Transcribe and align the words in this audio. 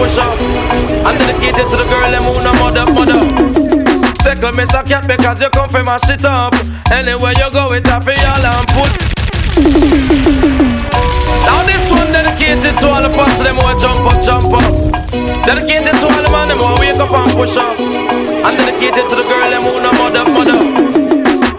push 0.00 0.16
up. 0.16 0.32
And 1.04 1.16
dedicated 1.20 1.68
to 1.68 1.76
the 1.76 1.84
girl, 1.84 2.08
them 2.08 2.24
who 2.24 2.40
no 2.40 2.52
mother, 2.56 2.88
mother. 2.96 3.20
Second 4.24 4.56
miss 4.56 4.72
a 4.72 4.80
cat 4.82 5.04
because 5.04 5.40
you 5.40 5.50
come 5.52 5.68
from 5.68 5.84
my 5.84 5.98
shit 5.98 6.24
up. 6.24 6.56
Anywhere 6.88 7.36
you 7.36 7.48
go, 7.52 7.72
it 7.76 7.84
happy 7.84 8.16
all 8.24 8.40
and 8.40 8.66
put. 8.72 8.92
Now 11.44 11.60
this 11.68 11.84
one 11.92 12.08
dedicated 12.08 12.80
to 12.80 12.86
all 12.88 13.04
the 13.04 13.12
pussy 13.12 13.44
them 13.44 13.60
who 13.60 13.68
jump 13.76 14.00
up, 14.08 14.18
jump 14.24 14.48
up. 14.56 14.72
Dedicated 15.44 15.92
to 16.00 16.06
all 16.08 16.22
the 16.24 16.30
man 16.32 16.48
them 16.48 16.58
who 16.64 16.80
wake 16.80 16.96
up 16.96 17.12
and 17.12 17.32
push 17.36 17.56
up. 17.60 17.76
And 17.76 18.54
dedicated 18.56 19.04
to 19.04 19.14
the 19.20 19.26
girl 19.28 19.48
them 19.52 19.64
who 19.68 19.72
no 19.84 19.92
mother, 20.00 20.24
mother. 20.32 20.60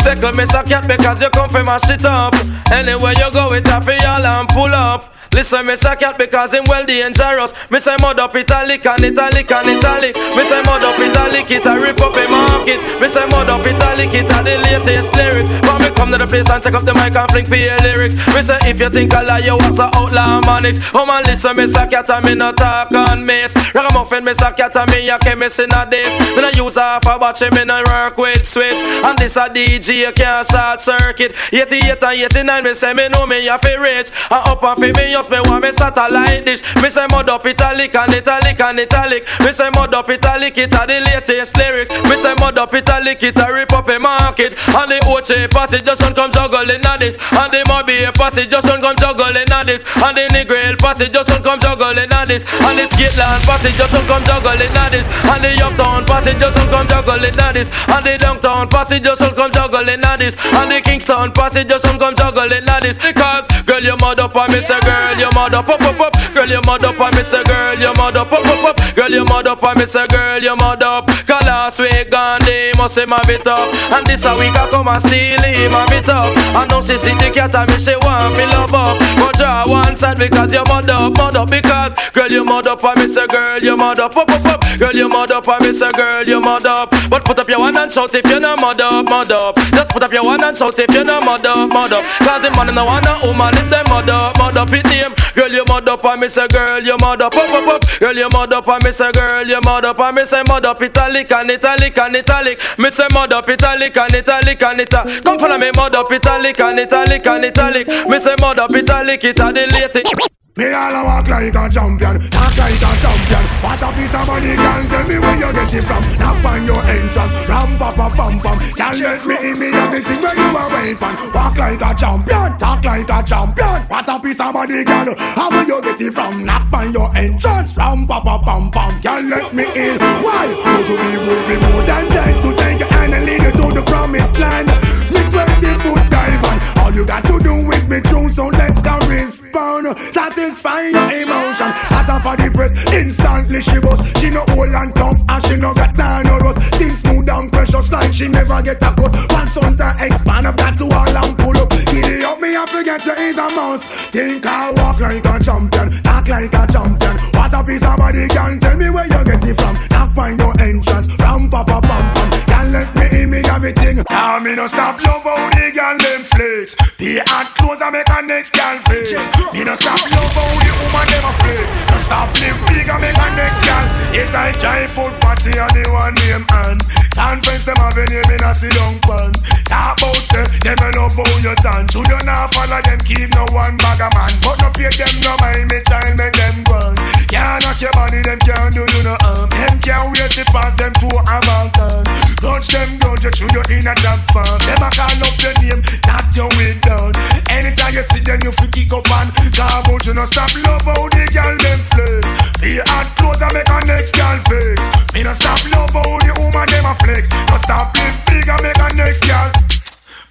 Second 0.02 0.36
miss 0.36 0.54
a 0.54 0.64
cat 0.64 0.88
because 0.88 1.22
you 1.22 1.30
come 1.30 1.50
from 1.50 1.66
my 1.66 1.78
shit 1.78 2.06
up. 2.06 2.34
Anywhere 2.74 3.14
you 3.14 3.30
go, 3.32 3.54
it 3.54 3.68
happy 3.68 4.02
all 4.06 4.26
and 4.26 4.50
pull 4.50 4.74
up. 4.74 5.11
Listen, 5.34 5.66
me 5.66 5.76
say 5.78 5.96
cat 5.96 6.18
because 6.18 6.54
him 6.54 6.66
well 6.68 6.86
dangerous. 6.86 7.54
Me 7.70 7.80
say 7.80 7.96
mud 8.02 8.20
up 8.20 8.36
italic 8.36 8.86
and 8.86 9.04
italic 9.04 9.50
and 9.52 9.70
italic. 9.70 10.16
Me 10.16 10.44
say 10.44 10.62
mud 10.64 10.84
up 10.84 11.00
italic, 11.00 11.50
it 11.50 11.66
a 11.66 11.80
rip 11.80 12.02
up 12.02 12.16
a 12.16 12.28
market. 12.28 12.80
Me 13.00 13.08
say 13.08 13.26
mud 13.30 13.48
up 13.48 13.66
italic, 13.66 14.12
it 14.14 14.28
a 14.28 14.44
the 14.44 14.60
latest 14.60 15.16
lyrics. 15.16 15.50
But 15.62 15.80
me 15.80 15.90
come 15.96 16.12
to 16.12 16.18
the 16.18 16.28
place 16.28 16.50
and 16.50 16.62
take 16.62 16.74
up 16.74 16.84
the 16.84 16.94
mic 16.94 17.16
and 17.16 17.32
fling 17.32 17.46
for 17.46 17.56
your 17.56 17.80
lyrics. 17.80 18.16
Me 18.36 18.42
say 18.44 18.60
if 18.68 18.80
you 18.80 18.90
think 18.90 19.14
I 19.14 19.24
lie, 19.24 19.40
you 19.40 19.56
was 19.56 19.80
a 19.80 19.88
outlaw 19.96 20.42
manix. 20.42 20.84
Oh 20.94 21.06
man, 21.06 21.24
listen, 21.24 21.56
me 21.56 21.66
say 21.66 21.88
cat 21.88 22.10
and 22.10 22.26
me 22.26 22.36
no 22.36 22.52
talk 22.52 22.92
on 22.92 23.26
miss. 23.26 23.56
Ragamuffin, 23.74 24.26
me 24.26 24.34
say 24.34 24.52
cat 24.52 24.76
and 24.76 24.92
me 24.92 25.08
a 25.10 25.18
chemist 25.18 25.60
in 25.60 25.72
a 25.72 25.88
this. 25.90 26.12
Me 26.36 26.42
no 26.42 26.50
use 26.50 26.76
half 26.76 27.06
a 27.08 27.18
batch, 27.18 27.40
me 27.56 27.64
no 27.64 27.82
work 27.88 28.18
with 28.18 28.46
switch. 28.46 28.84
And 28.84 29.18
this 29.18 29.38
a 29.38 29.48
DJ, 29.48 30.14
can't 30.14 30.46
short 30.46 30.82
circuit. 30.82 31.36
88 31.54 32.04
and 32.04 32.36
89, 32.36 32.64
me 32.66 32.74
say 32.76 32.94
me 32.94 33.08
know 33.08 33.26
me 33.26 33.48
a 33.48 33.58
fi 33.58 33.76
rich. 33.76 34.12
And 34.30 34.44
up 34.44 34.62
and 34.64 34.76
fi 34.76 34.92
me 34.92 35.21
just 35.22 35.30
me 35.30 35.40
want 35.50 35.64
me 35.64 35.72
satellite 35.72 36.46
dish. 36.46 36.62
Me 36.82 36.90
say 36.90 37.06
mud 37.12 37.30
up 37.30 37.46
italic 37.46 37.94
and 37.94 38.14
italic 38.14 38.60
and 38.60 38.80
italic. 38.80 39.28
Me 39.42 39.52
say 39.54 39.70
mud 39.70 39.94
up 39.94 40.10
italic, 40.10 40.58
it 40.58 40.74
a 40.74 40.82
the 40.88 41.00
latest 41.00 41.56
lyrics. 41.58 41.90
Me 42.10 42.18
say 42.18 42.34
mud 42.42 42.58
up 42.58 42.74
italic, 42.74 43.22
it 43.22 43.38
a 43.38 43.54
rip 43.54 43.72
up 43.72 43.88
a 43.88 44.00
market. 44.00 44.58
And 44.74 44.90
the 44.90 44.98
Oche 45.06 45.48
passage 45.52 45.86
just 45.86 46.02
don't 46.02 46.16
come 46.16 46.32
juggling 46.32 46.82
at 46.82 46.98
this. 47.00 47.18
And 47.38 47.54
the 47.54 47.62
Mobby 47.70 48.12
passage 48.16 48.50
just 48.50 48.66
don't 48.66 48.82
come 48.82 48.98
juggling 48.98 49.52
at 49.52 49.66
this. 49.66 49.84
And 50.02 50.18
the 50.18 50.26
Negril 50.34 50.78
passage 50.80 51.14
just 51.14 51.30
don't 51.30 51.44
come 51.44 51.60
juggling 51.60 52.12
at 52.12 52.26
this. 52.26 52.42
And 52.66 52.80
the 52.80 52.86
Skitland 52.90 53.46
passage 53.46 53.78
just 53.78 53.94
don't 53.94 54.08
come 54.08 54.24
juggling 54.26 54.74
at 54.74 54.90
this. 54.90 55.06
And 55.30 55.44
the 55.44 55.54
Uptown 55.62 56.06
passage 56.06 56.40
just 56.40 56.58
don't 56.58 56.70
come 56.70 56.88
juggling 56.88 57.38
at 57.38 57.54
this. 57.54 57.70
And 57.94 58.06
the 58.06 58.18
Downtown 58.18 58.70
passage 58.70 59.04
just 59.04 59.22
don't 59.22 59.36
come 59.36 59.52
juggling 59.52 60.02
at 60.02 60.18
this. 60.18 60.36
And 60.58 60.72
the 60.72 60.82
Kingston 60.82 61.32
passage 61.32 61.68
just 61.68 61.86
don't 61.86 62.00
come 62.00 62.16
juggling 62.16 62.66
at 62.66 62.82
this. 62.82 62.98
Because 62.98 63.46
girl, 63.70 63.84
you 63.84 63.96
mud 63.98 64.18
up 64.18 64.36
and 64.36 64.54
me 64.54 64.62
say 64.62 64.80
girl, 64.82 65.11
you 65.18 65.30
mud 65.34 65.54
up, 65.54 65.68
up, 65.68 65.82
up, 65.82 66.00
up. 66.00 66.14
Girl, 66.34 66.48
you 66.48 66.62
mud 66.66 66.84
up 66.84 67.00
and 67.00 67.16
me 67.16 67.24
say 67.24 67.44
girl, 67.44 67.76
you 67.80 67.94
mud 67.94 68.16
up, 68.16 68.32
up, 68.32 68.46
up. 68.46 68.96
Girl, 68.96 69.12
you 69.12 69.26
mud 69.26 69.48
up 69.48 69.64
and 69.64 69.80
me 69.80 69.86
say 69.86 70.06
girl, 70.08 70.40
you 70.40 70.56
mud 70.56 70.84
up. 70.84 71.08
Cause 71.08 71.46
last 71.46 71.80
week 71.80 72.10
Gandhi 72.10 72.72
must 72.78 72.96
say 72.96 73.06
my 73.06 73.22
bit 73.26 73.46
up. 73.48 73.74
And 73.92 74.06
this 74.06 74.26
a 74.26 74.36
week 74.36 74.56
I 74.56 74.70
come 74.70 74.88
and 74.88 75.02
steal 75.02 75.42
him 75.42 75.74
a 75.74 75.86
bit 75.90 76.08
up. 76.10 76.36
And 76.56 76.70
now 76.70 76.82
she 76.82 76.98
see 76.98 77.16
the 77.16 77.32
cat 77.34 77.56
and 77.56 77.70
me 77.70 77.78
say 77.78 77.96
want 77.98 78.38
me 78.38 78.46
love 78.46 78.74
up. 78.74 79.00
But 79.18 79.36
draw 79.36 79.68
one 79.68 79.96
side 79.96 80.18
because 80.18 80.54
you 80.54 80.64
mud 80.68 80.90
up, 80.90 81.18
up. 81.20 81.50
Because 81.50 81.94
girl, 82.14 82.32
you 82.32 82.46
mud 82.46 82.68
up 82.68 82.84
and 82.84 83.00
me 83.00 83.08
say 83.08 83.28
girl, 83.28 83.60
you 83.60 83.76
mud 83.76 84.00
up, 84.00 84.16
up, 84.16 84.30
up. 84.30 84.62
Girl, 84.78 84.94
you 84.94 85.10
mud 85.10 85.32
up 85.32 85.48
and 85.48 85.66
me 85.66 85.74
say 85.74 85.92
girl, 85.92 86.24
you 86.24 86.40
mud 86.40 86.66
up. 86.66 86.92
But 87.10 87.26
put 87.26 87.40
up 87.40 87.50
your 87.50 87.60
one 87.60 87.78
and 87.78 87.92
shout 87.92 88.14
if 88.16 88.26
you 88.30 88.40
no 88.40 88.56
mud 88.56 88.80
up, 88.80 89.10
mud 89.10 89.32
up. 89.32 89.56
Just 89.72 89.92
put 89.92 90.04
up 90.04 90.12
your 90.12 90.24
one 90.24 90.44
and 90.44 90.56
shout 90.56 90.78
if 90.80 90.94
you 90.94 91.04
no 91.04 91.20
mud 91.22 91.46
up, 91.46 91.74
mud 91.74 91.92
up. 91.92 92.04
Cause 92.24 92.42
the 92.42 92.52
man 92.52 92.70
in 92.70 92.76
the 92.76 92.84
one 92.86 93.06
and 93.06 93.22
woman 93.24 93.54
if 93.58 93.70
them 93.70 93.86
mud 93.90 94.10
up, 94.10 94.38
mud 94.38 94.58
up 94.58 94.72
it 94.72 95.01
name. 95.02 95.16
Girl, 95.36 95.52
you 95.52 95.64
mud 95.68 95.88
up 95.90 96.06
and 96.06 96.22
me 96.22 96.30
say 96.30 96.48
girl, 96.48 96.84
you 96.84 96.98
mud 97.00 97.22
up, 97.22 97.36
up, 97.36 97.50
up, 97.50 97.68
up. 97.68 98.00
Girl, 98.00 98.16
you 98.16 98.30
mud 98.30 98.54
up 98.54 98.68
and 98.68 98.84
me 98.84 98.92
say 98.92 99.12
girl, 99.12 99.48
you 99.48 99.60
mud 99.64 99.86
up 99.86 100.00
and 100.00 100.16
me 100.16 100.26
say 100.26 100.44
mud 100.48 100.66
up 100.66 100.82
italic 100.82 101.32
and 101.32 101.52
italic 101.52 101.98
and 101.98 102.16
italic. 102.16 102.62
Me 102.78 102.90
say 102.90 103.08
mud 103.14 103.34
up 103.34 103.50
italic 103.50 103.98
and 103.98 104.14
italic 104.14 104.62
and 104.62 104.82
italic. 104.82 105.24
Come 105.24 105.40
follow 105.40 105.58
me 105.58 105.72
mud 105.76 105.96
up 105.96 106.12
italic 106.12 106.60
and 106.60 106.80
italic 106.80 107.26
and 107.28 107.46
italic. 107.46 107.88
Me 107.88 108.20
say 108.20 108.36
mud 108.40 108.60
up 108.60 108.72
italic, 108.72 109.24
it 109.24 109.40
a 109.40 109.52
the 109.52 109.68
latest. 109.74 110.41
Me 110.62 110.70
all 110.74 110.94
a 110.94 111.02
walk 111.04 111.28
like 111.28 111.58
a 111.58 111.66
champion, 111.74 112.22
talk 112.30 112.54
like 112.54 112.78
a 112.78 112.92
champion. 113.02 113.46
What 113.66 113.82
a 113.82 113.90
piece 113.98 114.14
of 114.14 114.30
money, 114.30 114.54
girl. 114.54 114.82
Tell 114.94 115.08
me 115.10 115.18
where 115.18 115.38
you 115.42 115.52
get 115.58 115.74
it 115.74 115.82
from. 115.82 116.06
Knock 116.22 116.46
on 116.46 116.66
your 116.70 116.82
entrance, 116.86 117.34
ram 117.50 117.82
pa 117.82 117.90
pa 117.98 118.06
pam 118.14 118.38
pam. 118.38 118.58
Can't 118.78 119.02
let 119.02 119.26
me 119.26 119.36
in 119.42 119.58
me 119.58 119.74
everything 119.74 120.22
where 120.22 120.38
you 120.38 120.54
are 120.54 120.70
waiting 120.70 121.18
for. 121.18 121.34
Walk 121.34 121.58
like 121.58 121.82
a 121.82 121.92
champion, 121.98 122.50
talk 122.62 122.86
like 122.86 123.10
a 123.10 123.20
champion. 123.26 123.80
What 123.90 124.06
a 124.06 124.20
piece 124.22 124.38
of 124.38 124.54
money, 124.54 124.86
girl. 124.86 125.10
How 125.34 125.50
where 125.50 125.66
you 125.66 125.82
get 125.82 125.98
it 126.00 126.14
from? 126.14 126.46
Knock 126.46 126.70
on 126.78 126.94
your 126.94 127.10
entrance, 127.18 127.74
ram 127.82 128.06
pa 128.06 128.22
pa 128.22 128.38
pam 128.46 128.70
pam. 128.70 129.02
Can't 129.02 129.34
let 129.34 129.50
me 129.58 129.66
in. 129.66 129.98
Why? 130.22 130.46
Would 130.46 130.86
you 130.86 130.94
be 130.94 131.10
would 131.26 131.42
be 131.50 131.56
more 131.58 131.82
than 131.90 132.06
dead 132.14 132.38
to 132.38 132.50
take 132.54 132.78
your 132.78 132.92
hand 133.02 133.18
and 133.18 133.26
lead 133.26 133.42
you 133.42 133.54
to 133.58 133.66
the 133.74 133.84
promised 133.90 134.38
land? 134.38 134.70
Me 135.10 135.26
twenty 135.26 135.74
foot 135.82 136.06
dive 136.14 136.46
on. 136.46 136.51
All 136.92 136.98
you 136.98 137.06
got 137.06 137.24
to 137.24 137.40
do 137.40 137.56
is 137.72 137.86
be 137.86 138.02
true, 138.02 138.28
so 138.28 138.48
let's 138.48 138.82
go 138.82 138.92
respond. 139.08 139.98
Satisfy 139.98 140.92
your 140.92 141.24
emotion. 141.24 141.72
Hotter 141.88 142.20
for 142.20 142.36
the 142.36 142.52
press, 142.52 142.76
instantly 142.92 143.62
she 143.62 143.80
was. 143.80 144.12
She 144.20 144.30
no 144.30 144.44
old 144.52 144.76
and 144.76 144.94
tough, 144.94 145.16
and 145.24 145.44
she 145.46 145.56
no 145.56 145.74
got 145.74 145.96
time 145.96 146.26
no 146.26 146.36
rust. 146.40 146.60
Things 146.76 147.00
smooth 147.00 147.30
and 147.30 147.50
precious 147.50 147.94
like 147.94 148.14
she 148.14 148.28
never 148.28 148.62
get 148.62 148.84
a 148.84 148.92
cut. 148.92 149.16
Once 149.32 149.56
on 149.56 149.78
to 149.78 149.88
expand, 150.04 150.48
I've 150.48 150.58
got 150.58 150.76
to 150.76 150.84
all 150.92 151.16
and 151.16 151.38
pull 151.40 151.56
up. 151.64 151.72
Giddy 151.72 152.26
up, 152.28 152.42
me 152.42 152.58
I 152.58 152.66
forget 152.68 153.06
you 153.06 153.14
is 153.24 153.38
a 153.38 153.48
must. 153.56 153.88
Think 154.12 154.46
I 154.46 154.72
walk 154.76 155.00
like 155.00 155.24
a 155.24 155.40
champion, 155.40 155.88
talk 156.04 156.28
like 156.28 156.52
a 156.52 156.68
champion. 156.68 157.16
What 157.32 157.54
a 157.56 157.64
piece 157.64 157.88
of 157.88 157.96
body 157.96 158.28
can 158.28 158.60
tell 158.60 158.76
me 158.76 158.90
where 158.90 159.08
you 159.08 159.24
get 159.24 159.48
it 159.48 159.56
from. 159.56 159.80
Now 159.96 160.08
find 160.08 160.38
your 160.38 160.52
entrance, 160.60 161.08
ram 161.24 161.48
pa 161.48 161.64
pa 161.64 161.80
pam 161.80 162.04
pam. 162.20 162.41
Can't 162.62 162.78
let 162.78 162.94
me 162.94 163.26
in 163.26 163.32
me 163.34 163.42
everything. 163.50 164.06
Now 164.14 164.38
me 164.38 164.54
no 164.54 164.70
stop 164.70 165.02
love 165.02 165.26
how 165.26 165.50
the 165.50 165.74
girl 165.74 165.98
them 165.98 166.22
flex. 166.22 166.78
The 167.02 167.26
hot 167.26 167.50
clothes 167.58 167.82
I 167.82 167.90
make 167.90 168.06
a 168.06 168.22
next 168.22 168.54
girl 168.54 168.78
face. 168.86 169.18
Me 169.50 169.66
no 169.66 169.74
stop 169.74 169.98
love 170.14 170.30
how 170.30 170.46
the 170.62 170.70
woman 170.78 171.10
them 171.10 171.26
a 171.26 171.34
flex. 171.42 171.66
No 171.90 171.98
stop 171.98 172.30
live 172.38 172.62
big 172.70 172.86
I 172.86 173.02
make 173.02 173.18
a 173.18 173.28
next 173.34 173.66
girl. 173.66 173.86
It's 174.14 174.30
like 174.30 174.62
giant 174.62 174.94
food 174.94 175.10
party 175.26 175.58
and 175.58 175.74
the 175.74 175.90
one 175.90 176.14
name 176.22 176.46
and 176.70 176.78
conference 177.10 177.66
them 177.66 177.82
have 177.82 177.98
a 177.98 178.06
name 178.06 178.30
in 178.30 178.46
a 178.46 178.54
sit 178.54 178.78
down 178.78 179.02
pan. 179.10 179.34
Talk 179.66 179.98
about 179.98 180.22
say 180.30 180.46
them 180.62 180.78
a 180.86 180.90
love 181.02 181.18
how 181.18 181.26
you 181.42 181.58
dance. 181.66 181.98
Should 181.98 182.06
you 182.14 182.22
not 182.30 182.54
follow 182.54 182.78
them 182.78 183.02
keep 183.02 183.26
no 183.34 183.50
one 183.58 183.74
bag 183.74 184.06
a 184.06 184.10
man. 184.14 184.38
But 184.46 184.62
no 184.62 184.70
pay 184.70 184.94
them 185.02 185.10
no 185.26 185.34
mind 185.42 185.66
me 185.66 185.82
child 185.90 186.14
make 186.14 186.38
them 186.38 186.62
run. 186.70 186.94
Can't 187.26 187.58
knock 187.66 187.82
your 187.82 187.90
body 187.98 188.22
them 188.22 188.38
can't 188.46 188.70
do 188.70 188.86
you 188.86 189.02
no 189.02 189.18
harm. 189.26 189.50
Them 189.50 189.82
can't 189.82 190.14
wait 190.14 190.30
to 190.38 190.46
pass 190.54 190.78
them 190.78 190.94
to 191.02 191.10
a 191.10 191.38
mountain. 191.50 192.21
Touch 192.42 192.74
them 192.74 192.98
down 192.98 193.22
you 193.22 193.30
through 193.30 193.54
your 193.54 193.62
inner 193.70 193.94
job 194.02 194.18
farm. 194.34 194.58
A 194.66 194.90
call 194.90 195.22
up 195.22 195.38
your 195.46 195.54
name, 195.62 195.78
tap 196.02 196.26
your 196.34 196.50
way 196.58 196.74
down. 196.82 197.14
Anytime 197.54 197.94
you 197.94 198.02
see 198.02 198.26
them, 198.26 198.40
you 198.42 198.52
fi 198.52 198.66
kick 198.66 198.92
up 198.92 199.06
and 199.06 199.30
come 199.54 199.86
out. 199.86 200.06
You 200.06 200.14
no 200.18 200.26
stop 200.26 200.50
love 200.66 200.82
how 200.82 201.06
the 201.14 201.24
girl 201.30 201.54
them 201.54 201.82
flex. 201.94 202.26
Be 202.58 202.82
hot 202.82 203.14
clothes 203.14 203.46
and 203.46 203.54
make 203.54 203.70
a 203.70 203.86
next 203.86 204.18
girl 204.18 204.42
face. 204.50 204.82
Me 205.14 205.22
no 205.22 205.34
stop 205.34 205.62
love 205.70 205.94
how 205.94 206.18
the 206.18 206.34
woman 206.42 206.66
them 206.66 206.86
a 206.90 206.96
flex. 207.06 207.30
No 207.30 207.58
stop 207.62 207.94
live 208.02 208.18
big 208.26 208.50
and 208.50 208.62
make 208.66 208.82
a 208.82 208.90
next 208.98 209.22
girl. 209.22 209.81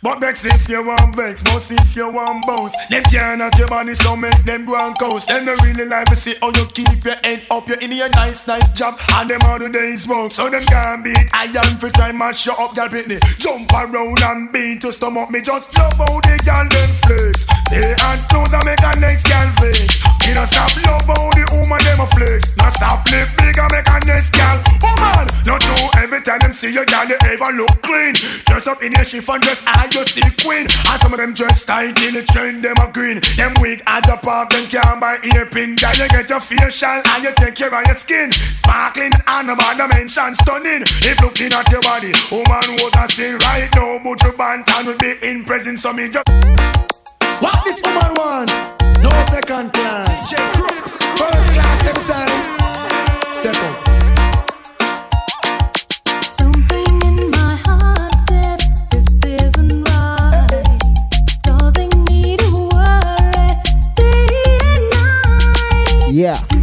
But 0.03 0.19
vex 0.21 0.47
if 0.47 0.69
you 0.69 0.87
want 0.87 1.15
vex, 1.15 1.43
but 1.43 1.71
if 1.71 1.95
you 1.95 2.11
want 2.11 2.47
bounce. 2.47 2.75
Them 2.89 3.03
can't 3.05 3.39
knock 3.39 3.59
your 3.59 3.69
body 3.69 3.95
so 3.95 4.17
make 4.17 4.45
them 4.45 4.65
go 4.65 4.75
and 4.75 4.99
coast. 4.99 5.29
Them 5.29 5.45
don't 5.45 5.61
really 5.63 5.85
like 5.85 6.09
to 6.09 6.17
see 6.17 6.35
how 6.41 6.49
you 6.49 6.65
keep 6.73 7.05
your 7.05 7.17
head 7.23 7.43
up. 7.51 7.69
You're 7.69 7.79
in 7.81 7.93
your 7.93 8.09
nice, 8.09 8.47
nice 8.49 8.73
job 8.73 8.99
And 9.15 9.29
them 9.29 9.39
all 9.45 9.59
the 9.59 9.69
days 9.69 10.03
smoke 10.03 10.33
So 10.33 10.49
them 10.49 10.65
can't 10.65 11.05
beat 11.05 11.29
iron 11.33 11.77
for 11.77 11.91
time 11.91 12.17
mash 12.17 12.47
you 12.47 12.53
up, 12.53 12.75
girl 12.75 12.89
Pitney 12.89 13.21
Jump 13.39 13.71
around 13.71 14.19
and 14.25 14.51
beat 14.51 14.83
your 14.83 14.91
stomach 14.91 15.31
Me 15.31 15.41
just 15.41 15.69
love 15.77 15.93
how 15.95 16.19
the 16.25 16.35
girl 16.49 16.65
them 16.65 16.91
flex. 17.05 17.45
They 17.69 17.93
and 17.93 18.21
clothes 18.33 18.57
and 18.57 18.65
make 18.65 18.81
a 18.81 18.93
next 18.99 19.29
girl 19.29 19.49
flex 19.61 20.01
Me 20.25 20.33
no 20.33 20.45
stop 20.49 20.73
love 20.89 21.05
how 21.05 21.29
the 21.37 21.45
woman 21.53 21.79
them 21.85 22.01
a 22.01 22.07
flex. 22.09 22.57
No 22.57 22.67
stop 22.73 23.05
live 23.13 23.29
big 23.37 23.59
and 23.61 23.71
make 23.71 23.87
a 23.87 23.99
next 24.09 24.33
girl 24.33 24.57
Woman, 24.81 25.29
no 25.45 25.55
do 25.61 25.77
every 26.01 26.25
time 26.25 26.41
them 26.41 26.57
see 26.57 26.73
you 26.73 26.89
girl 26.89 27.05
you 27.05 27.21
ever 27.29 27.53
look 27.53 27.77
clean. 27.85 28.17
Dress 28.49 28.67
up 28.67 28.83
in 28.83 28.97
your 28.97 29.05
chiffon 29.05 29.39
dress 29.45 29.63
I 29.67 29.90
you 29.95 30.05
see 30.05 30.27
queen. 30.43 30.67
And 30.89 31.01
some 31.01 31.13
of 31.13 31.19
them 31.19 31.35
dress 31.35 31.65
tight 31.65 31.97
in 32.03 32.15
the 32.15 32.23
trend 32.23 32.65
them 32.65 32.77
a 32.81 32.91
green. 32.93 33.21
Them 33.37 33.55
weak 33.61 33.83
at 33.87 34.05
the 34.07 34.17
park 34.17 34.51
them 34.51 34.67
can't 34.67 35.01
buy 35.01 35.19
earpin. 35.35 35.77
Girl 35.77 35.97
you 35.97 36.09
get 36.09 36.29
your 36.29 36.41
facial 36.41 37.03
and 37.05 37.23
you 37.25 37.33
take 37.37 37.55
care 37.55 37.73
of 37.73 37.87
your 37.87 37.95
skin. 37.95 38.33
Sparkling 38.33 39.11
the 39.11 39.89
mention 39.89 40.35
stunning. 40.37 40.83
If 41.03 41.21
looking 41.21 41.53
at 41.53 41.71
your 41.71 41.81
body 41.83 42.13
Woman 42.31 42.69
was 42.83 42.93
a 42.97 43.09
sin. 43.09 43.39
Right 43.39 43.69
now 43.75 43.99
But 44.03 44.23
your 44.23 44.33
bantan 44.33 44.87
would 44.87 44.99
be 44.99 45.15
in 45.23 45.45
presence 45.45 45.83
So 45.83 45.93
me? 45.93 46.09
Just 46.09 46.29
What 47.41 47.65
this 47.65 47.81
woman 47.83 48.13
want? 48.15 48.51
No 49.03 49.11
second 49.33 49.73
class. 49.73 50.35
First 51.17 51.53
class 51.55 51.87
every 51.89 52.05
time. 52.05 53.35
Step 53.35 53.57
up 53.57 53.80
Yeah. 66.21 66.60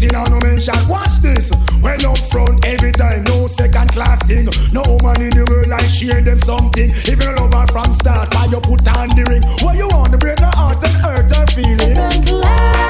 You 0.00 0.10
know, 0.12 0.24
no 0.24 0.40
mention, 0.40 0.74
watch 0.88 1.20
this. 1.20 1.52
When 1.82 2.02
up 2.06 2.16
front 2.16 2.64
every 2.64 2.90
time, 2.92 3.24
no 3.24 3.46
second 3.46 3.90
class 3.90 4.24
thing. 4.26 4.46
No 4.72 4.82
man 5.04 5.20
in 5.20 5.30
the 5.30 5.44
world 5.48 5.70
I 5.70 5.82
share 5.82 6.22
them 6.22 6.38
something. 6.38 6.88
If 6.88 7.22
you 7.22 7.32
love 7.36 7.52
her 7.52 7.66
from 7.66 7.92
start, 7.92 8.32
why 8.32 8.46
you 8.50 8.60
put 8.60 8.88
on 8.96 9.10
the 9.10 9.24
ring? 9.28 9.42
What 9.60 9.76
you 9.76 9.88
want 9.88 10.12
to 10.12 10.18
break 10.18 10.38
her 10.38 10.46
heart 10.46 10.82
and 10.82 10.96
hurt 11.04 11.36
her 11.36 11.46
feeling? 11.52 11.94
Second 11.94 12.26
class. 12.26 12.89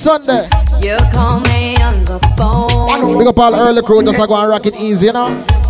Sunday. 0.00 0.48
You 0.80 0.96
call 1.12 1.40
me 1.40 1.76
on 1.82 2.04
the 2.06 2.18
phone, 2.38 3.18
Big 3.18 3.26
up 3.26 3.38
all 3.38 3.54
early 3.54 3.82
crew, 3.82 4.02
just 4.02 4.18
like 4.18 4.28
go 4.28 4.34
and 4.36 4.48
rock 4.48 4.64
it 4.64 4.74
easy, 4.76 5.06
you 5.06 5.12
know. 5.12 5.26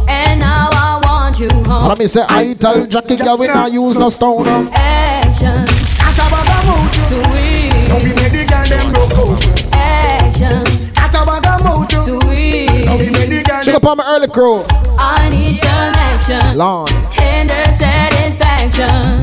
and 0.08 0.38
now 0.40 0.68
I 0.70 1.00
want 1.02 1.38
you 1.40 1.48
And 1.48 1.66
home. 1.66 1.88
let 1.88 1.98
me 1.98 2.06
say, 2.06 2.24
I 2.28 2.54
tell 2.54 2.86
Jackie, 2.86 3.16
girl, 3.16 3.36
we 3.38 3.48
not 3.48 3.72
use 3.72 3.98
no 3.98 4.08
stone. 4.08 4.44
no. 4.44 4.70
Action, 4.72 5.50
At 5.98 6.14
a 6.14 6.26
bag 6.30 6.48
of 6.48 6.62
mood. 6.68 7.88
Now 7.88 7.96
we 7.96 8.10
sweet. 8.10 8.14
made 8.14 8.30
the 8.30 8.46
girl 8.46 8.64
them 8.70 8.92
broke 8.92 9.18
out. 9.18 9.74
Action, 9.74 10.62
At 10.96 11.14
a 11.14 11.26
bag 11.26 11.46
of 11.50 11.64
mood. 11.66 11.90
Now 11.90 12.04
sweet. 12.06 13.00
we 13.00 13.10
made 13.10 13.30
the 13.34 13.42
girl 13.44 13.58
Big 13.64 13.66
them. 13.66 13.76
up 13.76 13.84
all 13.84 13.96
my 13.96 14.14
early 14.14 14.28
crew. 14.28 14.62
I 14.96 15.28
need 15.30 15.56
some 15.58 15.94
action, 16.06 16.56
Lord. 16.56 16.88
tender 17.10 17.64
satisfaction. 17.72 19.18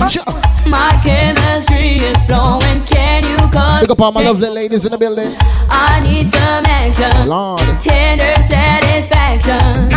My 0.69 0.91
chemistry 1.03 1.95
is 2.03 2.17
flowing. 2.25 2.83
Can 2.85 3.23
you 3.23 3.36
Big 3.81 3.91
up 3.91 4.01
all 4.01 4.11
my 4.11 4.23
lovely 4.23 4.49
ladies 4.49 4.85
in 4.85 4.91
the 4.91 4.97
building. 4.97 5.35
I 5.69 5.99
need 6.01 6.27
some 6.27 6.65
action, 6.65 7.27
Lord. 7.27 7.61
tender 7.79 8.33
satisfaction. 8.43 9.93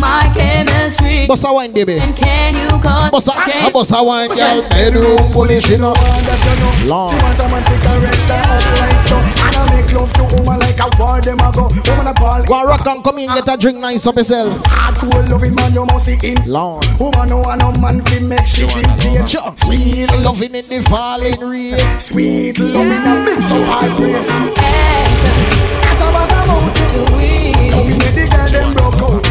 My 0.00 0.30
chemistry. 0.34 1.26
Bossa 1.28 1.54
wine, 1.54 1.72
baby. 1.72 1.98
And 1.98 2.16
can 2.16 2.54
you 2.54 2.68
cut? 2.80 3.12
Bossa, 3.12 3.32
a 3.32 3.70
bossa 3.70 4.04
wine, 4.04 4.28
girl. 4.28 4.68
Bedroom 4.68 5.30
bullish, 5.30 5.70
you 5.70 5.78
know. 5.78 5.94
Lord. 6.86 7.14
She 7.14 7.22
want 7.22 7.38
a 7.38 7.48
man 7.48 7.64
to 7.64 7.78
caress 7.80 8.28
her 8.28 8.42
up 8.82 9.03
love 9.94 10.12
to 10.14 10.24
woman 10.36 10.58
like 10.60 10.78
a 10.78 10.88
war 10.98 11.20
them 11.20 11.38
a 11.40 11.52
go 11.52 11.68
Woman 11.88 12.06
a 12.08 12.14
ball 12.14 12.42
Go 12.44 12.64
rock 12.64 12.86
and 12.86 13.02
come 13.04 13.18
in, 13.18 13.28
get 13.32 13.48
a 13.48 13.56
drink 13.56 13.78
nice 13.78 14.06
up 14.06 14.16
yourself. 14.16 14.54
Hardcore 14.64 15.28
loving 15.30 15.54
man 15.54 15.72
you 15.72 15.86
must 15.86 16.06
see 16.06 16.18
in 16.22 16.36
Lord. 16.50 16.84
Woman 16.98 17.28
no 17.28 17.38
want 17.38 17.60
no 17.62 17.72
man 17.80 18.04
fi 18.04 18.26
make 18.26 18.46
she 18.46 18.66
feel 18.66 18.82
pain 18.98 19.26
Sweet 19.56 20.10
Loving 20.20 20.54
in 20.54 20.66
the 20.68 20.82
falling 20.90 21.40
rain. 21.40 21.78
sweet 22.00 22.58
loving 22.58 23.04
a 23.06 23.14
mix 23.24 23.48
so 23.48 23.62
heartbreak 23.64 24.16
Action, 24.16 25.36
At 25.88 26.00
a 26.02 26.08
bag 26.12 26.32
of 26.32 26.46
mouth 26.48 26.76
sweet. 26.90 27.70
Now 27.70 27.82
we 27.82 27.92
make 27.96 28.14
the 28.14 28.28
girl 28.30 28.48
them 28.50 28.74
broke 28.74 29.02
out 29.02 29.22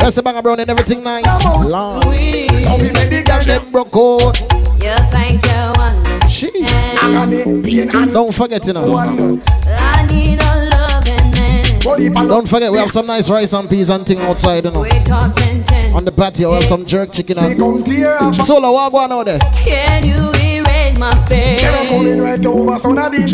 That's 0.00 0.16
the 0.16 0.22
banger 0.22 0.42
brown 0.42 0.60
and 0.60 0.70
everything 0.70 1.02
nice. 1.02 1.44
Lord. 1.44 1.68
Now 1.70 2.00
sweet. 2.00 2.50
we 2.80 2.90
make 2.92 3.10
the 3.10 3.22
girl 3.26 3.42
them 3.44 3.62
Them 3.62 3.72
broke 3.72 3.94
out. 3.94 4.40
You 4.82 4.96
think 5.12 5.44
you 5.44 5.62
Jeez. 6.26 6.66
understand? 6.66 7.42
agony, 7.44 7.62
pain 7.62 7.90
and 7.94 8.12
Don't 8.12 8.34
forget, 8.34 8.66
you 8.66 8.72
know. 8.72 9.40
Don't 11.82 12.48
forget, 12.48 12.70
we 12.70 12.78
have 12.78 12.92
some 12.92 13.06
nice 13.06 13.28
rice 13.28 13.52
and 13.52 13.68
peas 13.68 13.90
and 13.90 14.06
thing 14.06 14.20
outside, 14.20 14.64
you 14.64 14.70
know. 14.70 14.82
We 14.82 14.90
talk 15.04 15.34
ten 15.34 15.64
ten. 15.64 15.92
On 15.94 16.04
the 16.04 16.12
patio, 16.12 16.50
we 16.50 16.54
have 16.54 16.64
some 16.64 16.86
jerk 16.86 17.12
chicken 17.12 17.36
They 17.38 17.52
and. 17.52 17.60
come 17.60 17.82
tear 17.82 18.18
up 18.22 18.34
Solo, 18.34 18.70
what 18.72 18.92
going 18.92 19.10
on 19.10 19.24
there? 19.24 19.38
Can 19.64 20.04
you 20.04 20.30
erase 20.40 20.98
my 20.98 21.10
They 21.28 21.58
face? 21.58 21.88
coming 21.88 22.20
right 22.20 22.46
over 22.46 22.78
so 22.78 22.92
now 22.92 23.08
they 23.08 23.26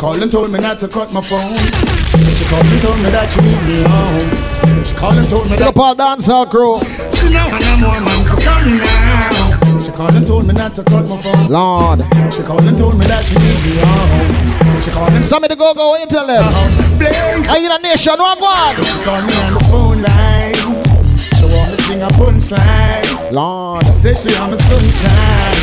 called 0.00 0.16
and 0.22 0.32
told 0.32 0.50
me 0.50 0.58
not 0.58 0.80
to 0.80 0.88
cut 0.88 1.12
my 1.12 1.20
phone. 1.20 1.60
She 2.32 2.44
called 2.48 2.64
and 2.72 2.80
told 2.80 2.96
me 3.04 3.12
that 3.12 3.28
she 3.28 3.36
need 3.44 3.60
me 3.68 3.84
home. 3.84 4.32
She 4.80 4.96
called 4.96 5.20
and 5.20 5.28
told 5.28 5.44
me 5.44 5.60
that 5.60 5.68
up 5.68 5.76
all 5.76 5.92
dancehall 5.92 6.48
crew. 6.48 6.80
she 7.12 7.28
know 7.28 7.44
I 7.44 7.60
know 7.60 7.76
more 7.84 8.00
man 8.00 8.20
for 8.24 8.40
coming 8.40 8.80
now. 8.80 9.60
She 9.84 9.92
called 9.92 10.16
and 10.16 10.24
told 10.24 10.48
me 10.48 10.56
not 10.56 10.72
to 10.80 10.88
cut 10.88 11.04
my 11.04 11.20
phone. 11.20 11.52
Lord. 11.52 12.00
She 12.32 12.40
called 12.40 12.64
and 12.64 12.80
told 12.80 12.96
me 12.96 13.04
that 13.12 13.28
she 13.28 13.36
need 13.44 13.60
me 13.60 13.76
home. 13.84 14.80
She 14.80 14.88
called 14.88 15.12
and 15.12 15.24
Some 15.28 15.44
of 15.44 15.52
the 15.52 15.56
go 15.60 15.76
go, 15.76 15.92
you 16.00 16.08
tell 16.08 16.24
them? 16.24 16.48
Are 17.52 17.60
you 17.60 17.68
a 17.68 17.76
nation? 17.84 18.16
What 18.16 18.40
go 18.40 18.48
on? 18.48 18.72
So 18.72 18.80
she 18.80 18.96
called 19.04 19.28
me 19.28 19.36
on 19.44 19.52
the 19.52 19.64
phone 19.68 20.00
line. 20.00 20.56
She 21.36 21.44
want 21.44 21.68
me 21.68 21.76
sing 21.76 22.00
a 22.00 22.08
punchline. 22.16 23.36
Lord. 23.36 23.84
Say 23.84 24.16
she 24.16 24.32
on 24.40 24.48
my 24.48 24.56
sunshine. 24.64 25.60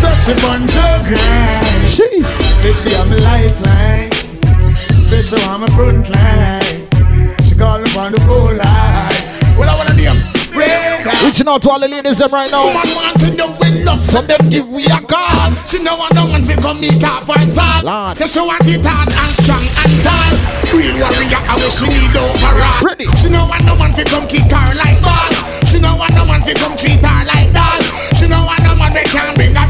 So 0.00 0.08
she 0.16 0.32
bun 0.40 0.64
grind. 0.64 1.92
Jeez. 1.92 2.49
Say 2.60 2.72
she 2.72 2.96
on 3.00 3.08
my 3.08 3.16
lifeline. 3.16 4.12
Say 4.92 5.22
she 5.22 5.36
on 5.48 5.60
my 5.60 5.68
front 5.72 6.08
line. 6.12 6.62
She 7.40 7.56
call 7.56 7.80
me 7.80 7.88
on 7.96 8.12
the 8.12 8.20
phone 8.28 8.60
line. 8.60 9.56
What 9.56 9.68
I 9.68 9.74
wanna 9.80 9.96
name? 9.96 10.20
Reaching 11.24 11.48
out 11.48 11.62
to 11.64 11.70
all 11.70 11.80
the 11.80 11.88
ladies 11.88 12.18
them 12.18 12.30
right 12.30 12.50
now. 12.50 12.60
Woman 12.60 12.84
want 12.92 13.16
to 13.24 13.32
know 13.32 13.48
when 13.56 13.84
love 13.84 13.96
Some 13.96 14.26
them 14.26 14.44
give 14.52 14.68
we 14.68 14.84
a 14.92 15.00
call. 15.00 15.48
She 15.64 15.80
know 15.80 15.96
I 15.96 16.12
don't 16.12 16.28
want 16.28 16.44
to 16.44 16.56
come 16.60 16.76
meet 16.80 17.00
her 17.00 17.24
for 17.24 17.40
all. 17.40 17.80
Lord. 17.80 18.16
Say 18.20 18.28
she 18.28 18.40
want 18.44 18.60
it 18.68 18.84
hard 18.84 19.08
and 19.08 19.32
strong 19.40 19.64
and 19.64 19.92
tall. 20.04 20.32
Real 20.76 21.00
warrior, 21.00 21.40
I 21.40 21.56
wish 21.56 21.80
she 21.80 21.88
need 21.88 22.12
overall. 22.12 22.84
Ready. 22.84 23.08
She 23.16 23.32
know 23.32 23.48
I 23.48 23.64
don't 23.64 23.80
want 23.80 23.96
to 23.96 24.04
come 24.04 24.28
kick 24.28 24.52
her 24.52 24.68
like 24.76 25.00
ball. 25.00 25.32
She 25.64 25.80
know 25.80 25.96
I 25.96 26.12
don't 26.12 26.28
want 26.28 26.44
to 26.44 26.52
come 26.60 26.76
treat 26.76 27.00
her 27.00 27.24
like 27.24 27.48
doll. 27.56 27.80
She 28.12 28.28
know 28.28 28.44
I 28.44 28.60
don't 28.60 28.76
want 28.76 28.92
to 28.92 29.02
can 29.08 29.32
bring 29.32 29.56
animal. 29.56 29.69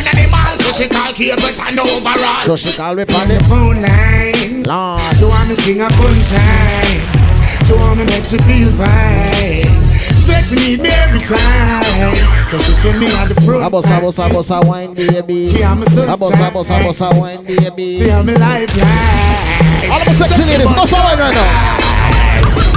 So 0.70 0.84
she 0.84 0.88
call 0.88 1.12
cable 1.12 1.42
and 1.66 1.78
overall. 1.80 2.46
So 2.46 2.54
she 2.54 2.76
call 2.76 2.94
me 2.94 3.02
on 3.02 3.10
on 3.22 3.28
the 3.28 3.34
the 3.34 3.44
phone 3.50 3.82
line. 3.82 4.62
Lord. 4.62 5.16
She 5.16 5.24
want 5.24 5.48
me 5.48 5.54
sing 5.56 5.80
a 5.80 5.88
punchline. 5.88 7.66
She 7.66 7.72
want 7.74 7.98
me 7.98 8.04
make 8.06 8.30
you 8.30 8.38
feel 8.38 8.70
fine. 8.78 9.66
She 10.14 10.22
said 10.30 10.42
she 10.46 10.54
need 10.54 10.80
me 10.80 10.90
every 11.02 11.18
time. 11.26 12.14
Cause 12.54 12.64
she 12.66 12.72
send 12.74 13.00
me 13.00 13.06
on 13.18 13.28
the 13.28 13.34
front. 13.42 13.64
Abosa, 13.66 13.98
abosa, 13.98 14.30
abosa, 14.30 14.60
wine 14.68 14.94
baby. 14.94 15.48
She 15.48 15.60
am 15.64 15.82
a 15.82 15.90
sunshine. 15.90 16.14
Abosa, 16.14 16.46
abosa, 16.46 16.78
abosa, 16.78 17.20
wine 17.20 17.42
baby. 17.44 17.98
She 17.98 18.10
am 18.10 18.28
a 18.28 18.32
lifeline. 18.38 19.90
All 19.90 19.98
of 19.98 20.04
the 20.06 20.14
sexy 20.22 20.54
ladies, 20.54 20.68
bossa 20.70 21.02
wine 21.02 21.18
right 21.18 21.34
now. 21.34 21.90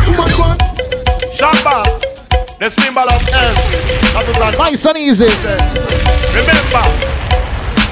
Woman, 0.10 0.58
Shamba. 1.30 1.86
the 2.58 2.70
symbol 2.70 3.06
of 3.06 3.22
S. 3.30 4.14
That 4.14 4.26
is 4.28 4.40
an 4.42 4.58
Nice 4.58 4.86
and 4.88 4.98
easy. 4.98 5.30
Remember, 6.34 7.13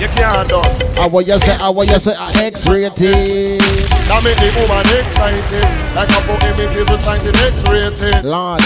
you 0.01 0.07
can't 0.07 0.49
done. 0.49 0.65
I 0.99 1.05
will 1.05 1.21
you 1.21 1.37
say, 1.37 1.55
I 1.55 1.69
will 1.69 1.83
you 1.83 1.99
say, 1.99 2.15
uh, 2.15 2.31
X-rated. 2.35 3.61
That 4.09 4.21
make 4.23 4.37
the 4.37 4.49
woman 4.57 4.85
excited. 4.97 5.61
Like 5.95 6.09
a 6.09 6.21
poem, 6.25 6.59
it 6.59 6.75
is 6.75 6.89
recited 6.89 7.35
X-rated. 7.37 8.25
Lord. 8.25 8.61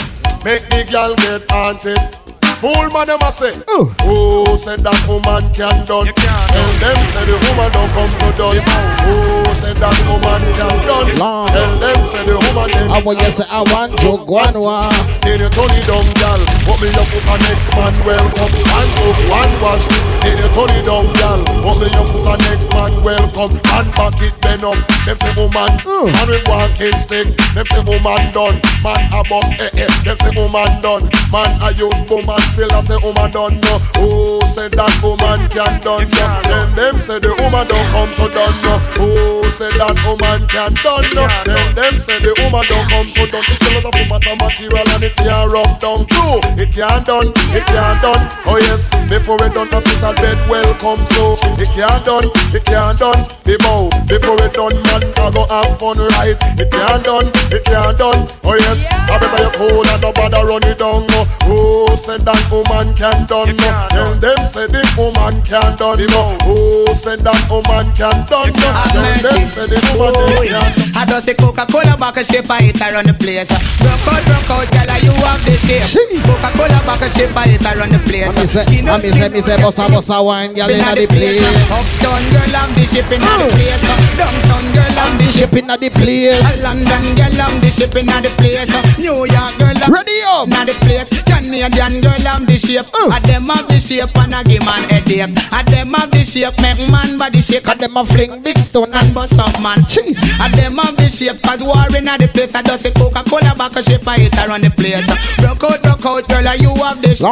Make 0.45 0.63
the 0.69 0.87
girl 0.89 1.15
get 1.15 1.43
haunted. 1.51 2.34
Fool 2.55 2.87
man, 2.95 3.05
them 3.05 3.19
a 3.21 3.29
say. 3.31 3.51
Ooh. 3.75 3.91
Oh, 4.07 4.55
said 4.55 4.79
that 4.79 4.95
woman 5.11 5.43
can 5.51 5.75
done. 5.83 6.07
Tell 6.07 6.71
them 6.79 6.97
say 7.11 7.27
the 7.27 7.35
woman 7.35 7.67
don't 7.75 7.91
come 7.91 8.07
to 8.15 8.29
done. 8.31 8.63
Oh, 9.05 9.51
said 9.51 9.75
that 9.83 9.97
woman 10.07 10.39
can 10.55 10.75
done. 10.87 11.09
Lord. 11.19 11.51
Tell 11.51 11.73
them 11.83 11.99
say 12.07 12.23
the 12.23 12.39
woman 12.39 12.71
them. 12.71 12.87
I 12.95 12.97
will 13.03 13.19
you 13.19 13.31
say, 13.35 13.43
I 13.51 13.59
want 13.75 13.99
to 13.99 14.23
go 14.23 14.39
on 14.39 14.55
one. 14.55 14.87
Then 15.27 15.43
you 15.43 15.51
turn 15.51 15.67
it 15.75 15.83
down, 15.83 16.07
girl. 16.15 16.41
Put 16.63 16.79
me 16.79 16.89
up 16.95 17.05
with 17.11 17.27
a 17.27 17.35
next 17.43 17.67
man, 17.75 17.93
welcome. 18.07 18.53
And 18.55 18.89
took 19.03 19.19
one 19.27 19.53
wash. 19.59 19.85
Then 20.23 20.39
you 20.39 20.49
turn 20.55 20.71
it 20.79 20.83
down, 20.87 21.05
girl. 21.11 21.39
Put 21.59 21.75
me 21.83 21.87
up 21.91 22.07
with 22.07 22.23
a 22.33 22.35
next 22.49 22.67
man, 22.71 22.91
welcome. 23.03 23.51
And 23.75 23.87
back 23.99 24.15
it 24.23 24.33
bend 24.39 24.63
up. 24.63 24.79
Them 25.03 25.17
say 25.19 25.33
woman, 25.35 25.71
Mm. 25.85 26.07
and 26.07 26.27
we 26.31 26.39
walking 26.47 26.95
stick. 27.03 27.27
Them 27.51 27.67
say 27.67 27.83
woman 27.83 28.23
done. 28.31 28.57
Man 28.79 29.03
a 29.11 29.21
bust, 29.27 29.59
eh 29.59 29.83
eh. 29.85 29.91
Them 30.07 30.17
say 30.23 30.31
woman 30.39 30.71
done. 30.79 31.03
Man 31.35 31.51
a 31.61 31.69
use 31.75 31.99
woman 32.09 32.39
still 32.51 32.71
I 32.71 32.81
say 32.81 32.97
woman 33.01 33.31
done 33.31 33.57
no. 33.61 33.75
Oh, 33.97 34.41
say 34.45 34.69
that 34.69 34.93
woman 35.01 35.41
can 35.49 35.79
done 35.81 36.07
no. 36.09 36.25
Then 36.45 36.67
them 36.75 36.95
say 36.99 37.19
the 37.19 37.33
woman 37.41 37.65
don't 37.65 37.87
come 37.89 38.11
to 38.19 38.25
done 38.29 38.57
no. 38.61 38.75
Oh, 38.99 39.49
say 39.49 39.71
that 39.77 39.95
woman 40.05 40.47
can 40.47 40.73
done 40.83 41.07
no. 41.15 41.23
Then 41.45 41.75
them 41.75 41.95
say 41.97 42.19
the 42.19 42.33
woman 42.41 42.63
don't 42.67 42.87
come 42.89 43.09
to 43.15 43.23
done. 43.25 43.45
It's 43.47 43.65
a 43.65 43.81
lot 43.81 43.95
of 43.95 44.05
matter 44.09 44.35
material 44.37 44.87
and 44.93 45.03
it 45.03 45.15
can't 45.15 45.47
rub 45.51 45.71
down. 45.79 46.05
True, 46.05 46.39
it 46.59 46.69
can't 46.75 47.03
done, 47.05 47.29
it 47.55 47.65
can't 47.65 47.99
done. 48.01 48.23
Oh 48.45 48.59
yes, 48.59 48.91
before 49.07 49.41
it 49.41 49.53
done, 49.53 49.69
hospital 49.71 50.13
bed 50.19 50.37
welcome 50.51 51.01
to. 51.17 51.23
It 51.57 51.71
can't 51.71 52.03
done, 52.03 52.27
it 52.53 52.63
can't 52.65 52.97
done. 52.99 53.21
The 53.47 53.57
bow 53.63 53.89
before 54.05 54.39
it 54.43 54.53
done, 54.53 54.75
man, 54.91 55.01
I 55.17 55.31
go 55.31 55.43
have 55.47 55.77
fun 55.79 55.97
right. 56.19 56.37
It 56.59 56.69
can't 56.71 57.03
done, 57.03 57.27
it 57.51 57.63
can't 57.65 57.97
done. 57.97 58.27
Oh 58.43 58.55
yes, 58.59 58.87
I 59.09 59.17
better 59.19 59.41
you 59.41 59.51
cool 59.55 59.83
and 59.85 60.01
no 60.01 60.11
bother 60.11 60.43
run 60.45 60.63
it 60.63 60.77
down. 60.77 61.07
no. 61.07 61.21
Oh, 61.47 61.95
said 61.95 62.21
that 62.21 62.34
woman 62.51 62.93
can 62.95 63.25
done. 63.25 63.55
no. 63.55 63.87
Tell 63.89 64.15
them 64.15 64.37
say 64.45 64.67
the 64.67 64.81
woman 64.97 65.41
can 65.43 65.75
done. 65.77 65.99
no. 65.99 66.37
Oh, 66.43 66.93
said 66.93 67.19
that 67.19 67.39
woman 67.49 67.85
can 67.95 68.25
done. 68.25 68.51
no. 68.53 68.69
Tell 68.91 69.15
them 69.21 69.45
say 69.47 69.65
the 69.67 69.79
woman 69.99 70.47
can. 70.47 70.94
I 70.95 71.03
just 71.05 71.25
say 71.25 71.35
Coca-Cola 71.35 71.95
a 71.99 72.23
shape 72.23 72.49
I 72.49 72.61
hit 72.63 72.79
around 72.79 73.07
the 73.07 73.13
place. 73.13 73.51
Broke 73.83 74.07
out, 74.07 74.23
broke 74.23 74.49
out, 74.49 74.67
girl, 74.71 74.91
you 75.03 75.11
have 75.27 75.43
the 75.43 75.55
shape. 75.59 75.91
Coca-Cola 76.23 76.79
a 76.87 77.09
shape 77.11 77.35
I 77.35 77.47
hit 77.51 77.65
around 77.67 77.91
the 77.91 77.99
place. 78.07 78.31
I 78.31 78.39
me 78.39 78.47
say, 78.47 78.63
Skin 78.63 78.87
I 78.87 78.95
up, 78.95 79.03
me 79.03 79.11
say, 79.11 79.27
me 79.27 79.39
up, 79.39 79.45
say, 79.45 79.57
bossa 79.59 79.87
bossa 79.91 80.23
wine, 80.23 80.53
girl 80.53 80.69
inna 80.69 80.95
the 80.95 81.05
place. 81.07 81.43
Uptown 81.67 82.23
girl, 82.31 82.55
I'm 82.55 82.71
the 82.75 82.87
ship 82.87 83.11
inna 83.11 83.27
the 83.43 83.47
place. 83.51 83.83
Downtown 84.15 84.65
girl, 84.71 84.99
I'm 85.03 85.17
the. 85.19 85.25
Ship 85.35 85.51
inna 85.51 85.75
the 85.77 85.89
place. 85.91 86.63
London 86.63 87.05
girl, 87.19 87.41
I'm 87.43 87.59
the 87.59 87.69
ship 87.71 87.95
inna 87.95 88.21
the 88.23 88.31
place. 88.39 88.71
New 88.97 89.27
York 89.27 89.53
girl, 89.59 89.75
I'm 89.75 89.91
Ready 89.91 90.15
up. 90.23 90.47
inna 90.47 90.63
the 90.63 90.73
place. 90.79 91.11
Canadian 91.27 91.99
girl, 91.99 92.23
I'm 92.23 92.45
the 92.47 92.55
shape. 92.57 92.87
Uh. 92.95 93.11
A 93.11 93.19
them 93.27 93.51
have 93.51 93.67
the 93.67 93.79
shape 93.83 94.15
and 94.15 94.33
I 94.33 94.43
give 94.47 94.63
man 94.63 94.87
headache. 94.87 95.27
A 95.27 95.59
them 95.67 95.91
have 95.93 96.11
the 96.11 96.23
shape, 96.23 96.55
make 96.63 96.79
man 96.87 97.17
body 97.17 97.41
shake. 97.41 97.67
And 97.67 97.79
them 97.79 97.97
a 97.97 98.05
fling 98.05 98.41
big 98.41 98.57
stone 98.57 98.93
and 98.93 99.13
bust 99.13 99.35
up 99.39 99.51
man. 99.61 99.83
Jeez. 99.91 100.15
A 100.39 100.47
them 100.55 100.79
have 100.85 100.95
the 100.97 101.09
shape, 101.09 101.41
cause 101.41 101.63
war 101.65 101.89
inna 101.97 102.17
the 102.17 102.27
place. 102.29 102.53
I 102.53 102.61
just 102.61 102.83
say 102.83 102.93
Coca-Cola 102.93 103.57
back 103.57 103.75
a 103.75 103.81
shape, 103.81 104.05
I 104.07 104.21
hit 104.21 104.37
around 104.37 104.61
the 104.61 104.69
place. 104.69 105.01
Rock 105.41 105.63
out, 105.65 105.81
rock 105.81 106.05
out, 106.05 106.23
girl, 106.29 106.47
you 106.61 106.71
have 106.85 107.01
the 107.01 107.17
shape. 107.17 107.25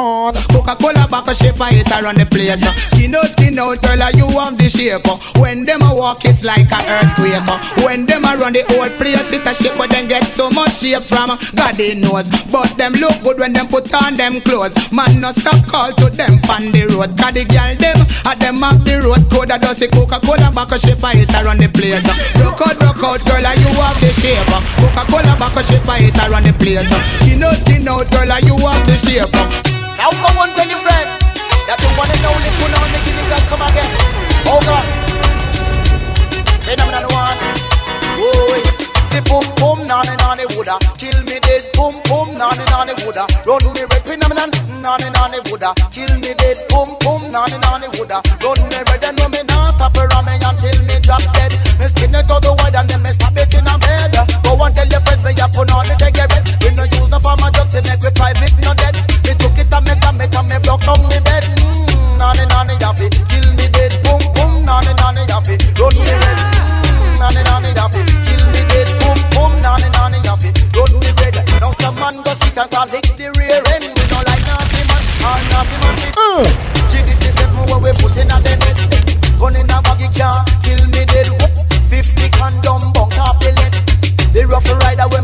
Coca-Cola 0.49 1.05
back 1.07 1.27
a 1.29 1.33
shape, 1.35 1.61
I 1.61 1.77
hit 1.77 1.91
around 1.93 2.17
the 2.17 2.25
place. 2.25 2.57
Skin 2.89 3.13
out, 3.13 3.29
skin 3.29 3.59
out, 3.59 3.77
girl, 3.81 4.03
you 4.17 4.27
have 4.39 4.57
the 4.57 4.67
shape. 4.69 5.05
When 5.37 5.63
them 5.63 5.85
a 5.85 5.93
walk, 5.93 6.25
it's 6.25 6.43
like 6.43 6.71
an 6.73 6.83
earthquake. 6.89 7.45
When 7.85 8.05
them 8.09 8.25
a 8.25 8.33
run 8.37 8.53
the 8.53 8.65
whole 8.73 8.89
place, 8.97 9.29
it 9.31 9.45
a 9.45 9.53
shake, 9.53 9.77
but 9.77 9.89
them 9.93 10.07
get 10.09 10.25
so 10.25 10.49
much 10.49 10.81
shape 10.81 11.05
from 11.05 11.37
God 11.53 11.75
they 11.77 11.93
knows. 11.95 12.25
But 12.49 12.73
them 12.77 12.93
look 12.97 13.21
good 13.21 13.39
when 13.39 13.53
them 13.53 13.67
put 13.67 13.93
on 13.93 14.15
them 14.15 14.41
clothes. 14.41 14.73
Man, 14.91 15.21
no 15.21 15.31
stop 15.31 15.61
call 15.67 15.93
to 16.01 16.09
them 16.09 16.41
on 16.49 16.73
the 16.73 16.89
road. 16.89 17.13
Cause 17.19 17.33
the 17.37 17.45
girl 17.45 17.71
them, 17.77 17.99
a 18.25 18.33
them 18.39 18.57
have 18.65 18.81
the 18.85 19.05
road 19.05 19.23
code. 19.29 19.51
I 19.51 19.57
just 19.59 19.79
say 19.79 19.89
Coca-Cola 19.89 20.49
back 20.53 20.71
a 20.71 20.79
shape, 20.79 21.03
I 21.03 21.21
hit 21.21 21.33
around 21.35 21.59
the 21.59 21.69
place. 21.69 22.01
Rock 22.41 22.61
out, 22.63 22.77
rock 22.81 23.03
out, 23.03 23.21
girl, 23.27 23.42
you 23.59 23.71
have 23.83 23.99
the 23.99 24.11
shape. 24.15 24.47
Coca-Cola 24.79 25.35
back 25.35 25.55
a 25.59 25.61
shape, 25.63 25.87
I 25.87 25.99
hit 26.07 26.17
around 26.23 26.47
the 26.47 26.53
place. 26.55 26.87
Skin 27.19 27.43
out, 27.43 27.59
skin 27.59 27.87
out, 27.87 28.07
girl, 28.07 28.31
you 28.39 28.55
have 28.63 28.83
the 28.87 28.95
shape. 28.95 29.27
Now 29.99 30.11
come 30.15 30.39
on, 30.39 30.49
tell 30.55 30.67
your 30.67 30.79
friend 30.79 31.07
that 31.67 31.79
you 31.83 31.91
wanna 31.99 32.15
know 32.23 32.35
the 32.39 32.51
pull 32.59 32.73
on 32.79 32.87
the 32.91 32.99
God 33.29 33.43
come 33.51 33.63
again. 33.67 33.89
Oh 34.47 34.59
God, 34.63 34.85
phenomenal 36.63 37.03
one. 37.03 37.11
Oh, 37.11 37.12
say 39.13 39.21
boom 39.29 39.45
boom 39.61 39.79
nani 39.85 40.13
nani 40.17 40.45
woulda 40.57 40.75
kill 40.97 41.17
me 41.29 41.37
dead. 41.45 41.61
Boom 41.77 41.93
boom 42.09 42.33
nani 42.33 42.65
nani 42.73 42.93
woulda 43.05 43.23
run 43.45 43.61
me 43.77 43.81
red 43.85 44.01
phenomenon 44.09 44.49
nani 44.81 45.07
nani 45.13 45.37
woulda 45.49 45.69
kill 45.93 46.09
me 46.17 46.33
dead. 46.41 46.57
Boom 46.73 46.89
boom 47.05 47.21
nani 47.29 47.57
nani 47.61 47.87
woulda 47.93 48.17
run 48.41 48.59
me 48.73 48.79
red 48.89 49.05
and 49.05 49.17
no 49.21 49.29
me 49.29 49.41
nah 49.49 49.69
stop 49.77 49.93
around 50.01 50.25
me 50.25 50.33
until 50.41 50.77
me 50.89 50.97
drop 51.05 51.21
dead. 51.37 51.53
Me 51.79 51.85
skin 51.93 52.15
it 52.17 52.29
out 52.33 52.41
the 52.41 52.51
wide 52.59 52.73
and 52.75 52.89
then 52.89 53.01
me 53.05 53.11
stab 53.13 53.37
it 53.37 53.53
in 53.53 53.67
a 53.69 53.75
bed. 53.77 54.17
Go 54.43 54.57
and 54.65 54.73
tell 54.75 54.89
your 54.89 55.01
friends 55.05 55.21
me 55.23 55.31
a 55.37 55.45
put 55.53 55.69
on 55.69 55.85
the 55.85 55.95
take 56.01 56.17
red. 56.17 56.43
We 56.65 56.69
no 56.73 56.83
use 56.89 57.09
no 57.13 57.19
farmer 57.21 57.53
drug 57.53 57.69
to 57.77 57.79
make 57.85 58.01
we 58.01 58.09
private 58.17 58.55
no 58.65 58.73
dead. 58.73 58.97
Me 59.29 59.37
took 59.37 59.57
it 59.61 59.69
and 59.69 59.83
me 59.85 59.93
come 60.01 60.21
it 60.25 60.33
and 60.33 60.47
me 60.49 60.57
block 60.65 60.81
down 60.81 61.01
me 61.05 61.19
bed. 61.21 61.45
Mm, 61.61 62.17
nani 62.17 62.43
nani 62.49 62.73
yafi 62.81 63.07
kill 63.29 63.45
me 63.61 63.69
dead. 63.69 63.93
Boom 64.01 64.21
boom 64.33 64.51
nani 64.65 64.91
nani 64.97 65.21
yafi 65.29 65.53
run 65.77 65.93
me 66.01 66.13
man 72.03 72.19
go 72.23 72.33
sit 72.35 72.57
and 72.59 72.67
call 72.67 72.87
lick 72.91 73.07
the 73.15 73.31
rear 73.39 73.63
end. 73.71 73.87
We 73.87 74.03
no 74.11 74.19
like 74.27 74.43
nasty 74.43 74.83
man 74.91 75.03
or 75.23 75.39
nasty 75.55 75.77
man. 75.79 75.95
Uh. 76.19 76.43
G57 76.91 77.71
where 77.71 77.79
we 77.79 77.91
put 78.03 78.19
in 78.19 78.27
a 78.27 78.37
the 78.43 78.53
net. 78.59 78.79
Gun 79.39 79.55
in 79.55 79.71
a 79.71 79.77
baggy 79.79 80.11
car, 80.11 80.43
kill 80.67 80.83
me 80.91 81.07
dead. 81.07 81.31
50 81.87 82.27
condom 82.35 82.83
bunk 82.91 83.15
off 83.15 83.39
the 83.39 83.55
lead. 83.55 83.75
The 84.35 84.43
rough 84.51 84.67
rider 84.83 85.07
when 85.15 85.22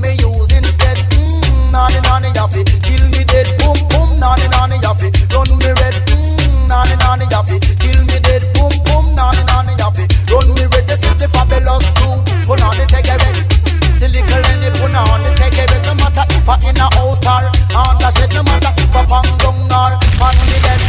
I 16.49 16.57
in 16.65 16.81
a 16.81 16.89
house 16.97 17.21
or 17.21 17.45
on 17.77 17.93
the 18.01 18.09
shed. 18.09 18.33
No 18.33 18.41
matter 18.41 18.73
if 18.81 18.89
I 18.89 19.05
pang 19.05 19.29
down 19.37 19.69
or 19.69 19.93
pan 20.17 20.35
me 20.49 20.57
dead. 20.65 20.81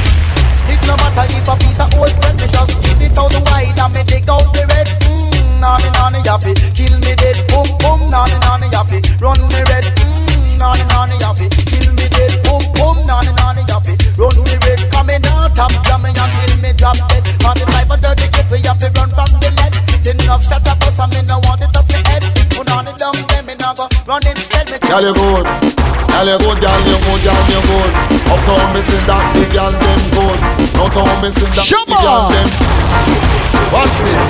It 0.73 0.81
no 0.89 0.97
matter 0.97 1.29
if 1.37 1.45
a 1.45 1.55
piece 1.61 1.77
of 1.77 1.93
old 2.01 2.17
bread, 2.17 2.33
me 2.41 2.49
just 2.49 2.81
give 2.81 3.01
it 3.05 3.19
out 3.21 3.37
wide 3.53 3.77
and 3.77 3.93
me 3.93 4.03
dig 4.09 4.25
out 4.33 4.49
the 4.57 4.65
red. 4.73 4.89
Mm, 5.05 5.61
nani 5.61 5.89
nani 5.93 6.25
yafi, 6.25 6.57
kill 6.73 6.97
me 7.05 7.13
dead. 7.13 7.37
Boom 7.53 7.69
boom, 7.77 8.09
nani 8.09 8.41
nani 8.41 8.73
yafi, 8.73 9.05
run 9.21 9.37
me 9.53 9.61
red. 9.69 9.85
Mm, 10.01 10.57
nani 10.57 10.85
nani 10.89 11.17
yafi, 11.21 11.45
kill 11.69 11.93
me 11.93 12.09
dead. 12.09 12.33
Boom 12.41 12.65
boom, 12.81 12.97
nani 13.05 13.33
nani 13.37 13.61
yafi, 13.69 13.93
run 14.17 14.37
me 14.41 14.57
red. 14.65 14.81
Coming 14.89 15.25
out, 15.29 15.59
I'm 15.61 15.75
jamming 15.85 16.17
until 16.17 16.53
me 16.65 16.73
drop 16.73 16.97
dead. 17.13 17.29
Forty-five 17.45 17.91
and 17.93 18.01
thirty 18.01 18.27
clip, 18.33 18.49
we 18.49 18.65
have 18.65 18.81
to 18.81 18.89
run 18.97 19.13
from 19.13 19.29
the. 19.45 19.51
It's 19.93 20.09
enough 20.09 20.41
shots 20.41 20.65
of 20.65 20.81
us, 20.81 20.97
and 20.97 21.13
me 21.13 21.21
no 21.29 21.37
want 21.45 21.60
Girl, 24.91 25.05
you 25.05 25.15
good. 25.15 26.00
Girl, 26.11 26.27
you 26.29 26.39
good, 26.39 26.59
girl, 26.61 26.81
you 26.85 26.99
good, 27.01 27.21
girl, 27.25 27.43
you 27.49 27.61
good. 27.65 27.93
Uptown 28.31 28.73
missing 28.75 29.05
that, 29.07 29.23
the 29.35 29.45
girl 29.55 29.73
them 29.73 30.01
good. 30.15 30.39
Downtown 30.77 31.17
missing 31.23 31.51
that, 31.57 31.65
the 31.65 31.97
girl 31.97 32.29
them. 32.29 32.49
Watch 33.71 34.03
this. 34.03 34.25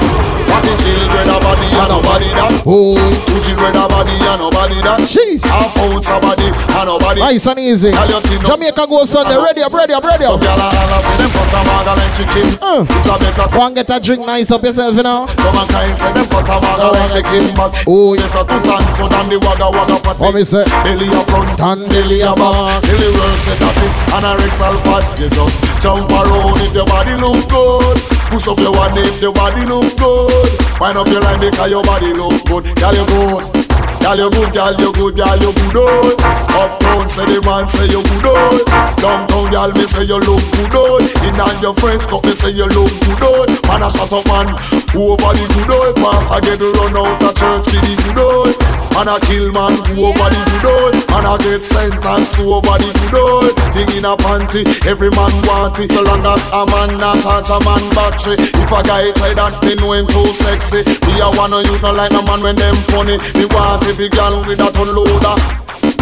What 0.53 0.61
the 0.69 0.75
children 0.85 1.33
a 1.33 1.39
body 1.41 1.65
and 1.73 1.89
nobody 1.89 2.29
that. 2.37 2.53
Oh, 2.69 2.93
Two 3.25 3.41
children 3.41 3.73
a 3.73 3.89
body 3.89 4.13
and 4.13 4.37
nobody 4.37 4.77
that. 4.85 5.01
jeez. 5.09 5.41
Half 5.49 5.73
ounce 5.81 6.11
a 6.13 6.21
body 6.21 6.53
and 6.53 6.85
nobody. 6.85 7.21
Nice 7.25 7.47
and 7.49 7.57
easy. 7.59 7.89
Girl, 7.91 8.05
you 8.05 8.21
think 8.21 8.45
Jamaica 8.45 8.85
go 8.85 9.05
Sunday. 9.09 9.41
Ready 9.41 9.63
up, 9.65 9.73
ready 9.73 9.95
up, 9.97 10.05
ready 10.05 10.29
up. 10.29 10.37
gyal 10.45 10.61
a 10.61 10.69
holla 10.69 10.99
say 11.01 11.17
them 11.17 11.31
cut 11.33 11.55
a 11.57 11.61
maga 11.65 11.93
like 11.97 12.13
chicken. 12.13 12.47
Uh. 12.61 12.85
This 12.85 13.07
a 13.09 13.17
better. 13.17 13.47
Go 13.49 13.61
and 13.65 13.75
get 13.75 13.89
a 13.89 13.97
drink 13.97 14.27
nice 14.29 14.51
up 14.53 14.61
yourself, 14.63 14.93
you 14.95 15.03
know. 15.09 15.25
Some 15.41 15.57
a 15.57 15.65
kind 15.73 15.97
say 15.97 16.13
them 16.13 16.27
cut 16.29 16.45
a 16.45 16.57
maga 16.61 16.87
like 16.93 17.09
chicken, 17.09 17.45
but 17.57 17.73
Oh, 17.89 18.13
better 18.21 18.45
two 18.45 18.61
times 18.69 18.93
so 18.99 19.09
than 19.09 19.25
the 19.33 19.39
wagga 19.41 19.73
wagga 19.73 19.97
fatty. 20.05 20.21
What 20.21 20.35
me 20.37 20.45
say? 20.45 20.69
Belly 20.85 21.09
a 21.09 21.21
front 21.33 21.57
And 21.71 21.89
belly 21.89 22.21
a 22.21 22.35
back. 22.35 22.83
Till 22.83 22.99
the 22.99 23.15
world 23.15 23.39
say 23.47 23.55
that 23.55 23.79
is 23.87 23.95
anorexal 24.11 24.75
fat. 24.83 25.07
You 25.21 25.31
just 25.31 25.63
jump 25.79 26.11
around 26.11 26.59
if 26.67 26.75
your 26.75 26.85
body 26.85 27.15
look 27.15 27.47
good. 27.47 27.95
Push 28.27 28.49
up 28.49 28.59
your 28.59 28.73
body 28.73 29.03
if 29.03 29.23
your 29.23 29.33
body 29.33 29.65
look 29.65 29.87
good. 29.95 30.51
Wind 30.81 30.99
up 30.99 31.07
your 31.07 31.21
line 31.21 31.39
because 31.39 31.71
your 31.71 31.85
body 31.85 32.13
look 32.13 32.43
good. 32.51 32.75
Girl, 32.75 32.93
you 32.93 33.07
good. 33.07 33.70
Girl, 34.01 34.17
you 34.17 34.31
good, 34.31 34.53
girl, 34.53 34.75
you 34.81 34.93
good, 34.93 35.15
girl, 35.17 35.37
you 35.39 35.53
good, 35.55 35.77
oh. 35.77 36.17
Uptown, 36.51 37.09
say 37.09 37.25
the 37.31 37.39
man 37.47 37.67
say 37.69 37.87
you 37.87 38.03
good, 38.03 38.27
oh. 38.27 38.59
Downtown, 38.99 39.51
girl, 39.53 39.71
me 39.73 39.87
say 39.87 40.03
you 40.05 40.19
look 40.19 40.43
good, 40.57 40.75
oh. 40.75 40.99
In 41.29 41.39
all 41.39 41.55
your 41.63 41.75
friends, 41.79 42.07
cut 42.07 42.25
me 42.25 42.33
say 42.35 42.51
you 42.51 42.67
look 42.67 42.91
good, 43.07 43.23
oh. 43.23 43.47
Man, 43.69 43.83
a 43.85 43.89
shut 43.93 44.11
up, 44.13 44.27
man. 44.27 44.51
Over 44.91 45.31
the 45.33 45.47
good. 45.69 45.95
Pass, 46.03 46.31
I 46.35 46.41
get 46.43 46.59
to 46.59 46.73
run 46.83 46.97
out 46.99 47.23
of 47.23 47.33
church 47.39 47.71
for 47.71 47.79
the 47.79 47.95
good, 48.03 48.19
oh. 48.19 48.51
Man, 48.91 49.07
a 49.07 49.21
kill 49.23 49.53
man, 49.55 49.79
who 49.95 50.11
over 50.11 50.29
the 50.33 50.41
good, 50.59 50.67
oh. 50.67 50.91
Man, 51.15 51.27
I 51.31 51.39
get 51.39 51.63
sentenced 51.63 52.35
to 52.41 52.51
over 52.51 52.77
the 52.83 52.91
good, 52.91 53.15
oh. 53.15 53.47
Thing 53.71 53.87
in 53.95 54.05
a 54.09 54.17
panty, 54.19 54.67
every 54.91 55.11
man 55.15 55.31
want 55.47 55.79
it. 55.79 55.93
So 55.93 56.03
long 56.03 56.25
as 56.27 56.51
a 56.51 56.67
man 56.67 56.99
not 56.99 57.23
charge 57.23 57.47
a 57.55 57.63
man 57.63 57.85
battery. 57.95 58.35
If 58.41 58.73
a 58.75 58.81
guy 58.83 59.13
try 59.15 59.39
that, 59.39 59.55
me 59.63 59.79
know 59.79 59.95
him 59.95 60.11
too 60.11 60.27
sexy. 60.35 60.83
Me 61.07 61.23
a 61.23 61.31
wanna 61.39 61.63
you 61.63 61.79
no 61.79 61.95
like 61.95 62.11
no 62.11 62.27
man 62.27 62.43
when 62.43 62.57
them 62.59 62.75
funny. 62.91 63.15
Me 63.39 63.47
want 63.55 63.87
every 63.91 64.09
girl 64.09 64.39
with 64.47 64.63
that 64.63 64.71
unloader. 64.79 65.35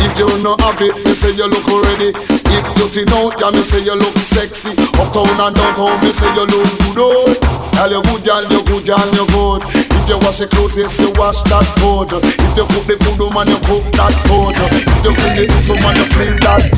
If 0.05 0.21
you 0.21 0.29
no 0.45 0.61
have 0.61 0.77
it, 0.85 0.93
me 1.09 1.17
say 1.17 1.33
you 1.33 1.49
look 1.49 1.65
ready. 1.89 2.13
If 2.13 2.65
you 2.77 2.87
tin 2.93 3.09
out, 3.17 3.41
yeah, 3.41 3.49
me 3.49 3.65
say 3.65 3.81
you 3.81 3.97
look 3.97 4.13
sexy. 4.21 4.77
Uptown 5.01 5.41
and 5.41 5.57
downtown, 5.57 5.97
me 6.05 6.13
say 6.13 6.29
you 6.37 6.45
look 6.45 6.69
good. 6.93 7.01
Oh. 7.01 7.33
Girl, 7.81 7.89
you 7.97 8.03
good, 8.05 8.23
girl, 8.29 8.45
you 8.45 8.61
good, 8.69 8.85
girl, 8.85 9.09
you 9.09 9.25
good. 9.33 9.65
If 9.73 10.05
you 10.05 10.21
wash 10.21 10.45
your 10.45 10.53
clothes, 10.53 10.77
yes, 10.77 11.01
you 11.01 11.09
wash 11.17 11.41
that 11.49 11.65
good. 11.81 12.13
If 12.21 12.61
you 12.61 12.69
cook 12.69 12.85
the 12.85 12.97
food, 13.01 13.25
oh 13.25 13.33
man, 13.33 13.49
you 13.49 13.59
cook 13.65 13.85
that 13.97 14.13
good. 14.29 14.53
If 14.53 15.09
you 15.09 15.13
clean 15.17 15.49
it, 15.49 15.65
so 15.65 15.73
oh, 15.73 15.81
man, 15.81 15.97
you 15.97 16.07
clean 16.13 16.37
that. 16.45 16.69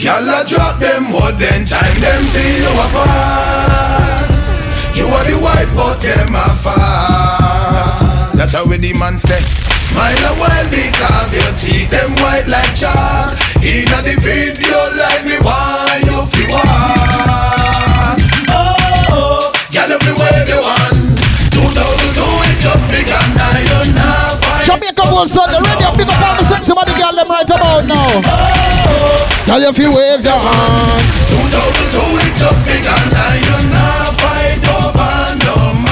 Y'all 0.00 0.24
a 0.24 0.48
drop 0.48 0.80
them 0.80 1.12
wood, 1.12 1.36
then 1.36 1.68
time 1.68 1.92
them 2.00 2.24
see 2.24 2.64
you 2.64 2.72
apart. 2.72 4.32
You 4.96 5.12
are 5.12 5.26
the 5.28 5.36
wife, 5.44 5.68
but 5.76 6.00
them 6.00 6.32
a 6.32 6.48
fart. 6.56 8.32
That's 8.32 8.56
how 8.56 8.64
we 8.64 8.78
the 8.80 8.96
man 8.96 9.20
say. 9.20 9.67
Smile 9.88 10.24
a 10.28 10.32
while 10.36 10.68
because 10.68 11.32
your 11.32 11.52
teeth 11.56 11.88
them 11.88 12.12
white 12.20 12.46
like 12.46 12.76
chalk. 12.76 13.32
Inna 13.64 14.04
the 14.04 14.20
video 14.20 14.80
like 15.00 15.24
me 15.24 15.40
why 15.40 15.96
you 16.04 16.28
feel 16.28 16.52
want. 16.52 18.20
Oh, 18.52 18.76
oh, 19.16 19.40
y'all 19.72 19.88
everywhere 19.88 20.44
they 20.44 20.60
want. 20.60 20.92
2002 21.56 22.20
it 22.52 22.60
just 22.60 22.84
begun 22.92 23.28
now 23.32 23.56
you're 23.64 23.88
not. 23.96 24.36
Jamaica 24.68 25.04
Bulls 25.08 25.32
on 25.40 25.48
the 25.48 25.60
radio, 25.64 25.88
big 25.96 26.08
up 26.12 26.20
all 26.20 26.36
the 26.36 26.44
sexy 26.52 26.72
body 26.76 26.92
girl 27.00 27.16
them 27.16 27.28
right 27.32 27.48
about 27.48 27.88
now. 27.88 28.12
Oh 28.28 29.24
Tell 29.48 29.60
you 29.60 29.68
if 29.72 29.78
you 29.78 29.88
wave 29.88 30.20
your 30.20 30.36
hand. 30.36 31.00
2002 31.32 32.28
it 32.28 32.34
just 32.36 32.60
begun 32.68 33.04
now 33.16 33.32
you're 33.40 33.66
not 33.72 34.12
fight 34.20 34.60
over 34.68 35.32
no 35.48 35.56
man. 35.80 35.87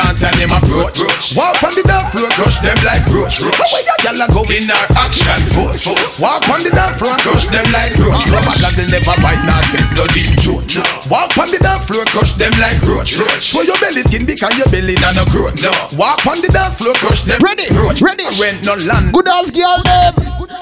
Dance 0.00 0.24
and 0.24 0.32
them 0.40 0.52
approach. 0.56 0.96
Walk 1.36 1.60
on 1.60 1.76
the 1.76 1.84
dance 1.84 2.08
floor, 2.08 2.32
crush 2.32 2.56
them 2.64 2.78
like 2.88 3.04
roach. 3.12 3.36
How 3.44 3.68
way 3.68 3.84
ya 3.84 3.92
gyal 4.00 4.16
a 4.16 4.26
go 4.32 4.40
in 4.48 4.64
our 4.72 4.86
action 4.96 5.36
force? 5.52 5.84
Walk 6.16 6.48
on 6.48 6.64
the 6.64 6.72
dance 6.72 6.96
floor, 6.96 7.12
crush 7.20 7.44
them 7.52 7.66
like 7.68 7.92
roach. 8.00 8.24
Rubber 8.32 8.56
gaggle 8.64 8.88
never 8.88 9.16
bite, 9.20 9.44
not 9.44 9.60
take 9.68 9.84
bloody 9.92 10.24
throat. 10.40 10.64
Walk 11.12 11.36
on 11.36 11.52
the 11.52 11.60
dance 11.60 11.84
floor, 11.84 12.08
crush 12.08 12.32
them 12.40 12.48
like 12.56 12.80
roach. 12.88 13.12
Show 13.44 13.60
your 13.60 13.76
belly 13.76 14.00
skin 14.08 14.24
because 14.24 14.56
your 14.56 14.72
belly 14.72 14.96
not 15.04 15.20
no 15.20 15.28
growth. 15.28 15.60
No. 15.60 15.68
Walk 16.00 16.24
on 16.24 16.40
the 16.40 16.48
dance 16.48 16.80
floor, 16.80 16.96
crush 16.96 17.20
them 17.28 17.36
Ready, 17.44 17.68
roach. 17.76 18.00
ready. 18.00 18.24
Rent 18.40 18.64
no 18.64 18.80
land. 18.88 19.12
Good 19.12 19.28
ass 19.28 19.52
girl 19.52 19.84
them. 19.84 20.12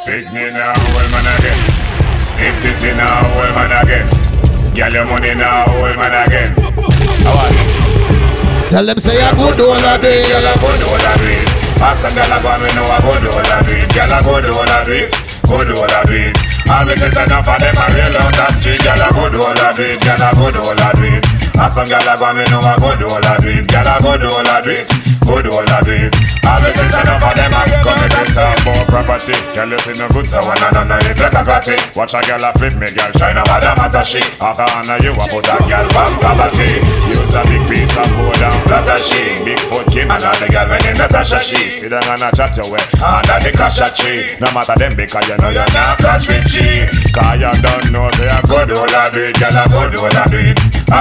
Pick 0.03 0.27
me 0.35 0.51
now, 0.51 0.75
old 0.75 1.09
man 1.15 1.27
again. 1.39 1.61
Stiff 2.27 2.59
titty 2.59 2.91
now, 2.99 3.23
old 3.39 3.55
man 3.55 3.71
again. 3.87 4.07
Get 4.75 4.91
your 4.91 5.07
money 5.07 5.39
now, 5.39 5.71
old 5.79 5.95
man 5.95 6.27
again. 6.27 6.51
How 7.23 7.39
are 7.39 7.53
you? 7.55 7.98
Tell 8.69 8.85
them 8.85 8.99
say 9.01 9.17
a 9.17 9.33
good 9.33 9.61
all 9.65 9.81
a 9.81 9.97
day. 9.97 10.29
Girl 10.29 10.45
a 10.45 10.53
good 10.61 10.83
all 10.93 11.01
a 11.01 11.13
do 11.17 11.25
it. 11.25 11.49
Pass 11.81 12.05
a 12.05 12.09
girl 12.13 12.29
a 12.29 12.37
go 12.37 12.53
me 12.61 12.69
know 12.77 12.85
a 12.85 13.01
good 13.01 13.25
all 13.33 13.41
a 13.41 13.57
do 13.65 13.73
it. 13.73 13.89
Girl 13.97 14.13
a 14.13 14.19
good 14.21 14.45
all 14.53 14.69
a 14.69 14.79
do 14.85 14.93
it. 14.93 15.09
Good 15.49 15.71
all 15.73 15.89
a 15.89 16.01
do 16.05 16.17
it. 16.29 16.37
Always 16.69 17.03
is 17.03 17.17
enough 17.17 17.49
of 17.49 17.59
them 17.65 17.77
a 17.81 17.85
real 17.97 18.17
out 18.21 18.35
the 18.37 18.47
street. 18.53 18.81
Girl 18.85 19.01
a 19.01 19.09
good 19.09 19.41
all 19.41 19.57
a 19.57 19.69
do 19.73 19.83
it. 19.89 20.01
Girl 20.05 20.21
a 20.21 20.31
good 20.37 20.57
all 20.61 20.77
a 20.77 20.89
do 21.01 21.17
it. 21.17 21.38
Pass 21.59 21.75
a 21.75 21.83
girl 21.83 22.07
a 22.07 22.15
go 22.15 22.31
me 22.39 22.47
know 22.55 22.63
a 22.63 22.79
good 22.79 23.03
all 23.03 23.19
a 23.19 23.35
do 23.43 23.51
it. 23.51 23.67
Girl 23.67 23.83
a 23.83 23.99
good 23.99 24.23
all 24.31 24.47
a 24.47 24.63
do 24.63 24.71
it. 24.79 24.87
Good 25.27 25.47
all 25.51 25.67
a 25.67 25.79
do 25.83 25.91
it. 25.91 26.15
Always 26.47 26.79
is 26.79 26.95
enough 26.95 27.19
of 27.19 27.35
them 27.35 27.51
a 27.51 27.63
come 27.83 27.99
to 27.99 28.23
talk 28.31 28.63
about 28.63 28.87
property. 28.87 29.35
Girl 29.59 29.67
you 29.75 29.79
see 29.83 29.99
no 29.99 30.07
good 30.15 30.23
so 30.23 30.39
one 30.47 30.55
and 30.55 30.87
none 30.87 31.03
it 31.03 31.19
like 31.19 31.35
a 31.35 31.59
it. 31.67 31.83
Watch 31.99 32.15
a 32.15 32.23
girl 32.23 32.47
a 32.47 32.55
flip 32.55 32.79
me, 32.79 32.87
girl 32.95 33.11
shine 33.19 33.43
over 33.43 33.59
the 33.59 33.75
matter 33.75 34.07
she. 34.07 34.23
After 34.39 34.71
honor 34.71 35.03
you 35.03 35.11
a 35.19 35.25
put 35.27 35.51
a 35.51 35.59
girl 35.67 35.87
from 35.91 36.15
poverty. 36.23 36.79
Use 37.11 37.35
a 37.35 37.43
big 37.51 37.63
piece 37.67 37.99
of 37.99 38.07
board 38.15 38.39
and 38.39 38.59
flatter 38.63 38.99
she. 39.03 39.43
Big 39.43 39.59
foot 39.67 39.91
Kim 39.91 40.07
and 40.15 40.23
all 40.23 40.39
the 40.39 40.47
girl 40.47 40.71
when 40.71 40.79
they 40.87 40.95
Natasha 40.95 41.43
she. 41.43 41.75
Sit 41.75 41.91
down 41.91 42.07
and 42.07 42.23
a 42.23 42.31
chat 42.39 42.55
away 42.63 42.87
under 43.03 43.35
the 43.43 43.51
cash 43.51 43.83
tree. 43.99 44.39
No 44.39 44.47
matter 44.55 44.79
them 44.79 44.95
because 44.95 45.27
you 45.27 45.35
know 45.43 45.51
you're 45.51 45.67
not 45.75 45.99
catch 45.99 46.31
with 46.31 46.47
she. 46.47 46.87
Cause 47.11 47.35
you 47.35 47.51
don't 47.51 47.91
know 47.91 48.07
say 48.15 48.31
a 48.31 48.39
good 48.47 48.71
old 48.79 48.95
a 48.95 49.11
do 49.11 49.27
it, 49.27 49.35
girl 49.35 49.59
a 49.59 49.67
good 49.67 49.99
old 49.99 50.15
a 50.15 50.23
do 50.31 50.39
it. 50.39 50.59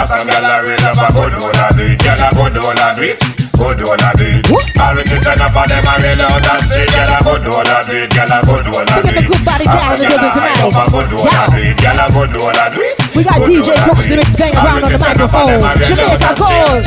Some 0.08 0.28
girl 0.28 0.47
a 0.48 0.58
real 0.64 0.80
love 0.84 1.02
a 1.04 1.08
good 1.12 1.34
old 1.44 1.56
a 1.56 1.68
do 1.76 1.84
it, 1.88 2.00
girl 2.00 2.24
a 2.24 2.30
good 2.32 2.58
old 2.64 2.80
a 2.80 2.88
do 2.96 3.04
it. 3.04 3.20
Good 3.58 3.82
old 3.90 4.00
a 4.00 4.10
do 4.18 4.26
it. 4.28 4.46
Always 4.78 5.12
is 5.12 5.26
enough 5.28 5.56
of 5.58 5.66
them 5.68 5.86
a 5.88 5.94
real 6.00 6.22
out 6.24 6.48
and 6.48 6.64
street. 6.64 6.92
Girl 6.94 7.12
a 7.12 7.20
good 7.26 7.48
old 7.52 7.68
a 7.68 7.78
do 7.84 7.94
it, 7.98 8.12
girl 8.14 8.32
a 8.32 8.38
good 8.46 8.68
old 8.70 8.88
a 8.88 8.98
do 8.98 9.08
Look 9.08 9.08
at 9.08 9.14
the 9.14 9.18
it. 9.18 9.28
good 9.28 9.44
body 9.46 9.66
As 9.68 9.74
girl 9.74 9.98
some 9.98 10.06
in 10.06 10.20
the 10.22 10.30
girl 10.32 10.48
a 10.48 10.58
high 10.58 10.68
up 10.68 10.78
a 10.78 10.86
good 10.94 11.14
old 11.18 11.28
a 11.28 11.44
do 11.52 11.60
it, 11.68 11.78
girl 11.78 12.00
a 12.00 12.06
good 12.14 12.34
old 12.38 12.58
a 12.58 12.66
do 12.72 12.80
it. 12.86 12.96
We 13.18 13.22
got 13.26 13.40
DJ 13.44 13.68
old 13.68 13.78
a 13.78 13.86
Crooks, 13.88 14.06
the 14.08 14.14
it. 14.14 14.20
mix 14.22 14.30
bang 14.38 14.54
around 14.56 14.78
on 14.78 14.82
the 14.82 14.94
is 14.94 15.06
enough 15.08 15.34
of 15.34 15.44
them 15.48 15.62
microphone. 15.62 15.88
Jamaica. 15.90 16.32
Gold. 16.38 16.86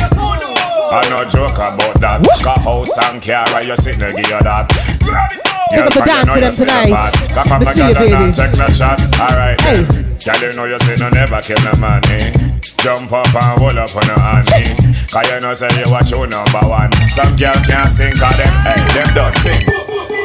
I 0.91 1.07
no 1.07 1.19
joke 1.29 1.55
about 1.59 1.95
that. 2.01 2.19
Got 2.43 2.59
house 2.63 2.97
and 2.97 3.21
car, 3.21 3.47
you 3.63 3.75
sit 3.77 3.95
there, 3.97 4.11
give 4.11 4.27
you 4.27 4.39
that. 4.43 5.50
Pick 5.71 5.85
up 5.87 5.93
the 5.93 6.03
dance 6.05 6.29
to 6.33 6.39
them 6.39 6.51
tonight. 6.53 6.91
Got 7.33 7.47
Me 7.59 7.65
see 7.71 7.87
you, 7.87 7.95
baby. 7.95 8.31
Take 8.35 8.55
no 8.59 8.67
shot. 8.67 8.99
Alright. 9.19 9.59
Hey. 9.61 9.81
Girl, 10.21 10.37
you 10.37 10.51
know 10.53 10.65
you 10.69 10.77
say 10.79 10.95
no 11.01 11.09
never 11.09 11.41
kill 11.41 11.57
no 11.65 11.73
man, 11.81 12.03
eh? 12.13 12.29
Jump 12.83 13.09
up 13.13 13.25
and 13.33 13.57
hold 13.57 13.77
up 13.77 13.89
on 13.95 14.05
your 14.05 14.19
hand, 14.21 14.45
eh? 14.53 14.69
Cause 15.09 15.25
you 15.31 15.39
know 15.41 15.53
say 15.53 15.69
you 15.79 15.89
watch 15.89 16.11
your 16.11 16.27
number 16.27 16.61
one. 16.67 16.91
Some 17.09 17.33
girl 17.37 17.55
can't 17.65 17.89
sing, 17.89 18.13
cause 18.13 18.37
them, 18.37 18.53
hey, 18.67 18.77
them 18.93 19.09
don't 19.17 19.33
sing. 19.41 19.65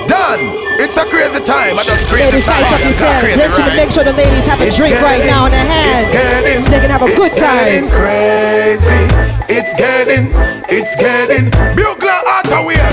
Done. 0.07 0.43
It's 0.79 0.97
a 1.01 1.05
crazy 1.09 1.41
time. 1.49 1.79
I 1.79 1.83
just 1.89 2.07
crazy 2.13 2.29
Ladies, 2.37 2.45
time. 2.45 2.61
size 2.63 2.73
up 2.73 2.79
I 2.79 2.85
just 2.85 3.01
yourself. 3.01 3.21
crazy 3.25 3.39
Make 3.41 3.53
sure, 3.57 3.65
rhyme. 3.67 3.77
make 3.77 3.91
sure 3.91 4.05
the 4.05 4.13
ladies 4.13 4.47
have 4.47 4.61
a 4.61 4.67
It's 4.69 4.77
drink 4.77 4.95
right 5.01 5.17
getting- 5.19 5.33
now 5.33 5.47
in 5.47 5.53
their 5.53 5.65
hands. 5.67 6.07
It's 6.07 6.13
getting, 6.13 6.63
So 6.65 6.71
they 6.71 6.81
can 6.81 6.91
have 6.91 7.03
a 7.03 7.07
good 7.07 7.33
it's 7.33 7.41
getting 7.41 7.89
time. 7.89 7.97
crazy. 7.97 9.03
It's 9.49 9.73
getting, 9.81 10.25
it's 10.69 10.93
getting. 11.01 11.51
Bugler 11.75 12.21
out 12.29 12.53
of 12.53 12.67
wheel. 12.67 12.93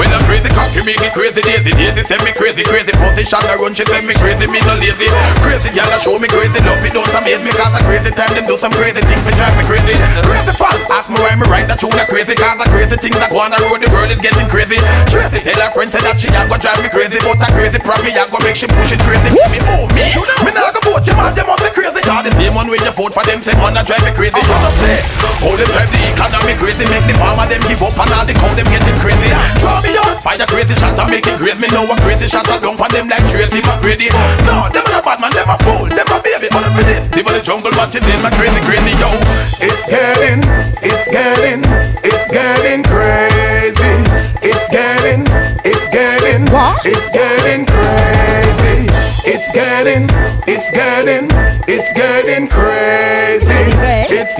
When 0.00 0.08
I'm 0.16 0.24
crazy, 0.24 0.48
cocky 0.56 0.80
make 0.80 0.96
it 1.04 1.12
crazy, 1.12 1.44
daisy, 1.44 1.76
daisy, 1.76 2.00
send 2.08 2.24
me 2.24 2.32
crazy, 2.32 2.64
crazy 2.64 2.88
position, 2.96 3.44
I 3.44 3.60
run, 3.60 3.76
she 3.76 3.84
send 3.84 4.08
me 4.08 4.16
crazy, 4.16 4.48
me 4.48 4.56
no 4.64 4.72
lazy. 4.80 5.12
Crazy 5.44 5.68
girl, 5.76 5.92
I 5.92 6.00
show 6.00 6.16
me 6.16 6.24
crazy, 6.24 6.56
love 6.64 6.80
it, 6.80 6.96
don't 6.96 7.04
amaze 7.12 7.44
me, 7.44 7.52
cause 7.52 7.68
a 7.76 7.84
crazy 7.84 8.08
time, 8.08 8.32
them 8.32 8.48
do 8.48 8.56
some 8.56 8.72
crazy 8.72 9.04
things, 9.04 9.20
to 9.28 9.32
drive 9.36 9.52
me 9.60 9.64
crazy. 9.68 9.92
Crazy 10.24 10.56
fans, 10.56 10.88
ask 10.88 11.12
me 11.12 11.20
why 11.20 11.36
me 11.36 11.44
write 11.52 11.68
that 11.68 11.84
tune, 11.84 11.92
a 12.00 12.08
crazy, 12.08 12.32
cause 12.32 12.56
a 12.56 12.66
crazy 12.72 12.96
thing 12.96 13.12
that 13.20 13.28
on 13.28 13.52
the 13.52 13.60
road, 13.60 13.84
the 13.84 13.92
world 13.92 14.08
is 14.08 14.16
getting 14.24 14.48
crazy. 14.48 14.80
Tracy 15.04 15.44
tell 15.44 15.60
her 15.60 15.68
friend, 15.68 15.92
say 15.92 16.00
that 16.00 16.16
she 16.16 16.32
a 16.32 16.48
go 16.48 16.56
drive 16.56 16.80
me 16.80 16.88
crazy, 16.88 17.20
but 17.20 17.36
a 17.36 17.48
crazy 17.52 17.76
me 17.76 18.10
a 18.16 18.24
go 18.24 18.40
make 18.40 18.56
she 18.56 18.72
push 18.72 18.96
it 18.96 19.04
crazy. 19.04 19.28
Me, 19.52 19.60
oh, 19.68 19.84
me, 19.92 20.08
me 20.48 20.50
nah 20.56 20.72
go 20.72 20.80
vote 20.80 21.04
you, 21.04 21.12
man, 21.12 21.36
them 21.36 21.44
must 21.44 21.60
be 21.60 21.68
crazy, 21.76 22.00
cause 22.00 22.24
the 22.24 22.32
same 22.40 22.56
one 22.56 22.72
way 22.72 22.80
you 22.80 22.92
vote 22.96 23.12
for 23.12 23.20
them, 23.28 23.44
say 23.44 23.52
man, 23.60 23.76
a 23.76 23.84
drive 23.84 24.00
me 24.00 24.16
crazy. 24.16 24.40
So 24.40 24.56
don't 24.64 24.76
say, 24.80 25.04
how 25.44 25.52
they 25.60 25.68
drive 25.68 25.92
the 25.92 26.00
economy 26.08 26.56
crazy, 26.56 26.88
make 26.88 27.04
the 27.04 27.20
farmer 27.20 27.44
them 27.44 27.60
give 27.68 27.84
up, 27.84 27.92
and 28.00 28.12
all 28.16 28.24
the 28.24 28.32
cow 28.32 28.48
them 28.56 28.64
getting 28.72 28.96
crazy. 28.96 29.28
Draw 29.60 29.76
me 29.84 29.89
on 29.98 30.14
fire, 30.22 30.46
crazy 30.46 30.74
shot, 30.78 30.98
and 30.98 31.10
make 31.10 31.26
it 31.26 31.38
graze 31.38 31.58
me 31.58 31.68
know 31.74 31.88
a 31.88 31.96
crazy 32.04 32.28
shot, 32.28 32.46
I 32.48 32.58
don't 32.58 32.76
for 32.78 32.88
them 32.90 33.08
like 33.08 33.24
Tracy 33.30 33.62
McGrady. 33.66 34.10
No, 34.46 34.70
them 34.70 34.86
a 34.86 34.98
bad 35.02 35.18
man, 35.18 35.32
them 35.34 35.50
a 35.50 35.56
fool, 35.66 35.88
them 35.90 36.06
a 36.10 36.16
baby, 36.22 36.46
all 36.54 36.66
for 36.70 36.84
this. 36.86 37.00
Them 37.10 37.26
a 37.26 37.30
the 37.34 37.42
jungle 37.42 37.72
watching 37.76 38.04
them, 38.04 38.24
a 38.24 38.30
crazy, 38.36 38.60
crazy, 38.62 38.94
yo. 39.00 39.10
It's 39.64 39.82
getting, 39.88 40.40
it's 40.84 41.06
getting, 41.10 41.64
it's 42.04 42.26
getting 42.30 42.82
crazy. 42.84 43.96
It's 44.42 44.66
getting, 44.68 45.26
it's 45.64 45.88
getting, 45.92 46.46
What? 46.52 46.80
it's 46.84 47.10
getting 47.10 47.66
crazy. 47.66 48.88
It's 49.28 49.52
getting, 49.52 50.08
it's 50.46 50.70
getting, 50.72 51.28
it's 51.68 51.92
getting 51.92 52.48
crazy. 52.48 53.59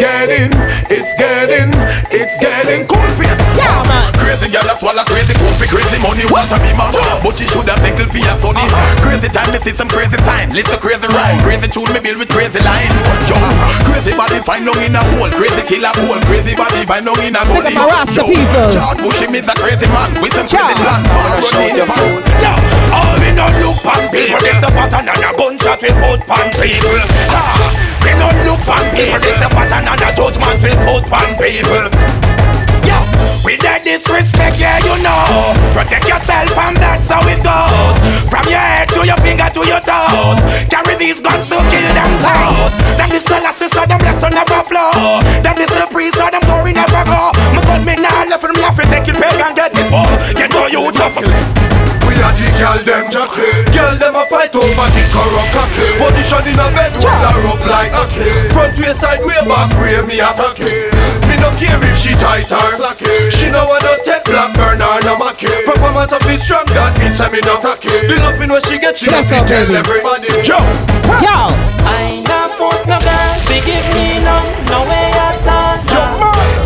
It's 0.00 0.08
getting, 0.08 0.52
it's 0.88 1.12
getting, 1.12 1.68
it's 2.08 2.32
getting 2.40 2.88
cool 2.88 3.04
face. 3.20 3.36
Yeah, 3.52 3.84
man. 3.84 4.08
Crazy 4.16 4.48
girl 4.48 4.64
a 4.64 4.72
swallow 4.80 5.04
crazy 5.04 5.36
cool 5.36 5.52
for 5.60 5.68
crazy 5.68 6.00
money. 6.00 6.24
Want 6.32 6.48
to 6.48 6.56
be 6.56 6.72
man 6.72 6.88
But 7.20 7.36
she 7.36 7.44
should 7.44 7.68
have 7.68 7.84
tickle 7.84 8.08
for 8.08 8.16
your 8.16 8.32
sonny. 8.40 8.64
Crazy 9.04 9.28
time 9.28 9.52
me 9.52 9.60
see 9.60 9.76
some 9.76 9.92
crazy 9.92 10.16
sign 10.24 10.56
Listen 10.56 10.80
crazy 10.80 11.04
rhyme. 11.04 11.44
Crazy 11.44 11.68
tune 11.68 11.92
me 11.92 12.00
build 12.00 12.16
with 12.16 12.32
crazy 12.32 12.64
line. 12.64 12.88
Yo, 13.28 13.36
crazy 13.84 14.16
body 14.16 14.40
find 14.40 14.64
down 14.64 14.80
in 14.80 14.96
a 14.96 15.04
hole. 15.04 15.28
Crazy 15.36 15.60
killer 15.68 15.92
hole. 15.92 16.16
Crazy 16.24 16.56
body 16.56 16.80
find 16.88 17.04
down 17.04 17.20
in 17.20 17.36
a 17.36 17.44
Look 17.44 17.60
gully 17.60 17.76
at 17.76 17.84
my 17.84 18.00
Rasta 18.00 18.24
people. 18.24 18.72
George 18.72 19.00
Bush 19.04 19.20
him 19.20 19.36
is 19.36 19.44
a 19.52 19.54
crazy 19.60 19.84
man 19.92 20.16
With 20.24 20.32
some 20.32 20.48
crazy 20.48 20.80
plan. 20.80 21.04
Power 21.12 21.44
Yeah, 22.40 22.56
all 22.96 23.20
we 23.20 23.36
don't 23.36 23.52
look 23.60 23.76
pan 23.84 24.08
people. 24.08 24.40
This 24.40 24.56
the 24.64 24.72
pattern 24.72 25.12
and 25.12 25.28
a 25.28 25.30
gunshot 25.36 25.84
we 25.84 25.92
put 25.92 26.24
pan 26.24 26.48
people. 26.56 27.04
Ha, 27.36 27.89
we 28.04 28.12
don't 28.16 28.38
look 28.46 28.60
pan 28.64 28.84
people. 28.94 29.20
This 29.20 29.36
the 29.36 29.48
pattern 29.48 29.88
and 29.88 30.00
a 30.00 30.08
judgment 30.14 30.58
we 30.62 30.72
put 30.84 31.04
pan 31.08 31.30
people. 31.36 31.86
Yeah, 32.84 33.04
we 33.44 33.56
get 33.60 33.84
disrespect, 33.84 34.58
yeah, 34.58 34.80
you 34.80 34.96
know. 35.02 35.54
Protect 35.76 36.08
yourself 36.08 36.56
and 36.56 36.76
that's 36.76 37.08
how 37.08 37.22
it 37.28 37.40
goes. 37.44 37.98
From 38.32 38.46
your 38.48 38.58
head 38.58 38.88
to 38.96 39.04
your 39.04 39.20
finger 39.20 39.48
to 39.52 39.62
your 39.62 39.82
toes. 39.84 40.42
Carry 40.72 40.96
these 40.96 41.20
guns 41.20 41.46
to 41.46 41.58
kill 41.70 41.88
them 41.92 42.12
foes. 42.24 42.72
Them 42.96 43.08
the 43.12 43.20
Selassie, 43.20 43.68
so 43.68 43.84
them 43.84 44.00
blessing 44.00 44.34
never 44.34 44.62
flow. 44.64 45.22
Them 45.44 45.56
the 45.56 45.66
the 45.68 45.86
priest, 45.90 46.16
so 46.16 46.26
them 46.30 46.42
glory 46.48 46.72
never 46.72 47.04
go. 47.04 47.30
Me 47.54 47.60
got 47.62 47.84
me 47.84 47.94
now 47.96 48.24
left 48.26 48.42
from 48.42 48.56
me, 48.56 48.64
I 48.64 48.72
take 48.74 49.08
it 49.08 49.16
peg 49.16 49.38
and 49.38 49.54
get 49.54 49.76
it 49.76 49.92
up. 49.92 50.08
Get 50.34 50.50
no 50.50 50.66
you 50.66 50.90
tough. 50.92 52.09
We 52.20 52.26
are 52.28 52.36
the 52.36 52.52
girl 52.60 52.76
them 52.84 53.04
jockey 53.08 53.48
Girl 53.72 53.96
them 53.96 54.12
a 54.12 54.28
fight 54.28 54.52
over 54.52 54.68
the 54.92 55.02
corrupt 55.08 55.56
cocky 55.56 55.88
Position 55.96 56.52
in 56.52 56.60
a 56.60 56.68
bed, 56.76 56.92
hold 57.00 57.16
her 57.16 57.48
up 57.48 57.60
like 57.64 57.96
a 57.96 58.04
key 58.12 58.44
Front 58.52 58.76
way, 58.76 58.92
side 58.92 59.24
way, 59.24 59.40
back 59.48 59.72
way, 59.80 60.04
me 60.04 60.20
attack 60.20 60.60
it. 60.60 60.92
Me 61.24 61.40
no 61.40 61.48
care 61.56 61.80
if 61.80 61.96
she 61.96 62.12
tight 62.20 62.44
or 62.52 62.76
slacky 62.76 63.32
She 63.32 63.48
no 63.48 63.64
wanna 63.64 63.96
take 64.04 64.20
black 64.28 64.52
burn 64.52 64.84
or 64.84 65.00
no 65.00 65.16
macky 65.16 65.48
Performance 65.64 66.12
of 66.12 66.20
it 66.28 66.44
strong, 66.44 66.68
that 66.76 66.92
means 67.00 67.16
I'm 67.24 67.32
in 67.32 67.40
attack 67.40 67.80
it. 67.88 68.04
The 68.04 68.20
loving 68.20 68.52
when 68.52 68.60
she 68.68 68.76
get, 68.76 69.00
she 69.00 69.08
Yes, 69.08 69.32
yes, 69.32 69.40
sir, 69.40 69.48
tell 69.48 69.64
baby. 69.64 69.80
everybody. 69.80 70.28
Yo, 70.44 70.60
Yo. 71.24 71.48
I 71.88 72.20
not 72.28 72.52
force 72.60 72.84
no 72.84 73.00
girl, 73.00 73.32
forgive 73.48 73.88
me 73.96 74.20
no, 74.20 74.44
no 74.68 74.84
way 74.84 75.08
at 75.16 75.48
all. 75.48 75.80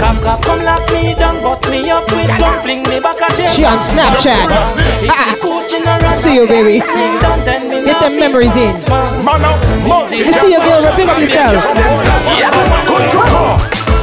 Cop 0.02 0.18
cop 0.20 0.42
come 0.42 0.62
lock 0.66 0.82
me 0.92 1.14
down, 1.14 1.40
but 1.40 1.62
me 1.70 1.88
up 1.90 2.10
with 2.10 2.26
gun, 2.42 2.60
fling 2.60 2.82
me 2.90 2.98
back 2.98 3.16
a 3.22 3.30
jail. 3.36 3.48
She 3.48 3.64
on 3.64 3.78
Snapchat. 3.78 4.50
Ah. 5.08 5.33
See 5.64 6.34
you, 6.34 6.46
baby. 6.46 6.80
Get 6.80 8.00
them 8.00 8.18
memories 8.20 8.54
in. 8.56 8.76
You 10.12 10.32
see 10.32 10.52
your 10.52 10.60
girl, 10.60 10.84
pick 10.94 11.08
up 11.08 11.18
yourself. 11.20 11.64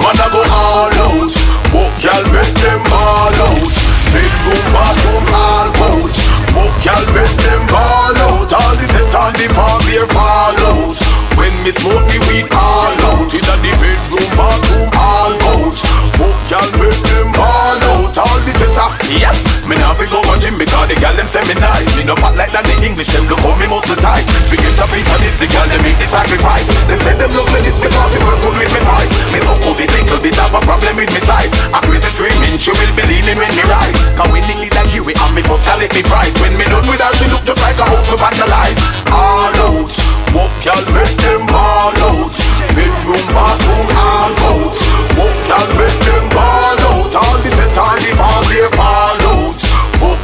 Man 0.02 0.18
I 0.18 0.28
go 0.34 0.42
all 0.42 0.90
out 0.90 1.30
Book 1.70 1.94
y'all 2.02 2.26
make 2.34 2.56
them 2.58 2.82
all 2.90 3.38
out 3.46 3.70
Bedroom, 4.10 4.66
bathroom, 4.74 5.26
all 5.30 5.70
out 5.70 6.10
Book 6.58 6.74
y'all 6.82 7.06
make 7.14 7.38
them 7.38 7.64
all 7.70 8.18
out 8.18 8.50
All 8.50 8.74
the 8.82 8.88
set 8.90 9.14
on 9.14 9.32
the 9.38 9.46
farm, 9.54 9.82
they 9.86 10.02
fall 10.10 10.58
out 10.74 10.98
When 11.38 11.54
me 11.62 11.72
smoke 11.78 12.02
me 12.10 12.18
weed 12.28 12.50
all 12.50 12.98
out 13.14 13.30
Inna 13.30 13.56
the 13.62 13.72
bedroom, 13.78 14.30
bathroom, 14.34 14.90
all 14.98 15.38
out 15.54 15.78
Book 16.18 16.38
y'all 16.50 16.66
make 16.82 17.02
them 17.06 17.30
all 17.38 17.78
out 17.94 18.18
All 18.18 18.40
the 18.42 18.52
set 18.58 18.78
on, 18.82 18.90
yeah 19.22 19.51
Me 19.72 19.80
nah 19.80 19.96
fi 19.96 20.04
go 20.12 20.20
a 20.20 20.36
gym 20.36 20.60
because 20.60 20.92
the 20.92 21.00
gal 21.00 21.16
them 21.16 21.32
say 21.32 21.48
me 21.48 21.56
nice. 21.56 21.88
Me 21.96 22.04
no 22.04 22.12
fat 22.20 22.36
like 22.36 22.52
that 22.52 22.68
the 22.68 22.76
English 22.84 23.08
them 23.16 23.24
look 23.32 23.40
how 23.40 23.56
me 23.56 23.72
muscle 23.72 23.96
tight 24.04 24.28
Forget 24.52 24.76
a 24.76 24.84
piece 24.92 25.08
of 25.08 25.20
this, 25.24 25.32
the 25.40 25.48
gal 25.48 25.64
them 25.72 25.80
make 25.88 25.96
the 25.96 26.12
sacrifice. 26.12 26.68
Them 26.92 27.00
say 27.00 27.16
them 27.16 27.32
look 27.32 27.48
like 27.56 27.64
this 27.64 27.80
because 27.80 28.12
they 28.12 28.20
work 28.20 28.36
good 28.44 28.52
with 28.60 28.68
me 28.68 28.82
voice 28.84 29.12
Me 29.32 29.40
cool, 29.40 29.72
little 29.72 30.20
bit 30.20 30.36
have 30.44 30.52
a 30.52 30.60
problem 30.68 30.92
with 31.00 31.08
me 31.16 31.22
size. 31.24 31.48
I 31.72 31.80
create 31.88 32.04
a 32.04 32.12
screaming, 32.12 32.60
she 32.60 32.76
will 32.76 32.94
be 33.00 33.04
leaning 33.08 33.40
when 33.40 33.48
me 33.56 33.64
rise. 33.72 33.96
Cause 34.20 34.28
when 34.36 34.44
the 34.44 34.60
lead 34.60 34.76
like 34.76 34.92
you, 34.92 35.08
we 35.08 35.16
and 35.16 35.32
me 35.32 35.42
fuck, 35.48 35.64
I 35.64 35.80
let 35.80 35.96
me 35.96 36.04
price 36.04 36.36
When 36.44 36.52
me 36.60 36.68
done 36.68 36.84
with 36.92 37.00
her, 37.00 37.12
she 37.16 37.32
look 37.32 37.48
just 37.48 37.64
like 37.64 37.80
a 37.80 37.88
hope 37.88 38.04
to 38.12 38.20
vandalize. 38.20 38.76
All 39.08 39.56
out, 39.72 39.88
walk 40.36 40.52
y'all 40.68 40.84
make 40.92 41.16
them 41.16 41.48
all 41.48 41.96
out. 42.12 42.36
Bedroom, 42.76 43.24
bathroom, 43.32 43.88
all 43.96 44.36
out. 44.52 44.76
Walk 45.16 45.40
y'all 45.48 45.72
make 45.80 46.00
them 46.04 46.28
all 46.36 46.76
out. 46.92 47.12
All 47.16 47.38
the 47.40 47.50
set 47.56 47.80
on 47.80 47.96
the 48.04 48.12
ball, 48.20 48.44
they 48.52 48.68
fall 48.76 49.01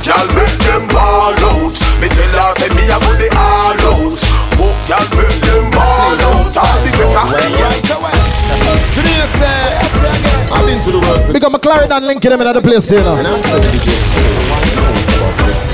y'all 0.07 0.27
make 0.31 0.57
them 0.63 0.87
all 0.95 1.35
out 1.35 1.75
Me 1.99 2.07
tell 2.07 2.35
her, 2.39 2.51
say 2.55 2.71
me 2.71 2.87
a 2.87 2.97
go 2.97 3.11
the 3.19 3.27
all 3.35 3.75
out 3.75 4.15
Walk 4.55 4.79
y'all 4.87 5.03
make 5.19 5.39
them 5.43 5.67
all 5.75 6.19
out 6.23 6.47
All 6.55 6.77
the 6.81 6.91
set 6.95 7.11
on 7.19 7.27
Serious? 8.87 9.35
I've 10.49 10.65
been 10.65 10.79
to 10.85 10.91
the 10.91 11.01
world. 11.03 11.33
Big 11.33 11.43
up 11.43 11.51
McLaren 11.51 11.91
and 11.91 12.07
linking 12.07 12.31
them 12.31 12.41
in 12.41 12.47
other 12.47 12.61
place 12.61 12.87
there 12.87 13.03
now. 13.03 13.19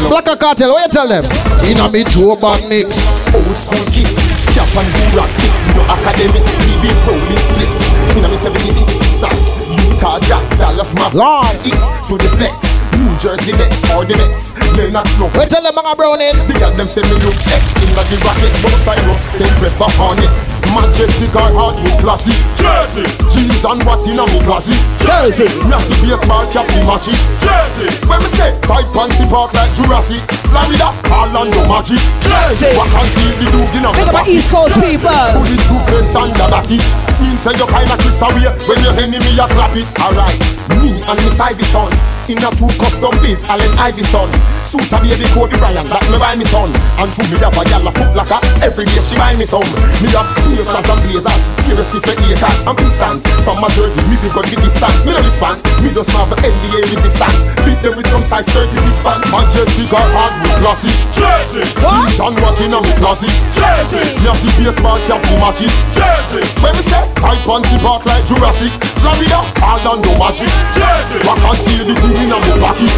Black 0.10 0.26
Cartel, 0.40 0.74
what 0.74 0.88
you 0.88 0.92
tell 0.92 1.08
them? 1.08 1.24
In 1.64 1.78
a 1.80 1.90
me 1.90 2.04
Joe 2.04 2.36
bag 2.36 2.68
mix. 2.68 2.98
Old 3.34 3.56
school 3.56 3.86
kids, 3.94 4.18
cap 4.52 4.68
and 4.76 4.90
do-rag 5.10 5.30
kicks 5.40 5.66
No 5.74 5.82
academics, 5.90 6.54
TV 6.62 6.86
rolling 7.08 7.42
splits 7.42 7.82
In 8.18 8.26
a 8.26 8.30
me 8.30 8.36
76 8.36 8.94
stars 9.10 9.70
Utah 9.72 10.20
Jazz, 10.20 10.50
Dallas 10.58 10.94
Mavericks 10.94 11.16
Long. 11.16 11.56
It's 11.66 12.08
to 12.08 12.18
the 12.18 12.30
flex 12.36 12.83
New 13.04 13.20
Jersey 13.20 13.52
Nets 13.52 13.84
or 13.92 14.08
the 14.08 14.16
Mets. 14.16 14.56
Lennox 14.80 15.12
Snow 15.20 15.28
What 15.36 15.44
you 15.44 15.52
tell 15.52 15.60
them 15.60 15.76
mga 15.76 15.92
browning? 16.00 16.40
The 16.48 16.56
girl 16.56 16.72
them 16.72 16.88
say 16.88 17.04
me 17.04 17.20
look 17.20 17.36
X 17.52 17.76
in 17.84 17.92
the 17.92 18.04
Rockets 18.24 18.56
Both 18.64 18.80
Cyrus, 18.80 19.20
St. 19.36 19.52
Trevor 19.60 19.92
Hornets. 20.00 20.64
Majestic 20.72 21.36
or 21.36 21.52
hard 21.52 21.76
with 21.84 22.00
classy. 22.00 22.32
Jersey. 22.56 23.04
Jeans 23.28 23.64
and 23.68 23.84
what 23.84 24.08
in 24.08 24.16
a 24.16 24.24
me 24.24 24.40
classy 24.48 24.78
Jersey. 25.04 25.52
Me 25.68 25.76
have 25.76 25.84
to 25.84 25.96
be 26.00 26.16
a 26.16 26.18
small 26.24 26.48
cap 26.56 26.64
the 26.72 26.80
matchy 26.88 27.12
Jersey. 27.44 27.92
When 28.08 28.24
me 28.24 28.30
say 28.32 28.56
Tight 28.64 28.88
panty 28.96 29.28
park 29.28 29.52
like 29.52 29.76
Jurassic. 29.76 30.24
Florida, 30.48 30.96
Orlando 31.12 31.60
Magic. 31.68 32.00
Jersey. 32.24 32.72
What 32.80 32.88
can 32.88 33.08
see 33.20 33.36
the 33.36 33.48
dude 33.52 33.76
in 33.76 33.84
a 33.84 33.92
Think 33.92 34.16
about 34.16 34.32
East 34.32 34.48
Coast 34.48 34.80
people. 34.80 35.12
Put 35.12 35.52
it 35.52 35.60
two 35.68 35.80
face 35.92 36.16
under 36.16 36.48
that 36.48 36.72
it. 36.72 36.84
Mean 37.20 37.36
say 37.36 37.52
you 37.52 37.68
kinda 37.68 38.00
kiss 38.00 38.24
away 38.24 38.48
When 38.64 38.80
your 38.80 38.96
enemy 38.96 39.36
a 39.36 39.46
clap 39.52 39.76
it. 39.76 39.92
Alright. 40.00 40.40
Me 40.80 41.04
and 41.04 41.20
Miss 41.28 41.36
Iverson 41.36 41.92
In 42.24 42.40
a 42.40 42.48
two 42.56 42.72
custom 42.80 43.12
built 43.20 43.44
Allen 43.52 43.76
Iverson 43.76 44.32
Suit 44.64 44.88
a 44.88 44.98
baby 45.04 45.28
Kobe 45.36 45.60
Bryant 45.60 45.84
That 45.92 46.08
me 46.08 46.16
buy 46.16 46.40
me 46.40 46.48
son. 46.48 46.72
And 46.96 47.12
through 47.12 47.28
me 47.28 47.36
have 47.44 47.52
a 47.52 47.68
gal 47.68 47.84
a 47.84 47.92
foot 47.92 48.16
locker 48.16 48.40
Every 48.64 48.88
day 48.88 49.04
she 49.04 49.20
buy 49.20 49.36
me 49.36 49.44
some. 49.44 49.68
Me 50.00 50.08
have 50.16 50.32
blazers 50.48 50.88
and 50.88 51.00
blazers. 51.04 51.42
Here 51.68 51.76
different 51.76 52.24
acres 52.24 52.58
and 52.64 52.78
pistons. 52.80 53.28
From 53.44 53.60
my 53.60 53.68
jersey 53.76 54.00
we 54.08 54.16
be 54.24 54.32
got 54.32 54.48
the 54.48 54.56
distance. 54.56 55.04
Me 55.04 55.12
no 55.12 55.20
response 55.20 55.68
Me 55.84 55.92
just 55.92 56.16
have 56.16 56.32
the 56.32 56.40
NBA 56.40 56.96
resistance. 56.96 57.44
Beat 57.68 57.80
them 57.84 58.00
with 58.00 58.08
some 58.08 58.24
size 58.24 58.48
36 58.56 59.04
pants 59.04 59.28
Majestic 59.28 59.92
or 59.92 60.08
hard 60.16 60.32
with 60.48 60.56
classy 60.64 60.96
Jersey! 61.12 61.68
What? 61.84 62.08
John 62.16 62.40
what 62.40 62.56
in 62.64 62.72
a 62.72 62.80
me 62.80 62.94
classy 63.04 63.28
Jersey! 63.52 64.00
Me 64.24 64.32
have 64.32 64.40
the 64.40 64.52
baseball 64.64 64.96
cap 65.12 65.20
the 65.28 65.36
matchy 65.44 65.68
Jersey! 65.92 66.48
When 66.64 66.72
me 66.72 66.84
say 66.88 67.04
Tight 67.24 67.40
panty 67.48 67.80
park 67.80 68.04
like 68.04 68.28
Jurassic. 68.28 68.68
Florida 69.00 69.48
Orlando 69.64 70.12
Magic. 70.20 70.52
Jersey! 70.76 71.24
What 71.24 71.40
can 71.40 71.56
see 71.56 71.80
the 71.80 71.96
thing 72.14 72.30
in 72.30 72.32
a 72.32 72.38
me 72.38 72.54
pocket. 72.62 72.94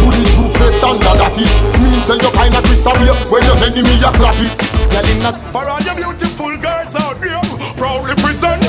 Put 0.00 0.16
it 0.16 0.26
two 0.32 0.48
face 0.58 0.82
under 0.82 1.12
that 1.14 1.36
it 1.36 1.52
Means 1.78 2.04
say 2.06 2.16
you 2.16 2.30
kinda 2.32 2.60
kiss 2.64 2.86
away 2.86 3.12
When 3.28 3.42
you 3.44 3.54
enemy 3.60 4.00
a 4.02 4.10
clap 4.16 4.36
it. 4.40 4.52
Girl 4.90 5.08
in 5.08 5.24
a 5.24 5.30
For 5.52 5.68
all 5.68 5.80
your 5.80 5.94
beautiful 5.94 6.56
girls 6.56 6.96
out 6.96 7.20
there, 7.20 7.40
proudly 7.76 8.14
present. 8.16 8.62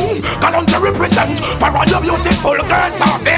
Kalonji 0.44 0.78
represent. 0.80 1.40
For 1.60 1.72
all 1.72 1.88
your 1.88 2.02
beautiful 2.02 2.58
girls 2.60 3.00
out 3.02 3.24
there, 3.24 3.33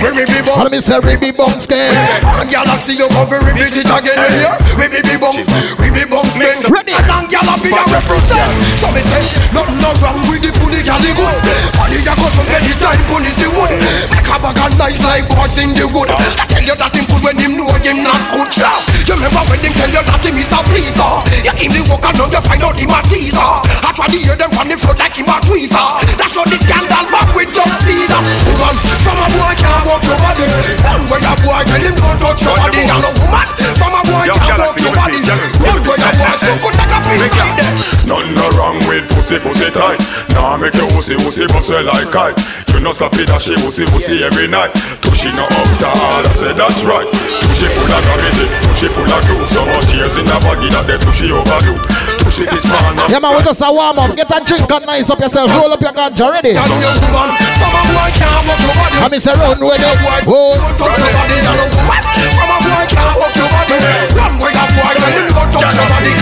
We 0.00 0.08
be 0.16 0.24
be 0.24 0.40
bum. 0.40 0.64
Let 0.64 0.72
me 0.72 0.80
say, 0.80 0.98
we 0.98 1.14
be 1.16 1.30
bum 1.30 1.60
skin. 1.60 1.92
And 2.24 2.48
galaxy 2.48 2.96
you 2.96 3.06
come 3.12 3.28
for 3.28 3.36
repeat 3.36 3.76
it 3.76 3.84
again 3.84 4.16
here. 4.32 4.56
We 4.80 4.88
be 4.88 5.04
be 5.04 5.20
bum. 5.20 5.36
We 5.76 5.92
be 5.92 6.08
bum 6.08 6.24
skin. 6.24 6.56
Ready. 6.72 6.96
And 6.96 7.06
long 7.06 7.28
gala 7.28 7.60
be 7.60 7.68
a 7.68 7.84
represent. 7.84 8.48
So 8.80 8.88
me 8.96 9.04
say, 9.04 9.20
nothing 9.52 9.76
no 9.76 9.92
wrong 10.00 10.24
with 10.24 10.40
the 10.40 10.50
bully 10.64 10.80
gal 10.80 10.96
the 11.04 11.12
good. 11.12 11.38
And 11.84 11.92
you 11.92 12.00
go 12.00 12.16
to 12.16 12.42
any 12.48 12.72
time 12.80 12.96
police 13.12 13.36
the 13.36 13.52
wood. 13.52 13.76
Make 14.08 14.24
a 14.24 14.36
bag 14.40 14.56
of 14.56 14.72
nice 14.80 15.00
like 15.04 15.28
boys 15.36 15.52
in 15.60 15.76
the 15.76 15.84
wood. 15.84 16.08
I 16.08 16.48
tell 16.48 16.64
you 16.64 16.76
that 16.80 16.96
him 16.96 17.04
good 17.04 17.20
when 17.20 17.36
him 17.36 17.60
know 17.60 17.68
him 17.84 18.00
not 18.00 18.20
good. 18.32 18.48
Chow. 18.56 18.89
You 19.10 19.18
remember 19.18 19.42
when 19.50 19.58
him 19.58 19.74
tell 19.74 19.90
you 19.90 20.06
that 20.06 20.22
him 20.22 20.38
is 20.38 20.46
a 20.54 20.62
pleaser. 20.70 21.02
You 21.42 21.50
him 21.58 21.74
the 21.74 21.82
walk 21.90 22.06
and 22.06 22.14
now 22.14 22.30
you 22.30 22.38
find 22.46 22.62
out 22.62 22.78
him 22.78 22.94
a 22.94 23.02
teaser. 23.10 23.42
I 23.82 23.90
try 23.90 24.06
to 24.06 24.14
hear 24.14 24.38
them 24.38 24.54
on 24.54 24.70
the 24.70 24.78
floor 24.78 24.94
like 25.02 25.18
him 25.18 25.26
a 25.26 25.34
tweezer. 25.42 25.82
That's 26.14 26.38
how 26.38 26.46
the 26.46 26.54
scandal 26.54 27.10
back 27.10 27.26
with 27.34 27.50
John 27.50 27.66
Caesar. 27.82 28.22
Woman, 28.46 28.76
from 29.02 29.18
a 29.18 29.26
boy 29.34 29.50
can't 29.58 29.82
walk 29.90 30.06
your 30.06 30.14
body. 30.14 30.46
Run 30.86 31.02
where 31.10 31.18
your 31.26 31.36
boy 31.42 31.58
tell 31.66 31.82
him 31.82 31.94
don't 31.98 32.18
touch 32.22 32.38
your 32.38 32.54
body. 32.54 32.86
And 32.86 33.02
a 33.02 33.10
woman, 33.18 33.46
from 33.82 33.92
a 33.98 34.02
boy 34.06 34.24
can't 34.30 34.62
I 34.62 34.70
walk 34.70 34.78
see 34.78 34.86
your 34.86 34.94
you 34.94 35.02
body. 35.02 35.18
with 35.18 35.26
me, 35.26 35.58
Run 35.58 35.78
where 35.82 35.98
your 35.98 36.14
boy 36.14 36.34
so 36.38 36.52
good 36.62 36.74
like 36.78 36.94
a 36.94 36.98
fish 37.02 37.26
like 37.34 37.54
that. 37.58 37.74
Nothing 38.06 38.34
no 38.38 38.46
wrong 38.54 38.78
with 38.86 39.10
pussy 39.10 39.42
pussy 39.42 39.74
tight. 39.74 39.98
Nah 40.38 40.54
make 40.54 40.78
your 40.78 40.86
pussy 40.94 41.18
pussy 41.18 41.50
bust 41.50 41.66
well 41.66 41.82
like 41.82 42.14
kite. 42.14 42.38
You 42.70 42.78
know 42.78 42.94
stop 42.94 43.18
it 43.18 43.26
that 43.26 43.42
she 43.42 43.58
pussy 43.58 43.90
pussy 43.90 44.22
every 44.22 44.46
night. 44.46 44.70
Tushy 45.02 45.34
no 45.34 45.50
up 45.50 45.70
to 45.82 45.88
all, 45.98 46.22
I 46.22 46.30
say 46.30 46.54
that's 46.54 46.86
right. 46.86 47.10
Tushy 47.10 47.66
full 47.74 47.90
of 47.90 48.02
gravity, 48.06 48.46
tushy 48.80 48.94
full 48.96 49.04
of 49.04 49.20
glue. 49.28 49.44
So 49.52 49.64
much 49.66 49.92
tears 49.92 50.16
in 50.16 50.24
the 50.24 50.36
baggy 50.40 50.72
that 50.72 50.88
they 50.88 50.96
tushy 50.96 51.28
overdo. 51.28 51.76
Tushy 52.24 52.48
this 52.48 52.64
man. 52.64 52.96
Yeah, 53.12 53.20
man, 53.20 53.36
we 53.36 53.44
just 53.44 53.60
a 53.60 53.68
warm 53.68 54.00
up. 54.00 54.16
Get 54.16 54.32
a 54.32 54.40
drink 54.40 54.70
and 54.72 54.86
nice 54.88 55.10
up 55.12 55.20
yourself. 55.20 55.52
Roll 55.52 55.72
up 55.72 55.80
your 55.84 55.92
ganja. 55.92 56.32
Ready? 56.32 56.56
And 56.56 56.64
your 56.80 56.96
woman, 57.04 57.28
from 57.60 57.76
a 57.76 57.82
boy 57.92 58.10
can't 58.16 58.40
walk 58.48 58.60
your 58.64 58.72
body. 58.80 58.96
I 58.96 59.06
miss 59.12 59.28
a 59.28 59.32
run 59.36 59.60
with 59.60 59.84
it. 59.84 59.96
Whoa. 60.24 60.56
Don't 60.56 60.76
touch 60.80 60.96
your 60.96 61.12
body. 61.12 61.36
And 61.44 61.60
a 61.60 61.66
woman, 61.76 62.00
from 62.32 62.48
a 62.48 62.58
boy 62.64 62.84
can't 62.88 63.14
walk 63.20 63.36
your 63.36 63.50
body. 63.52 63.76
Run 64.16 64.32
where 64.40 64.54
your 64.56 64.68
boy 64.72 64.92
tell 64.96 65.12
him 65.12 65.28
don't 65.28 65.50
touch 65.52 65.76
your 65.76 65.88
body. 65.92 66.12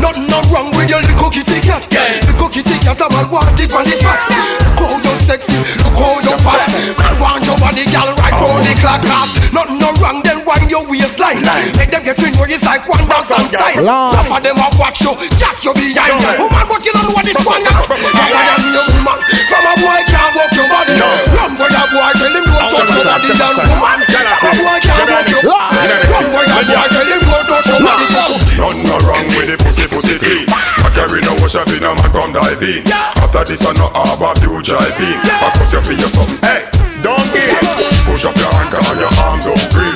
Nothing 0.00 0.26
no 0.32 0.40
wrong 0.48 0.72
with 0.72 0.88
your 0.88 1.04
little 1.04 1.28
kitty 1.28 1.60
cat. 1.60 1.84
Little 1.84 2.48
kitty 2.48 2.76
cat, 2.80 2.96
a 2.96 3.06
man 3.12 3.28
want 3.28 3.60
it 3.60 3.68
from 3.68 3.84
the 3.84 3.92
spot. 3.92 4.24
Look 4.24 4.88
how 4.88 4.96
you 5.04 5.14
sexy, 5.20 5.60
look 5.84 6.00
how 6.00 6.16
you 6.24 6.36
fat. 6.40 6.64
Man 6.96 7.14
want 7.20 7.44
your 7.44 7.60
body, 7.60 7.84
girl, 7.92 8.08
right 8.16 8.32
round 8.32 8.64
the 8.64 8.72
clock 8.80 9.04
off. 9.12 9.28
Nothing 9.52 9.52
no 9.52 9.52
wrong, 9.52 9.64
then 9.66 9.75
wind 10.46 10.70
your 10.70 10.86
waistline. 10.86 11.42
Make 11.74 11.90
them 11.90 12.06
get 12.06 12.16
in 12.22 12.32
where 12.38 12.46
it's 12.48 12.62
like 12.62 12.86
one 12.86 13.02
dance 13.10 13.30
on 13.34 13.42
side. 13.50 13.82
Some 13.82 14.30
of 14.30 14.40
them 14.40 14.56
a 14.56 14.68
watch 14.78 15.02
you, 15.02 15.12
jack 15.34 15.58
you 15.66 15.74
behind. 15.74 16.22
Woman, 16.38 16.64
but 16.70 16.80
you 16.86 16.94
don't 16.94 17.10
know 17.10 17.14
what 17.18 17.26
this 17.26 17.36
one 17.42 17.60
now. 17.66 17.82
I 17.90 18.54
am 18.54 18.62
your 18.70 18.86
woman, 18.94 19.18
from 19.50 19.66
a 19.66 19.74
boy 19.82 20.00
can't 20.06 20.32
walk 20.38 20.52
your 20.54 20.68
body. 20.70 20.94
Run 21.34 21.52
where 21.58 21.72
your 21.74 21.86
boy 21.90 22.10
tell 22.14 22.30
him 22.30 22.46
don't 22.46 22.70
touch 22.70 22.94
your 22.94 23.02
body. 23.02 23.28
And 23.34 23.58
woman, 23.66 23.98
from 24.06 24.46
a 24.46 24.52
boy 24.54 24.78
can't 24.86 25.06
walk 25.10 25.26
your 25.26 25.42
body. 25.42 25.74
Run 26.14 26.26
where 26.30 26.46
your 26.46 26.62
boy 26.62 26.86
tell 26.94 27.10
him 27.10 27.22
don't 27.26 27.46
touch 27.50 27.66
your 27.66 27.80
body. 27.82 28.06
Nothing 28.56 28.86
no 28.88 28.96
wrong 29.04 29.26
with 29.36 29.48
the 29.50 29.56
pussy 29.60 29.86
pussy 29.90 30.16
clean. 30.22 30.46
I 30.48 30.88
carry 30.94 31.20
no 31.26 31.34
wash 31.42 31.56
up 31.58 31.68
in 31.68 31.82
a 31.82 31.92
man 31.92 32.10
come 32.14 32.32
dive 32.32 32.62
in. 32.62 32.86
After 33.20 33.44
this 33.44 33.66
I 33.66 33.72
no 33.74 33.90
harbor 33.92 34.32
you 34.40 34.62
drive 34.62 34.96
in. 35.02 35.18
I 35.42 35.50
cause 35.58 35.72
you 35.74 35.82
feel 35.82 36.08
something. 36.08 36.40
Hey, 36.40 36.64
don't 37.02 37.20
get 37.34 37.52
Push 38.06 38.24
up 38.24 38.36
your 38.36 38.54
anchor 38.62 38.80
and 38.80 39.00
your 39.00 39.12
arm 39.20 39.40
don't 39.40 39.72
breathe. 39.74 39.95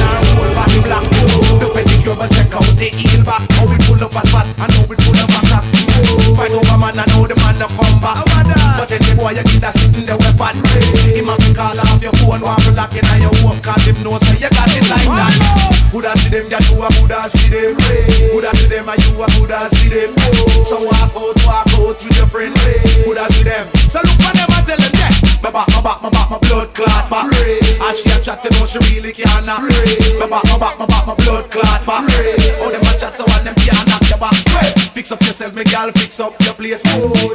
but 2.21 2.29
check 2.37 2.53
out 2.53 2.69
the 2.77 2.87
heel 2.93 3.23
back. 3.25 3.41
How 3.57 3.65
we 3.65 3.77
pull 3.89 3.97
up 3.97 4.13
a 4.13 4.21
spot 4.27 4.45
and 4.45 4.69
how 4.69 4.85
we 4.85 4.95
pull 4.95 5.17
up 5.17 5.33
a 5.33 5.41
crack. 5.49 5.65
Fight 6.37 6.53
over 6.53 6.77
man 6.77 6.99
and 7.01 7.09
know 7.09 7.25
the 7.25 7.35
man 7.41 7.57
no 7.57 7.65
come 7.73 7.97
back. 7.97 8.21
But 8.77 8.91
any 8.93 9.17
boy 9.17 9.33
you 9.33 9.43
get 9.49 9.65
a 9.65 9.71
sitting 9.73 10.05
there 10.05 10.17
with 10.17 10.37
fat. 10.37 10.53
Him 10.53 11.29
a 11.29 11.35
fi 11.41 11.53
call 11.53 11.79
off 11.81 12.01
your 12.01 12.13
phone, 12.21 12.41
want 12.41 12.61
to 12.61 12.71
lock 12.77 12.93
in 12.93 13.09
your 13.17 13.33
home, 13.41 13.59
cause 13.61 13.85
him 13.85 13.97
know 14.03 14.19
say 14.19 14.37
you 14.37 14.49
got 14.53 14.69
it 14.69 14.85
like 14.85 15.09
that. 15.17 15.80
Buddha 15.91 16.15
see 16.15 16.29
them, 16.29 16.47
you 16.47 16.57
do 16.71 16.81
a 16.81 16.87
Buddha 16.99 17.29
see 17.29 17.49
them. 17.51 17.75
Buddha 18.31 18.55
see 18.55 18.67
them, 18.67 18.87
and 18.87 18.99
you 19.05 19.21
a 19.21 19.27
Buddha 19.35 19.67
see 19.75 19.89
them. 19.89 20.15
So 20.63 20.79
walk 20.79 21.11
out, 21.11 21.35
walk 21.43 21.67
out 21.75 21.99
with 21.99 22.15
your 22.15 22.27
friend. 22.31 22.55
Buddha 23.03 23.27
see 23.33 23.43
them. 23.43 23.67
So 23.91 23.99
look 23.99 24.15
for 24.23 24.31
them 24.31 24.47
and 24.47 24.65
tell 24.65 24.79
them, 24.79 24.91
yeah. 24.95 25.11
My 25.43 25.51
back, 25.51 25.67
my 25.75 25.81
back, 25.81 25.99
my 26.01 26.09
back, 26.09 26.29
my 26.31 26.39
blood 26.47 26.73
clot 26.73 27.09
back. 27.09 27.27
And 27.27 27.97
she 27.97 28.07
a 28.07 28.19
chat 28.23 28.41
to 28.43 28.49
know 28.55 28.65
she 28.65 28.79
really 28.87 29.11
can't 29.11 29.45
knock. 29.45 29.67
My 30.15 30.31
back, 30.31 30.45
my 30.47 30.57
back, 30.57 30.79
my 30.79 30.85
back, 30.85 31.05
my 31.07 31.15
blood 31.15 31.51
clot 31.51 31.83
back. 31.83 32.07
Oh, 32.63 32.71
them 32.71 32.81
a 32.87 32.93
chat 32.95 33.17
so 33.17 33.25
and 33.35 33.47
them 33.47 33.55
can't 33.59 33.83
knock 33.89 34.07
your 34.07 34.17
back. 34.17 34.37
Fix 34.95 35.11
up 35.11 35.19
yourself, 35.21 35.53
me 35.53 35.63
girl, 35.65 35.91
fix 35.91 36.19
up 36.19 36.39
your 36.45 36.53
place. 36.53 36.85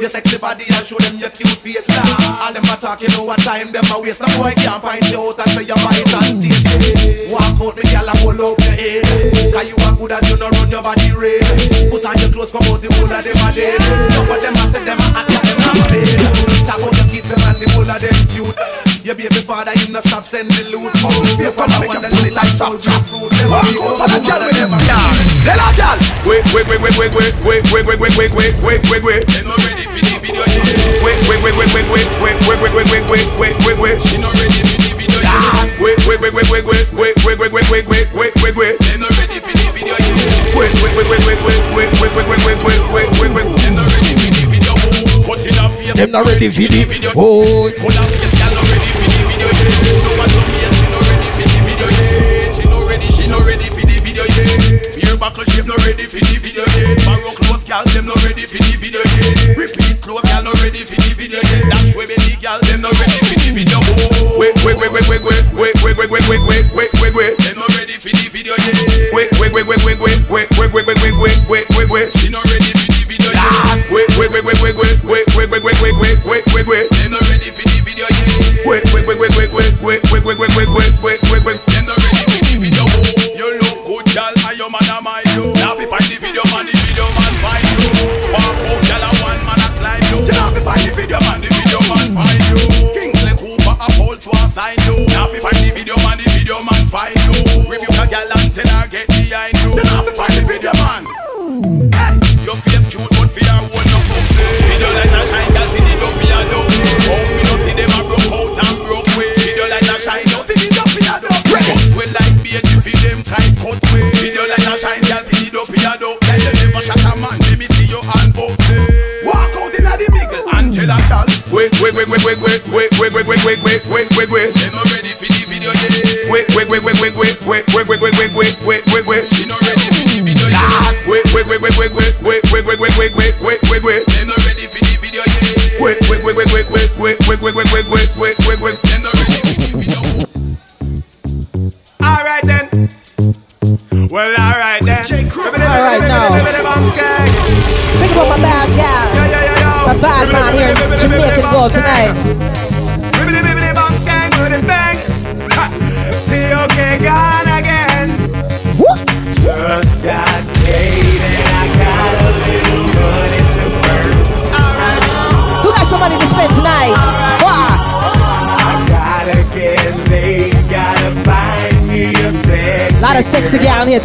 Your 0.01 0.09
sexy 0.09 0.37
body 0.39 0.65
and 0.65 0.85
show 0.87 0.97
them 0.97 1.19
your 1.19 1.29
cute 1.29 1.61
face. 1.61 1.89
Nah, 1.89 2.47
all 2.47 2.53
them 2.53 2.63
a 2.63 2.77
talk, 2.79 3.01
you 3.01 3.09
know 3.09 3.23
what 3.23 3.39
time 3.43 3.71
them 3.71 3.85
a 3.93 3.99
waste. 3.99 4.21
No 4.21 4.27
boy 4.39 4.53
can't 4.55 4.81
find 4.81 5.05
you 5.11 5.19
out 5.19 5.39
and 5.39 5.49
say 5.51 5.63
you 5.67 5.75
bite 5.75 6.13
and 6.25 6.41
taste. 6.41 7.29
Walk 7.29 7.59
out, 7.59 7.75
me 7.75 7.83
girl, 7.91 8.07
and 8.07 8.19
hold 8.23 8.39
up 8.47 8.59
your 8.63 8.75
head. 8.75 9.03
Cause 9.51 9.67
you 9.69 9.77
are 9.83 9.95
good 9.95 10.11
as 10.11 10.23
you 10.29 10.37
no 10.37 10.47
run 10.55 10.69
your 10.71 10.83
body 10.83 11.11
red. 11.11 11.43
Put 11.91 12.05
on 12.05 12.15
your 12.19 12.31
clothes, 12.31 12.51
come 12.51 12.63
out 12.71 12.79
the 12.79 12.87
whole 12.95 13.11
of 13.11 13.23
them 13.23 13.35
a 13.35 13.49
dead. 13.51 13.79
Some 14.13 14.29
of 14.29 14.39
them 14.39 14.55
a 14.55 14.63
say 14.71 14.83
them 14.83 14.99
a 14.99 15.07
act 15.11 15.29
like 15.33 15.45
them 15.47 15.59
half 15.63 15.81
dead. 15.91 16.19
Talk 16.67 16.79
about 16.79 16.95
your 16.95 17.07
kids 17.11 17.31
and 17.33 17.57
the 17.59 17.67
whole 17.75 17.87
of 17.87 17.99
them 17.99 18.15
cute. 18.31 18.55
Your 19.03 19.15
baby 19.15 19.39
father, 19.39 19.71
him 19.71 19.95
no 19.95 20.03
stop 20.03 20.23
sending 20.27 20.67
loot. 20.67 20.91
Your 21.39 21.55
father 21.55 21.79
make 21.79 21.95
you 21.95 22.01
pull 22.03 22.27
it 22.27 22.35
like 22.35 22.51
chop 22.55 22.75
chop. 22.79 22.99
Walk 23.47 23.71
over 23.79 24.07
the 24.07 24.19
girl 24.19 24.43
with 24.43 24.59
them 24.59 24.75
yard. 24.83 25.15
Tell 25.47 25.59
her 25.59 25.71
girl. 25.79 25.97
Wait, 26.27 26.43
wait, 26.51 26.67
wait, 26.67 26.79
wait, 26.83 26.95
wait, 26.99 27.11
wait, 27.15 27.63
wait, 27.71 27.85
wait, 27.87 27.99
wait, 28.03 28.15
wait, 28.19 28.31
wait, 28.35 28.55
wait, 28.59 28.81
wait, 28.91 29.03
wait. 29.07 29.23
They 29.31 29.43
not 29.47 29.59
ready 29.63 29.87
for 29.87 29.95
the 29.95 30.15
video 30.19 30.43
yet. 30.43 30.75
Wait, 31.03 31.17
wait, 31.31 31.39
wait, 31.39 31.55
wait, 31.55 31.71
wait, 31.71 31.87
wait, 31.87 32.07
wait, 32.19 32.35
wait, 32.51 32.59
wait, 32.59 32.87
wait, 32.91 33.05
wait, 33.07 33.27
wait, 33.39 33.55
wait, 33.63 33.77
wait. 33.79 33.95
She 34.03 34.19
not 34.19 34.35
ready 34.35 34.59
for 34.59 34.67
the 34.67 34.75
video 34.75 34.75
yet. 34.75 34.76
Wait, 35.77 35.93
wait, 36.09 36.17
wait, 36.17 36.33
wait, 36.33 36.49
wait, 36.49 36.65
wait, 36.65 36.83
wait, 36.97 37.15
wait, 37.21 37.37
wait, 37.37 37.53
wait, 37.53 37.85
wait, 37.85 38.09
wait, 38.17 38.33
wait, 38.41 38.55
wait. 38.57 38.75
They 38.81 38.97
not 38.97 39.13
ready 39.13 39.37
for 39.37 39.53
the 39.53 39.67
video 39.77 39.93
yet. 39.93 40.57
Wait, 40.57 40.73
wait, 40.81 40.93
wait, 40.97 41.05
wait, 41.05 41.21
wait, 41.21 41.37
wait, 41.45 41.61
wait, 41.77 41.91
wait, 42.01 42.13
wait, 42.17 42.25
wait, 42.25 42.57
wait, 42.65 42.81
wait, 42.89 43.09
wait, 43.21 43.31
wait. 43.37 43.45
They 43.61 43.71
not 43.77 43.85
ready 43.93 44.13
for 44.17 44.29
the 44.33 44.43
video. 44.49 44.73
Put 45.21 45.45
a 45.45 45.69
face. 45.77 45.93
Them 45.93 46.09
not 46.17 46.25
ready 46.25 46.49
for 46.49 46.65
the 46.65 46.81
video. 46.81 47.13
Oh. 47.13 47.69
Pull 47.77 47.93
up 47.93 48.09
face, 48.09 48.33
girl, 48.41 48.51
not 48.57 48.65
ready 48.73 48.89
for 48.89 49.05
the 49.05 49.21
video 49.29 49.49
yet. 49.53 49.69
No 50.01 50.09
matter 50.17 50.41
me, 50.49 50.65
she 50.65 50.85
not 50.89 51.05
ready 51.13 51.29
for 51.37 51.45
the 51.45 51.59
video 51.61 51.87
yet. 51.93 52.57
She 52.57 52.63
not 52.65 52.81
ready, 52.89 53.07
she 53.13 53.25
not 53.29 53.45
ready 53.45 53.69
for 53.69 53.85
the 53.85 53.97
video 54.01 54.25
yet. 54.33 54.97
Fear 54.97 55.13
buckle 55.21 55.45
shape, 55.45 55.69
not 55.69 55.77
ready 55.85 56.09
for 56.09 56.17
the 56.17 56.35
video 56.41 56.65
yet. 56.73 57.05
Barrow 57.05 57.37
clothes, 57.37 57.61
girl, 57.69 57.85
them 57.93 58.09
not 58.09 58.17
ready 58.25 58.49
for 58.49 58.57
the 58.57 58.73
video 58.81 58.97
yet. 58.97 59.53
Repeat 59.53 60.01
clothes, 60.01 60.25
girl, 60.25 60.41
not 60.41 60.57
ready 60.65 60.81
for 60.81 60.97
the 60.97 61.13
video 61.13 61.37
yet. 61.37 61.69
That's 61.69 61.93
where 61.93 62.09
the 62.09 62.17
girl, 62.41 62.57
them 62.65 62.81
not 62.81 62.97
ready 62.97 63.21
for 63.21 63.37
the 63.37 63.49
video. 63.53 63.77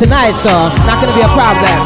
Tonight, 0.03 0.35
so 0.35 0.51
not 0.83 1.01
gonna 1.01 1.15
be 1.15 1.23
a 1.23 1.31
problem. 1.31 1.79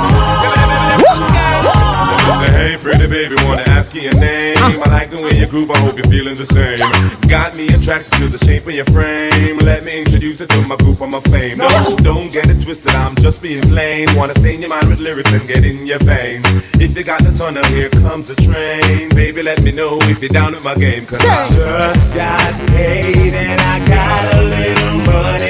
Say, 2.41 2.53
hey, 2.53 2.77
pretty 2.81 3.07
baby, 3.07 3.37
wanna 3.45 3.63
ask 3.69 3.95
you 3.95 4.03
your 4.03 4.15
name? 4.15 4.57
I 4.59 4.89
like 4.89 5.11
the 5.11 5.21
way 5.23 5.39
you 5.39 5.47
groove, 5.47 5.71
I 5.71 5.79
hope 5.79 5.97
you're 5.97 6.07
feeling 6.07 6.35
the 6.35 6.47
same. 6.47 6.81
Got 7.29 7.57
me 7.57 7.69
attracted 7.69 8.13
to 8.19 8.29
the 8.29 8.39
shape 8.39 8.67
of 8.67 8.75
your 8.75 8.87
frame. 8.87 9.59
Let 9.59 9.85
me 9.85 9.99
introduce 10.01 10.41
you 10.41 10.47
to 10.47 10.63
my 10.63 10.77
group, 10.77 11.01
I'm 11.03 11.13
a 11.13 11.21
fame. 11.23 11.59
No, 11.59 11.97
don't 11.97 12.33
get 12.33 12.49
it 12.49 12.63
twisted, 12.63 12.95
I'm 12.95 13.17
just 13.17 13.43
being 13.43 13.63
plain. 13.63 14.09
Wanna 14.17 14.35
stain 14.35 14.61
your 14.61 14.71
mind 14.71 14.89
with 14.89 15.01
lyrics 15.01 15.33
and 15.33 15.47
get 15.47 15.65
in 15.65 15.85
your 15.85 15.99
veins. 15.99 16.47
If 16.81 16.97
you 16.97 17.05
got 17.05 17.21
the 17.23 17.33
tunnel, 17.33 17.65
here 17.67 17.91
comes 17.91 18.29
the 18.29 18.37
train. 18.37 19.11
Baby, 19.11 19.43
let 19.43 19.63
me 19.63 19.73
know 19.73 19.99
if 20.03 20.23
you're 20.23 20.31
down 20.31 20.53
with 20.53 20.65
my 20.65 20.75
game, 20.75 21.05
cause 21.05 21.21
I 21.21 21.49
Just 21.49 22.15
got 22.15 22.69
paid 22.71 23.35
and 23.35 23.61
I 23.61 23.77
got 23.87 24.35
a 24.35 24.43
little 24.43 25.13
money 25.13 25.46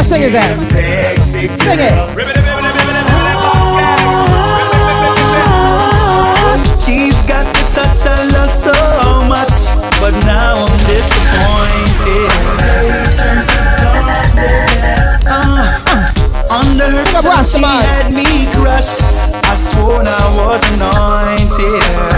my 0.00 0.04
singers 0.04 0.34
at? 0.34 0.56
me 0.56 1.44
a 1.44 1.46
Sing 1.46 1.78
it. 1.78 1.92
She's 6.80 7.20
got 7.28 7.44
the 7.52 7.64
touch 7.76 8.06
I 8.08 8.24
love 8.32 8.48
so 8.48 8.72
much, 9.28 9.68
but 10.00 10.14
now 10.24 10.64
I'm 10.64 10.78
disappointed. 10.88 12.30
Uh, 15.28 15.76
under 16.48 16.88
her 16.96 17.04
spell, 17.04 17.44
she 17.44 17.60
had 17.60 18.08
me 18.14 18.46
crushed. 18.54 19.02
I 19.44 19.54
swore 19.54 20.00
I 20.02 20.34
was 20.34 20.64
anointed. 20.72 22.09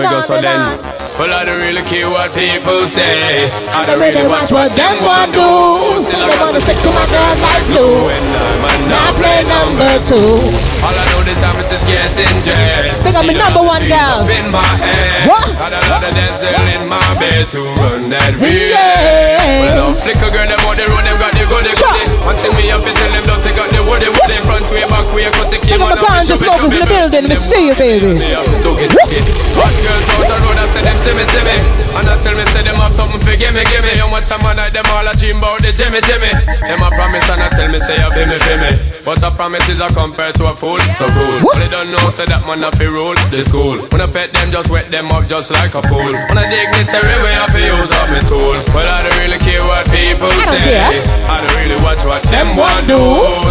we 0.00 0.08
go, 0.08 0.20
so 0.20 0.40
then. 0.40 1.09
Well, 1.20 1.36
I 1.36 1.44
don't 1.44 1.60
really 1.60 1.84
care 1.84 2.08
what 2.08 2.32
people 2.32 2.88
say. 2.88 3.44
I 3.68 3.84
don't 3.84 4.00
Really 4.00 4.24
watch 4.24 4.48
what 4.48 4.72
them 4.72 5.04
want 5.04 5.28
do. 5.36 6.00
Still 6.00 6.16
I 6.16 6.32
wanna 6.40 6.64
stick 6.64 6.80
to 6.80 6.88
my 6.96 7.04
girl 7.12 7.36
like 7.44 7.64
glue. 7.68 8.08
I'm 8.08 8.64
a 8.64 8.72
Now 8.88 9.12
play 9.12 9.44
number 9.44 9.92
two. 10.08 10.40
All 10.80 10.96
I 10.96 11.04
know 11.12 11.20
the 11.20 11.36
time 11.36 11.60
is 11.60 11.68
just 11.68 11.84
getting 11.84 12.40
jet. 12.40 12.88
Think 13.04 13.20
I'm 13.20 13.28
a 13.28 13.36
number 13.36 13.60
one 13.60 13.84
girl. 13.84 14.24
in 14.32 14.48
my 14.48 14.64
head. 14.80 15.28
What? 15.28 15.44
Got 15.60 15.76
a 15.76 15.80
lot 15.92 16.08
of 16.08 16.12
dancing 16.16 16.56
in 16.72 16.88
my 16.88 17.04
bed 17.20 17.52
to 17.52 17.60
run 17.76 18.08
that. 18.08 18.40
Yeah. 18.40 19.60
Well, 19.60 19.68
I 19.68 19.76
don't 19.76 19.98
flick 20.00 20.16
a 20.24 20.28
girl, 20.32 20.48
them 20.48 20.56
on 20.64 20.72
the 20.72 20.88
road, 20.88 21.04
them 21.04 21.20
got 21.20 21.36
the 21.36 21.44
goody 21.44 21.76
goody. 21.76 22.04
One 22.24 22.36
thing 22.40 22.56
me 22.56 22.72
up 22.72 22.80
and 22.80 22.96
tell 22.96 23.12
them 23.12 23.24
don't 23.28 23.44
take 23.44 23.60
out 23.60 23.68
the 23.68 23.84
woody 23.84 24.08
woody. 24.08 24.40
Front 24.40 24.72
way, 24.72 24.88
back 24.88 25.04
way, 25.12 25.28
cut 25.36 25.52
the 25.52 25.60
key. 25.60 25.76
Pick 25.76 25.84
up 25.84 25.92
my 25.92 26.00
ganja 26.00 26.40
smokers 26.40 26.72
in 26.72 26.80
the 26.80 26.88
building. 26.88 27.28
Let 27.28 27.36
me 27.36 27.36
see 27.36 27.68
you, 27.68 27.76
baby. 27.76 28.24
It, 28.24 28.88
it. 28.88 29.24
Hot 29.60 29.74
girls 29.84 30.08
out 30.16 30.24
the 30.24 30.36
road 30.48 30.56
and 30.56 30.70
say 30.72 30.80
them 30.80 30.96
see 31.10 31.16
me, 31.18 31.24
see 31.26 31.42
me. 31.44 31.56
And 31.90 32.06
I 32.06 32.14
tell 32.22 32.34
me 32.38 32.44
say 32.54 32.62
them 32.62 32.78
have 32.78 32.94
something 32.94 33.20
for 33.20 33.34
gimme, 33.34 33.62
gimme. 33.66 33.98
How 33.98 34.08
much 34.08 34.28
time 34.30 34.46
I 34.46 34.54
night 34.54 34.72
them 34.72 34.86
all 34.94 35.06
a 35.06 35.12
dream 35.18 35.38
about 35.42 35.58
the 35.60 35.74
Jimmy, 35.74 35.98
Jimmy. 36.06 36.30
Them 36.62 36.82
a 36.86 36.88
promise 36.94 37.26
and 37.26 37.42
I 37.42 37.48
tell 37.50 37.66
me 37.70 37.80
say 37.82 37.98
you 37.98 38.10
be 38.14 38.22
me, 38.30 38.38
be 38.38 38.54
me. 38.62 38.70
But 39.02 39.22
a 39.26 39.30
promise 39.34 39.66
is 39.68 39.80
a 39.80 39.88
compared 39.90 40.38
to 40.38 40.46
a 40.46 40.54
fool, 40.54 40.78
so 40.94 41.10
cool. 41.10 41.36
But 41.42 41.58
they 41.58 41.68
don't 41.68 41.90
know 41.90 42.10
say 42.14 42.26
that 42.30 42.46
man 42.46 42.62
a 42.62 42.70
fi 42.70 42.86
rule 42.86 43.18
the 43.34 43.42
school. 43.42 43.80
When 43.90 44.00
I 44.00 44.06
pet 44.06 44.30
them, 44.30 44.54
just 44.54 44.70
wet 44.70 44.86
them 44.92 45.10
up 45.10 45.26
just 45.26 45.50
like 45.50 45.74
a 45.74 45.82
pool. 45.82 46.14
When 46.14 46.38
I 46.38 46.46
dignitary 46.46 47.16
way 47.26 47.34
I 47.34 47.46
fi 47.50 47.60
use 47.66 47.90
up 47.98 48.08
me 48.14 48.20
tool. 48.30 48.54
But 48.70 48.86
I 48.86 49.02
don't 49.02 49.16
really 49.18 49.40
care 49.42 49.64
what 49.66 49.82
people 49.90 50.30
don't 50.30 50.46
say. 50.46 50.62
care. 50.62 50.94
I 51.26 51.42
don't 51.42 51.54
really 51.58 51.80
watch 51.82 52.02
what 52.06 52.22
them 52.30 52.54
want 52.54 52.86
do. 52.86 53.00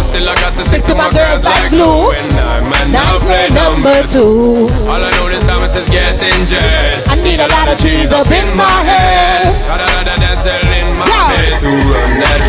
Still 0.06 0.28
I 0.28 0.34
got 0.40 0.52
to 0.56 0.62
stick 0.64 0.82
to 0.88 0.94
my 0.96 1.10
girls 1.12 1.44
like 1.44 1.68
glue. 1.68 2.08
When 2.08 2.24
I'm 2.40 2.64
Now 2.88 3.20
play 3.20 3.52
number 3.52 4.00
two. 4.08 4.64
all 4.88 5.02
I 5.02 5.10
know 5.12 5.28
this 5.28 5.44
time 5.44 5.60
is 5.68 5.76
just 5.76 5.90
getting 5.92 6.40
jet. 6.48 7.04
I 7.10 7.20
need 7.20 7.39
a 7.40 7.48
lot 7.48 7.68
of 7.68 7.78
trees 7.80 8.12
up 8.12 8.30
in 8.30 8.48
my 8.56 8.68
head. 8.84 9.44
Got 9.64 9.80
a 9.80 9.86
lot 9.88 10.06
of 10.06 10.16
dancing 10.20 10.68
in 10.76 10.88
my 10.98 11.06
Yeah. 11.08 11.28
bed 11.32 11.52
to 11.60 11.70
run 11.88 12.10
that 12.20 12.40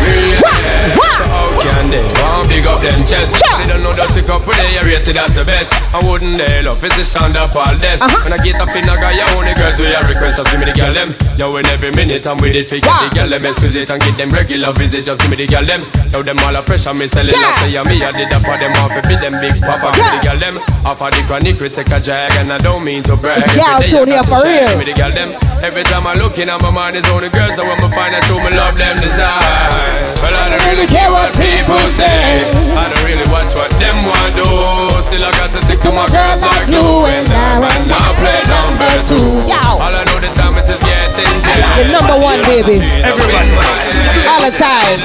So 1.16 1.24
how 1.28 1.48
can 1.62 1.84
they 1.90 2.04
want 2.20 2.48
big 2.48 2.66
up 2.66 2.80
them 2.80 3.00
chest? 3.04 3.36
They 3.40 3.66
don't 3.68 3.82
know 3.82 3.92
that 3.94 4.10
the 4.12 4.22
couple 4.22 4.52
they 4.52 4.76
are 4.78 4.84
rated 4.84 5.16
uh-huh. 5.16 5.24
as 5.28 5.34
the 5.34 5.44
best. 5.44 5.72
I 5.94 6.00
wouldn't 6.04 6.36
they 6.36 6.62
love 6.62 6.82
it's 6.84 6.96
the 6.96 7.04
sound 7.04 7.36
of 7.36 7.54
all 7.56 7.74
this. 7.76 8.00
When 8.24 8.32
I 8.32 8.38
get 8.42 8.60
up 8.60 8.74
in 8.74 8.84
a 8.84 8.94
guy, 8.98 9.12
you 9.16 9.26
only 9.38 9.54
girls 9.54 9.78
we 9.78 9.92
are 9.94 10.04
request 10.04 10.36
just 10.42 10.50
give 10.50 10.60
me 10.60 10.66
the 10.66 10.74
girl 10.76 10.92
them. 10.92 11.08
Yo, 11.38 11.54
in 11.56 11.66
every 11.66 11.92
minute 11.92 12.26
I'm 12.26 12.36
with 12.42 12.56
it 12.56 12.68
for 12.68 12.78
get 12.80 12.92
the 13.00 13.08
girl 13.14 13.28
them 13.28 13.44
exquisite 13.46 13.88
and 13.90 14.00
get 14.02 14.16
them 14.18 14.30
regular 14.30 14.72
visit. 14.74 15.04
Just 15.06 15.20
give 15.22 15.30
me 15.30 15.36
the 15.36 15.46
girl 15.46 15.64
them. 15.64 15.80
Yo, 16.12 16.22
them 16.22 16.38
all 16.44 16.56
a 16.56 16.62
pressure 16.62 16.92
me 16.94 17.06
selling. 17.08 17.32
Yeah. 17.32 17.48
I 17.48 17.60
say 17.64 17.70
yeah, 17.72 17.84
me 17.88 17.96
I 18.02 18.10
did 18.12 18.28
that 18.28 18.42
for 18.44 18.56
them 18.58 18.72
off 18.82 18.92
if 18.96 19.06
them 19.08 19.34
big 19.40 19.56
papa. 19.62 19.92
Give 19.94 20.02
me 20.02 20.10
the 20.10 20.20
Yeah. 20.20 20.28
girl 20.28 20.38
them. 20.42 20.54
Off 20.84 21.00
of 21.00 21.10
the 21.14 21.22
chronic 21.30 21.60
we 21.60 21.68
take 21.70 21.88
a 21.92 22.00
drag 22.00 22.32
and 22.42 22.50
I 22.52 22.58
don't 22.58 22.82
mean 22.84 23.02
to 23.04 23.16
brag. 23.16 23.38
It's 23.38 23.54
gal 23.54 23.78
Every 23.78 23.86
day 23.86 23.92
tune 23.92 24.08
I 24.10 24.12
here 24.18 24.22
got 24.22 24.28
to 24.28 24.34
for 24.34 24.48
real. 24.48 24.81
Give 24.82 24.88
me 24.88 24.94
the 24.94 24.98
girl 24.98 25.14
them. 25.14 25.30
Every 25.62 25.86
time 25.86 26.10
I 26.10 26.14
look 26.18 26.42
in 26.42 26.50
at 26.50 26.58
my 26.58 26.74
mind 26.74 26.98
is 26.98 27.06
only 27.14 27.30
girls 27.30 27.54
that 27.54 27.62
want 27.62 27.78
me 27.78 27.86
find 27.94 28.18
out 28.18 28.26
true 28.26 28.42
me 28.42 28.50
love 28.50 28.74
them 28.74 28.98
design. 28.98 29.38
But 30.18 30.34
I 30.34 30.50
don't 30.50 30.64
really 30.66 30.90
care 30.90 31.06
what 31.06 31.30
people 31.38 31.78
say. 31.86 32.42
I 32.74 32.90
don't 32.90 32.98
really 33.06 33.22
watch 33.30 33.54
what 33.54 33.70
them 33.78 34.02
want 34.02 34.34
do. 34.34 34.42
Still 35.06 35.22
I 35.22 35.30
got 35.38 35.54
to 35.54 35.62
stick 35.62 35.78
to 35.86 35.94
my 35.94 36.10
girls 36.10 36.42
like 36.42 36.66
glue. 36.66 37.06
And 37.06 37.30
I'm 37.30 37.62
and 37.62 37.84
now 37.86 38.10
play 38.18 38.42
number 38.50 38.90
two. 39.06 39.46
Yow. 39.46 39.78
All 39.78 39.94
I 39.94 40.02
know 40.02 40.18
the 40.18 40.34
time 40.34 40.58
it 40.58 40.66
is 40.66 40.82
getting 40.82 41.30
jet. 41.46 41.62
The 41.78 41.84
number 41.86 42.18
one, 42.18 42.42
baby. 42.42 42.82
Everyone. 43.06 43.54
All 44.26 44.42
the 44.42 44.50
time. 44.50 44.98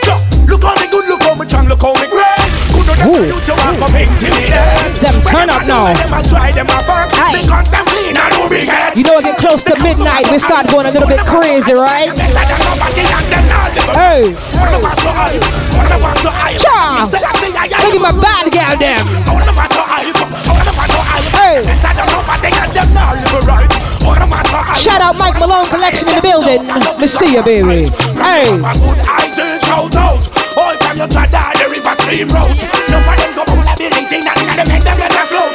So, 0.00 0.16
look 0.48 0.64
how 0.64 0.72
me 0.80 0.88
good, 0.88 1.12
look 1.12 1.20
how 1.20 1.36
me 1.36 1.44
strong, 1.44 1.68
look 1.68 1.84
how 1.84 1.92
me 1.92 2.08
great. 2.08 2.47
Could 2.88 3.04
Ooh. 3.04 3.26
you 3.28 3.40
to 3.44 3.52
walk 3.52 3.80
up 3.84 3.92
into 3.92 4.26
the 4.32 4.44
air. 4.48 4.88
Them 4.96 5.20
turn 5.20 5.50
up 5.50 5.66
now. 5.66 5.92
Them 5.92 6.12
a 6.14 6.22
try, 6.24 6.52
them 6.52 6.66
a 6.66 6.80
fuck. 6.88 7.12
Aye. 7.12 7.42
Because 7.42 7.68
them 7.68 7.84
clean 7.84 8.16
and 8.16 8.32
no 8.32 8.48
big 8.48 8.64
head. 8.64 8.96
You 8.96 9.04
know, 9.04 9.18
it 9.18 9.24
get 9.24 9.38
close 9.38 9.62
to 9.64 9.76
midnight, 9.82 10.30
we 10.30 10.38
start 10.38 10.68
going 10.68 10.86
a 10.86 10.90
little 10.90 11.08
bit 11.08 11.20
crazy, 11.26 11.74
right? 11.74 12.16
Hey, 13.92 14.32
Cha. 16.56 17.08
look 17.12 17.94
at 17.94 18.00
my 18.00 18.12
bad 18.16 18.52
girl, 18.52 18.76
them. 18.80 19.06
Hey, 21.36 21.62
shout 24.76 25.00
out 25.00 25.16
Mike 25.18 25.38
Malone 25.38 25.66
Collection 25.68 26.08
in 26.08 26.16
the 26.16 26.22
building. 26.22 26.66
Let's 26.66 27.12
see 27.12 27.32
you, 27.32 27.42
baby. 27.42 27.90
Hey, 28.16 29.57
you 30.98 31.06
to 31.06 31.22
die 31.30 31.54
the 31.54 31.70
river 31.70 31.94
stream 32.02 32.26
route. 32.34 32.58
No 32.90 32.98
for 33.06 33.14
them 33.14 33.30
go 33.38 33.46
pull 33.46 33.62
a 33.62 33.72
building 33.78 34.06
make 34.66 34.82
them 34.82 34.96
get 34.98 35.14
afloat. 35.14 35.54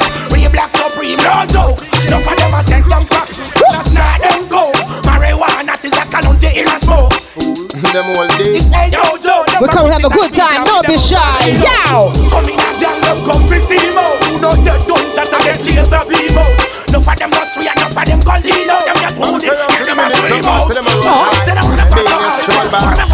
Black 0.54 0.70
supreme, 0.70 1.18
no 1.18 1.42
joke. 1.50 1.82
No 2.08 2.22
for 2.22 2.34
them 2.38 2.54
a 2.54 2.60
send 2.62 2.86
them 2.86 3.04
crack, 3.10 3.28
that's 3.68 3.90
not 3.90 4.22
them 4.22 4.46
go. 4.48 4.70
Marijuana 5.02 5.74
is 5.82 5.92
a 5.92 6.06
calonge 6.06 6.46
in 6.48 6.68
a 6.68 6.78
smoke. 6.80 7.10
Them 7.92 8.10
all 8.16 8.26
day. 8.38 8.58
This 8.58 8.72
ain't 8.72 8.94
no 8.94 9.18
joke. 9.18 9.46
We 9.60 9.68
come 9.68 9.90
have 9.90 10.04
a 10.04 10.08
good 10.08 10.32
time, 10.32 10.64
don't 10.64 10.86
be 10.86 10.96
shy. 10.96 11.58
Yow. 11.62 12.10
Come 12.30 12.48
in 12.48 12.58
and 12.58 12.80
gang 12.80 13.00
them 13.02 13.18
come 13.26 13.42
fit 13.46 13.66
team 13.68 13.98
out. 13.98 14.18
Who 14.24 14.40
know 14.40 14.54
the 14.54 14.74
gunshot 14.86 15.30
and 15.30 15.42
get 15.42 15.62
laser 15.62 16.02
beam 16.06 16.38
out. 16.38 16.54
No 16.90 17.02
for 17.02 17.14
them 17.14 17.30
not 17.30 17.48
free, 17.54 17.66
no 17.66 17.86
for 17.90 18.04
them 18.06 18.20
gon' 18.22 18.42
lean 18.42 18.70
out. 18.70 18.86
Them 18.86 18.96
just 19.02 19.18
want 19.18 19.42
it, 19.42 19.50
them 19.84 19.98
a 19.98 20.90
out. 21.08 21.66
Wanna 21.66 23.06
pass. 23.06 23.13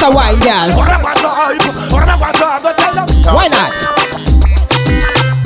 Tell 0.00 0.16
them 2.94 3.08
stop. 3.08 3.34
Why 3.36 3.48
not? 3.48 3.72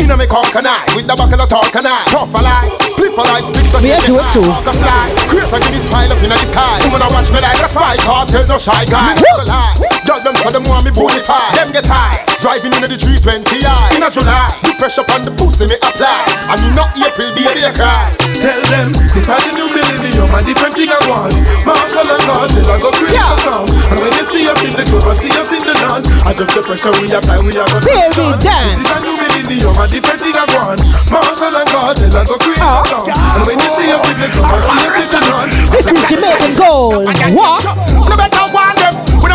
Inna 0.00 0.16
me 0.16 0.26
cock 0.26 0.54
and 0.54 0.68
I, 0.68 0.84
with 0.94 1.08
the 1.08 1.16
buckle 1.16 1.40
of 1.40 1.48
talk 1.48 1.74
and 1.74 1.88
I 1.88 2.04
Tough 2.06 2.28
a 2.30 2.38
lie, 2.38 2.68
split 2.86 3.12
for 3.16 3.24
light, 3.24 3.44
split 3.50 3.66
so 3.66 3.78
a 3.78 3.82
it 3.82 4.06
too. 4.30 4.44
Fly, 4.44 5.10
crazy 5.26 5.58
give 5.58 5.72
this 5.72 5.86
pile 5.90 6.12
up 6.12 6.22
inna 6.22 6.36
the 6.38 6.46
sky. 6.46 6.78
Woman 6.84 7.02
a 7.02 7.08
watch 7.10 7.32
me 7.32 7.40
like 7.40 7.58
a 7.58 7.66
spy, 7.66 7.96
cartel 7.96 8.46
no 8.46 8.56
shy 8.58 8.84
guy. 8.84 9.14
Me 9.16 9.22
never 9.22 9.44
lie, 9.48 9.74
dog 10.04 10.22
them 10.24 10.36
so 10.42 10.50
them 10.50 10.64
want 10.68 10.84
me 10.84 10.90
bonify 10.90 11.52
Them 11.56 11.72
get 11.72 11.86
high, 11.86 12.20
driving 12.40 12.72
inna 12.72 12.88
the 12.88 12.96
320i 12.96 13.96
Inna 13.96 14.10
July, 14.10 14.52
the 14.62 14.72
pressure 14.78 15.04
on 15.12 15.24
the 15.24 15.32
pussy 15.32 15.66
me 15.66 15.76
apply 15.80 16.24
And 16.52 16.60
in 16.64 16.72
not 16.76 16.92
April, 16.96 17.32
baby 17.34 17.64
I 17.64 17.72
cry 17.72 18.12
Tell 18.40 18.60
them 18.68 18.92
this 19.14 19.24
is 19.24 19.40
the 19.44 19.52
new 19.56 19.68
millennium 19.72 20.28
and 20.34 20.44
different 20.44 20.74
thing 20.76 20.90
I 20.90 20.98
want. 21.08 21.32
Marshall 21.64 22.04
and 22.04 22.24
God, 22.28 22.48
till 22.50 22.66
I 22.68 22.76
go 22.82 22.90
crazy 22.92 23.14
Yeah. 23.14 23.32
now. 23.46 23.62
And 23.64 23.98
when 24.02 24.12
you 24.12 24.24
see 24.28 24.44
us 24.44 24.58
in 24.60 24.74
the 24.74 24.84
club, 24.84 25.06
I 25.06 25.14
see 25.16 25.30
us 25.32 25.48
in 25.54 25.62
the 25.64 25.72
dance. 25.80 26.06
Adjust 26.28 26.52
the 26.52 26.60
pressure 26.66 26.92
we 27.00 27.08
apply, 27.14 27.38
we 27.40 27.54
are 27.56 27.64
gonna 27.64 27.86
Baby, 27.86 28.26
dance. 28.42 28.74
This 28.74 28.84
is 28.84 28.90
a 28.90 28.98
new 29.00 29.14
millennium 29.16 29.72
and 29.78 29.88
different 29.88 30.20
thing 30.20 30.34
I 30.36 30.44
want. 30.52 30.80
Marshall 31.08 31.54
and 31.56 31.68
God, 31.72 31.94
till 31.96 32.10
I 32.12 32.22
go 32.26 32.36
crazy 32.36 32.60
Oh. 32.60 32.84
now. 32.84 33.06
And 33.38 33.42
when 33.48 33.56
you 33.62 33.70
see 33.78 33.88
us 33.94 34.04
in 34.12 34.16
the 34.18 34.28
club, 34.34 34.50
I 34.50 34.58
see 34.60 34.82
us 34.82 34.98
in 34.98 35.08
the 35.14 35.20
dance. 35.24 35.54
This 35.72 35.86
is 35.88 36.02
Jamaican 36.10 36.52
gold. 36.58 37.06
What? 37.32 37.64
No 37.64 38.14
better 38.18 38.44
want 38.52 38.73
them, 38.73 38.73
we 38.73 38.73
don't 38.73 38.73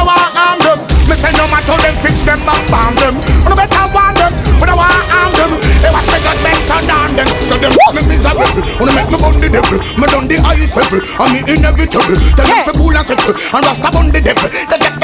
want 0.10 0.34
harm 0.34 0.60
them. 0.66 0.80
Me 1.06 1.16
say 1.18 1.34
no 1.38 1.46
matter 1.50 1.78
them 1.82 1.96
fix 2.02 2.22
them 2.26 2.42
and 2.42 2.66
bomb 2.70 2.96
them. 2.98 3.16
No 3.46 3.54
better 3.54 3.86
want 3.94 4.18
them, 4.18 4.34
we 4.58 4.66
don't 4.66 4.78
want 4.78 4.94
harm 5.10 5.34
them. 5.38 5.52
They 5.82 5.92
watch 5.94 6.08
me 6.10 6.20
judgment 6.22 6.62
turn 6.70 6.90
on 6.90 7.12
them. 7.18 7.30
So 7.46 7.56
them 7.58 7.74
me 7.94 8.02
miserable, 8.06 8.64
wanna 8.78 8.94
make 8.94 9.10
me 9.10 9.18
bun 9.18 9.38
the 9.42 9.50
devil. 9.50 9.78
Me 9.98 10.06
done 10.10 10.28
the 10.30 10.38
level, 10.42 11.02
and 11.02 11.30
me 11.34 11.40
inevitable. 11.46 12.18
Tell 12.38 12.48
them 12.48 12.62
to 12.66 12.74
cool 12.78 12.96
and 12.96 13.06
settle, 13.06 13.34
and 13.34 13.64
rasta 13.66 13.90
bun 13.92 14.10
the 14.10 14.22
devil. 14.22 14.50
They 14.50 14.78
get 14.78 15.00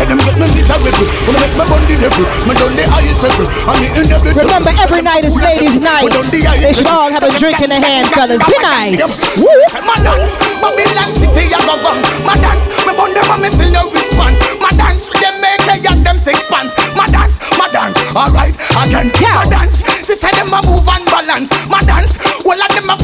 Tell 0.00 0.08
them 0.08 0.24
get 0.24 0.32
me 0.40 0.48
miserable, 0.56 0.96
wanna 1.28 1.44
make 1.44 1.52
me 1.52 1.64
bun 1.68 1.84
the. 1.84 2.08
Me 2.48 2.56
done 2.56 2.72
the 2.72 2.88
highest 2.88 3.20
level, 3.20 3.44
and 3.44 3.76
me 3.84 3.88
inevitable. 3.92 4.48
Remember, 4.48 4.72
every 4.80 5.04
night 5.04 5.28
is 5.28 5.36
ladies' 5.36 5.76
night. 5.76 6.08
They 6.08 6.72
should 6.72 6.88
all 6.88 7.12
have 7.12 7.20
a 7.20 7.28
drink 7.36 7.60
in 7.60 7.68
their 7.68 7.84
hand, 7.84 8.08
fellas. 8.16 8.40
Be 8.48 8.56
nice. 8.64 8.96
Woo! 9.36 9.44
My 9.84 10.00
dance, 10.00 10.40
Babylon 10.56 11.12
City, 11.12 11.52
I 11.52 11.60
go 11.68 11.76
bang. 11.84 12.00
My 12.24 12.32
dance, 12.40 12.64
me 12.88 12.96
bun 12.96 13.12
them 13.12 13.28
and 13.28 13.44
me 13.44 13.52
still 13.52 13.72
no 13.76 13.92
response. 13.92 14.40
My 14.56 14.72
dance, 14.72 15.04
them 15.20 15.36
make 15.36 15.68
a 15.68 15.76
and 15.92 16.00
them 16.00 16.16
six 16.16 16.48
pants. 16.48 16.72
My 16.96 17.04
dance, 17.12 17.36
my 17.60 17.68
dance, 17.68 18.00
alright, 18.16 18.56
again. 18.56 19.12
Yeah. 19.20 19.44
My 19.44 19.52
dance, 19.52 19.84
she 20.08 20.16
said 20.16 20.32
them 20.32 20.48
a 20.48 20.64
move 20.64 20.88
and 20.88 21.04
balance. 21.12 21.52
My 21.68 21.84
dance, 21.84 22.16
well 22.40 22.56
of 22.56 22.72
them 22.72 22.88
a 22.88 22.96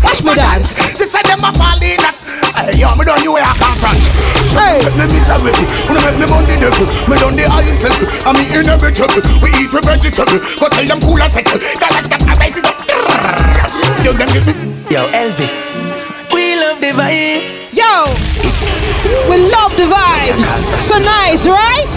dash. 0.00 0.04
Watch 0.04 0.22
me 0.24 0.34
dance. 0.34 0.78
She 0.96 1.04
said 1.06 1.24
them 1.26 1.40
a 1.44 1.52
fall 1.54 1.78
in 1.82 2.00
at. 2.04 2.16
Hey, 2.56 2.78
yo, 2.78 2.94
me 2.96 3.04
done 3.04 3.22
you 3.22 3.32
where 3.32 3.44
I 3.44 3.54
come 3.58 3.76
from. 3.78 3.96
So 4.48 4.60
Hey. 4.60 4.78
make 4.82 4.96
me 4.96 5.18
miserable, 5.18 5.52
wanna 5.86 6.00
make 6.06 6.18
me 6.18 6.26
bun 6.26 6.44
the 6.46 6.56
devil. 6.58 6.86
Me 7.08 7.14
done 7.18 7.36
the 7.36 7.44
highest 7.46 7.82
level, 7.84 8.06
and 8.26 8.34
me 8.38 8.44
inevitable. 8.48 9.22
We 9.42 9.50
eat 9.60 9.72
with 9.72 9.84
vegetable, 9.84 10.38
go 10.58 10.66
tell 10.68 10.86
them 10.86 11.00
cool 11.00 11.20
and 11.20 11.32
settle. 11.32 11.58
Gotta 11.78 12.02
stop, 12.02 12.22
I 12.22 12.34
raise 12.40 12.58
it 12.58 12.66
up. 12.66 12.78
Yo, 14.04 14.12
them 14.12 14.28
give 14.32 14.46
me. 14.46 14.84
Yo, 14.90 15.06
Elvis. 15.12 16.08
We 16.88 16.94
love 16.94 17.04
the 17.04 17.12
vibes. 17.12 17.76
Yo! 17.76 17.92
We 19.28 19.36
love 19.44 19.76
the 19.76 19.84
vibes. 19.84 20.48
So 20.88 20.96
nice, 20.96 21.46
right? 21.46 21.92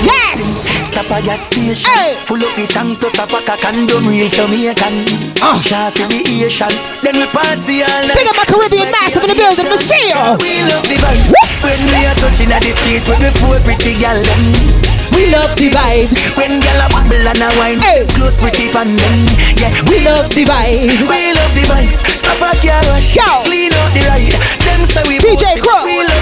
Yes! 0.00 0.88
Stop 0.88 1.10
at 1.12 1.24
gas 1.24 1.52
station. 1.52 1.92
Hey. 1.92 2.14
Full 2.24 2.40
up 2.40 2.56
the 2.56 2.64
tank 2.66 3.00
to 3.00 3.10
stop 3.10 3.28
a 3.36 3.44
condom 3.44 4.08
real 4.08 4.30
Jamaican. 4.32 5.04
Ah. 5.44 5.60
Share 5.60 5.90
for 5.92 6.08
the 6.08 6.24
Asian. 6.24 6.72
Then 7.04 7.20
we 7.20 7.26
party 7.28 7.84
all 7.84 8.08
night. 8.08 8.16
Big 8.16 8.28
up 8.28 8.36
my 8.40 8.46
Caribbean 8.48 8.90
massive 8.90 9.24
in 9.24 9.28
the 9.28 9.36
building. 9.36 9.68
We 9.68 9.76
see 9.76 10.08
you. 10.08 10.24
We 10.40 10.64
love 10.64 10.88
the 10.88 10.96
vibes. 10.96 11.36
When 11.60 11.80
we 11.92 12.06
are 12.08 12.16
touching 12.16 12.48
at 12.48 12.64
the 12.64 12.72
street 12.80 13.04
with 13.04 13.20
the 13.20 13.28
four 13.44 13.60
pretty 13.60 14.00
gal 14.00 14.16
them. 14.16 14.79
We 15.20 15.28
love 15.28 15.52
the 15.60 15.68
vibe. 15.68 16.08
When 16.40 16.60
gal 16.64 16.80
a 16.80 16.88
bubble 16.88 17.20
and 17.28 17.42
a 17.44 17.48
wine, 17.60 17.78
Hey. 17.78 18.06
close 18.16 18.40
with 18.40 18.56
tip 18.56 18.72
and 18.74 18.96
them. 18.98 19.18
Yeah, 19.60 19.68
We 19.92 20.00
love 20.00 20.32
the 20.32 20.48
vibe. 20.48 20.88
We 21.04 21.32
love 21.36 21.52
the 21.52 21.64
vibes. 21.68 22.00
Stop 22.08 22.40
a 22.40 22.50
car 22.56 22.80
wash. 22.88 23.14
Yo. 23.14 23.28
Clean 23.44 23.68
out 23.68 23.92
the 23.92 24.00
ride. 24.08 24.32
Them 24.64 24.80
say 24.88 25.04
we 25.04 25.18
DJ 25.20 25.60
Crook. 25.60 25.84
We 25.84 26.00
love 26.08 26.19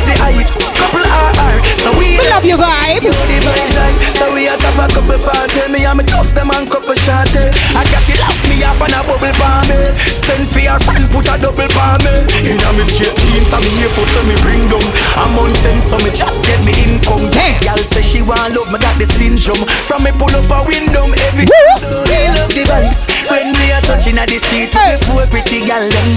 So 2.39 2.45
we 2.47 2.55
We 2.55 2.55
love 2.55 2.63
your 2.63 2.71
vibe. 2.71 3.03
You 3.03 3.11
the 3.11 3.39
vibe 3.43 3.75
like. 3.75 3.99
So 4.15 4.31
we 4.31 4.47
a 4.47 4.55
stop 4.55 4.79
a 4.79 4.95
couple 4.95 5.19
party. 5.27 5.73
Me 5.75 5.83
and 5.83 5.99
me 5.99 6.05
dogs 6.07 6.35
them 6.35 6.51
and 6.55 6.71
couple 6.71 6.95
shorty. 6.95 7.51
I 7.75 7.83
got 7.91 8.07
it 8.07 8.23
off 8.23 8.39
me 8.47 8.63
off 8.63 8.79
and 8.79 8.95
a 8.95 9.03
bubble 9.03 9.35
for 9.35 9.59
me. 9.67 9.91
Send 10.07 10.47
for 10.47 10.63
your 10.63 10.79
friend 10.87 11.03
put 11.11 11.27
a 11.27 11.35
double 11.35 11.67
for 11.67 11.95
me. 12.07 12.15
In 12.47 12.63
a 12.63 12.71
me 12.79 12.85
straight 12.87 13.11
jeans 13.35 13.51
me 13.51 13.71
here 13.83 13.91
for 13.91 14.07
so 14.07 14.23
me 14.23 14.39
bring 14.47 14.71
down. 14.71 14.87
I'm 15.19 15.35
on 15.35 15.51
send 15.59 15.83
so 15.83 15.99
me 16.07 16.15
just 16.15 16.39
get 16.47 16.63
me 16.63 16.71
income. 16.87 17.27
Hey. 17.35 17.59
Y'all 17.67 17.83
say 17.83 18.07
she 18.07 18.23
want 18.23 18.55
love, 18.55 18.71
me 18.71 18.79
got 18.79 18.95
the 19.03 19.07
syndrome. 19.11 19.67
From 19.91 20.07
me 20.07 20.15
pull 20.15 20.31
up 20.31 20.47
a 20.47 20.63
window 20.63 21.11
every. 21.11 21.43
We 21.43 22.19
love 22.39 22.55
the 22.55 22.63
vibes 22.71 23.03
when 23.27 23.51
we 23.51 23.67
are 23.75 23.83
touching 23.83 24.15
at 24.15 24.31
the 24.31 24.39
street 24.39 24.71
Hey. 24.71 24.95
before 24.95 25.27
pretty 25.27 25.67
gal 25.67 25.83
them. 25.83 26.11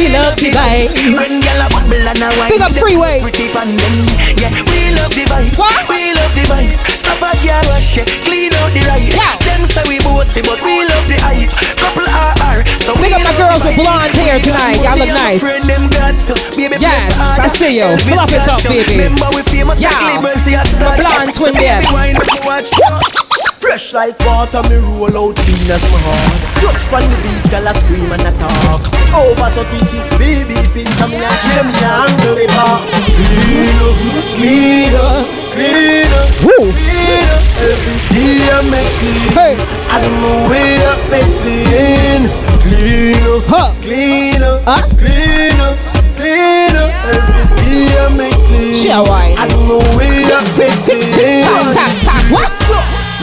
We 0.00 0.08
love 0.08 0.32
the 0.40 0.48
vibes. 0.48 0.96
When 1.12 1.44
gal 1.44 1.60
a 1.60 1.68
bubble 1.68 2.08
and 2.08 2.24
a 2.24 2.28
wine, 2.40 2.50
Big 2.56 2.64
up 2.64 2.72
them 2.72 2.80
Freeway. 2.80 3.20
pretty 3.20 3.52
pan 3.52 3.76
them. 3.76 4.08
Yeah, 4.40 4.48
we 4.72 4.81
love 5.00 5.12
the 5.14 5.24
vibes. 5.28 5.56
What? 5.58 5.88
We 5.88 6.12
love 6.12 6.32
the 6.34 6.44
vibes. 6.48 6.78
Stop 7.00 7.22
a 7.22 7.30
car 7.42 7.62
wash 7.70 7.96
it, 7.98 8.08
clean 8.26 8.52
out 8.60 8.70
the 8.72 8.82
ride. 8.88 9.08
Yeah. 9.12 9.34
Them 9.46 9.66
say 9.66 9.84
we 9.88 9.98
bossy, 10.04 10.40
but 10.42 10.58
we 10.62 10.84
love 10.86 11.06
the 11.08 11.18
hype. 11.22 11.50
Couple 11.80 12.06
RR, 12.08 12.58
so 12.78 12.94
Big 12.96 13.12
we 13.12 13.14
up 13.14 13.22
my 13.24 13.34
girls 13.36 13.62
with 13.64 13.76
blonde 13.76 14.12
hair 14.22 14.38
tonight. 14.40 14.78
Y'all 14.82 14.96
look 14.98 15.08
Me 15.08 15.12
and 15.12 15.18
my 15.18 15.24
nice. 15.36 15.40
friend, 15.42 15.64
them 15.64 15.84
got 15.90 16.16
so. 16.20 16.34
Baby, 16.56 16.76
Yes, 16.80 17.12
I 17.38 17.46
see 17.48 17.78
you. 17.78 17.88
Fluff 18.08 18.32
it 18.32 18.48
up, 18.48 18.62
baby. 18.64 18.96
Remember 18.96 19.28
we 19.34 19.42
famous 19.48 19.80
Yeah. 19.80 19.90
like 19.90 20.16
Liberal, 20.22 20.40
see 20.40 20.54
us 20.56 20.68
start. 20.70 20.98
blonde 20.98 21.34
twin 21.34 21.54
baby, 21.54 21.66
babe. 21.86 21.92
wine, 21.92 22.16
watch. 22.44 23.21
Fresh 23.62 23.94
like 23.94 24.18
water, 24.26 24.60
me 24.68 24.74
roll 24.74 25.06
out 25.30 25.36
clean 25.36 25.70
as 25.70 25.82
my 25.94 25.98
heart. 26.02 26.42
Touch 26.58 26.82
pon 26.90 27.06
the 27.06 27.16
beach, 27.22 27.46
girl 27.46 27.62
I 27.62 27.72
scream 27.78 28.10
and 28.10 28.26
I 28.26 28.34
talk. 28.42 28.82
Over 29.14 29.48
36 29.54 30.18
baby 30.18 30.58
pins, 30.74 30.98
and 30.98 31.14
me 31.14 31.22
a 31.22 31.30
cheer 31.38 31.62
me 31.62 31.74
a 31.78 31.94
it 32.42 32.50
up. 32.58 32.82
Clean 33.14 33.78
up, 33.78 33.94
clean 34.34 34.94
up, 34.98 35.24
clean 35.54 36.10
up, 36.10 36.26
clean 36.42 37.28
up. 37.30 37.42
Every 37.62 37.98
day 38.10 38.50
I 38.50 38.58
make 38.66 38.92
clean. 38.98 39.30
Hey. 39.30 39.54
I 39.94 40.02
don't 40.02 40.18
know 40.18 40.36
where 40.50 40.82
I 40.90 40.94
make 41.14 41.32
clean. 41.46 42.22
Clean 42.66 43.22
up, 43.30 43.46
Huh. 43.46 43.70
clean 43.80 44.42
up, 44.42 44.60
Huh? 44.66 44.82
clean 44.98 45.60
up, 45.62 45.78
clean 46.18 46.74
up. 46.74 46.90
Every 47.14 47.46
day 47.62 47.94
I 47.94 48.08
make 48.18 48.40
clean. 48.50 48.74
She 48.74 48.90
a 48.90 48.98
whine. 48.98 49.38
I 49.38 49.46
don't 49.46 49.68
know 49.70 49.78
where 49.94 50.34
I 50.34 50.42
make 50.42 50.58
Tick, 50.58 50.74
tick, 50.82 51.14
tick, 51.14 51.44
tack, 51.46 51.74
tack, 51.78 51.92
tack. 52.02 52.24
What? 52.34 52.61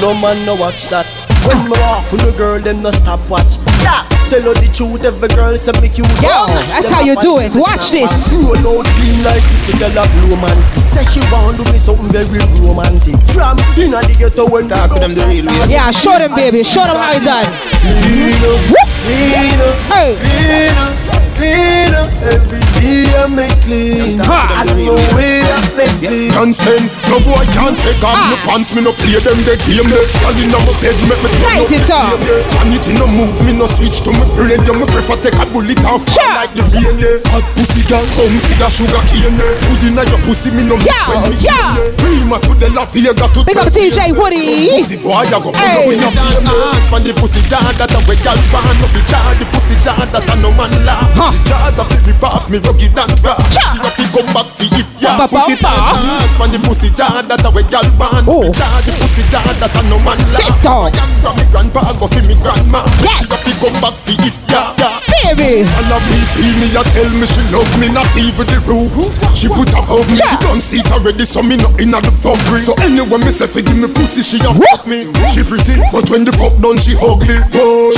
No 0.02 0.14
man 0.14 0.46
no 0.46 0.56
watch 0.56 0.88
that. 0.90 1.06
When 1.48 1.56
me 1.66 1.72
walk 1.80 2.12
with 2.12 2.24
a 2.28 2.32
girl, 2.36 2.60
them 2.60 2.82
no 2.82 2.92
stop 2.92 3.20
watch. 3.30 3.56
Yeah, 3.80 4.04
tell 4.28 4.44
her 4.44 4.54
the 4.60 4.70
truth, 4.74 5.04
every 5.06 5.28
girl 5.30 5.56
say 5.58 5.72
me 5.80 5.88
cute. 5.88 6.08
Yo, 6.20 6.48
that's 6.68 6.90
how 6.90 7.02
you 7.02 7.16
do 7.22 7.40
it. 7.40 7.52
Watch 7.56 7.92
this. 7.92 8.12
Roll 8.36 8.80
out 8.80 8.86
clean 9.00 9.24
like 9.24 9.44
this, 9.44 9.70
a 9.72 9.78
girl 9.80 9.96
a 9.96 10.04
blow 10.20 10.36
man. 10.36 10.58
Say 10.84 11.04
she 11.08 11.20
want 11.32 11.58
do 11.58 11.64
me 11.72 11.78
something 11.80 12.12
very 12.12 12.28
romantic. 12.60 13.16
From 13.32 13.56
inna 13.80 14.04
the 14.04 14.16
ghetto 14.20 14.50
when 14.50 14.68
Talk 14.68 14.92
to 14.94 15.00
them 15.00 15.16
the 15.16 15.24
real 15.28 15.46
way. 15.48 15.72
Yeah, 15.72 15.92
show 15.92 16.20
them, 16.20 16.36
baby. 16.36 16.64
Show 16.64 16.84
them 16.84 16.96
how 16.96 17.12
it's 17.16 17.24
done. 17.26 17.48
Clean 17.80 18.36
up, 18.44 18.60
clean 19.04 19.60
up, 19.64 19.76
Hey. 19.88 20.20
clean 20.20 20.76
up, 20.76 21.29
clean 21.40 21.94
up. 21.96 22.12
Every 22.20 22.60
day 22.76 23.08
I 23.16 23.28
make 23.32 23.56
clean. 23.64 24.20
Ha. 24.28 24.60
I 24.60 24.68
know 24.76 24.96
where 25.16 25.48
I 25.56 25.60
make 25.80 25.96
clean. 26.04 26.32
Can't 26.36 26.52
stand, 26.56 26.92
no 27.08 27.18
boy 27.24 27.48
can't 27.56 27.80
take 27.80 28.04
off 28.04 28.12
Ah. 28.20 28.36
my 28.36 28.38
pants, 28.44 28.76
me 28.76 28.84
no 28.84 28.92
play 28.92 29.16
them 29.24 29.40
the 29.48 29.56
game 29.64 29.88
there. 29.88 30.04
Girl 30.20 30.36
inna 30.36 30.60
my 30.60 30.74
bed, 30.84 30.96
make 31.08 31.22
me 31.24 31.30
turn 31.32 31.48
Light 31.48 31.72
it 31.72 31.90
up. 31.90 32.20
And 32.60 32.76
it 32.76 32.86
no 33.00 33.08
move, 33.08 33.40
me 33.48 33.56
no 33.56 33.66
switch 33.80 34.04
to 34.04 34.12
my 34.12 34.26
brain. 34.36 34.60
Yeah, 34.68 34.76
me 34.76 34.86
prefer 34.92 35.16
take 35.24 35.40
a 35.40 35.46
bullet 35.48 35.80
and 35.80 36.00
fall 36.04 36.12
Sure. 36.12 36.34
like 36.36 36.52
the 36.54 36.64
rain. 36.76 37.00
Yeah, 37.00 37.24
hot 37.32 37.46
pussy 37.56 37.82
girl, 37.88 38.04
come 38.20 38.36
for 38.44 38.56
the 38.60 38.68
sugar 38.68 39.02
cane. 39.08 39.32
Yeah, 39.40 39.56
good 39.72 39.84
inna 39.88 40.04
your 40.12 40.20
pussy, 40.28 40.52
me 40.52 40.64
no 40.68 40.76
miss 40.76 40.92
when 41.08 41.24
me 41.32 41.40
yo. 41.40 41.48
game, 41.48 41.48
yeah. 41.48 41.96
Prima 42.04 42.38
to 42.44 42.52
the 42.60 42.68
La 42.76 42.84
Vega 42.92 43.14
to 43.16 43.40
Big 43.48 43.56
up 43.58 43.72
DJ 43.72 44.12
Woody. 44.12 44.84
Pussy 44.84 44.98
boy, 45.00 45.24
I 45.24 45.30
go 45.32 45.40
put 45.52 45.56
Hey. 45.56 45.88
up 45.88 45.94
in 45.94 46.00
your 46.04 46.12
flame. 46.12 46.44
yeah. 46.44 47.00
The 47.00 47.14
pussy 47.16 47.42
jar 47.48 47.64
that 47.80 47.96
a 47.96 48.00
way 48.10 48.20
girl 48.20 48.36
born, 48.52 48.76
no 48.76 48.86
fi 48.92 49.00
jar 49.08 49.32
the 49.40 49.46
pussy 49.56 49.76
jar 49.82 49.96
that 50.12 50.28
a 50.30 50.36
no 50.44 50.52
man 50.52 50.70
laugh. 50.86 51.29
Huh. 51.30 51.70
The 51.70 51.82
a 51.82 51.86
fi 51.86 51.98
rip 52.06 52.24
off 52.24 52.50
me 52.50 52.58
rugged 52.58 52.98
and 52.98 53.14
raw. 53.22 53.38
She 53.54 53.78
a 53.78 53.90
fi 53.94 54.04
come 54.10 54.30
back 54.34 54.50
fi 54.58 54.66
it, 54.74 54.90
yeah. 54.98 55.18
Ba, 55.18 55.28
ba, 55.30 55.46
Put 55.46 55.54
it 55.54 55.64
on 55.66 55.78
hard 55.78 56.30
From 56.38 56.50
the 56.52 56.60
pussy 56.66 56.90
jar 56.90 57.22
that 57.22 57.46
a 57.46 57.50
way 57.54 57.64
no 57.70 57.82
Oh. 58.26 58.42
fi 58.42 58.58
jar 58.58 58.82
the 58.82 58.92
pussy 58.98 59.24
jar 59.30 59.46
that 59.46 59.78
a 59.78 59.82
no 59.86 59.98
man 60.02 60.18
laugh. 60.34 60.42
Sit 60.42 60.58
down. 60.66 60.90
Young 60.94 61.14
from 61.22 61.36
me 61.38 61.46
grandpa 61.54 61.94
go 62.02 62.08
fi 62.10 62.22
me 62.26 62.36
grandma. 62.42 62.82
Yes. 63.06 63.22
She 63.22 63.26
a 63.30 63.38
fi 63.38 63.52
come 63.62 63.78
back 63.82 63.96
fi 64.02 64.14
it, 64.26 64.38
yeah. 64.50 64.74
yeah. 64.82 65.00
Baby. 65.30 65.68
I 65.68 65.82
love 65.92 66.06
me, 66.10 66.20
me, 66.58 66.68
I 66.74 66.82
tell 66.96 67.10
me 67.14 67.28
she 67.28 67.44
love 67.54 67.70
me, 67.78 67.88
not 67.92 68.10
even 68.18 68.48
the 68.50 68.58
roof. 68.66 68.96
She 69.36 69.48
put 69.48 69.70
above 69.76 70.08
me, 70.10 70.16
she 70.16 70.36
done 70.42 70.62
see 70.62 70.80
it 70.80 70.90
already, 70.92 71.26
so 71.26 71.44
me 71.44 71.58
not 71.58 71.80
in 71.80 71.92
the 71.92 72.02
fuck 72.24 72.40
So 72.58 72.74
anyway, 72.82 73.20
me 73.22 73.30
say 73.30 73.46
fi 73.46 73.62
give 73.62 73.78
me 73.78 73.88
pussy, 73.94 74.24
she 74.24 74.38
a 74.42 74.50
fuck 74.50 74.88
me. 74.88 75.12
She 75.30 75.44
pretty, 75.44 75.78
but 75.92 76.10
when 76.10 76.26
the 76.26 76.32
fuck 76.34 76.56
done, 76.64 76.78
she 76.80 76.96
ugly. 76.98 77.38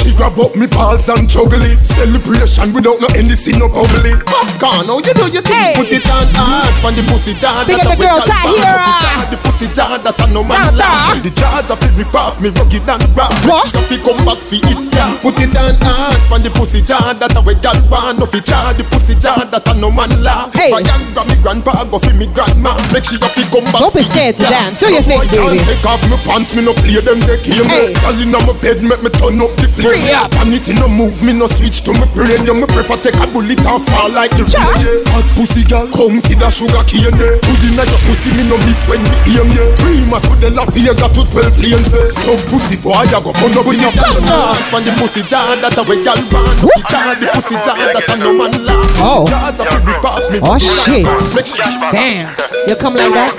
She 0.01 0.11
grab 0.17 0.39
up 0.39 0.55
me 0.55 0.67
balls 0.67 1.07
and 1.09 1.29
juggle 1.29 1.61
it. 1.61 1.83
Celebration 1.85 2.73
without 2.73 2.99
no 2.99 3.07
NDC, 3.21 3.59
no 3.59 3.69
bubbly. 3.69 4.17
Popcorn, 4.25 4.89
how 4.89 4.97
you 4.97 5.13
do 5.13 5.29
your 5.29 5.45
thing? 5.45 5.77
Put 5.77 5.93
it 5.93 6.09
on 6.09 6.25
hard, 6.33 6.73
on 6.81 6.97
the 6.97 7.05
pussy 7.05 7.37
jar. 7.37 7.61
Big 7.69 7.77
up 7.77 7.93
the 7.93 8.01
girl, 8.01 8.17
Tahira. 8.25 9.29
The 9.29 9.37
pussy 9.37 9.67
jar 9.69 10.01
that 10.01 10.17
I 10.17 10.25
know 10.33 10.43
man 10.43 10.73
like. 10.73 11.21
The 11.21 11.29
jars 11.29 11.69
of 11.69 11.77
it 11.85 11.93
rip 11.93 12.13
off 12.17 12.41
me, 12.41 12.49
rugged 12.49 12.89
and 12.89 13.05
rough. 13.13 13.29
She 13.45 13.77
a 13.77 13.81
fi 13.85 13.97
come 14.01 14.17
back 14.25 14.41
fi 14.41 14.57
it, 14.57 14.81
yeah. 14.89 15.13
Put 15.21 15.37
it 15.37 15.53
on 15.53 15.77
hard, 15.85 16.17
on 16.33 16.41
the 16.41 16.49
pussy 16.49 16.81
jar 16.81 17.13
that 17.13 17.37
I 17.37 17.39
we 17.45 17.53
gal 17.61 17.77
want. 17.93 18.17
No 18.17 18.25
fi 18.25 18.41
jar, 18.41 18.73
the 18.73 18.83
pussy 18.89 19.13
jar 19.13 19.45
that 19.45 19.69
I 19.69 19.73
know 19.77 19.93
man 19.93 20.09
like. 20.25 20.57
Hey. 20.57 20.73
Viagra, 20.73 21.21
me 21.29 21.35
grandpa 21.45 21.85
go 21.85 22.01
fi 22.01 22.17
me 22.17 22.25
grandma. 22.25 22.73
Make 22.89 23.05
she 23.05 23.21
a 23.21 23.29
fi 23.29 23.45
come 23.53 23.69
back. 23.69 23.85
Don't 23.85 23.93
be 23.93 24.01
scared 24.01 24.41
to 24.41 24.49
dance. 24.49 24.81
Do 24.81 24.89
your 24.89 25.05
thing, 25.05 25.21
baby. 25.29 25.61
Take 25.61 25.85
off 25.85 26.01
my 26.09 26.17
pants, 26.25 26.57
me 26.57 26.65
no 26.65 26.73
play 26.73 26.97
them 26.97 27.21
they 27.21 27.37
game. 27.45 27.69
Hey. 27.69 27.93
Girl 28.01 28.17
inna 28.17 28.41
my 28.49 28.57
bed, 28.57 28.81
make 28.81 29.05
me 29.05 29.13
turn 29.13 29.37
up 29.37 29.53
the 29.61 29.69
flame. 29.69 29.93
Free 29.93 30.09
up. 30.09 30.33
Vanity 30.33 30.73
no 30.73 30.89
move, 30.89 31.21
me 31.21 31.37
no 31.37 31.45
switch 31.45 31.85
to 31.85 31.93
my 31.93 32.09
brain. 32.17 32.41
You 32.49 32.57
me 32.57 32.65
prefer 32.65 32.97
take 32.97 33.10
a 33.19 33.25
bullet 33.31 33.59
and 33.59 33.81
fall 33.89 34.09
like 34.11 34.31
the 34.37 34.45
rain. 34.47 34.77
Yeah. 34.79 35.11
Hot 35.11 35.25
pussy 35.35 35.63
girl, 35.65 35.87
come 35.91 36.21
fi 36.21 36.33
the 36.35 36.49
sugar 36.49 36.83
cane. 36.87 37.11
Yeah. 37.17 37.39
Put 37.41 37.61
inna 37.65 37.83
your 37.87 38.01
pussy, 38.07 38.29
me 38.35 38.43
no 38.47 38.57
miss 38.63 38.81
when 38.87 39.01
me 39.03 39.11
aim. 39.35 39.49
Yeah. 39.51 39.67
Prima 39.81 40.17
to 40.21 40.33
the 40.39 40.49
La 40.51 40.65
Vega 40.71 40.93
to 40.95 41.21
12 41.25 41.57
lanes. 41.59 41.91
Yeah. 41.91 42.07
So 42.23 42.31
pussy 42.47 42.77
boy, 42.77 43.01
I 43.03 43.19
go 43.19 43.31
burn 43.35 43.55
up 43.57 43.67
in 43.67 43.79
your 43.81 43.93
phone. 43.95 44.23
On 44.71 44.81
the 44.85 44.93
pussy 44.99 45.23
jar 45.25 45.55
that 45.59 45.75
a 45.77 45.83
way 45.83 45.99
gal 46.03 46.19
ban. 46.31 46.45
The 46.61 46.83
jar, 46.87 47.15
the 47.17 47.27
pussy 47.33 47.55
jar 47.65 47.77
that 47.77 48.07
a 48.07 48.15
no 48.17 48.31
man 48.33 48.53
laugh. 48.63 49.01
Oh. 49.01 49.25
Jars 49.27 49.59
a 49.59 49.65
fi 49.65 49.77
rip 49.83 50.03
off 50.05 50.23
me. 50.31 50.39
Oh, 50.43 50.57
shit. 50.59 51.05
Make 51.35 51.47
she 51.47 51.57
Damn. 51.91 52.29
You 52.67 52.75
come 52.75 52.95
like 52.95 53.11
that? 53.13 53.31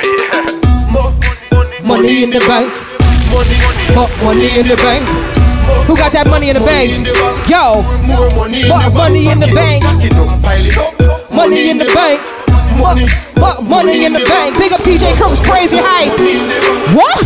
Money 1.85 2.23
in 2.25 2.31
the 2.31 2.41
bank. 2.41 2.73
Mo- 3.95 4.09
Money 4.25 4.59
in 4.59 4.67
the 4.67 4.77
bank. 4.77 5.22
Who 5.87 5.97
got 5.97 6.13
that 6.13 6.27
money 6.29 6.49
in 6.51 6.55
the 6.55 6.65
bank? 6.65 7.09
Yo. 7.49 7.83
What 8.71 8.95
money 8.95 9.29
in 9.29 9.41
the 9.41 9.47
bank? 9.53 9.83
Money 11.33 11.71
in 11.71 11.79
the 11.79 11.87
bank. 11.95 12.21
Money, 12.79 13.07
what 13.37 13.63
money 13.63 14.05
in 14.05 14.13
the 14.13 14.25
bank? 14.27 14.57
Big 14.59 14.73
up 14.73 14.81
DJ 14.81 15.15
Crooks, 15.15 15.41
crazy 15.41 15.77
hype. 15.79 16.13
What? 16.97 17.23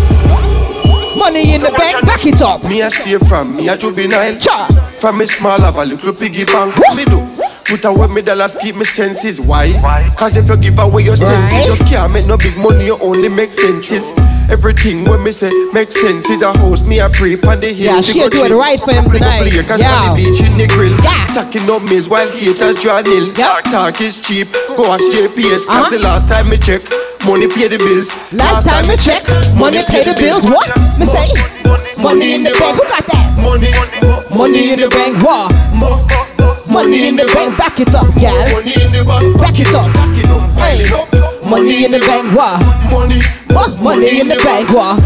Money 1.16 1.54
in 1.54 1.62
the 1.62 1.70
bank, 1.70 2.04
back 2.04 2.26
it 2.26 2.42
up. 2.42 2.64
Me 2.64 2.82
a 2.82 2.90
save 2.90 3.26
from 3.26 3.56
me 3.56 3.68
a 3.68 3.76
juvenile. 3.76 4.38
Cha. 4.38 4.68
From 4.98 5.18
me 5.18 5.26
small 5.26 5.58
have 5.60 5.76
a 5.76 5.84
little 5.84 6.12
piggy 6.12 6.44
bank. 6.44 6.76
What 6.78 6.96
me 6.96 7.04
do? 7.04 7.45
Put 7.68 7.84
away 7.84 8.06
me 8.06 8.22
dollars, 8.22 8.54
keep 8.60 8.76
me 8.76 8.84
senses. 8.84 9.40
Why? 9.40 9.72
Cause 10.16 10.36
if 10.36 10.48
you 10.48 10.56
give 10.56 10.78
away 10.78 11.02
your 11.02 11.16
senses, 11.16 11.66
you 11.66 11.76
can't 11.84 12.12
make 12.12 12.24
no 12.26 12.36
big 12.36 12.56
money, 12.56 12.86
you 12.86 12.96
only 13.00 13.28
make 13.28 13.52
senses. 13.52 14.12
Everything 14.48 15.04
when 15.04 15.24
me 15.24 15.32
say 15.32 15.50
make 15.72 15.90
sense 15.90 16.30
is 16.30 16.42
a 16.42 16.52
house, 16.56 16.82
me 16.82 17.00
a 17.00 17.10
creep 17.10 17.44
on 17.44 17.58
the 17.60 17.66
hill. 17.72 17.96
Yeah, 17.96 18.00
she'll 18.02 18.30
do 18.30 18.44
it 18.44 18.52
right 18.52 18.78
for 18.80 18.92
him 18.92 19.10
tonight. 19.10 19.50
Cause 19.66 19.80
Yeah. 19.80 20.10
on 20.10 20.16
the 20.16 20.22
beach 20.24 20.40
in 20.40 20.56
the 20.56 20.68
grill. 20.68 20.94
Yeah. 21.02 21.24
Stacking 21.24 21.68
up 21.68 21.82
meals 21.82 22.08
while 22.08 22.30
haters 22.30 22.76
draw 22.80 23.00
nil. 23.00 23.32
Yeah. 23.36 23.60
Talk 23.62 24.00
is 24.00 24.20
cheap. 24.20 24.52
Go 24.76 24.86
ask 24.92 25.02
JPS. 25.10 25.66
Cause 25.66 25.68
Uh-huh. 25.68 25.90
the 25.90 25.98
last 25.98 26.28
time 26.28 26.48
me 26.48 26.58
check, 26.58 26.82
money 27.26 27.48
pay 27.48 27.66
the 27.66 27.78
bills. 27.78 28.14
Last 28.32 28.64
time 28.68 28.86
we 28.86 28.96
check, 28.96 29.26
money 29.58 29.80
pay 29.88 30.02
the 30.02 30.14
bills. 30.14 30.44
What? 30.46 30.70
Me 30.98 31.04
say, 31.04 31.34
money 31.98 32.34
in 32.34 32.44
the 32.44 32.50
bank. 32.60 32.76
Who 32.78 32.84
got 32.86 33.06
that? 33.08 33.26
Money, 33.42 33.72
Money 34.30 34.70
in 34.72 34.78
the 34.80 34.88
bank. 34.88 35.20
What? 35.24 36.25
Money 36.76 37.08
in 37.08 37.16
the 37.16 37.24
bank. 37.32 37.56
Back 37.56 37.80
it 37.80 37.94
up, 37.94 38.14
gal. 38.16 38.36
Money 38.52 38.74
in 38.76 38.92
the 38.92 39.02
bank. 39.02 39.38
Back 39.40 39.58
it 39.58 39.74
up. 39.74 39.86
Stacking 39.86 40.28
up, 40.28 40.54
piling 40.54 40.92
up. 40.92 41.42
Money 41.48 41.86
in 41.86 41.92
the 41.92 41.98
bank. 42.00 42.36
What? 42.36 42.60
Money, 42.92 43.22
What? 43.48 43.80
Money 43.80 44.20
in 44.20 44.28
the 44.28 44.36
bank. 44.44 44.68
What? 44.68 45.00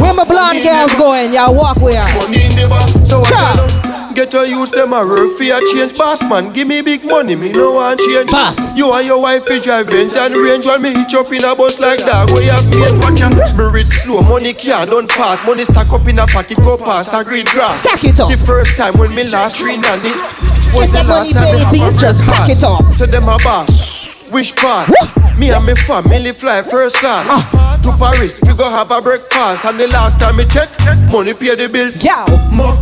Where 0.00 0.14
my 0.14 0.24
blonde 0.24 0.62
girls 0.62 0.94
going? 0.94 1.34
Y'all 1.34 1.54
walk 1.54 1.76
where? 1.76 2.08
Money 2.16 2.44
in 2.44 2.52
the 2.56 2.66
bank. 2.72 3.06
So 3.06 3.20
what 3.20 3.28
Cha. 3.28 3.52
you? 3.52 4.14
Get 4.14 4.32
your 4.32 4.46
use 4.46 4.70
them 4.70 4.94
a 4.94 5.04
work 5.06 5.30
for 5.36 5.44
your 5.44 5.60
change, 5.72 5.96
boss 5.98 6.22
man. 6.24 6.54
Give 6.54 6.66
me 6.66 6.80
big 6.80 7.04
money, 7.04 7.36
me 7.36 7.52
no 7.52 7.72
want 7.72 8.00
change. 8.00 8.30
Boss. 8.30 8.56
You 8.74 8.90
and 8.94 9.06
your 9.06 9.20
wife 9.20 9.46
you 9.50 9.60
drive 9.60 9.88
Benz 9.88 10.16
and 10.16 10.34
range 10.34 10.64
while 10.64 10.78
me 10.78 10.94
hitch 10.94 11.12
up 11.12 11.30
in 11.30 11.44
a 11.44 11.54
bus 11.54 11.78
like 11.78 12.00
that. 12.00 12.30
Where 12.32 12.42
you 12.42 12.50
have 12.50 12.64
paid? 12.72 13.58
Me 13.58 13.64
rich 13.70 13.88
slow, 13.88 14.22
money 14.22 14.54
can't 14.54 14.90
done 14.90 15.06
fast. 15.06 15.44
Money 15.46 15.66
stack 15.66 15.92
up 15.92 16.08
in 16.08 16.18
a 16.18 16.26
pocket, 16.26 16.56
go 16.64 16.78
past 16.78 17.10
a 17.12 17.22
green 17.22 17.44
grass. 17.44 17.80
Stack 17.80 18.04
it 18.04 18.18
up. 18.18 18.30
The 18.30 18.38
first 18.38 18.74
time 18.76 18.96
when 18.98 19.14
me 19.14 19.28
last 19.28 19.60
read 19.60 19.84
on 19.84 20.00
this 20.00 20.57
was 20.74 20.90
the 20.92 21.04
last 21.04 21.08
money, 21.08 21.32
time 21.32 21.54
me 21.54 21.64
baby, 21.64 21.78
have 21.78 21.94
a 21.94 21.98
just 21.98 22.20
pack 22.22 22.48
it 22.50 22.64
up. 22.64 22.82
So 22.94 23.06
them 23.06 23.24
a 23.24 23.38
boss. 23.38 24.08
Which 24.30 24.54
part? 24.56 24.90
Me 25.38 25.50
and 25.50 25.64
me 25.64 25.74
family 25.74 26.32
fly 26.32 26.62
first 26.62 26.96
class 26.96 27.26
Ah. 27.30 27.78
to 27.82 27.90
Paris. 27.96 28.40
We 28.42 28.52
go 28.54 28.68
have 28.68 28.90
a 28.90 29.00
breakfast. 29.00 29.64
And 29.64 29.78
the 29.80 29.86
last 29.88 30.18
time 30.20 30.36
me 30.36 30.44
check, 30.46 30.68
money 31.10 31.32
pay 31.32 31.54
the 31.54 31.68
bills. 31.68 32.02
Yo. 32.04 32.26
Mo- 32.52 32.76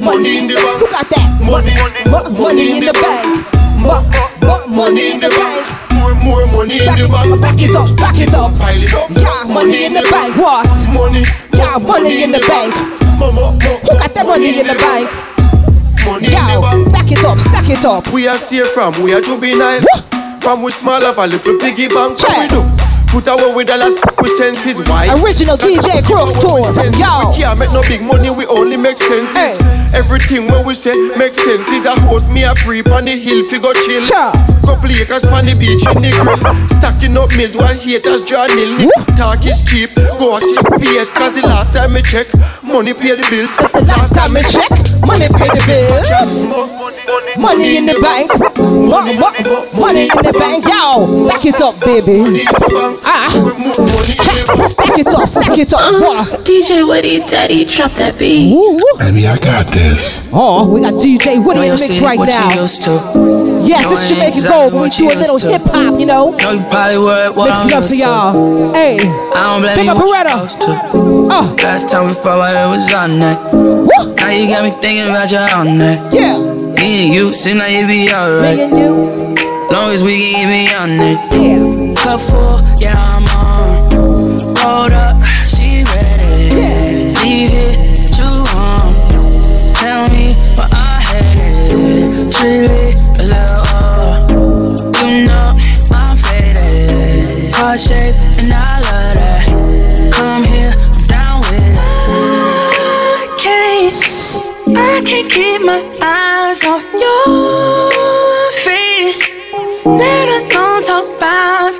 money 0.00 0.38
in 0.38 0.46
the 0.48 0.54
bank. 0.54 0.90
got 0.90 1.10
that? 1.10 1.28
Money, 1.42 1.74
Mo- 2.10 2.30
Money 2.30 2.78
in 2.78 2.84
the 2.84 2.92
bank. 2.94 3.44
Mo- 3.76 4.04
mo- 4.40 4.66
Money 4.68 5.12
in 5.12 5.20
the 5.20 5.28
bank. 5.28 5.66
More, 5.92 6.14
more 6.14 6.46
money 6.46 6.78
in 6.80 6.94
the 6.96 7.08
bank. 7.08 7.40
back 7.42 7.60
it 7.60 7.74
up, 7.76 7.94
back 7.96 8.16
it 8.18 8.32
up. 8.34 8.56
Pile 8.56 8.82
it 8.82 8.94
up. 8.94 9.10
Yeah, 9.10 9.44
money 9.52 9.84
in 9.84 9.92
the 9.94 10.06
bank. 10.10 10.36
What? 10.36 10.66
Money. 10.94 11.24
Yeah, 11.52 11.76
money 11.76 12.22
in 12.22 12.30
the 12.32 12.38
bank. 12.46 12.72
Who 13.20 13.98
got 13.98 14.14
that 14.14 14.24
money 14.26 14.60
in 14.60 14.66
the 14.66 14.74
bank? 14.74 15.10
Money 16.10 16.30
Yo, 16.30 16.60
bank. 16.60 16.92
back 16.92 17.12
it 17.12 17.24
up, 17.24 17.38
stack 17.38 17.68
it 17.70 17.84
up. 17.84 18.08
We 18.12 18.26
are 18.26 18.36
safe 18.36 18.66
from, 18.68 19.00
we 19.00 19.14
are 19.14 19.20
juvenile. 19.20 19.80
From 20.40 20.60
we 20.62 20.72
small 20.72 21.00
have 21.00 21.18
a 21.18 21.26
little 21.28 21.56
piggy 21.58 21.86
bank. 21.86 22.18
What 22.18 22.18
Check. 22.18 22.50
we 22.50 22.56
do? 22.56 22.79
Put 23.10 23.26
away 23.26 23.52
with 23.52 23.66
dollars, 23.66 23.94
we 24.22 24.28
senses. 24.38 24.78
Why? 24.88 25.10
Original 25.20 25.58
DJ 25.58 25.98
Crooks 26.06 26.38
tour. 26.38 26.62
Yo. 26.94 27.26
We 27.26 27.34
can't 27.34 27.58
make 27.58 27.72
no 27.72 27.82
big 27.82 28.02
money, 28.02 28.30
we 28.30 28.46
only 28.46 28.76
make 28.76 28.98
senses. 28.98 29.58
Hey. 29.58 29.98
Everything 29.98 30.46
when 30.46 30.64
we 30.64 30.76
say 30.76 30.94
makes 31.18 31.34
sense. 31.34 31.66
Is 31.72 31.86
a 31.86 31.98
house, 32.06 32.28
me 32.28 32.44
a 32.44 32.54
pre 32.54 32.82
on 32.82 33.06
the 33.06 33.18
hill, 33.18 33.42
figure 33.50 33.74
chill. 33.82 34.04
Sure. 34.04 34.30
Couple 34.62 34.92
acres 34.94 35.24
on 35.24 35.44
the 35.44 35.56
beach 35.58 35.82
in 35.90 35.98
the 35.98 36.14
grill. 36.22 36.38
Stacking 36.78 37.18
up 37.18 37.34
mills 37.34 37.56
while 37.56 37.74
haters 37.74 38.22
draw 38.22 38.46
nil. 38.46 38.88
Talk 39.18 39.44
is 39.44 39.64
cheap, 39.64 39.90
go 39.96 40.36
ask 40.38 40.46
PS 40.78 41.10
Cause 41.10 41.34
the 41.34 41.42
last 41.42 41.72
time 41.72 41.92
me 41.92 42.02
check, 42.02 42.28
money 42.62 42.94
pay 42.94 43.16
the 43.18 43.26
bills. 43.28 43.56
That's 43.56 43.72
The 43.72 43.84
last 43.90 44.14
time 44.14 44.36
I 44.36 44.42
check, 44.46 44.70
money 45.02 45.26
pay 45.26 45.50
the 45.50 45.62
bills. 45.66 46.46
Money 46.46 47.09
in 47.48 47.86
the 47.86 47.98
bank. 48.00 48.30
Mo- 48.58 49.14
mo- 49.14 49.80
Money 49.80 50.02
in 50.02 50.16
the 50.22 50.32
bank. 50.32 50.64
Yo, 50.64 51.28
back 51.28 51.44
it 51.46 51.60
up, 51.62 51.80
baby. 51.80 52.18
Money 52.20 52.40
in 52.40 52.46
the 52.46 52.68
bank. 52.70 53.00
Ah, 53.04 53.30
check. 54.20 54.46
the. 54.46 54.74
Back 54.76 54.98
it 54.98 55.06
up, 55.08 55.28
stack 55.28 55.58
it 55.58 55.72
up. 55.72 55.80
What? 56.00 56.44
DJ 56.44 56.86
Woody, 56.86 57.20
Daddy, 57.20 57.64
drop 57.64 57.92
that 57.92 58.18
beat. 58.18 58.52
Woo, 58.52 58.72
woo. 58.76 58.82
Baby, 58.98 59.26
I 59.26 59.38
got 59.38 59.72
this. 59.72 60.28
Oh, 60.32 60.68
we 60.70 60.80
got 60.82 60.94
DJ 60.94 61.42
Woody 61.42 61.60
in 61.60 61.68
Know 61.68 61.76
the 61.76 61.88
mix 61.88 62.00
right 62.00 62.18
now. 62.18 62.50
you 62.54 62.60
used 62.60 62.82
to. 62.82 62.90
Yes, 63.64 63.84
Know 63.84 63.92
it's 63.92 64.00
ain't 64.02 64.34
Jamaican 64.34 64.50
Gold, 64.50 64.74
we 64.74 64.88
do 64.90 65.08
a 65.08 65.16
little 65.16 65.38
hip 65.38 65.62
hop, 65.64 65.98
you 66.00 66.06
know. 66.06 66.30
Know 66.32 66.50
you 66.52 66.62
probably 66.70 66.98
were 66.98 67.32
what 67.32 67.48
Mix 67.48 67.66
it 67.66 67.74
up 67.74 67.82
for 67.84 67.88
to. 67.88 67.96
y'all. 67.96 68.74
Hey, 68.74 68.98
I 69.00 69.56
don't 69.56 69.62
blame 69.62 69.76
Big 69.76 69.84
you 69.86 69.92
up 69.92 69.96
what 69.98 70.08
you 70.08 70.68
Beretta. 70.68 70.90
oh, 71.32 71.54
Last 71.62 71.88
time 71.88 72.06
we 72.08 72.12
fought, 72.14 72.52
it 72.52 72.68
was 72.68 72.92
on 72.92 73.18
that. 73.20 73.52
woo. 73.52 74.14
Now 74.16 74.28
you 74.30 74.48
got 74.48 74.64
me 74.64 74.70
thinking 74.80 75.08
about 75.08 75.30
you 75.30 75.38
on 75.38 75.78
that. 75.78 76.12
Yeah, 76.12 76.36
Me 76.80 77.04
and 77.04 77.14
you 77.14 77.32
seem 77.34 77.58
like 77.58 77.72
you 77.72 77.86
be 77.86 78.10
alright. 78.10 78.58
Long 79.70 79.90
as 79.92 80.02
we 80.02 80.16
can 80.18 80.32
get 80.32 80.48
me 80.48 80.62
on 80.74 80.90
it. 80.98 81.18
Yeah, 81.34 81.94
Cup 82.02 82.20
full, 82.22 82.60
yeah, 82.78 82.94
I'm 82.96 83.26
on. 83.36 84.40
Hold 84.56 84.92
up, 84.92 85.22
she 85.46 85.84
ready. 85.84 86.48
Yeah. 86.56 87.12
Leave 87.20 87.52
it 87.52 88.14
too 88.16 88.36
long. 88.56 88.94
Tell 89.74 90.08
me 90.08 90.32
what 90.56 90.72
I 90.72 91.00
had 91.04 91.38
it. 91.38 92.89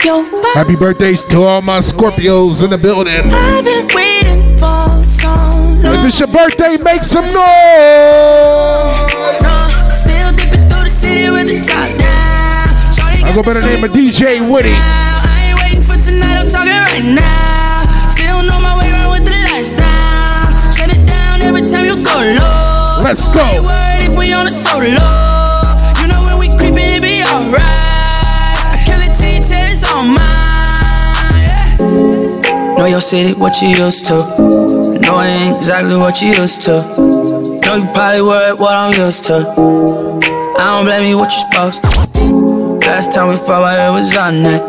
Happy 0.03 0.77
birthday 0.77 1.15
to 1.15 1.43
all 1.43 1.61
my 1.61 1.79
Scorpios 1.81 2.63
in 2.65 2.71
the 2.71 2.79
building. 2.79 3.13
I've 3.13 3.65
been 3.65 3.87
waiting 3.95 4.57
for 4.57 5.03
so 5.03 5.29
long. 5.29 5.85
If 5.85 6.07
it's 6.07 6.19
your 6.19 6.29
birthday, 6.29 6.79
make 6.79 7.03
some 7.03 7.27
noise. 7.27 7.37
No, 9.45 9.69
still 9.93 10.33
through 10.33 10.85
the 10.85 10.89
city 10.89 11.29
with 11.29 11.49
the 11.49 11.61
top 11.61 11.93
down. 11.99 13.29
I 13.29 13.33
go 13.35 13.43
by 13.43 13.53
the 13.53 13.61
name 13.61 13.85
of 13.85 13.91
DJ 13.91 14.41
Woody. 14.41 14.73
I 14.73 15.53
ain't 15.53 15.61
waiting 15.61 15.83
for 15.85 16.03
tonight, 16.03 16.41
I'm 16.41 16.49
talking 16.49 16.73
right 16.73 17.05
now. 17.05 18.09
Still 18.09 18.43
know 18.43 18.59
my 18.59 18.79
way 18.79 18.91
around 18.91 19.13
with 19.13 19.27
the 19.27 19.37
lifestyle. 19.53 20.73
Shut 20.73 20.89
it 20.89 21.07
down 21.07 21.43
every 21.43 21.61
time 21.69 21.85
you 21.85 21.97
go 22.03 22.17
low. 22.41 23.05
Let's 23.05 23.29
go. 23.35 23.45
worried 23.63 24.09
if 24.09 24.17
we 24.17 24.33
on 24.33 24.47
a 24.47 24.51
solo. 24.51 25.31
ride. 27.53 27.90
Mine. 30.03 31.79
Know 32.77 32.87
your 32.87 33.01
city, 33.01 33.35
what 33.39 33.61
you 33.61 33.69
used 33.69 34.07
to. 34.07 34.25
Know 35.01 35.21
ain't 35.21 35.57
exactly 35.57 35.97
what 35.97 36.21
you 36.23 36.29
used 36.29 36.63
to. 36.63 36.83
Know 36.97 37.75
you 37.77 37.87
probably 37.93 38.23
worried 38.23 38.59
what 38.59 38.75
I'm 38.75 38.93
used 38.95 39.25
to. 39.25 39.37
I 40.59 40.65
don't 40.65 40.85
blame 40.85 41.09
you, 41.09 41.19
what 41.19 41.33
you 41.33 41.41
supposed 41.41 41.83
to. 41.83 41.91
Last 42.87 43.13
time 43.13 43.29
we 43.29 43.37
fought, 43.37 43.65
I 43.65 43.89
it 43.89 43.93
was 43.93 44.17
on 44.17 44.43
that. 44.43 44.63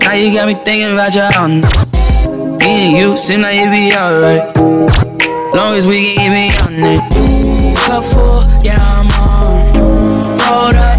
Now 0.00 0.12
you 0.14 0.32
got 0.34 0.46
me 0.48 0.54
thinking 0.54 0.92
about 0.94 1.14
your 1.14 1.30
own. 1.38 1.60
Me 2.58 2.88
and 2.88 2.96
you 2.96 3.16
seem 3.16 3.42
like 3.42 3.56
you 3.56 3.70
be 3.70 3.92
alright. 3.94 4.56
Long 5.54 5.74
as 5.74 5.86
we 5.86 6.14
can 6.14 6.16
keep 6.16 6.32
it 6.32 6.66
on 6.66 6.74
it. 6.78 7.00
Cup 7.86 8.04
full, 8.04 8.44
yeah, 8.62 8.78
I'm 8.80 9.10
on. 9.12 10.38
Hold 10.40 10.74
up, 10.74 10.89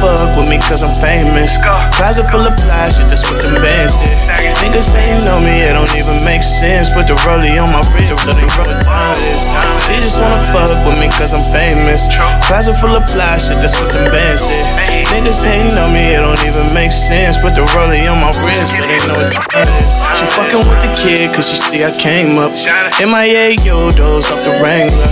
fuck 0.00 0.32
with 0.34 0.48
me 0.48 0.56
cause 0.56 0.80
I'm 0.82 0.96
famous. 0.96 1.60
Closet 1.94 2.26
full 2.32 2.42
of 2.42 2.56
fly 2.56 2.88
shit, 2.88 3.06
that's 3.12 3.22
what 3.28 3.38
them 3.44 3.54
bands 3.60 4.00
did. 4.00 4.16
Niggas 4.64 4.96
say 4.96 5.12
you 5.12 5.20
know 5.22 5.38
me, 5.38 5.68
it 5.68 5.76
don't 5.76 5.92
even 5.94 6.16
make 6.24 6.42
sense. 6.42 6.88
Put 6.88 7.06
the 7.06 7.14
rollie 7.28 7.60
on 7.60 7.68
my 7.70 7.84
wrist, 7.92 8.16
so 8.16 8.32
they 8.32 8.48
roll. 8.56 8.72
She 9.84 10.00
just 10.00 10.16
wanna 10.16 10.40
fuck 10.48 10.72
with 10.88 10.96
me 10.98 11.12
cause 11.12 11.36
I'm 11.36 11.44
famous. 11.52 12.08
Closet 12.48 12.74
full 12.80 12.96
of 12.96 13.04
fly 13.12 13.36
shit, 13.36 13.60
that's 13.60 13.76
what 13.76 13.92
them 13.92 14.08
bands 14.08 14.48
did. 14.48 14.64
Niggas 15.12 15.44
say 15.44 15.60
you 15.60 15.68
know 15.76 15.86
me, 15.92 16.16
it 16.16 16.24
don't 16.24 16.40
even 16.48 16.66
make 16.72 16.92
sense. 16.92 17.36
Put 17.36 17.54
the 17.54 17.68
rollie 17.76 18.08
on 18.08 18.18
my 18.24 18.32
wrist, 18.40 18.64
so 18.64 18.80
they 18.88 18.96
know 19.04 19.20
time 19.28 19.52
is. 19.60 20.00
She 20.16 20.24
fucking 20.32 20.64
with 20.64 20.80
the 20.80 20.90
kid 20.96 21.28
cause 21.36 21.52
she 21.52 21.56
see 21.60 21.84
I 21.84 21.92
came 21.92 22.40
up. 22.40 22.50
MIA 22.96 23.56
Yodos 23.60 24.32
off 24.32 24.48
the 24.48 24.56
Wrangler. 24.64 25.08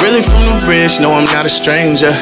Really 0.00 0.24
from 0.24 0.40
the 0.48 0.56
rich, 0.64 1.00
no 1.00 1.12
I'm 1.12 1.28
not 1.28 1.44
a 1.44 1.52
stranger. 1.52 2.12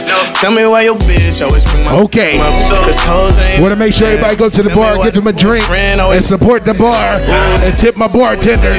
Tell 0.42 0.50
me 0.50 0.66
why 0.66 0.82
your 0.82 0.96
bitch 1.06 1.42
always 1.46 1.64
bring 1.64 1.84
my 1.84 2.07
Okay. 2.08 2.40
up. 2.40 2.48
Cause 2.88 2.96
hoes 3.04 3.36
ain't 3.36 3.60
Want 3.60 3.72
to 3.72 3.76
make 3.76 3.92
sure 3.92 4.08
everybody 4.08 4.36
go 4.36 4.48
to 4.48 4.62
the 4.62 4.72
bar, 4.72 4.96
give 5.04 5.12
them 5.12 5.26
a 5.26 5.32
drink, 5.32 5.68
and 5.68 6.22
support 6.24 6.64
the 6.64 6.72
bar, 6.72 7.20
and 7.20 7.74
tip 7.76 7.96
my 7.96 8.08
bartender. 8.08 8.72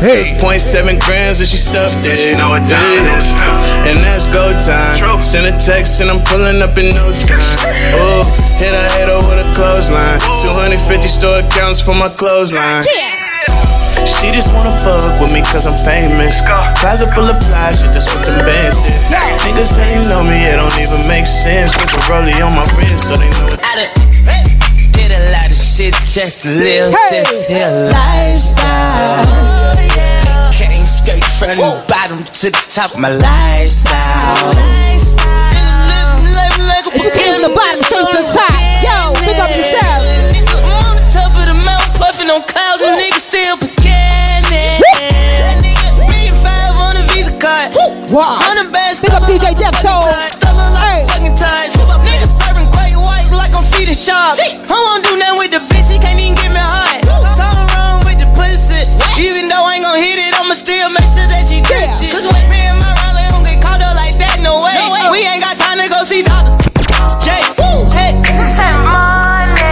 Hey. 0.00 0.32
Point 0.40 0.60
seven 0.60 0.98
grams 0.98 1.40
and 1.40 1.48
she 1.48 1.58
stuffed 1.60 2.00
it. 2.00 2.36
Know 2.38 2.48
what 2.48 2.64
time 2.64 2.80
it 2.96 3.04
is. 3.12 3.26
And 3.84 4.00
that's 4.00 4.24
go 4.32 4.56
time. 4.64 5.20
Send 5.20 5.44
a 5.44 5.52
text 5.60 6.00
and 6.00 6.08
I'm 6.10 6.24
pulling 6.24 6.62
up 6.62 6.78
in 6.80 6.88
no 6.96 7.12
time. 7.12 7.44
Oh, 8.00 8.24
hit 8.56 8.72
a 8.72 8.84
hater 8.96 9.20
with 9.28 9.44
a 9.44 9.48
clothesline. 9.52 10.16
250 10.40 11.08
store 11.08 11.40
accounts 11.44 11.80
for 11.80 11.92
my 11.94 12.08
clothesline. 12.08 12.84
She 14.02 14.30
just 14.34 14.52
wanna 14.54 14.74
fuck 14.82 15.20
with 15.20 15.32
me 15.32 15.42
cause 15.42 15.66
I'm 15.66 15.78
famous. 15.86 16.42
Closet 16.80 17.10
full 17.14 17.28
of 17.28 17.38
fly 17.44 17.72
shit, 17.72 17.92
that's 17.92 18.06
what 18.10 18.24
them 18.26 18.38
bands 18.42 18.82
did. 18.82 18.94
Niggas 19.46 19.78
say 19.78 19.94
you 19.94 20.02
know 20.08 20.22
me, 20.24 20.48
it 20.48 20.56
don't 20.56 20.74
even 20.80 21.06
make 21.06 21.26
sense. 21.26 21.72
Put 21.76 21.90
the 21.90 21.98
rollie 22.10 22.34
on 22.42 22.54
my 22.56 22.64
wrist 22.74 23.06
so 23.06 23.14
they 23.16 23.30
know 23.30 23.46
it. 23.52 23.60
I 23.62 23.76
done 23.78 23.92
did 24.92 25.10
a 25.12 25.30
lot 25.30 25.50
of 25.50 25.56
shit 25.56 25.94
just 26.06 26.42
to 26.42 26.48
live 26.48 26.94
this 27.10 27.46
here 27.46 27.90
lifestyle. 27.92 29.74
Came 30.52 30.86
straight 30.86 31.24
from 31.38 31.56
the 31.56 31.84
bottom 31.88 32.24
to 32.24 32.50
the 32.50 32.64
top 32.68 32.94
of 32.94 33.00
my 33.00 33.10
lifestyle. 33.10 34.52
From 36.94 37.42
the 37.42 37.52
bottom 37.54 37.82
straight 37.82 38.06
to 38.06 38.22
the 38.22 38.32
top. 38.32 38.53
Sharks. 54.34 54.58
I 54.66 54.74
won't 54.74 55.02
do 55.06 55.14
nothing 55.16 55.38
with 55.38 55.52
the 55.54 55.62
bitch, 55.70 55.94
she 55.94 55.96
can't 55.98 56.18
even 56.18 56.34
get 56.34 56.50
me 56.50 56.60
high. 56.60 57.00
Something 57.38 57.66
wrong 57.74 58.02
with 58.04 58.18
the 58.18 58.28
pussy. 58.34 58.82
Even 59.22 59.46
though 59.46 59.62
I 59.62 59.78
ain't 59.78 59.84
gon' 59.86 59.98
hit 59.98 60.18
it, 60.18 60.34
I'ma 60.34 60.54
still 60.58 60.90
make 60.90 61.06
sure 61.06 61.26
that 61.30 61.46
she 61.46 61.62
get 61.62 61.86
it. 61.86 62.10
Cause 62.10 62.26
when 62.26 62.42
me 62.50 62.58
and 62.66 62.78
my 62.82 62.90
Riley 62.98 63.24
don't 63.30 63.46
get 63.46 63.62
caught 63.62 63.78
up 63.80 63.94
like 63.94 64.18
that, 64.18 64.42
no 64.42 64.58
way. 64.58 64.74
We 65.14 65.22
ain't 65.22 65.42
got 65.42 65.54
time 65.54 65.78
to 65.78 65.86
go 65.86 66.02
see 66.02 66.26
doctors. 66.26 66.58
Jay, 67.22 67.42
hey, 67.94 68.12
send 68.50 68.82
money. 68.82 69.62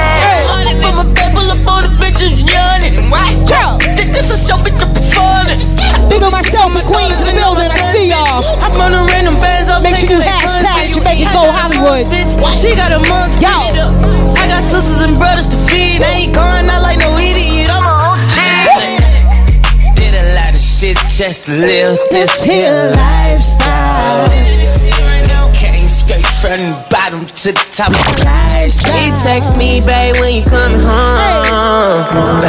Money, 0.47 0.79
put 0.79 0.95
my 0.95 1.07
paper 1.11 1.43
up 1.43 1.67
on 1.67 1.83
the 1.87 1.93
bitches 1.99 2.39
yawning. 2.39 3.11
Why? 3.11 3.35
This 3.83 4.31
is 4.31 4.47
show 4.47 4.59
bitch 4.63 4.79
a 4.79 4.87
performance. 4.87 5.67
Big 6.07 6.23
on 6.23 6.31
myself, 6.31 6.71
my 6.71 6.87
queens 6.87 7.19
in 7.27 7.35
the 7.35 7.43
building. 7.43 7.67
I 7.67 7.79
see 7.91 8.07
y'all. 8.07 8.47
I'm 8.63 8.79
on 8.79 8.95
the 8.95 9.03
random 9.11 9.39
bands 9.43 9.69
up. 9.69 9.83
Make 9.83 9.99
sure 9.99 10.09
you 10.09 10.23
hashtag 10.23 10.95
Jamaican 10.95 11.35
Go 11.35 11.51
Hollywood. 11.51 12.07
She 12.55 12.79
got 12.79 12.95
a 12.95 13.01
just 21.23 21.47
live 21.47 21.97
this 22.11 22.43
here 22.43 22.91
lifestyle. 22.97 24.27
Came 25.55 25.87
straight 25.87 26.27
from 26.43 26.59
the 26.59 26.87
bottom 26.91 27.25
to 27.27 27.53
the 27.53 27.67
top 27.71 27.95
of 27.95 28.03
the 28.11 28.25
lifestyle. 28.27 28.91
She 28.91 29.23
text 29.23 29.57
me, 29.57 29.81
babe, 29.87 30.19
when 30.19 30.35
you 30.35 30.43
coming 30.43 30.81
home. 30.83 32.43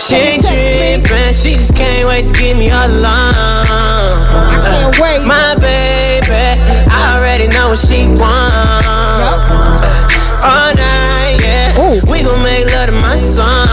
She 0.00 0.16
ain't 0.16 0.40
tripping, 0.40 1.34
she 1.34 1.60
just 1.60 1.76
can't 1.76 2.08
wait 2.08 2.28
to 2.28 2.32
give 2.32 2.56
me 2.56 2.70
all 2.70 2.88
alone. 2.88 4.56
can't 4.56 4.98
wait. 4.98 5.28
My 5.28 5.54
baby, 5.60 6.56
I 6.88 7.18
already 7.20 7.48
know 7.48 7.76
what 7.76 7.78
she 7.78 8.06
want. 8.06 9.84
All 10.48 10.72
night, 10.72 11.36
yeah. 11.44 12.00
We 12.08 12.22
gon' 12.22 12.42
make 12.42 12.64
love 12.72 12.86
to 12.86 12.92
my 12.92 13.16
songs. 13.18 13.63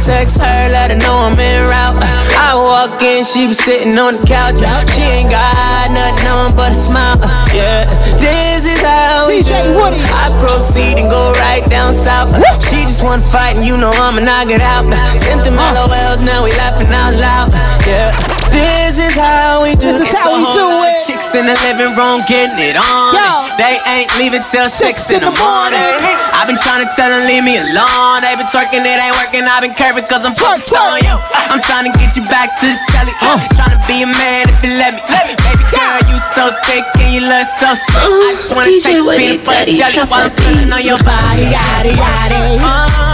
Text 0.00 0.38
her, 0.38 0.68
let 0.72 0.90
her 0.90 0.98
know 0.98 1.28
I'm 1.28 1.38
en 1.38 1.68
route. 1.68 2.00
I 2.32 2.56
walk 2.56 3.02
in, 3.02 3.24
she 3.24 3.46
be 3.46 3.54
sitting 3.54 3.92
on 3.98 4.16
the 4.16 4.24
couch. 4.26 4.56
She 4.96 5.02
ain't 5.02 5.30
got 5.30 5.92
nothing 5.92 6.26
on 6.26 6.56
but 6.56 6.72
a 6.72 6.74
smile. 6.74 7.20
Yeah, 7.52 7.84
this 8.16 8.64
is 8.64 8.80
how 8.80 9.28
we 9.28 9.42
do. 9.44 9.54
I 9.54 10.32
proceed 10.40 10.98
and 10.98 11.10
go 11.10 11.32
right 11.36 11.64
down 11.68 11.94
south. 11.94 12.32
She 12.64 12.82
just 12.88 13.02
wanna 13.04 13.22
fight, 13.22 13.56
and 13.56 13.64
you 13.64 13.76
know 13.76 13.92
I'ma 13.92 14.20
knock 14.24 14.48
it 14.48 14.62
out. 14.64 14.88
Sent 15.20 15.44
them 15.44 15.56
LOLs, 15.56 16.20
now 16.24 16.44
we 16.44 16.50
laughing 16.56 16.88
out 16.90 17.14
loud. 17.20 17.52
Yeah, 17.86 18.16
this 18.50 18.98
is 18.98 19.14
how 19.16 19.62
we 19.62 19.74
do. 19.78 19.94
This 19.94 20.10
is 20.10 20.14
how 20.14 20.34
we 20.34 20.42
do 20.52 20.66
it. 20.86 21.06
Chicks 21.06 21.34
in 21.34 21.46
the 21.46 21.56
living 21.66 21.94
room 21.94 22.22
getting 22.26 22.58
it 22.58 22.76
on. 22.76 23.14
Yo. 23.14 23.50
They 23.56 23.78
ain't 23.86 24.10
leaving 24.18 24.42
till 24.46 24.68
six, 24.68 25.10
in 25.10 25.20
the 25.20 25.32
morning. 25.36 25.90
I've 26.34 26.48
been 26.48 26.56
trying 26.56 26.82
to 26.84 26.90
tell 26.96 27.10
them 27.12 27.28
leave 27.28 27.44
me 27.44 27.60
alone. 27.60 28.24
They 28.24 28.32
been 28.36 28.48
twerking, 28.48 28.82
it 28.82 28.98
ain't 28.98 29.14
working. 29.20 29.44
I've 29.44 29.60
been 29.60 29.76
curving 29.76 30.06
cause 30.08 30.24
I'm 30.24 30.34
focused 30.34 30.72
on 30.72 31.00
you. 31.04 31.14
I'm 31.52 31.60
trying 31.60 31.90
to 31.90 31.94
get 31.98 32.16
you 32.16 32.24
back 32.26 32.56
to 32.60 32.66
the 32.66 32.80
telly. 32.88 33.12
Trying 33.54 33.76
to 33.76 33.82
be 33.84 34.02
a 34.02 34.08
man 34.08 34.48
if 34.48 34.58
you 34.64 34.74
let 34.80 34.96
me. 34.96 35.02
Baby 35.04 35.64
girl, 35.68 35.98
you 36.08 36.16
so 36.32 36.48
thick 36.64 36.84
and 37.04 37.12
you 37.12 37.20
look 37.20 37.46
so 37.46 37.74
sweet. 37.74 38.00
I 38.00 38.32
just 38.32 38.54
wanna 38.54 38.66
DJ 38.66 38.82
taste 38.82 39.06
Woody, 39.06 39.38
peanut 39.38 39.46
butter 39.46 39.74
jelly 39.76 40.08
while 40.08 40.24
I'm 40.24 40.34
feeling 40.40 40.72
on 40.72 40.82
your 40.84 41.00
body. 41.04 41.46
Oh, 41.46 41.84
your 41.84 41.96
body, 41.96 43.09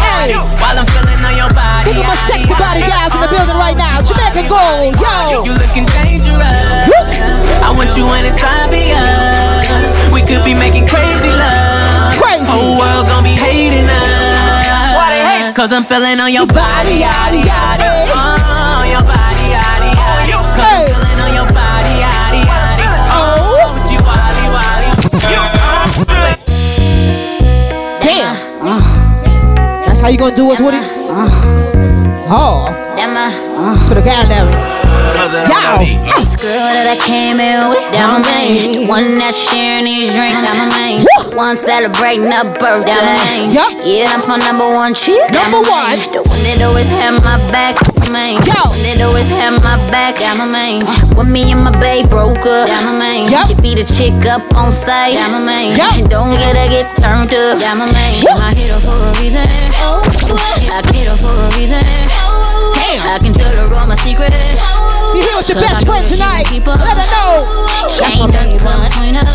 yaddy. 0.00 0.36
While 0.60 0.76
I'm 0.80 0.88
feeling 0.88 1.20
on 1.20 1.34
your 1.36 1.52
body, 1.52 1.92
Look 1.92 2.04
at 2.04 2.08
my 2.08 2.18
sexy 2.28 2.54
body 2.56 2.82
guys 2.84 3.12
in 3.12 3.20
the 3.20 3.30
building 3.30 3.58
right 3.60 3.76
now. 3.76 4.00
Jamaican 4.00 4.46
Gold, 4.48 4.96
yo. 4.96 5.44
You 5.44 5.54
looking 5.60 5.86
dangerous. 5.88 6.88
I 7.60 7.68
want 7.76 7.92
you 7.96 8.08
when 8.08 8.24
it's 8.24 8.40
obvious. 8.42 10.10
We 10.12 10.20
could 10.24 10.44
be 10.44 10.54
making 10.54 10.86
crazy 10.88 11.30
love. 11.32 12.16
Crazy. 12.16 12.44
Whole 12.48 12.78
world 12.80 13.06
gonna 13.06 13.24
be 13.24 13.36
hating 13.36 13.86
us. 13.86 14.96
Why 14.96 15.08
they 15.14 15.22
hate? 15.46 15.54
Cause 15.56 15.72
I'm 15.72 15.84
feeling 15.84 16.20
on 16.20 16.32
your 16.32 16.46
body, 16.46 17.04
yaddy, 17.04 17.42
yaddy. 17.44 17.89
How 30.10 30.12
you 30.12 30.18
gonna 30.18 30.34
do 30.34 30.50
us, 30.50 30.60
Woody? 30.60 30.78
Oh. 32.32 32.66
That's 32.96 33.88
for 33.88 33.94
the 33.94 34.00
guy 34.00 34.26
level. 34.26 34.79
Yo. 35.10 35.82
This 36.06 36.38
girl 36.38 36.70
that 36.70 36.86
I 36.86 36.98
came 37.02 37.42
in 37.42 37.68
with, 37.68 37.82
that 37.90 38.06
my 38.06 38.22
main. 38.30 38.72
The 38.72 38.86
one 38.86 39.18
that's 39.18 39.34
sharing 39.34 39.84
these 39.84 40.14
drinks, 40.14 40.38
that 40.38 40.54
my 40.54 40.70
main. 40.78 41.02
The 41.02 41.34
one 41.34 41.58
celebrating 41.58 42.30
a 42.30 42.46
birthday, 42.56 42.94
that 42.94 43.18
my 43.18 43.26
main. 43.26 43.50
Yeah, 43.50 44.06
that's 44.06 44.30
my 44.30 44.38
number 44.38 44.70
one 44.70 44.94
chick. 44.94 45.18
Number 45.34 45.66
one. 45.66 45.98
The 46.14 46.22
one 46.22 46.42
that 46.46 46.62
always 46.62 46.86
had 46.86 47.18
my 47.26 47.42
back, 47.50 47.74
main. 48.14 48.38
They 48.86 49.02
always 49.02 49.26
have 49.34 49.58
my 49.62 49.78
back, 49.90 50.18
down 50.18 50.38
my 50.38 50.46
main. 50.46 50.86
When 51.18 51.30
me 51.30 51.50
and 51.50 51.62
my 51.66 51.74
babe 51.78 52.10
broke 52.10 52.46
up, 52.46 52.70
down 52.70 52.84
my 52.86 52.96
main. 52.98 53.26
She 53.46 53.54
beat 53.58 53.82
a 53.82 53.86
chick 53.86 54.14
up 54.30 54.42
on 54.54 54.70
site, 54.72 55.18
down 55.18 55.42
my 55.42 55.42
main. 55.46 55.74
Don't 56.06 56.34
get 56.38 56.54
her 56.54 56.70
get 56.70 56.86
turned 57.02 57.34
up, 57.34 57.58
down 57.58 57.82
my 57.82 57.90
main. 57.90 58.14
I 58.30 58.54
hit 58.54 58.70
her 58.70 58.78
for 58.78 58.94
a 58.94 59.10
reason. 59.18 59.46
Oh. 59.82 60.06
I 60.70 60.80
hit 60.94 61.10
her 61.10 61.18
for 61.18 61.34
a 61.34 61.50
reason. 61.58 61.82
Damn. 62.78 63.02
I 63.06 63.18
can 63.18 63.34
tell 63.34 63.50
her 63.58 63.74
all 63.74 63.86
my 63.86 63.94
secrets. 63.94 64.79
You 65.10 65.22
here 65.26 65.36
with 65.36 65.48
your 65.50 65.58
best 65.60 65.86
friend 65.86 66.06
tonight? 66.06 66.46
Let 66.50 66.96
her 66.96 67.08
know. 67.10 67.42
Ain't 68.06 68.30
nothing 68.32 68.58
come 68.62 68.82
between 68.86 69.16
us. 69.18 69.26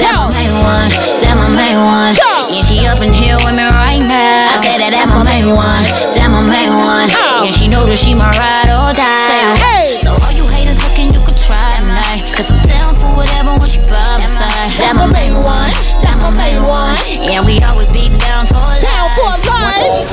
That 0.00 0.16
my 0.16 0.26
main 0.32 0.50
one, 0.64 0.88
that 1.22 1.36
my 1.36 1.48
main 1.52 1.78
one. 1.78 2.16
Yeah, 2.48 2.64
she 2.64 2.82
up 2.88 2.98
in 3.04 3.12
here 3.12 3.36
with 3.44 3.54
me 3.54 3.62
right 3.62 4.00
now. 4.00 4.56
I 4.56 4.58
said 4.64 4.80
that 4.80 4.90
that's 4.90 5.12
my 5.12 5.22
main 5.22 5.52
one, 5.52 5.84
that 6.16 6.28
my 6.32 6.42
main 6.42 6.72
one. 6.72 7.06
Yeah, 7.44 7.52
she 7.52 7.68
know 7.68 7.86
that 7.86 7.98
she 8.00 8.16
my 8.16 8.32
ride 8.34 8.72
or 8.72 8.90
die. 8.96 10.00
So 10.02 10.16
all 10.16 10.32
you 10.34 10.48
haters 10.50 10.80
looking, 10.82 11.12
you 11.14 11.20
could 11.22 11.36
try 11.38 11.70
tonight. 11.78 12.24
Cause 12.34 12.50
I'm 12.50 12.64
down 12.66 12.96
for 12.96 13.12
whatever 13.14 13.54
when 13.60 13.68
she 13.68 13.78
by 13.86 14.18
my 14.18 14.26
side. 14.26 14.72
That 14.82 14.96
my 14.96 15.06
main 15.06 15.36
one, 15.44 15.70
that 16.02 16.16
my 16.18 16.32
main 16.34 16.64
one. 16.64 16.96
Yeah, 17.22 17.44
we 17.44 17.60
always 17.62 17.92
be 17.92 18.08
down 18.10 18.48
for 18.48 18.58
life. 18.58 18.82
Down 18.82 19.12
for 19.12 19.30
life. 19.46 20.08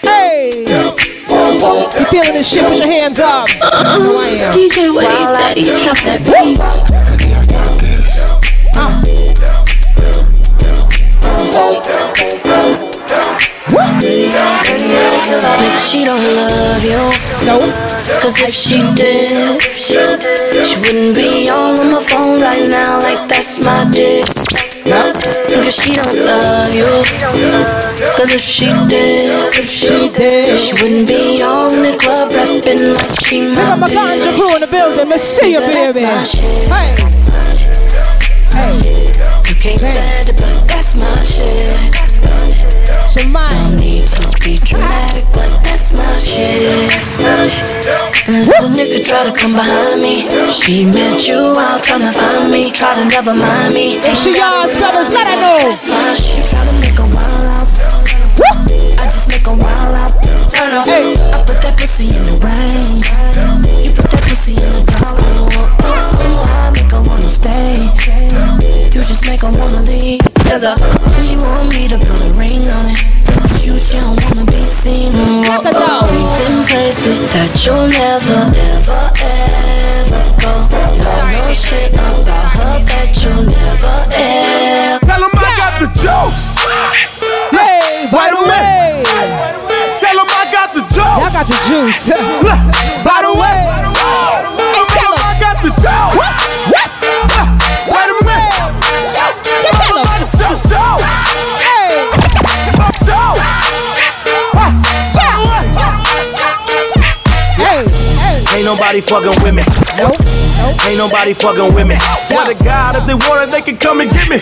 Hey. 0.00 0.99
You 1.98 2.06
feeling 2.06 2.34
this 2.34 2.48
shit? 2.48 2.64
Put 2.64 2.76
your 2.78 2.86
hands 2.86 3.18
up. 3.18 3.48
Uh-uh. 3.60 4.18
I 4.18 4.28
am. 4.28 4.52
DJ 4.52 4.94
Woody, 4.94 5.06
Daddy, 5.06 5.64
drop 5.82 5.98
that 6.04 6.22
beat. 6.24 6.60
Nigga, 15.60 15.90
she 15.90 16.04
don't 16.04 16.22
love 16.22 16.84
you. 16.84 17.02
No. 17.46 17.58
Cause 18.20 18.36
if 18.40 18.54
she 18.54 18.78
did, 18.94 19.60
she 20.66 20.76
wouldn't 20.78 21.14
be 21.14 21.48
on 21.50 21.90
my 21.92 22.02
phone 22.02 22.40
right 22.40 22.68
now 22.68 22.98
like 22.98 23.28
that's 23.28 23.58
my 23.58 23.90
dick. 23.92 24.69
Nigga, 24.90 25.70
she 25.70 25.94
don't 25.94 26.16
love 26.26 26.74
you. 26.74 26.86
Cause 28.16 28.34
if 28.34 28.40
she 28.40 28.66
did, 28.88 29.68
she 29.68 30.10
did, 30.10 30.58
she 30.58 30.72
wouldn't 30.74 31.06
be 31.06 31.40
on 31.42 31.82
the 31.82 31.96
club 31.96 32.32
rapping 32.32 32.92
like 32.92 33.20
she 33.20 33.40
We 33.42 33.54
my 33.54 33.54
got 33.54 33.78
my 33.78 33.86
ganja 33.88 34.34
crew 34.34 34.52
in 34.54 34.60
the 34.60 34.66
building. 34.66 35.08
Miss 35.08 35.22
see 35.22 35.52
you, 35.52 35.60
baby. 35.60 36.00
Hey. 36.00 36.96
Hey. 38.50 39.12
You 39.48 39.54
can't 39.54 39.78
stand 39.78 40.28
it, 40.28 40.36
but 40.36 40.66
that's 40.66 40.96
my 40.96 41.22
shit. 41.22 42.09
Shemai. 43.10 43.48
Don't 43.50 43.80
need 43.80 44.06
to 44.06 44.38
be 44.38 44.58
dramatic, 44.58 45.24
but 45.34 45.50
that's 45.64 45.92
my 45.92 46.06
shit. 46.18 46.94
And 48.30 48.46
little 48.46 48.70
nigga 48.70 49.02
try 49.02 49.24
to 49.26 49.32
come 49.34 49.52
behind 49.52 50.00
me. 50.00 50.30
She 50.48 50.86
met 50.86 51.26
you 51.26 51.58
out 51.58 51.82
trying 51.82 52.06
to 52.06 52.12
find 52.12 52.52
me. 52.52 52.70
Try 52.70 52.94
to 53.02 53.04
never 53.04 53.34
mind 53.34 53.74
me. 53.74 53.98
She 54.14 54.30
yours, 54.38 54.70
fellas, 54.78 55.10
let 55.10 55.26
her 55.26 55.38
know. 55.42 55.58
That's 55.58 55.88
my 55.88 56.14
shit. 56.14 56.46
Try 56.46 56.64
to 56.64 56.72
make 56.78 56.98
a 56.98 57.06
wild 57.10 57.50
out. 57.50 57.68
I 59.00 59.04
just 59.10 59.26
make 59.26 59.46
a 59.46 59.54
wild 59.54 59.94
out. 59.96 60.22
Turn 60.54 60.70
up. 60.70 60.86
I 60.86 61.42
put 61.44 61.60
that 61.62 61.76
pussy 61.76 62.06
in 62.06 62.22
the 62.30 62.38
rain. 62.38 63.02
You 63.82 63.90
put 63.90 64.08
that 64.10 64.22
pussy 64.22 64.52
in 64.52 64.70
the 64.70 64.82
drought. 64.86 65.18
Oh, 65.82 66.46
I 66.46 66.70
make 66.70 66.92
her 66.92 67.02
wanna 67.02 67.28
stay. 67.28 68.19
You 69.00 69.06
just 69.06 69.24
make 69.24 69.40
her 69.40 69.48
wanna 69.48 69.80
leave. 69.88 70.20
Cause 70.44 70.60
uh, 70.60 70.76
she 71.24 71.32
want 71.32 71.72
me 71.72 71.88
to 71.88 71.96
put 71.96 72.20
a 72.20 72.36
ring 72.36 72.68
on 72.68 72.84
it. 72.84 73.00
But 73.32 73.64
you, 73.64 73.80
she 73.80 73.96
don't 73.96 74.12
wanna 74.28 74.44
be 74.44 74.60
seen. 74.60 75.08
Mm, 75.16 75.40
oh, 75.48 75.72
oh. 75.72 76.04
We've 76.12 76.36
been 76.36 76.68
places 76.68 77.24
that 77.32 77.48
you'll 77.64 77.88
never, 77.88 78.52
ever, 78.60 79.00
ever 79.24 80.20
go. 80.36 80.52
Know 81.00 81.48
shit 81.56 81.96
about 81.96 82.44
her 82.52 82.84
that 82.92 83.16
you'll 83.24 83.48
never, 83.48 83.96
ever. 84.12 85.00
Tell 85.08 85.22
him 85.24 85.32
I 85.32 85.48
got 85.56 85.80
the 85.80 85.88
juice. 85.96 86.60
Hey, 87.56 88.04
by 88.12 88.28
the 88.28 88.40
way. 88.44 89.00
Tell 89.96 90.12
him 90.12 90.28
I 90.28 90.44
got 90.52 90.76
the 90.76 90.84
juice. 90.92 91.00
Y'all 91.00 91.32
got 91.32 91.48
the 91.48 91.56
juice. 91.72 92.04
By 93.00 93.24
the 93.24 93.32
way. 93.32 93.64
Tell 94.92 95.08
him 95.08 95.24
I 95.24 95.40
got 95.40 95.56
the 95.64 95.72
juice. 95.80 96.79
Hey. 107.56 107.88
Ain't 108.56 108.66
nobody 108.66 109.00
fucking 109.00 109.36
with 109.40 109.54
me. 109.54 109.62
Nope. 109.96 110.16
Ain't 110.84 110.98
nobody 110.98 111.32
fucking 111.34 111.72
with 111.74 111.86
me. 111.88 111.96
Swear 112.24 112.44
to 112.52 112.56
God, 112.64 112.96
if 112.96 113.06
they 113.06 113.14
want 113.14 113.48
it, 113.48 113.50
they 113.50 113.62
can 113.62 113.76
come 113.76 114.00
and 114.00 114.10
get 114.10 114.28
me. 114.28 114.38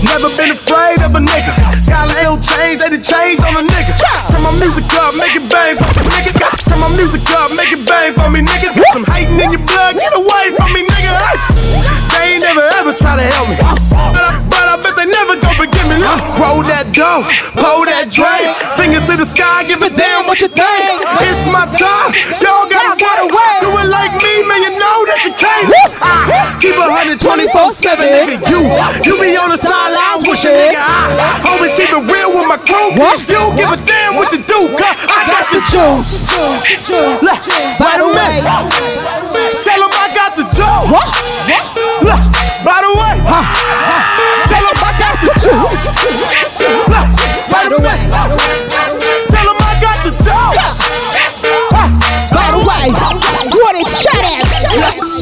Never 0.00 0.28
been 0.36 0.52
afraid 0.52 1.00
of 1.00 1.12
a 1.16 1.20
nigga. 1.20 1.52
Got 1.88 2.08
a 2.08 2.14
little 2.16 2.38
change, 2.40 2.80
they 2.80 2.88
done 2.88 3.02
changed 3.04 3.42
on 3.44 3.56
a 3.56 3.64
nigga. 3.64 3.92
Turn 4.28 4.42
my 4.44 4.52
music 4.56 4.84
up, 5.00 5.16
make 5.16 5.36
it 5.36 5.44
bang 5.48 5.76
for 5.76 5.88
me, 5.96 6.04
nigga. 6.12 6.32
Turn 6.64 6.80
my 6.80 6.88
music 6.96 7.24
up, 7.36 7.52
make 7.56 7.72
it 7.72 7.84
bang 7.88 8.12
for 8.12 8.28
me, 8.30 8.40
nigga. 8.40 8.72
Got 8.76 8.92
some 8.92 9.04
hating 9.12 9.40
in 9.40 9.52
your 9.52 9.64
blood, 9.64 9.96
get 9.96 10.12
away 10.16 10.52
from 10.56 10.72
me, 10.72 10.84
nigga. 10.84 11.12
Roll 16.38 16.62
that 16.66 16.90
dough, 16.94 17.24
pull 17.58 17.84
that 17.86 18.10
drink. 18.10 18.50
Fingers 18.78 19.04
to 19.10 19.16
the 19.18 19.26
sky, 19.26 19.64
give 19.64 19.82
a 19.82 19.90
damn 19.90 20.26
what 20.26 20.40
you 20.40 20.48
think. 20.48 20.84
It's 21.26 21.46
my 21.50 21.66
time, 21.74 22.10
y'all 22.42 22.66
gotta 22.70 23.26
wait. 23.30 23.56
Do 23.62 23.70
it 23.78 23.88
like 23.90 24.12
me, 24.20 24.34
man, 24.46 24.60
you 24.62 24.72
know 24.78 24.98
that 25.10 25.20
you 25.26 25.32
can't. 25.34 25.68
Ah, 26.02 26.56
Keep 26.60 26.76
a 26.78 26.86
hundred 26.90 27.18
twenty-four 27.20 27.72
seven, 27.72 28.08
nigga. 28.08 28.40
You, 28.48 28.60
you 29.04 29.14
be 29.20 29.34
on 29.36 29.50
the 29.50 29.58
sideline 29.58 30.22
wishing, 30.28 30.54
nigga. 30.54 30.78
I 30.80 31.40
always 31.54 31.72
keep 31.74 31.90
it 31.90 32.04
real 32.06 32.30
with 32.34 32.46
my 32.48 32.58
crew. 32.60 32.94
What? 32.98 33.20
You 33.28 33.42
give 33.58 33.70
a 33.70 33.78
damn 33.84 34.16
what 34.16 34.30
you 34.32 34.40
do, 34.44 34.60
cause 34.78 34.96
I 35.10 35.20
got 35.28 35.44
the 35.52 35.60
juice. 35.66 36.30
Look, 37.22 37.40
By 37.80 37.98
the 37.98 38.08
way, 38.08 38.40
tell 39.62 39.80
him 39.82 39.92
I 39.92 40.06
got 40.14 40.32
the 40.38 40.44
juice. 40.52 40.88
Look, 42.04 42.22
By 42.64 42.78
the 42.84 42.92
way, 42.96 43.14
tell 44.48 44.64
him 44.64 44.78
I 44.80 44.90
got 44.98 45.16
the 45.20 45.32
juice. 45.40 45.83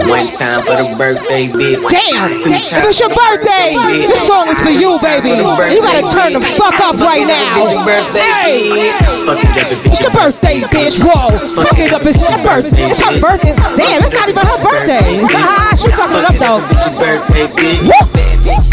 One 0.09 0.31
time 0.39 0.63
for 0.63 0.77
the 0.77 0.95
birthday 0.97 1.49
bitch. 1.49 1.83
Damn! 1.91 2.41
Two 2.41 2.51
If 2.53 2.85
it's 2.85 3.01
your 3.01 3.09
the 3.09 3.15
birthday, 3.15 3.75
this 4.07 4.27
song 4.27 4.49
is 4.49 4.61
for 4.61 4.71
you, 4.71 4.99
baby. 5.01 5.31
You 5.31 5.43
gotta 5.43 5.57
birthday 5.57 6.01
turn 6.13 6.33
the 6.33 6.41
fuck 6.57 6.79
up 6.81 6.97
right 6.97 7.27
Fuck 7.27 7.29
it 7.29 7.31
up, 7.31 7.59
it's 7.59 7.73
your 7.73 7.81
now. 7.81 7.85
birthday 7.85 8.21
Hey! 8.21 8.71
bitch. 8.71 9.27
Fuck 9.27 9.43
it 9.45 9.65
up 9.65 9.73
if 9.73 9.87
It's 9.87 10.01
your 10.01 10.13
birthday, 10.13 10.61
bitch. 10.61 10.97
Whoa. 11.03 11.39
Fuck 11.55 11.79
it 11.79 11.93
up. 11.93 12.03
It's 12.07 12.23
your 12.23 12.43
birthday. 12.43 12.91
It's 12.91 13.01
her 13.03 13.21
birthday. 13.21 13.55
Damn, 13.77 14.03
it's 14.05 14.15
not 14.15 14.29
even 14.29 14.47
her 14.47 14.63
birthday. 14.63 15.23
Haha, 15.29 15.75
she 15.77 15.91
fucking 15.91 16.17
it 16.17 16.25
up 16.25 16.37
though. 16.39 16.61
It's 16.71 16.85
your 16.87 16.95
birthday 17.03 17.47
bitch. 17.53 17.87
Woo! 17.91 17.95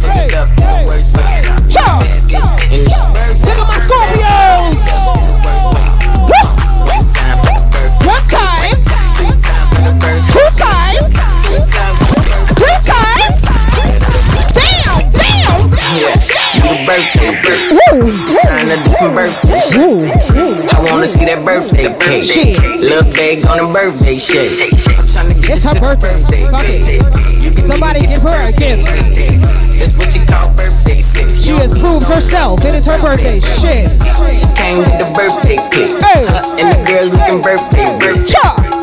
Birthday 17.02 17.34
bitch. 17.42 18.26
It's 18.28 18.46
time 18.46 18.70
to 18.70 18.78
do 18.84 18.94
some 18.94 19.16
birthday 19.16 19.60
shit. 19.60 20.34
I 20.74 20.80
wanna 20.92 21.08
see 21.08 21.26
that 21.26 21.44
birthday 21.46 21.90
cake. 22.00 22.24
Shit. 22.30 22.60
Little 22.80 23.12
bag 23.14 23.46
on 23.46 23.58
the 23.58 23.74
birthday 23.74 24.18
shake. 24.18 24.72
It's 24.72 25.64
her 25.64 25.80
birthday. 25.80 26.46
Fuck 26.50 26.66
it. 26.66 27.66
Somebody 27.66 28.06
give 28.06 28.22
her 28.22 28.50
a 28.50 28.52
gift. 28.54 28.86
That's 28.86 29.98
what 29.98 30.14
you 30.14 30.26
call 30.26 30.54
birthday 30.54 31.02
sex. 31.02 31.42
She 31.42 31.52
has 31.58 31.74
proved 31.80 32.06
herself. 32.06 32.64
It 32.64 32.76
is 32.76 32.86
her 32.86 33.00
birthday. 33.02 33.40
Shit. 33.40 33.98
She 34.30 34.46
came 34.54 34.86
with 34.86 34.98
the 35.02 35.10
birthday 35.18 35.58
clip. 35.74 35.98
Hey. 36.06 36.26
Her 36.26 36.42
and 36.62 36.70
the 36.70 36.80
girls 36.86 37.10
looking 37.18 37.42
birthday 37.42 37.90
rich. 37.98 38.30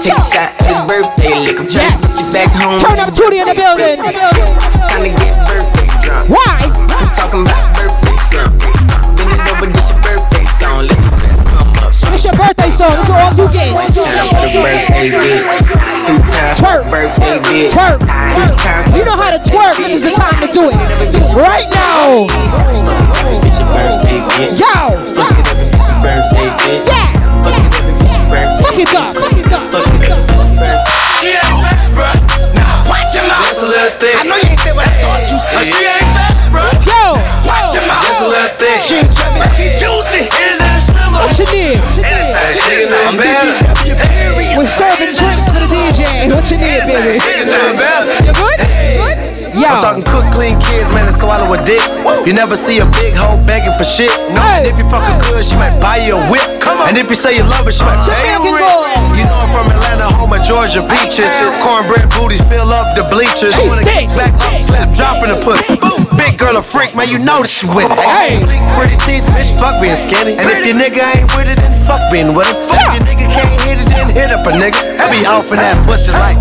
Take 0.03 0.19
a 0.19 0.23
shot 0.27 0.51
at 0.59 0.67
his 0.67 0.81
birthday 0.91 1.39
lick. 1.39 1.59
I'm 1.59 1.69
trying 1.71 1.95
to 1.95 2.03
put 2.03 2.19
you 2.19 2.33
back 2.35 2.51
home. 2.51 2.81
Turn 2.83 2.99
up 2.99 3.15
Tootie 3.15 3.41
in 3.43 3.47
the 3.47 3.55
building. 3.55 4.03
Time 4.03 5.07
to 5.07 5.11
get 5.11 5.35
birthday 5.47 5.87
drunk. 6.03 6.31
Why? 6.31 6.67
I'm 6.99 7.15
talking 7.15 7.43
about 7.43 7.78
birthday 12.39 12.71
song. 12.71 12.95
That's 12.95 13.11
all 13.11 13.35
you 13.35 13.51
get. 13.53 13.75
Birthday 13.75 15.11
bitch. 15.11 15.51
Twerk. 16.55 16.87
birthday 16.91 17.39
bitch. 17.43 17.75
Twerk. 17.75 17.99
You 18.97 19.05
know 19.05 19.19
how 19.19 19.37
to 19.37 19.43
twerk. 19.43 19.77
This 19.77 19.97
is 19.97 20.03
the 20.03 20.11
time 20.15 20.39
to 20.47 20.53
do 20.55 20.71
it. 20.71 20.79
Right 21.35 21.69
now. 21.75 22.31
Yo. 24.55 24.95
Birthday 25.99 26.49
bitch. 26.63 26.87
Fuck 28.63 28.79
it 28.79 28.95
up. 28.95 29.17
Fuck 29.17 29.33
it 29.35 29.53
up. 29.53 29.73
Fuck 29.73 29.95
it 29.95 30.11
up. 30.11 30.23
She 31.19 31.35
ain't 31.35 31.43
bad, 31.43 31.91
bruh. 31.99 32.15
Nah, 32.55 32.87
watch 32.87 33.11
your 33.15 33.27
mouth. 33.27 33.43
Just 33.43 33.63
a 33.63 33.67
little 33.67 33.91
thing. 33.99 34.15
You 34.23 34.35
ain't. 34.39 34.59
She 35.67 35.83
ain't 35.83 36.07
bad, 36.15 36.79
She 38.83 38.95
ain't 38.95 39.13
chubby. 39.13 39.41
She 39.57 39.67
juicy. 39.75 40.23
Internet 40.31 40.83
slimmer. 40.83 41.19
What 41.19 41.39
you 41.39 41.47
did? 41.47 41.98
I'm 44.81 44.99
baby. 44.99 45.13
We're 45.13 45.15
serving 45.15 45.15
drinks 45.17 45.47
for 45.49 45.59
the 45.59 45.67
DJ. 45.67 46.31
What 46.35 46.51
you 46.51 46.59
need, 46.59 46.83
baby? 46.87 47.19
You 47.19 47.43
good? 47.47 47.77
Good? 48.37 49.28
Yo. 49.69 49.77
I'm 49.77 49.85
talking 49.85 50.01
cook, 50.09 50.25
clean 50.33 50.57
kids, 50.65 50.89
man, 50.97 51.05
and 51.05 51.13
swallow 51.13 51.45
a 51.53 51.61
dick. 51.61 51.85
You 52.25 52.33
never 52.33 52.57
see 52.57 52.81
a 52.81 52.89
big 52.97 53.13
hoe 53.13 53.37
begging 53.45 53.77
for 53.77 53.85
shit. 53.85 54.09
No, 54.33 54.41
and 54.41 54.65
if 54.65 54.81
you 54.81 54.89
fuck 54.89 55.05
her 55.05 55.21
good, 55.29 55.45
she 55.45 55.61
might 55.61 55.77
buy 55.77 56.01
you 56.01 56.17
a 56.17 56.25
whip. 56.33 56.41
Come 56.65 56.81
on. 56.81 56.89
And 56.89 56.97
if 56.97 57.13
you 57.13 57.19
say 57.21 57.37
you 57.37 57.45
love 57.45 57.69
her, 57.69 57.73
she 57.73 57.85
might 57.85 58.01
pay 58.09 58.33
you 58.33 58.57
rent. 58.57 58.65
You 59.13 59.29
know 59.29 59.45
I'm 59.45 59.53
from 59.53 59.69
Atlanta, 59.69 60.09
home 60.09 60.33
of 60.33 60.41
Georgia 60.41 60.81
beaches. 60.81 61.29
Cornbread 61.61 62.09
booties 62.17 62.41
fill 62.49 62.73
up 62.73 62.97
the 62.97 63.05
bleachers. 63.13 63.53
She 63.61 63.69
Wanna 63.69 63.85
get 63.85 64.09
back 64.17 64.33
up, 64.41 64.57
slap, 64.57 64.89
dropping 64.97 65.37
the 65.37 65.39
pussy. 65.45 65.77
Boom, 65.77 66.09
big 66.17 66.41
girl 66.41 66.57
a 66.57 66.65
freak, 66.65 66.97
man, 66.97 67.13
you 67.13 67.21
know 67.21 67.45
that 67.45 67.53
she 67.53 67.69
with 67.69 67.93
it. 67.93 68.01
Hey. 68.01 68.41
Blink, 68.41 68.65
pretty 68.73 68.97
teeth, 69.05 69.29
bitch, 69.37 69.53
fuck 69.61 69.77
being 69.85 70.01
skinny. 70.01 70.41
And 70.41 70.49
if 70.49 70.65
your 70.65 70.81
nigga 70.81 71.05
ain't 71.13 71.29
with 71.37 71.45
it, 71.45 71.61
then 71.61 71.77
fuck 71.85 72.01
being 72.09 72.33
with 72.33 72.49
him. 72.49 72.57
If 72.73 72.89
your 72.97 73.05
nigga 73.05 73.29
can't 73.29 73.53
hit 73.69 73.77
it, 73.85 73.89
then 73.93 74.17
hit 74.17 74.33
up 74.33 74.49
a 74.49 74.53
nigga. 74.57 74.97
I 74.97 75.13
be 75.13 75.29
off 75.29 75.53
in 75.53 75.61
that 75.61 75.77
pussy 75.85 76.09
like. 76.17 76.41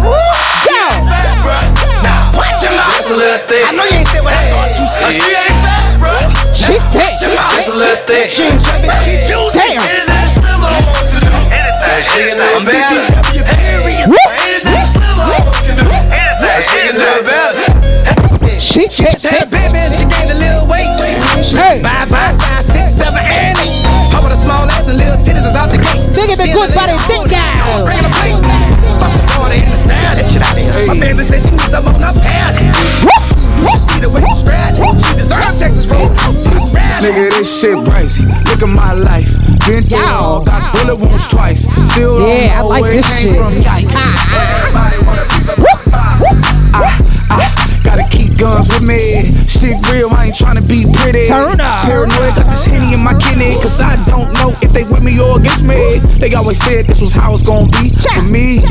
Just 3.07 3.23
a 3.23 3.23
little 3.23 3.47
thick. 3.47 3.63
I 3.63 3.71
know 3.71 3.87
you 3.87 4.03
ain't 4.03 4.09
said 4.11 4.19
what 4.19 4.35
I 4.35 4.51
thought 4.51 4.67
you 4.75 4.83
said. 4.83 5.15
She 5.15 5.31
ain't 5.31 5.55
fat, 5.63 5.95
bro. 5.95 6.11
She 6.51 6.75
thick. 6.91 7.15
Just 7.23 7.71
a 7.71 7.79
little 7.79 8.03
thick. 8.03 8.27
She 8.27 8.43
ain't 8.43 8.59
chubby, 8.59 8.91
she 9.07 9.15
juicy. 9.23 9.55
Damn. 9.55 9.79
She 12.03 12.19
can 12.27 12.35
do 12.35 12.43
it 12.51 12.67
better. 12.67 13.07
She 16.59 16.83
can 16.83 16.99
do 16.99 17.07
it 17.07 17.23
better. 17.23 17.63
She 18.59 18.91
thick, 18.91 19.23
Had 19.23 19.47
a 19.47 19.55
big 19.55 19.71
man, 19.71 19.87
she 19.95 20.03
gained 20.03 20.27
a 20.27 20.35
little 20.35 20.67
weight. 20.67 20.91
Hey. 21.47 21.79
Bye 21.79 22.11
bye, 22.11 22.35
size 22.35 22.67
six, 22.67 22.91
seven, 22.91 23.23
and 23.23 23.55
eight. 23.55 23.87
Her 24.11 24.19
with 24.19 24.35
a 24.35 24.39
small 24.43 24.67
ass 24.67 24.83
and 24.83 24.99
little 24.99 25.15
titties 25.23 25.47
is 25.47 25.55
out 25.55 25.71
the 25.71 25.79
gate. 25.79 26.11
Think 26.11 26.35
of 26.35 26.43
the 26.43 26.51
good 26.51 26.67
in 26.67 26.75
body, 26.75 26.91
little 26.91 27.07
thick 27.07 27.23
hoes, 27.23 27.31
gal. 27.31 27.87
Bringing 27.87 28.03
a 28.03 28.11
plate. 28.11 28.56
Fuck 29.87 30.19
the 30.19 30.27
water 30.27 30.27
in 30.27 30.27
the 30.27 30.27
salad. 30.27 30.27
Get 30.31 30.41
out 30.43 30.57
here. 30.57 30.87
My 30.87 30.99
baby 30.99 31.23
said 31.23 31.41
she 31.43 31.51
needs 31.51 31.71
some 31.71 31.87
on 31.87 32.01
her 32.01 32.13
palate. 32.21 32.75
You 33.57 33.77
see 33.79 33.99
the 34.01 34.09
way 34.09 34.21
she 34.21 34.35
straddle. 34.35 34.93
She 34.99 35.13
deserves 35.15 35.59
Texas 35.59 35.87
Roadhouse. 35.87 36.37
Nigga, 37.01 37.29
this 37.31 37.49
shit 37.59 37.77
crazy. 37.85 38.25
Look 38.25 38.61
at 38.61 38.69
my 38.69 38.93
life. 38.93 39.31
Been 39.67 39.83
through 39.87 39.99
it 39.99 40.09
all. 40.19 40.43
Got 40.43 40.73
bullet 40.73 40.95
wounds 40.97 41.27
twice. 41.27 41.63
Still 41.89 42.19
don't 42.19 42.29
Yeah, 42.29 42.59
I 42.59 42.61
like 42.61 42.81
where 42.81 42.95
this 42.95 43.05
it 43.05 43.09
came 43.09 43.33
shit. 43.33 43.37
from. 43.37 43.53
Yikes. 43.61 43.93
Ah. 43.95 44.41
Everybody 44.41 45.05
want 45.05 45.19
a 45.21 45.25
piece 45.35 45.49
of 45.49 45.57
my 45.59 45.65
pie. 45.91 46.19
I, 46.73 46.79
I 46.79 46.83
ah, 46.83 47.31
ah. 47.31 47.81
gotta 47.83 48.07
keep 48.09 48.26
guns 48.37 48.69
with 48.69 48.83
me. 48.83 49.33
Shit 49.47 49.75
real, 49.91 50.09
I 50.11 50.27
ain't 50.27 50.35
tryna 50.35 50.67
be 50.67 50.85
pretty. 50.85 51.27
Turn 51.27 51.59
up. 51.59 51.85
Paranoid, 51.85 52.35
got 52.35 52.49
this 52.49 52.65
henny 52.65 52.93
in 52.93 53.03
my 53.03 53.17
kidney. 53.17 53.51
Cause 53.51 53.81
I 53.81 53.97
don't 54.05 54.31
know 54.33 54.55
if 54.61 54.71
they 54.71 54.85
with 54.85 55.03
me 55.03 55.19
or 55.19 55.37
against 55.37 55.63
me. 55.63 55.99
They 56.21 56.33
always 56.33 56.61
said 56.61 56.87
this 56.87 57.01
was 57.01 57.13
how 57.13 57.33
it's 57.33 57.43
gonna 57.43 57.69
be. 57.81 57.91
For 57.91 58.31
me, 58.31 58.61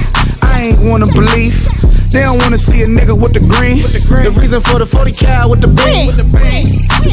I 0.43 0.73
ain't 0.73 0.81
wanna 0.89 1.07
believe. 1.07 1.67
They 2.11 2.23
don't 2.23 2.39
wanna 2.39 2.57
see 2.57 2.83
a 2.83 2.87
nigga 2.87 3.19
with 3.19 3.35
the 3.35 3.41
green. 3.41 3.83
The 3.83 4.33
reason 4.39 4.61
for 4.62 4.79
the 4.79 4.87
40 4.87 5.12
cal 5.12 5.51
with 5.51 5.61
the 5.61 5.69
bang. 5.69 6.17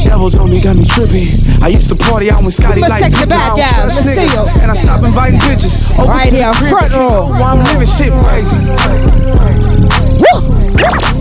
Devils 0.05 0.35
on 0.35 0.49
me 0.49 0.61
got 0.61 0.75
me 0.75 0.85
tripping. 0.85 1.19
I 1.61 1.67
used 1.69 1.89
to 1.89 1.95
party 1.95 2.31
out 2.31 2.45
with 2.45 2.53
Scotty 2.53 2.81
Give 2.81 2.89
me 2.89 2.97
a 2.97 3.01
like 3.01 3.13
Pip 3.13 3.29
bad 3.29 3.57
Lounge, 3.57 3.95
Let 3.95 4.05
me 4.05 4.13
see 4.13 4.29
you. 4.31 4.45
And 4.61 4.71
I 4.71 4.75
stopped 4.75 5.03
inviting 5.03 5.39
bitches. 5.39 5.99
Over 5.99 6.09
Right 6.09 6.29
to 6.29 6.35
here, 6.35 6.51
the 6.51 6.57
crib, 6.57 6.69
front 6.69 6.93
row. 6.93 7.29
Why 7.31 7.51
I'm 7.51 7.63
living 7.63 7.87
shit 7.87 8.13
crazy. 8.23 8.73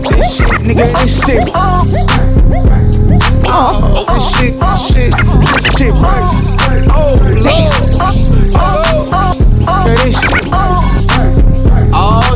This 0.03 0.37
shit, 0.37 0.61
nigga, 0.61 0.93
this 1.01 1.22
shit. 1.25 1.49
Oh, 3.45 4.03
this 4.07 4.25
shit, 4.35 4.59
this 4.59 4.79
shit, 4.91 5.11
this 5.13 5.77
shit 5.77 5.93
crazy. 5.95 6.39
Oh, 6.91 7.15
Lord. 7.15 7.45
Oh, 7.45 7.53
yeah, 7.53 7.71
this 7.95 8.27
shit. 8.27 8.51
Oh, 11.95 12.35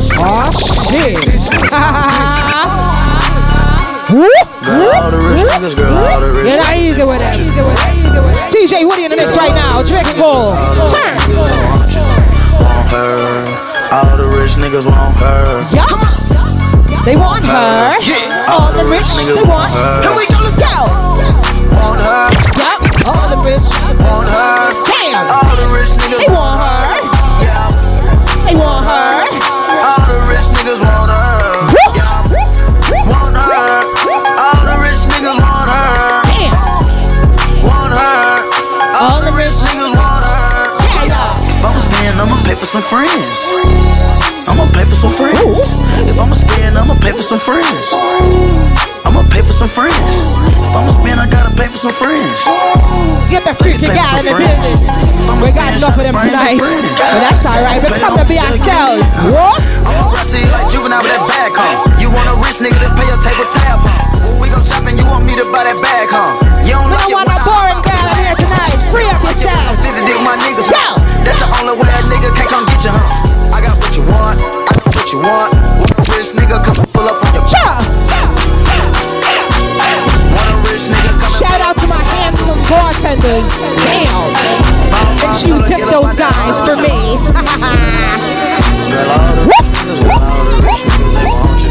shit. 0.88 1.20
Girl, 4.64 4.92
all 4.94 5.10
the 5.10 5.18
rich 5.18 5.42
niggas, 5.42 5.74
girl, 5.76 5.94
all 5.94 6.20
the 6.20 6.32
rich 6.32 6.46
Get 6.46 6.60
out 6.64 6.76
easy 6.76 7.04
with 7.04 7.20
it. 7.20 7.38
Easy 7.38 7.60
with 7.60 7.78
it. 7.78 7.94
Easy 7.94 8.20
with 8.20 8.36
it. 8.36 8.52
DJ 8.52 8.88
Woody 8.88 9.04
in 9.04 9.10
the 9.10 9.16
mix 9.16 9.36
right 9.36 9.54
now. 9.54 9.82
Jamaican 9.82 10.16
Gold. 10.16 10.56
Turn. 10.88 11.18
want 12.60 12.88
her. 12.88 13.44
All 13.92 14.16
the 14.16 14.26
rich 14.26 14.52
niggas 14.52 14.86
want 14.86 15.16
her. 15.16 15.76
Yup. 15.76 16.57
They 17.04 17.16
want 17.16 17.44
her. 17.44 17.98
Yeah. 18.00 18.46
All 18.48 18.72
the 18.72 18.84
rich, 18.84 19.08
they 19.26 19.42
want. 19.42 19.70
her. 19.72 20.02
Here 20.02 20.14
we 20.16 20.24
go, 20.28 20.38
let's 20.40 20.56
go. 20.56 20.74
Want 21.76 22.00
her. 22.00 22.28
Yup. 22.58 22.80
All 23.08 23.26
the 23.28 23.40
rich. 23.44 23.66
Want 24.02 24.28
her. 24.28 24.72
Damn. 24.88 25.26
All 25.28 25.54
the 25.56 25.68
rich 25.72 25.92
niggas 26.00 26.20
They 26.20 26.30
want 26.32 26.58
her. 26.58 26.98
Yeah. 27.44 27.68
They 28.44 28.54
want 28.56 28.84
her. 28.84 29.24
All 29.84 30.04
the 30.10 30.20
rich 30.28 30.46
niggas 30.52 30.80
want 30.80 31.10
her. 31.10 31.66
Yeah. 31.96 32.22
Want 33.06 33.36
her. 33.36 33.68
All 34.36 34.62
the 34.66 34.76
rich 34.82 35.02
niggas 35.08 35.38
want 35.38 35.68
her. 35.70 36.22
Damn. 36.30 36.54
Want 37.64 37.92
her. 37.94 38.58
All 39.00 39.20
the 39.22 39.32
rich 39.32 39.56
niggas 39.64 39.92
want 39.94 40.24
her. 40.24 40.76
Yeah, 40.82 41.14
yeah. 41.14 41.58
If 41.58 41.64
I'ma 41.64 42.22
I'ma 42.22 42.42
pay 42.42 42.54
for 42.54 42.66
some 42.66 42.82
friends. 42.82 43.57
I'ma 44.58 44.74
pay 44.74 44.82
for 44.82 44.98
some 44.98 45.14
friends. 45.14 45.38
If 46.10 46.18
I'ma 46.18 46.34
spend, 46.34 46.74
I'ma 46.74 46.98
pay 46.98 47.14
for 47.14 47.22
some 47.22 47.38
friends. 47.38 47.94
I'ma 49.06 49.22
pay 49.30 49.38
for 49.46 49.54
some 49.54 49.70
friends. 49.70 49.94
If 49.94 50.74
I'ma 50.74 50.98
spend, 50.98 51.22
I 51.22 51.30
gotta 51.30 51.54
pay 51.54 51.70
for 51.70 51.78
some 51.78 51.94
friends. 51.94 52.42
Get 53.30 53.46
the 53.46 53.54
freaky 53.54 53.86
guy 53.86 54.02
in 54.18 54.26
the 54.26 54.34
building. 54.34 54.82
We 55.38 55.54
got 55.54 55.78
enough 55.78 55.94
of 55.94 56.02
them 56.02 56.10
tonight. 56.10 56.58
But 56.58 56.74
that's 57.22 57.46
alright. 57.46 57.78
We 57.86 58.02
come 58.02 58.18
to 58.18 58.26
be 58.26 58.34
ourselves. 58.34 59.06
What? 59.30 59.62
I'ma 59.86 60.10
run 60.10 60.26
to 60.26 60.36
you 60.42 60.50
like 60.50 60.66
juvenile 60.74 61.06
with 61.06 61.14
that 61.14 61.22
bag, 61.30 61.54
huh? 61.54 61.94
You 62.02 62.10
want 62.10 62.26
a 62.26 62.34
rich 62.42 62.58
nigga 62.58 62.82
to 62.82 62.90
pay 62.98 63.06
your 63.06 63.22
table 63.22 63.46
tab, 63.54 63.78
huh? 63.78 64.26
When 64.26 64.42
we 64.42 64.50
go 64.50 64.58
shopping, 64.66 64.98
you 64.98 65.06
want 65.06 65.22
me 65.22 65.38
to 65.38 65.46
buy 65.54 65.70
that 65.70 65.78
bag, 65.78 66.10
huh? 66.10 66.34
You 66.66 66.74
don't 66.74 66.90
like 66.90 67.06
don't 67.06 67.14
want 67.14 67.30
I 67.30 67.46
boring 67.46 67.78
girl 67.86 68.10
here 68.26 68.34
tonight. 68.34 68.74
Free 68.90 69.06
up 69.06 69.22
yourself. 69.22 69.78
50 69.86 70.02
dick 70.02 70.18
my 70.26 70.34
niggas. 70.42 70.66
That's 71.22 71.38
the 71.38 71.48
only 71.62 71.78
way 71.78 71.86
a 71.94 72.02
nigga 72.10 72.34
can't 72.34 72.50
come 72.50 72.66
get 72.66 72.82
you, 72.82 72.90
huh? 72.90 73.27
Want. 74.10 74.40
I 74.40 74.72
got 74.72 74.94
what 74.96 75.12
you 75.12 75.18
want. 75.20 75.50
Want 75.80 75.92
a 75.92 76.04
rich 76.16 76.32
nigga 76.34 76.58
come 76.64 76.76
pull 76.92 77.08
up 77.08 77.18
on 77.22 77.30
your 77.34 77.44
Want 80.32 80.50
a 80.50 80.56
rich 80.68 80.88
nigga 80.88 81.12
come 81.20 81.32
Shout 81.38 81.60
out 81.60 81.76
to 81.78 81.86
my 81.86 82.02
handsome 82.02 82.60
bartenders. 82.68 83.48
Damn. 83.84 84.32
Make 85.18 85.34
sure 85.38 85.56
you 85.56 85.64
tip 85.66 85.82
those 85.88 86.14
guys 86.14 86.56
for 86.66 86.76
me. 86.80 87.18
Girl, 88.88 89.10
all 89.10 89.28
the 89.28 89.36
rich 89.46 89.68
niggas, 89.76 90.00
all 90.16 90.44
the 90.44 90.56
rich 90.64 90.82
niggas, 90.88 91.14
they 91.14 91.28
want 91.28 91.60
you. 91.62 91.70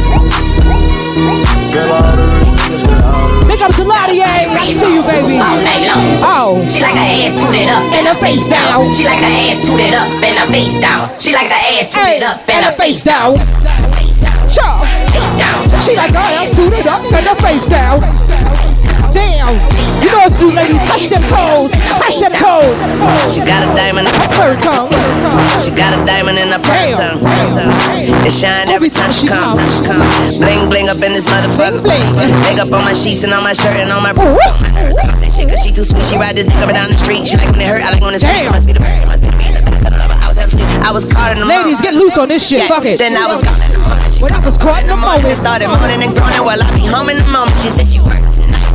Girl, 1.74 1.90
all 1.92 2.14
the 2.14 2.24
rich 2.34 2.62
niggas, 2.62 3.04
all 3.04 3.28
the 3.28 3.46
Big 3.48 3.62
up 3.62 3.72
to 3.74 3.84
Lottie, 3.84 4.22
I 4.22 4.74
see 4.74 4.94
you, 4.94 5.02
baby. 5.04 5.40
All 5.40 5.58
night 5.58 5.88
long. 5.88 6.37
She 6.78 6.84
like 6.84 6.94
her 6.94 7.26
ass 7.26 7.34
tooted 7.34 7.70
up 7.70 7.92
and 7.92 8.06
her 8.06 8.14
face 8.14 8.48
down. 8.48 8.94
She 8.94 9.04
like 9.04 9.18
her 9.18 9.26
ass 9.26 9.66
tooted 9.66 9.96
up 9.96 10.08
and 10.24 10.38
her 10.38 10.46
face 10.46 10.78
down. 10.78 11.10
She 11.20 11.34
like 11.34 11.50
her 11.50 11.56
ass 11.74 11.90
tooted 11.90 12.22
up 12.22 12.48
and 12.48 12.66
her 12.66 12.72
face 12.72 13.04
down. 13.04 13.36
Face 13.36 14.20
down. 14.22 15.66
She 15.82 15.96
like 15.96 16.12
her 16.12 16.20
ass 16.20 16.56
tooted 16.56 16.86
up 16.86 17.02
and 17.12 17.26
her 17.26 17.36
face 17.42 17.68
down. 17.68 18.67
Damn. 19.18 19.58
You 19.98 20.14
know 20.14 20.30
it's 20.30 20.38
you 20.38 20.54
ladies. 20.54 20.78
Touch 20.86 21.10
them 21.10 21.26
toes. 21.26 21.74
Touch 21.98 22.22
them 22.22 22.34
toes. 22.38 22.78
She 23.34 23.42
got 23.42 23.66
a 23.66 23.70
diamond. 23.74 24.06
in 24.06 24.14
Third 24.38 24.62
tongue. 24.62 24.94
She 25.58 25.74
got 25.74 25.90
a 25.98 26.00
diamond 26.06 26.38
in 26.38 26.54
her 26.54 26.62
prime 26.62 26.94
tongue. 26.94 27.18
It 28.22 28.30
shine 28.30 28.70
every 28.70 28.94
time 28.94 29.10
she 29.10 29.26
come. 29.26 29.58
come. 29.82 30.06
Bling 30.38 30.70
bling 30.70 30.88
up 30.94 31.02
in 31.02 31.18
this 31.18 31.26
motherfucker. 31.26 31.82
Make 32.46 32.62
up 32.62 32.70
on 32.70 32.86
my 32.86 32.94
sheets 32.94 33.26
and 33.26 33.34
on 33.34 33.42
my 33.42 33.58
shirt 33.58 33.74
and 33.82 33.90
on 33.90 34.06
my. 34.06 34.14
Cause 34.14 35.62
she 35.66 35.74
too 35.74 35.84
sweet. 35.84 36.06
She 36.06 36.16
ride 36.18 36.38
this 36.38 36.46
dick 36.46 36.62
up 36.62 36.70
and 36.70 36.78
down 36.78 36.90
the 36.94 36.98
street. 37.02 37.26
She 37.26 37.38
like 37.38 37.50
when 37.50 37.62
it 37.62 37.68
hurt. 37.68 37.82
I 37.82 37.98
like 37.98 38.02
when 38.02 38.14
it's. 38.14 38.22
It 38.22 38.54
must 38.54 38.70
be 38.70 38.74
the 38.74 38.80
bird. 38.80 39.02
Must 39.10 39.22
be 39.22 39.34
the 39.34 39.38
beat. 39.38 39.58
I 39.58 40.30
was. 40.30 40.38
I 40.38 40.92
was 40.94 41.06
caught 41.06 41.34
in 41.34 41.42
the 41.42 41.46
moment. 41.50 41.74
Ladies, 41.74 41.82
get 41.82 41.94
loose 41.98 42.18
on 42.18 42.30
this 42.30 42.46
shit. 42.46 42.70
Fuck 42.70 42.86
it. 42.86 43.02
Then 43.02 43.18
I 43.18 43.26
was 43.26 43.42
gone 43.42 43.58
in 43.66 43.74
the 43.74 43.82
morning. 43.82 44.22
When 44.22 44.34
I 44.34 44.42
was 44.46 44.58
caught 44.58 44.82
in 44.86 44.90
the 44.90 44.98
morning. 44.98 45.24
moment. 45.26 45.42
Started 45.42 45.68
moaning 45.74 46.02
and 46.06 46.14
groaning 46.14 46.44
while 46.46 46.62
I 46.62 46.70
be 46.78 46.86
home 46.86 47.10
in 47.10 47.18
the 47.18 47.30
moment. 47.34 47.58
She 47.58 47.70
said 47.70 47.88
she 47.90 48.00
worked 48.00 48.38
tonight. 48.38 48.67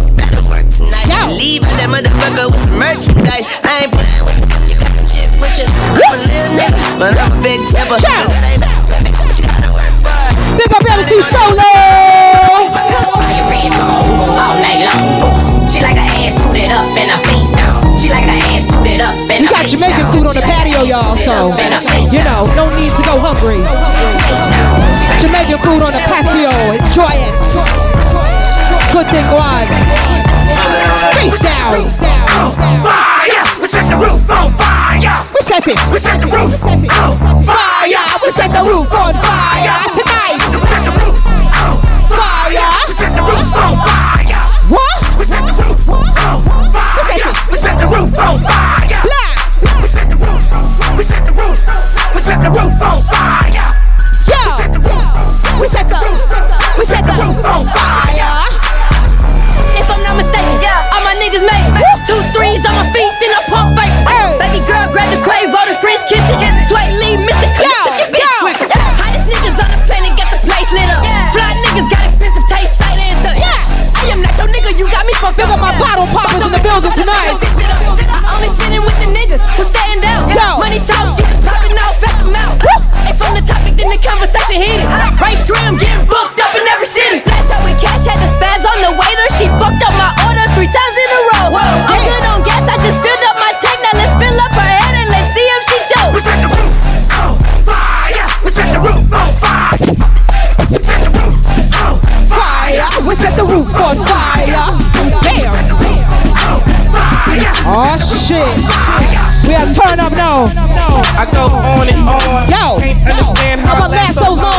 Tonight. 0.83 1.07
Yeah. 1.07 1.31
Leave 1.31 1.63
out 1.63 1.77
that 1.79 1.89
motherfucker 1.91 2.51
with 2.51 2.63
some 2.63 2.77
merchandise. 2.79 3.47
I 3.63 3.87
ain't 3.87 3.93
playing 3.95 4.25
with 4.27 4.39
you. 4.43 4.75
You 4.75 4.77
got 4.79 4.91
some 4.99 5.07
shit 5.07 5.31
with 5.39 5.55
you. 5.55 5.67
I'm 5.67 6.15
a 6.15 6.21
little 6.21 6.53
nigga, 6.59 6.83
but 6.99 7.15
I'm 7.15 7.31
a 7.31 7.41
big 7.43 7.61
tipper. 7.71 7.99
Yeah. 8.03 8.27
That 8.27 8.45
ain't 8.51 8.63
back 8.63 8.83
to 8.91 8.95
me. 9.01 9.11
What 9.15 9.35
you 9.39 9.45
gotta 9.47 9.71
work 9.71 9.95
for? 10.03 10.13
Big 10.59 10.71
up 10.75 10.83
MC 10.83 11.23
Solo. 11.31 11.73
Fire 13.15 13.45
red 13.47 13.73
bone 13.79 14.35
all 14.35 14.57
night 14.59 14.83
long. 14.83 15.71
She 15.71 15.79
like 15.81 15.97
her 15.97 16.11
ass 16.21 16.35
tooted 16.43 16.75
up 16.75 16.91
and 16.99 17.09
her 17.09 17.23
face 17.31 17.53
down. 17.55 17.81
She 17.97 18.11
like 18.11 18.27
her 18.27 18.41
ass 18.53 18.67
tooted 18.67 19.01
up 19.01 19.15
and 19.31 19.47
her 19.47 19.55
got 19.55 19.65
Jamaican 19.71 20.07
food 20.13 20.27
on 20.27 20.35
the 20.35 20.45
patio, 20.45 20.83
y'all, 20.83 21.17
so 21.17 21.55
up 21.55 21.59
and 21.59 21.73
her 21.73 21.81
face 21.81 22.13
you 22.13 22.23
know, 22.25 22.45
no 22.59 22.69
need 22.77 22.93
to 22.93 23.03
go 23.07 23.17
hungry. 23.17 23.63
Face 23.63 24.47
down. 24.51 24.77
She 24.99 25.05
like 25.09 25.21
Jamaican 25.23 25.59
food 25.65 25.81
on 25.81 25.93
the 25.95 26.03
patio. 26.05 26.51
Enjoy 26.77 27.15
it. 27.15 27.33
Good 28.93 29.07
thing 29.09 29.25
go 29.31 30.32
down. 31.41 31.73
on 31.73 32.83
fire. 32.83 33.45
We 33.61 33.67
set 33.69 33.89
the 33.89 33.97
roof 33.97 34.31
on 34.31 34.53
fire. 34.57 35.27
We 35.33 35.41
set 35.43 35.67
it. 35.69 35.79
We 35.93 35.99
set 35.99 36.21
the 36.21 36.27
roof 36.27 36.63
on 36.65 36.83
fire. 37.45 38.03
We 38.23 38.31
set 38.31 38.51
the 38.53 38.63
roof 38.63 38.93
on 38.93 39.15
fire 39.15 39.83
tonight. 39.95 40.41
We 40.53 40.67
set 40.69 40.85
the 40.85 40.93
roof 40.93 41.27
on 41.27 41.81
fire. 42.09 42.71
We 42.89 42.95
set 42.95 43.13
the 43.17 43.23
roof 43.23 43.49
on 43.57 43.75
fire. 43.87 44.43
What? 44.69 45.19
We 45.19 45.25
set 45.25 45.45
the 45.47 45.55
roof 45.63 45.89
on 45.89 46.13
fire. 46.15 47.33
We 47.51 47.57
set 47.59 47.79
the 47.79 47.87
roof 47.87 48.19
on 48.19 48.41
fire. 48.43 49.03
We 49.83 49.89
set 49.89 50.09
the 50.11 50.17
roof. 50.17 50.43
We 50.97 51.05
set 51.05 51.25
the 51.27 51.33
roof. 51.33 51.59
We 52.15 52.21
set 52.21 52.39
the 52.43 52.51
roof 52.51 52.75
on 52.83 52.99
fire. 53.11 53.71
Yo. 54.29 54.43
We 55.61 55.69
set 55.69 55.89
the 55.89 56.03
we 56.79 56.85
set 56.87 57.05
the 57.05 57.13
roof 57.13 57.45
on 57.45 57.65
fire. 57.67 58.42
Niggas 61.33 61.49
made. 61.49 61.73
Two 62.05 62.21
threes 62.37 62.61
on 62.69 62.77
my 62.77 62.87
feet, 62.93 63.13
then 63.25 63.33
I 63.33 63.41
pump 63.49 63.73
fake. 63.73 63.97
Baby 64.37 64.61
girl, 64.69 64.85
grab 64.93 65.09
the 65.09 65.21
Quavo, 65.25 65.61
the 65.65 65.77
French 65.81 66.05
kiss 66.05 66.21
it. 66.21 66.41
Sway 66.69 66.85
Lee, 67.01 67.17
Mr. 67.25 67.49
Clean, 67.57 67.73
took 67.89 67.97
your 67.97 68.11
bitch 68.13 68.33
quicker. 68.45 68.69
Hottest 68.69 69.33
niggas 69.33 69.57
on 69.57 69.71
the 69.73 69.81
planet, 69.89 70.13
got 70.13 70.29
the 70.29 70.39
place 70.45 70.69
lit 70.77 70.93
up. 70.93 71.01
Fly 71.33 71.49
niggas 71.65 71.89
got 71.89 72.05
expensive 72.05 72.45
taste, 72.53 72.77
sight 72.77 73.01
and 73.01 73.17
touch. 73.25 73.41
I 73.41 74.13
am 74.13 74.21
not 74.21 74.37
your 74.37 74.49
nigga, 74.53 74.77
you 74.77 74.85
got 74.93 75.09
me 75.09 75.15
fucked 75.17 75.41
Big 75.41 75.49
up 75.49 75.57
my 75.57 75.73
bottle 75.81 76.05
poppers 76.13 76.43
in 76.45 76.53
the 76.53 76.61
building 76.61 76.93
tonight. 76.93 77.41
I 77.41 78.21
only 78.37 78.53
sitting 78.53 78.85
with 78.85 78.99
the 79.01 79.09
niggas 79.09 79.41
who 79.57 79.65
staying 79.65 80.05
down. 80.05 80.29
Yo. 80.29 80.61
Money 80.61 80.85
talk, 80.85 81.17
she 81.17 81.25
just 81.25 81.41
popping 81.41 81.73
off 81.81 81.97
at 82.03 82.21
the 82.21 82.29
mouth. 82.29 82.61
If 83.09 83.23
I'm 83.25 83.33
the 83.33 83.45
topic, 83.47 83.81
then 83.81 83.89
the 83.89 83.97
conversation 83.97 84.61
heated. 84.61 84.85
Right 85.17 85.39
trim, 85.49 85.81
getting 85.81 86.05
booked 86.05 86.45
up 86.45 86.53
in 86.53 86.67
every 86.69 86.87
city. 86.87 87.25
Splash 87.25 87.49
out 87.49 87.65
with 87.65 87.81
cash, 87.81 88.05
had 88.05 88.21
the 88.21 88.29
spaz 88.37 88.69
on 88.69 88.85
the 88.85 88.93
waiter. 88.93 89.02
The 103.47 103.55
roof 103.55 103.75
on 103.75 103.97
fire. 103.97 104.47
Damn. 105.23 105.53
Oh 107.65 107.97
shit. 107.99 108.47
We 109.47 109.55
are 109.55 109.73
turn 109.73 110.01
up 110.01 110.13
now. 110.13 110.47
I 111.19 111.27
go 111.33 111.47
on 111.51 111.89
and 111.89 112.09
on. 112.09 112.49
Yo. 112.49 112.81
Can't 112.81 113.11
understand 113.11 113.61
how 113.61 113.75
I'ma 113.75 113.89
last 113.89 114.15
so 114.15 114.35
long. 114.35 114.52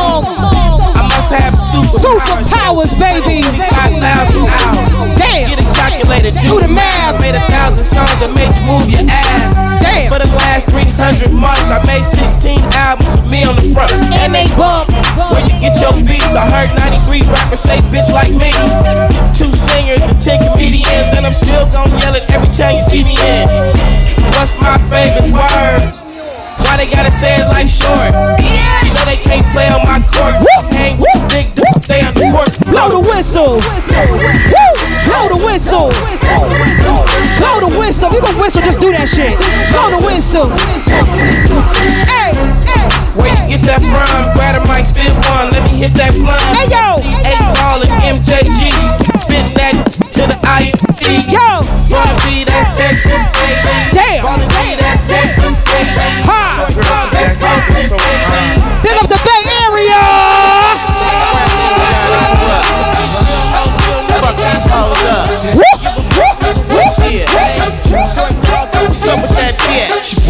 Have 1.34 1.58
superpowers. 1.58 2.46
Superpowers, 2.46 2.92
baby. 2.94 3.42
5,000 3.42 4.46
hours. 4.46 5.18
Damn. 5.18 5.50
Get 5.50 5.58
a 5.58 5.66
calculator, 5.74 6.30
Do 6.38 6.62
the 6.62 6.68
math. 6.68 7.14
I 7.14 7.18
made 7.18 7.34
a 7.34 7.42
thousand 7.50 7.84
songs 7.84 8.14
that 8.22 8.30
made 8.30 8.54
you 8.54 8.62
move 8.62 8.86
your 8.86 9.02
ass. 9.10 9.58
Damn. 9.82 10.14
For 10.14 10.22
the 10.22 10.30
last 10.46 10.70
300 10.70 11.34
months, 11.34 11.66
I 11.74 11.82
made 11.90 12.06
16 12.06 12.62
albums 12.78 13.18
with 13.18 13.26
me 13.26 13.42
on 13.42 13.58
the 13.58 13.66
front. 13.74 13.90
And 14.14 14.30
they 14.30 14.46
bump. 14.54 14.94
Where 15.34 15.42
you 15.42 15.58
get 15.58 15.74
your 15.82 15.98
beats? 16.06 16.38
I 16.38 16.46
heard 16.46 16.70
93 17.02 17.26
rappers 17.26 17.66
say 17.66 17.82
bitch 17.90 18.14
like 18.14 18.30
me. 18.30 18.54
Two 19.34 19.50
singers 19.58 20.06
and 20.06 20.18
10 20.22 20.54
comedians, 20.54 21.18
and 21.18 21.26
I'm 21.26 21.34
still 21.34 21.66
gon' 21.66 21.90
yell 21.98 22.14
it 22.14 22.30
every 22.30 22.50
time 22.54 22.78
you 22.78 22.84
see 22.86 23.02
me 23.02 23.18
in. 23.18 23.50
What's 24.38 24.54
my 24.62 24.78
favorite 24.86 25.34
word? 25.34 25.82
Why 26.62 26.78
they 26.78 26.86
gotta 26.90 27.10
say 27.10 27.34
it 27.38 27.46
like 27.50 27.66
short? 27.66 28.14
You 28.82 28.83
know 28.94 29.04
they 29.04 29.18
can't 29.18 29.46
play 29.50 29.66
on 29.68 29.82
my 29.82 29.98
court. 30.14 30.38
Hang 30.70 30.96
with 30.96 31.10
the 31.14 31.22
big 31.34 31.46
dudes, 31.52 31.84
they 31.90 32.00
on 32.06 32.14
the 32.14 32.30
court. 32.30 32.54
Blow 32.70 32.88
the 32.94 33.02
whistle. 33.02 33.58
Woo! 33.58 34.70
Blow 35.04 35.24
the 35.34 35.40
whistle. 35.42 35.90
Blow 37.38 37.56
the 37.60 37.70
whistle. 37.78 38.10
We 38.10 38.20
gon' 38.20 38.38
whistle, 38.38 38.62
just 38.62 38.80
do 38.80 38.94
that 38.94 39.10
shit. 39.10 39.34
Blow 39.74 39.90
the 39.90 40.00
whistle. 40.06 40.48
Hey, 42.06 42.32
hey. 42.62 42.86
Where 43.18 43.30
you 43.30 43.58
get 43.58 43.62
that 43.66 43.82
from? 43.82 44.34
Grab 44.34 44.58
a 44.58 44.62
mic, 44.70 44.86
spit 44.86 45.10
one, 45.30 45.50
let 45.54 45.62
me 45.70 45.78
hit 45.78 45.94
that 45.98 46.14
blunt. 46.14 46.42
Hey, 46.54 46.70
yo. 46.70 46.98
Eight 47.26 47.42
ball 47.58 47.82
and 47.82 48.18
MJG, 48.18 48.74
spitting 49.22 49.54
that 49.58 49.74
to 50.14 50.22
the 50.26 50.38
IFD. 50.42 51.30
Yo. 51.30 51.62
Wanna 51.90 52.14
be 52.26 52.42
that's 52.42 52.74
Texas, 52.74 53.22
baby. 53.34 53.74
Damn. 53.94 54.24
Wanna 54.26 54.50
be 54.50 54.74
that's 54.74 55.06
Memphis, 55.06 55.58
baby. 55.62 55.94
Ha. 56.26 56.58
Short 56.58 56.74
girls, 56.74 57.10
that's 57.14 57.34
Memphis, 57.38 57.90
baby. 57.90 58.63
Big 58.84 58.92
up 59.00 59.08
the 59.08 59.16
Bay 59.24 59.42
Area. 59.64 59.96
Fuck 64.20 64.36
these 64.36 64.64
hoes 64.68 65.00
up. 65.08 65.24
What's 68.84 69.08
up 69.08 69.22
with 69.22 69.30
that 69.40 69.54
bitch? 69.56 70.23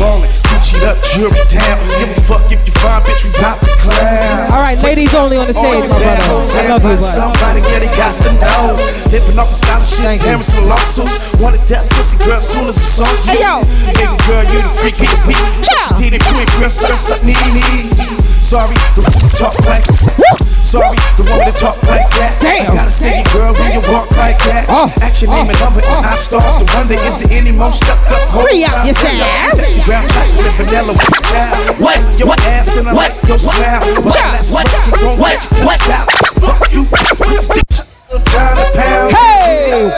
She 0.85 0.91
ballin', 0.91 0.93
Gucci 0.93 0.93
up, 0.93 0.99
jewelry 1.01 1.45
down. 1.49 1.79
Give 1.97 2.11
a 2.13 2.21
fuck 2.21 2.53
if 2.53 2.61
you 2.67 2.73
find 2.73 3.05
bitch, 3.05 3.25
we 3.25 3.33
bout 3.41 3.57
to 3.61 3.73
clown. 3.81 4.53
All 4.53 4.61
right, 4.61 4.79
ladies 4.83 5.15
only 5.15 5.37
on 5.37 5.47
the 5.47 5.55
stage, 5.55 5.89
my 5.89 5.97
brother. 5.97 6.05
I 6.05 6.69
love 6.69 6.83
you, 6.85 6.89
but 6.89 6.99
Somebody 7.01 7.61
get 7.63 7.83
it, 7.83 7.93
got 7.97 8.13
to 8.21 8.33
know. 8.37 8.77
Living 9.09 9.39
off 9.39 9.51
a 9.51 9.55
scholarship, 9.55 10.21
parents 10.21 10.53
and 10.53 10.69
lawsuits. 10.69 11.41
Wanted 11.41 11.65
that 11.73 11.89
pussy 11.91 12.19
girl 12.21 12.41
soon 12.41 12.69
as 12.69 12.77
the 12.77 12.85
song 12.85 13.17
hit. 13.25 13.41
Hey, 13.41 13.49
yo. 13.49 13.65
Baby 13.97 14.17
girl, 14.29 14.45
you 14.45 14.61
the 14.61 14.73
freak, 14.77 14.97
hit 15.01 15.09
the 15.09 15.21
beat. 15.25 15.41
Yeah. 15.65 15.97
Did 15.97 16.13
it, 16.19 16.23
you 16.29 16.37
ain't 16.37 16.53
princess, 16.53 17.01
something 17.01 17.33
knees. 17.33 17.97
Sorry, 18.45 18.77
the 18.97 19.01
that 19.01 19.33
talk 19.33 19.57
like 19.65 19.85
that. 19.89 20.37
Sorry, 20.45 20.99
the 21.17 21.25
one 21.33 21.45
that 21.45 21.57
talk 21.57 21.81
like 21.89 22.09
that. 22.19 22.37
Damn. 22.41 22.73
I 22.73 22.85
gotta 22.85 22.91
say 22.91 23.23
girl, 23.33 23.55
when 23.57 23.73
you 23.73 23.83
walk 23.93 24.11
like 24.19 24.41
that. 24.51 24.69
Oh. 24.69 24.91
Ask 25.01 25.23
your 25.23 25.33
name 25.33 25.49
and 25.49 25.59
number, 25.61 25.81
and 25.81 26.05
uh, 26.05 26.13
I 26.13 26.17
start 26.17 26.61
to 26.61 26.65
uh, 26.67 26.77
wonder, 26.77 26.99
is 26.99 27.23
there 27.23 27.33
any 27.37 27.53
more 27.53 27.73
stuck 27.73 28.01
up? 28.11 28.43
Free 28.43 28.65
up 28.65 28.85
yourself. 28.85 29.15
there? 29.15 29.51
Sexy 29.55 29.83
brown 29.87 30.09
chocolate, 30.09 30.55
vanilla 30.59 30.74
with. 30.83 31.79
What? 31.79 32.19
Your 32.19 32.29
What? 32.29 32.41
ass 32.47 32.77
and 32.77 32.89
I 32.89 32.95
What? 32.95 33.15
like 33.15 33.29
your 33.29 33.39
smile. 33.39 33.81
What? 34.03 34.19
What? 34.51 34.69
what? 35.19 35.45
What? 35.63 35.81
What? 35.87 36.35
Fuck 36.43 36.73
you, 36.73 36.85
bitch, 36.85 37.49
this 37.49 37.49
down 38.35 38.59
a 38.59 38.65
pound. 38.75 39.15
Hey. 39.15 39.91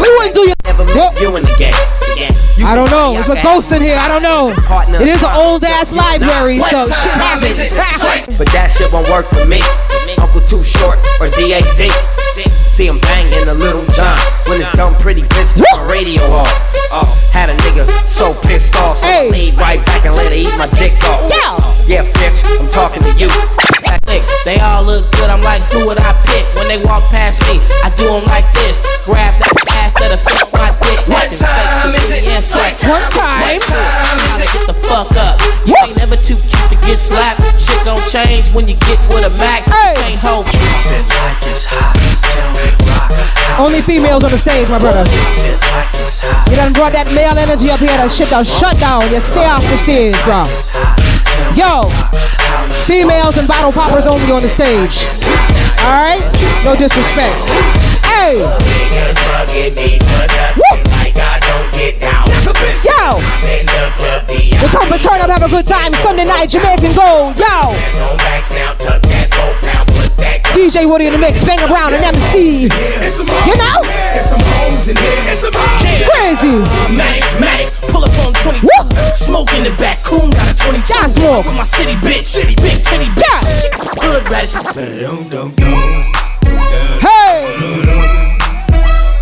We 0.00 0.08
wouldn't 0.16 0.34
do 0.34 0.40
you. 0.48 0.54
Whoop. 0.96 1.20
You 1.20 1.36
in 1.36 1.44
the 1.44 1.54
game. 1.58 1.74
I 2.64 2.74
don't 2.74 2.90
know. 2.90 3.16
It's 3.18 3.28
a 3.28 3.42
ghost 3.42 3.70
in 3.72 3.82
here. 3.82 3.98
I 3.98 4.08
don't 4.08 4.22
know. 4.22 4.48
It 5.00 5.08
is 5.08 5.22
an 5.22 5.34
old 5.34 5.64
ass 5.64 5.92
library, 5.92 6.58
so 6.58 6.86
shit 6.86 7.12
happens. 7.20 7.72
But 8.38 8.48
that 8.52 8.70
shit 8.70 8.90
won't 8.92 9.08
work 9.10 9.26
for 9.26 9.46
me. 9.46 9.60
Uncle 10.18 10.40
Too 10.40 10.62
Short 10.64 10.98
or 11.20 11.28
DAZ. 11.28 12.61
See 12.72 12.86
him 12.86 12.98
banging 13.00 13.48
a 13.48 13.52
little 13.52 13.84
John 13.92 14.16
when 14.48 14.56
this 14.58 14.72
dumb 14.72 14.94
pretty 14.96 15.20
bitch 15.20 15.54
took 15.56 15.66
my 15.76 15.84
radio 15.92 16.22
off. 16.32 16.48
Oh, 16.90 17.04
had 17.30 17.50
a 17.50 17.54
nigga 17.68 17.84
so 18.08 18.32
pissed 18.32 18.76
off, 18.76 18.96
so 18.96 19.08
I 19.08 19.28
laid 19.28 19.58
right 19.58 19.84
back 19.84 20.06
and 20.06 20.14
let 20.14 20.32
her 20.32 20.38
eat 20.38 20.56
my 20.56 20.66
dick 20.80 20.96
off. 21.04 21.30
Yeah, 21.30 21.52
bitch, 21.88 22.42
I'm 22.60 22.68
talking 22.68 23.02
to 23.02 23.12
you. 23.18 23.28
They 24.44 24.58
all 24.58 24.82
look 24.82 25.06
good, 25.14 25.30
I'm 25.30 25.40
like, 25.40 25.62
who 25.70 25.86
would 25.86 25.98
I 25.98 26.12
pick? 26.26 26.44
When 26.58 26.66
they 26.68 26.82
walk 26.84 27.06
past 27.10 27.40
me, 27.46 27.62
I 27.86 27.94
do 27.96 28.10
them 28.10 28.26
like 28.26 28.44
this. 28.52 29.06
Grab 29.06 29.34
that 29.38 29.54
ass 29.80 29.94
that'll 29.94 30.18
fit 30.18 30.50
my 30.52 30.74
dick. 30.82 30.98
What 31.06 31.30
time 31.30 31.94
is 31.94 32.10
it? 32.10 32.26
One 32.26 33.06
time. 33.14 33.40
Get 34.52 34.66
the 34.66 34.74
fuck 34.74 35.10
up. 35.16 35.38
You 35.64 35.78
ain't 35.86 35.96
never 35.96 36.18
too 36.18 36.36
cute 36.36 36.68
to 36.74 36.76
get 36.82 36.98
slapped. 36.98 37.40
Shit 37.54 37.78
gon' 37.86 38.02
change 38.10 38.50
when 38.50 38.66
you 38.66 38.74
get 38.74 38.98
with 39.08 39.24
a 39.24 39.30
Mac. 39.38 39.62
You 39.66 39.94
can't 39.94 40.20
hold. 40.20 40.46
Only 43.58 43.80
females 43.82 44.24
on 44.24 44.30
the 44.30 44.38
stage, 44.38 44.68
my 44.68 44.78
brother. 44.78 45.06
You 46.50 46.56
done 46.58 46.72
brought 46.74 46.92
that 46.92 47.06
male 47.14 47.38
energy 47.38 47.70
up 47.70 47.78
here. 47.78 47.94
That 47.94 48.10
shit 48.10 48.28
done 48.28 48.44
shut 48.44 48.78
down. 48.78 49.02
You 49.14 49.20
stay 49.20 49.46
off 49.46 49.62
the 49.62 49.78
stage, 49.78 50.18
bro. 50.26 50.50
Yo, 51.56 51.82
females 52.86 53.36
and 53.36 53.46
bottle 53.46 53.72
poppers 53.72 54.06
only 54.06 54.30
on 54.32 54.42
the 54.42 54.48
stage. 54.48 55.04
All 55.84 55.92
right, 55.92 56.22
no 56.64 56.74
disrespect. 56.74 57.36
Hey, 58.06 58.38
yo, 62.84 63.18
we 64.60 64.68
come 64.68 64.88
to 64.88 64.98
turn 64.98 65.20
up, 65.20 65.30
have 65.30 65.42
a 65.42 65.48
good 65.48 65.66
time. 65.66 65.92
Sunday 65.94 66.24
night, 66.24 66.48
Jamaican 66.48 66.94
Gold. 66.94 67.36
Yo, 67.38 67.74
DJ 70.52 70.84
Woody 70.88 71.06
in 71.06 71.12
the 71.12 71.18
mix, 71.18 71.42
Bang 71.44 71.66
Brown 71.66 71.94
and 71.94 72.04
MC. 72.04 72.62
You 72.62 72.68
know, 72.68 73.80
crazy. 76.12 76.52
Matic, 76.92 77.24
Matic, 77.40 77.72
pull 77.90 78.04
up 78.04 78.12
on 78.20 78.34
20. 78.34 78.60
Smoke 79.14 79.52
in 79.54 79.64
the 79.64 79.74
back, 79.78 80.04
coon 80.04 80.30
got 80.30 80.52
a 80.52 80.54
22. 80.54 80.92
Got 80.92 81.10
smoke. 81.10 81.46
With 81.46 81.56
my 81.56 81.64
city 81.64 81.94
bitch, 81.94 82.26
city 82.26 82.54
big 82.56 82.84
titty 82.84 83.06
bitch. 83.16 83.64
Hood 83.96 84.28
radish. 84.28 84.52
Hey, 87.00 87.48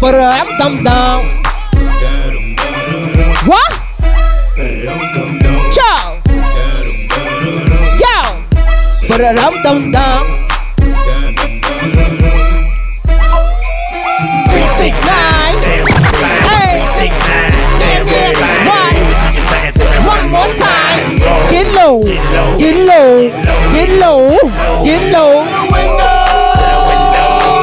but 0.00 0.14
uh, 0.14 0.44
dum 0.58 0.82
dum. 0.82 1.24
What? 3.46 3.72
Yo, 5.76 6.20
yo, 8.00 8.16
but 9.08 9.20
uh, 9.20 9.62
dum 9.62 9.92
dum 9.92 10.39
Get 23.10 23.98
low, 23.98 24.38
get 24.84 25.12
low. 25.12 25.42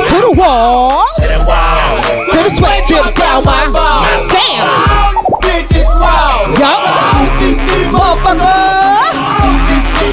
To 0.08 0.16
the 0.20 0.34
wall. 0.38 1.08
To 1.16 2.38
the 2.38 2.52
sweat, 2.54 2.86
to 2.90 2.96
the 2.96 3.14
ground, 3.16 3.46
my 3.46 3.72
ball. 3.72 4.04
damn. 4.28 4.68
Yup. 6.60 6.84
Motherfucker. 7.96 8.60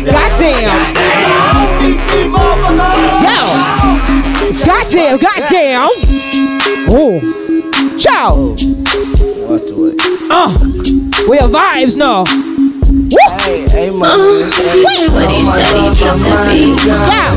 Goddamn. 0.06 0.70
Yo. 3.26 3.38
Goddamn, 4.64 5.18
goddamn. 5.18 5.90
Oh. 6.88 7.18
Ciao. 7.98 8.54
Uh, 10.30 10.56
we 11.28 11.38
are 11.38 11.48
vibes 11.48 11.96
now. 11.96 12.22
Hey, 13.44 13.68
hey, 13.68 13.90
man. 13.90 14.08
Uh, 14.08 14.48
DJ 14.56 15.12
Woody, 15.12 15.44
Daddy, 15.44 15.92
drop 16.00 16.16
that 16.16 16.48
beat. 16.48 16.80
Yeah. 16.88 17.36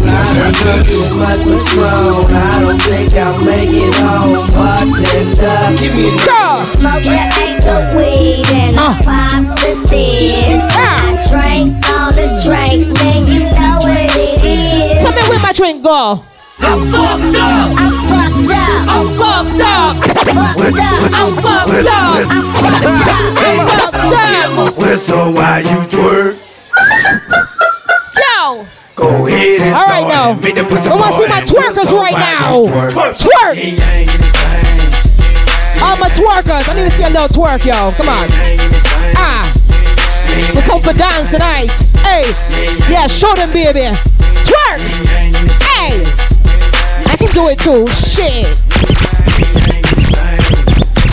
I 1.20 2.56
don't 2.62 2.80
think 2.80 3.12
I'll 3.14 3.36
make 3.44 3.76
it 3.76 3.92
home, 4.00 4.48
bartender. 4.56 5.76
Give 5.76 5.92
me 5.94 6.08
a 6.08 6.64
Smoke 6.64 7.04
that 7.04 7.36
ain't 7.44 7.60
the 7.60 7.92
weed 7.92 8.48
and 8.56 8.80
I 8.80 8.96
pop 9.04 9.60
the 9.60 9.76
this. 9.92 10.64
I 10.72 11.20
drank 11.28 11.76
all 11.92 12.14
the 12.16 12.40
drink, 12.40 12.88
man, 13.04 13.28
you 13.28 13.40
know 13.52 13.76
what 13.84 14.08
it 14.16 14.40
is. 14.48 15.04
Tell 15.04 15.12
me 15.12 15.22
where 15.28 15.40
my 15.40 15.52
drink 15.52 15.84
go. 15.84 16.24
I'm 16.60 16.80
fucked 16.88 17.36
up. 17.36 17.68
I'm 17.76 17.92
fucked 18.08 18.27
up. 18.68 18.88
I'm 18.88 19.08
fucked 19.18 19.62
up. 19.62 19.96
Fucked 19.98 20.80
up. 20.80 21.00
I'm 21.16 21.32
fucked 21.40 21.88
up. 21.88 22.28
I'm 22.28 22.52
fucked 22.54 23.08
up. 23.08 23.48
I'm 23.48 23.68
fucked 23.68 24.14
up. 24.14 24.78
Well, 24.78 24.98
so 24.98 25.32
why 25.32 25.60
you 25.60 25.80
twerk? 25.88 26.38
Yo. 28.18 28.66
Go 28.96 29.28
ahead 29.28 29.62
and 29.62 29.76
All 29.76 29.86
right 29.86 30.06
start 30.08 30.10
now. 30.10 30.34
make 30.42 30.56
the 30.56 30.64
pussy 30.64 30.90
I 30.90 30.96
want 30.96 31.14
to 31.14 31.18
see 31.22 31.28
my 31.28 31.42
twerkers 31.42 31.92
right 31.92 32.14
now. 32.14 32.58
you 32.64 32.70
Twerk. 32.70 33.14
Twerk. 33.22 33.56
All 35.84 35.98
my 35.98 36.10
twerkers. 36.10 36.68
I 36.68 36.74
need 36.74 36.90
to 36.90 36.98
see 36.98 37.04
a 37.04 37.10
little 37.10 37.28
twerk, 37.28 37.64
yo. 37.66 37.92
Come 37.98 38.10
on. 38.10 38.28
Ah. 39.16 39.46
We 40.56 40.62
come 40.62 40.82
for 40.82 40.94
dance 40.94 41.30
tonight. 41.32 41.70
Hey. 42.02 42.24
Yeah, 42.92 43.08
show 43.08 43.34
them, 43.36 43.52
baby. 43.54 43.92
Twerk. 44.46 44.80
Hey. 45.62 46.27
I 47.28 47.30
can 47.30 47.44
do 47.44 47.50
it 47.52 47.60
too. 47.60 47.84
Shit. 47.92 48.48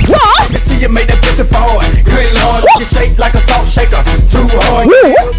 What? 0.07 0.47
Me 0.55 0.59
see 0.63 0.79
you 0.79 0.87
make 0.95 1.11
that 1.11 1.19
pussy 1.27 1.43
fall. 1.43 1.83
Good 2.07 2.31
lord, 2.39 2.63
you 2.79 2.87
shake 2.87 3.19
like 3.19 3.35
a 3.35 3.43
salt 3.43 3.67
shaker. 3.67 3.99
Too 4.31 4.47
hard, 4.63 4.87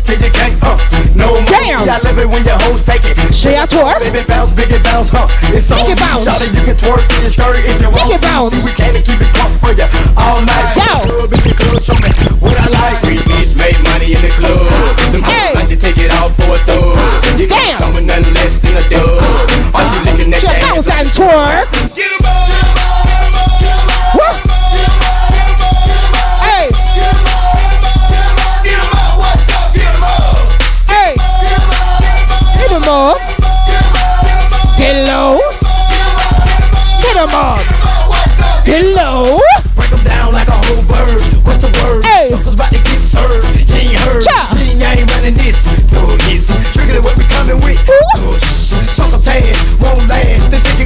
till 0.04 0.20
you 0.20 0.28
can't, 0.36 0.60
uh, 0.60 0.76
no 1.16 1.40
more. 1.40 1.48
Damn. 1.48 1.80
See, 1.80 1.88
I 1.88 1.96
love 2.04 2.20
it 2.20 2.28
when 2.28 2.44
your 2.44 2.60
hoes 2.68 2.84
take 2.84 3.08
it. 3.08 3.16
She 3.32 3.56
a 3.56 3.64
twerk. 3.64 4.04
Baby 4.04 4.28
bounce, 4.28 4.52
biggie 4.52 4.84
bounce, 4.84 5.16
huh? 5.16 5.24
It's 5.56 5.72
on 5.72 5.80
Biggie 5.80 5.96
bounce. 5.96 6.28
Shout 6.28 6.44
it, 6.44 6.52
you 6.52 6.64
can 6.68 6.76
twerk 6.76 7.08
in 7.08 7.24
your 7.24 7.32
skirt 7.32 7.56
if 7.64 7.80
you 7.80 7.88
want. 7.96 8.12
Biggie 8.12 8.20
bounce. 8.20 8.52
See, 8.52 8.60
we 8.68 8.72
came 8.76 8.92
to 8.92 9.00
keep 9.00 9.22
it 9.24 9.32
crunk 9.32 9.56
for 9.64 9.72
you 9.72 9.88
all 10.20 10.44
night. 10.44 10.76
Yo. 10.76 10.92
Club, 11.08 11.32
in 11.32 11.40
the 11.40 11.54
club, 11.56 11.80
show 11.80 11.96
me 12.04 12.12
what 12.44 12.58
I 12.60 12.68
like. 12.68 13.00
Three 13.00 13.22
beats 13.32 13.56
make 13.56 13.80
money 13.80 14.12
in 14.12 14.22
the 14.28 14.32
club. 14.44 14.68
Them 15.16 15.24
Hey. 15.24 15.56
hoes 15.56 15.56
like 15.56 15.70
to 15.72 15.78
take 15.80 16.04
it 16.04 16.12
out 16.12 16.36
for 16.36 16.52
a 16.52 16.60
thug. 16.68 17.00
You 17.40 17.48
Damn. 17.48 17.64
can't 17.64 17.80
come 17.80 17.94
with 17.96 18.06
nothing 18.12 18.34
less 18.36 18.60
than 18.60 18.76
a 18.76 18.84
dub. 18.92 19.24
While 19.72 19.88
she 19.92 20.00
that 20.32 20.42
She 20.42 20.48
ass. 20.48 20.64
bounce 20.64 20.90
and 20.90 21.08
twerk. 21.10 21.68
Woo. 24.16 24.32
Hey. 26.42 26.70
Hey. 30.88 31.14
Get 32.58 32.72
up. 32.88 33.18
Get 34.78 35.08
low. 35.08 35.40
Get 37.02 37.16
him 37.18 37.36
up. 37.36 37.60
Get 38.66 38.84
low. 38.96 39.40
Break 39.76 39.92
'em 39.92 40.04
down 40.04 40.34
like 40.34 40.48
a 40.48 40.52
whole 40.58 40.84
bird. 40.84 41.22
What's 41.46 41.60
the 41.64 41.70
word? 41.82 42.04
Hey. 42.06 42.30
Something's 42.30 42.54
about 42.54 42.72
to 42.72 42.78
get 42.80 43.00
served. 43.00 43.70
You 43.70 43.76
ain't 43.76 43.96
heard. 44.00 44.24
Cha. 44.24 44.50
You 44.56 44.72
ain't, 44.72 44.84
I 44.84 44.94
ain't 45.02 45.12
running 45.12 45.34
this. 45.36 45.84
No 45.92 46.02
hits. 46.28 46.48
Trigger 46.74 47.02
what 47.02 47.18
we 47.18 47.24
coming 47.26 47.62
with. 47.64 47.84
Oh, 47.90 48.38
shh. 48.38 48.74
Sucker 48.96 49.22
tan, 49.24 49.55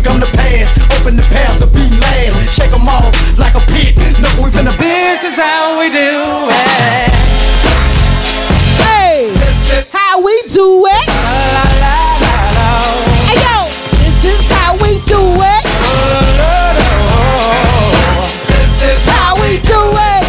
come 0.10 0.20
to 0.20 0.26
pass. 0.34 0.74
Open 0.98 1.16
the 1.16 1.28
path 1.30 1.62
to 1.62 1.68
be 1.68 1.86
last. 2.02 2.50
Shake 2.58 2.74
'em 2.74 2.88
off 2.90 3.14
like 3.38 3.56
a 3.56 3.64
pit. 3.70 3.94
No, 4.22 4.30
we 4.42 4.50
finna 4.50 4.74
This 4.78 5.24
is 5.24 5.38
how 5.38 5.78
we 5.80 5.90
do 5.90 6.50
it. 6.50 7.12
Hey. 8.82 9.18
How 9.92 10.20
we 10.26 10.36
do 10.58 10.68
it. 10.88 11.10
Hey 13.30 13.38
yo. 13.46 13.58
This 14.24 14.42
is 14.42 14.52
how 14.58 14.72
we 14.84 14.92
do 15.14 15.22
it. 15.54 15.64
This 18.50 18.82
is 18.92 19.04
how 19.14 19.32
we 19.42 19.52
do 19.74 19.82
it. 20.10 20.24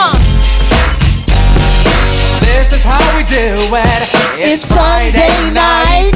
Uh. 0.00 0.14
This 2.46 2.68
is 2.76 2.84
how 2.84 3.04
we 3.16 3.22
do 3.24 3.46
it. 3.86 4.02
It's 4.48 4.62
Sunday 4.62 5.34
night. 5.52 6.15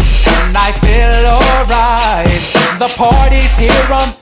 I 0.71 0.73
feel 0.87 1.27
alright. 1.27 2.43
The 2.79 2.87
party's 2.95 3.59
here 3.59 3.75
um. 3.91 4.15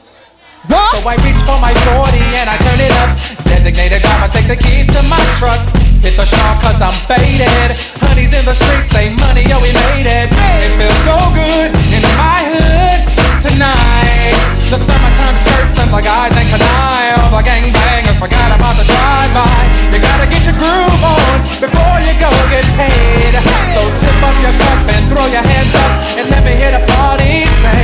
on. 0.72 0.88
So 0.96 1.04
I 1.04 1.12
reach 1.20 1.36
for 1.44 1.60
my 1.60 1.76
40 1.92 2.16
and 2.40 2.48
I 2.48 2.56
turn 2.56 2.80
it 2.80 2.92
up. 3.04 3.12
Designated 3.44 4.00
driver, 4.00 4.32
take 4.32 4.48
the 4.48 4.56
keys 4.56 4.88
to 4.96 5.02
my 5.12 5.20
truck. 5.36 5.60
Hit 6.00 6.16
the 6.16 6.24
shop 6.24 6.56
cause 6.64 6.80
I'm 6.80 6.96
faded. 7.04 7.76
Honey's 8.00 8.32
in 8.32 8.46
the 8.48 8.56
streets, 8.56 8.88
say 8.88 9.12
money, 9.20 9.44
yo, 9.44 9.60
we 9.60 9.76
made 9.76 10.08
it. 10.08 10.32
It 10.32 10.72
feels 10.80 10.96
so 11.04 11.20
good 11.36 11.68
in 11.92 12.00
my 12.16 12.40
hood 12.48 12.97
tonight. 13.39 14.35
The 14.69 14.77
summertime 14.77 15.36
skirts 15.39 15.78
and 15.78 15.89
the 15.94 16.02
guys 16.02 16.35
ain't 16.35 16.51
canine. 16.51 17.15
All 17.23 17.39
the 17.39 17.43
gangbangers 17.47 18.19
forgot 18.19 18.51
about 18.51 18.74
the 18.77 18.85
drive-by. 18.85 19.59
You 19.94 19.98
gotta 20.02 20.27
get 20.27 20.43
your 20.44 20.59
groove 20.59 21.02
on 21.06 21.31
before 21.62 21.98
you 22.02 22.15
go 22.19 22.31
get 22.51 22.66
paid. 22.74 23.32
So 23.73 23.81
tip 24.02 24.19
up 24.27 24.35
your 24.43 24.55
cup 24.59 24.81
and 24.90 25.02
throw 25.06 25.27
your 25.31 25.44
hands 25.47 25.74
up 25.78 25.93
and 26.19 26.27
let 26.35 26.43
me 26.43 26.59
hear 26.59 26.74
the 26.74 26.82
party 26.98 27.47
say, 27.62 27.82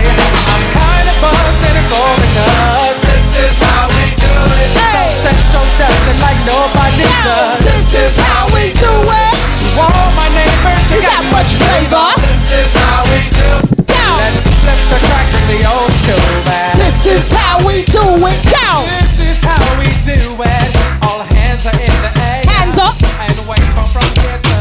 I'm 0.51 0.64
kinda 0.74 1.14
buzzed 1.22 1.62
and 1.70 1.76
it's 1.81 1.93
all 1.94 2.16
because 2.18 2.98
this 3.06 3.26
is 3.47 3.56
how 3.62 3.86
we 3.94 4.05
do 4.18 4.35
it. 4.59 4.70
So 4.74 5.02
Central 5.22 5.66
does 5.78 6.02
it 6.10 6.18
like 6.18 6.40
nobody 6.44 7.06
does. 7.22 7.62
This 7.62 7.89
is 7.94 8.14
how 8.26 8.51
we 8.52 8.74
do 8.74 8.93
it. 9.06 9.35
To 9.62 9.66
all 9.86 10.09
my 10.18 10.28
neighbors, 10.35 10.82
you, 10.90 10.98
You 10.98 11.06
got 11.06 11.22
much 11.31 11.51
flavor. 11.62 12.10
This 12.18 12.66
is 12.66 12.72
how 12.74 13.06
we 13.09 13.20
do. 13.31 13.48
It. 13.70 13.85
Let's 14.18 14.47
flip 14.47 14.81
the 14.90 15.13
the 15.48 15.60
old 15.68 15.92
school 15.92 16.34
man. 16.44 16.76
This 16.76 17.06
is 17.06 17.32
how 17.32 17.58
we 17.66 17.84
do 17.84 18.04
it. 18.24 18.38
Go. 18.48 18.70
This 19.00 19.20
is 19.20 19.42
how 19.42 19.60
we 19.78 19.88
do 20.04 20.18
it. 20.40 20.68
All 21.04 21.22
hands 21.36 21.66
are 21.66 21.76
in 21.76 21.94
the 22.04 22.12
air. 22.20 22.42
Hands 22.46 22.78
up. 22.78 22.96
And 23.20 23.36
wave 23.48 23.64
from 23.74 23.86
from 23.86 24.08
here 24.20 24.38
to. 24.40 24.54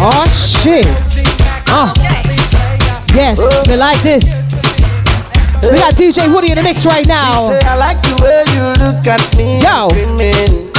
Oh 0.00 0.24
shit. 0.30 0.86
Oh. 1.68 1.92
Yes, 3.14 3.40
we 3.68 3.76
like 3.76 4.00
this. 4.02 4.24
We 5.62 5.76
got 5.78 5.94
DJ 5.94 6.32
Woody 6.32 6.52
in 6.52 6.56
the 6.56 6.62
mix 6.62 6.86
right 6.86 7.06
now. 7.06 7.48
Say 7.48 7.60
I 7.66 7.76
like 7.76 8.00
the 8.02 8.14
way 8.22 8.44
you 8.54 8.72
look 8.78 9.04
at 9.06 9.20
me. 9.36 9.60
Yo. 9.60 9.88
Screaming. 9.90 10.70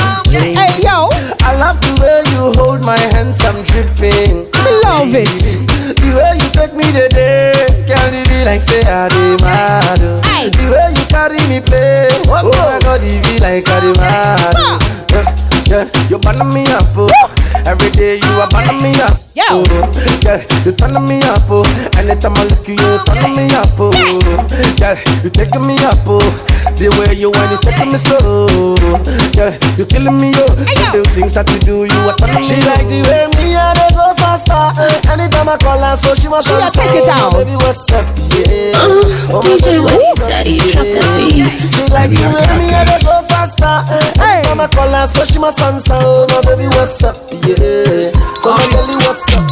Hey 0.56 0.80
yo. 0.82 1.10
I 1.42 1.56
love 1.58 1.82
the 1.82 1.94
way 2.00 2.22
you 2.32 2.54
hold 2.62 2.86
my 2.86 2.98
hands, 2.98 3.42
I'm 3.44 3.64
dripping. 3.64 4.48
I 4.54 4.82
love 4.86 5.10
it. 5.12 5.89
The 6.00 6.10
way 6.16 6.34
you 6.42 6.50
take 6.56 6.74
me 6.74 6.86
today, 6.92 7.54
can 7.88 8.14
it 8.14 8.28
be 8.30 8.44
like 8.46 8.62
say 8.62 8.82
I 8.88 9.08
did 9.10 9.42
mad? 9.42 10.00
oh. 10.02 10.22
The 10.50 10.66
way 10.72 10.88
you 10.96 11.06
carry 11.08 11.40
me 11.48 11.60
play, 11.62 12.10
oh 12.28 12.50
my 12.50 12.80
God, 12.82 13.02
it 13.04 13.22
be 13.24 13.38
like 13.44 13.68
I 13.70 13.80
did 13.80 13.98
mad. 13.98 14.56
oh. 14.58 14.80
Yeah, 15.12 15.26
yeah, 15.68 16.08
you 16.10 16.18
burn 16.20 16.40
me 16.50 16.66
up, 16.72 16.86
oh. 16.96 17.10
Every 17.80 17.92
day 17.92 18.16
you 18.20 18.32
are 18.44 18.48
burning 18.50 18.82
me 18.84 18.92
up. 19.00 19.16
Yo. 19.36 19.44
Oh, 19.50 19.64
yeah, 20.26 20.44
you 20.66 20.72
turn 20.76 21.00
me 21.08 21.24
up, 21.24 21.48
oh. 21.48 21.64
Anytime 21.96 22.36
I 22.36 22.44
look 22.44 22.60
at 22.60 22.68
you, 22.68 22.76
you 22.76 23.00
turn 23.08 23.32
me 23.40 23.48
up, 23.56 23.72
oh. 23.80 23.94
Yeah, 24.84 25.00
you 25.24 25.30
taking 25.32 25.64
me 25.64 25.80
up, 25.88 25.96
oh. 26.04 26.20
The 26.76 26.92
way 27.00 27.16
you 27.16 27.32
want 27.32 27.56
it, 27.56 27.62
taking 27.64 27.88
me 27.88 27.98
slow. 27.98 28.76
Yeah, 29.40 29.56
you 29.80 29.86
killing 29.88 30.18
me, 30.20 30.36
oh. 30.36 30.48
So 30.60 30.84
the 30.92 31.08
things 31.16 31.34
that 31.40 31.48
you 31.56 31.60
do, 31.64 31.76
you 31.88 32.00
are 32.04 32.16
turning 32.20 32.44
me. 32.44 32.48
She 32.52 32.60
like 32.68 32.84
the 32.92 33.00
way 33.08 33.32
me 33.40 33.56
and 33.56 33.78
they 33.80 33.90
go 33.96 34.12
faster. 34.20 34.60
Anytime 35.08 35.48
I 35.48 35.56
call 35.56 35.80
her, 35.80 35.96
so 35.96 36.12
she 36.20 36.28
must 36.28 36.48
She 36.52 36.54
a 36.54 36.68
answer. 36.68 36.84
take 36.84 37.00
it 37.00 37.06
down. 37.08 37.32
Baby, 37.32 37.56
what's 37.64 37.88
up? 37.96 38.04
Yeah. 38.36 38.76
Uh, 38.76 39.08
Oh, 39.32 39.40
DJ 39.46 39.80
what's 39.80 40.20
up? 40.20 40.28
Daddy, 40.28 40.58
drop 40.60 40.84
that 40.84 41.08
beat. 41.32 41.48
She 41.72 41.84
like 41.96 42.12
the 42.12 42.28
way 42.28 42.44
me 42.60 42.68
and 42.76 42.90
they 42.92 43.00
go 43.08 43.24
faster. 43.32 43.49
Anytime 43.62 44.62
I 44.62 44.68
call 44.72 44.90
her, 44.90 45.08
so 45.08 45.26
she 45.26 45.40
must 45.40 45.60
answer. 45.60 45.94
Oh, 45.96 46.28
my 46.30 46.42
baby, 46.42 46.68
what's 46.76 47.04
up? 47.04 47.16
Yeah. 47.44 48.12
So 48.40 48.56
my 48.56 48.68
girlie, 48.72 48.96
what's 49.04 49.28
up? 49.36 49.44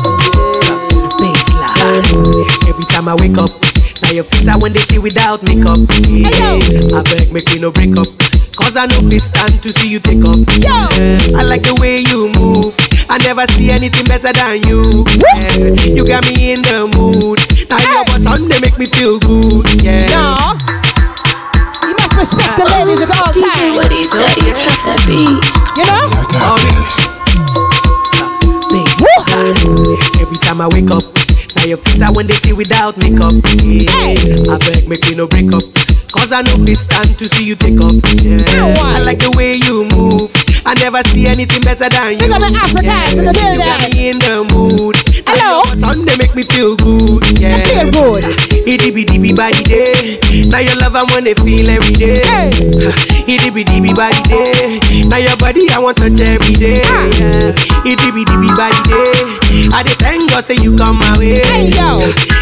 Yeah. 0.64 0.80
Baseline. 1.20 2.70
Every 2.70 2.86
time 2.86 3.08
I 3.10 3.16
wake 3.16 3.38
up, 3.38 3.50
now 4.04 4.12
your 4.12 4.24
face 4.24 4.48
I 4.48 4.56
when 4.58 4.74
they 4.74 4.82
see 4.82 5.00
without 5.00 5.44
makeup. 5.44 5.80
Yeah. 6.08 6.98
I 6.98 7.04
beg, 7.04 7.32
make 7.32 7.52
me 7.52 7.60
no 7.60 7.72
break 7.72 7.98
up. 7.98 8.08
Cause 8.56 8.76
I 8.76 8.88
know 8.88 9.00
it's 9.14 9.30
time 9.32 9.60
to 9.60 9.72
see 9.72 9.88
you 9.88 10.00
take 10.00 10.24
off. 10.26 10.40
Yeah. 10.58 11.38
I 11.38 11.44
like 11.44 11.64
the 11.64 11.78
way 11.80 12.00
you 12.00 12.32
move. 12.40 12.76
I 13.10 13.18
never 13.20 13.46
see 13.54 13.72
anything 13.72 14.06
better 14.06 14.34
than 14.34 14.64
you. 14.64 15.06
Yeah. 15.36 15.76
You 15.84 16.06
got 16.06 16.26
me 16.26 16.54
in 16.54 16.62
the 16.64 16.88
mood. 16.96 17.40
Now 17.70 17.80
your 17.80 18.06
button 18.06 18.50
they 18.50 18.60
make 18.60 18.78
me 18.78 18.86
feel 18.88 19.20
good. 19.20 19.84
Yeah. 19.84 20.08
No. 20.10 20.58
You 22.18 22.22
must 22.22 22.34
respect 22.34 22.58
the 22.58 22.66
ladies 22.66 23.00
at 23.00 23.14
all 23.14 23.30
DJ 23.32 23.46
times. 23.46 23.78
Woody 23.78 24.04
said 24.04 24.38
you 24.42 24.50
trap 24.58 24.82
that 24.90 24.98
beat. 25.06 25.38
You 25.78 25.86
know? 25.86 26.10
Every 30.20 30.38
time 30.38 30.60
I 30.60 30.68
wake 30.68 30.90
up, 30.90 31.04
now 31.56 31.66
your 31.66 31.78
face 31.78 32.02
I 32.02 32.10
when 32.10 32.26
they 32.26 32.34
see 32.38 32.54
without 32.54 32.98
makeup. 32.98 33.38
Yeah. 33.62 34.50
I 34.52 34.58
beg, 34.58 34.90
make 34.90 35.06
me 35.06 35.14
no 35.14 35.28
break 35.28 35.54
up. 35.54 35.62
Cause 36.12 36.32
I 36.32 36.42
know 36.42 36.58
it's 36.66 36.88
time 36.88 37.14
to 37.18 37.30
see 37.30 37.44
you 37.44 37.56
take 37.56 37.80
off. 37.82 37.94
Yeah. 38.24 38.74
I 38.82 38.98
like 39.04 39.20
the 39.20 39.30
way 39.38 39.54
you 39.54 39.86
move. 39.94 40.34
I 40.68 40.74
never 40.84 41.02
see 41.16 41.28
anything 41.28 41.62
better 41.62 41.88
than 41.88 42.20
you. 42.20 42.28
Big 42.28 42.32
up 42.32 42.44
the 42.44 42.52
Africans 42.52 43.16
in 43.16 43.24
the 43.24 43.32
You 43.32 43.64
got 43.64 43.80
me 43.88 44.10
in 44.12 44.20
the 44.20 44.44
mood. 44.52 45.00
Hello. 45.24 45.64
Time 45.80 46.04
they 46.04 46.18
make 46.20 46.36
me 46.36 46.44
feel 46.44 46.76
good. 46.76 47.24
Yeah. 47.40 47.64
feel 47.64 47.88
good. 47.88 48.28
Itty 48.68 48.92
bitty 48.92 49.16
bitty 49.18 49.32
body 49.34 49.64
day. 49.64 50.20
Now 50.52 50.60
your 50.60 50.76
love 50.76 51.00
I 51.00 51.08
wanna 51.08 51.32
feel 51.40 51.70
every 51.72 51.96
day. 51.96 52.20
Itty 53.24 53.48
bitty 53.48 53.80
bitty 53.80 53.96
body 53.96 54.20
day. 54.28 54.84
Now 55.08 55.24
your 55.24 55.38
body 55.40 55.72
I 55.72 55.80
want 55.80 56.04
touch 56.04 56.20
every 56.20 56.52
day. 56.60 56.84
Ah. 56.84 57.08
Yeah. 57.16 57.56
Itty 57.88 58.12
bitty 58.12 58.36
bitty 58.36 58.52
body 58.52 58.82
day. 58.92 59.72
I 59.72 59.88
dey 59.88 59.96
thank 60.04 60.28
God 60.30 60.44
say 60.44 60.60
you 60.60 60.76
come 60.76 61.00
my 61.00 61.16
way. 61.18 61.40
Hey, 61.48 61.72
yo. 61.72 61.96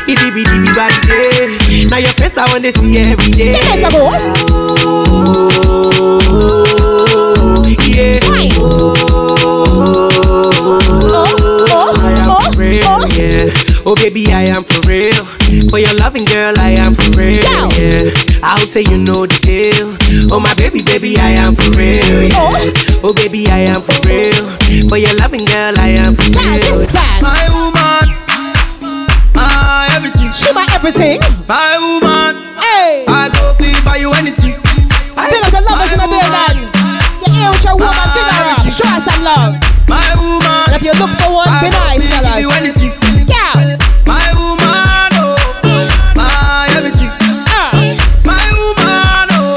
Itty 0.09 0.33
bitty 0.33 0.49
bitty 0.49 0.73
body 0.73 0.97
day. 1.05 1.85
Now 1.93 2.01
your 2.01 2.13
face 2.17 2.33
I 2.41 2.49
wanna 2.49 2.73
see 2.73 2.97
every 3.05 3.29
day. 3.29 3.53
Jamaica. 3.53 3.69
I 3.69 3.85
am 3.85 3.93
for 3.93 4.01
real, 4.01 4.17
yeah. 4.17 4.33
Oh 6.27 6.64
baby, 13.95 14.31
I 14.31 14.43
am 14.43 14.63
for 14.63 14.79
real. 14.87 15.25
For 15.69 15.79
your 15.79 15.93
loving 15.95 16.25
girl, 16.25 16.53
I 16.59 16.71
am 16.71 16.93
for 16.93 17.09
real, 17.17 17.41
yeah. 17.41 18.11
I 18.43 18.59
hope 18.59 18.69
say 18.69 18.81
you 18.81 18.97
know 18.97 19.25
the 19.25 19.37
deal. 19.41 19.97
Oh 20.31 20.39
my 20.39 20.53
baby, 20.53 20.81
baby, 20.81 21.17
I 21.17 21.29
am 21.31 21.55
for 21.55 21.69
real, 21.71 22.23
yeah. 22.23 22.71
Oh 23.03 23.13
baby, 23.13 23.47
I 23.47 23.59
am 23.73 23.81
for 23.81 23.95
real. 24.07 24.45
For 24.89 24.97
your 24.97 25.15
loving 25.15 25.45
girl, 25.45 25.73
I 25.79 25.89
am 25.97 26.13
for 26.15 26.23
real. 26.23 26.87
My 27.21 27.43
woman, 27.51 28.07
my 29.33 29.87
everything. 29.95 30.31
She 30.33 30.51
my 30.53 30.67
everything. 30.71 31.19
My 31.47 31.77
woman, 31.79 32.35
Hey. 32.61 33.05
I 33.07 33.29
go 33.33 33.53
feel 33.57 33.79
buy 33.83 33.97
you 33.97 34.11
anything. 34.13 34.55
Big 34.61 35.43
up 35.43 35.51
the 35.51 35.61
lovers 35.61 35.91
in 35.91 35.99
the 35.99 36.07
building. 36.07 36.69
You 37.25 37.33
here 37.33 37.49
with 37.49 37.63
your 37.63 37.75
woman, 37.75 37.89
up. 37.89 38.54
Show 38.75 38.87
her 38.87 38.99
some 38.99 39.23
love. 39.23 39.55
My 39.87 40.11
woman, 40.19 40.67
And 40.67 40.75
if 40.75 40.83
you 40.83 40.91
look 40.99 41.09
for 41.21 41.31
one, 41.31 41.47
be 41.63 41.69
nice, 41.71 42.03
fellas. 42.11 42.43
Yeah. 43.23 43.77
My 44.03 44.27
woman, 44.35 45.11
oh, 45.15 45.39
my 46.15 46.67
everything. 46.75 47.11
Ah. 47.47 47.71
My 48.27 48.45
woman, 48.51 49.27
oh, 49.31 49.55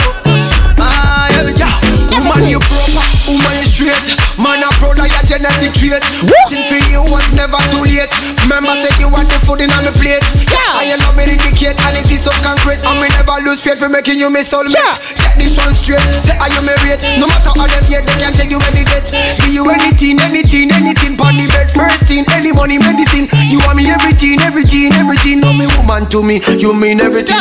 my 0.79 1.31
everything. 1.35 1.67
Woman, 2.15 2.47
you 2.47 2.61
proper, 2.63 3.07
woman, 3.27 3.55
you 3.59 3.67
straight. 3.67 4.07
Man, 4.39 4.63
proud 4.79 4.99
of 5.03 5.09
your 5.11 5.25
genetic 5.27 5.75
trait. 5.75 6.05
Waiting 6.23 6.63
for 6.71 6.79
you 6.87 7.03
was 7.11 7.27
never 7.35 7.59
too 7.75 7.83
late. 7.91 8.13
Remember, 8.47 8.71
say 8.79 8.95
you 9.03 9.09
want 9.11 9.27
the 9.29 9.39
food 9.43 9.61
in 9.63 9.71
on 9.75 9.83
my 9.83 9.91
plate. 9.99 10.23
Yeah. 10.47 10.68
I 10.89 10.97
love 11.05 11.19
it 11.21 11.29
indicate, 11.29 11.77
and 11.77 11.95
it 11.97 12.09
is 12.09 12.25
so 12.25 12.33
concrete. 12.45 12.81
And 12.85 12.97
me 13.01 13.09
never 13.13 13.37
lose 13.45 13.61
faith 13.61 13.79
for 13.79 13.89
making 13.89 14.19
you 14.19 14.31
my 14.31 14.41
soulmate. 14.41 14.73
Sure. 14.77 14.97
Get 15.21 15.35
this 15.37 15.55
one 15.57 15.75
straight. 15.75 16.01
Say 16.25 16.37
I 16.37 16.49
am 16.53 16.65
married. 16.65 17.01
No 17.21 17.27
matter 17.29 17.53
how 17.53 17.67
them 17.69 17.85
yet, 17.89 18.07
they 18.09 18.17
can 18.17 18.33
take 18.33 18.51
you 18.51 18.61
any 18.73 18.85
date. 18.89 19.09
Be 19.45 19.53
you 19.57 19.65
anything, 19.69 20.21
anything, 20.21 20.73
anything. 20.73 21.17
Pon 21.17 21.37
the 21.37 21.49
bed, 21.49 21.69
first 21.73 22.05
thing, 22.09 22.25
any 22.33 22.53
money, 22.53 22.79
medicine. 22.79 23.29
You 23.51 23.61
want 23.65 23.77
me 23.77 23.91
everything, 23.91 24.41
everything, 24.41 24.93
everything. 24.97 25.41
No 25.41 25.53
me 25.53 25.67
woman 25.77 26.09
to 26.13 26.23
me, 26.23 26.41
you 26.59 26.73
mean 26.73 27.01
everything. 27.01 27.37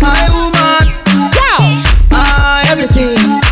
My 0.00 0.24
woman, 0.32 0.84
Yo. 1.36 1.56
my 2.10 2.64
everything. 2.68 3.43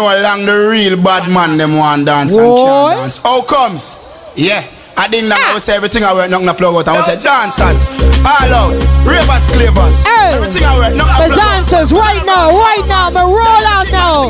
Know 0.00 0.20
along 0.20 0.46
the 0.46 0.56
real 0.68 0.96
bad 1.02 1.28
man 1.30 1.56
them 1.56 1.76
want 1.76 2.06
dance 2.06 2.34
and 2.36 2.56
can't 2.56 2.96
dance. 2.96 3.18
How 3.18 3.42
comes? 3.42 3.96
Yeah. 4.34 4.64
I 5.00 5.08
didn't 5.08 5.30
know 5.32 5.36
I 5.40 5.48
ah. 5.48 5.52
would 5.56 5.64
say 5.64 5.76
everything 5.80 6.04
I 6.04 6.12
wear 6.12 6.28
nothing 6.28 6.44
to 6.44 6.52
plug 6.52 6.76
out. 6.76 6.88
I 6.88 6.92
would 6.92 7.08
say 7.08 7.16
dancers, 7.16 7.88
all 8.20 8.52
out, 8.52 8.76
ravers, 9.00 9.48
clavers. 9.48 10.04
Hey. 10.04 10.36
Everything 10.36 10.60
I 10.60 10.76
wear 10.76 10.92
nothing 10.92 11.16
to 11.16 11.22
The 11.24 11.34
plug 11.34 11.40
out. 11.40 11.64
dancers 11.64 11.88
right 11.96 12.20
now, 12.28 12.52
right 12.52 12.84
now, 12.84 13.08
but 13.08 13.24
roll 13.24 13.64
out 13.64 13.88
now. 13.88 14.28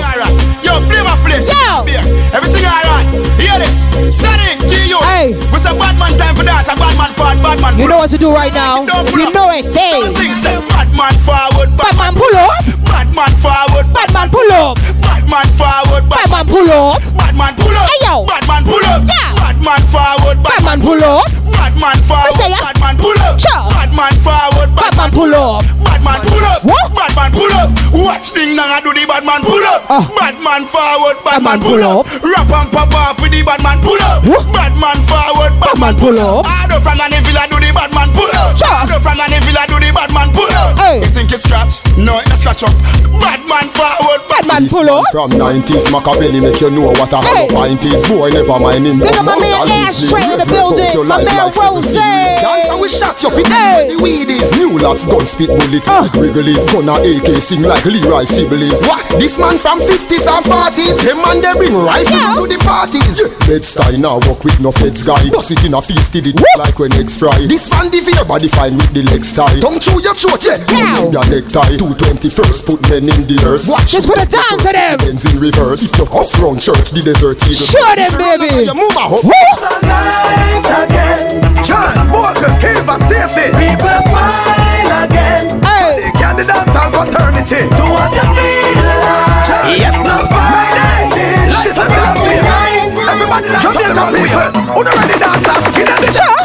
Yo, 0.62 0.78
flavor. 0.86 1.10
Yo. 1.38 1.84
Beer. 1.86 2.02
Everything 2.34 2.66
alright. 2.66 3.06
Hear 3.38 3.58
this. 3.58 3.86
Sonic, 4.14 4.58
G.U. 4.66 4.98
Hey. 5.06 5.34
What's 5.50 5.66
a 5.66 5.74
bad 5.74 5.94
man 5.98 6.14
time 6.18 6.34
for 6.34 6.42
dance? 6.42 6.66
A 6.66 6.74
bad 6.74 6.94
man 6.98 7.10
forward, 7.14 7.42
bad 7.42 7.60
man 7.60 7.78
You 7.78 7.86
know 7.86 7.98
what 7.98 8.10
to 8.10 8.18
do 8.18 8.30
right 8.30 8.52
now. 8.52 8.82
You 8.82 9.30
know 9.34 9.50
it, 9.50 9.66
So 9.70 9.78
hey. 9.78 10.02
sing, 10.14 10.34
say, 10.34 10.54
bad 10.70 10.90
man 10.94 11.14
forward, 11.26 11.74
Bad 11.78 11.96
man 11.98 12.14
pull 12.14 12.34
up. 12.34 12.54
Bad 12.86 13.10
man 13.14 13.32
forward, 13.38 13.86
Bad 13.94 14.10
man 14.14 14.30
pull 14.30 14.52
up. 14.52 14.78
Bad 15.02 15.26
man 15.30 15.46
forward, 15.54 16.06
Bad 16.10 16.30
man 16.30 16.46
pull 16.46 16.70
up. 16.70 17.02
Bad 17.18 17.34
man 17.36 17.54
pull 17.54 17.74
up. 17.74 17.86
Hey, 17.86 18.06
yo. 18.06 18.26
Bad 18.26 18.46
man 18.48 18.62
pull 18.64 18.84
up. 18.90 19.02
Yeah. 19.06 19.34
Bad 19.38 19.58
man 19.64 19.82
forward. 19.90 20.42
Bad 20.42 20.59
man 20.64 20.80
pull 20.80 21.02
up. 21.04 21.26
Bad 21.52 21.74
man 21.80 21.98
forward. 22.08 22.34
say. 22.36 22.50
Bad 22.50 22.78
man 22.80 22.96
pull 22.96 23.18
up. 23.20 23.38
Sure. 23.40 23.64
Bad 23.70 23.92
man 23.94 24.14
forward. 24.24 24.70
Bad 24.76 24.96
man 24.96 25.10
pull 25.10 25.34
up. 25.34 25.62
Bad 25.84 26.00
man 26.04 26.20
pull 26.26 26.44
up. 26.44 26.64
What? 26.64 26.94
Bad 26.94 27.12
man 27.16 27.30
pull 27.32 27.52
up. 27.56 27.70
Watch 27.92 28.32
ding 28.32 28.56
dong 28.56 28.70
I 28.70 28.80
do 28.80 28.92
the 28.92 29.04
bad 29.06 29.24
man 29.24 29.42
pull 29.44 29.62
up. 29.64 29.84
Ah. 29.90 30.04
Bad 30.16 30.36
man 30.42 30.64
forward. 30.66 31.16
Bad, 31.24 31.40
Bad 31.40 31.42
man 31.42 31.58
man 31.58 31.60
pull 31.60 31.80
pull 31.80 32.00
up. 32.00 32.06
Rap 32.24 32.50
and 32.50 32.68
pop 32.72 32.94
off 32.94 33.20
with 33.20 33.32
the 33.32 33.42
bad 33.42 33.62
man 33.62 33.78
pull 33.84 34.00
up. 34.02 34.24
What? 34.28 34.46
Bad 34.52 34.74
man 34.76 34.98
forward. 35.08 35.52
Bad 35.60 35.76
man 35.80 35.94
pull 35.96 36.18
up. 36.18 36.46
I 36.46 36.66
do 36.68 36.80
from 36.80 36.96
the 36.98 37.18
villa 37.24 37.44
do 37.50 37.56
the 37.60 37.70
bad 37.72 37.92
man 37.94 38.08
pull 38.12 38.30
up. 38.40 38.56
Sure. 38.56 38.68
I 38.70 38.86
do 38.88 38.96
from 39.00 39.16
the 39.20 39.38
villa 39.44 39.62
do 39.68 39.76
the 39.80 39.90
bad 39.92 40.10
man 40.12 40.28
pull 40.32 40.50
up. 40.56 40.78
Hey. 40.78 41.00
You 41.04 41.10
think 41.12 41.32
it's 41.32 41.44
scratch? 41.44 41.80
No, 41.96 42.16
it's 42.30 42.40
scratch 42.40 42.64
up. 42.64 42.74
Bad 43.20 43.44
man 43.48 43.68
forward. 43.72 44.20
Bad 44.28 44.44
man 44.48 44.62
This 44.64 44.72
pull 44.72 44.86
man 44.88 45.04
up. 45.04 45.12
From 45.12 45.30
90s 45.36 45.92
Machiavelli 45.92 46.40
make 46.40 46.60
you 46.60 46.70
know 46.70 46.92
what 46.96 47.12
a 47.12 47.18
Hey. 47.20 47.46
hollow 47.50 47.68
pint 47.68 47.84
is. 47.84 48.08
Boy, 48.08 48.30
never 48.30 48.58
mind 48.58 48.86
him. 48.86 48.98
Big 49.00 49.12
up 49.12 49.24
my 49.24 49.36
man 49.36 49.68
Ashtray 49.90 50.40
in 50.50 50.74
the 50.74 50.74
building. 50.90 51.06
My 51.08 51.22
man 51.24 51.50
Rose. 51.54 51.92
Dance 51.94 52.68
and 52.70 52.80
we 52.80 52.88
shot 52.88 53.20
your 53.22 53.30
feet 53.32 53.46
Hey. 53.48 53.94
the 53.94 54.02
weed 54.02 54.28
is. 54.28 54.50
New 54.58 54.78
lads 54.78 55.06
gun 55.06 55.26
spit 55.26 55.48
bullet 55.48 55.82
Ah. 55.88 56.02
like 56.02 56.14
Wrigley's. 56.14 56.66
Gun 56.70 56.88
a 56.88 56.94
AK 56.98 57.40
sing 57.40 57.62
like 57.62 57.84
Leroy 57.84 58.24
Sibbles. 58.24 58.86
What? 58.88 59.04
This 59.20 59.38
man 59.38 59.58
from 59.58 59.80
50s 59.80 60.26
and 60.26 60.44
40s. 60.44 60.96
Them 61.04 61.22
man 61.22 61.40
they 61.40 61.52
bring 61.58 61.76
rifle 61.76 62.16
Yeah. 62.16 62.34
to 62.34 62.46
the 62.46 62.58
parties. 62.64 63.22
Bed 63.46 63.64
style 63.64 63.98
now 63.98 64.18
walk 64.26 64.44
with 64.44 64.58
no 64.60 64.72
feds 64.72 65.02
guy. 65.04 65.28
Bust 65.30 65.50
it 65.50 65.64
in 65.64 65.74
a 65.74 65.82
feast 65.82 66.12
did 66.12 66.26
it 66.26 66.40
like 66.58 66.78
when 66.78 66.90
next 66.90 67.18
fry. 67.18 67.36
This 67.46 67.70
man 67.70 67.90
the 67.90 67.98
fear 68.00 68.24
body 68.24 68.48
fine 68.48 68.76
with 68.76 68.92
the 68.92 69.02
legs 69.10 69.32
tie. 69.32 69.60
Tongue 69.60 69.78
chew 69.80 70.00
your 70.00 70.14
throat 70.14 70.42
yeah. 70.44 70.58
Yow. 70.70 71.10
Your 71.10 71.26
necktie. 71.30 71.76
221st 71.76 72.66
put 72.66 72.80
men 72.90 73.08
in 73.08 73.26
the 73.26 73.38
earth. 73.46 73.68
Watch 73.68 73.92
Just 73.92 74.08
put 74.08 74.18
a 74.22 74.26
dance 74.26 74.62
to 74.62 74.72
them. 74.72 74.96
Ends 75.08 75.24
in 75.26 75.38
reverse. 75.40 75.82
If 75.84 75.98
you 75.98 76.04
off 76.14 76.30
round 76.40 76.60
church, 76.60 76.90
the 76.90 77.02
desert 77.02 77.42
eagle. 77.42 77.66
Show 77.66 77.94
them, 77.94 78.12
baby. 78.18 78.64
You 78.66 78.74
move 78.74 78.96
a 78.96 79.04
hop. 79.10 80.29
Alive 80.30 80.68
again. 80.86 81.42
John 81.62 81.96
Walker, 82.14 82.52
Kiva, 82.62 82.94
Stacy. 83.06 83.50
People 83.58 83.98
smile 84.06 85.04
again. 85.04 85.44
Hey. 85.62 86.06
The 86.06 86.12
candidate 86.18 86.54
of 86.54 86.88
fraternity. 86.94 87.66
Do 87.74 87.84
what 87.90 88.10
you 88.14 88.26
feel 88.34 88.86
like. 89.02 89.40
Yep. 89.70 89.94
No 90.06 90.16
Friday. 90.30 91.50
Shit, 91.62 91.78
I'm 91.78 91.90
gonna 91.90 93.10
Everybody 93.10 93.48
like 93.50 93.62
Jamaica 93.62 94.04
people. 94.14 94.50
Who 94.74 94.80
don't 94.86 94.98
ready 94.98 95.18
dance 95.18 95.48
up? 95.50 95.66
In 95.74 95.86
the 95.86 96.10
dance. 96.14 96.40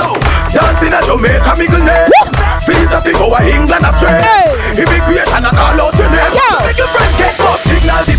Dancing 0.56 0.94
at 0.94 1.04
Jamaica, 1.06 1.52
Miguel 1.60 1.84
name. 1.84 2.10
Feel 2.66 2.88
that 2.90 3.04
thing 3.04 3.18
over 3.22 3.42
England 3.44 3.86
up 3.86 3.94
straight. 4.00 4.24
Hey. 4.24 4.50
Immigration, 4.82 5.46
I 5.46 5.52
call 5.54 5.78
out 5.78 5.94
your 6.00 6.10
name. 6.10 6.34
Yeah. 6.34 6.66
Make 6.66 6.80
your 6.80 6.90
friend 6.90 7.12
get 7.20 7.38
up. 7.44 7.60
Signal 7.62 8.02
the 8.08 8.16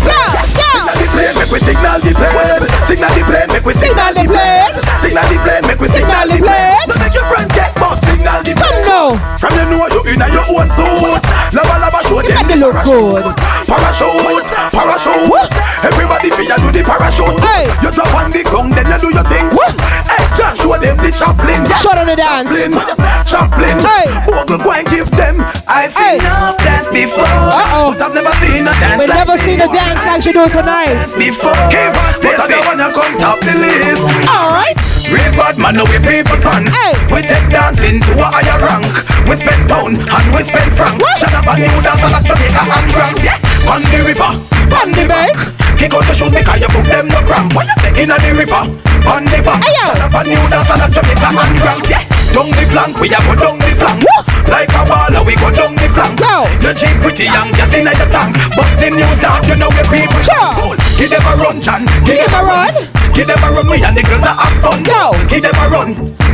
make 1.47 1.53
we 1.53 1.59
signal 1.63 1.99
the 2.03 2.11
plane. 2.11 2.59
Signal 2.87 3.11
the 3.15 3.23
plane, 3.23 3.47
make 3.55 3.63
we 3.65 3.73
signal 3.73 4.11
the 4.11 4.23
plane. 4.27 4.75
Signal 4.99 5.25
the 5.31 5.37
plane, 5.39 5.63
make 5.67 5.79
we 5.79 5.87
signal 5.87 6.27
the 6.27 6.37
plane. 6.43 6.85
Now 6.91 6.97
make 6.99 7.15
your 7.15 7.23
friend 7.31 7.47
get 7.55 7.71
up. 7.79 7.97
Signal 8.03 8.43
the 8.43 8.51
Come 8.51 8.79
now. 8.83 9.07
From 9.39 9.53
you 9.55 9.65
know 9.71 9.87
you 9.87 10.01
in 10.11 10.19
your 10.27 10.43
own 10.51 10.67
suit. 10.75 11.23
Lava 11.55 11.75
lava 11.79 11.99
show 12.03 12.19
them 12.19 12.35
the 12.47 12.53
to 12.53 12.59
look 12.59 12.77
good. 12.83 13.23
Parachute, 13.63 14.47
parachute. 14.75 15.23
What? 15.31 15.47
Everybody 15.87 16.29
feel 16.35 16.51
you 16.51 16.57
do 16.59 16.69
the 16.75 16.81
parachute. 16.83 17.39
Hey. 17.39 17.71
You 17.79 17.91
drop 17.95 18.11
on 18.19 18.27
the 18.31 18.43
ground, 18.43 18.73
then 18.75 18.87
you 18.91 18.99
do 18.99 19.09
your 19.15 19.23
thing. 19.31 19.47
What? 19.55 19.71
Hey, 20.03 20.23
John, 20.35 20.51
show 20.59 20.75
them 20.75 20.97
the 20.99 21.09
chaplain. 21.15 21.63
Show 21.79 21.95
them 21.95 22.07
the 22.11 22.15
dance. 22.19 22.51
Chaplain, 22.51 22.75
chaplain. 23.23 23.75
Hey. 23.79 24.05
Bogle, 24.27 24.59
go 24.59 24.71
and 24.75 24.87
give 24.91 25.07
them. 25.15 25.39
I've 25.67 25.95
Hey. 25.95 26.19
seen 26.19 26.27
enough 26.27 26.57
dance 26.59 26.87
before, 26.91 27.23
Uh-oh. 27.23 27.93
but 27.95 28.01
I've 28.01 28.13
never 28.13 28.33
seen 28.43 28.67
a 28.67 28.71
dance 28.75 28.99
We 28.99 29.07
like 29.07 29.17
never 29.23 29.37
seen 29.37 29.59
a 29.61 29.67
dance 29.71 30.01
like 30.03 30.21
she 30.21 30.31
do 30.33 30.47
tonight. 30.49 30.95
before. 31.17 31.36
Give 31.69 31.93
us 31.93 32.17
this. 32.19 32.37
But 32.37 32.45
I 32.45 32.47
don't 32.49 32.65
wanna 32.65 32.89
come 32.93 33.13
top 33.17 33.39
the 33.41 33.53
list. 33.53 34.03
All 34.27 34.49
right. 34.51 34.77
Real 35.07 35.31
bad 35.39 35.55
man, 35.57 35.75
no 35.79 35.83
we 35.87 35.99
people 36.03 36.37
pants. 36.43 36.75
We 37.13 37.21
take 37.23 37.47
dancing 37.49 38.01
to 38.01 38.13
a 38.19 38.27
higher 38.27 38.59
rank. 38.59 38.87
We 39.27 39.37
spend 39.39 39.69
pound 39.69 40.03
and 40.03 40.27
we 40.35 40.41
spend 40.43 40.69
franc. 40.75 40.99
Shut 41.19 41.31
up 41.31 41.47
and 41.47 41.63
new 41.63 41.79
dance 41.79 42.03
like 42.03 42.25
Jamaica 42.27 42.63
and 42.67 42.87
grand. 42.91 43.15
Yeah, 43.23 43.39
on 43.67 43.83
the 43.83 43.99
river, 44.03 44.31
on 44.79 44.89
the 44.95 45.03
bank. 45.07 45.35
Kick 45.77 45.93
out 45.93 46.03
the 46.07 46.13
shoes 46.15 46.31
because 46.31 46.59
you 46.59 46.69
put 46.71 46.87
them 46.87 47.07
no 47.11 47.19
cramp. 47.27 47.53
Why 47.53 47.67
you 47.67 47.75
taking 47.83 48.09
on 48.09 48.19
the 48.23 48.31
river, 48.33 48.63
on 49.05 49.23
the 49.27 49.39
bank? 49.43 49.61
Shut 49.67 50.01
up 50.01 50.15
and 50.17 50.27
new 50.31 50.43
dance 50.49 50.71
like 50.71 50.91
Jamaica 50.95 51.29
and 51.29 51.57
grand. 51.61 51.83
Yeah, 51.85 52.03
down 52.33 52.49
the 52.49 52.63
flank, 52.71 52.93
we 52.97 53.07
a 53.11 53.19
go 53.27 53.33
down 53.35 53.57
the 53.59 53.71
flank. 53.77 54.01
Like 54.47 54.71
a 54.71 54.81
baller, 54.87 55.21
we 55.27 55.35
go 55.35 55.51
down 55.51 55.75
the 55.75 55.87
flank. 55.91 56.17
You 56.63 56.73
cheap 56.73 56.95
pretty 57.03 57.27
young, 57.27 57.51
just 57.53 57.75
in 57.75 57.85
the 57.85 58.07
tank. 58.09 58.33
But 58.55 58.71
the 58.79 58.89
new 58.89 59.11
dance, 59.19 59.45
you 59.51 59.57
know 59.59 59.69
we 59.69 59.83
people 59.91 60.23
cool. 60.57 60.75
Give 60.97 61.11
them 61.11 61.27
a 61.27 61.33
run, 61.37 61.61
John. 61.61 61.83
Give 62.07 62.17
them 62.17 62.33
a 62.33 62.41
run. 62.41 62.73
Give 63.13 63.27
them 63.27 63.43
a 63.43 63.47
run, 63.51 63.67
we 63.69 63.77
and 63.83 63.95
the 63.97 64.01
girls 64.01 64.23
that 64.23 64.37
have 64.39 64.57
fun. 64.63 64.81
Go. 64.81 65.13
Give 65.27 65.43
them 65.43 65.57
a 65.59 65.65
run. 65.69 65.89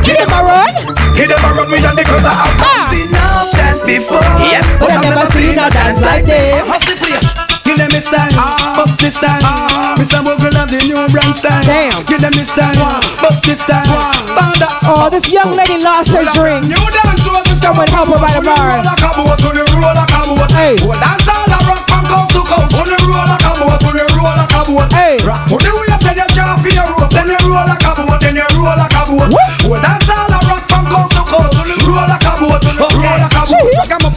Give 0.06 0.16
them 0.16 0.32
a 0.32 0.40
run. 0.40 0.72
Give 1.12 1.28
them 1.28 1.42
a 1.42 1.50
run, 1.52 1.68
we 1.68 1.78
and 1.82 1.96
the 1.98 2.04
girls 2.06 2.22
that 2.22 2.36
have 2.38 2.54
fun. 2.56 2.68
Ah. 2.70 2.88
Seen 2.92 3.08
enough 3.08 3.53
dance 3.53 3.53
before. 3.86 4.24
Yeah, 4.40 4.64
But 4.80 4.90
I've 4.90 5.04
never 5.04 5.26
seen 5.32 5.58
a 5.60 5.68
dance 5.70 6.00
like 6.00 6.24
this. 6.24 6.64
How's 6.66 6.84
the 6.84 6.96
place? 6.96 7.28
Give 7.64 7.80
them 7.80 7.88
this 7.88 8.08
ah. 8.12 8.28
time, 8.28 8.76
bust 8.76 8.98
this 9.00 9.16
time. 9.20 9.40
Mr. 9.96 10.20
Bogle 10.20 10.52
have 10.52 10.68
the 10.68 10.80
new 10.84 11.00
brand 11.08 11.36
style. 11.36 11.64
Damn. 11.64 12.04
Give 12.04 12.20
them 12.20 12.32
this 12.36 12.52
time, 12.52 12.76
bust 13.20 13.44
this 13.44 13.64
time. 13.64 13.88
Found 14.36 14.60
out. 14.60 14.84
Oh, 14.84 15.08
this 15.08 15.28
young 15.32 15.56
lady 15.56 15.80
lost 15.80 16.12
her 16.12 16.24
drink. 16.36 16.68
New 16.68 16.76
dance 16.76 17.24
was 17.24 17.44
the 17.48 17.56
Someone 17.56 17.88
help 17.88 18.12
her 18.12 18.20
by 18.20 18.32
the 18.36 18.44
bar. 18.44 18.76
roll 18.76 18.84
like 18.84 19.00
a 19.00 19.10
boat, 19.16 19.40
on 19.48 19.54
the 19.56 19.64
roll 19.72 19.94
like 19.96 20.12
a 20.12 20.20
boat. 20.28 20.50
Hey. 20.52 20.76
Well, 20.84 21.00
dance 21.00 21.24
all 21.24 21.48
a 21.48 21.58
rock 21.64 21.82
from 21.88 22.04
coast 22.04 22.36
to 22.36 22.40
coast. 22.44 22.76
On 22.76 22.84
the 22.84 22.98
roll 23.08 23.24
like 23.24 23.40
a 23.40 23.52
boat, 23.56 23.80
on 23.88 23.94
the 23.96 24.04
roll 24.12 24.34
like 24.36 24.52
a 24.52 24.60
boat. 24.68 24.92
Hey. 24.92 25.16
Rock 25.24 25.48
to 25.48 25.56
the 25.56 25.72
wave, 25.72 26.00
then 26.04 26.20
you 26.20 26.28
jump 26.36 26.60
for 26.60 26.68
your 26.68 26.84
rope. 26.92 27.08
Then 27.08 27.32
you 27.32 27.40
roll 27.48 27.64
like 27.64 27.80
a 27.80 27.92
boat, 27.96 28.20
then 28.20 28.36
you 28.36 28.48
roll 28.60 28.76
like 28.76 28.92
a 28.92 29.02
boat. 29.08 29.32
Well, 29.32 29.53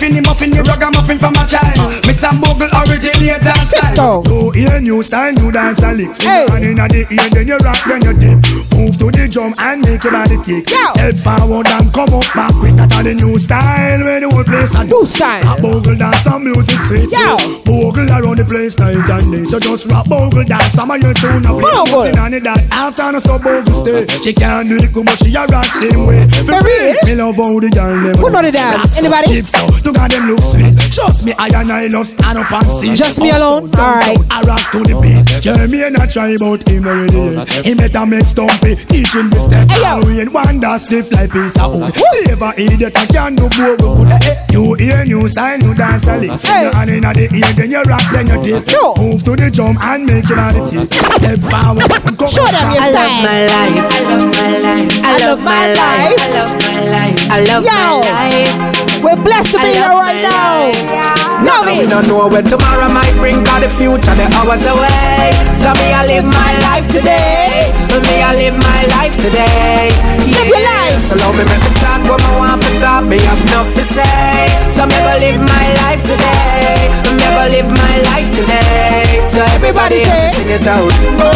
Ragamuffin, 0.07 0.23
the 0.23 0.29
muffin, 0.29 0.49
the 0.51 0.63
ragamuffin 0.63 1.19
from 1.19 1.33
a 1.33 1.45
child. 1.45 1.76
Miss 2.07 2.23
and 2.23 2.39
Bogle 2.39 2.71
originator 2.71 3.51
style. 3.67 4.23
You 4.25 4.51
hear 4.51 4.79
new 4.79 5.03
style, 5.03 5.33
new 5.33 5.51
dance 5.51 5.83
and 5.83 5.97
lick. 5.97 6.15
Hey. 6.21 6.47
And 6.49 6.63
in 6.63 6.79
the 6.79 7.03
ear, 7.11 7.29
then 7.35 7.47
you 7.47 7.57
rock, 7.59 7.83
then 7.83 7.99
you 8.07 8.15
dip. 8.15 8.39
Move 8.79 8.95
to 8.95 9.11
the 9.11 9.27
drum 9.27 9.51
and 9.59 9.83
make 9.83 9.99
your 10.07 10.15
body 10.15 10.39
kick. 10.39 10.63
Step 10.71 11.19
forward 11.19 11.67
and 11.67 11.91
come 11.91 12.13
up 12.15 12.23
back 12.31 12.55
quick. 12.55 12.79
That's 12.79 12.95
the 12.95 13.11
new 13.11 13.35
style 13.35 13.99
where 14.07 14.23
the 14.23 14.29
whole 14.31 14.47
place 14.47 14.71
a 14.71 14.87
New 14.87 15.03
style. 15.03 15.43
A 15.43 15.59
bogle 15.59 15.99
dance 15.99 16.23
and 16.31 16.47
music 16.47 16.79
sweet. 16.87 17.11
Yo. 17.11 17.35
Bogle 17.67 18.07
around 18.07 18.39
the 18.39 18.45
place 18.47 18.79
night 18.79 19.03
and 19.03 19.27
day. 19.27 19.43
So 19.43 19.59
just 19.59 19.91
rock 19.91 20.07
bogle 20.07 20.47
dance. 20.47 20.77
Some 20.77 20.93
of 20.93 21.03
your 21.03 21.11
tune 21.11 21.43
up. 21.43 21.59
Bogle. 21.59 22.07
Sing 22.07 22.15
on 22.21 22.31
it 22.37 22.47
that 22.47 22.63
after 22.71 23.11
no 23.11 23.19
so 23.19 23.35
bogle 23.35 23.67
stay. 23.73 24.07
She 24.23 24.31
can't 24.31 24.69
do 24.69 24.79
it 24.79 24.93
good, 24.93 25.03
but 25.03 25.17
she 25.19 25.33
a 25.35 25.43
rock 25.49 25.67
same 25.75 26.07
way. 26.07 26.23
For 26.47 26.61
real? 26.61 26.95
Me 27.03 27.19
love 27.19 27.35
how 27.35 27.59
the 27.59 27.67
girl 27.73 27.97
them. 27.99 28.15
Who 28.15 28.29
know 28.31 28.45
the 28.45 28.53
dance? 28.53 28.95
Anybody? 28.95 29.41
Hips 29.41 29.57
out. 29.57 29.73
To 29.83 29.91
God 29.91 30.13
them 30.13 30.29
look 30.29 30.45
sweet. 30.45 30.71
Trust 30.93 31.25
me, 31.25 31.33
I 31.33 31.49
and 31.57 31.73
I 31.73 31.89
love 31.89 31.96
stand 32.03 32.37
up 32.37 32.51
and 32.51 32.67
see. 32.67 32.95
Just 32.95 33.19
me 33.19 33.31
alone? 33.31 33.69
Alright. 33.75 34.17
I 34.29 34.41
rock 34.41 34.71
to 34.71 34.79
the 34.83 34.99
beat. 35.01 35.41
Jeremy 35.41 35.83
and 35.83 35.97
I 35.97 36.05
try 36.05 36.29
about 36.29 36.67
him 36.67 36.85
already. 36.85 37.43
He 37.63 37.73
better 37.73 38.05
make 38.05 38.25
stumpy, 38.25 38.75
teaching 38.87 39.29
the 39.29 39.39
step. 39.39 39.67
Hey, 39.69 39.81
yo. 39.81 39.99
We 40.05 40.21
ain't 40.21 40.33
one 40.33 40.59
that 40.61 40.81
stiff 40.81 41.11
like 41.11 41.31
piece 41.31 41.57
of 41.59 41.73
wood. 41.73 41.95
Never 42.27 42.53
idiot, 42.57 42.93
I 42.95 43.05
can 43.05 43.35
do 43.35 43.49
bogo 43.49 43.97
good. 43.97 44.09
You 44.51 44.73
hear 44.75 45.05
new 45.05 45.27
style, 45.27 45.57
new 45.59 45.73
dance 45.73 46.07
a 46.07 46.17
lick. 46.17 46.31
Hey. 46.41 46.63
Your 46.63 46.75
hand 46.75 46.89
inna 46.89 47.13
the 47.13 47.25
ear, 47.33 47.53
then 47.53 47.71
you 47.71 47.81
rock, 47.83 48.03
then 48.11 48.27
you 48.27 48.37
dip. 48.43 48.71
Yo. 48.71 48.93
Move 48.97 49.23
to 49.23 49.35
the 49.35 49.49
jump 49.51 49.81
and 49.81 50.05
make 50.05 50.27
your 50.29 50.37
body 50.37 50.61
tip. 50.69 50.93
Step 50.93 51.39
forward, 51.45 51.89
come 52.17 52.31
Show 52.31 52.45
them 52.45 52.71
your 52.73 52.81
I 52.81 52.89
love 52.91 53.15
my 53.25 53.39
life. 53.47 53.87
I 53.87 54.11
love 54.11 54.27
my 54.27 54.53
life. 54.61 54.91
I 55.03 55.15
love 55.25 55.39
my 55.41 55.65
life. 55.73 56.17
I 56.17 56.33
love 56.35 56.53
my 56.61 56.79
life. 56.93 57.19
I 57.29 57.39
love 57.45 57.63
my 57.65 57.91
life. 58.05 59.03
We're 59.03 59.23
blessed 59.23 59.51
to 59.51 59.57
be 59.59 59.73
here 59.73 59.83
love 59.83 59.99
right 59.99 60.15
my 60.15 60.71
now. 60.93 61.16
Love 61.45 61.65
We 61.67 61.85
don't 61.87 62.07
know 62.07 62.27
where 62.27 62.41
tomorrow 62.41 62.89
might 62.89 63.13
bring 63.19 63.43
Cause 63.45 63.61
the 63.63 63.69
future 63.69 64.15
the 64.17 64.25
hours 64.39 64.65
away. 64.65 65.31
So 65.57 65.69
me 65.77 65.93
I 65.93 66.01
live 66.07 66.25
my 66.25 66.51
life 66.69 66.87
today. 66.89 67.69
Me 68.01 68.21
I 68.21 68.33
live 68.35 68.57
my 68.57 68.81
life 68.97 69.15
today. 69.17 69.89
Live 70.25 70.47
your 70.49 70.61
life. 70.63 71.01
So 71.01 71.15
love 71.17 71.35
me 71.37 71.43
make 71.45 71.61
me 71.61 71.71
talk 71.81 72.01
what 72.09 72.21
I 72.21 72.31
want 72.37 72.61
for 72.63 72.73
talk 72.81 73.03
Me 73.05 73.17
have 73.21 73.41
enough 73.47 73.69
to 73.75 73.83
say. 73.83 74.49
So 74.73 74.85
me 74.89 74.97
go 74.97 75.13
live 75.21 75.39
my 75.41 75.65
life 75.85 76.01
today. 76.03 76.89
Me 77.13 77.25
go 77.35 77.43
live 77.53 77.69
my 77.69 77.95
life 78.13 78.29
today. 78.33 79.25
So 79.29 79.41
everybody 79.57 80.01
Everybody 80.01 80.33
sing 80.35 80.49
it 80.49 80.67
out. 80.67 80.93
oh, 81.21 81.29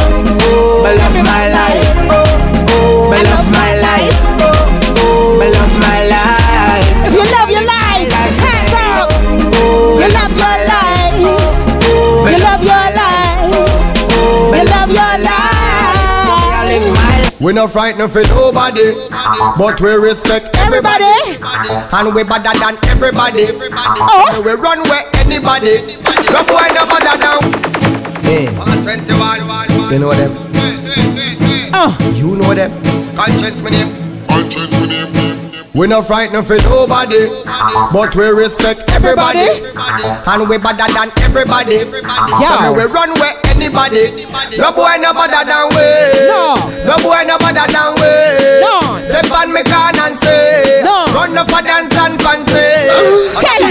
oh, 0.49 0.83
Me 0.85 0.91
love 0.97 1.17
my 1.25 1.43
life. 1.49 1.89
oh, 2.09 2.25
oh, 2.73 3.11
Me 3.11 3.19
love 3.21 3.47
my 3.53 3.71
life. 3.79 4.17
oh, 4.41 4.50
You 10.01 10.07
love 10.09 10.33
your 10.33 10.57
life. 10.65 11.13
You 11.21 12.37
love 12.41 12.63
your 12.65 12.87
life. 12.97 13.53
You 14.49 14.63
love 14.65 14.89
your 14.89 15.15
life. 15.21 15.51
We 17.39 17.53
not 17.53 17.69
frightened 17.69 18.11
for 18.11 18.21
nobody, 18.23 18.93
but 19.57 19.79
we 19.79 19.93
respect 19.93 20.55
Everybody. 20.57 21.05
And 21.93 22.15
we 22.15 22.23
better 22.23 22.53
than 22.57 22.77
everybody. 22.89 23.45
Oh. 23.97 24.41
We 24.43 24.53
run 24.53 24.81
where 24.89 25.05
anybody. 25.21 25.81
No 26.33 26.45
boy 26.45 26.65
no 26.73 26.85
better 26.89 27.17
down. 27.21 27.53
Hey. 28.23 28.45
21. 28.81 29.91
You 29.91 29.99
know 29.99 30.13
them. 30.13 30.31
Uh. 31.73 31.95
You 32.15 32.35
know 32.37 32.53
them. 32.55 32.71
Conscience 33.15 33.61
my 33.61 33.69
name. 33.69 34.27
Conscience 34.27 34.71
my 34.71 34.85
name. 34.87 35.30
We 35.73 35.87
not 35.87 36.03
frightened 36.05 36.45
for 36.45 36.57
nobody, 36.67 37.31
but 37.95 38.11
we 38.15 38.27
respect 38.27 38.83
everybody. 38.91 39.63
And 40.27 40.49
we 40.49 40.57
better 40.59 40.83
than 40.91 41.07
everybody. 41.23 41.87
So 41.87 42.73
we 42.75 42.83
run 42.91 43.15
where 43.15 43.39
anybody. 43.47 44.27
No 44.59 44.75
boy 44.75 44.99
no 44.99 45.15
better 45.15 45.47
than 45.47 45.71
we. 45.71 45.87
No. 46.27 46.59
No 46.83 46.95
boy 46.99 47.23
no 47.23 47.39
better 47.39 47.63
than 47.71 47.89
we. 48.03 48.11
No. 48.59 48.83
Step 49.07 49.31
on 49.31 49.53
me 49.53 49.63
can 49.63 49.95
and 49.95 50.19
say. 50.19 50.81
No. 50.83 51.05
Run 51.15 51.33
no 51.33 51.45
for 51.47 51.61
dance 51.63 51.95
and 51.95 52.19
fancy. 52.19 52.51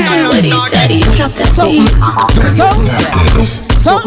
Melody, 0.09 0.51
daddy, 0.73 1.01
drop 1.13 1.33
that 1.37 1.53
So, 1.53 1.69
beat. 1.69 1.85
so, 3.77 4.01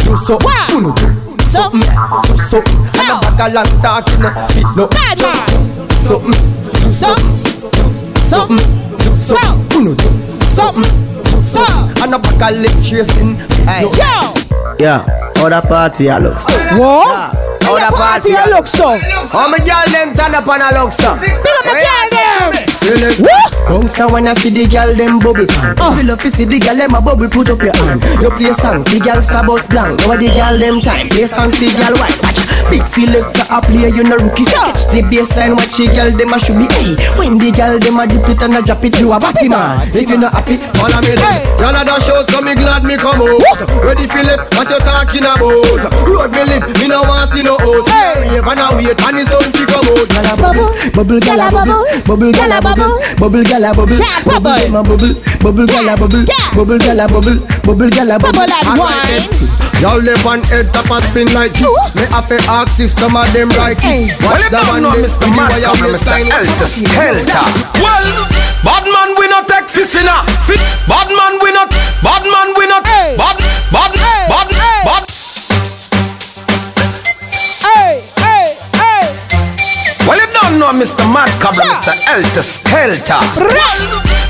Do 0.00 0.16
so, 0.16 0.38
Wow. 0.40 0.66
uno 0.72 0.92
do 0.96 1.06
so, 1.44 1.70
do 1.70 2.36
so. 2.40 2.58
And 2.96 3.12
a 3.12 3.20
bag 3.20 3.40
of 3.40 3.52
long 3.52 3.80
talking, 3.84 4.20
no 4.20 4.30
fit 4.48 4.64
no. 4.76 4.86
bad 4.88 5.20
man. 5.20 5.88
Something, 6.04 6.32
something, 6.94 7.44
so, 8.16 8.48
something, 9.16 9.96
do 9.96 10.82
so. 11.46 11.64
And 12.02 12.14
a 12.14 12.18
bag 12.18 12.54
of 12.54 12.60
leg 12.60 12.84
no. 12.84 13.36
Yo. 13.98 14.74
Yeah, 14.78 15.04
that 15.50 15.64
party 15.68 16.10
I 16.10 16.18
looks. 16.18 16.46
What? 16.78 17.43
How 17.62 17.78
Your 17.78 17.90
the 17.90 17.96
party 17.96 18.30
party 18.30 18.30
you 18.30 18.42
a 18.42 18.54
look 18.54 18.66
so. 18.66 18.98
How 19.30 19.46
me 19.48 19.58
girl 19.62 19.86
them 19.92 20.14
turn 20.14 20.34
up 20.34 20.48
on 20.48 20.62
a 20.62 20.68
look 20.74 20.92
so. 20.92 21.14
Big 21.20 21.30
up 21.30 21.64
the 21.64 21.74
girl 21.78 22.08
them. 22.10 22.50
Select. 22.68 23.18
Woo. 23.20 23.28
Bounce 23.68 23.98
a 23.98 24.06
wanna 24.06 24.34
fi 24.34 24.50
the 24.50 24.66
girl 24.66 24.92
them 24.94 25.18
bubble 25.18 25.46
pan. 25.48 25.74
Uh. 25.80 25.96
Fill 25.96 26.10
up 26.12 26.20
fi 26.20 26.28
see 26.28 26.44
the 26.44 26.58
girl 26.58 26.76
them 26.76 26.94
a 26.94 27.00
bubble 27.00 27.28
put 27.28 27.48
up 27.48 27.62
your 27.62 27.72
hand. 27.76 28.02
You 28.20 28.30
play 28.36 28.52
song 28.60 28.84
fi 28.84 28.98
girl 29.00 29.20
star 29.22 29.46
bus 29.46 29.66
blank. 29.68 30.04
Now 30.04 30.16
the 30.20 30.28
girl 30.28 30.58
them 30.58 30.80
time 30.84 31.08
play 31.08 31.24
song 31.26 31.52
fi 31.52 31.72
girl 31.72 31.96
white. 31.96 32.18
Watch 32.20 32.44
big 32.68 32.84
selector 32.84 33.46
a 33.48 33.58
play 33.64 33.88
you 33.88 34.04
no 34.04 34.16
rookie. 34.20 34.44
Catch 34.44 34.84
the 34.92 35.00
baseline 35.08 35.56
watch 35.56 35.76
the 35.80 35.88
girl 35.96 36.12
them 36.12 36.32
a 36.32 36.38
should 36.44 36.60
be. 36.60 36.68
Hey, 36.76 36.92
when 37.16 37.40
the 37.40 37.48
girl 37.56 37.80
them 37.80 38.00
a 38.00 38.04
dip 38.04 38.28
it 38.28 38.42
and 38.44 38.56
a 38.56 38.60
drop 38.60 38.84
it, 38.84 39.00
you 39.00 39.12
a 39.12 39.18
batty 39.18 39.48
man. 39.48 39.88
If 39.96 40.10
you 40.10 40.20
not 40.20 40.36
happy, 40.36 40.60
follow 40.76 41.00
me 41.00 41.16
then. 41.16 41.24
Hey. 41.24 41.40
Y'all 41.56 41.72
a 41.72 41.80
dash 41.88 42.08
out 42.12 42.28
so 42.28 42.44
me 42.44 42.52
glad 42.52 42.84
me 42.84 43.00
come 43.00 43.24
out. 43.24 43.40
Ready 43.80 44.04
fi 44.04 44.20
left, 44.28 44.52
what 44.60 44.68
you 44.68 44.78
talking 44.84 45.24
about? 45.24 45.88
Road 46.04 46.36
me 46.36 46.44
live, 46.44 46.68
me 46.76 46.88
no 46.92 47.00
want 47.08 47.32
see 47.32 47.40
no 47.40 47.53
host. 47.60 47.88
Hey. 47.88 48.14
Wave 48.24 48.46
and 48.46 48.60
a 48.60 48.66
wait 48.76 49.00
and 49.00 49.16
the 49.18 49.22
sun 49.26 49.46
fi 49.52 49.64
come 49.66 49.88
out. 49.90 50.08
Gyal 50.14 50.28
a 50.30 50.34
Bubble. 50.36 50.68
bubble, 50.94 51.20
gyal 51.20 51.42
a 51.42 51.46
bubble, 51.50 51.84
bubble, 52.06 52.32
gyal 52.32 52.52
a 52.54 52.58
bubble, 52.60 52.94
bubble, 53.18 53.42
gyal 53.44 53.64
a 53.64 53.74
bubble, 53.74 53.98
Yeah, 53.98 54.22
bubble. 54.24 54.40
bubble, 54.40 54.58
dem 54.58 54.74
a 54.76 54.82
bubble, 54.82 55.14
bubble, 55.42 55.66
gyal 55.66 55.88
a 55.88 55.94
bubble, 55.96 56.24
Yeah. 56.24 56.50
bubble, 56.54 56.78
gyal 56.78 57.00
a 57.02 57.06
bubble, 57.08 57.38
bubble, 57.64 57.90
gyal 57.90 58.10
a 58.14 58.18
bubble. 58.18 58.32
Bubble 58.34 58.52
and 58.54 58.68
Alright 58.68 58.78
wine. 58.78 59.06
then. 59.06 59.50
Y'all 59.82 59.98
live 60.00 60.24
on 60.26 60.40
head 60.44 60.72
top 60.72 60.88
and 60.90 61.04
spin 61.04 61.28
like 61.34 61.58
you. 61.60 61.68
Me 61.94 62.02
have 62.14 62.28
to 62.28 62.38
ask 62.48 62.78
if 62.80 62.92
some 62.92 63.16
of 63.16 63.26
them 63.32 63.48
right 63.58 63.76
Hey. 63.80 64.06
it. 64.06 64.14
Well, 64.20 64.30
Watch 64.30 64.42
you 64.44 64.50
the 64.50 64.56
don't 64.56 64.68
one 64.68 64.82
know 64.82 64.90
them 64.94 65.02
Mr. 65.04 65.18
with 65.18 65.20
the 65.20 65.28
Mad 65.34 65.50
wire 65.50 65.60
Cover, 65.64 65.84
Mr. 65.84 65.92
waistline. 65.92 66.30
Helter 66.30 66.68
Skelter. 66.70 67.46
Well, 67.82 68.06
bad 68.64 68.84
man 68.86 69.08
we 69.18 69.26
not 69.28 69.48
take 69.48 69.66
fisina. 69.68 70.16
Fit. 70.46 70.60
Bad 70.88 71.08
man 71.10 71.38
we 71.42 71.50
not. 71.52 71.70
Bad 72.02 72.22
man 72.22 72.48
we 72.56 72.66
not. 72.66 72.86
Hey. 72.86 73.16
Bad, 73.18 73.36
bad, 73.72 73.92
Hey. 73.98 74.28
bad, 74.30 74.48
Hey. 74.52 74.84
bad. 74.86 75.13
Well, 80.04 80.20
you 80.20 80.28
don't 80.36 80.60
know 80.60 80.68
Mr. 80.76 81.00
Madcap, 81.08 81.56
yeah. 81.56 81.80
Mr. 81.80 81.96
Helter 82.04 82.44
Skelter. 82.44 83.20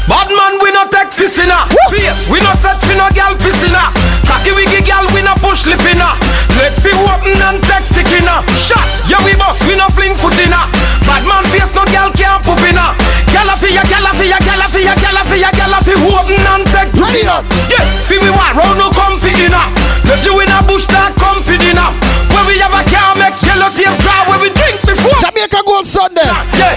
Bad 0.06 0.28
man, 0.30 0.62
we 0.62 0.70
no 0.70 0.86
take 0.86 1.10
fissina. 1.10 1.66
Face, 1.90 2.30
we 2.30 2.38
no 2.46 2.54
set 2.54 2.78
fi 2.86 2.94
no 2.94 3.10
gal 3.10 3.34
pissina. 3.34 3.90
Cocky 4.22 4.54
wiggy 4.54 4.86
gal, 4.86 5.02
we 5.10 5.22
no 5.26 5.34
push 5.42 5.66
lipina. 5.66 6.14
Let 6.60 6.78
fi 6.78 6.94
open 6.94 7.34
and 7.42 7.58
text 7.66 7.90
stickina. 7.90 8.46
Shot, 8.54 8.86
yeah 9.10 9.18
we 9.26 9.34
boss, 9.34 9.58
we 9.66 9.74
no 9.74 9.88
fling 9.90 10.14
footina. 10.14 10.70
Bad 11.08 11.26
man 11.26 11.42
face, 11.50 11.74
no 11.74 11.82
gal 11.90 12.12
can't 12.14 12.38
poopina. 12.46 12.94
Gal 13.34 13.50
a 13.50 13.56
fi 13.58 13.74
ya, 13.74 13.82
gal 13.90 14.06
a 14.06 14.12
fi 14.14 14.30
ya, 14.30 14.38
gal 14.46 14.62
a 14.62 14.68
fi 14.70 14.84
ya, 14.86 14.94
gal 14.94 15.18
a 15.18 15.22
fi 15.26 15.40
ya, 15.42 15.50
gal 15.50 15.74
a 15.74 15.82
fi 15.82 15.94
open 16.06 16.38
and 16.54 16.64
take 16.70 16.92
dinner. 16.94 17.42
Yeah, 17.66 17.82
fi 18.06 18.14
we 18.22 18.30
want 18.30 18.54
round 18.54 18.78
no 18.78 18.94
come 18.94 19.18
fi 19.18 19.34
dinner. 19.34 19.66
Left 20.06 20.22
you 20.22 20.38
in 20.38 20.52
a 20.54 20.62
bush, 20.62 20.86
that 20.94 21.16
come 21.18 21.42
fi 21.42 21.58
dinner. 21.58 21.90
Where 22.34 22.46
we 22.50 22.58
have 22.58 22.74
a 22.74 22.82
car 22.90 23.14
make 23.14 23.38
yellow 23.46 23.70
tape 23.70 23.94
draw 24.02 24.26
where 24.26 24.42
we 24.42 24.50
drink 24.50 24.74
before. 24.82 25.14
Jamaica 25.22 25.62
Gold 25.62 25.86
Sunday. 25.86 26.26
Yeah. 26.26 26.74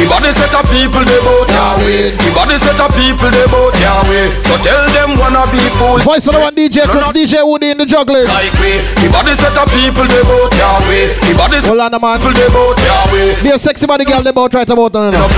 The 0.00 0.08
body 0.08 0.32
set 0.32 0.50
of 0.56 0.64
people 0.72 1.04
they 1.04 1.20
bout 1.20 1.44
Yahweh. 1.52 2.16
The 2.16 2.30
body 2.32 2.56
set 2.56 2.80
of 2.80 2.88
people 2.96 3.28
they 3.28 3.44
bout 3.52 3.76
Yahweh. 3.76 4.32
So 4.48 4.56
tell 4.64 4.80
them 4.96 5.14
wanna 5.20 5.44
be 5.52 5.60
fool. 5.76 6.00
Voice 6.00 6.24
of 6.26 6.34
the 6.34 6.40
one 6.40 6.56
DJ, 6.56 6.88
Chris 6.88 7.04
DJ 7.12 7.44
Woody 7.44 7.70
in 7.70 7.78
the 7.78 7.86
juggling. 7.86 8.24
Like 8.26 8.52
we, 8.58 8.80
the 9.04 9.12
body 9.12 9.36
set 9.36 9.52
of 9.60 9.68
people 9.76 10.08
they 10.08 10.24
bout 10.24 10.50
Yahweh. 10.56 11.04
The 11.28 11.34
body 11.36 11.60
set 11.60 11.76
man. 11.76 12.16
people 12.18 12.32
they 12.32 12.48
bout 12.48 12.80
Yahweh. 12.80 13.42
Be 13.44 13.50
a 13.52 13.58
sexy 13.58 13.86
body 13.86 14.04
girl, 14.04 14.22
they 14.22 14.32
bout 14.32 14.52
right 14.52 14.68
about 14.68 14.92
now. 14.92 15.28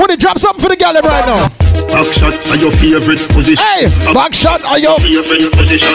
Woody, 0.00 0.16
drop 0.16 0.38
something 0.40 0.60
for 0.60 0.72
the 0.72 0.76
girl 0.76 0.94
right 0.96 1.26
now. 1.28 1.71
Back 1.90 2.06
shot 2.12 2.34
are 2.48 2.56
your 2.56 2.70
favorite 2.72 3.20
position. 3.32 3.62
Hey, 3.62 3.88
back 4.14 4.32
shot 4.34 4.62
are 4.64 4.78
your 4.78 4.98
favorite 5.00 5.52
position. 5.52 5.92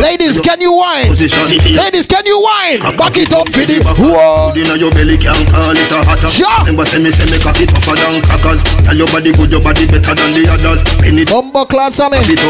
Ladies, 0.00 0.40
can 0.40 0.60
you 0.60 0.72
whine? 0.72 1.08
Position. 1.08 1.44
Ladies, 1.76 2.06
can 2.06 2.24
you 2.26 2.40
whine? 2.40 2.80
Back 2.96 3.16
it 3.16 3.32
up 3.32 3.48
for 3.50 3.64
the 3.66 3.80
whoa. 3.98 4.52
Inna 4.56 4.76
your 4.80 4.90
belly 4.92 5.18
can 5.18 5.36
call 5.50 5.72
it 5.76 5.92
a 5.92 6.00
hotter. 6.04 6.30
Sure. 6.30 6.48
Remember 6.64 6.84
say 6.84 7.02
me 7.02 7.10
say 7.10 7.26
me 7.28 7.36
cock 7.42 7.58
it 7.60 7.68
tougher 7.68 7.96
than 7.96 8.22
crackers. 8.22 8.62
Tell 8.84 8.96
your 8.96 9.08
body 9.12 9.32
good, 9.32 9.50
your 9.50 9.60
body 9.62 9.84
better 9.86 10.14
than 10.16 10.30
the 10.36 10.44
others. 10.52 10.80
Penny 11.00 11.24
Bumbo 11.24 11.64
clad 11.66 11.92
Sammy. 11.92 12.16
it. 12.20 12.40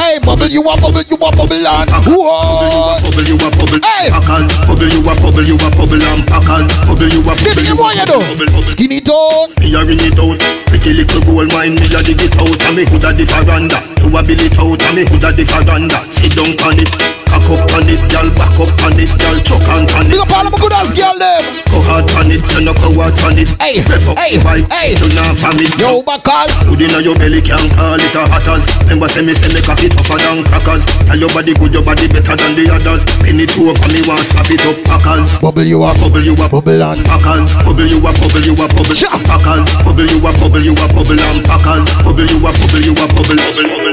Hey, 0.00 0.18
bubble 0.24 0.48
you 0.48 0.62
a 0.64 0.74
bubble, 0.80 1.02
you 1.04 1.16
a 1.16 1.28
bubble 1.32 1.66
on. 1.66 1.86
Whoa. 2.08 3.00
Bubble 3.04 3.26
you 3.28 3.36
a 3.36 3.48
bubble. 3.52 3.80
Hey. 3.84 4.08
Packers. 4.12 4.52
Bubble 4.64 4.88
you 4.88 5.00
a 5.04 5.12
bubble, 5.20 5.44
you 5.44 5.56
a 5.60 5.68
bubble 5.72 6.00
and 6.02 6.22
packers. 6.24 6.72
Bubble 6.88 7.10
you 7.10 7.20
a 7.24 7.32
Give 7.36 7.52
bubble. 7.52 7.60
me 7.60 7.68
the 7.68 7.76
one 7.76 7.96
you 7.96 8.06
do. 8.08 8.18
Skinny 8.64 9.00
tone. 9.04 9.52
Me 9.60 9.76
a 9.76 9.84
ring 9.84 10.00
it 10.00 10.16
out. 10.18 10.40
Pretty 10.72 10.92
little 10.96 11.20
gold 11.28 11.52
mine, 11.54 11.76
me 11.78 11.86
a 11.94 12.00
dig 12.04 12.20
it 12.20 12.36
out. 12.36 12.62
And 12.68 12.76
me 12.76 12.84
hood 12.84 13.04
a 13.04 13.12
the 13.12 13.24
veranda. 13.24 13.80
You 14.04 14.16
a 14.16 14.22
bill 14.22 14.40
it 14.44 14.58
out. 14.60 14.82
And 14.84 14.96
me 14.96 15.02
hood 15.08 15.24
a 15.24 15.32
the 15.32 15.44
veranda. 15.44 15.98
Sit 16.12 16.36
down 16.36 16.52
on 16.68 16.78
it. 16.78 17.13
Cock 17.34 17.50
up 17.50 17.66
on 17.74 17.90
it, 17.90 17.98
girl. 18.14 18.28
Back 18.38 18.54
up 18.62 18.70
on 18.86 18.94
it, 18.94 19.10
girl. 19.18 19.36
Chuck 19.42 19.66
on 19.74 19.82
on 19.98 20.06
Big 20.06 20.22
up 20.22 20.30
all 20.30 20.46
of 20.46 20.54
my 20.54 20.58
good 20.62 20.70
ass 20.70 20.94
girl 20.94 21.18
them. 21.18 21.42
Go 21.66 21.82
hard 21.82 22.06
on 22.14 22.30
it, 22.30 22.38
you 22.54 22.62
no 22.62 22.70
go 22.78 22.94
hard 22.94 23.18
on 23.26 23.34
it. 23.34 23.50
Hey, 23.58 23.82
Ref 23.82 24.06
up 24.06 24.14
hey, 24.22 24.38
the 24.38 24.62
hey. 24.70 24.94
you 24.94 25.08
not 25.18 25.34
it. 25.58 25.74
Yo, 25.82 25.98
backers. 26.06 26.54
Good 26.62 26.86
inna 26.86 27.02
your 27.02 27.18
belly 27.18 27.42
can't 27.42 27.66
call 27.74 27.98
it 27.98 28.14
a 28.14 28.22
hatters. 28.30 28.70
Remember 28.86 29.10
say 29.10 29.26
me 29.26 29.34
say 29.34 29.50
me 29.50 29.58
cock 29.66 29.82
it 29.82 29.90
tougher 29.98 30.14
than 30.22 30.46
crackers. 30.46 30.86
Tell 31.10 31.18
your 31.18 31.28
body 31.34 31.58
good, 31.58 31.74
your 31.74 31.82
body 31.82 32.06
better 32.06 32.38
than 32.38 32.54
the 32.54 32.70
others. 32.70 33.02
Penny 33.18 33.50
two 33.50 33.66
over 33.66 33.88
me 33.90 34.00
want 34.06 34.22
slap 34.22 34.46
it 34.54 34.62
up 34.70 34.78
packers. 34.86 35.34
Bubble 35.42 35.66
you 35.66 35.82
up. 35.82 35.98
Bubble 35.98 36.22
you 36.22 36.38
a 36.38 36.46
Bubble 36.46 36.82
on. 36.86 37.02
packers. 37.02 37.50
Bubble 37.66 37.82
you 37.90 37.98
a 37.98 38.10
bubble 38.14 38.46
you 38.46 38.54
a 38.54 38.66
bubble 38.70 38.94
Sure. 38.94 39.10
packers. 39.26 39.66
Bubble 39.82 40.06
you 40.06 40.22
a 40.22 40.30
bubble 40.38 40.62
you 40.62 40.70
a 40.78 40.86
bubble 40.94 41.18
and 41.18 41.42
packers. 41.42 41.90
Bubble 42.06 42.30
you 42.30 42.38
a 42.38 42.50
bubble 42.54 42.82
you 42.86 42.94
a 42.94 43.04
bubble. 43.10 43.42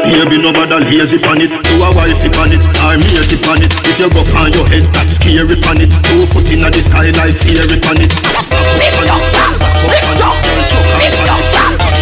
Baby 0.05 0.37
no 0.37 0.53
bother 0.53 0.77
lazy 0.85 1.17
pan 1.17 1.41
it. 1.41 1.49
You 1.49 1.81
a 1.81 1.89
wifey 1.97 2.29
pan 2.29 2.53
it. 2.53 2.61
Or 2.85 2.93
me 3.01 3.09
a 3.31 3.37
tip 3.37 3.47
on 3.47 3.61
it. 3.61 3.71
If 3.87 3.99
you 3.99 4.09
go 4.09 4.21
on 4.35 4.51
your 4.51 4.67
head, 4.67 4.83
that 4.93 5.07
scary 5.11 5.55
on 5.67 5.79
it. 5.79 5.91
Two 6.07 6.25
foot 6.27 6.49
inna 6.51 6.69
the 6.71 6.81
sky 6.83 7.11
like 7.15 7.35
fairy 7.39 7.79
pan 7.79 7.99
it. 7.99 8.11
Tick 8.75 8.95
tock, 9.07 9.23
tick 9.87 10.03
tock, 10.19 10.35
tick 10.99 11.15
tock, 11.27 11.39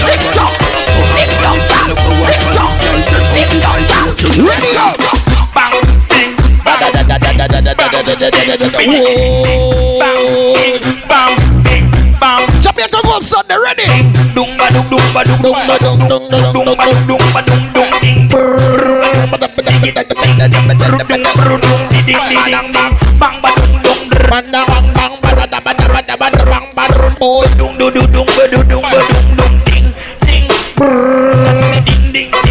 tick 0.06 0.24
tock, 0.34 0.50
tick 0.50 0.50
tock, 0.50 0.54
tick 0.80 1.30
tock, 2.54 2.74
tick 3.34 3.50
tock. 3.62 3.78
Ready 4.40 4.74
up. 4.78 4.98
Bang, 5.54 5.74
bing, 6.10 6.34
bang, 6.64 6.80
bang, 11.08 11.36
bing, 11.64 11.86
bang. 12.20 12.62
Jamaica 12.62 13.00
Gold 13.04 13.24
Sunday, 13.24 13.58
ready? 13.58 14.09
Dung 14.40 14.56
ba 14.56 14.72
dung 14.72 14.88
dung 14.88 15.04
ba 15.12 15.22
dung 15.28 15.42
ba 15.68 15.76
dung 15.84 16.00
dung 16.08 16.24
dung 16.32 16.48
dung 16.56 16.78
ba 16.80 16.86
dung 16.88 17.08
dung 17.12 17.20
ba 17.36 17.42
dung 17.44 17.64
dung 17.76 17.92
ding. 18.00 18.24
Bang 23.20 23.36
ba 23.44 23.52
dung 23.60 23.76
dung 23.84 24.00
Banda 24.32 24.64
bang 24.64 24.88
bang 24.96 25.14
bada 25.20 25.44
da 25.44 25.60
bada 25.60 25.86
bada 25.92 26.16
bada 26.16 26.44
bang 26.48 26.66
bada 26.72 27.10
boy. 27.20 27.44
dung 27.60 27.76
du 27.76 27.92
du 27.92 28.00
dung 28.16 28.28
ba 28.38 28.48
du 28.48 28.64
dung 28.64 28.82
ba 28.82 28.96
dung 29.12 29.28
dung 29.36 29.60
ding 29.68 29.92
ding 30.24 30.48
ding 31.84 32.32
ding 32.32 32.49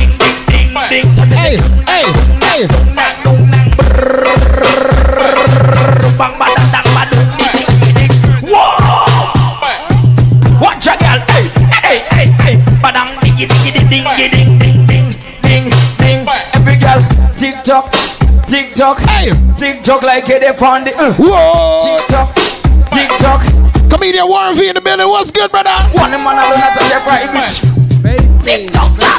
Diggy 13.38 13.46
diggy 13.70 13.88
ding 13.88 14.04
ding 14.16 14.58
ding 14.58 14.58
ding 14.58 14.86
ding 14.86 15.14
ding 15.42 15.70
ding. 15.98 16.26
Every 16.54 16.74
girl, 16.74 17.00
tick 17.38 17.62
tock, 17.62 17.92
tick 18.48 18.74
tock, 18.74 18.98
Hey. 18.98 19.30
tick 19.56 19.84
tock 19.84 20.02
like 20.02 20.28
it 20.28 20.42
upon 20.42 20.82
the. 20.82 20.90
Uh. 20.98 21.14
Whoa. 21.14 21.86
Tick 21.86 22.08
tock, 22.08 22.34
tick 22.90 23.08
tock. 23.20 23.42
Comedian 23.88 24.26
Warren 24.26 24.56
V 24.56 24.68
in 24.68 24.74
the 24.74 24.80
building. 24.80 25.08
What's 25.08 25.30
good, 25.30 25.52
brother? 25.52 25.70
One 25.94 26.10
man 26.10 26.34
alone 26.34 26.58
at 26.58 27.04
private. 27.06 28.42
Tick 28.42 28.72
tock, 28.72 28.96
tick 28.98 28.98
tock. 28.98 29.17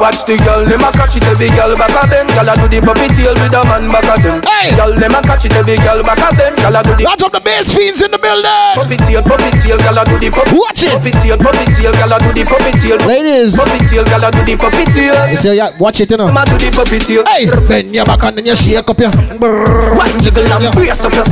Watch 0.00 0.24
the 0.24 0.40
girl, 0.40 0.64
them 0.64 0.80
a 0.80 0.88
catch 0.96 1.20
it 1.20 1.28
every 1.28 1.52
girl 1.52 1.76
back 1.76 1.92
of 1.92 2.08
them. 2.08 2.24
Girl 2.32 2.48
a 2.48 2.56
do 2.56 2.66
the 2.72 2.80
puppy 2.80 3.12
tail 3.12 3.36
with 3.36 3.52
a 3.52 3.60
man 3.68 3.84
back 3.92 4.08
of 4.08 4.16
them. 4.24 4.40
Hey. 4.48 4.72
Girl, 4.72 4.96
them 4.96 5.12
a 5.12 5.20
catch 5.20 5.44
it 5.44 5.52
every 5.52 5.76
girl 5.76 6.00
back 6.00 6.24
of 6.24 6.32
them. 6.40 6.56
Girl 6.56 6.72
a 6.72 6.80
do 6.80 6.96
the 6.96 7.04
Watch 7.04 7.20
up 7.20 7.36
the 7.36 7.40
bass 7.44 7.68
fiends 7.68 8.00
in 8.00 8.08
the 8.08 8.16
building. 8.16 8.48
puppy 8.80 8.96
tail, 8.96 9.20
puppy 9.20 9.52
tail. 9.60 9.76
Girl 9.76 10.00
a 10.00 10.02
do 10.08 10.16
the 10.16 10.32
puppy. 10.32 10.56
Watch 10.56 10.88
it. 10.88 10.96
Puppy 10.96 11.12
tail, 11.20 11.36
puppy 11.36 11.68
tail. 11.76 11.92
Girl 11.92 12.12
a 12.12 12.16
do 12.16 12.32
the 12.32 12.42
puppy 12.48 12.72
tail. 12.80 12.96
Ladies. 13.04 13.52
Puppy 13.52 13.78
tail, 13.92 14.04
girl 14.08 14.24
a 14.24 14.28
do 14.32 14.40
the 14.48 14.54
puppy 14.56 14.84
tail. 14.88 15.16
You 15.28 15.36
see, 15.36 15.52
yeah, 15.52 15.68
watch 15.76 16.00
it, 16.00 16.08
you 16.08 16.16
know. 16.16 16.32
Them 16.32 16.40
a 16.40 16.42
do 16.48 16.56
the 16.56 16.68
puppy 16.72 16.96
tail. 16.96 17.22
Hey, 17.28 17.44
bend 17.68 17.92
your 17.92 18.08
back 18.08 18.24
and 18.24 18.40
then 18.40 18.48
you 18.48 18.56
shake 18.56 18.88
up 18.88 18.96
your. 18.96 19.12
One 19.12 20.16
jiggle 20.16 20.48
and 20.48 20.72
brace 20.72 21.04
up 21.04 21.12
your. 21.12 21.28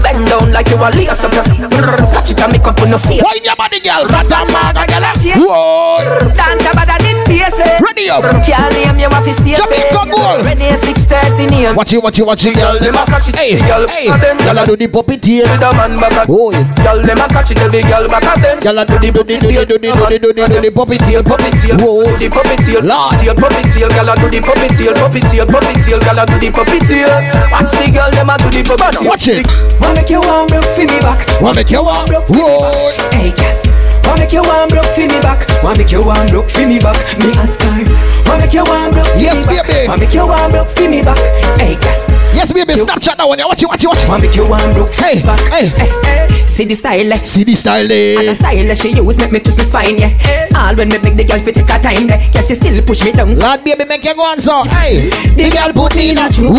Bend 0.00 0.24
down 0.24 0.48
like 0.48 0.72
you 0.72 0.80
a 0.80 0.88
lace 0.96 1.28
up 1.28 1.36
your. 1.36 1.44
Catch 1.44 2.32
it 2.32 2.40
and 2.40 2.56
make 2.56 2.64
up 2.64 2.80
on 2.80 2.88
your 2.88 3.02
face. 3.04 3.20
Wine 3.20 3.44
your 3.44 3.52
body, 3.52 3.84
girl. 3.84 4.08
Ratamaga, 4.08 4.88
girl. 4.88 5.04
Whoa. 5.44 6.32
Dance 6.32 6.64
about 6.72 6.88
that 6.88 6.97
in 7.30 7.38
basic. 7.38 7.66
Eh. 7.66 7.78
Ready 7.84 8.10
up. 8.10 8.22
Can't 8.44 8.72
name 8.74 8.98
you 8.98 9.08
have 9.08 9.24
to 9.24 9.32
stay 9.34 9.54
Jamaica 9.54 10.02
Gold. 10.10 10.44
Ready 10.44 10.64
eh, 10.64 10.74
at 10.74 10.80
6:30 10.80 11.50
name. 11.50 11.74
Watch 11.76 11.92
it, 11.92 12.02
watch 12.02 12.18
it, 12.18 12.26
watch 12.26 12.44
it, 12.44 12.54
Girl, 12.56 12.72
girl. 12.72 12.80
them 12.80 12.94
a 12.96 13.04
catch 13.06 13.28
it. 13.28 13.36
Hey, 13.36 13.58
Girl, 13.60 13.86
hey. 13.88 14.08
them 14.08 14.36
Girl, 14.38 14.58
I 14.58 14.64
do 14.66 14.76
the 14.76 14.88
puppy 14.88 15.16
tail. 15.18 15.44
with 15.46 15.62
a 15.62 15.70
man 15.76 16.00
back 16.00 16.12
at 16.12 16.26
Oh, 16.28 16.50
yeah. 16.50 16.64
Girl, 16.82 16.98
them 17.02 17.18
a 17.18 17.26
catch 17.28 17.50
it 17.52 17.58
every 17.60 17.82
girl 17.82 18.08
back 18.08 18.24
at 18.24 18.38
them. 18.42 18.56
Girl, 18.60 18.78
I 18.78 18.84
do 18.84 18.96
the 18.98 19.10
do 19.12 19.22
the 19.22 19.36
do 19.38 19.48
the 19.48 19.64
do 19.66 19.78
the 19.78 19.92
do 19.92 20.08
the 20.08 20.18
do 20.18 20.32
the 20.32 20.42
do 20.48 20.60
the 20.60 20.70
puppy 20.72 20.98
tail. 20.98 21.22
Puppy 21.22 21.50
tail, 21.60 21.76
Whoa. 21.78 22.04
do 22.04 22.16
the 22.16 22.28
puppy 22.32 22.56
tail, 22.64 22.82
Lord. 22.84 23.16
tail, 23.20 23.34
puppy 23.34 23.62
tail, 23.72 23.88
girl, 23.92 24.08
I 24.10 24.14
do 24.16 24.26
the 24.30 24.40
puppy 24.40 24.68
tail, 24.74 24.94
puppy 24.96 25.20
tail, 25.28 25.46
puppy 25.46 25.72
tail, 25.84 26.00
girl, 26.00 26.18
I 26.18 26.24
do 26.24 26.36
the 26.40 26.48
puppy 26.50 26.78
tail. 26.88 27.10
Watch 27.52 27.72
the 27.76 27.86
girl, 27.92 28.10
them 28.10 28.30
a 28.30 28.34
do 28.38 28.48
the 28.50 28.62
puppy 28.64 28.88
tail. 28.96 29.08
Watch 29.08 29.28
it. 29.28 29.44
Wanna 29.80 29.94
make 30.00 30.10
you 30.10 30.20
warm, 30.24 30.46
broke 30.48 30.64
for 30.72 30.80
me 30.88 30.98
back. 31.04 31.20
Wanna 31.40 31.56
make 31.60 31.70
you 31.70 31.82
warm? 31.84 32.08
Whoa. 32.08 32.92
Hey, 33.12 33.32
cat. 33.32 33.67
Wanna 34.18 34.26
make 34.26 34.32
you 34.34 34.42
warm, 34.42 34.68
broke 34.68 34.90
for 34.94 35.00
me 35.06 35.20
back. 35.22 35.62
Wanna 35.62 35.78
make 35.78 35.92
you 35.92 36.02
warm, 36.02 36.26
broke 36.26 36.50
for 36.50 36.66
me 36.66 36.78
back. 36.80 36.98
Me 37.22 37.30
ask 37.38 37.60
her. 37.62 37.86
Wanna 38.26 38.42
make 38.42 38.52
you 38.52 38.64
warm, 38.66 38.90
broke 38.90 39.06
for 39.06 39.18
Yes, 39.18 39.46
me 39.46 39.54
back. 39.56 39.66
baby. 39.70 39.86
Wanna 39.88 40.00
make 40.02 40.14
you 40.14 40.26
warm, 40.26 40.50
broke 40.50 40.70
for 40.74 40.88
me 40.90 41.02
back. 41.02 41.18
Hey, 41.58 41.76
cat. 41.78 42.02
Yes, 42.34 42.52
baby, 42.52 42.74
Snapchat 42.74 43.16
that 43.16 43.28
one. 43.28 43.38
yeah. 43.38 43.46
Watch 43.46 43.62
it, 43.62 43.68
watch 43.68 43.84
it, 43.84 43.86
watch 43.86 44.02
it. 44.02 44.08
Wanna 44.08 44.22
make 44.26 44.34
you 44.34 44.46
warm, 44.48 44.72
broke 44.74 44.92
for 44.92 45.04
Hey, 45.04 45.14
me 45.16 45.22
back. 45.22 45.40
hey. 45.54 45.66
hey, 45.68 45.90
hey. 46.02 46.46
See 46.48 46.64
the 46.64 46.74
style, 46.74 47.12
eh? 47.12 47.22
See 47.22 47.44
the 47.44 47.54
style, 47.54 47.82
And 47.82 47.90
the 47.90 48.28
eh? 48.30 48.34
style 48.34 48.74
she 48.74 48.90
use 48.90 49.18
make 49.18 49.30
me 49.30 49.38
twist 49.38 49.58
my 49.58 49.64
spine, 49.64 49.98
yeah. 49.98 50.12
All 50.56 50.74
when 50.74 50.88
me 50.88 50.98
make 50.98 51.14
the 51.16 51.22
girl 51.24 51.38
fit 51.38 51.54
take 51.54 51.70
her 51.70 51.78
time, 51.78 52.08
yeah. 52.08 52.18
Yeah, 52.34 52.42
she 52.42 52.54
still 52.56 52.82
push 52.82 53.04
me 53.04 53.12
down. 53.12 53.38
Lord, 53.38 53.62
baby, 53.62 53.84
make 53.84 54.02
you 54.04 54.14
go 54.14 54.22
on, 54.22 54.40
so. 54.40 54.64
Hey. 54.64 55.10
The 55.38 55.48
girl 55.50 55.72
put 55.72 55.94
me 55.94 56.10
in 56.10 56.18
a 56.18 56.26
choke. 56.28 56.58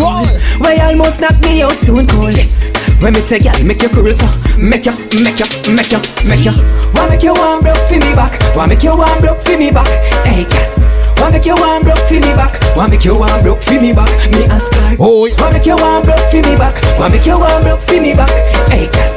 Why 0.64 0.76
almost 0.88 1.20
knock 1.20 1.38
me 1.42 1.60
out 1.62 1.72
stone 1.76 2.06
cold. 2.08 2.32
Yes. 2.34 2.72
When 3.00 3.14
me 3.14 3.20
say 3.20 3.38
girl, 3.40 3.56
make 3.64 3.80
you 3.82 3.88
cool, 3.88 4.12
so 4.14 4.28
make 4.60 4.84
you, 4.84 4.92
make 5.24 5.40
you, 5.40 5.48
make 5.72 5.88
you, 5.90 6.00
make 6.28 6.44
you. 6.44 6.52
Why 6.92 7.08
make 7.08 7.22
you 7.22 7.32
warm 7.32 7.60
broke 7.64 7.80
for 7.88 7.94
me 7.96 8.12
back? 8.12 8.36
Why 8.54 8.66
make 8.66 8.82
you 8.82 8.94
warm 8.96 9.18
broke 9.20 9.40
for 9.40 9.56
me 9.56 9.70
back? 9.70 9.88
Hey, 10.26 10.44
girl. 10.44 10.68
Why 11.16 11.30
make 11.32 11.46
you 11.46 11.56
warm 11.56 11.82
broke 11.82 11.98
for 12.04 12.14
me 12.20 12.32
back? 12.36 12.60
Why 12.76 12.88
make 12.88 13.04
you 13.04 13.16
warm 13.18 13.40
broke 13.42 13.62
for 13.62 13.80
me 13.80 13.92
back? 13.94 14.10
Me 14.32 14.44
ask 14.52 14.72
her. 14.74 14.96
Oh, 15.00 15.24
yeah. 15.24 15.34
Why 15.40 15.50
make 15.52 15.64
you 15.64 15.76
warm 15.76 16.04
broke 16.04 16.20
for 16.28 16.36
me 16.44 16.54
back? 16.60 16.76
Why 17.00 17.08
make 17.08 17.24
you 17.24 17.38
warm 17.40 17.62
broke 17.62 17.80
for 17.88 18.00
me 18.00 18.12
back? 18.12 18.30
Hey, 18.68 18.84
girl. 18.92 19.12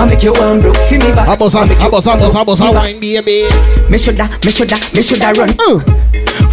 Why 0.00 0.06
make 0.08 0.22
you 0.22 0.32
warm 0.32 0.60
broke 0.60 0.76
for 0.88 0.94
me 0.96 1.12
back? 1.12 1.28
Abos, 1.28 1.52
Why 1.54 1.66
make 1.68 1.78
you 1.78 1.86
abos, 1.92 2.08
abos, 2.08 2.32
abos, 2.32 2.58
back? 2.60 2.72
wine, 2.74 3.00
baby. 3.00 3.44
Me 3.92 3.98
shoulda, 3.98 4.28
me 4.44 4.50
shoulda, 4.50 4.76
me 4.96 5.02
shoulda 5.04 5.32
run. 5.36 5.50
Uh. 5.60 5.76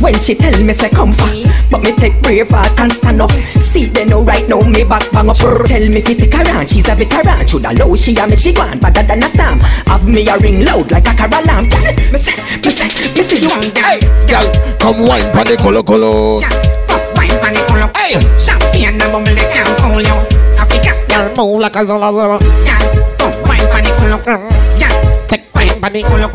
When 0.03 0.19
she 0.19 0.35
tell 0.35 0.51
me 0.61 0.73
say 0.73 0.89
come 0.89 1.13
for, 1.13 1.31
but 1.71 1.81
me 1.81 1.93
take 1.95 2.21
brave 2.21 2.49
heart 2.49 2.77
and 2.77 2.91
stand 2.91 3.21
up. 3.21 3.31
See 3.63 3.85
they 3.85 4.03
know 4.03 4.21
right 4.21 4.45
now 4.49 4.59
me 4.59 4.83
back 4.83 5.09
bang 5.13 5.29
up. 5.29 5.37
Tell 5.37 5.87
me 5.89 6.01
fi 6.01 6.13
take 6.13 6.35
on, 6.35 6.67
she's 6.67 6.89
a 6.89 6.95
veteran. 6.95 7.47
Shoulda 7.47 7.71
low 7.79 7.95
she 7.95 8.13
a 8.17 8.27
make 8.27 8.39
she 8.39 8.51
go 8.51 8.63
on 8.63 8.79
better 8.79 9.01
than 9.03 9.23
a 9.23 9.27
storm. 9.31 9.59
Have 9.87 10.05
me 10.07 10.27
a 10.27 10.37
ring 10.39 10.65
loud 10.65 10.91
like 10.91 11.07
a 11.07 11.15
car 11.15 11.29
alarm. 11.31 11.63
Me 12.11 12.19
say, 12.19 12.35
me 12.59 12.69
say, 12.69 12.87
me 13.15 13.21
say 13.23 13.39
you 13.39 13.47
want 13.47 13.71
girl. 13.73 13.99
Girl, 14.27 14.77
come 14.77 15.05
wine, 15.07 15.31
pan 15.31 15.47
the 15.47 15.55
colo 15.55 15.81
colo. 15.81 16.39
Wine 17.15 17.39
pan 17.39 17.53
the. 17.55 17.91
Hey. 17.95 18.19
Champagne 18.37 18.99
and 18.99 18.99
bubble 18.99 19.23
they 19.23 19.47
can't 19.55 19.77
call 19.79 20.01
you. 20.01 20.17
Africa, 20.59 20.91
Girl, 21.07 21.47
move 21.47 21.61
like 21.61 21.75
a 21.77 21.85
zola 21.85 22.11
zola. 22.11 22.37
girl. 22.39 23.15
Come 23.17 23.41
wine 23.47 23.67
pan 23.71 23.83
the 23.87 23.91
color. 23.95 24.19
Girl, 24.21 24.37
mm. 24.51 25.27
Take 25.29 25.47
wine, 25.55 25.93
the 25.93 26.03
colo. 26.03 26.27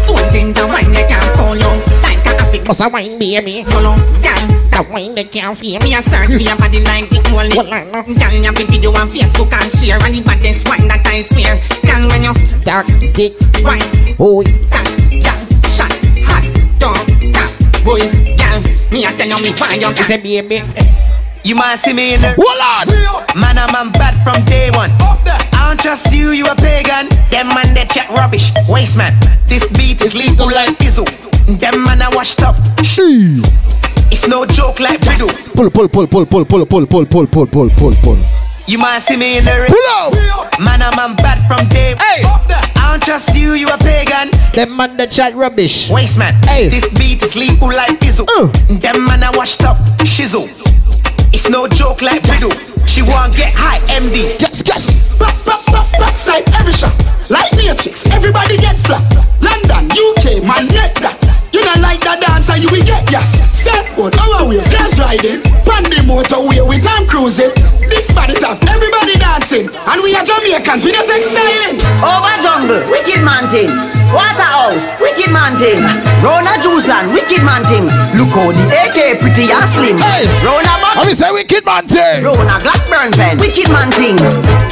Stone 0.00 0.32
ginger 0.32 0.66
wine 0.66 0.90
they 0.92 1.04
can't 1.06 1.36
call 1.36 1.54
you. 1.54 1.99
A 2.50 2.52
fi 2.52 2.60
Must 2.66 2.80
I 2.80 2.86
wine, 2.88 3.18
baby? 3.18 3.64
Follow, 3.64 3.94
girl. 3.94 4.42
That 4.70 4.86
wine 4.90 5.14
they 5.14 5.24
can't 5.24 5.56
feel 5.56 5.80
Me 5.80 5.94
a 5.94 6.02
search 6.02 6.30
for 6.30 6.38
your 6.38 6.56
body 6.56 6.82
like 6.82 7.08
the 7.10 7.20
only 7.34 7.54
Girl, 7.54 8.32
you 8.32 8.52
fi 8.52 8.64
video 8.64 8.90
on 8.90 9.08
Facebook 9.08 9.52
and 9.52 9.70
share. 9.70 9.98
And 10.02 10.14
the 10.14 10.22
baddest 10.22 10.68
one 10.68 10.88
that 10.88 11.06
I 11.06 11.22
swear. 11.22 11.60
Girl, 11.86 12.08
when 12.08 12.22
you 12.24 12.34
Dark 12.64 12.86
dick. 13.14 13.38
Wine. 13.62 14.16
Oh 14.18 14.42
That, 14.42 14.86
girl, 15.10 15.40
shot, 15.70 15.92
hot 16.26 16.46
Don't 16.78 17.22
stop, 17.22 17.84
boy 17.84 18.00
Girl, 18.34 18.58
me 18.90 19.04
a 19.04 19.12
tell 19.14 19.28
you 19.28 19.38
me 19.42 19.52
why 19.58 19.74
you 19.74 19.80
got 19.82 19.96
Say 19.98 20.16
baby 20.16 21.09
You 21.42 21.54
might 21.54 21.76
see 21.76 21.92
me 21.92 22.14
in 22.14 22.20
the 22.20 22.34
Hold 22.36 22.60
on 22.60 23.40
Man, 23.40 23.56
I'm, 23.56 23.74
I'm 23.74 23.90
bad 23.92 24.14
from 24.22 24.44
day 24.44 24.70
one 24.74 24.90
I 25.52 25.68
don't 25.68 25.80
trust 25.80 26.12
you, 26.12 26.30
you 26.30 26.44
a 26.44 26.54
pagan 26.54 27.08
Them 27.30 27.48
man, 27.48 27.72
they 27.74 27.86
chat 27.86 28.10
rubbish 28.10 28.50
Waste 28.68 28.96
man, 28.96 29.16
this 29.46 29.66
beat 29.68 30.02
is 30.02 30.14
legal 30.14 30.46
like 30.46 30.76
Bizzle 30.78 31.06
Them 31.58 31.84
man, 31.84 32.02
I 32.02 32.10
washed 32.14 32.42
up 32.42 32.56
It's 32.78 34.28
no 34.28 34.44
joke 34.44 34.80
like 34.80 35.00
Riddle 35.00 35.28
Pull, 35.54 35.70
pull, 35.70 35.88
pull, 35.88 36.06
pull, 36.06 36.26
pull, 36.26 36.44
pull, 36.44 36.66
pull, 36.66 36.86
pull, 36.86 37.06
pull, 37.06 37.26
pull, 37.26 37.46
pull, 37.46 37.70
pull, 37.70 37.94
pull. 38.02 38.18
You 38.66 38.78
might 38.78 39.00
see 39.00 39.16
me 39.16 39.38
in 39.38 39.44
the 39.44 39.60
ring 39.62 39.72
Pull 39.72 39.88
out 39.88 40.60
Man, 40.60 40.82
I'm, 40.82 40.98
I'm 40.98 41.16
bad 41.16 41.40
from 41.48 41.66
day 41.70 41.94
Hey 41.98 42.22
I 42.76 42.92
don't 42.92 43.02
trust 43.02 43.34
you, 43.34 43.54
you 43.54 43.66
a 43.68 43.78
pagan 43.78 44.30
Them 44.52 44.76
man 44.76 44.96
that 44.98 45.10
chat 45.10 45.34
rubbish 45.34 45.88
Waste 45.90 46.18
man, 46.18 46.34
Hey. 46.44 46.68
this 46.68 46.88
beat 46.90 47.22
is 47.22 47.34
legal 47.34 47.68
like 47.68 47.98
Bizzle 47.98 48.26
Them 48.80 49.06
man, 49.06 49.22
I 49.24 49.30
washed 49.34 49.62
up 49.62 49.78
Shizzle 50.04 50.48
It's 51.32 51.48
no 51.48 51.66
joke 51.68 52.02
like 52.02 52.22
Riddle 52.24 52.50
She 52.86 53.02
want 53.02 53.36
get 53.36 53.54
high, 53.54 53.78
MD 53.86 54.38
Yes, 54.40 54.62
yes. 54.66 55.18
Back, 55.18 55.34
back, 55.46 55.64
back, 55.66 55.86
backside 55.98 56.48
every 56.58 56.72
shot 56.72 56.94
Like 57.30 57.52
matrix, 57.54 58.06
everybody 58.10 58.56
get 58.58 58.78
flat. 58.78 59.02
London, 59.40 59.86
UK, 59.94 60.42
man, 60.42 60.66
get 60.68 60.94
that 61.02 61.16
You 61.52 61.62
don't 61.62 61.82
like 61.82 62.00
that 62.02 62.20
dancer, 62.20 62.58
you 62.58 62.68
will 62.70 62.84
get 62.84 63.10
yes 63.10 63.40
Surfboard, 63.60 64.16
our 64.16 64.48
waves, 64.48 64.68
glass 64.72 64.96
riding. 64.98 65.44
Pandy 65.68 66.00
motorway, 66.08 66.64
we 66.64 66.80
time 66.80 67.04
cruising. 67.04 67.52
This 67.92 68.08
body 68.10 68.32
tough, 68.32 68.56
everybody 68.72 69.20
dancing 69.20 69.68
And 70.00 70.08
we 70.08 70.16
are 70.16 70.24
Jamaicans, 70.24 70.82
we 70.82 70.92
not 70.96 71.04
styling 71.04 71.76
Over 72.00 72.36
jungle, 72.40 72.80
wicked 72.88 73.20
man 73.20 73.44
thing. 73.52 73.68
Waterhouse, 74.16 74.96
wicked 74.96 75.28
man 75.30 75.60
thing. 75.60 75.84
Rona 76.24 76.56
Juiceland, 76.56 77.12
wicked 77.12 77.44
man 77.44 77.60
thing. 77.68 77.84
Look 78.16 78.32
how 78.32 78.48
the 78.48 78.64
AK 78.64 79.20
pretty 79.20 79.52
and 79.52 79.68
slim. 79.68 79.98
Hey. 80.00 80.24
Rona 80.40 80.80
Let 80.96 81.06
me 81.06 81.14
say 81.14 81.30
wicked 81.30 81.64
man 81.64 81.86
thing 81.86 82.24
Rona 82.24 82.58
Blackburn 82.64 83.12
pen, 83.12 83.38
wicked 83.38 83.68
man 83.68 83.92
thing. 83.92 84.16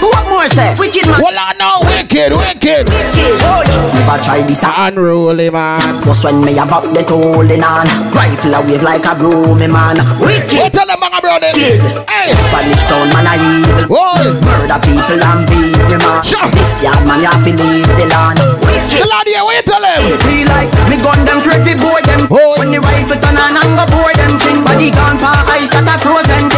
What 0.00 0.28
more 0.28 0.46
say? 0.46 0.74
Wicked 0.78 1.06
man. 1.06 1.20
Hold 1.20 1.34
on 1.34 1.59
now 1.59 1.78
Wicked, 1.82 2.30
wicked 2.32 2.86
Wicked. 2.86 3.34
Oh, 3.42 3.62
never 3.94 4.18
try 4.22 4.42
this 4.46 4.62
Unruly 4.62 5.50
man 5.50 5.82
Just 6.05 6.24
when 6.24 6.40
me 6.44 6.59
up 6.59 6.70
the 6.70 7.02
holding 7.09 7.64
on 7.64 7.86
Rifle 8.14 8.55
a 8.55 8.60
wave 8.62 8.82
like 8.82 9.05
a 9.06 9.14
broomy 9.14 9.66
man 9.66 9.98
What 10.18 10.30
Wicked 10.30 10.72
tell 10.72 10.86
them 10.86 11.02
mga 11.02 11.18
brother 11.20 11.50
Kid 11.50 11.82
Hey 12.06 12.30
Spanish 12.34 12.82
town 12.86 13.10
man 13.10 13.26
a 13.26 13.34
evil 13.38 13.90
Whoa 13.90 14.38
Murder 14.38 14.80
people 14.86 15.18
and 15.23 15.43
beat 15.49 15.78
me 15.78 15.97
man 15.99 16.20
Sure. 16.24 16.49
This 16.53 16.82
yard 16.82 17.03
man 17.07 17.20
you 17.23 17.31
have 17.31 17.43
to 17.45 17.53
leave 17.55 17.89
the 17.99 18.07
land. 18.11 18.39
Wicked. 18.66 19.03
The 19.03 19.07
lad 19.09 19.27
here 19.27 19.45
what 19.45 19.57
you 19.57 19.65
tell 19.65 19.82
them 19.82 20.01
Feel 20.27 20.47
like 20.51 20.70
me 20.90 20.97
gun 20.99 21.23
them 21.24 21.39
straight 21.40 21.65
board 21.78 22.05
them. 22.05 22.27
Oh. 22.31 22.59
When 22.59 22.74
the 22.74 22.81
rifle 22.82 23.19
turn 23.19 23.39
on 23.39 23.55
and 23.55 23.73
go 23.78 23.85
board 23.95 24.16
them 24.19 24.35
Chin 24.43 24.61
body 24.65 24.90
gone 24.90 25.19
for 25.19 25.32
ice 25.49 25.70
that 25.74 25.86
a 25.86 25.97
frozen 26.03 26.57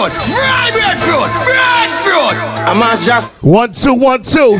Breadfruit. 0.00 0.40
Roast 0.40 0.80
breadfruit. 0.80 1.30
Fried 1.44 1.90
breadfruit. 2.00 2.34
Breadfruit. 2.34 2.68
I 2.68 2.74
must 2.74 3.06
just 3.06 3.32
One, 3.42 3.72
two, 3.72 3.94
one, 3.94 4.22
two. 4.22 4.58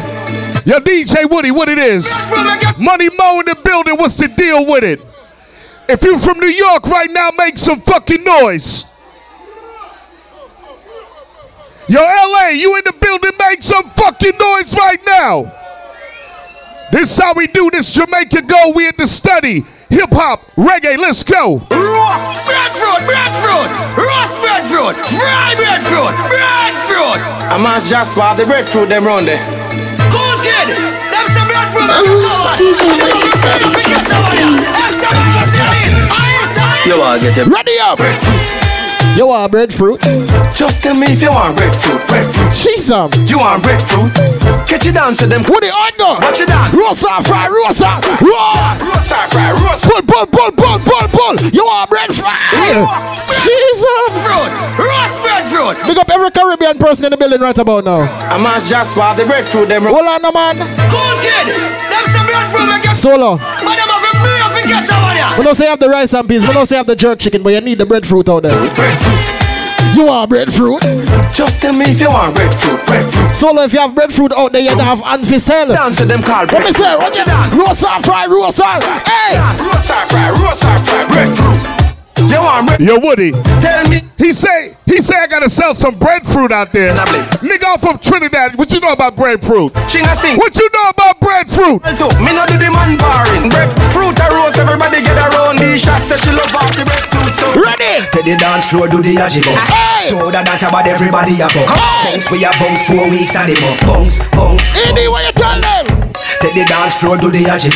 Yo, 0.66 0.78
DJ 0.80 1.28
Woody, 1.28 1.50
what 1.50 1.68
it 1.68 1.78
is? 1.78 2.06
Money 2.78 3.08
Mo 3.16 3.40
in 3.40 3.46
the 3.46 3.58
building, 3.64 3.96
what's 3.96 4.18
the 4.18 4.28
deal 4.28 4.66
with 4.66 4.84
it? 4.84 5.00
If 5.88 6.02
you 6.02 6.18
from 6.18 6.38
New 6.38 6.46
York 6.46 6.84
right 6.86 7.10
now, 7.10 7.30
make 7.36 7.56
some 7.58 7.80
fucking 7.80 8.22
noise. 8.22 8.84
Yo, 11.88 12.00
LA, 12.00 12.48
you 12.50 12.76
in 12.76 12.84
the 12.84 12.94
building, 13.00 13.32
make 13.48 13.62
some 13.62 13.90
fucking 13.90 14.38
noise 14.38 14.74
right 14.74 15.00
now. 15.04 15.56
This 16.92 17.18
how 17.18 17.34
we 17.34 17.46
do 17.46 17.70
this 17.70 17.92
Jamaica 17.92 18.42
go. 18.42 18.72
We 18.74 18.86
at 18.88 18.96
the 18.96 19.06
study. 19.06 19.64
Hip 19.90 20.10
hop, 20.14 20.46
reggae, 20.54 20.96
let's 20.98 21.24
go. 21.24 21.58
roast 21.66 22.46
breadfruit. 22.46 23.02
Breadfruit. 23.10 23.70
Roast 23.98 24.36
breadfruit. 24.38 24.96
Fried 25.02 25.56
breadfruit. 25.58 26.14
Breadfruit. 26.30 27.20
I 27.50 27.58
must 27.58 27.90
just 27.90 28.14
swap 28.14 28.36
the 28.36 28.46
breadfruit 28.46 28.88
them 28.88 29.04
round 29.04 29.26
there. 29.26 29.42
Cool 30.14 30.36
kid. 30.46 30.78
Them 30.78 31.26
some 31.34 31.46
breadfruit. 31.50 31.90
DJ 32.54 32.86
Woody, 32.86 33.18
You 36.86 36.96
are 37.02 37.18
get 37.18 37.38
a 37.38 37.50
Ready 37.50 37.78
up. 37.82 37.98
breadfruit. 37.98 38.69
You 39.16 39.27
want 39.27 39.53
breadfruit? 39.53 40.01
Just 40.55 40.82
tell 40.82 40.95
me 40.95 41.07
if 41.12 41.23
you 41.23 41.31
want 41.31 41.57
breadfruit. 41.57 42.01
Breadfruit. 42.09 42.55
She 42.55 42.78
some. 42.81 43.11
You 43.27 43.39
want 43.39 43.62
breadfruit? 43.62 44.12
Catch 44.66 44.87
you 44.87 44.93
down 44.93 45.15
to 45.15 45.27
them. 45.27 45.43
What 45.45 45.62
the 45.62 45.70
go? 46.01 46.16
Watch 46.16 46.41
you. 46.41 46.49
Roast 46.73 47.05
off, 47.05 47.27
fry. 47.27 47.47
Roast. 47.47 47.81
Roast 47.81 49.12
or 49.12 49.27
fry, 49.28 49.53
roast. 49.53 49.85
Pull, 49.85 50.03
pull, 50.03 50.27
pull, 50.27 50.53
pull, 50.53 50.78
pull, 50.81 51.07
pull. 51.12 51.35
You 51.53 51.65
want 51.65 51.91
breadfruit? 51.91 52.32
Jesus. 53.45 53.85
Breadfruit. 53.85 54.53
Roast 54.81 55.16
breadfruit. 55.20 55.77
Big 55.87 55.99
up 55.99 56.09
every 56.11 56.31
Caribbean 56.31 56.78
person 56.78 57.05
in 57.05 57.11
the 57.11 57.16
building 57.16 57.41
right 57.41 57.57
about 57.57 57.85
now. 57.85 58.01
I 58.32 58.39
must 58.41 58.70
just 58.70 58.95
swap 58.95 59.16
the 59.16 59.27
breadfruit 59.27 59.69
them. 59.69 59.85
Hold 59.85 60.07
on, 60.07 60.23
no 60.23 60.32
man. 60.32 60.57
Cool 60.89 61.15
kid. 61.20 61.53
Them 61.53 62.05
some 62.09 62.27
breadfruit 62.27 62.66
make 62.73 62.85
you. 62.85 62.97
Solo. 62.97 63.37
But 63.37 63.77
them 63.77 63.89
have 63.89 64.03
a 64.03 64.11
if 64.51 64.65
you 64.65 64.73
catch 64.73 64.89
a 64.89 64.97
one. 64.97 65.39
We 65.39 65.45
don't 65.45 65.55
say 65.55 65.66
have 65.66 65.81
the 65.81 65.89
rice 65.89 66.12
and 66.15 66.28
peas. 66.28 66.47
We 66.47 66.53
don't 66.53 66.66
say 66.66 66.77
have 66.77 66.87
the 66.87 66.97
jerk 66.97 67.19
chicken, 67.19 67.43
but 67.43 67.51
you 67.51 67.61
need 67.61 67.78
the 67.78 67.87
breadfruit 67.87 68.28
out 68.28 68.43
there. 68.43 68.53
You 69.94 70.07
want 70.07 70.31
breadfruit? 70.31 70.82
Just 71.32 71.61
tell 71.61 71.73
me 71.73 71.85
if 71.86 72.01
you 72.01 72.09
want 72.09 72.35
breadfruit. 72.36 72.81
Breadfruit. 72.86 73.36
Solo, 73.36 73.62
if 73.62 73.73
you 73.73 73.81
have 73.81 73.94
breadfruit 73.94 74.32
out 74.32 74.52
there, 74.52 74.62
you 74.62 74.70
don't 74.70 74.81
have 74.81 75.02
and 75.05 75.27
for 75.27 75.39
sale. 75.39 75.69
Down 75.69 75.93
to 75.93 76.05
them 76.05 76.23
called 76.23 76.52
Let 76.52 76.65
me 76.65 76.73
breadfruit. 76.73 76.86
say, 76.86 76.97
what 76.97 77.16
you 77.19 77.24
dance? 77.24 77.55
Roast 77.55 78.05
fry, 78.05 78.27
roast 78.27 78.61
off. 78.61 78.82
Hey! 79.09 79.36
Roast 79.39 79.86
fry, 80.11 80.31
roast 80.31 80.62
fry, 80.62 81.05
breadfruit. 81.09 81.80
You 82.28 82.40
want 82.40 82.66
bread? 82.68 82.80
Yo, 82.80 82.98
Woody. 82.98 83.32
Tell 83.62 83.88
me. 83.88 84.01
He 84.20 84.32
say, 84.36 84.76
he 84.84 85.01
say 85.01 85.16
I 85.16 85.26
gotta 85.26 85.48
sell 85.48 85.74
some 85.74 85.98
breadfruit 85.98 86.52
out 86.52 86.72
there. 86.72 86.92
Nigga, 87.40 87.64
I'm 87.72 87.78
from 87.80 87.98
Trinidad. 87.98 88.59
What 88.59 88.70
you 88.70 88.80
know 88.80 88.92
about 88.92 89.16
breadfruit? 89.16 89.72
Chinga 89.88 90.12
sing. 90.20 90.36
What 90.36 90.55
you 90.59 90.68
know 90.74 90.90
about 90.90 91.18
breadfruit? 91.20 91.80
Me 92.20 92.30
no 92.36 92.44
do 92.44 92.60
the 92.60 92.68
man 92.68 93.01
barring. 93.01 93.48
Breadfruit 93.48 94.20
a 94.20 94.28
roast, 94.28 94.59
everybody 94.60 95.01
get 95.01 95.16
around. 95.16 95.56
The 95.56 95.78
shot 95.80 96.01
say 96.05 96.20
she 96.20 96.32
love 96.36 96.52
off 96.55 96.68
the 96.76 96.84
breadfruit. 96.84 97.32
So 97.32 97.48
Ready? 97.56 98.05
to 98.12 98.20
the 98.22 98.36
dance 98.36 98.68
floor, 98.68 98.88
do 98.88 99.01
the 99.02 99.16
ajibo. 99.16 99.56
Hey! 99.56 100.10
To 100.10 100.16
the 100.30 100.42
dance 100.44 100.62
about 100.68 100.86
everybody 100.86 101.40
a. 101.40 101.48
Hey! 101.48 102.12
Bounce, 102.12 102.30
we 102.30 102.44
a 102.44 102.51
bounce 102.60 102.82
four 102.84 103.09
weeks 103.09 103.34
and 103.36 103.48
the 103.48 103.60
month. 103.60 103.80
Bounce, 103.88 104.18
bounce. 104.36 104.68
Any 104.76 105.09
what 105.09 105.24
you 105.24 105.32
tell 105.32 105.56
them? 105.60 105.86
Take 106.44 106.55
the 106.55 106.64
dance 106.68 106.94
floor, 106.94 107.16
do 107.16 107.30
the 107.30 107.40
aji 107.48 107.72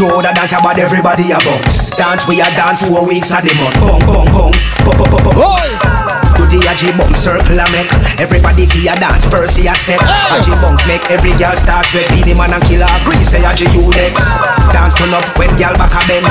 bounce. 0.00 0.16
To 0.16 0.22
the 0.22 0.32
dance 0.32 0.52
about 0.52 0.78
everybody 0.78 1.30
a 1.32 1.38
bounce. 1.38 1.90
Dance, 1.96 2.28
we 2.28 2.40
a 2.40 2.48
dance 2.56 2.82
four 2.86 3.06
weeks 3.06 3.32
and 3.32 3.46
the 3.46 3.54
month. 3.54 3.76
Bounce, 3.80 4.04
bounce, 4.04 4.30
bounce. 4.30 4.68
Bounce, 4.80 4.96
bounce, 4.96 5.22
bounce, 5.22 5.34
bounce. 5.36 6.10
Do 6.40 6.48
the 6.48 6.64
aji 6.64 6.88
bounce 6.96 7.20
circle 7.20 7.60
a 7.60 7.66
make. 7.68 7.92
Everybody 8.16 8.64
feel 8.64 8.88
a 8.88 8.96
dance, 8.96 9.26
Percy 9.28 9.68
a 9.68 9.74
step. 9.76 10.00
Aji 10.32 10.56
bounce 10.64 10.86
make 10.88 11.04
every 11.12 11.36
girl 11.36 11.52
start 11.54 11.84
sweat. 11.84 12.08
Beat 12.16 12.24
the 12.24 12.34
man 12.34 12.56
and 12.56 12.64
kill 12.64 12.80
her. 12.80 12.88
Agree 13.00 13.20
say 13.20 13.44
aji 13.44 13.68
you 13.76 13.84
next. 13.92 14.24
Dance 14.72 14.96
turn 14.96 15.12
up 15.12 15.26
when 15.36 15.52
girl 15.60 15.76
back 15.76 15.92
a 15.92 16.00
bend. 16.08 16.24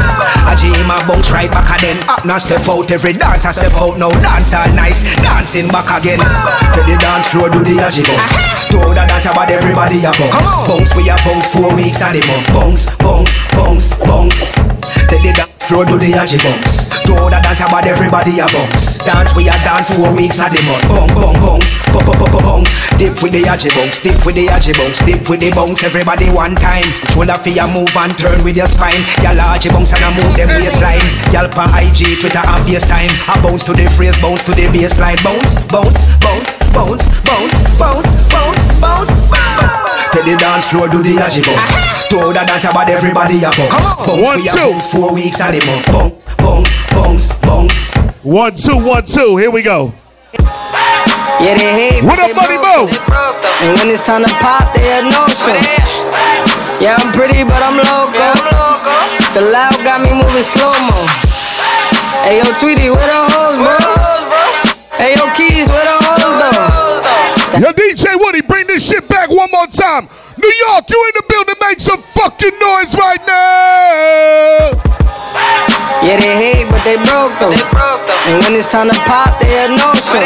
Aji 0.49 0.73
him 0.73 0.89
a 0.89 0.97
bounce 1.05 1.29
right 1.29 1.51
back 1.51 1.69
a 1.69 1.77
then. 1.77 1.97
Up 2.09 2.25
now 2.25 2.41
step 2.41 2.65
out, 2.65 2.89
every 2.89 3.13
dancer 3.13 3.53
step 3.53 3.73
out 3.77 4.01
now. 4.01 4.09
Dance 4.09 4.53
all 4.57 4.69
nice, 4.73 5.05
dancing 5.21 5.69
back 5.69 5.93
again. 5.93 6.17
To 6.73 6.81
the 6.89 6.97
dance 6.97 7.29
floor, 7.29 7.53
do 7.53 7.61
the 7.61 7.77
aji 7.77 8.01
bounce. 8.01 8.33
To 8.73 8.81
the 8.81 9.05
dance 9.05 9.29
about 9.29 9.53
everybody 9.53 10.01
a 10.01 10.11
bounce. 10.17 10.49
Bounce, 10.65 10.95
we 10.97 11.05
a 11.13 11.15
bounce 11.21 11.45
four 11.53 11.69
weeks 11.77 12.01
and 12.01 12.17
the 12.17 12.25
month. 12.25 12.49
Bounce, 12.49 12.89
bounce, 12.97 13.37
bounce, 13.53 13.58
bounce. 13.59 13.89
Bounce. 14.07 14.51
Take 15.11 15.23
the 15.23 15.33
dance 15.35 15.59
floor, 15.69 15.85
do 15.85 15.99
the 15.99 16.09
aji 16.17 16.41
bounce. 16.41 16.89
Throw 17.05 17.29
the 17.29 17.39
dance 17.41 17.61
about 17.61 17.85
everybody 17.85 18.39
a 18.39 18.47
bounce. 18.49 18.97
Dance 19.05 19.35
we 19.35 19.47
a 19.47 19.55
dance 19.61 19.93
four 19.93 20.09
weeks 20.15 20.39
a 20.39 20.49
the 20.49 20.61
month. 20.65 20.87
Bong 20.89 21.11
bong 21.13 21.37
bounce, 21.37 21.77
bong 21.93 22.05
bong 22.05 22.17
bong 22.17 22.41
bounce. 22.41 22.89
Dip 22.97 23.21
with 23.21 23.33
the 23.33 23.45
yaji 23.45 23.69
bounce, 23.75 24.01
dip 24.01 24.17
with 24.25 24.35
the 24.35 24.47
yaji 24.47 24.73
bounce, 24.73 24.99
dip 25.05 25.29
with 25.29 25.41
the 25.41 25.51
bounce. 25.51 25.83
Everybody 25.83 26.29
one 26.33 26.55
time. 26.55 26.89
Shoulder 27.13 27.37
for 27.37 27.53
your 27.53 27.69
move 27.69 27.93
and 27.93 28.13
turn 28.17 28.41
with 28.43 28.57
your 28.57 28.67
spine. 28.67 29.05
Y'all 29.21 29.37
bounce 29.37 29.93
and 29.93 30.03
a 30.03 30.09
move 30.17 30.33
them 30.33 30.49
waistline. 30.57 31.05
Y'all 31.29 31.49
pa 31.49 31.69
IG, 31.77 32.17
Twitter 32.17 32.41
and 32.41 32.61
FaceTime. 32.65 33.13
I 33.29 33.37
bounce 33.41 33.63
to 33.65 33.73
the 33.73 33.85
phrase, 33.93 34.17
bounce 34.17 34.43
to 34.45 34.51
the 34.57 34.65
baseline. 34.73 35.21
Bounce, 35.21 35.53
bounce, 35.69 36.01
bounce, 36.17 36.57
bounce, 36.73 37.05
bounce, 37.21 37.55
bounce, 37.77 38.09
bounce, 38.29 38.61
bounce, 38.81 39.11
bounce. 39.29 39.98
Tell 40.11 40.25
the 40.25 40.35
dance 40.37 40.65
floor 40.69 40.87
do 40.89 41.03
the 41.03 41.13
yaji 41.21 41.45
bounce. 41.45 42.05
Throw 42.09 42.33
the 42.33 42.41
dance 42.45 42.65
about 42.65 42.89
everybody 42.89 43.37
a 43.39 43.51
bounce. 43.53 43.93
Bounce 44.05 44.07
One, 44.25 44.41
we 44.41 44.47
a 44.47 44.51
two. 44.51 44.69
bounce 44.71 44.87
four 44.91 45.13
weeks 45.13 45.39
a 45.39 45.51
the 45.53 45.61
month. 45.65 45.85
Bounce, 45.85 46.15
bounce, 46.37 46.73
bounce, 46.91 47.25
bounce. 47.45 47.91
One, 48.23 48.55
two, 48.55 48.77
one, 48.85 49.03
two. 49.05 49.37
Here 49.37 49.51
we 49.51 49.61
go. 49.61 49.93
Yeah, 51.39 51.55
they 51.55 51.71
hate. 51.71 52.03
What 52.03 52.17
but 52.17 52.19
up, 52.19 52.27
they 52.27 52.33
Money 52.35 52.57
broke, 52.57 52.89
Mo? 52.89 52.91
they 52.91 53.05
broke, 53.05 53.37
though. 53.41 53.63
And 53.63 53.71
when 53.79 53.87
it's 53.93 54.03
time 54.05 54.23
to 54.25 54.31
pop, 54.43 54.73
they 54.75 54.89
had 54.91 55.05
no 55.07 55.23
show. 55.31 55.55
Yeah, 56.83 56.97
I'm 56.99 57.11
pretty, 57.13 57.43
but 57.43 57.61
I'm 57.61 57.77
loco. 57.77 58.33
The 59.37 59.41
loud 59.53 59.77
got 59.85 60.01
me 60.01 60.09
moving 60.11 60.43
slow 60.43 60.73
mo. 60.89 60.99
Hey, 62.25 62.41
yo, 62.41 62.49
Tweety, 62.59 62.89
where 62.89 63.07
the 63.07 63.19
hoes, 63.29 63.57
bro? 63.61 63.77
Hey, 64.97 65.15
yo, 65.15 65.29
Keys, 65.37 65.69
where 65.69 65.85
the 65.85 65.95
hoes, 66.03 66.23
though? 66.23 66.68
Yo, 67.57 67.73
DJ 67.73 68.13
Woody, 68.13 68.41
bring 68.41 68.67
this 68.67 68.87
shit 68.87 69.07
back 69.09 69.29
one 69.29 69.49
more 69.51 69.65
time. 69.67 70.07
New 70.37 70.53
York, 70.69 70.85
you 70.85 70.99
in 71.09 71.13
the 71.17 71.25
building, 71.27 71.55
make 71.65 71.79
some 71.79 71.97
fucking 71.97 72.53
noise 72.61 72.93
right 72.93 73.19
now. 73.25 74.69
Yeah, 76.05 76.21
they 76.21 76.35
hate, 76.37 76.69
but 76.69 76.79
they 76.85 76.95
broke 77.09 77.33
though. 77.41 77.49
They 77.49 77.65
broke 77.73 78.05
though. 78.05 78.29
And 78.29 78.37
when 78.45 78.53
it's 78.53 78.69
time 78.69 78.87
to 78.87 78.95
pop, 79.03 79.41
they 79.41 79.49
had 79.49 79.73
no 79.73 79.91
show. 79.97 80.21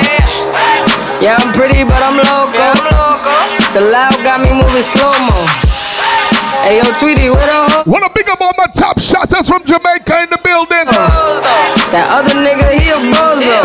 Yeah, 1.24 1.40
I'm 1.40 1.56
pretty, 1.56 1.88
but 1.88 2.04
I'm 2.04 2.20
loco. 2.20 2.60
I'm 2.60 2.92
loco. 2.92 3.34
The 3.72 3.82
loud 3.88 4.20
got 4.22 4.44
me 4.44 4.52
moving 4.52 4.84
slow 4.84 5.10
mo. 5.10 5.40
Hey, 6.68 6.84
yo, 6.84 6.88
Tweety, 7.00 7.32
where 7.32 7.40
the 7.48 7.60
ho? 7.72 7.84
Wanna 7.88 8.12
big 8.14 8.30
up 8.30 8.40
all 8.40 8.54
my 8.58 8.68
top 8.76 9.00
shotters 9.00 9.48
from 9.48 9.64
Jamaica 9.66 10.28
in 10.28 10.30
the 10.30 10.40
building. 10.44 10.86
That 11.92 12.08
other 12.12 12.36
nigga, 12.36 12.68
he 12.78 12.92
a 12.92 13.00
bozo. 13.00 13.64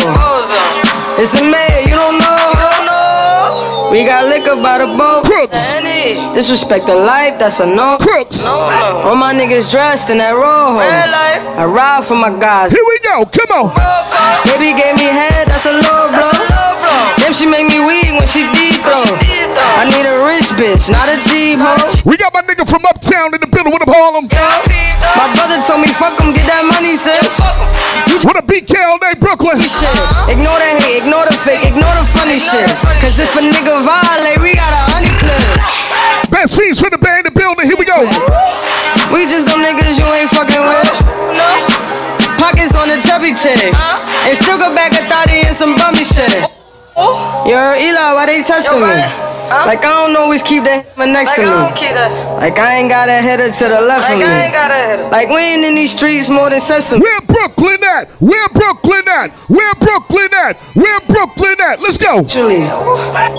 It's 1.19 1.35
a 1.35 1.43
mayor, 1.43 1.83
you 1.83 1.99
don't 1.99 2.18
know. 2.18 2.18
We 3.99 4.05
got 4.05 4.31
liquor 4.31 4.55
by 4.55 4.79
the 4.79 4.87
boat. 4.95 5.27
Crooks. 5.27 5.75
Disrespect 6.31 6.87
the 6.87 6.95
life, 6.95 7.35
that's 7.35 7.59
a 7.59 7.67
no. 7.67 7.99
Crooks. 7.99 8.47
All 8.47 9.19
my 9.19 9.35
niggas 9.35 9.75
dressed 9.75 10.07
in 10.07 10.23
that 10.23 10.39
rojo. 10.39 10.79
I 10.79 11.67
ride 11.67 12.07
for 12.07 12.15
my 12.15 12.31
guys. 12.31 12.71
Here 12.71 12.79
we 12.79 12.99
go, 13.03 13.27
come 13.27 13.51
on. 13.59 13.75
Baby 14.47 14.79
gave 14.79 14.95
me 14.95 15.11
head, 15.11 15.51
that's 15.51 15.67
a 15.67 15.75
low 15.75 16.15
blow. 16.15 16.31
Damn, 17.19 17.35
she 17.35 17.51
make 17.51 17.67
me 17.67 17.83
weak 17.83 18.15
when 18.15 18.31
she 18.31 18.47
deep 18.55 18.79
throw. 18.87 19.03
I 19.03 19.91
need 19.91 20.07
a 20.07 20.23
rich 20.23 20.47
bitch, 20.55 20.87
not 20.95 21.11
a 21.11 21.19
cheap 21.19 21.59
hoe. 21.59 21.83
We 22.07 22.15
got 22.15 22.31
my 22.31 22.47
nigga 22.47 22.71
from 22.71 22.87
uptown 22.87 23.35
in 23.35 23.43
the 23.43 23.51
building. 23.51 23.75
What 23.75 23.83
up, 23.83 23.91
Harlem? 23.91 24.31
My 24.31 25.27
brother 25.35 25.59
told 25.67 25.83
me 25.83 25.91
fuck 25.91 26.15
him, 26.23 26.31
get 26.31 26.47
that 26.47 26.63
money, 26.63 26.95
sis. 26.95 27.43
What 28.23 28.39
a 28.39 28.43
BK 28.43 28.75
all 28.83 28.99
day, 28.99 29.15
Brooklyn. 29.15 29.59
Shit. 29.63 29.91
Ignore 30.27 30.59
the 30.59 30.71
hate, 30.83 31.07
ignore 31.07 31.25
the 31.25 31.33
fake, 31.33 31.63
ignore 31.63 31.95
the 31.95 32.07
funny 32.19 32.43
shit. 32.43 32.67
Cause 32.99 33.19
if 33.19 33.31
a 33.39 33.43
nigga 33.43 33.79
violate, 33.89 34.41
we 34.45 34.53
got 34.53 34.69
a 34.69 34.83
honey 34.93 35.13
clip. 35.17 35.41
Best 36.29 36.53
fiends 36.53 36.77
for 36.77 36.93
the 36.93 37.01
band 37.01 37.25
in 37.25 37.33
the 37.33 37.37
building. 37.41 37.65
Here 37.65 37.79
we 37.81 37.89
go. 37.89 38.05
We 39.09 39.25
just 39.25 39.49
them 39.49 39.65
niggas 39.65 39.97
you 39.97 40.05
ain't 40.13 40.29
fucking 40.29 40.61
with. 40.61 40.89
No. 41.33 41.49
Pockets 42.37 42.77
on 42.77 42.93
the 42.93 43.01
chubby 43.01 43.33
chick. 43.33 43.73
And 43.73 44.37
still 44.37 44.61
go 44.61 44.75
back 44.77 44.93
a 44.93 45.09
thotty 45.09 45.41
and 45.49 45.57
some 45.57 45.75
bummy 45.75 46.05
shit. 46.05 46.37
Yo, 47.49 47.57
Eli, 47.81 48.13
why 48.13 48.27
they 48.27 48.43
testing 48.43 48.81
me? 48.85 49.28
Like 49.49 49.81
I 49.85 50.07
don't 50.07 50.17
always 50.17 50.43
keep 50.43 50.65
that 50.65 50.87
hammer 50.97 51.11
next 51.13 51.35
to 51.37 51.43
me. 51.43 51.49
Like 52.37 52.59
I 52.59 52.77
ain't 52.79 52.89
got 52.91 53.09
a 53.09 53.19
header 53.25 53.51
to 53.51 53.65
the 53.69 53.81
left 53.81 54.05
of 54.13 54.19
me. 54.19 54.25
Like 55.11 55.29
we 55.29 55.41
ain't 55.41 55.65
in 55.65 55.75
these 55.75 55.93
streets 55.97 56.29
more 56.29 56.51
than 56.51 56.61
sesame. 56.61 57.01
Where 57.01 57.21
Brooklyn 57.23 57.83
at? 57.85 58.11
Where 58.21 58.49
Brooklyn 58.51 59.09
at? 59.09 59.33
Where 59.49 59.75
Brooklyn 59.77 60.29
at? 60.35 60.57
Where 60.77 61.01
Brooklyn 61.01 61.57
at? 61.61 61.81
Let's 61.81 61.97
go. 61.97 62.21
Actually, 62.21 62.63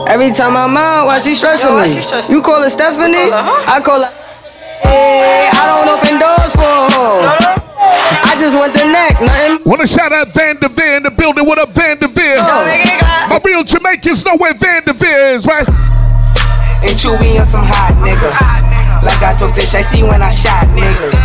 every 0.09 0.31
time 0.31 0.57
I'm 0.57 0.75
out, 0.75 1.05
why 1.05 1.19
she 1.19 1.35
stressing 1.35 1.73
me? 1.77 2.33
You 2.33 2.41
call 2.41 2.61
her 2.63 2.69
Stephanie? 2.69 3.29
I 3.31 3.79
call 3.83 4.01
her. 4.03 4.13
Hey, 4.81 5.49
I 5.53 5.63
don't 5.69 5.89
open 5.93 6.17
doors 6.19 6.53
for 6.53 6.65
a 6.65 6.89
hoe. 6.89 7.65
I 7.89 8.35
just 8.39 8.55
want 8.55 8.73
the 8.73 8.85
neck, 8.85 9.19
nothing. 9.21 9.63
Wanna 9.65 9.87
shout 9.87 10.13
out 10.13 10.29
Van 10.29 10.57
Devere 10.57 10.97
in 10.97 11.03
the 11.03 11.11
building. 11.11 11.45
What 11.45 11.59
up, 11.59 11.69
Van 11.69 11.97
Devere? 11.97 12.37
My 13.29 13.39
real 13.43 13.63
Jamaicans 13.63 14.25
know 14.25 14.35
where 14.37 14.53
Van 14.53 14.83
Devere 14.83 15.33
is, 15.33 15.45
right? 15.45 15.67
And 15.67 16.95
Chewy 16.95 17.39
on 17.39 17.45
some 17.45 17.65
hot 17.65 17.93
nigga. 17.99 18.31
Like 19.03 19.21
I 19.21 19.35
told 19.37 19.53
Tish, 19.53 19.73
I 19.75 19.81
see 19.81 20.03
when 20.03 20.21
I 20.21 20.31
shot 20.31 20.67
niggas. 20.67 21.19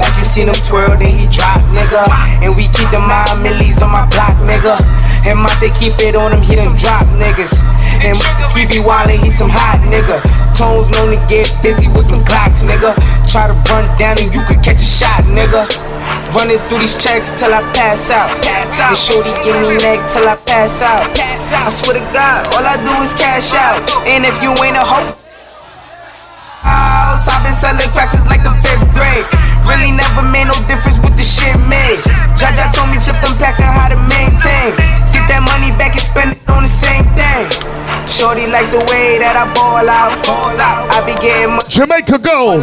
Like 0.00 0.16
you 0.16 0.24
seen 0.24 0.48
him 0.48 0.56
twirl, 0.64 0.96
then 0.96 1.12
he 1.12 1.28
drop, 1.28 1.60
nigga. 1.76 2.08
And 2.40 2.56
we 2.56 2.72
keep 2.72 2.88
the 2.88 2.98
mind 2.98 3.44
millies 3.44 3.84
on 3.84 3.92
my 3.92 4.08
block, 4.08 4.34
nigga. 4.48 4.80
And 5.28 5.36
Monte 5.36 5.68
keep 5.76 5.92
it 6.00 6.16
on 6.16 6.32
him, 6.32 6.40
he 6.40 6.56
done 6.56 6.72
drop 6.74 7.04
niggas. 7.20 7.52
And 8.00 8.16
he 8.56 8.64
be 8.64 8.80
wildin', 8.80 9.20
he 9.20 9.28
some 9.28 9.52
hot 9.52 9.84
nigga. 9.84 10.24
Tones 10.56 10.88
known 10.96 11.12
to 11.12 11.20
get 11.28 11.52
busy 11.60 11.88
with 11.92 12.08
them 12.08 12.24
clocks, 12.24 12.64
nigga. 12.64 12.96
Try 13.28 13.52
to 13.52 13.56
run 13.68 13.84
down 14.00 14.16
and 14.16 14.32
you 14.32 14.40
could 14.48 14.64
catch 14.64 14.80
a 14.80 14.88
shot, 14.88 15.20
nigga. 15.28 15.68
Running 16.32 16.56
through 16.68 16.80
these 16.80 16.96
checks 16.96 17.28
till 17.36 17.52
I 17.52 17.60
pass 17.76 18.08
out. 18.08 18.32
Pass 18.40 18.72
And 18.80 18.96
shorty 18.96 19.36
give 19.44 19.56
me 19.60 19.76
neck 19.84 20.00
till 20.08 20.24
I 20.24 20.36
pass 20.48 20.80
out. 20.80 21.04
pass 21.12 21.52
out. 21.52 21.66
I 21.66 21.70
swear 21.70 22.00
to 22.00 22.04
God, 22.16 22.48
all 22.56 22.64
I 22.64 22.80
do 22.80 22.94
is 23.04 23.12
cash 23.12 23.52
out. 23.52 23.84
And 24.08 24.24
if 24.24 24.40
you 24.40 24.56
ain't 24.64 24.76
a 24.76 24.84
hoe, 24.84 25.19
house. 26.62 27.28
I've 27.28 27.42
been 27.42 27.56
selling 27.56 27.88
cracks 27.92 28.12
since 28.12 28.26
like 28.28 28.44
the 28.44 28.52
fifth 28.60 28.84
grade. 28.92 29.24
Really 29.64 29.92
never 29.92 30.22
made 30.22 30.48
no 30.48 30.56
difference 30.68 31.00
with 31.00 31.16
the 31.16 31.24
shit 31.24 31.56
made. 31.68 32.00
Jaja 32.36 32.68
told 32.76 32.92
me 32.92 33.00
flip 33.00 33.16
them 33.24 33.36
packs 33.40 33.60
and 33.60 33.72
how 33.72 33.88
to 33.88 33.98
maintain. 34.08 34.76
Get 35.12 35.24
that 35.32 35.42
money 35.44 35.72
back 35.80 35.96
and 35.96 36.04
spend 36.04 36.36
it 36.36 36.40
on 36.48 36.62
the 36.64 36.72
same 36.72 37.04
thing. 37.16 37.79
Shorty 38.06 38.46
like 38.46 38.70
the 38.72 38.82
way 38.90 39.18
that 39.22 39.38
I 39.38 39.46
ball 39.54 39.86
out. 39.86 40.12
Ball 40.26 40.58
out. 40.58 40.90
I 40.90 41.04
be 41.06 41.14
getting 41.22 41.56
money. 41.56 41.68
Jamaica 41.70 42.18
go. 42.18 42.58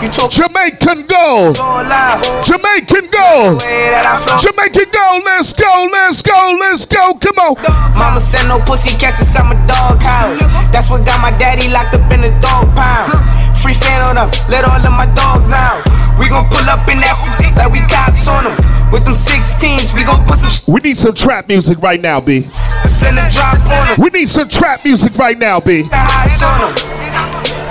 You 0.00 0.08
talk 0.08 0.30
Jamaican 0.30 1.06
go. 1.06 1.52
ball 1.54 1.84
out. 1.84 2.20
Jamaican 2.44 3.12
go. 3.12 3.60
Way 3.60 3.92
that 3.92 4.06
I 4.08 4.16
flow. 4.18 4.40
Jamaican 4.40 4.88
go. 4.90 5.06
Let's 5.24 5.52
go. 5.52 5.68
Let's 5.92 6.22
go. 6.22 6.38
Let's 6.60 6.86
go. 6.86 7.14
Come 7.20 7.38
on. 7.38 7.54
Mama 7.98 8.20
said 8.20 8.48
no 8.48 8.58
pussy 8.64 8.96
cats 8.96 9.20
inside 9.20 9.44
my 9.50 9.58
dog 9.66 10.00
house. 10.00 10.40
That's 10.72 10.88
what 10.90 11.04
got 11.04 11.20
my 11.20 11.30
daddy 11.36 11.68
locked 11.68 11.94
up 11.94 12.06
in 12.12 12.22
the 12.22 12.32
dog 12.40 12.70
pound. 12.74 13.33
Free 13.64 13.72
fan 13.72 14.02
on 14.04 14.18
up, 14.20 14.28
let 14.52 14.68
all 14.68 14.76
of 14.76 14.92
my 14.92 15.08
dogs 15.16 15.48
out. 15.48 15.80
We 16.20 16.28
gon' 16.28 16.44
pull 16.52 16.68
up 16.68 16.84
in 16.84 17.00
that 17.00 17.16
like 17.56 17.72
we 17.72 17.80
cops 17.88 18.28
on 18.28 18.44
them. 18.44 18.52
With 18.92 19.08
them 19.08 19.16
16s, 19.16 19.96
we 19.96 20.04
gon' 20.04 20.20
put 20.28 20.36
some 20.36 20.50
sh- 20.52 20.68
We 20.68 20.80
need 20.84 20.98
some 20.98 21.14
trap 21.14 21.48
music 21.48 21.80
right 21.80 21.98
now, 21.98 22.20
B. 22.20 22.44
send 22.84 23.16
a 23.16 23.24
drop 23.32 23.56
on 23.64 23.88
them. 23.88 23.96
We 24.04 24.10
need 24.12 24.28
some 24.28 24.48
trap 24.52 24.84
music 24.84 25.16
right 25.16 25.38
now, 25.38 25.60
B. 25.60 25.88
The 25.88 25.96
highs 25.96 26.44
on 26.44 26.60
them. 26.60 26.76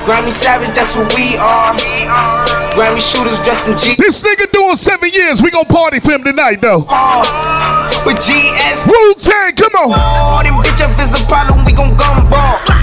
Grammy 0.02 0.34
Savage, 0.34 0.74
that's 0.74 0.98
what 0.98 1.14
we 1.14 1.38
are. 1.38 1.78
Grammy 2.74 2.98
shooters 2.98 3.38
dressed 3.46 3.70
in 3.70 3.78
G. 3.78 3.94
This 3.96 4.24
nigga 4.26 4.50
doing 4.52 4.76
seven 4.76 5.12
years. 5.14 5.44
We 5.44 5.52
gon' 5.52 5.66
party 5.70 6.00
for 6.00 6.12
him 6.14 6.24
tonight, 6.24 6.60
though. 6.60 6.90
With 8.02 8.18
GS. 8.18 8.82
Wu 8.90 9.14
Tang, 9.22 9.54
come 9.54 9.78
on. 9.78 9.94
Oh, 9.94 10.42
them 10.42 10.58
bitch 10.66 10.82
if 10.82 10.98
it's 10.98 11.22
a 11.22 11.24
problem, 11.30 11.64
we 11.64 11.72
gon' 11.72 11.96
gumball. 11.96 12.83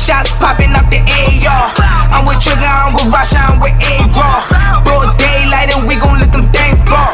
Shots 0.00 0.32
popping 0.40 0.72
up 0.72 0.88
the 0.88 0.96
AR. 0.96 1.68
I'm 2.08 2.24
with 2.24 2.40
Trigger, 2.40 2.64
I'm 2.64 2.94
with 2.94 3.12
Rasha, 3.12 3.36
I'm 3.36 3.60
with 3.60 3.76
A-Raw. 3.84 4.80
Broad 4.82 5.12
daylight 5.20 5.76
and 5.76 5.86
we 5.86 5.96
gon' 5.96 6.18
let 6.18 6.32
them 6.32 6.48
things 6.48 6.80
ball. 6.88 7.12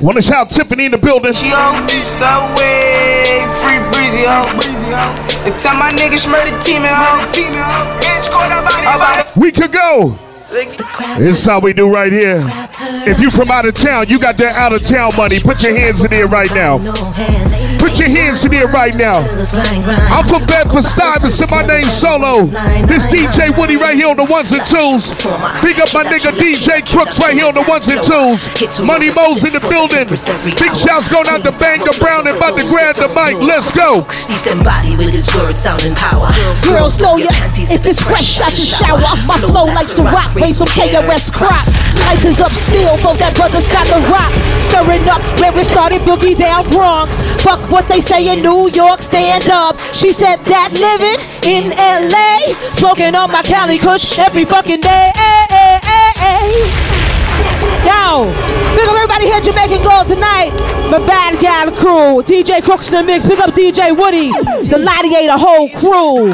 Wanna 0.00 0.22
shout 0.22 0.48
Tiffany 0.48 0.86
in 0.86 0.92
the 0.92 0.98
building? 0.98 1.34
She 1.34 1.52
on 1.52 1.86
Subway, 1.88 3.44
free 3.60 3.78
breezy, 3.92 4.24
ho. 4.24 4.48
And 5.44 5.54
tell 5.60 5.76
my 5.76 5.92
niggas 5.92 6.26
murder 6.32 6.58
team, 6.64 6.80
ho. 6.80 7.28
Bitch, 8.00 8.30
caught 8.32 8.50
up 8.50 8.64
body, 8.64 9.28
We 9.36 9.52
could 9.52 9.70
go. 9.70 10.18
This 10.52 11.40
is 11.40 11.44
how 11.46 11.60
we 11.60 11.72
do 11.72 11.88
right 11.88 12.12
here. 12.12 12.44
If 13.08 13.20
you 13.20 13.30
from 13.30 13.50
out 13.50 13.64
of 13.64 13.74
town, 13.74 14.08
you 14.08 14.18
got 14.18 14.36
that 14.36 14.54
out 14.54 14.72
of 14.72 14.84
town 14.84 15.12
money. 15.16 15.40
Put 15.40 15.62
your 15.62 15.74
hands 15.74 16.04
in 16.04 16.10
there 16.10 16.26
right 16.26 16.52
now. 16.52 16.76
Put 17.80 17.98
your 17.98 18.08
hands 18.12 18.44
in 18.44 18.50
there 18.50 18.68
right 18.68 18.94
now. 18.94 19.24
I'm 20.12 20.26
from 20.26 20.44
Bedford 20.44 20.84
Stuyvesant. 20.84 21.50
My 21.50 21.64
name's 21.64 21.92
Solo. 21.92 22.44
This 22.84 23.06
DJ 23.06 23.56
Woody 23.56 23.76
right 23.76 23.96
here 23.96 24.08
on 24.08 24.18
the 24.18 24.24
ones 24.24 24.52
and 24.52 24.60
twos. 24.68 25.10
Big 25.64 25.80
up 25.80 25.88
my 25.96 26.04
nigga 26.04 26.36
DJ 26.36 26.84
Crooks 26.84 27.18
right 27.18 27.32
here 27.32 27.46
on 27.46 27.54
the 27.54 27.64
ones 27.64 27.88
and 27.88 28.04
twos. 28.04 28.44
Money 28.84 29.10
Mo's 29.10 29.44
in 29.44 29.56
the 29.56 29.64
building. 29.72 30.04
Big 30.04 30.76
shouts 30.76 31.08
going 31.08 31.28
out 31.28 31.42
to 31.44 31.52
Banger 31.52 31.96
Brown 31.98 32.26
and 32.28 32.36
about 32.36 32.58
to 32.58 32.64
grab 32.68 32.96
the 32.96 33.08
mic. 33.08 33.40
Let's 33.40 33.72
go. 33.72 34.04
body 34.62 34.96
with 34.96 35.14
his 35.14 35.32
words 35.34 35.58
sounding 35.58 35.94
power. 35.94 36.28
Girls 36.60 37.00
know 37.00 37.16
ya. 37.16 37.32
If 37.56 37.86
it's 37.86 38.02
fresh 38.02 38.40
out 38.40 38.52
the 38.52 38.68
shower, 38.68 39.00
my 39.24 39.40
flow 39.40 39.64
like 39.64 39.88
to 39.96 40.02
rock. 40.02 40.41
Raise 40.42 40.56
some 40.56 40.66
KRS 40.66 41.32
crop. 41.32 41.64
License 42.06 42.40
up, 42.40 42.50
still 42.50 42.96
for 42.96 43.14
that 43.14 43.32
brother's 43.36 43.68
got 43.70 43.86
the 43.86 44.02
rock. 44.10 44.32
Stirring 44.58 45.06
up 45.08 45.22
where 45.38 45.56
it 45.56 45.64
started, 45.64 46.00
boogie 46.02 46.36
down 46.36 46.68
Bronx. 46.68 47.22
Fuck 47.40 47.70
what 47.70 47.86
they 47.88 48.00
say 48.00 48.26
in 48.26 48.42
New 48.42 48.68
York, 48.70 49.00
stand 49.00 49.48
up. 49.48 49.78
She 49.92 50.10
said 50.10 50.38
that 50.50 50.72
living 50.74 51.22
in 51.46 51.70
LA, 51.78 52.58
smoking 52.70 53.14
on 53.14 53.30
my 53.30 53.42
Cali 53.42 53.78
Kush 53.78 54.18
every 54.18 54.44
fucking 54.44 54.80
day. 54.80 55.12
Yo, 57.82 58.30
big 58.76 58.86
up 58.86 58.94
everybody 58.94 59.26
here, 59.26 59.40
Jamaican 59.40 59.82
Gold 59.82 60.06
tonight. 60.06 60.54
My 60.90 60.98
bad 61.02 61.40
gal 61.40 61.72
crew, 61.72 62.22
DJ 62.22 62.62
Crooks 62.62 62.88
in 62.88 62.94
the 62.94 63.02
mix. 63.02 63.24
Pick 63.24 63.40
up 63.40 63.50
DJ 63.54 63.90
Woody, 63.96 64.30
the 64.68 64.78
Gladiator 64.78 65.34
whole 65.36 65.68
crew. 65.68 66.30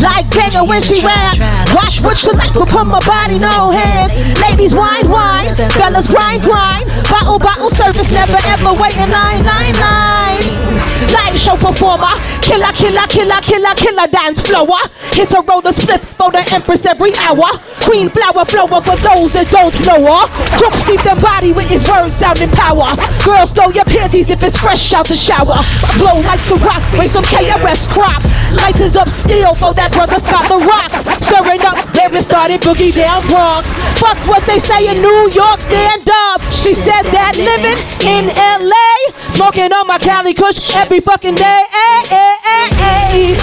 Like 0.00 0.24
banger 0.30 0.64
when 0.64 0.80
she 0.80 1.04
rap. 1.04 1.36
Watch 1.74 2.00
what 2.00 2.22
you 2.24 2.32
like, 2.32 2.54
but 2.54 2.68
put 2.68 2.86
my 2.86 3.00
body 3.00 3.38
no 3.38 3.70
hands. 3.70 4.12
Ladies 4.40 4.74
wine 4.74 5.08
wine, 5.10 5.54
fellas 5.76 6.08
grind 6.08 6.42
grind. 6.42 6.88
Bottle 7.10 7.38
bottle 7.38 7.68
service, 7.68 8.10
never 8.10 8.38
ever 8.48 8.72
wait 8.72 8.96
in 8.96 9.10
line 9.10 9.44
line 9.44 9.74
line. 9.74 10.77
Live 11.06 11.38
show 11.38 11.56
performer, 11.56 12.10
killer 12.42 12.72
killer 12.72 13.06
killer 13.06 13.40
killer 13.42 13.74
killer 13.76 14.06
dance 14.08 14.40
flower. 14.40 14.82
Hit 15.12 15.32
a 15.32 15.40
roll 15.40 15.58
roller 15.58 15.72
split 15.72 16.00
for 16.00 16.30
the 16.30 16.38
empress 16.52 16.86
every 16.86 17.14
hour. 17.16 17.46
Queen 17.82 18.08
flower 18.08 18.44
flower 18.44 18.80
for 18.80 18.96
those 19.02 19.32
that 19.32 19.48
don't 19.50 19.74
know 19.86 20.00
her. 20.06 20.26
Crooks 20.58 20.86
leave 20.88 21.02
them 21.04 21.20
body 21.20 21.52
with 21.52 21.68
his 21.68 21.88
words 21.88 22.16
sounding 22.16 22.50
power. 22.50 22.94
Girls 23.24 23.52
throw 23.52 23.70
your 23.70 23.84
panties 23.84 24.30
if 24.30 24.42
it's 24.42 24.56
fresh 24.56 24.92
out 24.92 25.06
the 25.06 25.14
shower. 25.14 25.62
Flow 25.98 26.20
like 26.22 26.38
some 26.38 26.58
rock, 26.60 26.82
raise 26.94 27.12
some 27.12 27.24
KRS 27.24 27.88
crop. 27.90 28.22
Lights 28.52 28.80
is 28.80 28.96
up 28.96 29.08
still 29.08 29.54
for 29.54 29.74
that 29.74 29.92
brother 29.92 30.20
top 30.20 30.46
the 30.48 30.58
rock. 30.66 30.90
Stirring 31.22 31.60
up 31.62 31.88
it 32.14 32.22
started, 32.22 32.60
boogie 32.62 32.94
down 32.94 33.26
Bronx. 33.28 33.70
Fuck 33.98 34.16
what 34.26 34.44
they 34.46 34.58
say 34.58 34.88
in 34.88 35.02
New 35.02 35.30
York, 35.30 35.60
stand 35.60 36.08
up. 36.10 36.40
She 36.50 36.74
said 36.74 37.02
that 37.12 37.36
living 37.36 37.78
in 38.06 38.28
LA, 38.34 39.28
smoking 39.28 39.72
on 39.72 39.86
my 39.86 39.98
Cali 39.98 40.34
Kush 40.34 40.58
every 40.88 41.00
fucking 41.00 41.34
day. 41.34 41.64
Ay, 41.70 42.02
ay, 42.10 42.36
ay, 42.44 42.70
ay. 42.80 43.36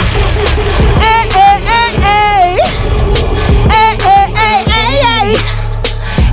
Ay, 0.98 1.30
ay, 1.30 1.62
ay, 1.78 1.96
ay. 2.02 2.58
Ay, 3.70 3.98
ay, 4.02 4.34
ay, 4.34 4.66
ay, 4.74 4.98
ay. 5.14 5.30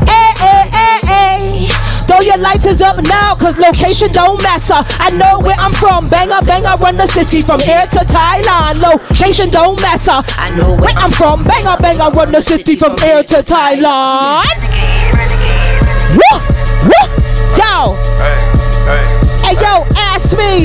Ay, 0.08 0.32
ay, 0.40 0.72
ay, 0.72 1.68
up 2.80 2.96
now, 3.04 3.34
cause 3.34 3.58
location 3.58 4.10
don't 4.12 4.42
matter. 4.42 4.82
I 4.98 5.10
know 5.10 5.38
where 5.40 5.56
I'm 5.58 5.74
from. 5.74 6.08
Banger, 6.08 6.40
banger, 6.46 6.76
run 6.80 6.96
the 6.96 7.06
city 7.06 7.42
from 7.42 7.60
here 7.60 7.86
to 7.88 7.98
Thailand. 8.06 8.80
Location 8.80 9.50
don't 9.50 9.78
matter. 9.82 10.22
I 10.38 10.48
know 10.56 10.76
where 10.76 10.94
I'm 10.96 11.10
from. 11.10 11.44
Banger, 11.44 11.76
banger, 11.76 12.08
run 12.08 12.32
the 12.32 12.40
city 12.40 12.74
from 12.74 12.96
here 12.96 13.22
to 13.22 13.42
Thailand. 13.42 14.46
Woo! 17.52 17.60
Yo! 17.60 17.92
Hey, 18.18 18.40
hey. 18.88 19.04
Hey, 19.42 19.54
yo, 19.60 19.84
ask 20.12 20.32
me. 20.38 20.64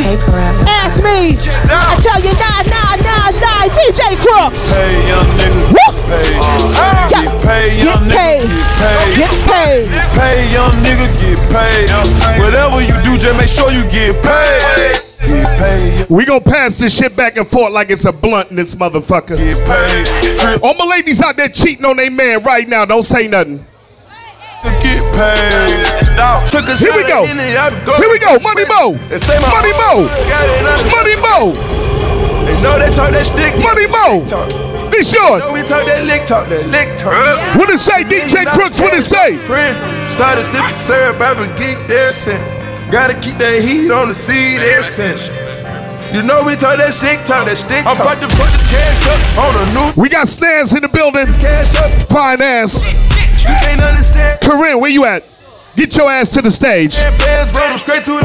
Ask 0.68 1.04
me. 1.04 1.36
I 1.68 2.00
tell 2.00 2.20
you, 2.24 2.32
nah, 2.40 2.64
nah, 2.64 2.96
nah, 3.04 3.28
nah. 3.36 3.68
DJ 3.76 4.16
Crooks. 4.22 4.72
Uh, 4.72 4.76
hey, 4.76 5.08
young 5.08 5.30
nigga. 5.36 5.62
Woo! 5.74 5.90
Hey, 6.08 6.40
Yo, 6.40 7.20
get 7.22 7.28
paid, 7.44 7.84
young 7.84 8.08
get 8.08 8.16
paid. 8.16 8.48
nigga. 8.48 9.16
Get 9.18 9.36
paid. 9.50 9.84
Get 9.92 10.10
paid, 10.16 10.54
young 10.54 10.76
nigga. 10.84 11.08
Get 11.20 11.40
paid. 11.52 12.40
Whatever 12.42 12.82
you 12.82 12.96
do, 13.04 13.18
just 13.18 13.36
make 13.38 13.50
sure 13.50 13.72
you 13.72 13.84
get 13.92 14.16
paid. 14.24 15.04
Get 15.28 15.48
paid. 15.60 16.10
We 16.10 16.24
gonna 16.26 16.40
pass 16.42 16.78
this 16.80 16.96
shit 16.96 17.16
back 17.16 17.36
and 17.38 17.48
forth 17.48 17.74
like 17.74 17.90
it's 17.90 18.06
a 18.06 18.14
blunt 18.14 18.52
in 18.52 18.56
this 18.56 18.76
motherfucker. 18.76 19.36
Get 19.38 19.58
paid. 19.68 20.62
All 20.62 20.74
my 20.76 20.86
ladies 20.86 21.22
out 21.22 21.36
there 21.36 21.50
cheating 21.50 21.84
on 21.86 21.98
their 21.98 22.12
man 22.12 22.44
right 22.44 22.68
now, 22.68 22.86
don't 22.86 23.04
say 23.04 23.28
nothing. 23.28 23.66
Get 24.84 25.04
paid. 25.16 25.88
Here 26.80 26.94
we 26.96 27.04
go. 27.08 27.26
Here 27.26 28.10
we 28.10 28.20
go. 28.20 28.40
Money 28.40 28.66
Mo. 28.66 28.94
Money 28.94 29.74
Mo. 29.74 30.08
Money 30.92 31.16
Mo. 31.22 31.54
They 32.46 32.62
know 32.62 32.80
they 32.80 32.90
talk 32.94 33.12
that 33.12 33.26
stick. 33.26 33.54
Money 33.64 33.88
Mo. 33.88 34.24
This 34.92 35.14
yours. 35.14 35.44
Know 35.44 35.54
we 35.54 35.62
talk 35.64 35.86
that 35.86 36.06
lick 36.06 36.26
talk, 36.26 36.48
that 36.50 36.68
lick 36.68 36.98
talk. 36.98 37.14
What 37.58 37.70
it 37.70 37.78
say, 37.80 38.04
DJ 38.04 38.46
Crooks? 38.52 38.80
What 38.80 38.94
it 38.94 39.04
say? 39.04 39.36
Friend, 39.36 39.76
started 40.10 40.44
sipping 40.46 40.74
syrup, 40.74 41.20
I've 41.22 41.38
been 41.38 41.52
geek 41.60 41.88
there 41.88 42.12
since. 42.12 42.60
Gotta 42.90 43.14
keep 43.20 43.38
that 43.38 43.62
heat 43.62 43.92
on 43.92 44.08
the 44.08 44.14
seed 44.14 44.62
there 44.62 44.82
since. 44.82 45.28
You 46.16 46.24
know 46.24 46.42
we 46.46 46.56
talk 46.56 46.80
that 46.80 46.94
stick 46.94 47.26
talk, 47.26 47.46
that 47.46 47.58
stick 47.58 47.84
talk. 47.84 48.00
I'm 48.00 48.16
about 48.18 48.22
to 48.24 48.30
put 48.32 48.48
this 48.48 48.64
cash 48.72 49.06
up 49.12 49.20
on 49.38 49.54
a 49.60 49.64
new 49.76 50.02
We 50.02 50.08
got 50.10 50.28
stands 50.28 50.74
in 50.74 50.82
the 50.82 50.90
building. 50.90 51.28
cash 51.38 51.76
up. 51.76 51.92
Fine 52.08 52.42
ass. 52.42 52.88
You 53.48 53.56
can't 53.64 53.82
understand. 53.82 54.40
Corinne, 54.42 54.80
where 54.80 54.92
you 54.92 55.06
at? 55.06 55.24
Get 55.78 55.96
your 55.96 56.10
ass 56.10 56.32
to 56.34 56.42
the 56.42 56.50
stage. 56.50 56.98
Bands 56.98 57.54
run 57.54 57.70
them 57.70 57.78
straight 57.78 58.04
to. 58.06 58.18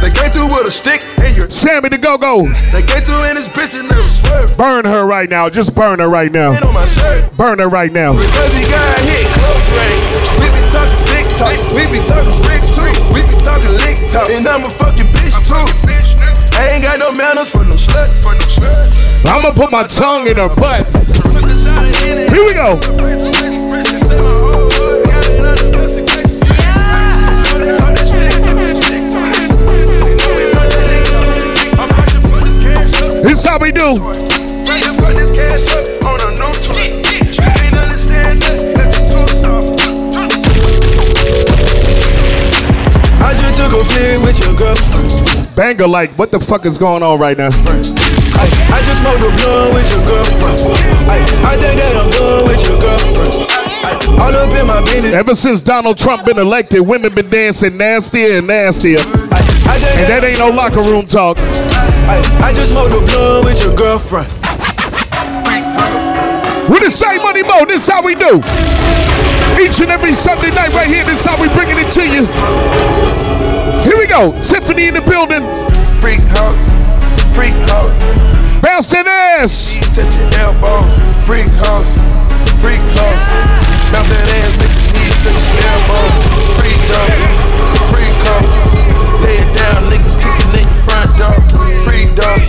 They 0.00 0.08
came 0.08 0.30
through 0.32 0.48
with 0.48 0.66
a 0.66 0.72
stick 0.72 1.04
and 1.20 1.36
your 1.36 1.50
Sammy 1.50 1.90
the 1.90 1.98
Go 1.98 2.16
Go. 2.16 2.48
They 2.72 2.80
came 2.80 3.04
through 3.04 3.28
in 3.28 3.36
this 3.36 3.48
bitch 3.52 3.78
and 3.78 3.86
never 3.86 4.08
swerve. 4.08 4.56
Burn 4.56 4.86
her 4.86 5.04
right 5.04 5.28
now. 5.28 5.50
Just 5.50 5.74
burn 5.74 5.98
her 6.00 6.08
right 6.08 6.32
now. 6.32 6.56
on 6.56 6.72
my 6.72 6.86
shirt. 6.86 7.36
Burn 7.36 7.58
her 7.58 7.68
right 7.68 7.92
now. 7.92 8.16
Because 8.16 8.52
he 8.56 8.64
got 8.64 8.96
hit 9.04 9.28
close 9.36 9.66
range. 9.76 10.40
We 10.40 10.48
be 10.48 10.62
talking 10.72 10.96
stick 10.96 11.28
talk. 11.36 11.52
We 11.76 11.84
be 11.92 12.00
talking 12.08 12.32
bricks 12.48 12.72
too. 12.72 12.88
We 13.12 13.20
be 13.28 13.36
talking 13.44 13.76
lick 13.76 14.00
talk. 14.08 14.32
And 14.32 14.48
I'm 14.48 14.64
a 14.64 14.70
fucking 14.72 15.12
bitch 15.12 15.36
too. 15.44 15.68
I 16.56 16.80
ain't 16.80 16.84
got 16.84 16.98
no 16.98 17.12
manners 17.20 17.50
for 17.50 17.60
no 17.60 17.76
sluts. 17.76 18.24
I'ma 19.28 19.52
put 19.52 19.70
my 19.70 19.86
tongue 19.86 20.26
in 20.28 20.38
her 20.38 20.48
butt. 20.48 20.88
Here 22.00 22.44
we 22.44 22.54
go. 22.54 23.59
This 33.22 33.44
how 33.44 33.58
we 33.58 33.70
do. 33.70 34.00
I 43.20 43.34
just 43.36 43.60
took 43.60 43.72
a 43.72 43.84
with 44.24 44.40
your 44.40 44.56
girlfriend. 44.56 45.54
Banger 45.54 45.86
like, 45.86 46.10
what 46.18 46.30
the 46.30 46.40
fuck 46.40 46.64
is 46.64 46.78
going 46.78 47.02
on 47.02 47.20
right 47.20 47.36
now? 47.36 47.50
I, 47.52 48.48
I 48.72 48.80
just 48.86 49.02
smoked 49.02 49.20
a 49.20 49.28
blunt 49.36 49.74
with 49.74 49.92
your 49.92 50.04
girlfriend. 50.06 50.60
I, 51.10 51.20
I 51.44 51.56
think 51.56 51.76
that 51.78 51.96
I'm 52.00 52.10
done 52.10 52.44
with 52.48 52.66
your 52.66 52.80
girlfriend. 52.80 53.36
I, 53.84 53.92
all 54.18 54.34
up 54.34 54.54
in 54.58 54.66
my 54.66 54.80
business. 54.84 55.14
Ever 55.14 55.34
since 55.34 55.60
Donald 55.60 55.98
Trump 55.98 56.24
been 56.24 56.38
elected, 56.38 56.80
women 56.80 57.14
been 57.14 57.28
dancing 57.28 57.76
nastier 57.76 58.38
and 58.38 58.46
nastier. 58.46 59.00
And 59.00 60.08
that 60.08 60.24
ain't 60.24 60.38
no 60.38 60.48
locker 60.48 60.80
room 60.80 61.04
talk. 61.04 61.36
I, 62.08 62.22
I 62.42 62.52
just 62.52 62.72
smoked 62.72 62.94
a 62.94 63.00
blunt 63.00 63.44
with 63.44 63.62
your 63.64 63.74
girlfriend. 63.74 64.30
With 66.70 66.86
the 66.86 66.90
same 66.90 67.20
money 67.22 67.42
mo, 67.42 67.66
this 67.66 67.88
how 67.88 68.00
we 68.00 68.14
do. 68.14 68.38
Each 69.58 69.82
and 69.82 69.90
every 69.90 70.14
Sunday 70.14 70.54
night 70.54 70.72
right 70.72 70.86
here, 70.86 71.04
this 71.04 71.24
how 71.24 71.34
we 71.40 71.48
bringing 71.50 71.78
it 71.82 71.90
to 71.98 72.06
you. 72.06 72.30
Here 73.82 73.98
we 73.98 74.06
go. 74.06 74.30
Tiffany 74.46 74.86
in 74.86 74.94
the 74.94 75.02
building. 75.02 75.42
Freak 75.98 76.22
house, 76.30 76.54
freak 77.34 77.58
house. 77.66 77.98
Bounce 78.62 78.88
that 78.90 79.06
ass. 79.08 79.74
Touch 79.90 80.14
your 80.14 80.30
elbows, 80.38 80.94
freak 81.26 81.50
house, 81.58 81.90
freak 82.62 82.80
house. 82.94 83.24
Bounce 83.90 84.06
that 84.06 84.30
ass, 84.30 84.54
make 84.62 84.70
your 84.78 84.94
knees 84.94 85.16
touch 85.26 85.42
your 85.42 85.58
elbows. 85.74 86.14
Freak 86.54 86.82
house, 86.86 87.18
freak 87.90 88.16
house. 88.30 88.52
Lay 89.26 89.42
it 89.42 89.50
down, 89.58 89.90
niggas 89.90 90.14
kicking 90.22 90.62
in 90.62 90.70
your 90.70 90.82
front 90.86 91.10
door. 91.18 91.49
Dog, 92.20 92.40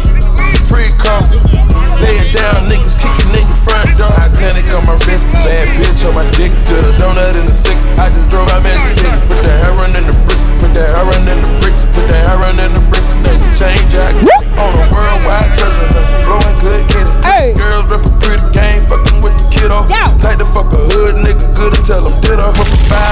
freak 0.68 0.92
house. 1.00 1.32
Lay 2.04 2.18
it 2.20 2.36
down, 2.36 2.68
niggas 2.68 3.00
kicking 3.00 3.32
in 3.40 3.48
your 3.48 3.62
front 3.64 3.88
door. 3.96 4.12
Titanic 4.12 4.68
on 4.76 4.84
my 4.84 5.00
wrist, 5.08 5.26
bad 5.32 5.68
bitch 5.80 6.04
on 6.04 6.16
my 6.16 6.28
dick. 6.36 6.52
Did 6.68 6.84
a 6.84 6.92
donut 7.00 7.40
in 7.40 7.46
the 7.48 7.56
six. 7.56 7.80
I 7.96 8.12
just 8.12 8.28
drove 8.30 8.50
out 8.50 8.64
Magic 8.64 8.88
City. 8.90 9.12
Put 9.30 9.42
the 9.48 9.54
heroin 9.64 9.96
in 9.96 10.06
the 10.10 10.16
bricks, 10.28 10.44
put 10.60 10.74
the 10.76 10.84
heroin 10.84 11.24
in 11.28 11.40
the 11.40 11.52
bricks, 11.64 11.86
put 11.96 12.06
the 12.10 12.18
heroin 12.28 12.60
in 12.60 12.74
the 12.76 12.84
bricks, 12.92 13.14
and 13.14 13.26
then 13.26 13.40
change 13.56 13.92
get 13.92 14.12
on 14.60 14.72
a 14.76 14.84
worldwide 14.92 15.52
treasure. 15.58 15.88
Blowing 16.26 16.58
good. 16.60 17.08
Hey. 17.24 17.54
Girls 17.54 17.92
reppin' 17.92 18.20
pretty 18.20 18.48
game, 18.52 18.84
fucking 18.88 19.11
kiddo. 19.52 19.86
Tight 20.24 20.40
the 20.40 20.48
fuck 20.48 20.72
a 20.74 20.80
hood 20.90 21.20
nigga, 21.20 21.44
good 21.54 21.76
and 21.76 21.86
tell 21.86 22.08
him 22.08 22.16
ditto. 22.24 22.52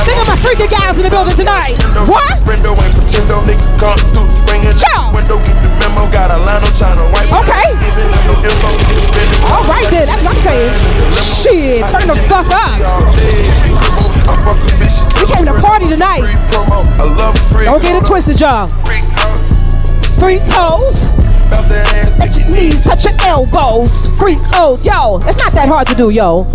Think 0.08 0.20
of 0.24 0.28
my 0.28 0.40
freaky 0.40 0.68
gals 0.72 0.98
in 0.98 1.04
the 1.04 1.12
building 1.12 1.36
tonight. 1.36 1.76
What? 2.08 2.40
Friendo 2.48 2.74
ain't 2.80 2.96
pretendo, 2.96 3.44
nigga 3.46 3.68
come 3.78 4.00
through, 4.00 4.30
spring 4.32 4.64
in 4.64 4.74
window, 5.14 5.38
get 5.44 5.58
the 5.62 5.70
memo, 5.78 6.10
got 6.10 6.32
a 6.32 6.38
line 6.40 6.64
on 6.64 6.74
China 6.74 7.04
white. 7.12 7.30
Okay. 7.30 7.76
Giving 7.84 8.10
them 8.10 8.24
no 8.26 8.36
info, 8.42 8.70
get 8.80 8.96
the 8.96 9.10
business. 9.14 9.52
All 9.52 9.66
right 9.68 9.88
then, 9.92 10.06
that's 10.08 10.24
what 10.24 10.34
I'm 10.34 10.42
saying. 10.42 10.72
Shit, 11.14 11.86
turn 11.92 12.08
the 12.08 12.18
fuck 12.26 12.48
up. 12.50 12.80
I 14.30 14.34
fuck 14.46 14.58
a 14.58 14.70
bitch, 14.80 14.98
We 15.20 15.28
came 15.34 15.46
to 15.46 15.54
party 15.62 15.88
tonight. 15.90 16.24
I 16.24 17.04
love 17.04 17.38
free. 17.52 17.66
Don't 17.66 17.82
get 17.82 18.02
it 18.02 18.06
twisted, 18.06 18.40
y'all. 18.40 18.68
Freak 20.20 20.42
hoes. 20.52 21.29
Bounce 21.50 21.68
that 21.70 21.86
ass, 21.96 22.18
Let 22.20 22.38
your 22.38 22.50
knees 22.50 22.84
touch 22.84 23.06
your 23.06 23.16
elbows. 23.22 24.08
Freak 24.18 24.40
hoes. 24.54 24.86
Yo, 24.86 25.18
it's 25.24 25.38
not 25.38 25.54
that 25.54 25.68
hard 25.68 25.88
to 25.88 25.96
do, 25.96 26.10
yo. 26.10 26.46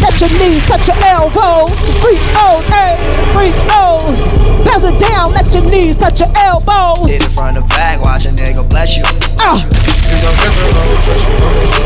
touch 0.00 0.20
your 0.20 0.30
knees, 0.38 0.62
touch 0.64 0.86
your 0.88 0.96
elbows. 1.04 1.72
Freak 2.00 2.20
those, 2.36 2.64
hey, 2.70 2.96
freak 3.32 3.56
those. 3.70 4.20
Bounce 4.64 4.84
it 4.84 4.98
down, 5.00 5.32
let 5.32 5.52
your 5.54 5.64
knees 5.64 5.96
touch 5.96 6.20
your 6.20 6.32
elbows. 6.36 7.06
Hit 7.06 7.22
it 7.24 7.30
from 7.32 7.54
the 7.54 7.62
back, 7.74 8.02
watch 8.02 8.26
a 8.26 8.30
nigga 8.30 8.68
bless 8.68 8.96
you. 8.96 9.04
Uh. 9.40 9.58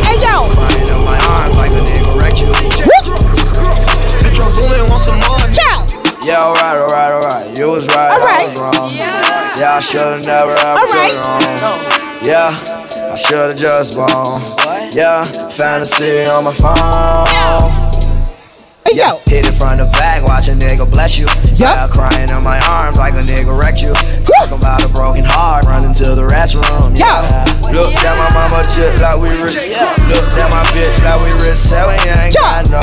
Hey 0.04 0.16
yo. 0.20 0.48
Crying 0.52 0.90
on 0.90 1.04
my 1.04 1.18
arms 1.28 1.56
like 1.56 1.70
a 1.70 1.82
nigga 1.84 2.20
wrecked 2.20 2.40
you. 2.40 2.46
Bitch, 4.20 4.38
I'm 4.40 4.52
doing 4.52 4.90
want 4.90 5.02
some 5.02 5.18
more. 5.20 5.38
Ciao. 5.52 5.86
Yeah, 6.22 6.44
alright, 6.44 6.76
alright, 6.76 7.12
alright. 7.24 7.58
You 7.58 7.70
was 7.70 7.86
right, 7.88 8.12
Alright. 8.12 8.48
I 8.48 8.50
was 8.50 8.60
wrong. 8.60 8.90
Yeah, 9.58 9.74
I 9.76 9.80
should've 9.80 10.24
never 10.26 10.52
ever 10.52 10.80
Alright. 10.80 11.12
took 11.12 11.42
it 11.42 11.62
wrong. 11.62 11.99
Yeah, 12.22 12.54
I 13.10 13.14
should've 13.14 13.56
just 13.56 13.94
blown. 13.94 14.42
Yeah, 14.92 15.24
fantasy 15.48 16.24
on 16.26 16.44
my 16.44 16.52
phone. 16.52 17.89
Hey 18.84 18.96
Yeah, 18.96 19.20
hit 19.28 19.46
it 19.46 19.52
from 19.52 19.76
the 19.78 19.84
back, 19.92 20.24
watch 20.24 20.48
a 20.48 20.52
nigga 20.56 20.90
bless 20.90 21.18
you. 21.18 21.26
Yeah, 21.54 21.86
crying 21.88 22.30
in 22.30 22.42
my 22.42 22.58
arms 22.64 22.96
like 22.96 23.12
a 23.14 23.22
nigga 23.22 23.52
wrecked 23.52 23.82
you. 23.82 23.92
Talking 24.24 24.56
about 24.56 24.82
a 24.82 24.88
broken 24.88 25.24
heart, 25.24 25.64
running 25.66 25.92
to 26.00 26.14
the 26.16 26.24
restroom. 26.26 26.96
Yeah, 26.98 27.20
look 27.72 27.92
at 27.92 28.16
my 28.16 28.28
mama 28.32 28.64
chip 28.72 28.96
like 29.00 29.20
we 29.20 29.28
rich. 29.44 29.60
Look 30.08 30.32
at 30.40 30.48
my 30.48 30.64
bitch 30.72 30.96
like 31.04 31.20
we 31.20 31.30
rich. 31.44 31.60
Say 31.60 31.76
we 31.84 31.96
ain't 32.08 32.34
got 32.34 32.70
no. 32.72 32.80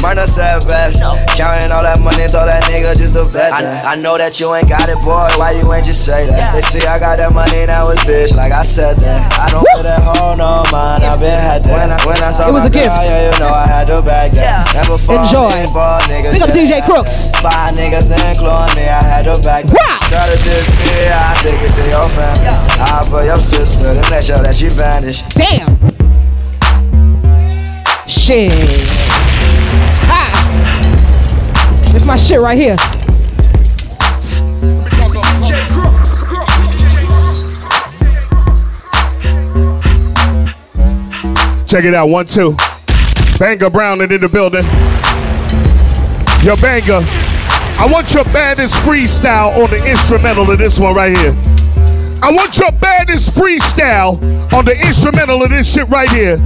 Murder 0.00 0.26
said 0.26 0.66
best. 0.66 0.98
Counting 1.38 1.70
all 1.70 1.82
that 1.82 1.98
money, 2.02 2.26
told 2.26 2.50
that 2.50 2.62
nigga 2.66 2.94
just 2.98 3.14
to 3.14 3.24
bet. 3.26 3.52
I, 3.52 3.92
I 3.92 3.94
know 3.94 4.18
that 4.18 4.38
you 4.40 4.50
ain't 4.54 4.68
got 4.68 4.88
it, 4.90 4.98
boy. 4.98 5.30
Why 5.38 5.54
you 5.54 5.66
ain't 5.72 5.86
just 5.86 6.04
say 6.04 6.26
that? 6.26 6.54
They 6.54 6.60
say 6.62 6.82
I 6.86 6.98
got 6.98 7.18
that 7.18 7.30
money, 7.34 7.66
now 7.66 7.88
it's 7.90 8.02
bitch. 8.02 8.34
Like 8.34 8.50
I 8.50 8.62
said 8.62 8.96
that. 8.98 9.30
I 9.38 9.50
don't 9.50 9.66
put 9.74 9.82
that 9.86 10.02
hoe 10.02 10.34
no 10.34 10.66
mind. 10.74 11.02
I 11.06 11.14
been 11.18 11.30
had 11.38 11.62
that. 11.66 11.70
When 11.70 11.90
I, 11.90 11.98
when 12.06 12.18
I 12.22 12.30
saw 12.34 12.48
It 12.48 12.52
was 12.52 12.66
my 12.66 12.70
a 12.70 12.74
gift. 12.74 12.86
girl, 12.90 13.02
yeah, 13.06 13.30
you 13.30 13.38
know 13.38 13.50
I 13.54 13.66
had 13.66 13.86
to 13.94 14.02
bag 14.02 14.32
that. 14.34 14.74
Never 14.74 14.98
fall 14.98 15.22
Enjoy. 15.32 15.66
for 15.72 15.96
niggas. 16.12 16.32
Big 16.34 16.42
up. 16.42 16.50
DJ 16.50 16.84
Crooks. 16.84 17.28
Five 17.40 17.70
niggas 17.70 18.12
including 18.12 18.76
me, 18.76 18.86
I 18.86 19.02
had 19.02 19.24
to 19.24 19.40
back 19.40 19.64
that. 19.64 20.00
Try 20.04 20.28
to 20.28 20.36
disappear, 20.44 21.08
I 21.08 21.32
take 21.40 21.58
it 21.62 21.72
to 21.72 21.88
your 21.88 22.06
family. 22.10 22.46
I'll 22.78 23.02
for 23.04 23.24
your 23.24 23.38
sister 23.38 23.94
to 23.94 24.10
make 24.10 24.24
sure 24.24 24.36
that 24.36 24.54
she 24.54 24.68
vanish. 24.68 25.22
Damn. 25.30 25.78
Shit. 28.06 28.52
Ah. 30.04 30.36
It's 31.94 32.04
my 32.04 32.16
shit 32.16 32.38
right 32.38 32.58
here. 32.58 32.76
Check 41.66 41.84
it 41.86 41.94
out, 41.94 42.10
one, 42.10 42.26
two. 42.26 42.54
Banger 43.38 43.70
Brown 43.70 44.02
in 44.02 44.20
the 44.20 44.28
building. 44.28 44.91
Your 46.42 46.56
banger. 46.56 47.06
I 47.78 47.88
want 47.88 48.12
your 48.12 48.24
baddest 48.24 48.74
freestyle 48.76 49.62
on 49.62 49.70
the 49.70 49.84
instrumental 49.88 50.50
of 50.50 50.58
this 50.58 50.76
one 50.80 50.92
right 50.92 51.16
here. 51.16 51.36
I 52.20 52.32
want 52.32 52.58
your 52.58 52.72
baddest 52.72 53.32
freestyle 53.32 54.20
on 54.52 54.64
the 54.64 54.76
instrumental 54.76 55.44
of 55.44 55.50
this 55.50 55.72
shit 55.72 55.88
right 55.88 56.10
here. 56.10 56.38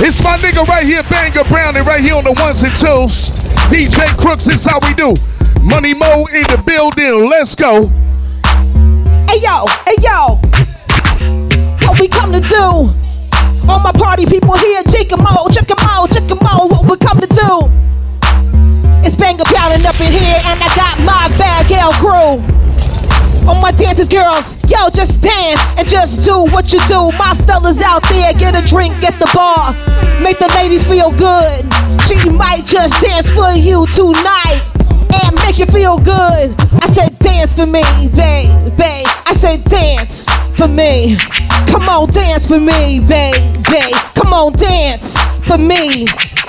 It's 0.00 0.22
my 0.24 0.38
nigga 0.38 0.66
right 0.66 0.86
here, 0.86 1.02
Banger 1.02 1.44
Brown, 1.44 1.76
and 1.76 1.86
right 1.86 2.00
here 2.00 2.14
on 2.14 2.24
the 2.24 2.32
ones 2.32 2.62
and 2.62 2.74
twos. 2.78 3.28
DJ 3.68 4.06
Crooks, 4.16 4.46
this 4.46 4.64
how 4.64 4.78
we 4.80 4.94
do. 4.94 5.14
Money 5.60 5.92
Mo 5.92 6.24
in 6.32 6.44
the 6.44 6.62
building. 6.64 7.28
Let's 7.28 7.54
go. 7.54 7.88
Hey 9.28 9.40
yo, 9.40 9.66
hey 9.86 9.96
yo. 10.00 10.40
What 11.86 12.00
we 12.00 12.08
come 12.08 12.32
to 12.32 12.40
do? 12.40 12.90
All 13.68 13.80
my 13.80 13.92
party 13.92 14.24
people 14.24 14.56
here, 14.56 14.82
check 14.84 15.12
'em 15.12 15.26
out, 15.26 15.52
check 15.52 15.70
'em 15.70 15.76
out, 15.80 16.10
check 16.10 16.30
'em 16.30 16.38
out. 16.40 16.70
What 16.70 16.86
we 16.86 16.96
come 16.96 17.20
to 17.20 17.26
do? 17.26 17.70
It's 19.04 19.14
banger 19.14 19.44
pounding 19.44 19.86
up 19.86 20.00
in 20.00 20.12
here, 20.12 20.40
and 20.44 20.58
I 20.62 20.74
got 20.74 20.98
my 21.00 21.28
bad 21.36 21.68
gal 21.68 21.92
crew. 21.92 22.40
All 23.46 23.60
my 23.60 23.70
dancers, 23.72 24.08
girls, 24.08 24.56
yo, 24.66 24.88
just 24.88 25.20
dance 25.20 25.60
and 25.76 25.86
just 25.86 26.24
do 26.24 26.44
what 26.44 26.72
you 26.72 26.80
do. 26.88 27.12
My 27.12 27.34
fellas 27.46 27.82
out 27.82 28.02
there, 28.08 28.32
get 28.32 28.56
a 28.56 28.66
drink 28.66 28.94
at 29.02 29.18
the 29.18 29.30
bar. 29.34 29.72
Make 30.22 30.38
the 30.38 30.48
ladies 30.54 30.84
feel 30.84 31.10
good. 31.10 31.70
She 32.08 32.30
might 32.30 32.64
just 32.64 33.02
dance 33.02 33.30
for 33.30 33.52
you 33.52 33.86
tonight 33.88 34.64
and 35.22 35.36
make 35.44 35.58
you 35.58 35.66
feel 35.66 35.98
good. 35.98 36.54
I 36.80 36.90
said, 36.94 37.18
dance 37.18 37.52
for 37.52 37.66
me, 37.66 37.82
babe, 38.08 38.74
babe. 38.78 39.06
I 39.26 39.34
said, 39.36 39.64
dance 39.64 40.26
for 40.56 40.66
me. 40.66 41.18
Come 41.66 41.88
on, 41.90 42.10
dance 42.10 42.46
for 42.46 42.58
me, 42.58 43.00
babe, 43.00 43.62
babe. 43.64 43.94
Come 44.14 44.32
on, 44.32 44.54
dance 44.54 45.18
for 45.46 45.58
me. 45.58 46.06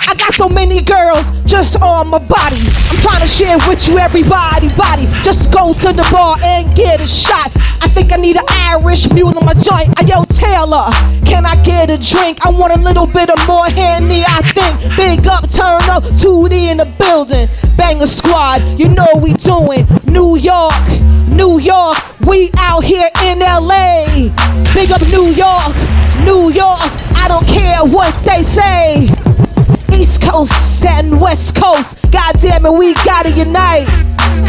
I 0.08 0.14
got 0.14 0.36
so 0.36 0.48
many 0.48 0.82
girls 0.82 1.32
just 1.46 1.82
on 1.82 2.10
my 2.10 2.20
body. 2.20 2.62
I'm 2.92 3.02
trying 3.02 3.22
to 3.22 3.28
share 3.28 3.58
with 3.68 3.88
you, 3.88 3.98
everybody, 3.98 4.70
body. 4.76 5.08
Just 5.24 5.52
go 5.52 5.74
to 5.74 5.94
the 5.94 6.08
bar 6.12 6.38
and 6.42 6.76
get 6.76 7.02
a 7.02 7.08
shot. 7.08 7.52
I 7.82 7.90
think 7.90 8.14
I 8.14 8.18
need 8.18 8.38
an 8.38 8.44
Irish 8.48 9.10
mule 9.12 9.36
in 9.36 9.44
my 9.44 9.56
joint. 9.56 9.94
I 9.98 10.06
yo, 10.06 10.24
Taylor, 10.26 10.90
can 11.26 11.46
I 11.48 11.56
get 11.64 11.90
a 11.90 11.98
drink? 11.98 12.46
I 12.46 12.50
want 12.50 12.74
a 12.74 12.80
little 12.80 13.08
bit 13.08 13.32
of 13.32 13.48
more 13.48 13.66
handy, 13.66 14.24
I 14.28 14.42
think. 14.44 14.96
Big 14.96 15.26
up, 15.26 15.50
turn 15.50 15.82
up, 15.90 16.04
2D 16.04 16.52
in 16.52 16.78
the 16.78 16.86
building. 16.86 17.50
Banger 17.76 18.06
squad, 18.06 18.80
you 18.80 18.90
know 18.90 19.08
we 19.16 19.34
doing. 19.34 19.88
New 20.06 20.36
York, 20.36 20.88
New 21.28 21.58
York, 21.58 21.98
we 22.28 22.52
out 22.58 22.84
here 22.84 23.10
in 23.24 23.40
LA. 23.40 24.06
Big 24.72 24.92
up 24.92 25.02
New 25.08 25.32
York, 25.32 25.76
New 26.24 26.52
York, 26.52 26.92
I 27.18 27.26
don't 27.28 27.46
care 27.48 27.84
what 27.84 28.14
they 28.24 28.44
say. 28.44 29.10
East 29.96 30.22
Coast 30.22 30.86
and 30.86 31.20
West 31.20 31.56
Coast. 31.56 31.98
God 32.12 32.36
damn 32.40 32.66
it, 32.66 32.74
we 32.74 32.94
gotta 33.06 33.32
unite. 33.32 33.88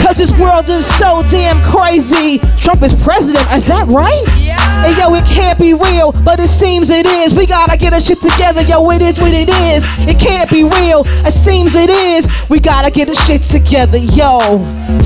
Cause 0.02 0.16
this 0.16 0.32
world 0.32 0.68
is 0.68 0.84
so 0.96 1.22
damn 1.30 1.62
crazy. 1.70 2.38
Trump 2.58 2.82
is 2.82 2.92
president, 2.92 3.50
is 3.52 3.64
that 3.66 3.86
right? 3.86 4.24
Yeah. 4.38 4.58
Hey 4.82 4.98
yo, 4.98 5.14
it 5.14 5.24
can't 5.24 5.58
be 5.58 5.72
real, 5.74 6.12
but 6.12 6.40
it 6.40 6.48
seems 6.48 6.90
it 6.90 7.06
is. 7.06 7.32
We 7.32 7.46
gotta 7.46 7.76
get 7.76 7.92
our 7.92 8.00
shit 8.00 8.20
together, 8.20 8.62
yo, 8.62 8.90
it 8.90 9.02
is 9.02 9.18
what 9.18 9.32
it 9.32 9.48
is. 9.48 9.84
It 10.08 10.18
can't 10.18 10.50
be 10.50 10.64
real, 10.64 11.04
it 11.06 11.32
seems 11.32 11.74
it 11.74 11.90
is. 11.90 12.26
We 12.48 12.58
gotta 12.58 12.90
get 12.90 13.08
our 13.08 13.14
shit 13.14 13.42
together, 13.42 13.98
yo. 13.98 14.38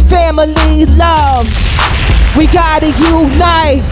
Family 0.08 0.86
love, 0.86 1.46
we 2.36 2.46
gotta 2.46 2.88
unite. 2.88 3.82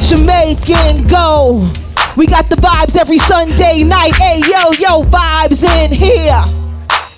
Jamaican 0.00 1.06
go. 1.06 1.72
We 2.16 2.26
got 2.26 2.48
the 2.48 2.56
vibes 2.56 2.96
every 2.96 3.18
Sunday 3.18 3.82
night. 3.84 4.16
Hey, 4.16 4.40
yo, 4.40 4.72
yo, 4.78 5.02
vibes 5.04 5.64
in 5.64 5.92
here. 5.92 6.42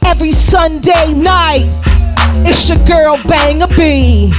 Every 0.05 0.33
Sunday 0.33 1.15
night. 1.15 1.67
It's 2.47 2.69
your 2.69 2.79
girl 2.85 3.17
Banger 3.25 3.67
B. 3.69 4.33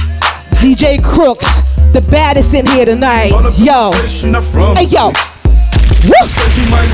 DJ 0.52 1.02
Crooks, 1.02 1.60
the 1.92 2.00
baddest 2.00 2.54
in 2.54 2.66
here 2.66 2.84
tonight. 2.84 3.30
Yo. 3.58 3.90
Hey, 4.74 4.84
yo. 4.84 5.12
Woo! 6.04 6.26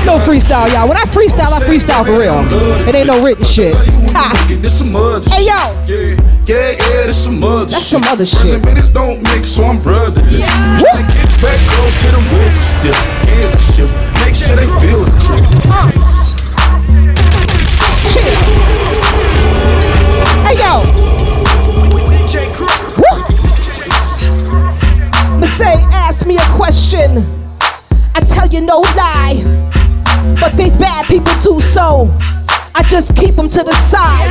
No 0.05 0.17
freestyle, 0.19 0.69
y'all. 0.73 0.87
When 0.87 0.97
I 0.97 1.03
freestyle, 1.05 1.51
I 1.51 1.59
freestyle 1.59 2.05
for 2.05 2.17
real. 2.19 2.39
It 2.87 2.95
ain't 2.95 3.07
no 3.07 3.21
written 3.23 3.45
shit. 3.45 3.75
Ah. 4.13 4.31
Hey, 5.29 5.45
yo. 5.45 5.57
Yeah, 6.47 6.71
yeah, 6.71 7.05
this 7.07 7.23
some 7.23 7.43
other 7.43 7.65
That's 7.65 7.85
some 7.85 8.03
other 8.05 8.25
shit. 8.25 8.39
Prison 8.39 8.61
minutes 8.61 8.89
don't 8.89 9.21
mix, 9.21 9.49
so 9.51 9.63
I'm 9.63 9.79
brotherless. 9.81 10.45
Tryna 10.81 11.07
get 11.07 11.41
back 11.41 11.59
close, 11.69 12.01
hit 12.01 12.13
'em 12.13 12.23
with 12.33 12.53
the 12.55 12.63
stiff. 12.63 12.97
Hands 13.29 13.53
and 13.53 13.63
shift, 13.75 13.93
make 14.25 14.35
sure 14.35 14.55
they 14.55 14.67
feel 14.81 14.97
the. 15.05 15.11
Hey, 20.45 20.57
yo. 20.57 20.81
Woo. 22.97 23.17
Say, 25.47 25.75
ask 25.91 26.25
me 26.25 26.37
a 26.37 26.45
question. 26.55 27.40
I 28.13 28.19
tell 28.21 28.47
you 28.47 28.61
no 28.61 28.79
lie. 28.95 29.43
But 30.39 30.57
these 30.57 30.75
bad 30.77 31.05
people 31.05 31.33
too, 31.35 31.59
so 31.61 32.09
I 32.75 32.83
just 32.87 33.15
keep 33.15 33.35
them 33.35 33.47
to 33.49 33.63
the 33.63 33.73
side. 33.73 34.29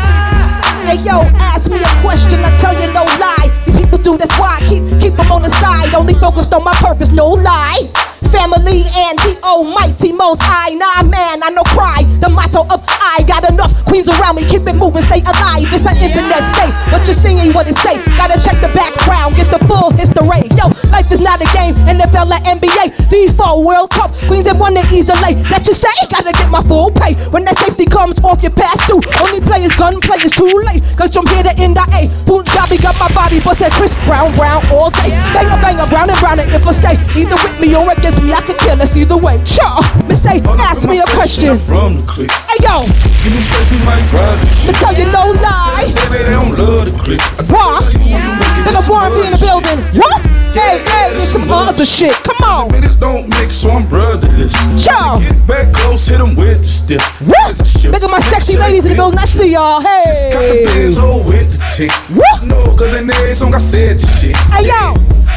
Hey 0.87 0.97
yo, 1.05 1.21
ask 1.39 1.71
me 1.71 1.79
a 1.79 2.01
question, 2.01 2.41
I 2.41 2.57
tell 2.61 2.75
you 2.75 2.93
no 2.93 3.05
lie. 3.05 3.63
These 3.67 3.77
people 3.77 3.99
do 3.99 4.19
that's 4.19 4.37
why 4.39 4.59
I 4.61 4.69
keep 4.69 5.01
keep 5.01 5.17
them 5.17 5.31
on 5.33 5.43
the 5.43 5.49
side. 5.49 5.95
Only 5.95 6.15
focused 6.15 6.53
on 6.53 6.65
my 6.65 6.75
purpose, 6.75 7.11
no 7.11 7.29
lie. 7.29 7.91
Family 8.31 8.85
and 8.95 9.19
the 9.19 9.39
almighty 9.43 10.13
most 10.13 10.41
high. 10.41 10.71
Nah, 10.71 11.03
man, 11.03 11.43
I 11.43 11.51
no 11.51 11.63
cry. 11.65 12.03
The 12.21 12.29
motto 12.29 12.63
of 12.71 12.81
I 12.87 13.25
got 13.27 13.49
enough 13.51 13.75
queens 13.85 14.09
around 14.09 14.37
me, 14.37 14.47
keep 14.47 14.63
it 14.69 14.75
moving, 14.75 15.03
stay 15.03 15.21
alive. 15.27 15.67
It's 15.75 15.83
an 15.83 15.99
internet 15.99 16.47
state. 16.55 16.71
What 16.95 17.03
you're 17.11 17.19
seeing, 17.19 17.53
what 17.53 17.67
it 17.67 17.75
say? 17.75 17.99
Gotta 18.15 18.39
check 18.39 18.63
the 18.63 18.71
background, 18.71 19.35
get 19.35 19.51
the 19.51 19.59
full 19.67 19.91
history. 19.91 20.47
Yo, 20.55 20.71
life 20.95 21.11
is 21.11 21.19
not 21.19 21.43
a 21.43 21.49
game. 21.51 21.75
NFL 21.91 22.31
and 22.31 22.61
NBA, 22.61 22.95
V4 23.11 23.65
World 23.65 23.91
Cup, 23.91 24.15
Queens 24.31 24.47
and 24.47 24.61
won 24.61 24.77
it 24.77 24.87
easily. 24.93 25.35
That 25.51 25.67
you 25.67 25.75
say, 25.75 25.91
gotta 26.09 26.31
get 26.33 26.49
my 26.49 26.63
full 26.63 26.91
pay. 26.93 27.15
When 27.35 27.45
that 27.45 27.59
safety 27.59 27.85
comes 27.85 28.21
off 28.21 28.43
your 28.43 28.53
pass 28.53 28.79
through, 28.87 29.03
only 29.27 29.41
play 29.41 29.65
is 29.65 29.75
gun 29.75 30.01
play 30.01 30.19
is 30.23 30.31
too 30.31 30.47
late. 30.71 30.85
Cause 30.97 31.13
from 31.13 31.27
here 31.27 31.43
to 31.43 31.55
end 31.59 31.77
the 31.77 31.85
A, 31.99 32.07
Punjabi 32.27 32.79
got 32.79 32.95
my 33.03 33.11
body, 33.13 33.41
bust 33.41 33.59
that 33.59 33.73
Chris 33.73 33.93
Brown, 34.07 34.31
Brown 34.37 34.63
all 34.71 34.91
day. 34.91 35.11
Banger, 35.35 35.59
banger, 35.59 35.87
brown 35.91 36.11
and 36.11 36.19
brown, 36.21 36.39
and 36.39 36.51
if 36.53 36.67
I 36.67 36.73
stay 36.73 36.95
either 37.19 37.35
with 37.35 37.59
me 37.59 37.75
or 37.75 37.91
against 37.91 38.20
I 38.29 38.41
can 38.43 38.57
care 38.59 38.77
less 38.77 38.97
either 38.97 39.17
way. 39.17 39.43
Sure, 39.45 39.81
me 40.07 40.15
say, 40.15 40.41
ask 40.61 40.87
me 40.87 40.99
a 41.01 41.05
question. 41.17 41.57
From 41.59 41.97
the. 41.97 42.29
Hey 42.49 42.59
yo, 42.63 42.85
Give 43.25 43.33
me 43.35 43.43
space, 43.43 43.71
we 43.73 43.79
might 43.85 44.05
ride 44.13 44.39
this 44.41 44.67
me 44.67 44.73
shit. 44.73 44.77
tell 44.77 44.95
you 44.95 45.07
no 45.11 45.33
lie. 45.41 45.93
Baby, 46.11 46.25
they 46.25 46.31
don't 46.31 46.57
love 46.57 46.85
the 46.87 46.93
click. 47.03 47.21
What? 47.49 47.85
Nigga 47.95 48.89
Warren 48.89 49.13
be 49.15 49.21
in 49.27 49.33
the 49.33 49.39
building. 49.41 49.79
What? 49.99 50.21
Hey, 50.53 50.83
hey, 50.85 51.15
it's 51.17 51.33
some 51.33 51.51
other 51.51 51.85
shit. 51.87 52.13
Come 52.23 52.37
on. 52.49 52.73
Minutes 52.73 52.97
don't 52.97 53.29
mix, 53.29 53.57
so 53.57 53.71
I'm 53.71 53.89
brotherless. 53.89 54.53
Sure. 54.83 55.19
Get 55.21 55.47
back 55.47 55.73
close, 55.73 56.07
hit 56.07 56.21
'em 56.21 56.35
with 56.37 56.59
the 56.63 56.69
stiff. 56.69 57.03
What? 57.27 57.59
Look 57.85 58.03
at 58.03 58.11
my 58.11 58.21
sexy 58.21 58.57
ladies 58.59 58.85
in 58.85 58.93
the 58.93 58.97
building. 58.97 59.19
I 59.19 59.25
see 59.25 59.53
y'all. 59.53 59.81
Hey. 59.81 60.31
Got 60.33 60.41
the 60.41 61.01
all 61.03 61.23
with 61.25 61.51
the 61.59 61.65
tick. 61.75 61.93
What? 62.15 62.45
No, 62.47 62.75
cause 62.77 62.95
in 62.95 63.11
every 63.11 63.35
song 63.35 63.55
I 63.55 63.59
said 63.59 63.99
the 63.99 64.07
shit. 64.19 64.37
Hey 64.53 64.67
yo, 64.69 64.95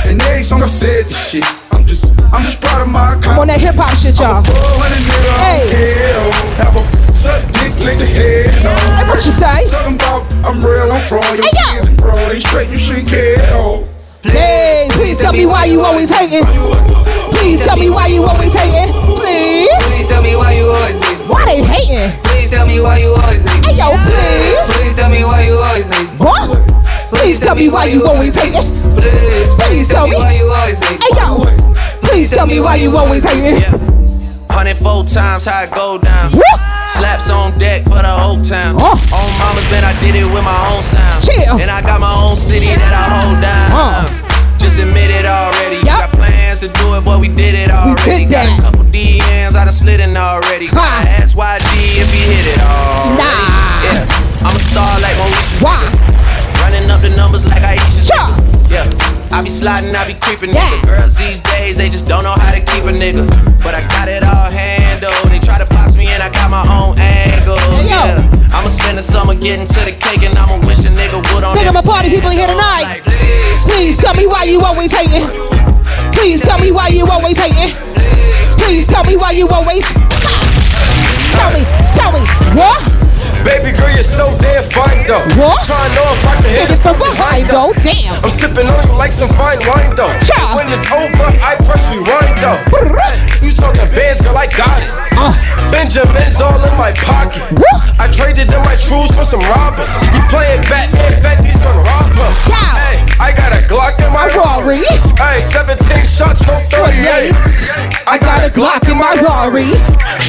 In 0.10 0.20
every 0.22 0.44
song 0.44 0.62
I 0.64 0.68
said 0.68 1.08
the 1.08 1.14
shit. 1.14 1.46
I'm 1.84 1.88
just, 1.88 2.06
I'm 2.32 2.44
just 2.48 2.62
proud 2.62 2.82
of 2.82 2.88
my 2.88 3.12
I'm 3.28 3.40
on 3.44 3.48
that 3.52 3.60
hip 3.60 3.76
hop 3.76 3.92
shit, 4.00 4.16
y'all. 4.16 4.40
Hey. 5.44 5.68
Have 6.56 6.72
a 6.80 6.82
suck 7.12 7.44
dick, 7.52 7.76
lick 7.84 8.00
the 8.00 8.08
head 8.08 8.56
off. 8.64 8.80
Hey, 8.96 9.04
what 9.12 9.20
you 9.28 9.32
say? 9.36 9.68
Talking 9.68 10.00
about 10.00 10.24
I'm 10.48 10.64
real, 10.64 10.88
I'm 10.88 11.04
fraud. 11.04 11.28
Your 11.36 11.44
Hey, 11.44 11.52
yo. 11.52 11.76
kids 11.76 11.88
and 11.92 11.98
bro, 12.00 12.16
they 12.32 12.40
straight, 12.40 12.70
you 12.72 12.78
shouldn't 12.80 13.08
care 13.12 13.36
at 13.44 13.54
all. 13.54 13.84
Hey, 14.24 14.88
please 14.96 15.18
tell 15.18 15.34
me 15.34 15.46
why 15.46 15.66
you 15.66 15.82
always 15.84 16.08
hating. 16.10 16.46
Please 17.36 17.60
tell 17.60 17.76
me 17.76 17.90
why 17.92 18.08
you 18.08 18.24
always 18.24 18.54
hating. 18.56 18.88
Please. 19.04 19.68
Please 19.92 20.08
tell 20.08 20.24
me 20.24 20.36
why 20.40 20.54
you 20.56 20.72
always 20.72 20.96
hate. 21.04 21.20
Why 21.28 21.44
they 21.46 21.60
hating? 21.68 22.16
Please 22.24 22.50
tell 22.50 22.66
me 22.66 22.80
why 22.80 23.00
you 23.04 23.12
always 23.12 23.44
hate. 23.44 23.66
Hey 23.68 23.76
yo, 23.76 23.92
please. 24.08 24.64
Please 24.80 24.96
tell 24.96 25.10
me 25.12 25.24
why 25.28 25.44
you 25.44 25.60
always 25.60 25.90
hate. 25.92 26.10
What? 26.16 26.48
Please 27.12 27.40
tell 27.42 27.56
me 27.56 27.68
why 27.68 27.86
you 27.92 28.08
always 28.08 28.36
hating. 28.36 28.64
Please, 28.96 29.52
Please 29.68 29.88
tell 29.90 30.08
me. 30.08 30.16
why 30.16 30.32
you 30.40 30.48
always 30.50 30.80
hate. 30.80 31.00
Hey 31.04 31.12
yo, 31.20 31.44
please 32.14 32.30
tell 32.30 32.46
me 32.46 32.60
why 32.60 32.76
you 32.76 32.96
always 32.96 33.24
hating. 33.24 33.58
Hundred 34.50 34.78
four 34.78 35.04
times 35.04 35.46
how 35.46 35.64
it 35.64 35.72
go 35.72 35.98
down. 35.98 36.30
Slaps 36.86 37.30
on 37.30 37.58
deck 37.58 37.84
for 37.86 37.98
the 38.06 38.14
whole 38.14 38.40
town. 38.42 38.78
Oh. 38.78 38.94
On 39.10 39.30
mama's 39.42 39.66
man, 39.74 39.84
I 39.84 39.98
did 40.00 40.14
it 40.14 40.30
with 40.30 40.46
my 40.46 40.60
own 40.70 40.84
sound. 40.84 41.26
Chill. 41.26 41.58
And 41.58 41.72
I 41.72 41.82
got 41.82 42.00
my 42.00 42.14
own 42.14 42.38
city 42.38 42.70
that 42.70 42.94
I 42.94 43.06
hold 43.18 43.42
down. 43.42 43.70
Uh. 43.74 44.60
Just 44.62 44.78
admit 44.78 45.10
it 45.10 45.26
already. 45.26 45.78
You 45.78 45.90
got 45.90 46.12
plans 46.12 46.62
to 46.62 46.70
do 46.70 46.94
it, 46.94 47.02
but 47.04 47.20
we 47.20 47.28
did 47.30 47.56
it 47.56 47.72
already. 47.72 48.26
did 48.26 48.32
got 48.32 48.46
a 48.46 48.62
couple 48.62 48.86
DMs, 48.94 49.58
I 49.58 49.66
done 49.66 49.74
slid 49.74 50.00
in 50.00 50.16
already. 50.16 50.68
Gotta 50.68 51.10
ask 51.10 51.36
YG 51.36 51.98
if 51.98 52.14
he 52.14 52.22
hit 52.30 52.46
it 52.46 52.62
already. 52.62 53.18
Nah. 53.18 53.82
Yeah, 53.82 54.46
I'm 54.46 54.56
a 54.56 54.60
star 54.62 55.02
like 55.02 55.18
Mauritius. 55.18 55.60
Why? 55.60 55.82
Running 56.62 56.88
up 56.94 57.02
the 57.02 57.10
numbers 57.10 57.44
like 57.44 57.64
Aisha. 57.64 58.06
Yeah, 58.70 58.86
I 59.34 59.42
be 59.42 59.50
sliding, 59.50 59.96
I 59.96 60.06
be 60.06 60.14
creeping, 60.14 60.54
nigga. 60.54 60.86
Girls 60.86 61.16
these 61.18 61.42
days, 61.42 61.78
they 61.78 61.90
just 61.90 62.06
don't 62.06 62.22
know 62.22 62.38
how 62.38 62.52
to 62.52 62.60
keep 62.62 62.86
a 62.86 62.94
nigga. 62.94 63.26
But 63.66 63.74
I 63.74 63.82
got 63.82 64.08
it 64.08 64.22
all 64.22 64.46
handled. 64.54 65.26
They 65.26 65.40
try 65.40 65.58
to 65.58 65.66
box 65.74 65.96
me 65.96 66.06
and 66.06 66.22
I 66.22 66.30
got 66.30 66.52
my 66.52 66.62
own 66.70 66.94
angle. 67.02 67.58
Hey. 67.58 67.90
Yeah, 67.90 68.30
I'ma 68.54 68.70
spend 68.70 68.96
the 68.96 69.02
summer 69.02 69.34
getting 69.34 69.66
to 69.66 69.82
the 69.90 69.98
cake 69.98 70.22
and 70.22 70.38
I'ma 70.38 70.62
wish 70.68 70.86
a 70.86 70.94
nigga 70.94 71.18
would 71.34 71.44
on 71.44 71.58
Think 71.58 71.66
I'm 71.66 71.76
a 71.76 71.82
party 71.82 72.12
people 72.12 72.30
in 72.30 72.38
here 72.38 72.48
tonight. 72.48 73.02
Please, 73.02 73.66
Please 73.66 73.98
tell 73.98 74.14
me 74.14 74.28
why 74.28 74.44
you 74.44 74.62
always 74.62 74.94
hating. 74.94 75.26
Please 76.14 76.42
tell 76.42 76.60
me 76.60 76.72
why 76.72 76.90
you 76.90 77.06
always 77.10 77.36
hating. 77.36 77.74
Please 78.62 78.86
tell 78.86 79.04
me 79.04 79.18
why 79.18 79.32
you 79.32 79.48
always. 79.50 79.82
Tell 81.34 81.50
me, 81.58 81.66
tell 81.98 82.14
me, 82.14 82.22
what? 82.54 83.03
Baby 83.44 83.76
girl, 83.76 83.92
you're 83.92 84.04
so 84.08 84.32
damn 84.40 84.64
fine 84.64 85.04
though. 85.08 85.24
What? 85.40 85.64
Trying 85.68 85.92
to 85.92 85.96
know 86.00 86.08
if 86.16 86.24
I 86.26 86.34
can 86.42 86.52
hit 86.52 86.70
it 86.72 86.80
from 86.80 86.98
behind 86.98 87.50
though. 87.50 87.74
Damn. 87.84 88.24
I'm 88.24 88.30
sipping 88.32 88.68
on 88.68 88.82
you 88.88 88.96
like 88.96 89.12
some 89.12 89.30
fine 89.30 89.60
wine 89.68 89.96
though. 89.96 90.12
Yeah. 90.28 90.56
When 90.56 90.68
it's 90.72 90.88
over, 90.92 91.28
I 91.44 91.56
press 91.64 91.84
rewind 91.92 92.40
though. 92.40 92.60
You 93.44 93.52
talking 93.54 93.88
bands, 93.92 94.22
girl, 94.22 94.36
I 94.38 94.48
got 94.48 94.80
it. 94.82 94.90
Uh. 95.16 95.36
Benjamin's 95.72 96.42
all 96.42 96.56
in 96.58 96.74
my 96.78 96.92
pocket. 97.04 97.23
I 98.00 98.10
traded 98.12 98.50
in 98.52 98.62
my 98.66 98.76
trues 98.76 99.12
for 99.14 99.24
some 99.26 99.42
robins. 99.54 99.90
You 100.14 100.22
playing 100.30 100.62
Batman, 100.70 101.14
Fetty's 101.22 101.58
gonna 101.62 101.86
rob 101.86 102.10
him. 102.14 102.34
Hey, 102.50 103.06
I 103.20 103.32
got 103.36 103.54
a 103.54 103.62
Glock 103.70 103.98
in 104.02 104.10
my 104.14 104.28
Rari. 104.34 104.86
Hey, 105.18 105.40
17 105.40 106.06
shots, 106.06 106.46
no 106.48 106.56
38. 106.74 107.34
I 108.08 108.18
got 108.18 108.44
a 108.46 108.50
Glock 108.50 108.90
in 108.90 108.98
my 108.98 109.14
Rari. 109.22 109.70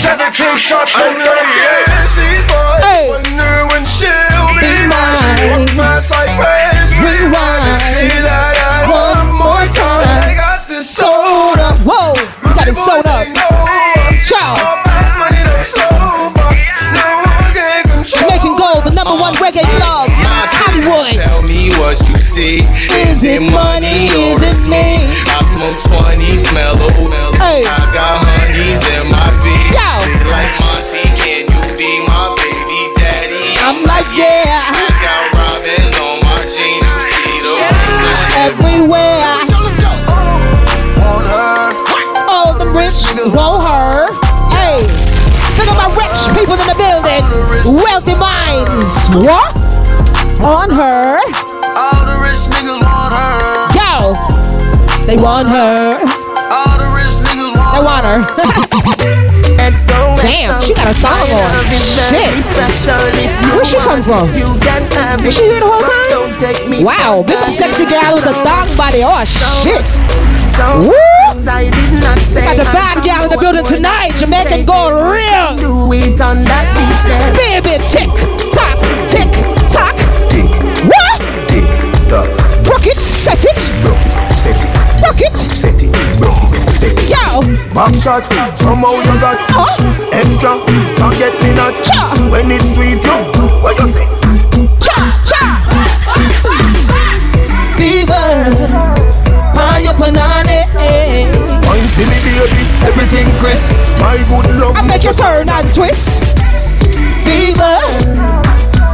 17 0.04 0.56
shots, 0.56 0.92
no 0.96 1.06
38. 1.16 2.08
She's 2.12 2.46
like, 2.50 2.82
Hey. 2.84 3.08
wonder 3.08 3.54
when 3.72 3.84
she'll 3.88 4.52
be, 4.60 4.64
Be 4.64 4.86
mine. 4.86 5.16
She 5.16 5.48
walk 5.48 5.68
past 5.76 6.10
like 6.12 6.30
praise 6.36 6.90
Rewind. 7.00 7.76
See 7.94 8.20
that 8.20 8.54
I 8.60 8.84
one 8.88 9.32
more 9.32 9.64
time. 9.72 10.04
I 10.28 10.34
got 10.36 10.68
this 10.68 10.88
soda. 10.90 11.72
Whoa, 11.84 12.12
you 12.44 12.54
got 12.54 12.68
it 12.68 12.76
sold 12.76 13.03
reggae 19.54 19.64
club. 19.78 20.08
Hollywood. 20.10 21.14
Tell 21.14 21.42
me 21.42 21.70
what 21.78 21.98
you 22.08 22.16
see. 22.16 22.58
Is 23.06 23.22
it 23.24 23.42
money? 23.42 24.10
Is 24.10 24.42
it 24.42 24.68
me? 24.68 25.06
I 25.30 25.40
smoke 25.54 25.78
20, 26.02 26.36
smell 26.36 26.74
old. 26.82 27.36
Hey. 27.36 27.62
I 27.62 27.90
got 27.92 28.18
honeys 28.26 28.82
in 28.90 29.08
my 29.08 29.30
V. 29.42 29.46
Yo. 29.70 29.90
Like 30.30 30.50
Monty, 30.58 31.06
can 31.14 31.46
you 31.46 31.62
be 31.78 32.02
my 32.02 32.24
baby 32.42 32.80
daddy? 32.98 33.54
I'm 33.62 33.82
like, 33.84 34.06
yeah. 34.16 34.74
I 34.74 34.90
got 34.98 35.22
robins 35.38 35.94
on 35.98 36.20
my 36.22 36.40
jeans. 36.42 36.82
You 36.82 36.98
see 37.14 37.38
the 37.46 37.54
rings 37.54 38.02
on 38.02 38.22
Everywhere. 38.50 39.22
On 41.04 41.22
her. 41.26 41.70
All 42.28 42.58
the 42.58 42.66
rich 42.66 43.04
want 43.34 43.62
her. 43.62 44.23
Hey, 45.64 45.70
look 45.70 45.80
at 45.80 45.88
my 45.88 45.96
rich 45.96 46.20
people 46.36 46.60
in 46.60 46.66
the 46.68 46.76
building. 46.76 47.24
Wealthy 47.72 48.12
minds. 48.20 48.92
What? 49.16 49.48
On 50.44 50.68
her. 50.68 51.16
All 51.72 52.04
the 52.04 52.20
rich 52.20 52.44
niggas 52.52 52.84
want 52.84 53.16
her. 53.16 53.72
Yo. 53.72 54.12
They 55.06 55.16
want 55.16 55.48
her. 55.48 55.96
All 56.52 56.76
the 56.76 56.92
rich 56.92 57.16
niggas 57.24 57.56
want 57.56 57.72
They 57.72 57.80
want 57.80 58.04
her. 58.04 58.20
Damn, 60.20 60.60
she 60.60 60.74
got 60.74 60.88
a 60.88 60.94
thong 61.00 61.32
on. 61.32 61.64
Shit. 61.80 62.44
Where 63.54 63.64
she 63.64 63.76
come 63.78 64.02
from? 64.02 64.28
Was 65.24 65.34
she 65.34 65.44
here 65.44 65.60
the 65.60 65.66
whole 65.66 65.80
time? 65.80 66.84
Wow, 66.84 67.24
big 67.26 67.38
old 67.38 67.52
sexy 67.52 67.86
gal 67.86 68.16
with 68.16 68.26
a 68.26 68.34
thong 68.34 68.68
body. 68.76 69.02
Oh 69.02 69.24
shit. 69.24 69.84
Woo! 70.86 71.13
I 71.46 71.68
did 71.68 72.00
not 72.00 72.18
say 72.18 72.40
Got 72.40 72.56
the 72.56 72.64
bad 72.64 73.04
gal 73.04 73.24
in 73.24 73.30
the 73.30 73.36
building 73.36 73.64
tonight. 73.64 74.16
Jamaican 74.16 74.64
going 74.64 74.94
real. 74.96 75.56
Do 75.56 75.92
it 75.92 76.20
on 76.20 76.44
that 76.44 76.64
beach 76.72 77.02
there. 77.04 77.28
Baby, 77.36 77.76
tick 77.92 78.08
tock, 78.56 78.80
tick 79.12 79.28
tock. 79.68 79.92
What? 80.88 81.20
Tick 81.52 81.66
tock. 82.08 82.28
Rock 82.64 82.86
it, 82.86 82.96
set 82.96 83.44
it. 83.44 83.58
Set 83.60 84.56
it. 84.56 84.72
Rock 85.04 85.20
it. 85.20 85.36
Set 85.36 85.82
it. 85.82 85.92
Broke 86.16 86.56
it. 86.56 86.64
Set 86.80 86.96
it. 86.96 87.12
Yo. 87.12 87.44
Back 87.74 87.94
shot. 87.94 88.24
Somehow 88.56 88.96
you 89.04 89.20
got 89.20 89.36
uh-huh. 89.52 90.16
extra. 90.16 90.56
Forget 90.96 91.34
me 91.44 91.52
not. 91.52 91.76
When 92.32 92.50
it's 92.52 92.72
sweet, 92.72 93.04
you. 93.04 93.20
What 93.60 93.78
you 93.80 93.88
say? 93.92 94.08
Cha, 94.80 94.96
cha. 95.28 95.44
Fever. 97.76 99.13
My 99.74 99.82
up 99.86 99.98
and 99.98 100.16
on 100.16 100.48
it. 100.48 100.68
Eh? 100.78 101.26
Wine 101.66 101.88
see 101.88 102.06
me 102.06 102.14
baby, 102.22 102.62
everything 102.86 103.26
crisp. 103.40 103.68
My 103.98 104.16
good 104.30 104.54
love. 104.54 104.76
I 104.76 104.82
make 104.86 105.02
you 105.02 105.12
turn 105.12 105.48
and 105.48 105.74
twist. 105.74 106.22
Fever. 107.24 107.82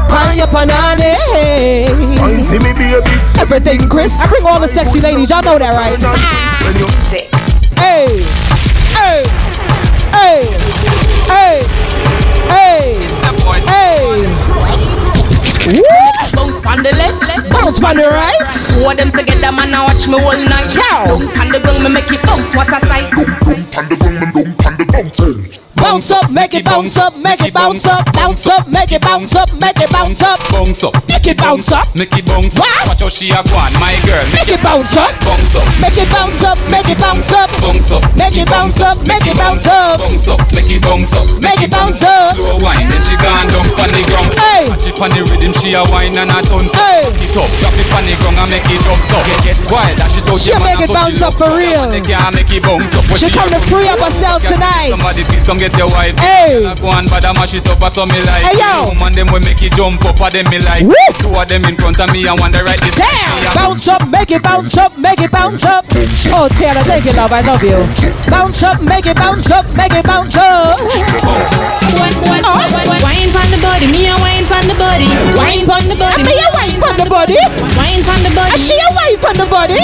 My 0.08 0.40
up 0.40 0.54
and 0.54 0.70
on 0.70 0.98
it. 0.98 1.20
Eh? 1.36 1.84
Wine 2.18 2.42
see 2.42 2.58
me 2.58 2.72
baby. 2.72 3.20
Everything 3.38 3.90
crisp. 3.90 4.22
I 4.22 4.26
bring 4.28 4.46
all 4.46 4.58
the 4.58 4.68
sexy 4.68 5.02
ladies. 5.02 5.28
Y'all 5.28 5.42
know 5.42 5.58
that, 5.58 5.76
right? 5.76 6.00
When 6.64 6.74
you 6.80 6.88
sick. 7.04 7.28
Hey, 7.76 8.24
hey, 8.96 9.24
hey, 10.16 10.48
hey, 11.28 11.60
hey, 12.48 12.96
hey. 15.68 16.09
Bounce 16.62 16.78
on 16.78 16.82
the 16.82 16.90
left, 16.92 17.26
left. 17.26 17.50
Bounce 17.50 17.82
on 17.82 17.96
the 17.96 18.02
right. 18.02 18.36
Hold 18.82 18.98
them 18.98 19.10
together, 19.12 19.50
man. 19.52 19.70
Now 19.70 19.86
watch 19.86 20.06
me 20.06 20.14
all 20.14 20.32
night. 20.32 20.74
Yo. 20.74 21.18
Dunk 21.18 21.40
on 21.40 21.52
the 21.52 21.60
ground, 21.60 21.82
me 21.84 21.90
make 21.90 22.12
it 22.12 22.22
bounce. 22.22 22.54
What 22.54 22.68
a 22.68 22.80
sight. 22.86 24.89
Bounce 25.80 26.10
up, 26.10 26.30
make 26.30 26.54
it 26.54 26.64
bounce 26.64 26.96
up, 26.98 27.16
make 27.16 27.42
it 27.42 27.54
bounce 27.54 27.86
up, 27.86 28.04
bounce 28.12 28.46
up, 28.46 28.68
make 28.68 28.92
it 28.92 29.00
bounce 29.00 29.34
up, 29.34 29.48
make 29.54 29.80
it 29.80 29.90
bounce 29.90 30.22
up, 30.22 30.38
bounce 30.52 30.84
up, 30.84 30.94
make 31.08 31.26
it 31.26 31.38
bounce 31.38 31.72
up, 31.72 31.88
make 31.96 32.12
it 32.16 32.26
bounce 32.26 32.58
up. 32.58 32.66
Watch 32.86 33.00
how 33.00 33.08
she 33.08 33.30
a 33.30 33.42
go 33.42 33.56
on, 33.56 33.72
my 33.80 33.96
girl. 34.04 34.26
Make 34.30 34.48
it 34.48 34.62
bounce 34.62 34.96
up, 34.96 35.10
bounce 35.24 35.56
up, 35.56 35.64
make 35.80 35.96
it 35.96 36.10
bounce 36.12 36.44
up, 36.44 36.58
make 36.70 36.88
it 36.88 36.98
bounce 37.00 37.32
up, 37.32 37.48
bounce 37.64 37.92
up, 37.92 38.04
make 38.16 38.36
it 38.36 38.48
bounce 38.48 38.80
up, 38.80 38.98
make 39.08 39.26
it 39.26 39.36
bounce 39.36 39.66
up, 39.66 39.98
bounce 39.98 40.28
up, 40.28 40.40
make 40.52 40.70
it 40.70 40.82
bounce 40.82 41.12
up, 41.16 41.26
make 41.40 41.60
it 41.64 41.70
bounce 41.70 42.02
up. 42.02 42.36
Slow 42.36 42.58
wine, 42.60 42.88
then 42.88 43.02
she 43.02 43.16
gone 43.16 43.48
down 43.48 43.64
on 43.64 43.88
the 43.88 44.02
ground. 44.04 44.30
Hey, 44.36 44.68
watch 44.68 44.84
it 44.84 45.00
on 45.00 45.10
the 45.16 45.22
rhythm, 45.24 45.52
she 45.56 45.72
a 45.74 45.82
wine 45.88 46.12
and 46.12 46.30
a 46.30 46.38
dance. 46.44 46.76
Hey, 46.76 47.08
it 47.08 47.36
up, 47.36 47.48
drop 47.56 47.74
it 47.80 47.88
on 47.96 48.04
the 48.04 48.14
ground 48.20 48.38
and 48.38 48.50
make 48.52 48.68
it 48.68 48.84
bounce 48.84 49.10
up. 49.16 49.24
Get 49.24 49.40
get 49.48 49.58
quiet, 49.64 49.96
that 49.96 50.12
she 50.12 50.20
touch 50.22 50.44
she 50.44 50.52
make 50.60 50.84
it 50.84 50.92
bounce 50.92 51.22
up 51.24 51.34
for 51.34 51.56
real. 51.56 51.88
They 51.88 52.04
can't 52.04 52.36
make 52.36 52.52
it 52.52 52.62
bounce 52.62 52.92
up. 52.94 53.04
She 53.16 53.32
come 53.32 53.48
to 53.48 53.60
free 53.64 53.88
up 53.88 53.98
herself 53.98 54.44
tonight. 54.44 54.89
Somebody 54.90 55.22
please 55.22 55.46
come 55.46 55.58
get 55.58 55.70
your 55.78 55.86
wife. 55.94 56.18
Hey, 56.18 56.66
go 56.82 56.90
on, 56.90 57.06
but 57.06 57.22
I 57.22 57.30
mash 57.32 57.54
it 57.54 57.62
up, 57.70 57.78
so 57.92 58.06
me 58.06 58.18
like. 58.26 58.42
Hey 58.42 58.58
yo, 58.58 58.90
woman 58.90 59.14
them 59.14 59.30
will 59.30 59.38
make 59.46 59.62
it 59.62 59.78
jump 59.78 60.02
up, 60.02 60.18
for 60.18 60.30
them 60.34 60.50
me 60.50 60.58
like. 60.58 60.82
Woo! 60.82 60.98
Two 61.22 61.30
of 61.30 61.46
them 61.46 61.62
in 61.64 61.78
front 61.78 62.02
of 62.02 62.10
me 62.10 62.26
and 62.26 62.34
one 62.34 62.50
the 62.50 62.66
right. 62.66 62.80
Damn, 62.98 63.54
bounce 63.54 63.86
up, 63.86 64.02
make 64.10 64.34
it 64.34 64.42
bounce 64.42 64.76
up, 64.76 64.98
make 64.98 65.20
it 65.22 65.30
bounce 65.30 65.62
up. 65.62 65.86
Oh 66.34 66.50
Taylor, 66.58 66.82
thank 66.82 67.06
you, 67.06 67.14
love, 67.14 67.30
I 67.30 67.40
love 67.46 67.62
you. 67.62 67.78
Bounce 68.26 68.62
up, 68.66 68.82
make 68.82 69.06
it 69.06 69.14
bounce 69.16 69.50
up, 69.50 69.62
make 69.78 69.94
it 69.94 70.04
bounce 70.04 70.34
up. 70.34 70.82
Wine 71.94 73.30
pon 73.30 73.46
the 73.50 73.58
body, 73.62 73.86
me 73.86 74.10
a 74.10 74.16
wine 74.18 74.46
pon 74.46 74.66
the 74.66 74.74
body. 74.74 75.06
Wine 75.38 75.66
pon 75.70 75.86
the 75.86 75.94
body, 75.94 76.26
me 76.26 76.34
a 76.34 76.50
wine 76.50 76.74
pon 76.82 76.96
the 76.98 77.06
oh. 77.06 77.14
body. 77.14 77.38
Wine 77.78 78.02
pon 78.02 78.18
the 78.26 78.32
body, 78.34 78.58
she 78.58 78.74
a 78.74 78.90
wine 78.90 79.18
pon 79.22 79.38
the 79.38 79.46
body. 79.46 79.78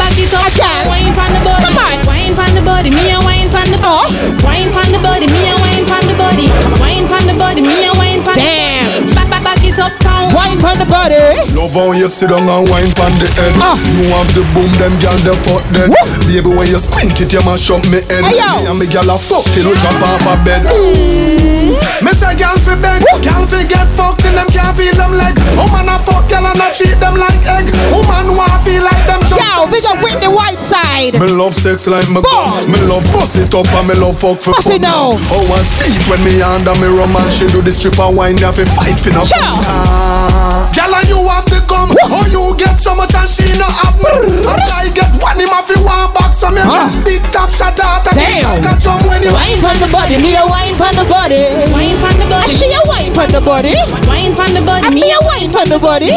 Back 0.00 0.16
it 0.16 0.32
up, 0.32 0.48
okay. 0.56 0.88
Wine 0.88 1.12
pon 1.12 1.28
the 1.36 1.40
body, 1.44 1.64
come 1.68 1.76
on. 1.76 2.00
Wine 2.08 2.32
pon 2.32 2.48
the 2.56 2.64
body, 2.64 2.88
me 2.88 3.12
a 3.12 3.20
wine 3.20 3.50
pon 3.52 3.68
the 3.68 3.76
body. 3.76 4.27
Wine 4.44 4.70
pon 4.72 4.88
the 4.92 5.00
body, 5.00 5.26
me 5.26 5.48
a 5.48 5.54
wine 5.56 5.84
pon 5.86 6.02
the 6.06 6.14
body. 6.16 6.46
Wine 6.80 7.06
pon 7.08 7.24
the 7.26 7.34
body, 7.34 7.60
me 7.60 7.86
a 7.86 7.92
wine 7.94 8.22
pon. 8.22 8.36
Damn. 8.36 9.10
Back 9.14 9.28
back 9.30 9.42
back 9.44 9.64
it 9.64 9.78
up, 9.78 9.92
town. 10.00 10.34
Wine 10.34 10.58
pon 10.60 10.76
the 10.78 10.84
body. 10.84 11.16
Love 11.54 11.74
how 11.74 11.92
you 11.92 12.08
sit 12.08 12.28
down 12.30 12.48
and 12.48 12.68
wine 12.68 12.92
pon 12.92 13.12
the 13.18 13.28
head. 13.36 13.54
Uh. 13.56 13.76
You 13.96 14.10
have 14.12 14.28
the 14.34 14.42
boom, 14.54 14.70
them 14.78 14.94
gyal 15.00 15.18
them 15.24 15.38
fuck 15.44 15.64
dead. 15.72 15.90
Baby 16.26 16.50
when 16.50 16.68
you 16.68 16.78
squint 16.78 17.20
it, 17.20 17.32
you 17.32 17.40
mash 17.44 17.70
up 17.70 17.82
me 17.88 18.00
head. 18.08 18.24
Hey, 18.24 18.38
me 18.38 18.66
and 18.68 18.78
me 18.78 18.86
gyal 18.86 19.08
a 19.08 19.16
fuck 19.18 19.44
till 19.54 19.68
we 19.68 19.74
jump 19.76 20.02
off 20.02 20.26
a 20.26 20.34
bed. 20.44 21.67
Me 22.04 22.12
say 22.14 22.34
gyal 22.38 22.58
fi 22.62 22.74
beg, 22.78 23.02
gyal 23.24 23.42
fi 23.48 23.66
get 23.66 23.88
fucked 23.98 24.24
and 24.24 24.36
them 24.36 24.46
can't 24.54 24.76
feel 24.76 24.94
them 24.94 25.16
leg. 25.18 25.34
Woman 25.58 25.88
a 25.88 25.98
fuck 26.06 26.28
gyal 26.30 26.46
and 26.46 26.60
a 26.60 26.68
treat 26.70 26.98
them 27.00 27.16
like 27.16 27.42
egg. 27.48 27.66
Woman 27.90 28.36
want 28.38 28.62
feel 28.62 28.82
like 28.84 29.04
them 29.08 29.20
just. 29.26 29.40
Yo, 29.40 29.66
big 29.66 29.84
up 29.84 29.98
with 30.02 30.20
the 30.20 30.30
white 30.30 30.60
side. 30.60 31.18
Me 31.18 31.26
love 31.26 31.54
sex 31.54 31.86
like 31.86 32.08
me 32.08 32.22
gun. 32.22 32.70
Me 32.70 32.78
love 32.86 33.04
bust 33.10 33.36
it 33.36 33.54
up 33.54 33.66
and 33.74 33.88
me 33.88 33.94
love 33.94 34.18
fuck 34.18 34.38
for 34.42 34.54
fun. 34.62 34.80
now. 34.80 35.10
Oh, 35.32 35.42
one 35.48 35.64
speed 35.64 35.98
when 36.06 36.22
me 36.22 36.42
under 36.42 36.74
me 36.78 36.86
romance, 36.86 37.34
she 37.34 37.46
do 37.48 37.62
the 37.62 37.72
stripper 37.72 38.10
wine, 38.10 38.38
you 38.38 38.52
fi 38.52 38.64
fight 38.64 38.98
fi 39.00 39.10
no 39.10 39.24
Gyal 39.24 40.92
and 40.92 41.08
you 41.08 41.18
have 41.26 41.47
to 41.88 41.94
come. 41.96 42.12
Oh, 42.12 42.26
you 42.28 42.56
get 42.56 42.78
so 42.78 42.94
much 42.94 43.14
and 43.14 43.28
she 43.28 43.44
no 43.58 43.66
have 43.66 43.96
me. 43.98 44.12
A 44.44 44.54
guy 44.68 44.88
get 44.92 45.10
one 45.22 45.38
him 45.40 45.48
have 45.50 45.66
fi 45.66 45.76
one 45.80 46.12
box 46.14 46.38
so 46.38 46.50
me 46.50 46.60
Huh. 46.62 46.88
big 47.04 47.22
top 47.32 47.50
shot 47.50 47.78
out 47.80 48.06
and 48.08 48.16
Damn. 48.16 48.62
catch 48.62 48.84
jump 48.84 49.02
when 49.08 49.22
you 49.22 49.32
Wine 49.32 49.58
pon 49.60 49.76
the 49.80 49.88
body, 49.90 50.16
me 50.18 50.36
a 50.36 50.44
wine 50.46 50.76
pon 50.76 50.94
the 50.94 51.04
body. 51.04 51.42
Wine 51.72 51.96
pon 51.98 52.14
the 52.20 52.26
body, 52.28 52.48
she 52.52 52.68
a 52.72 52.80
wine 52.86 53.12
pon 53.14 53.28
the 53.32 53.40
body. 53.40 53.74
Wine 54.06 54.34
pon 54.34 54.50
the 54.54 54.62
body, 54.62 54.88
me 54.90 55.04
a 55.12 55.18
wine 55.26 55.50
pon 55.52 55.66
the 55.68 55.78
body. 55.78 56.12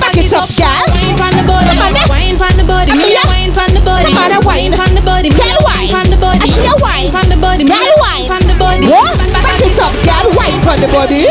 Back 0.00 0.16
it 0.16 0.32
up, 0.32 0.48
gal. 0.56 0.84
Wine 0.88 1.16
pon 1.18 1.32
the 1.36 1.44
body, 1.46 1.68
Come 1.74 1.94
on, 1.96 2.08
wine 2.08 2.36
pon 2.38 2.54
the 2.56 2.64
body, 2.64 2.92
me 2.92 3.14
a 3.16 3.22
wine 3.26 3.52
pon 3.52 3.68
the 3.74 3.80
body. 3.80 4.04
Come 4.08 4.18
on, 4.18 4.28
then, 4.30 4.42
wine. 4.46 4.72
pon 4.72 4.90
the 4.94 5.02
body, 5.02 5.30
me 5.30 5.42
a 5.42 5.58
wine. 5.64 5.88
wine 5.88 5.90
pon 5.90 6.06
the 6.10 6.16
body. 6.16 6.46
She 6.46 6.62
a 6.64 6.74
wine. 6.80 7.10
pon 7.10 7.26
the 7.28 7.36
body, 7.36 7.64
me 7.64 7.74
a 7.74 7.94
wine. 8.00 8.26
pon 8.28 8.42
the 8.46 8.54
body. 8.58 8.86
What? 8.88 9.16
Back 9.34 9.60
it 9.60 9.78
up, 9.78 9.94
gal. 10.04 10.24
Wine 10.38 10.60
pon 10.62 10.78
the 10.80 10.88
body. 10.88 11.26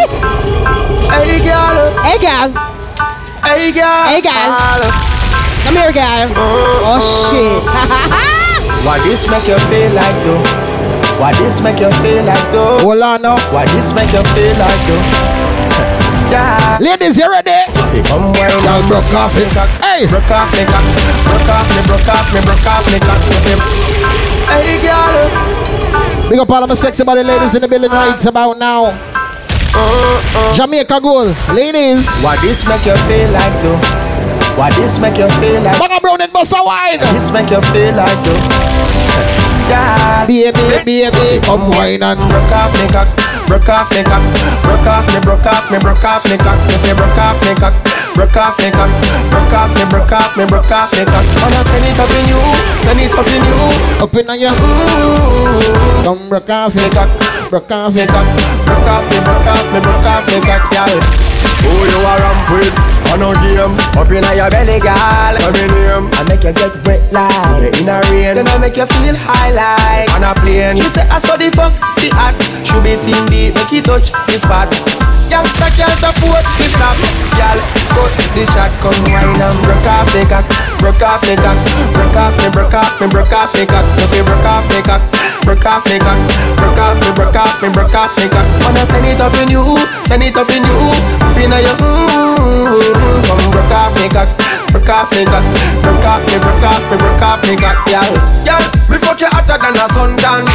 Hey 1.10 1.40
girl, 1.42 1.78
Hey, 2.04 2.18
gal. 2.20 2.77
Hey 3.56 3.72
girl, 3.72 4.04
Hey, 4.12 4.22
gal. 4.22 4.82
Come 5.64 5.76
here, 5.76 5.92
gal. 5.92 6.28
Oh 6.36 7.00
shit. 7.32 7.64
Why 8.86 9.00
this 9.04 9.28
make 9.30 9.48
you 9.48 9.60
feel 9.68 9.92
like 9.94 10.18
though? 10.24 10.44
Why 11.20 11.34
this 11.40 11.60
make 11.62 11.80
you 11.80 11.92
feel 12.04 12.24
like 12.24 12.52
though? 12.52 12.80
Hold 12.80 13.02
on 13.02 13.22
now. 13.22 13.38
Why 13.52 13.66
this 13.76 13.94
make 13.94 14.12
you 14.14 14.24
feel 14.36 14.56
like 14.60 14.82
though? 14.88 15.04
Yeah. 16.28 16.78
Ladies, 16.82 17.16
you 17.16 17.24
ready? 17.32 17.52
Eh? 17.52 17.72
Come 18.04 18.36
wine 18.36 18.52
Y'all 18.68 18.84
broke 18.90 19.14
off 19.16 19.32
it. 19.38 19.48
Hey. 19.80 20.04
broke 20.12 20.28
off 20.30 20.52
me 20.52 20.66
cock, 20.68 20.84
broke 21.24 21.48
off 21.48 21.68
me, 21.72 21.80
broke 21.88 22.08
off 22.12 22.28
me, 22.36 22.42
broke 22.44 22.68
off 22.68 22.84
me 22.92 23.00
cock. 23.00 23.22
Hey 24.52 24.76
girl, 24.84 26.30
Big 26.30 26.40
up 26.40 26.50
all 26.50 26.64
of 26.64 26.68
my 26.68 26.76
sexy 26.76 27.06
body 27.06 27.24
ladies 27.24 27.56
in 27.56 27.62
the 27.62 27.68
building 27.68 27.92
right 27.92 28.26
about 28.26 28.58
now. 28.60 28.92
Jamaica 30.54 31.00
goal. 31.02 31.34
Ladies. 31.54 32.08
why 32.24 32.36
this 32.42 32.68
make 32.68 32.86
you 32.86 32.98
feel 33.06 33.30
like 33.32 33.56
though? 33.62 33.80
Why 34.58 34.72
this 34.74 35.00
make 35.00 35.18
you 35.18 35.30
feel 35.38 35.62
like? 35.62 35.78
Bag 35.78 35.98
a 35.98 36.02
brown 36.02 36.22
and 36.22 36.34
bust 36.34 36.54
a 36.58 36.64
wine. 36.64 37.00
This 37.14 37.32
make 37.32 37.50
you 37.50 37.62
feel 37.74 37.96
like 37.96 38.18
though? 38.26 38.42
Yeah. 39.70 40.26
Baby, 40.28 40.52
baby, 40.84 41.40
come 41.44 41.70
wine 41.72 42.04
and 42.04 42.20
broke 42.20 42.52
off 42.56 42.72
me 42.76 42.88
cock, 42.88 43.08
broke 43.48 43.68
off 43.68 43.92
me 43.92 44.04
cock, 44.04 44.24
broke 44.64 44.88
off 44.88 45.08
me, 45.12 45.20
broke 45.24 45.46
off 45.46 45.72
me, 45.72 45.78
broke 45.80 46.04
off 46.04 46.24
me 46.28 46.36
cock, 46.36 46.60
if 46.68 46.84
you 46.88 46.96
broke 46.96 47.20
off 47.20 47.40
me 47.44 47.56
cock, 47.56 47.76
broke 48.16 48.36
off 48.36 48.56
me 48.60 48.72
cock, 48.72 48.92
broke 49.28 49.56
off 49.56 49.72
me, 49.76 49.84
broke 49.88 50.12
off 50.12 50.36
me, 50.36 50.44
broke 50.48 50.72
off 50.72 50.92
me 50.96 51.04
cock. 51.04 51.24
Wanna 51.44 51.64
send 51.68 51.84
it 51.84 52.00
up 52.00 52.12
in 52.12 52.28
you, 52.32 52.40
send 52.84 53.00
it 53.00 53.12
up 53.12 53.28
in 53.28 53.44
you, 53.44 53.60
up 54.04 54.16
in 54.16 54.28
your 54.40 54.56
Come 56.04 56.28
broke 56.28 56.50
off 56.50 56.76
me 56.76 56.88
cock, 56.92 57.12
Broke 57.50 57.72
off 57.72 57.96
me 57.96 58.06
cock, 58.06 58.28
broke 58.68 58.92
off 58.92 59.08
me, 59.08 59.24
broke 59.24 59.48
off 59.48 59.64
me, 59.72 59.80
broke 59.80 60.04
off 60.04 60.28
me 60.28 60.36
cock, 60.44 60.68
yeah. 60.68 60.84
Who 61.64 61.72
you 61.88 62.04
are 62.04 62.20
ramp 62.20 62.52
with? 62.52 62.76
On 63.16 63.24
a 63.24 63.32
game, 63.40 63.72
up 63.96 64.12
in 64.12 64.28
your 64.36 64.50
belly, 64.52 64.84
girl. 64.84 65.32
Say 65.40 65.52
me 65.56 65.64
name. 65.72 66.12
I 66.12 66.28
make 66.28 66.44
you 66.44 66.52
get 66.52 66.76
wet 66.86 67.00
like 67.14 67.80
in 67.80 67.88
a 67.88 68.04
rain. 68.12 68.36
Then 68.36 68.48
I 68.48 68.60
make 68.60 68.76
you 68.76 68.86
feel 68.86 69.16
high 69.16 69.52
like 69.56 70.12
on 70.12 70.28
a 70.28 70.36
plane. 70.36 70.76
You 70.76 70.92
say 70.92 71.08
I 71.08 71.20
saw 71.20 71.38
the 71.38 71.48
fuck 71.56 71.72
the 71.96 72.12
act. 72.20 72.44
Should 72.68 72.84
be 72.84 73.00
team 73.00 73.26
deep, 73.32 73.56
make 73.56 73.72
it 73.72 73.86
touch 73.86 74.12
the 74.12 74.36
spot. 74.36 74.68
Youngster 75.28 75.68
can't 75.76 76.04
afford 76.08 76.46
the 76.56 76.66
flap. 76.72 76.96
Girl, 77.36 77.60
cut 77.92 78.16
the 78.32 78.44
chat, 78.56 78.72
come 78.80 78.96
wine 79.12 79.36
and 79.36 79.60
broke 79.60 79.84
off 79.84 80.08
the 80.16 80.24
cock, 80.24 80.48
broke 80.80 81.04
off 81.04 81.22
the 81.22 81.36
cock, 81.36 81.60
broke 81.92 82.16
off 82.16 82.34
me, 82.40 82.48
broke 82.56 82.74
off 82.74 82.96
me, 83.02 83.08
broke 83.12 83.36
off 83.36 83.52
the 83.52 83.68
cock. 83.68 83.86
If 84.00 84.16
you 84.16 84.24
broke 84.24 84.48
off 84.48 84.64
the 84.72 84.80
cock, 84.88 85.04
broke 85.44 85.68
off 85.68 85.84
the 85.84 86.00
cock, 86.00 86.20
broke 86.56 86.80
off 86.80 86.96
me, 86.96 87.10
broke 87.12 87.36
off 87.36 87.62
me, 87.62 87.68
broke 87.76 87.96
off 87.96 88.16
the 88.16 88.26
cock. 88.32 88.48
Wanna 88.64 88.88
send 88.88 89.06
it 89.06 89.20
up 89.20 89.36
in 89.44 89.52
you, 89.52 89.76
send 90.08 90.24
it 90.24 90.36
up 90.36 90.48
in 90.48 90.64
you, 90.64 90.80
up 91.20 91.38
in 91.38 91.52
your 91.52 91.76
mm, 91.76 92.80
come 93.28 93.46
broke 93.52 93.76
off 93.76 93.92
me 94.00 94.08
cock, 94.08 94.32
broke 94.72 94.90
off 94.90 95.12
me 95.12 95.24
cock, 95.26 95.46
broke 95.82 96.06
off 96.06 96.22
me, 96.28 96.36
broke 96.40 96.64
off 96.64 96.84
me, 96.92 96.96
broke 96.98 97.24
off 97.24 97.42
me 97.44 97.56
yeah. 98.48 98.62
Me 98.88 98.98
fuck 98.98 99.20
you 99.20 99.28
hotter 99.28 99.60
than 99.60 99.76
a 99.76 99.88
sundown. 99.92 100.48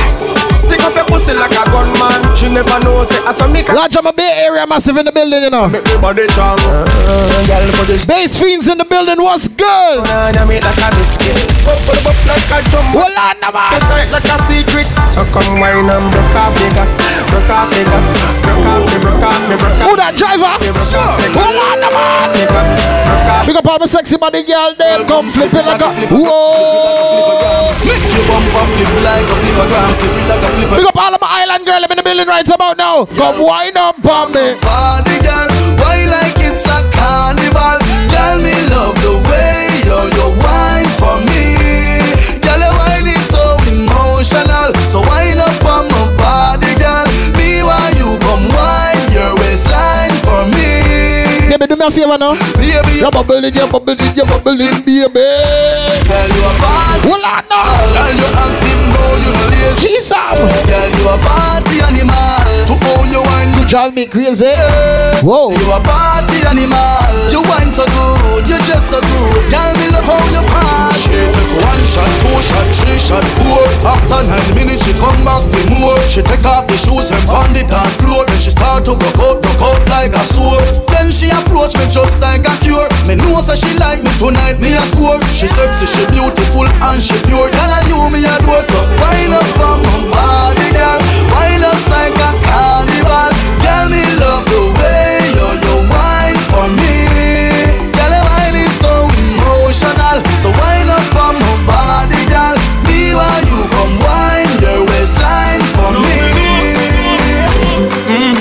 Stick 0.56 0.80
up 0.80 0.96
your 0.96 1.04
pussy 1.04 1.36
like 1.36 1.52
a 1.52 1.64
gunman. 1.68 2.20
She 2.32 2.48
never 2.48 2.80
knows 2.80 3.12
it. 3.12 3.20
I 3.28 3.32
saw 3.32 3.44
me. 3.44 3.60
Large 3.60 3.96
of 3.96 4.04
my 4.04 4.12
Bay 4.12 4.48
Area 4.48 4.66
massive 4.66 4.96
in 4.96 5.04
the 5.04 5.12
building, 5.12 5.44
you 5.44 5.50
know. 5.50 5.68
Make 5.68 5.84
me 5.84 5.96
body 6.00 6.24
strong. 6.32 6.56
Uh, 6.64 7.44
girl, 7.44 7.68
put 7.76 7.92
it 7.92 8.06
Bass 8.08 8.40
fiends 8.40 8.68
in 8.68 8.78
the 8.78 8.88
building, 8.88 9.20
what's 9.20 9.48
good? 9.48 10.00
make 10.48 10.64
like 10.64 10.80
a 10.80 10.88
biscuit. 10.96 11.36
Like 12.24 12.48
a 12.48 12.58
drum. 12.72 12.86
Hold 12.96 13.12
on, 13.12 13.36
man. 13.52 13.68
Get 13.76 13.84
tight 13.84 14.08
like 14.08 14.28
a 14.32 14.36
secret. 14.48 14.88
So 15.12 15.28
come 15.28 15.60
wine 15.60 15.92
and 15.92 16.08
broke 16.08 16.36
off 16.40 16.56
the 16.56 16.72
cock, 16.72 16.88
broke 17.28 17.52
off 17.52 17.68
the 17.68 17.84
cock, 17.84 18.04
broke 18.48 18.64
off 18.64 18.82
me, 18.88 18.96
broke 18.96 19.24
off 19.28 19.42
me, 19.44 19.54
broke 19.60 19.76
off. 19.76 19.88
Who 19.88 19.96
that 20.00 20.16
driver? 20.16 20.56
Hold 20.56 21.60
on, 21.60 21.84
man. 21.84 22.32
me, 22.32 22.44
broke 22.48 23.28
off. 23.28 23.44
Big 23.44 23.56
up 23.60 23.66
all 23.68 23.78
my 23.78 23.84
sexy 24.02 24.18
body 24.18 24.42
girl, 24.42 24.74
them 24.74 25.06
come 25.06 25.30
flip 25.30 25.54
it 25.54 25.64
like 25.64 25.80
a 25.80 25.90
Whoa! 26.10 27.70
Make 27.86 28.02
your 28.10 28.26
bumper 28.26 28.64
flip 28.74 28.94
like 29.06 29.30
a 29.30 29.36
flipper 29.38 29.66
gram, 29.70 29.94
flip 29.94 30.16
it 30.18 30.26
like 30.26 30.42
a 30.42 30.50
flipper. 30.58 30.76
Big 30.76 30.86
up 30.86 30.96
all 30.96 31.14
of 31.14 31.20
my 31.20 31.30
island 31.30 31.66
girl, 31.66 31.84
I'm 31.84 31.90
in 31.92 31.96
the 31.98 32.02
building 32.02 32.26
right 32.26 32.48
about 32.50 32.76
now. 32.78 33.06
Come 33.06 33.42
wind 33.42 33.76
up 33.76 34.04
on 34.04 34.32
me. 34.34 34.58
Party 34.58 35.18
girl, 35.22 35.46
why 35.78 36.02
like 36.10 36.34
it's 36.42 36.66
a 36.66 36.82
carnival? 36.90 37.78
Girl, 38.10 38.42
me 38.42 38.54
love 38.74 38.98
the 39.06 39.14
way 39.30 39.70
you 39.86 39.98
you 40.18 40.26
wine 40.42 40.90
for 40.98 41.22
me. 41.22 41.54
Girl, 42.42 42.58
your 42.58 42.74
wine 42.74 43.06
is 43.06 43.22
so 43.30 43.54
emotional, 43.70 44.74
so 44.90 44.98
wine 45.06 45.38
up 45.38 45.62
on 45.62 45.81
Baby, 51.52 51.66
do 51.66 51.76
me 51.76 51.84
a 51.84 51.90
favor 51.90 52.16
now. 52.16 52.32
Baby, 52.56 53.00
You 53.00 53.10
bubbling, 53.10 53.54
you 53.54 53.66
bubbling, 53.68 53.98
you 54.16 54.24
bubbling, 54.24 54.84
baby. 54.86 55.81
Girl, 56.22 56.30
you 56.30 56.44
a 56.46 56.54
party. 56.62 57.08
Hold 57.10 57.26
on 57.26 57.42
now. 57.50 57.66
Girl, 57.98 58.14
you 58.14 58.28
active, 58.30 58.82
no, 58.94 59.02
you 59.26 59.30
no 59.34 59.42
lazy. 59.50 59.90
Jesus. 59.90 60.38
Girl, 60.70 60.86
you 60.86 61.04
a 61.10 61.18
party 61.18 61.82
animal. 61.82 62.46
To 62.70 62.78
own 62.94 63.10
your 63.10 63.26
wine, 63.26 63.50
You 63.58 63.66
drive 63.66 63.94
me 63.94 64.06
crazy. 64.06 64.54
Whoa. 65.26 65.50
You 65.50 65.66
a 65.74 65.82
party 65.82 66.46
animal. 66.46 67.10
You 67.26 67.42
wine 67.42 67.74
so 67.74 67.82
good, 67.90 68.46
you 68.46 68.54
just 68.62 68.86
so 68.86 69.02
good. 69.02 69.50
Girl, 69.50 69.72
me 69.82 69.90
love 69.90 70.06
how 70.06 70.22
you 70.30 70.46
party. 70.46 70.94
Shake 70.94 71.34
one 71.58 71.82
shot, 71.90 72.06
two 72.22 72.38
shot, 72.38 72.70
three 72.70 73.02
shot, 73.02 73.24
four. 73.42 73.58
After 73.82 74.12
after 74.12 74.28
nine 74.28 74.52
minutes 74.54 74.84
she 74.84 74.92
come 75.00 75.24
back 75.24 75.40
for 75.40 75.64
more. 75.74 75.98
She 76.06 76.20
take 76.22 76.44
off 76.44 76.68
the 76.68 76.76
shoes 76.76 77.08
and 77.10 77.24
pound 77.26 77.56
it 77.56 77.66
dance 77.66 77.96
floor. 77.96 78.28
Then 78.28 78.38
she 78.38 78.50
start 78.52 78.84
to 78.84 78.94
broke 78.94 79.18
out, 79.18 79.42
broke 79.42 79.62
out 79.64 79.80
like 79.88 80.12
a 80.12 80.22
sword. 80.36 80.62
Then 80.92 81.10
she 81.10 81.32
approach 81.32 81.72
me 81.80 81.88
just 81.88 82.14
like 82.20 82.44
a 82.44 82.54
cure. 82.60 82.86
Me 83.08 83.16
know 83.16 83.40
say 83.40 83.56
she 83.56 83.72
like 83.80 84.04
me 84.04 84.12
tonight, 84.20 84.60
me 84.60 84.76
a 84.76 84.84
score. 84.92 85.18
She 85.32 85.48
sexy, 85.48 85.86
she 85.88 86.04
beautiful 86.12 86.68
and 86.68 87.00
she 87.02 87.16
pure. 87.26 87.48
Girl, 87.48 87.72
I 87.72 87.80
you 87.88 87.98
me 88.12 88.20
a 88.22 88.34
door, 88.44 88.62
so 88.62 88.78
wind 89.00 89.32
up 89.34 89.48
on 89.64 89.80
my 89.80 89.96
body, 90.12 90.68
girl. 90.76 91.00
Wind 91.32 91.64
up 91.64 91.80
like 91.88 92.14
a 92.14 92.30
carnival. 92.46 93.30
Girl, 93.64 93.86
me 93.88 94.02
love 94.20 94.44
the 94.46 94.62
way 94.78 95.18
you 95.36 95.48
you 95.64 95.74
wine 95.88 96.38
for 96.52 96.68
me. 96.68 96.94
Girl, 97.96 98.12
your 98.12 98.24
wine 98.28 98.56
is 98.60 98.72
so 98.78 98.92
emotional. 99.24 100.18
So 100.44 100.48
wind 100.60 100.90
up 100.92 101.16
on 101.16 101.34
my 101.40 101.52
body, 101.66 102.20
girl. 102.28 102.56
Me 102.86 103.16
while 103.16 103.44
you 103.48 103.58
come 103.72 103.94
wine 104.04 104.52
your 104.60 104.84
waistline 104.86 105.62
for 105.74 105.90
me. 105.96 106.20
Mm, 108.12 108.36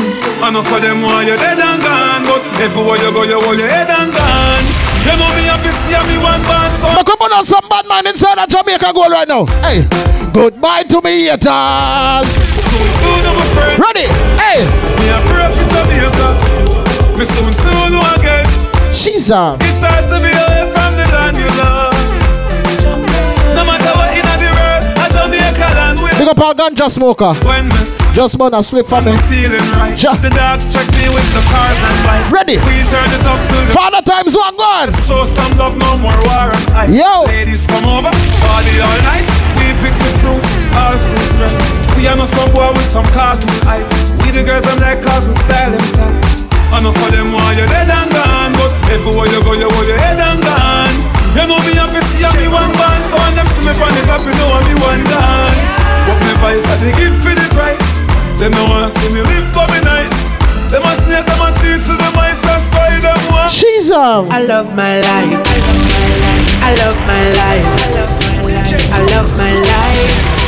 enough 0.50 0.68
for 0.68 0.80
them 0.80 1.02
why 1.02 1.24
you 1.24 1.38
dead 1.38 1.60
and 1.60 1.80
gone 1.82 2.24
But 2.28 2.44
everywhere 2.60 2.98
you 3.00 3.12
go 3.14 3.24
you 3.24 3.40
hold 3.40 3.58
your 3.58 3.70
head 3.70 3.88
and 3.90 4.12
gone 4.12 4.66
You 5.08 5.16
know 5.16 5.32
me 5.38 5.48
happy 5.48 5.72
see 5.72 5.96
me 6.12 6.18
one 6.20 6.42
band 6.44 6.76
so 6.76 7.01
On, 7.42 7.48
some 7.48 7.68
bad 7.70 7.88
man 7.88 8.06
inside 8.06 8.38
of 8.38 8.48
Jamaica 8.50 8.94
goal 8.94 9.10
right 9.10 9.28
now. 9.28 9.48
Hey, 9.66 9.82
goodbye 10.32 10.84
to 10.84 11.02
me 11.02 11.26
haters. 11.26 12.30
Soon, 12.62 12.86
soon, 13.02 13.24
friend 13.58 13.82
Ready? 13.82 14.06
Hey. 14.38 14.62
Me 15.02 15.10
a 15.10 15.18
for 15.50 15.66
Jamaica 15.66 16.38
Me 17.18 17.26
soon, 17.26 17.52
soon 17.52 17.98
again 18.14 18.46
She's 18.94 19.32
uh 19.32 19.58
It's 19.60 19.82
hard 19.82 20.06
to 20.06 20.22
be 20.22 20.30
away 20.30 20.70
from 20.70 20.94
the 20.94 21.06
land 21.10 21.38
you 21.42 21.50
love 21.58 21.98
No 23.58 23.66
matter 23.66 23.90
what 23.98 24.14
in 24.14 24.22
the 24.38 24.50
world 24.54 24.84
A 25.02 25.06
Jamaica 25.10 25.68
land 25.74 25.98
we 25.98 26.10
Big 26.22 26.28
up 26.28 26.38
our 26.38 26.54
ganja 26.54 26.92
smoker. 26.92 27.34
When 27.42 27.66
Just 28.12 28.36
burn 28.36 28.52
a 28.54 28.60
split 28.60 28.84
for 28.84 29.00
me. 29.00 29.16
feeling 29.32 29.64
right 29.80 29.96
The 29.96 30.28
dogs 30.36 30.76
check 30.76 30.84
me 31.00 31.08
with 31.16 31.24
the 31.32 31.40
cars 31.48 31.80
and 31.80 32.28
Ready? 32.28 32.60
We 32.68 32.84
turn 32.92 33.08
it 33.08 33.24
up 33.24 33.40
to 33.40 33.56
the 33.56 33.72
Father 33.72 34.04
times 34.04 34.36
one 34.36 34.52
gone. 34.60 34.92
Show 34.92 35.24
some 35.24 35.56
love, 35.56 35.80
no 35.80 35.96
more 36.04 36.20
war 36.28 36.52
and. 36.52 36.92
Yo. 36.92 37.24
Ladies 37.32 37.64
come 37.64 37.88
over, 37.88 38.12
party 38.44 38.76
all 38.84 39.00
night. 39.08 39.24
We 39.56 39.72
pick 39.80 39.96
the 39.96 40.12
fruits, 40.20 40.52
all 40.76 40.96
fruits 41.00 41.40
right. 41.40 41.56
We 41.96 42.04
are 42.12 42.20
no 42.20 42.28
some 42.28 42.52
boy 42.52 42.76
with 42.76 42.84
some 42.92 43.08
cartoon 43.16 43.48
hype. 43.64 43.88
We 44.20 44.36
the 44.36 44.44
girls 44.44 44.68
I'm 44.68 44.84
like 44.84 45.00
cause 45.00 45.24
we 45.24 45.34
style 45.48 45.72
them 45.72 45.88
tight. 45.96 46.52
Enough 46.76 47.00
them 47.16 47.32
while 47.32 47.56
you're 47.56 47.72
dead 47.72 47.88
and 47.88 48.12
gone. 48.12 48.52
But 48.60 48.72
everywhere 48.92 49.32
you 49.32 49.40
go, 49.40 49.56
you 49.56 49.72
hold 49.72 49.88
your 49.88 49.96
head 49.96 50.20
and 50.20 50.40
gone. 50.44 50.96
You 51.32 51.48
know 51.48 51.60
me 51.64 51.80
happy 51.80 52.04
see 52.12 52.28
me 52.28 52.52
one 52.52 52.76
band. 52.76 53.04
So 53.08 53.16
when 53.16 53.40
them 53.40 53.48
see 53.56 53.64
me 53.64 53.72
on 53.72 53.92
you 54.28 54.36
know 54.36 54.60
me 54.68 54.76
one 54.84 55.04
done. 55.08 55.81
But 56.42 56.58
me 56.58 56.66
I 56.66 56.76
they 56.82 56.92
give 56.98 57.14
for 57.22 57.32
the 57.38 57.48
price. 57.54 58.10
Them 58.42 58.52
no 58.58 58.66
want 58.74 58.92
see 58.92 59.14
me 59.14 59.22
live 59.22 59.48
for 59.54 59.66
me 59.70 59.80
nice. 59.86 60.34
Them 60.74 60.82
a 60.82 60.94
snake, 60.98 61.30
them 61.30 61.42
a 61.46 61.54
cheese 61.54 61.86
to 61.86 61.94
the 61.94 62.10
mice. 62.18 62.42
That's 62.42 62.74
why 62.74 62.98
them 62.98 63.18
want. 63.30 63.54
She's 63.54 63.92
um. 63.92 64.28
I 64.34 64.42
love 64.42 64.74
my 64.74 64.98
life. 65.06 65.38
I 66.66 66.74
love 66.82 66.98
my 67.06 67.24
life. 67.38 67.68
I 68.90 69.02
love 69.14 69.30
my 69.38 69.54
life. 69.54 70.42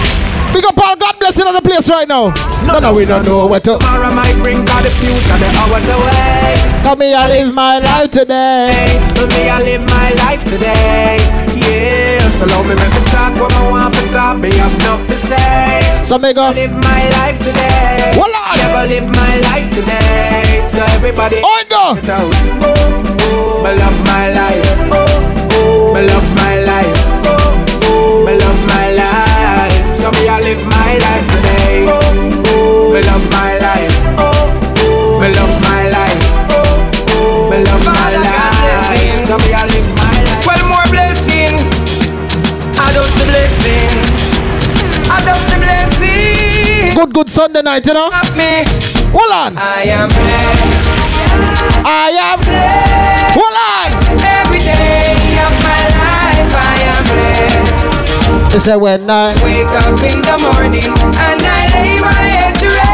Big 0.53 0.65
up 0.65 0.77
all 0.77 0.95
God 0.95 1.17
blessing 1.19 1.45
on 1.45 1.53
the 1.53 1.61
place 1.61 1.89
right 1.89 2.07
now. 2.07 2.33
No, 2.65 2.79
no, 2.79 2.93
we 2.93 3.05
don't 3.05 3.25
know 3.25 3.45
what 3.45 3.63
to. 3.65 3.77
Tomorrow 3.77 4.09
might 4.13 4.33
bring 4.41 4.65
God 4.65 4.83
the 4.85 4.89
future, 4.97 5.37
the 5.37 5.49
hours 5.61 5.89
away. 5.89 6.57
Come 6.81 6.99
me, 6.99 7.13
I 7.13 7.27
live 7.27 7.53
my 7.53 7.77
life 7.79 8.11
today. 8.11 8.97
For 9.13 9.27
me, 9.29 9.49
I 9.49 9.61
live 9.61 9.85
my 9.85 10.09
life 10.25 10.43
today. 10.43 11.21
Yeah, 11.53 12.29
so 12.29 12.45
long 12.49 12.65
me 12.67 12.73
make 12.73 12.89
me 12.89 13.01
talk 13.13 13.33
what 13.37 13.53
I 13.53 13.69
want 13.69 13.92
for 13.92 13.92
talk. 14.14 14.38
Me 14.38 14.49
have 14.61 14.73
enough 14.80 15.03
to 15.07 15.18
say. 15.18 15.81
So 16.06 16.18
me 16.19 16.34
go. 16.34 16.52
Live 16.53 16.72
my 16.72 17.02
life 17.18 17.38
today. 17.41 18.14
Hold 18.14 18.35
on. 18.38 18.53
Never 18.61 18.84
live 18.94 19.07
my 19.10 19.34
life 19.49 19.68
today. 19.73 20.64
So 20.69 20.80
everybody, 20.95 21.38
on 21.41 21.65
go. 21.73 21.84
It 21.98 22.10
out. 22.10 22.30
Me 23.64 23.72
love 23.81 23.99
my 24.06 24.26
life. 24.40 24.69
Me 25.94 26.02
love 26.11 26.30
my 26.38 26.53
life. 26.69 26.99
Me 28.26 28.34
love 28.44 28.61
my 28.73 28.88
life. 29.02 29.81
So 29.99 30.07
me 30.15 30.30
I 30.30 30.40
live 30.48 30.64
my 30.77 30.91
life 31.06 31.26
today. 31.34 31.73
Me 32.94 32.99
love 33.10 33.26
my 33.34 33.52
life. 33.65 33.95
Me 35.22 35.27
love 35.38 35.56
my 35.68 35.81
life. 35.98 36.22
Me 37.49 37.57
love 37.65 37.85
my 37.85 37.92
Good, 47.03 47.13
good 47.13 47.30
Sunday 47.30 47.61
night, 47.61 47.85
you 47.85 47.93
know. 47.93 48.07
Me. 48.38 48.63
Hold 49.11 49.34
on. 49.34 49.57
I 49.57 49.84
am 49.91 50.07
blessed. 50.07 50.63
I 51.84 52.15
am 52.15 52.39
blessed. 52.39 53.35
Hold 53.35 53.59
on. 53.59 53.91
Every 54.23 54.59
day 54.63 55.11
of 55.43 55.51
my 55.67 55.84
life, 55.99 56.47
I 56.55 56.80
am 56.95 57.03
blessed. 57.11 58.53
They 58.53 58.59
say 58.59 58.77
when 58.77 59.09
I 59.09 59.35
Wake 59.43 59.67
up 59.67 59.99
in 59.99 60.21
the 60.21 60.38
morning 60.47 60.88
and 60.88 61.41
I 61.43 61.67
lay 61.75 61.99
my 61.99 62.07
head 62.07 62.55
to 62.55 62.67
rest. 62.67 62.92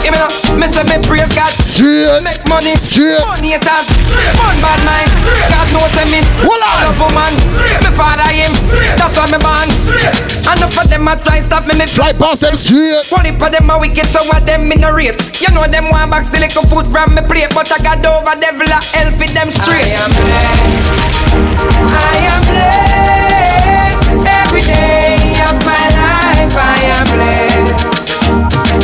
Give 0.00 0.12
me 0.12 0.18
now, 0.18 0.32
me 0.56 0.66
say 0.68 0.84
me 0.88 0.96
praise 1.04 1.32
God. 1.36 1.52
Straight. 1.68 2.20
Make 2.24 2.42
money. 2.48 2.76
Straight. 2.80 3.20
Money 3.20 3.56
haters. 3.56 3.88
One 4.40 4.58
bad 4.64 4.80
mind. 4.84 5.10
God 5.52 5.68
knows 5.72 5.96
me. 6.08 6.20
Hold 6.44 6.60
on. 6.60 6.88
Love 6.88 7.00
woman. 7.00 7.32
Me 7.84 7.90
father 7.92 8.28
him. 8.32 8.52
That's 8.96 9.16
why 9.16 9.28
me 9.28 9.38
born. 9.40 9.68
And 10.48 10.56
enough 10.60 10.76
of 10.76 10.88
them 10.88 11.08
a 11.08 11.16
try 11.20 11.40
stop 11.40 11.66
me. 11.68 11.76
Me 11.76 11.86
fly 11.86 12.12
past 12.12 12.40
them 12.40 12.56
straight. 12.56 13.06
One 13.12 13.26
of 13.26 13.38
them 13.38 13.70
a 13.70 13.78
wicked, 13.78 14.06
so 14.08 14.20
what 14.28 14.44
them 14.46 14.70
in 14.72 14.84
a 14.84 14.92
rate. 14.92 15.16
You 15.40 15.52
know 15.54 15.64
them 15.64 15.88
want 15.90 16.10
back 16.10 16.24
still 16.24 16.40
little 16.40 16.64
food 16.68 16.86
from 16.88 17.14
me 17.14 17.22
plate, 17.22 17.52
but 17.54 17.70
I 17.72 17.78
got 17.80 18.04
over 18.04 18.34
devil 18.40 18.68
a 18.68 18.80
hell 18.92 19.10
for 19.16 19.28
them 19.32 19.48
straight. 19.48 19.94
I 19.94 20.00
am 20.00 20.10
blessed. 20.16 21.30
I 21.92 22.16
am 22.28 22.40
blessed. 22.48 22.90
Every 24.26 24.62
day 24.62 24.89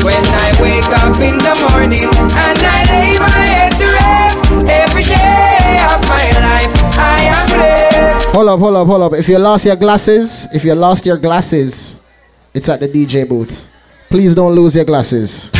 When 0.07 0.25
I 0.25 0.49
wake 0.63 0.87
up 1.03 1.19
in 1.19 1.37
the 1.37 1.55
morning 1.67 2.05
and 2.05 2.59
I 2.63 2.79
lay 2.95 3.19
my 3.19 3.29
head 3.29 3.73
to 3.73 3.87
rest. 3.99 4.53
Every 4.71 5.03
day 5.03 5.83
of 5.83 5.99
my 6.07 6.27
life, 6.47 6.71
I 6.97 7.27
am 7.35 7.47
blessed. 7.51 8.29
Hold 8.33 8.49
up, 8.49 8.61
hold 8.61 8.77
up, 8.77 8.87
hold 8.87 9.03
up. 9.03 9.13
If 9.15 9.29
you 9.29 9.39
lost 9.41 9.65
your 9.65 9.75
glasses, 9.75 10.47
if 10.55 10.65
you 10.65 10.77
lost 10.77 11.07
your 11.07 11.17
glasses, 11.17 11.97
it's 12.55 12.69
at 12.69 12.79
the 12.79 12.89
DJ 12.89 13.29
booth. 13.29 13.67
Please 14.09 14.33
don't 14.33 14.55
lose 14.55 14.77
your 14.77 14.85
glasses. 14.85 15.51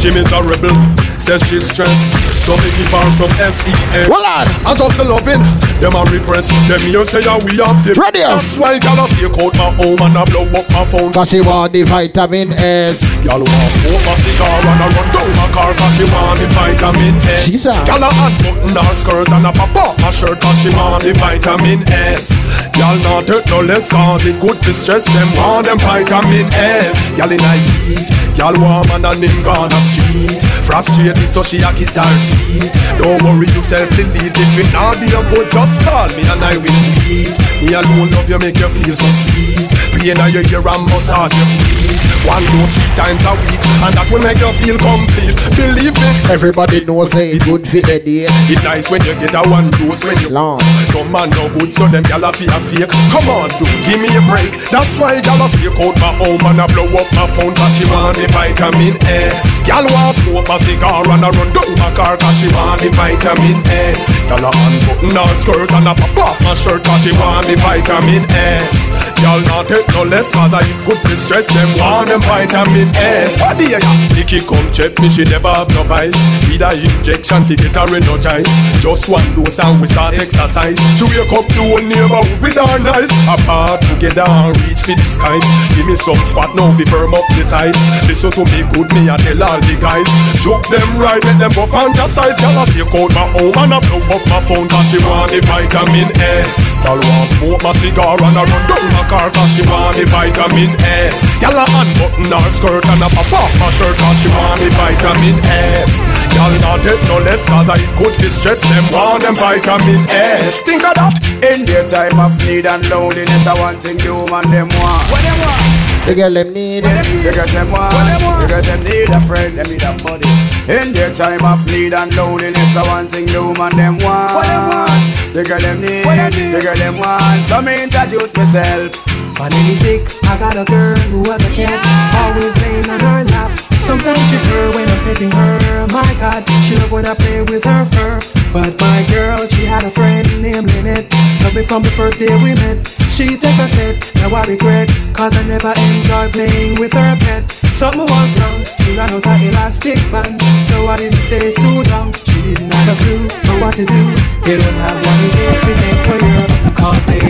She 0.00 0.08
miserable, 0.14 0.76
says 1.18 1.42
she's 1.46 1.68
stressed. 1.68 2.14
So 2.46 2.56
me 2.56 2.70
give 2.78 2.88
her 2.88 3.10
some 3.12 3.30
S-E-N. 3.32 4.08
Hold 4.08 4.24
on. 4.24 4.46
I 4.64 4.74
just 4.78 4.98
loving, 5.04 5.42
them 5.80 5.94
a 5.94 6.02
repress. 6.10 6.48
Them 6.68 6.80
here 6.84 7.04
say 7.04 7.22
that 7.22 7.38
we 7.46 7.56
have 7.62 7.78
the 7.86 7.94
Ready 7.94 8.22
up. 8.22 8.38
That's 8.42 8.58
why 8.58 8.78
girl 8.78 8.98
I 8.98 9.06
stake 9.06 9.38
out 9.38 9.54
my 9.54 9.70
home 9.78 10.00
and 10.02 10.18
I 10.18 10.24
blow 10.26 10.46
up 10.50 10.66
my 10.74 10.84
phone. 10.84 11.12
Cause 11.12 11.30
she 11.30 11.40
want 11.40 11.72
the 11.72 11.82
vitamin 11.86 12.52
S. 12.58 13.02
Girl 13.22 13.40
want 13.42 13.72
smoke 13.78 14.06
a 14.10 14.14
cigar 14.18 14.58
and 14.58 14.80
I 14.82 14.86
run 14.90 15.08
down 15.14 15.30
my 15.38 15.46
car 15.54 15.70
cause 15.78 15.94
she 15.96 16.04
want 16.10 16.36
the 16.42 16.46
vitamin 16.50 17.14
S. 17.22 17.44
She's 17.46 17.66
a- 17.66 17.78
Girl 17.86 18.02
a 18.02 18.10
unbutton 18.10 18.74
her 18.74 18.94
skirt 18.94 19.30
and 19.30 19.46
a 19.46 19.52
pop 19.54 19.74
off 19.78 19.94
her 20.02 20.12
shirt 20.12 20.38
cause 20.42 20.58
she 20.62 20.70
want 20.74 21.02
the 21.06 21.12
vitamin 21.14 21.86
S. 21.90 22.30
Girl 22.74 22.96
not 23.06 23.26
take 23.30 23.46
no 23.50 23.60
less 23.62 23.90
cause 23.90 24.26
it 24.26 24.38
good 24.40 24.58
to 24.66 24.72
stress 24.72 25.06
them 25.06 25.30
want 25.38 25.66
them 25.66 25.78
vitamin 25.78 26.46
S. 26.54 27.10
Girl 27.14 27.30
in 27.30 27.40
a 27.40 27.52
heat, 27.54 28.06
girl 28.36 28.54
warm 28.58 28.86
and 28.98 29.06
a 29.06 29.14
him 29.14 29.42
gone 29.42 29.70
a 29.72 29.80
street. 29.80 30.42
Frustrated 30.66 31.32
so 31.32 31.42
she 31.42 31.58
a 31.64 31.72
kiss 31.72 31.96
her 31.96 32.04
teeth. 32.26 32.74
Don't 32.98 33.22
worry 33.22 33.46
yourself 33.56 33.88
delete 33.96 34.36
if 34.36 34.58
it 34.58 34.70
not 34.72 34.98
be 35.00 35.06
a 35.14 35.22
good 35.32 35.48
just 35.50 35.67
call 35.84 36.08
me 36.16 36.22
and 36.28 36.42
I 36.42 36.56
will 36.56 36.80
tweet. 37.02 37.34
Me 37.60 37.74
alone 37.74 38.10
love 38.14 38.28
you 38.30 38.38
make 38.38 38.58
you 38.58 38.68
feel 38.68 38.94
so 38.94 39.10
sweet. 39.10 39.68
Pain 39.98 40.18
on 40.22 40.30
your 40.30 40.46
ear 40.46 40.62
and 40.62 40.84
massage 40.86 41.34
your 41.34 41.48
feet. 41.58 41.98
One 42.26 42.44
dose 42.54 42.74
three 42.76 42.94
times 42.94 43.24
a 43.26 43.32
week 43.34 43.62
and 43.82 43.94
that 43.94 44.06
will 44.10 44.22
make 44.22 44.38
you 44.38 44.52
feel 44.62 44.78
complete. 44.78 45.34
Believe 45.58 45.96
me. 45.98 46.10
Everybody 46.30 46.84
knows 46.84 47.10
say 47.10 47.34
it 47.34 47.42
good 47.42 47.66
for 47.66 47.82
the 47.82 47.98
day. 47.98 48.30
It 48.46 48.62
nice 48.62 48.90
when 48.90 49.02
you 49.02 49.14
get 49.18 49.34
a 49.34 49.42
one 49.48 49.70
dose 49.74 50.04
when 50.04 50.18
you 50.22 50.30
long. 50.30 50.60
Some 50.86 51.10
man 51.10 51.30
no 51.34 51.50
good, 51.50 51.72
so 51.72 51.90
them 51.90 52.04
gyal 52.06 52.22
a 52.22 52.30
feel 52.30 52.54
fake. 52.70 52.90
Come 53.10 53.26
on, 53.26 53.50
do 53.58 53.66
give 53.82 53.98
me 53.98 54.10
a 54.14 54.22
break. 54.30 54.54
That's 54.70 54.94
why 54.98 55.18
gyal 55.18 55.42
a 55.42 55.48
stake 55.50 55.78
out 55.82 55.96
my 55.98 56.14
home 56.14 56.44
and 56.46 56.62
a 56.62 56.66
blow 56.70 56.86
up 56.94 57.08
my 57.18 57.26
phone 57.34 57.54
'cause 57.54 57.74
she 57.74 57.84
want 57.90 58.14
the 58.14 58.26
vitamin 58.30 58.94
S. 59.02 59.66
Gyal 59.66 59.86
want 59.90 60.14
smoke 60.22 60.46
a 60.46 60.56
cigar 60.62 61.02
and 61.10 61.26
a 61.26 61.30
run 61.34 61.50
down 61.50 61.72
my 61.78 61.90
car 61.94 62.14
cause 62.18 62.38
she 62.38 62.46
want 62.54 62.82
me 62.82 62.88
vitamin 62.94 63.58
S. 63.66 64.30
Girl 64.30 64.46
a 64.46 64.50
unbutton 64.54 65.10
her 65.10 65.34
skirt 65.34 65.57
and 65.66 65.88
a 65.88 65.94
pop 65.94 66.18
off 66.18 66.40
my 66.44 66.54
shirt 66.54 66.84
cause 66.84 67.02
she 67.02 67.10
want 67.18 67.48
me 67.48 67.54
vitamin 67.56 68.22
S. 68.30 69.10
Y'all 69.22 69.40
not 69.50 69.66
take 69.66 69.88
no 69.94 70.02
less 70.04 70.32
cause 70.32 70.54
I 70.54 70.62
could 70.86 71.00
distress 71.08 71.48
them 71.52 71.68
want 71.78 72.08
them 72.08 72.20
vitamin 72.20 72.88
S. 72.94 73.38
Body 73.40 73.74
ya, 73.74 73.78
Nicky 74.14 74.40
come 74.40 74.70
check 74.70 74.98
me 75.00 75.08
she 75.08 75.24
never 75.24 75.48
have 75.48 75.68
no 75.74 75.82
vice. 75.82 76.14
Need 76.58 76.66
a 76.66 76.74
injection 76.74 77.44
fi 77.44 77.54
get 77.54 77.76
her 77.76 77.86
energize. 77.94 78.50
Just 78.82 79.06
one 79.08 79.22
dose 79.38 79.62
and 79.62 79.80
we 79.80 79.86
start 79.86 80.18
exercise. 80.18 80.74
She 80.98 81.06
wake 81.06 81.30
up 81.30 81.46
the 81.54 81.62
whole 81.62 81.78
neighborhood 81.78 82.42
with 82.42 82.58
her 82.58 82.78
nice. 82.82 83.14
Apart 83.30 83.78
together 83.86 84.26
and 84.26 84.50
reach 84.66 84.82
for 84.82 84.98
the 84.98 85.06
skies. 85.06 85.46
Give 85.78 85.86
me 85.86 85.94
some 85.94 86.18
spot 86.26 86.58
now 86.58 86.74
fi 86.74 86.82
firm 86.90 87.14
up 87.14 87.22
the 87.38 87.46
ties. 87.46 87.78
Listen 88.10 88.34
to 88.34 88.42
me 88.50 88.66
good 88.74 88.90
me 88.90 89.06
and 89.06 89.22
tell 89.22 89.38
all 89.38 89.62
the 89.62 89.78
guys. 89.78 90.10
Joke 90.42 90.66
them 90.66 90.98
right, 90.98 91.22
let 91.22 91.38
them 91.38 91.52
go 91.54 91.62
fantasize. 91.70 92.34
Girl 92.42 92.58
I 92.58 92.66
take 92.66 92.90
out 92.90 93.10
my 93.14 93.26
home 93.38 93.54
and 93.54 93.74
I 93.74 93.80
blow 93.86 94.02
up 94.10 94.24
my 94.26 94.42
phone 94.42 94.66
cause 94.66 94.90
she 94.90 94.98
want 95.06 95.30
the 95.30 95.38
vitamin 95.46 96.10
S. 96.18 96.82
Girl 96.82 96.98
want 96.98 97.30
smoke 97.38 97.62
my 97.62 97.70
cigar 97.78 98.18
and 98.18 98.34
I 98.34 98.42
run 98.42 98.64
down 98.66 98.86
my 98.98 99.06
car 99.06 99.30
cause 99.30 99.54
she 99.54 99.62
want 99.70 99.94
the 99.94 100.10
vitamin 100.10 100.74
S. 100.82 101.38
Girl 101.38 101.54
I 101.54 101.70
unbutton 101.70 102.26
her 102.34 102.50
skirt 102.50 102.82
and 102.82 102.98
I 102.98 103.08
pop 103.14 103.30
off 103.30 103.52
my 103.62 103.70
shirt 103.78 103.94
cause 103.94 104.18
she 104.18 104.28
want 104.34 104.58
the 104.58 104.74
vitamin 104.74 105.38
S. 105.46 106.26
Girl 106.34 106.47
not 106.62 106.80
take 106.80 107.02
no 107.08 107.18
less 107.18 107.48
cause 107.48 107.68
I 107.68 107.76
could 107.98 108.16
distress 108.16 108.62
them 108.62 108.84
want 108.92 109.22
them 109.22 109.34
vitamin 109.34 110.08
S. 110.08 110.62
Think 110.62 110.84
of 110.84 110.94
that. 110.96 111.12
In 111.44 111.64
their 111.64 111.86
time 111.86 112.18
of 112.18 112.32
need 112.44 112.66
and 112.66 112.82
loneliness, 112.88 113.46
I 113.46 113.54
want 113.60 113.82
thing 113.82 113.98
the 113.98 114.14
woman 114.14 114.50
them 114.50 114.68
want. 114.80 115.04
What 115.12 115.20
them 115.22 115.38
want? 115.44 115.88
The 116.08 116.14
girl 116.14 116.32
them 116.32 116.52
need 116.52 116.84
it. 116.88 117.04
The 117.22 117.32
girls 117.36 117.52
them 117.52 117.70
want. 117.70 117.92
The 118.40 118.46
girls 118.48 118.66
them 118.66 118.80
need 118.80 119.10
a 119.12 119.20
friend, 119.28 119.58
them 119.58 119.68
need 119.68 119.84
a 119.84 119.92
buddy. 120.00 120.32
In 120.64 120.92
their 120.96 121.12
time 121.12 121.44
of 121.44 121.60
need 121.68 121.92
and 121.92 122.14
loneliness, 122.16 122.76
I 122.76 122.82
want 122.88 123.12
thing 123.12 123.26
the 123.26 123.44
woman 123.44 123.76
them 123.76 123.98
want. 124.00 124.32
What 124.32 124.46
them 124.48 124.64
want? 124.72 125.34
The 125.36 125.44
girl 125.44 125.60
them 125.60 125.80
need. 125.84 126.04
The 126.04 126.60
girl 126.64 126.76
them 126.76 126.96
want. 126.96 127.44
So 127.46 127.60
me 127.60 127.82
introduce 127.84 128.34
myself. 128.36 128.96
My 129.38 129.48
name 129.50 129.76
is 129.76 129.82
Dick. 129.84 130.02
I 130.24 130.38
got 130.38 130.56
a 130.56 130.64
girl 130.64 130.96
who 131.12 131.20
was 131.20 131.44
a 131.44 131.50
cat, 131.52 131.76
always 132.16 132.56
laying 132.62 132.88
on 132.90 133.00
her 133.00 133.24
lap. 133.24 133.77
Sometimes 133.88 134.20
she 134.28 134.36
purr 134.36 134.68
when 134.74 134.86
I'm 134.86 135.00
petting 135.00 135.30
her. 135.30 135.86
My 135.88 136.12
God, 136.20 136.44
she 136.60 136.76
love 136.76 136.92
when 136.92 137.06
I 137.06 137.14
play 137.14 137.40
with 137.40 137.64
her 137.64 137.86
fur. 137.86 138.20
But 138.52 138.78
my 138.78 139.02
girl, 139.08 139.48
she 139.48 139.64
had 139.64 139.82
a 139.82 139.90
friend 139.90 140.28
named 140.42 140.68
Lynette. 140.74 141.08
Loved 141.40 141.56
me 141.56 141.62
from 141.64 141.80
the 141.80 141.90
first 141.92 142.18
day 142.18 142.36
we 142.36 142.52
met. 142.60 142.86
She 143.08 143.38
take 143.38 143.56
a 143.56 143.66
set, 143.66 143.96
now 144.16 144.28
I 144.36 144.44
regret. 144.44 144.92
Cause 145.14 145.34
I 145.38 145.42
never 145.42 145.72
enjoyed 145.72 146.32
playing 146.32 146.78
with 146.78 146.92
her 146.92 147.16
pet. 147.16 147.50
Something 147.72 148.04
was 148.04 148.30
wrong, 148.38 148.60
she 148.84 148.94
ran 148.94 149.08
out 149.08 149.24
her 149.24 149.38
elastic 149.48 149.96
band. 150.12 150.36
So 150.68 150.86
I 150.86 150.98
didn't 150.98 151.22
stay 151.22 151.54
too 151.54 151.80
long. 151.88 152.12
She 152.28 152.42
didn't 152.42 152.70
have 152.70 152.92
a 152.92 152.96
clue 153.00 153.24
on 153.48 153.60
what 153.62 153.74
to 153.76 153.86
do. 153.86 154.02
They 154.44 154.60
don't 154.60 154.78
have 154.84 155.00
what 155.00 155.16
it 155.24 155.32
takes 155.32 155.60
to 155.64 155.72
take 155.80 156.00
for 156.04 156.18
you. 156.28 156.36
Cause 156.76 157.04
they 157.06 157.27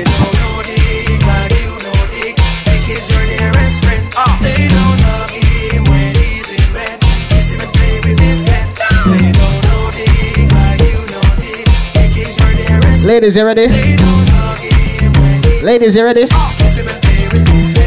Ladies, 13.18 13.34
you 13.34 13.44
ready? 13.44 13.66
Ladies, 15.66 15.96
you 15.96 16.04
ready? 16.04 16.28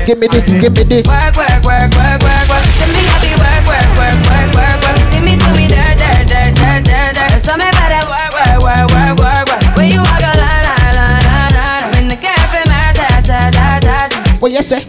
Give 0.04 0.20
me 0.20 0.28
dick, 0.28 0.44
give 0.46 0.76
me 0.76 0.84
dick. 0.84 1.08
Work, 1.08 1.38
work, 1.40 1.64
work, 1.64 1.88
work, 1.96 2.20
work, 2.20 2.52
work. 2.52 2.66
See 2.76 2.92
me 2.92 3.08
happy, 3.08 3.32
work, 3.40 3.64
work, 3.64 3.88
work, 3.96 4.20
work, 4.28 4.52
work, 4.60 4.76
work. 4.84 5.00
See 5.08 5.24
me 5.24 5.40
do 5.40 5.48
me 5.56 5.72
dirt, 5.72 5.96
dirt, 5.96 6.28
dirt, 6.28 6.52
dirt, 6.52 6.84
dirt, 6.84 7.16
dirt. 7.16 7.32
So 7.40 7.56
me 7.56 7.64
better 7.64 8.04
work, 8.12 8.36
work, 8.36 8.60
work, 8.60 8.92
work, 8.92 9.16
work, 9.24 9.48
work. 9.48 9.78
When 9.80 9.88
you 9.88 10.04
walk 10.04 10.20
a 10.20 10.36
line, 10.36 10.68
line, 10.68 11.00
line, 11.00 11.24
line, 11.24 11.54
line. 11.56 11.84
I'm 11.88 11.96
in 12.04 12.08
the 12.12 12.20
cafe, 12.20 12.68
man, 12.68 12.92
da, 12.92 13.08
da, 13.24 13.48
da, 13.56 13.80
da, 13.80 14.10
da. 14.12 14.40
What 14.44 14.52
you 14.52 14.62
say? 14.62 14.84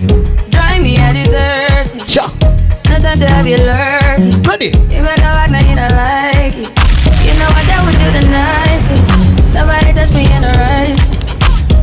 Drive 0.50 0.82
me 0.82 0.98
a 0.98 1.14
dessert. 1.14 2.02
Sure. 2.10 2.26
No 2.90 2.98
time 2.98 3.14
to 3.14 3.30
have 3.30 3.46
you 3.46 3.62
lurking. 3.62 4.42
Ready? 4.42 4.74
You 4.90 5.06
better 5.06 5.22
in 10.42 10.50
a 10.50 10.52
rush. 10.58 11.22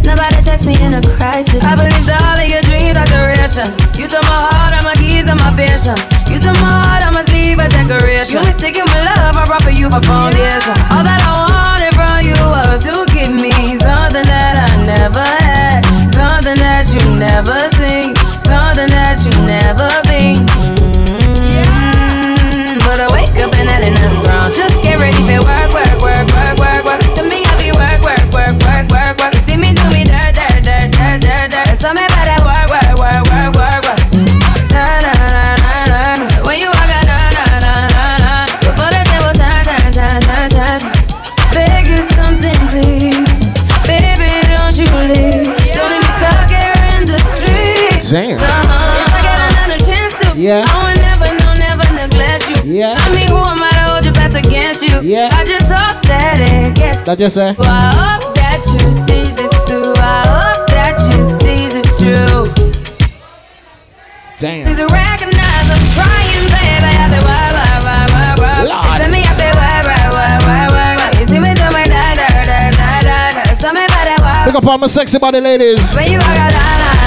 Nobody 0.03 0.35
text 0.43 0.65
me 0.65 0.75
in 0.83 0.93
a 0.93 1.01
crisis. 1.15 1.63
I 1.63 1.75
believed 1.75 2.09
all 2.11 2.35
of 2.39 2.47
your 2.47 2.61
dreams 2.67 2.97
are 2.97 3.07
duration. 3.07 3.67
You 3.95 4.07
took 4.07 4.23
my 4.27 4.51
heart, 4.51 4.73
and 4.75 4.83
my 4.83 4.95
keys, 4.99 5.27
and 5.29 5.39
my 5.39 5.51
vision. 5.55 5.95
You 6.27 6.39
took 6.39 6.55
my 6.59 6.71
heart, 6.83 7.03
I 7.03 7.09
must 7.11 7.31
leave 7.31 7.59
a 7.59 7.67
decoration. 7.69 8.35
You 8.35 8.43
mistaken 8.43 8.83
my 8.91 8.99
love, 9.07 9.35
I 9.35 9.45
brought 9.45 9.63
for 9.63 9.71
you 9.71 9.87
for 9.89 10.01
foundation. 10.03 10.75
All 10.91 11.03
that 11.03 11.21
I 11.23 11.31
wanted 11.47 11.93
from 11.95 12.19
you 12.25 12.35
was 12.35 12.83
to 12.83 13.05
give 13.13 13.31
me 13.31 13.51
something 13.79 14.25
that 14.27 14.55
I 14.59 14.69
never 14.83 15.23
had, 15.45 15.83
something 16.11 16.57
that 16.59 16.87
you 16.91 17.03
never 17.15 17.69
seen, 17.79 18.15
something 18.43 18.89
that 18.91 19.19
you 19.23 19.33
never 19.45 19.89
been. 20.07 20.43
Mm, 20.47 20.88
Yeah. 50.49 50.65
I 50.65 50.73
will 50.81 50.97
never, 50.97 51.29
no, 51.45 51.49
never 51.61 51.85
neglect 51.93 52.49
you. 52.49 52.57
Yeah. 52.73 52.97
I 52.97 53.05
mean, 53.13 53.29
who 53.29 53.37
am 53.37 53.61
I 53.61 53.69
to 53.69 53.83
hold 53.85 54.03
your 54.03 54.15
best 54.17 54.33
against 54.33 54.81
you? 54.81 54.97
Yeah. 55.05 55.29
I 55.31 55.45
just 55.45 55.69
hope 55.69 56.01
that 56.09 56.41
it 56.41 56.73
gets. 56.73 57.05
That 57.05 57.19
you 57.21 57.29
say? 57.29 57.53
Well, 57.53 57.69
I 57.69 57.93
hope 57.93 58.33
that 58.33 58.65
you 58.65 58.81
see 59.05 59.29
this 59.37 59.53
through. 59.69 59.93
I 60.01 60.25
hope 60.25 60.65
that 60.73 60.97
you 61.05 61.21
see 61.37 61.69
this 61.69 61.85
true. 62.01 62.49
Damn. 64.41 64.65
Please 64.65 64.81
recognize 64.89 65.67
I'm 65.69 65.85
trying, 65.93 66.49
baby. 66.49 66.97
I 66.97 67.05
feel 67.13 67.21
why, 67.29 67.45
why, 67.53 67.69
why, 67.85 68.01
why, 68.09 68.29
why. 68.41 68.65
Lord. 68.73 68.97
Send 68.97 69.13
me, 69.13 69.21
I 69.21 69.33
feel 69.37 69.53
why, 69.53 69.85
why, 69.85 70.01
why, 70.17 70.33
why, 70.49 70.65
why, 70.73 70.89
why. 70.97 71.09
You 71.21 71.29
see 71.29 71.37
me 71.37 71.53
do 71.53 71.69
my 71.69 71.85
da, 71.85 72.17
da, 72.17 72.25
da, 72.25 72.73
da, 72.73 73.05
da, 73.05 73.37
da. 73.37 73.53
So 73.53 73.69
me 73.69 73.85
better 73.85 74.17
why. 74.25 74.49
Pick 74.49 74.57
up 74.57 74.65
all 74.65 74.81
my 74.81 74.89
sexy 74.89 75.21
body 75.21 75.45
ladies. 75.45 75.77
When 75.93 76.09
you 76.09 76.17
walk 76.17 76.41
out, 76.41 76.98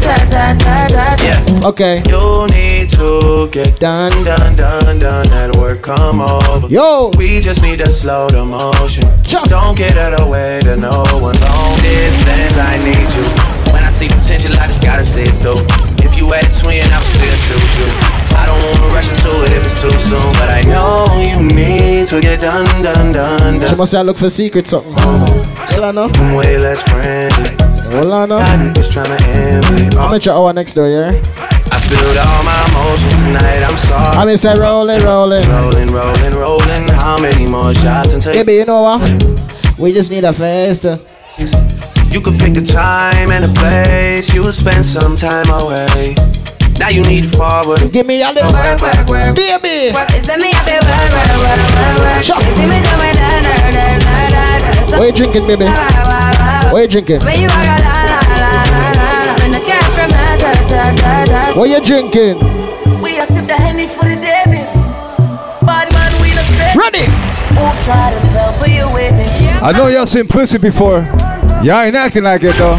da. 0.00 1.68
Okay. 1.68 2.02
You 2.08 2.46
need 2.48 2.88
to 2.90 3.48
get 3.52 3.78
done, 3.78 4.12
done, 4.24 4.54
done, 4.54 4.98
done. 4.98 5.26
at 5.32 5.56
work 5.56 5.82
come 5.82 6.20
over. 6.20 6.66
Yo, 6.68 7.10
we 7.18 7.40
just 7.40 7.62
need 7.62 7.78
to 7.80 7.86
slow 7.88 8.28
the 8.28 8.44
motion. 8.44 9.04
Don't 9.48 9.76
get 9.76 9.98
out 9.98 10.14
of 10.14 10.20
the 10.20 10.26
way 10.26 10.60
to 10.64 10.76
no 10.76 11.04
one. 11.20 11.36
Long 11.40 11.76
distance, 11.80 12.56
I 12.56 12.78
need 12.78 13.12
you. 13.12 13.24
When 13.72 13.84
I 13.84 13.90
see 13.90 14.08
potential, 14.08 14.52
I 14.58 14.66
just 14.66 14.82
gotta 14.82 15.04
see 15.04 15.22
it 15.22 15.36
through. 15.42 15.60
If 16.04 16.16
you 16.16 16.30
had 16.32 16.44
a 16.44 16.52
twin, 16.52 16.82
I 16.90 16.98
would 16.98 17.06
still 17.06 17.36
choose 17.44 17.78
you. 17.78 17.88
I 18.34 18.46
don't 18.46 18.60
wanna 18.64 18.94
rush 18.94 19.10
into 19.10 19.30
it 19.44 19.52
if 19.52 19.66
it's 19.66 19.80
too 19.80 19.90
soon, 19.98 20.32
but 20.40 20.48
I 20.50 20.62
know 20.62 21.04
you 21.20 21.42
need 21.54 22.06
to 22.08 22.20
get 22.20 22.40
done, 22.40 22.64
done, 22.82 23.12
done, 23.12 23.54
She 23.60 23.68
done. 23.68 23.76
must 23.76 23.92
have 23.92 24.06
look 24.06 24.18
for 24.18 24.30
secret 24.30 24.66
something. 24.66 24.94
Uh-huh. 24.94 25.66
Hold 25.68 25.84
on 25.84 25.94
now. 25.94 26.20
I'm 26.20 26.34
way 26.34 26.58
less 26.58 26.82
friendly. 26.82 27.59
Hold 27.90 28.06
on 28.06 28.28
now. 28.28 28.38
I 28.38 28.72
just 28.72 28.92
tryna 28.92 29.20
end 29.20 29.66
me. 29.74 29.98
I'm 29.98 30.14
at 30.14 30.24
your 30.24 30.36
hour 30.36 30.52
next 30.52 30.74
door, 30.74 30.88
yeah? 30.88 31.10
I 31.10 31.76
spilled 31.76 32.16
all 32.18 32.44
my 32.44 32.64
emotions 32.70 33.20
tonight. 33.20 33.62
I'm 33.66 33.76
sorry. 33.76 34.16
I 34.16 34.24
mean, 34.24 34.36
say 34.36 34.54
rolling, 34.54 35.02
rolling. 35.02 35.42
Rolling, 35.48 35.88
rolling, 35.90 36.34
rolling. 36.34 36.88
How 36.88 37.18
many 37.18 37.50
more 37.50 37.74
shots 37.74 38.12
until 38.12 38.32
Baby, 38.32 38.54
you 38.54 38.64
know 38.64 38.82
what? 38.82 39.02
We 39.76 39.92
just 39.92 40.08
need 40.08 40.22
a 40.22 40.32
faster. 40.32 41.00
Uh, 41.36 41.46
you 42.12 42.20
could 42.20 42.38
pick 42.38 42.54
the 42.54 42.62
time 42.62 43.32
and 43.32 43.42
the 43.44 43.52
place? 43.58 44.32
You 44.32 44.44
would 44.44 44.54
spend 44.54 44.86
some 44.86 45.16
time 45.16 45.50
away. 45.50 46.14
Now 46.78 46.90
you 46.90 47.02
need 47.02 47.24
to 47.24 47.36
forward. 47.36 47.90
Give 47.92 48.06
me 48.06 48.22
a 48.22 48.30
little 48.30 48.52
work, 48.52 48.80
work, 48.80 49.08
work. 49.08 49.34
Baby. 49.34 49.90
Send 50.22 50.42
me, 50.42 50.50
I 50.54 50.62
feel 50.62 50.78
why, 50.86 51.10
why, 51.10 51.26
why, 51.42 51.58
why, 51.74 51.90
why. 52.06 52.18
You 52.22 52.54
see 52.54 52.66
me 52.70 52.78
do 52.86 52.94
my 53.02 53.10
da, 53.18 53.42
da, 53.42 53.54
da, 53.66 53.98
da, 53.98 54.30
da, 54.30 54.58
da. 54.62 54.86
So 54.86 54.98
What 54.98 55.06
you 55.18 55.24
drinking, 55.26 55.46
baby? 55.48 56.29
What 56.70 56.82
you 56.82 56.88
drinking? 56.88 57.20
What 61.56 61.68
you 61.68 61.84
drinking? 61.84 62.38
We 63.02 63.18
a 63.18 63.26
sip 63.26 63.46
the 63.46 63.56
honey 63.58 63.88
for 63.88 64.04
the 64.04 64.14
David. 64.14 64.66
Bad 65.66 65.92
man, 65.92 66.22
we 66.22 66.30
no. 66.30 66.42
Ready. 66.80 67.06
Outside 67.58 68.12
and 68.14 68.30
fell 68.30 68.52
for 68.52 68.68
you 68.68 68.88
with 68.92 69.12
me. 69.16 69.24
I 69.60 69.72
know 69.72 69.88
y'all 69.88 70.06
seen 70.06 70.28
pussy 70.28 70.58
before. 70.58 71.00
Y'all 71.64 71.80
ain't 71.82 71.96
acting 71.96 72.22
like 72.22 72.44
it 72.44 72.54
though. 72.56 72.76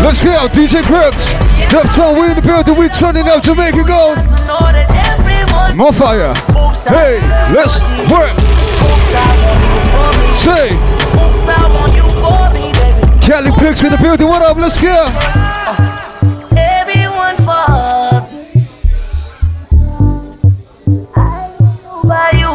Let's 0.00 0.22
go, 0.22 0.46
DJ 0.46 0.86
Brooks. 0.86 1.32
Dub 1.72 1.90
Tone, 1.90 2.20
we 2.20 2.30
in 2.30 2.36
the 2.36 2.42
building, 2.42 2.76
we 2.76 2.88
turning 2.88 3.26
up 3.26 3.42
Jamaica 3.42 3.82
Gold. 3.82 4.16
To 4.16 4.46
know 4.46 4.70
that 4.70 4.86
every 5.10 5.76
More 5.76 5.92
fire. 5.92 6.34
Hey, 6.86 7.18
let's 7.52 7.80
work. 8.08 8.53
Say. 10.36 10.70
Kelly 13.20 13.50
Picks 13.58 13.82
in 13.82 13.90
the 13.90 13.98
building. 14.00 14.28
What 14.28 14.42
up? 14.42 14.56
Let's 14.56 14.78
go. 14.78 15.06
Everyone 16.56 17.36
fall. 17.36 18.28
By 22.04 22.30
you, 22.34 22.54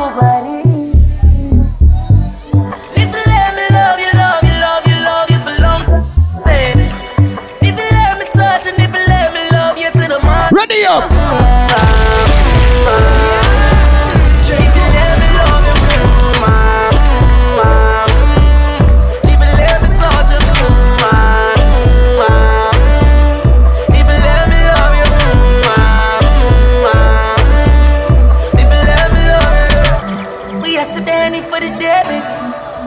for 31.59 31.65
the 31.65 31.71
baby. 31.77 32.19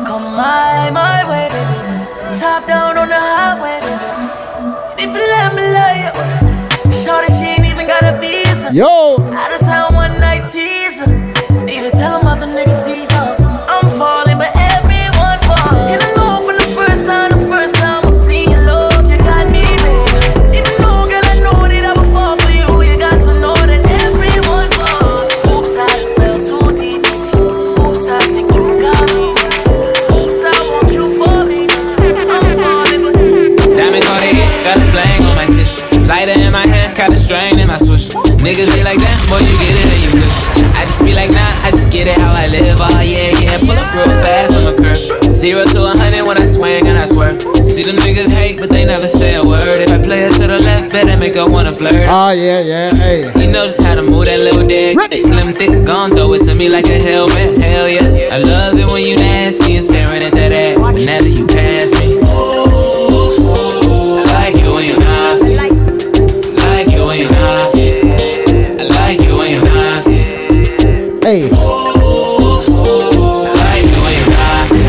Come 0.07 0.37
my, 0.37 0.91
my 0.91 1.21
way, 1.29 1.49
baby. 1.53 2.41
Top 2.41 2.67
down 2.67 2.97
on 2.97 3.09
the 3.09 3.21
highway, 3.21 3.79
baby. 3.85 5.03
If 5.03 5.11
you 5.15 5.25
let 5.35 5.55
me 5.55 5.65
love 5.77 5.97
you, 6.01 6.93
Shorty, 6.93 7.33
she 7.33 7.45
ain't 7.45 7.67
even 7.67 7.87
got 7.87 8.05
a 8.05 8.19
visa. 8.21 8.73
Yo. 8.73 9.17
Left, 50.93 51.07
better 51.07 51.19
make 51.19 51.35
her 51.35 51.51
wanna 51.51 51.73
flirt. 51.73 52.09
Ah, 52.09 52.33
yeah, 52.33 52.61
yeah, 52.61 52.95
hey. 52.95 53.33
You 53.41 53.51
know 53.51 53.67
just 53.67 53.81
how 53.83 53.95
to 53.95 54.03
move 54.03 54.27
that 54.27 54.41
little 54.41 54.67
dick. 54.67 54.99
Slim, 55.23 55.53
thick, 55.53 55.85
gon' 55.85 56.11
throw 56.11 56.33
it 56.35 56.45
to 56.45 56.55
me 56.55 56.69
like 56.69 56.87
a 56.87 56.99
helmet. 56.99 57.59
Hell 57.59 57.89
yeah. 57.89 58.35
I 58.35 58.39
love 58.39 58.79
it 58.79 58.87
when 58.87 59.05
you 59.05 59.17
nasty 59.17 59.77
and 59.77 59.85
staring 59.85 60.23
at 60.23 60.33
that 60.33 60.53
ass. 60.53 60.79
But 60.81 61.01
now 61.01 61.21
that 61.21 61.29
you 61.29 61.47
pass 61.47 61.93
me, 61.93 62.19
I 64.19 64.25
like 64.33 64.57
you 64.63 64.75
when 64.75 64.85
you 64.85 64.99
nasty. 64.99 65.57
Like 65.57 66.89
you 66.89 67.07
when 67.07 67.19
you 67.21 67.31
nasty. 67.31 68.01
I 68.81 68.85
like 68.89 69.21
you 69.21 69.37
when 69.37 69.51
you 69.51 69.63
nasty. 69.65 70.23
Hey. 71.23 71.49
I 71.49 71.57
like 73.65 73.85
you 73.87 74.01
when 74.03 74.15
you 74.19 74.27
nasty. 74.31 74.83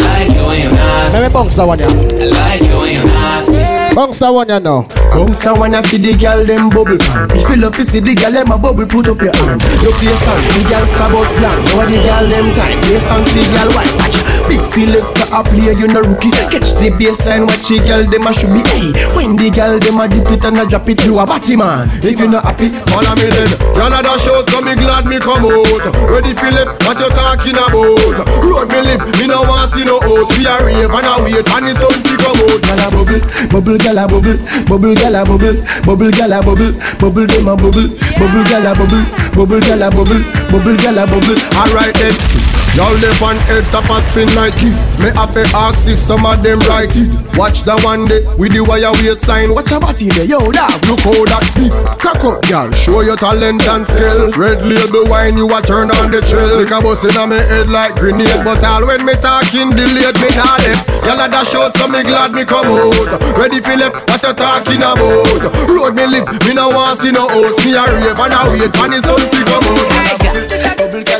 Like 0.00 0.28
you 0.36 0.44
when 0.46 0.58
you 0.60 0.70
nasty. 0.72 1.18
Let 1.18 1.22
me 1.28 1.32
bounce 1.32 1.56
that 1.56 1.66
one, 1.66 1.78
yeah. 1.78 1.86
I 1.86 1.90
like 2.26 2.62
you 2.62 2.78
when 2.78 2.92
you 2.92 3.04
nasty. 3.04 3.94
Bounce 3.94 4.18
that 4.18 4.30
one, 4.30 4.48
yeah, 4.48 4.58
now. 4.58 4.86
Bounce 5.14 5.46
a 5.46 5.54
wanna 5.54 5.80
feed 5.82 6.02
the 6.02 6.12
girl 6.18 6.44
them 6.44 6.68
bubble 6.70 6.98
pan. 6.98 7.30
If 7.30 7.48
you 7.48 7.62
love 7.62 7.76
to 7.76 7.84
see 7.84 8.00
the 8.00 8.14
girl 8.14 8.32
them 8.32 8.50
a 8.50 8.58
bubble, 8.58 8.86
put 8.86 9.06
up 9.06 9.22
your 9.22 9.30
hand. 9.30 9.62
You 9.78 9.94
play 9.94 10.16
song, 10.26 10.42
the 10.42 10.66
girl 10.66 10.86
star 10.90 11.10
bus 11.14 11.30
blank. 11.38 11.62
Now 11.78 11.86
the 11.86 11.98
girl 12.02 12.26
them 12.26 12.46
time, 12.58 12.78
play 12.82 12.98
song 12.98 13.22
the 13.22 13.42
girl 13.54 13.70
white. 13.78 14.13
Big 14.48 14.64
selector 14.64 15.26
a 15.32 15.40
play, 15.42 15.72
you 15.74 15.88
no 15.88 16.00
rookie. 16.00 16.30
Catch 16.50 16.76
the 16.78 16.90
baseline, 16.94 17.46
watch 17.46 17.68
the 17.68 17.80
girl 17.84 18.04
them 18.04 18.26
a 18.26 18.32
should 18.34 18.52
be. 18.52 18.62
Hey, 18.70 18.92
when 19.16 19.36
the 19.36 19.50
girl 19.50 19.78
them 19.78 20.00
a 20.00 20.08
dip 20.08 20.28
it 20.30 20.44
and 20.44 20.58
a 20.58 20.66
drop 20.66 20.88
it, 20.88 21.04
you 21.04 21.18
a 21.18 21.26
batty 21.26 21.56
man. 21.56 21.88
If 22.04 22.18
you 22.18 22.28
not 22.28 22.44
happy, 22.44 22.70
Follow 22.94 23.14
me 23.18 23.26
then. 23.26 23.50
That 23.74 24.06
shout, 24.22 24.46
so 24.50 24.62
me 24.62 24.78
glad 24.78 25.06
me 25.06 25.18
come 25.18 25.42
out. 25.42 25.82
Ready 26.06 26.30
Philip, 26.30 26.78
what 26.86 26.94
you 27.00 27.10
talking 27.10 27.58
about? 27.58 28.22
Road 28.38 28.70
me 28.70 28.80
live, 28.86 29.02
me 29.18 29.26
no 29.26 29.42
want 29.42 29.72
see 29.74 29.82
no 29.82 29.98
host. 29.98 30.38
We 30.38 30.46
a 30.46 30.54
rave 30.62 30.94
and 30.94 31.08
a 31.08 31.14
wait, 31.26 31.42
and 31.42 31.74
sun 31.74 31.90
to 31.90 32.14
come 32.22 32.38
out. 32.38 32.62
Gyal 32.62 32.82
a 32.82 32.88
bubble, 32.94 33.22
bubble 33.50 33.78
gyal 33.82 33.98
a 33.98 34.04
bubble, 34.06 34.38
bubble 34.70 34.94
gyal 34.94 35.16
a 35.18 35.22
bubble, 35.26 35.58
bubble 35.82 36.12
gyal 36.14 36.38
bubble, 36.38 36.72
bubble 37.02 37.26
dem 37.26 37.48
a 37.48 37.54
bubble, 37.56 37.88
bubble 38.14 38.44
gyal 38.46 38.66
a 38.66 38.72
bubble, 38.78 39.04
bubble 39.34 39.58
gyal 39.58 39.82
a 39.82 39.88
bubble, 39.90 40.22
bubble 40.54 40.76
gyal 40.78 41.02
a 41.02 41.04
bubble. 41.10 41.40
Alright 41.58 41.94
then. 41.98 42.53
Y'all 42.74 42.90
live 42.98 43.22
on 43.22 43.38
head 43.46 43.62
top 43.70 43.86
a 43.86 44.02
spin 44.02 44.26
like 44.34 44.58
it. 44.58 44.74
Me 44.98 45.06
have 45.14 45.30
to 45.30 45.46
ask 45.54 45.86
if 45.86 45.98
some 45.98 46.26
of 46.26 46.42
them 46.42 46.58
right 46.66 46.90
it. 46.90 47.06
Watch 47.38 47.62
the 47.62 47.78
one 47.86 48.02
day 48.10 48.18
with 48.34 48.50
the 48.50 48.66
wire 48.66 48.90
waistline. 48.98 49.54
Watch 49.54 49.70
your 49.70 49.78
body 49.78 50.10
there, 50.10 50.26
yo 50.26 50.42
dog. 50.50 50.82
Look 50.90 51.06
how 51.06 51.22
that 51.30 51.46
big 51.54 51.70
cock 52.02 52.18
up, 52.26 52.42
y'all. 52.50 52.66
Show 52.74 53.06
your 53.06 53.14
talent 53.14 53.62
and 53.62 53.86
skill. 53.86 54.34
Red 54.34 54.66
label 54.66 55.06
wine, 55.06 55.38
you 55.38 55.46
a 55.54 55.62
turn 55.62 55.94
on 56.02 56.10
the 56.10 56.18
trail. 56.26 56.58
Like 56.58 56.74
a 56.74 56.82
bus 56.82 57.06
in 57.06 57.14
me 57.30 57.38
head 57.38 57.70
like 57.70 57.94
grenade, 57.94 58.42
but 58.42 58.58
all 58.66 58.82
when 58.82 59.06
me 59.06 59.14
talking 59.22 59.70
delayed, 59.70 60.18
me 60.18 60.34
not 60.34 60.58
left. 60.66 60.82
Y'all 61.06 61.22
a 61.22 61.30
dash 61.30 61.54
out, 61.54 61.78
so 61.78 61.86
me 61.86 62.02
glad 62.02 62.34
me 62.34 62.42
come 62.42 62.66
out. 62.74 63.22
Ready 63.38 63.62
for 63.62 63.78
left, 63.78 64.02
what 64.10 64.18
you 64.18 64.34
talking 64.34 64.82
about? 64.82 65.30
Road 65.70 65.94
me 65.94 66.10
live, 66.10 66.26
me 66.42 66.58
no 66.58 66.74
want 66.74 66.98
see 66.98 67.14
no 67.14 67.30
host. 67.30 67.62
Me 67.62 67.78
a 67.78 67.86
rave 67.86 68.18
and 68.18 68.34
a 68.34 68.40
wait, 68.50 68.74
and 68.82 68.90
the 68.90 68.98
sun 68.98 69.22
to 69.22 69.40
come 69.46 69.62
out. 69.62 70.33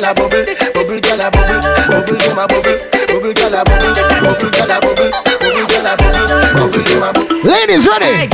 Bubble 0.04 0.10
gyal 0.12 0.12
a 0.12 0.14
bubble, 0.14 0.44
bubble 0.76 1.00
gyal 1.00 1.20
a 1.20 1.30
bubble, 1.32 1.60
bubble 1.88 2.18
dem 2.20 2.36
a 2.36 2.44
bubble, 2.44 2.76
bubble 3.08 3.32
gyal 3.32 3.56
a 3.56 3.64
bubble, 3.64 3.88
bubble 4.20 4.50
gyal 4.52 4.68
a 4.68 4.80
bubble, 4.84 5.10
bubble 5.24 5.64
gyal 5.64 5.88
a 5.88 5.96
bubble, 5.96 6.28
bubble 6.52 6.82
dem 6.84 7.02
a 7.02 7.12
bubble. 7.14 7.40
Ladies, 7.42 7.86
ready? 7.88 8.28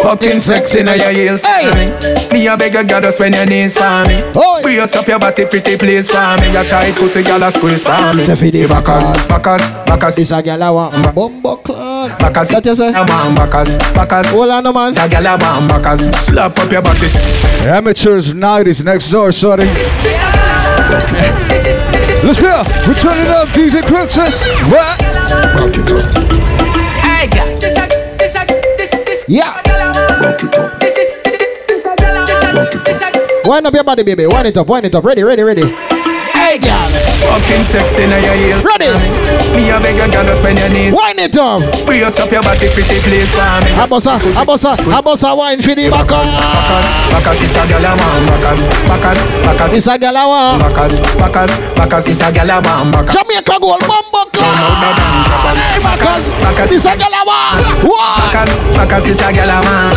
Fucking 0.00 0.40
sexy 0.40 0.82
now 0.82 0.94
your 0.94 1.10
heels 1.10 1.42
hey. 1.42 1.68
Me 2.32 2.46
a 2.46 2.56
beg 2.56 2.74
a 2.74 2.82
girl 2.82 3.02
to 3.02 3.12
spend 3.12 3.34
your 3.34 3.46
knees 3.46 3.76
for 3.76 4.04
me 4.08 4.20
Brace 4.62 4.96
up 4.96 5.06
your 5.06 5.18
body 5.18 5.46
pretty 5.46 5.76
please 5.78 6.10
for 6.10 6.36
me 6.40 6.50
Your 6.52 6.64
tight 6.64 6.94
pussy 6.96 7.22
girl 7.22 7.42
a 7.42 7.50
squeeze 7.52 7.84
for 7.84 8.12
me 8.12 8.24
The 8.24 8.66
backers, 8.68 9.12
backers, 9.28 9.62
backers 9.86 10.18
It's 10.18 10.32
a 10.32 10.42
girl 10.42 10.62
I 10.62 10.70
want 10.70 11.14
Bumbo 11.14 11.56
clock 11.56 12.18
Backers, 12.18 12.52
What 12.52 12.64
you 12.64 12.74
say? 12.74 12.92
I 12.92 13.04
want 13.04 13.36
backers, 13.36 13.76
backers 13.92 14.30
Hold 14.32 14.50
on, 14.50 14.64
no 14.64 14.72
man 14.72 14.90
It's 14.90 14.98
a 14.98 15.08
girl 15.08 15.26
I 15.26 15.36
want 15.36 15.68
backers 15.68 16.00
Slap 16.16 16.58
up 16.58 16.72
your 16.72 16.82
body 16.82 17.06
Amateurs 17.68 18.34
night 18.34 18.66
is 18.66 18.82
next 18.82 19.10
door, 19.10 19.30
shorty. 19.30 19.68
Let's 22.24 22.40
go. 22.40 22.62
We're 22.86 22.94
turning 22.94 23.26
up, 23.32 23.48
DJ 23.48 23.82
Crooks's. 23.82 24.40
What? 24.70 25.00
Rock 25.58 25.74
it 25.74 25.90
up. 25.90 26.14
Hey. 27.02 27.28
This 27.28 27.76
a, 27.76 27.86
this 28.16 28.34
this, 28.78 28.90
this. 28.90 29.24
Yeah. 29.28 29.54
Rock 30.22 30.42
it 30.42 30.54
up. 30.56 30.80
This 30.80 30.96
is, 30.96 31.12
Rock 31.84 32.74
it 32.74 32.92
up. 32.92 33.46
Wind 33.46 33.66
up 33.66 33.74
your 33.74 33.84
body, 33.84 34.02
baby. 34.02 34.26
Wind 34.26 34.46
it 34.46 34.56
up, 34.56 34.66
wind 34.66 34.86
it 34.86 34.94
up. 34.94 35.04
Ready, 35.04 35.22
ready, 35.22 35.42
ready. 35.42 35.91
Hey, 36.52 36.60
girl. 36.60 36.92
Fucking 37.24 37.64
sexy 37.64 38.04
now 38.04 38.20
your 38.20 38.36
heels 38.36 38.60
Ready. 38.60 38.92
Me 39.56 39.72
a 39.72 39.80
beg 39.80 39.96
a 39.96 40.04
girl 40.04 40.20
to 40.20 40.36
spend 40.36 40.60
your 40.60 40.68
knees 40.68 40.92
Wind 40.92 41.16
it 41.16 41.32
up. 41.40 41.64
Brace 41.88 42.20
up 42.20 42.28
your 42.28 42.44
body 42.44 42.68
pretty 42.76 43.00
please 43.00 43.32
for 43.32 43.56
me 43.64 43.72
Abosa, 43.80 44.20
abosa, 44.36 44.76
abosa, 44.76 45.32
wine 45.32 45.62
for 45.64 45.72
the 45.72 45.88
backers. 45.88 46.28
Backers, 46.36 46.88
backers 47.08 47.40
is 47.40 47.56
a 47.56 47.64
girl 47.64 47.88
a 47.88 47.96
man 47.96 48.20
Backers, 48.28 48.68
backers, 48.84 49.20
backers 49.48 49.72
It's 49.80 49.88
a 49.88 49.96
girl 49.96 50.12
I 50.12 50.26
want. 50.28 50.60
Backers, 50.60 51.00
backers, 51.16 51.52
backers 51.72 52.08
is 52.12 52.20
a 52.20 52.28
girl 52.28 52.52
a 52.52 52.56
man 52.60 52.92
Backers 52.92 53.16
Jamaica 53.16 53.56
gold, 53.56 53.80
bumbo 53.88 54.20
So 54.36 54.44
now 54.44 54.76
the 54.76 54.90
dance 54.92 55.32
backers. 55.80 56.28
Backers 56.44 56.72
It's 56.76 56.84
a 56.84 56.92
girl 57.00 57.16
I 57.16 57.22
want. 57.24 57.64
What? 57.80 58.28
Backers, 58.28 58.52
backers 58.76 59.08
is 59.08 59.20
a 59.24 59.32
girl 59.32 59.48
a 59.48 59.58
man 59.64 59.88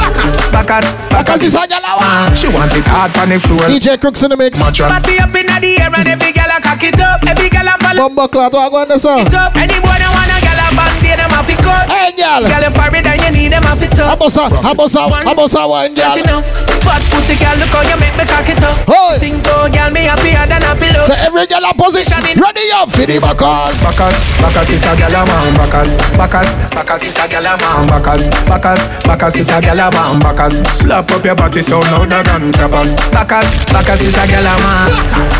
Backers, 0.55 0.87
Backers 1.11 1.43
is 1.43 1.55
a 1.55 1.67
girl 1.67 1.83
I 1.83 1.93
want. 1.99 2.37
She 2.37 2.47
want 2.47 2.71
it 2.71 2.87
hard 2.87 3.11
on 3.19 3.27
the 3.27 3.39
floor 3.43 3.67
DJ 3.67 3.99
Crooks 3.99 4.23
in 4.23 4.29
the 4.31 4.37
mix. 4.37 4.55
Mattress 4.59 4.87
Party 4.87 5.19
up 5.19 5.35
in 5.35 5.47
the 5.47 5.83
air 5.83 5.91
and 5.91 6.07
every 6.07 6.31
girl 6.31 6.44
a 6.49 6.57
cock 6.61 6.83
it 6.83 6.99
up. 6.99 7.23
Every 7.27 7.49
girl 7.49 7.67
a 7.67 7.75
follow 7.79 8.09
Bumbo 8.09 8.27
clock, 8.27 8.53
what 8.53 8.71
go 8.71 8.77
on 8.77 8.87
the 8.89 8.97
song? 8.97 9.25
it 9.25 9.33
up. 9.33 9.55
Any 9.55 9.79
boy 9.79 9.95
that 9.97 10.11
wanna 10.11 10.37
girl 10.43 10.61
a 10.61 10.67
band, 10.75 10.95
they 11.03 11.15
them 11.15 11.31
have 11.31 11.47
to 11.47 11.55
cut. 11.61 11.89
Hey, 11.89 12.11
girl. 12.13 12.43
Girl 12.45 12.65
I 12.79 12.87
read 12.89 13.07
and 13.07 13.21
you 13.21 13.31
need 13.31 13.51
them 13.51 13.63
have 13.63 13.79
to 13.79 13.87
up. 14.03 14.19
Abosa, 14.19 14.49
abosa, 14.63 15.07
abosa, 15.25 15.67
wine, 15.69 15.93
girl. 15.93 16.09
Not 16.09 16.17
enough. 16.17 16.74
Fat 16.85 17.01
pussy 17.09 17.33
girl, 17.41 17.57
look 17.57 17.73
how 17.73 17.81
you 17.81 17.97
make 17.97 18.13
me 18.13 18.25
cock 18.29 18.45
it 18.45 18.61
up. 18.61 18.77
Hey. 18.85 19.17
Think 19.17 19.41
oh 19.49 19.65
girl, 19.65 19.89
me 19.89 20.05
happier 20.05 20.45
than 20.45 20.61
a 20.61 20.77
pillow. 20.77 21.09
So 21.09 21.17
every 21.17 21.49
girl 21.49 21.65
a 21.65 21.73
position 21.73 22.21
in. 22.29 22.37
Ready 22.37 22.69
up 22.69 22.93
for 22.93 23.09
the 23.09 23.17
backers. 23.17 23.73
Backers, 23.81 24.17
backers 24.37 24.69
is 24.69 24.85
a 24.85 24.93
girl 24.93 25.17
a 25.17 25.21
man. 25.25 25.57
Backers, 25.57 25.97
backers, 26.13 26.49
backers 26.69 27.03
is 27.09 27.17
a 27.17 27.25
girl 27.25 27.49
a 27.49 27.53
man. 27.57 27.89
Backers, 27.89 28.29
backers, 28.45 28.81
backers 29.01 29.35
is 29.41 29.49
a 29.49 29.57
girl 29.57 29.81
a 29.81 29.87
man. 29.89 30.21
Backers, 30.21 30.61
slap 30.69 31.09
up 31.09 31.25
your 31.25 31.33
body 31.33 31.61
so 31.65 31.81
louder 31.89 32.21
than 32.21 32.53
clappers. 32.53 32.93
Backers, 33.09 33.49
backers 33.73 34.01
is 34.05 34.13
a 34.13 34.23
girl 34.29 34.45
a 34.45 34.53
man. 34.61 34.87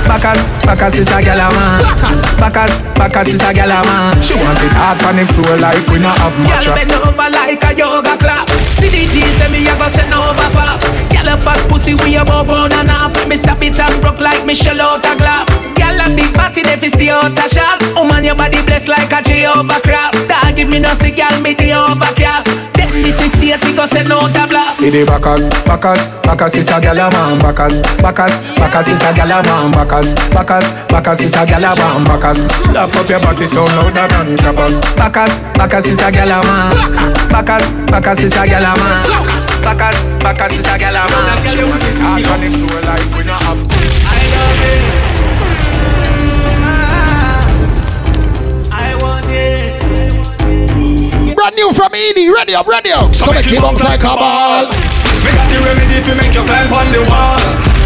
Backers, 0.09 0.41
backers 0.65 0.97
is 0.97 1.11
a 1.13 1.21
girl 1.21 1.37
a 1.37 1.47
man. 1.53 1.77
Backers, 2.41 2.73
backers 2.97 3.29
is 3.29 3.45
a 3.45 3.53
girl 3.53 3.69
a 3.69 3.79
man. 3.85 4.17
She 4.25 4.33
want 4.33 4.57
it 4.65 4.73
hard 4.73 4.97
on 5.05 5.21
the 5.21 5.25
floor 5.29 5.61
like 5.61 5.85
we 5.93 6.01
not 6.01 6.17
have 6.17 6.33
mattress. 6.41 6.73
Girl 6.89 7.05
bend 7.05 7.05
over 7.05 7.29
like 7.29 7.61
a 7.61 7.71
yoga 7.77 8.17
class. 8.17 8.49
See 8.73 8.89
the 8.89 9.05
G's, 9.13 9.37
them 9.37 9.53
me 9.53 9.61
a 9.69 9.77
go 9.77 9.85
send 9.93 10.09
over 10.09 10.49
fast. 10.57 10.89
Girl 11.13 11.34
a 11.35 11.37
fat 11.43 11.59
pussy 11.67 11.93
we 11.99 12.15
a 12.15 12.23
bow 12.23 12.47
on 12.47 12.71
and 12.71 12.89
off. 12.89 13.11
Me 13.27 13.35
stop 13.35 13.61
it 13.61 13.75
and 13.75 13.95
broke 14.01 14.19
like 14.19 14.45
Michelle 14.45 14.79
out 14.79 15.03
a 15.03 15.13
glass. 15.19 15.47
Girl 15.75 15.99
a 15.99 16.07
big 16.15 16.31
body, 16.31 16.63
they 16.63 16.79
fi 16.79 16.87
stay 16.87 17.11
out 17.11 17.35
a 17.35 17.45
shot. 17.51 17.79
Oh 17.99 18.07
man, 18.07 18.23
your 18.23 18.35
body 18.35 18.63
blessed 18.63 18.87
like 18.87 19.11
a 19.11 19.19
Jehovah 19.19 19.79
cross. 19.83 20.15
Dog 20.31 20.55
give 20.55 20.69
me 20.69 20.79
no 20.79 20.93
see, 20.95 21.11
girl 21.11 21.35
me 21.43 21.53
the 21.53 21.75
overcast. 21.75 22.47
Then 22.75 22.91
Mrs. 23.03 23.35
Stacy 23.35 23.75
go 23.75 23.85
send 23.85 24.11
out 24.11 24.31
a 24.31 24.43
blast. 24.47 24.79
See 24.79 24.89
the 24.89 25.03
backers, 25.03 25.51
backers, 25.67 26.07
backers 26.23 26.55
is 26.55 26.69
a 26.71 26.79
gyal 26.79 26.99
a 27.03 27.05
man. 27.11 27.39
Backers, 27.43 27.83
backers, 27.99 28.35
backers 28.55 28.87
is 28.87 29.03
a 29.03 29.11
gyal 29.11 29.35
a 29.35 29.37
man. 29.43 29.71
Backers, 29.75 30.15
backers, 30.31 30.67
backers 30.87 31.19
is 31.19 31.35
a 31.35 31.43
gyal 31.43 31.67
a 31.67 31.71
man. 31.75 32.03
Backers, 32.07 32.39
slap 32.63 32.95
up 32.95 33.09
your 33.09 33.19
body 33.19 33.47
so 33.47 33.67
louder 33.75 34.07
than 34.07 34.37
clappers. 34.39 34.79
Backers, 34.95 35.41
backers 35.59 35.85
is 35.85 35.99
a 35.99 36.07
gyal 36.11 36.31
a 36.31 36.39
man. 36.47 36.71
Backers, 37.27 37.67
backers 37.91 38.23
is 38.23 38.35
a 38.35 38.43
gyal 38.47 38.63
a 38.63 38.71
man. 38.79 39.03
Backers, 39.09 39.54
backers 39.65 40.57
is 40.57 40.65
a 40.65 40.77
gyal 40.77 40.93
a 40.93 41.09
man. 41.09 41.41
She 41.49 41.57
want 41.65 41.81
it 41.81 41.97
hard 41.97 42.25
on 42.29 42.39
the 42.39 42.49
floor 42.53 42.81
like 42.85 43.01
we 43.17 43.23
not 43.25 43.41
have. 43.49 43.57
I 43.57 44.21
love 44.29 44.61
it. 44.61 44.85
Brand 51.35 51.55
new 51.55 51.73
from 51.73 51.93
Edie, 51.93 52.29
ready 52.29 52.53
up, 52.53 52.67
ready 52.67 52.91
up. 52.91 53.15
So 53.15 53.31
make 53.31 53.47
it 53.47 53.61
bounce 53.61 53.81
like 53.81 54.03
a 54.03 54.13
ball. 54.15 54.69
Me 54.69 55.31
got 55.33 55.49
the 55.49 55.57
remedy 55.65 56.01
to 56.05 56.13
make 56.15 56.33
you 56.33 56.45
climb 56.45 56.71
on 56.71 56.91
the 56.93 57.01
wall. 57.09 57.39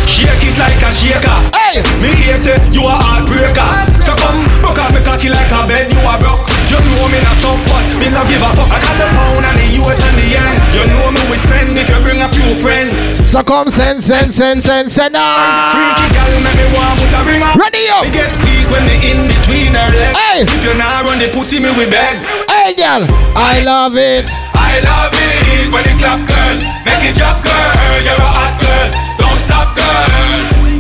Shake 0.06 0.44
it 0.44 0.58
like 0.60 0.84
a 0.84 0.92
shaker. 0.92 1.40
Hey, 1.56 1.80
me 2.04 2.12
hear 2.16 2.38
say 2.38 2.60
you 2.72 2.84
a 2.84 2.92
heartbreaker. 2.92 4.04
So 4.04 4.16
come, 4.16 4.44
broke 4.60 4.80
out 4.80 4.92
me 4.94 5.02
cocky 5.02 5.30
like 5.30 5.52
a 5.52 5.68
bed. 5.68 5.92
You 5.92 6.00
a 6.04 6.18
broke. 6.20 6.59
You 6.70 6.78
know 6.78 7.10
me 7.10 7.20
not 7.26 7.38
some 7.42 7.58
but 7.66 7.86
me 7.98 8.08
not 8.14 8.30
give 8.30 8.46
a 8.46 8.50
fuck. 8.54 8.70
I 8.70 8.78
got 8.78 8.96
the 9.02 9.08
pound 9.10 9.42
and 9.42 9.58
the 9.58 9.68
US 9.82 10.00
and 10.06 10.16
the 10.18 10.28
yen. 10.30 10.54
You 10.70 10.86
know 10.86 11.10
me 11.10 11.22
we 11.30 11.38
spend 11.42 11.74
if 11.74 11.90
you 11.90 12.00
bring 12.06 12.22
a 12.22 12.30
few 12.30 12.54
friends. 12.54 12.94
So 13.30 13.42
come 13.42 13.70
send, 13.70 14.04
send, 14.04 14.34
send, 14.34 14.62
send, 14.62 14.92
send 14.92 15.16
on. 15.18 15.74
Freaky 15.74 16.08
girl, 16.14 16.34
make 16.46 16.58
me 16.62 16.68
want 16.78 17.02
put 17.02 17.14
a 17.14 17.22
ring 17.26 17.42
on. 17.42 17.58
Ready 17.58 17.90
up. 17.90 18.06
Me 18.06 18.12
get 18.14 18.30
weak 18.46 18.70
when 18.70 18.86
me 18.86 19.02
in 19.02 19.26
between 19.26 19.74
her 19.74 19.90
legs. 19.98 20.18
Hey. 20.18 20.46
If 20.46 20.62
you 20.64 20.74
not 20.78 21.06
run 21.06 21.18
the 21.18 21.30
pussy, 21.34 21.60
me 21.60 21.74
we 21.74 21.90
beg. 21.90 22.22
Hey, 22.46 22.78
girl, 22.78 23.06
I 23.34 23.62
love 23.66 23.98
it. 23.98 24.30
I 24.54 24.78
love 24.86 25.14
it 25.18 25.74
when 25.74 25.84
it 25.90 25.98
clap, 25.98 26.22
girl. 26.30 26.58
Make 26.86 27.10
it 27.10 27.18
drop, 27.18 27.42
girl. 27.42 27.98
You're 28.06 28.14
a 28.14 28.30
hot 28.30 28.54
girl. 28.62 28.88
Don't 29.18 29.40
stop, 29.42 29.74
girl. 29.74 30.30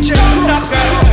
Stop, 0.05 1.01
girl. 1.01 1.08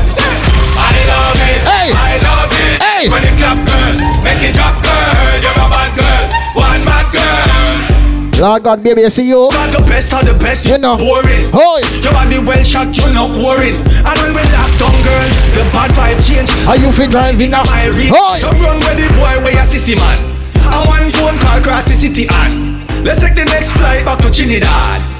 Hey. 2.96 3.12
when 3.12 3.20
it 3.28 3.36
clap, 3.36 3.60
girl. 3.68 3.92
Make 4.24 4.40
it 4.40 4.56
drop, 4.56 4.72
girl. 4.80 5.36
You're 5.44 5.52
a 5.52 5.68
bad 5.68 5.92
girl. 6.00 6.24
One 6.56 6.80
bad 6.88 7.04
girl. 7.12 8.40
Lord 8.40 8.62
God, 8.64 8.82
baby, 8.82 9.04
I 9.04 9.08
see 9.08 9.28
you. 9.28 9.52
Got 9.52 9.68
the 9.76 9.84
best 9.84 10.14
of 10.14 10.24
the 10.24 10.32
best. 10.32 10.64
You 10.64 10.78
know. 10.78 10.96
Boring. 10.96 11.52
Hoy. 11.52 11.84
Your 12.00 12.16
body 12.16 12.38
well 12.38 12.64
shot, 12.64 12.96
you're 12.96 13.12
not 13.12 13.36
worrying. 13.36 13.84
And 13.84 14.16
when 14.24 14.32
we 14.32 14.40
lock 14.48 14.72
down, 14.80 14.96
girl, 15.04 15.28
the 15.52 15.68
bad 15.76 15.92
vibe 15.92 16.24
change. 16.24 16.48
Are 16.64 16.78
you 16.80 16.90
fit 16.90 17.10
driving 17.10 17.50
now? 17.50 17.64
My 17.64 17.84
reach. 17.92 18.08
Hoy. 18.08 18.40
So 18.40 18.48
run 18.64 18.80
with 18.80 18.96
the 18.96 19.12
boy 19.12 19.44
where 19.44 19.52
you 19.52 19.66
sissy 19.68 19.94
man. 20.00 20.16
I 20.56 20.80
one 20.88 21.12
phone 21.12 21.38
call 21.38 21.60
cross 21.60 21.84
the 21.84 21.92
city 21.92 22.24
and 22.32 22.80
let's 23.04 23.20
take 23.20 23.36
the 23.36 23.44
next 23.44 23.72
flight 23.72 24.06
back 24.06 24.24
to 24.24 24.30
Trinidad. 24.32 25.15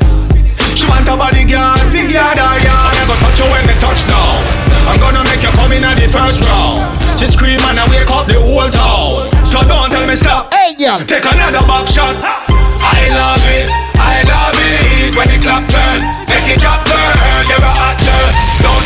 She 0.77 0.85
want 0.87 1.09
a 1.09 1.17
bodyguard, 1.17 1.81
figure 1.89 2.21
her 2.21 2.37
yard. 2.37 2.69
I 2.69 2.93
never 3.01 3.17
touch 3.17 3.41
you 3.41 3.49
when 3.49 3.65
me 3.65 3.73
touch 3.81 4.05
down. 4.13 4.45
I'm 4.85 5.01
gonna 5.01 5.25
make 5.25 5.41
you 5.41 5.49
come 5.57 5.73
in 5.73 5.83
at 5.83 5.97
the 5.97 6.05
first 6.05 6.45
round. 6.45 6.85
She 7.19 7.27
scream 7.33 7.59
and 7.65 7.81
I 7.81 7.89
wake 7.89 8.13
up 8.13 8.29
the 8.29 8.37
whole 8.37 8.69
town. 8.69 9.33
So 9.49 9.65
don't 9.65 9.89
tell 9.89 10.07
me 10.07 10.15
stop. 10.15 10.53
Hey, 10.53 10.77
girl. 10.77 11.01
Take 11.01 11.25
another 11.25 11.65
back 11.65 11.89
shot. 11.89 12.13
I 12.87 13.09
love 13.09 13.43
it, 13.57 13.73
I 13.97 14.21
love 14.29 14.61
it 14.61 15.17
when 15.17 15.33
it 15.33 15.41
clap, 15.41 15.65
turn, 15.73 16.05
Make 16.29 16.55
it 16.55 16.61
drop, 16.61 16.85
turn. 16.85 17.17
You're 17.49 17.65
a 17.65 17.73
hot 17.73 17.97
girl. 18.05 18.31
Don't 18.61 18.86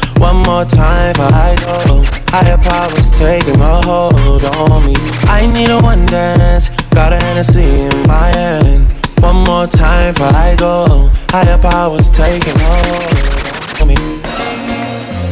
One 0.21 0.43
more 0.43 0.65
time 0.65 1.13
before 1.13 1.33
I 1.33 1.55
go. 1.65 2.05
Higher 2.29 2.57
powers 2.57 3.09
taking 3.17 3.59
a 3.59 3.81
hold 3.81 4.43
on 4.43 4.85
me. 4.85 4.93
I 5.25 5.47
need 5.51 5.69
a 5.69 5.79
one 5.81 6.05
dance. 6.05 6.69
Got 6.91 7.11
a 7.11 7.17
Hennessy 7.17 7.63
in 7.63 8.07
my 8.07 8.27
hand. 8.37 8.93
One 9.19 9.43
more 9.45 9.65
time 9.65 10.13
before 10.13 10.27
I 10.27 10.55
go. 10.57 11.09
Higher 11.31 11.57
powers 11.57 12.11
taking 12.11 12.55
a 12.55 12.69
hold 12.85 13.81
on 13.81 13.87
me. 13.87 13.95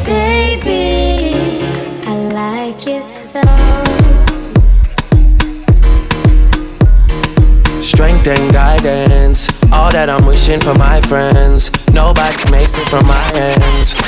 Baby, 0.05 1.61
I 2.07 2.13
like 2.33 2.87
your 2.87 3.01
style. 3.01 3.85
Strength 7.81 8.27
and 8.27 8.51
guidance, 8.51 9.49
all 9.71 9.91
that 9.91 10.09
I'm 10.09 10.25
wishing 10.25 10.59
for 10.59 10.73
my 10.73 10.99
friends. 11.01 11.69
Nobody 11.93 12.51
makes 12.51 12.75
it 12.77 12.87
from 12.87 13.05
my 13.05 13.23
hands. 13.37 13.93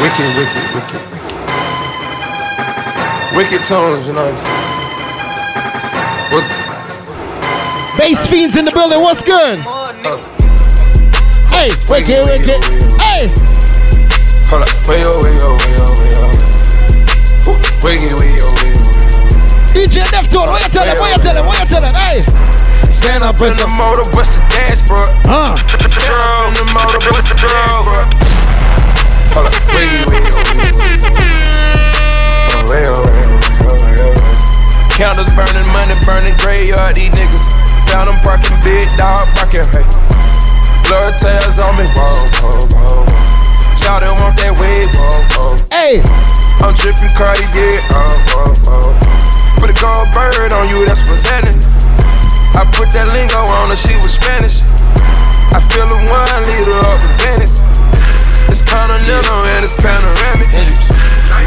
Wicked, 0.00 0.30
wicked, 0.36 0.64
wicked, 0.74 1.02
wicked. 1.12 1.36
Wicked 3.36 3.62
tones, 3.64 4.06
you 4.06 4.12
know 4.12 4.24
what 4.24 4.34
I'm 4.34 4.38
saying? 4.38 4.62
What's 6.32 6.48
Bass 7.98 8.26
fiends 8.26 8.56
in 8.56 8.64
the 8.64 8.70
building, 8.72 9.00
what's 9.00 9.22
good? 9.22 9.58
Hey, 11.52 11.68
wicked, 11.88 12.24
wicked. 12.26 12.60
Hey, 13.00 13.28
Hold 14.48 14.62
up, 14.64 14.72
way 14.88 15.00
yo, 15.00 15.12
way 15.20 15.32
yo, 15.38 15.48
way 15.56 15.70
yo, 15.76 15.84
way 15.96 16.10
yo. 16.12 16.24
Wiggy, 17.84 18.10
way 18.16 18.30
yo, 18.36 18.46
way 18.48 18.68
yo. 18.72 18.80
DJ 19.72 20.04
Neftone, 20.12 20.48
what 20.50 20.62
you 20.64 20.70
tell 20.72 20.84
him? 20.88 20.96
What 20.98 21.10
you 21.16 21.22
tell 21.22 21.36
him? 21.36 21.46
What 21.46 21.58
you 21.60 21.66
tell 21.68 21.84
him? 21.84 21.92
Hey, 21.94 22.24
Stand 22.90 23.24
up 23.24 23.40
in 23.40 23.54
the 23.56 23.68
motor, 23.78 24.04
bust 24.12 24.32
the 24.36 24.40
dashboard. 24.52 25.08
huh? 25.24 25.54
Stand 25.56 25.80
up 25.80 26.52
in 26.52 26.52
the 26.60 26.66
motor, 26.76 27.00
bust 27.08 27.28
the 27.28 27.36
dashboard. 27.40 28.31
Hold 29.34 29.46
up. 29.46 29.54
Oh, 29.54 30.82
burning, 35.36 35.68
money 35.72 35.96
burning, 36.04 36.36
graveyard, 36.38 36.94
these 36.94 37.10
niggas. 37.10 37.46
Found 37.90 38.08
them 38.08 38.18
parking, 38.20 38.56
big 38.64 38.88
dog 38.96 39.28
barking, 39.34 39.66
hey. 39.72 39.84
Blood 40.88 41.16
tails 41.18 41.58
on 41.58 41.74
me, 41.76 41.86
whoa, 41.96 42.12
whoa, 42.40 42.60
whoa, 42.72 43.04
whoa. 43.04 43.76
Shout 43.76 44.04
it, 44.04 44.12
want 44.20 44.36
that 44.40 44.54
wig, 44.60 44.88
whoa, 44.92 45.24
whoa. 45.34 45.56
Hey, 45.72 46.04
I'm 46.60 46.74
dripping 46.76 47.12
Cartier. 47.16 47.80
Oh, 47.90 48.36
oh, 48.38 48.70
oh. 48.70 48.92
Put 49.58 49.70
a 49.70 49.76
gold 49.80 50.08
bird 50.12 50.52
on 50.52 50.68
you, 50.68 50.84
that's 50.84 51.02
presenting. 51.02 51.58
I 52.54 52.68
put 52.76 52.92
that 52.92 53.08
lingo 53.16 53.40
on 53.48 53.72
her, 53.72 53.78
she 53.78 53.96
was 54.04 54.12
Spanish. 54.12 54.60
I 55.52 55.60
feel 55.72 55.88
a 55.88 55.98
one 56.08 56.40
liter 56.44 56.76
up 56.86 57.00
with 57.00 57.14
Venice. 57.24 57.60
It's 58.48 58.62
continental 58.62 59.38
and 59.44 59.62
it's 59.62 59.76
panoramic. 59.76 60.48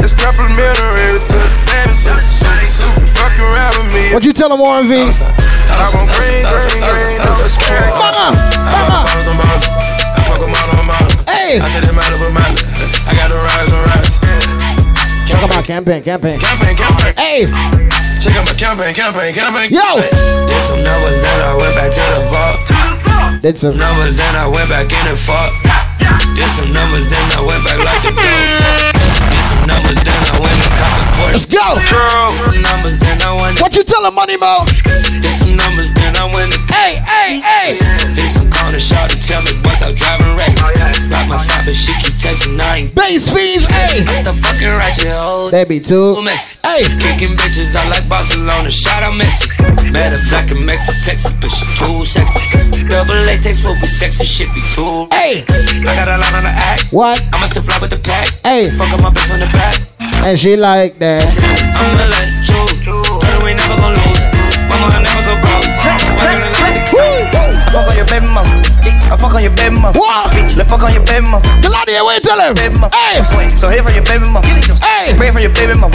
It's 0.00 0.14
complimentary 0.14 1.18
to 1.18 1.36
the 1.36 1.50
sandwiches. 1.50 2.80
Fuck 3.12 3.38
around 3.40 3.74
with 3.82 3.94
me. 3.94 4.14
What 4.14 4.24
you 4.24 4.32
tell 4.32 4.52
him, 4.52 4.60
Warren 4.60 4.88
V? 4.88 4.94
I 4.94 5.90
want 5.92 6.08
green, 6.14 6.46
green, 6.46 6.80
green, 6.80 7.18
no 7.20 7.32
respect. 7.42 7.92
Mama, 7.92 8.32
mama. 9.34 9.76
Hey. 11.46 11.62
I 11.62 11.68
them 11.80 11.94
out 11.94 12.10
of 12.10 12.20
a 12.20 12.30
man. 12.34 12.58
I 13.06 13.14
got 13.14 13.30
the 13.30 13.38
rise 13.38 13.70
on 13.70 13.82
rise. 13.86 14.18
Talk 15.30 15.46
about 15.46 15.64
campaign, 15.64 16.02
campaign. 16.02 16.40
Campaign, 16.40 16.74
campaign. 16.76 17.14
Hey. 17.14 17.46
Check 18.18 18.34
out 18.34 18.46
my 18.46 18.54
campaign, 18.54 18.94
campaign, 18.94 19.32
campaign. 19.32 19.70
Yo. 19.70 20.02
Did 20.02 20.62
some 20.66 20.82
numbers, 20.82 21.22
then 21.22 21.40
I 21.46 21.54
went 21.54 21.76
back 21.76 21.92
to 21.94 22.02
the 22.18 22.26
vault. 22.26 23.42
Did 23.42 23.58
some 23.58 23.76
numbers, 23.78 24.16
then 24.16 24.34
I 24.34 24.48
went 24.48 24.68
back 24.70 24.90
in 24.90 25.06
and 25.06 25.18
fought. 25.18 25.52
Did 26.34 26.50
some 26.50 26.72
numbers, 26.72 27.08
then 27.08 27.24
I 27.32 27.40
went 27.40 27.64
back 27.64 27.78
like 27.78 28.02
the 28.02 28.12
goat. 28.12 28.94
Did 29.30 29.44
some 29.44 29.64
numbers, 29.66 29.98
then 30.04 30.20
I 30.30 30.38
went 30.40 30.58
and 30.66 30.74
caught. 30.78 31.05
Let's 31.32 31.46
go. 31.46 31.76
Did 31.76 32.40
some 32.40 32.62
numbers, 32.62 32.98
then 33.00 33.20
I 33.22 33.32
went. 33.40 33.60
What 33.60 33.76
you 33.76 33.84
tell 33.84 34.04
him, 34.04 34.14
Money 34.14 34.36
Mo? 34.36 34.64
Did 35.20 35.32
some 35.32 35.56
numbers, 35.56 35.92
then 35.94 36.16
I 36.16 36.28
went. 36.32 36.54
Hey, 36.70 37.00
hey, 37.00 37.40
hey. 37.40 37.68
Did 38.14 38.28
some 38.28 38.50
corner 38.50 38.78
shot 38.78 39.10
to 39.10 39.18
tell 39.18 39.42
me 39.42 39.52
what's 39.64 39.82
out 39.82 39.96
driving 39.96 40.36
race. 40.36 40.56
Rock 41.10 41.28
my 41.28 41.36
side, 41.36 41.64
but 41.64 41.74
she 41.74 41.92
keep 42.00 42.14
texting 42.20 42.60
I 42.60 42.86
ain't. 42.86 42.94
Bass 42.94 43.28
fiends, 43.28 43.66
hey. 43.66 44.04
I 44.04 44.12
still 44.22 44.34
fucking 44.34 44.68
ratchet 44.68 45.08
hoe. 45.08 45.50
They 45.50 45.64
be 45.64 45.80
too. 45.80 46.14
Too 46.14 46.22
messy. 46.22 46.58
Hey. 46.62 46.84
Kicking 47.00 47.36
bitches 47.36 47.74
out 47.74 47.88
like 47.88 48.08
Barcelona. 48.08 48.70
Shout 48.70 49.02
out 49.02 49.14
Messi. 49.14 49.48
Met 49.92 50.12
a 50.12 50.20
black 50.28 50.50
and 50.50 50.64
Mexican 50.64 51.00
Texas, 51.02 51.32
but 51.40 51.50
she 51.50 51.64
too 51.74 52.04
sexy. 52.04 52.40
Double 52.88 53.14
latex 53.26 53.64
will 53.64 53.74
be 53.80 53.86
sexy, 53.86 54.24
shit 54.24 54.52
be 54.54 54.60
too. 54.70 55.08
Hey. 55.10 55.44
I 55.48 55.92
got 55.96 56.08
a 56.08 56.18
lot 56.20 56.34
on 56.34 56.44
the 56.44 56.50
act. 56.50 56.92
What? 56.92 57.22
I'ma 57.34 57.46
still 57.46 57.62
fly 57.62 57.78
with 57.80 57.90
the 57.90 57.98
pack. 57.98 58.28
Hey. 58.44 58.70
Fuck 58.70 58.92
up 58.92 59.00
my 59.02 59.10
bitch 59.10 59.26
from 59.26 59.40
the 59.40 59.46
back. 59.46 59.80
And 60.26 60.36
she 60.36 60.56
like 60.56 60.98
that. 60.98 61.22
I'ma 61.78 62.10
let 62.10 62.26
it 62.26 62.42
choose. 62.42 62.82
Tell 62.82 62.98
her 63.30 63.38
we 63.46 63.54
never 63.54 63.78
gon' 63.78 63.94
lose. 63.94 64.26
Mama, 64.66 64.90
I 64.90 64.98
never 65.00 65.22
go 65.22 65.38
broke. 65.40 65.66
Fuck 67.76 67.92
on 67.92 67.96
your 68.00 68.08
baby 68.08 68.24
mama. 68.32 68.48
I 69.12 69.20
fuck 69.20 69.36
on 69.36 69.44
your 69.44 69.52
baby 69.52 69.76
mama. 69.76 69.92
What? 70.00 70.32
Bitch, 70.32 70.56
let 70.56 70.64
fuck 70.64 70.80
on 70.80 70.96
your 70.96 71.04
baby 71.04 71.28
mama. 71.28 71.44
Claudia, 71.60 72.00
wait, 72.00 72.24
tell 72.24 72.40
him. 72.40 72.56
Baby 72.56 72.72
mama. 72.80 72.88
Hey. 72.96 73.20
So 73.60 73.68
here 73.68 73.84
for 73.84 73.92
your 73.92 74.00
baby 74.08 74.24
mama. 74.32 74.40
Hey. 74.80 75.12
Bread 75.12 75.36
for 75.36 75.44
your 75.44 75.52
baby 75.52 75.76
mama. 75.76 75.92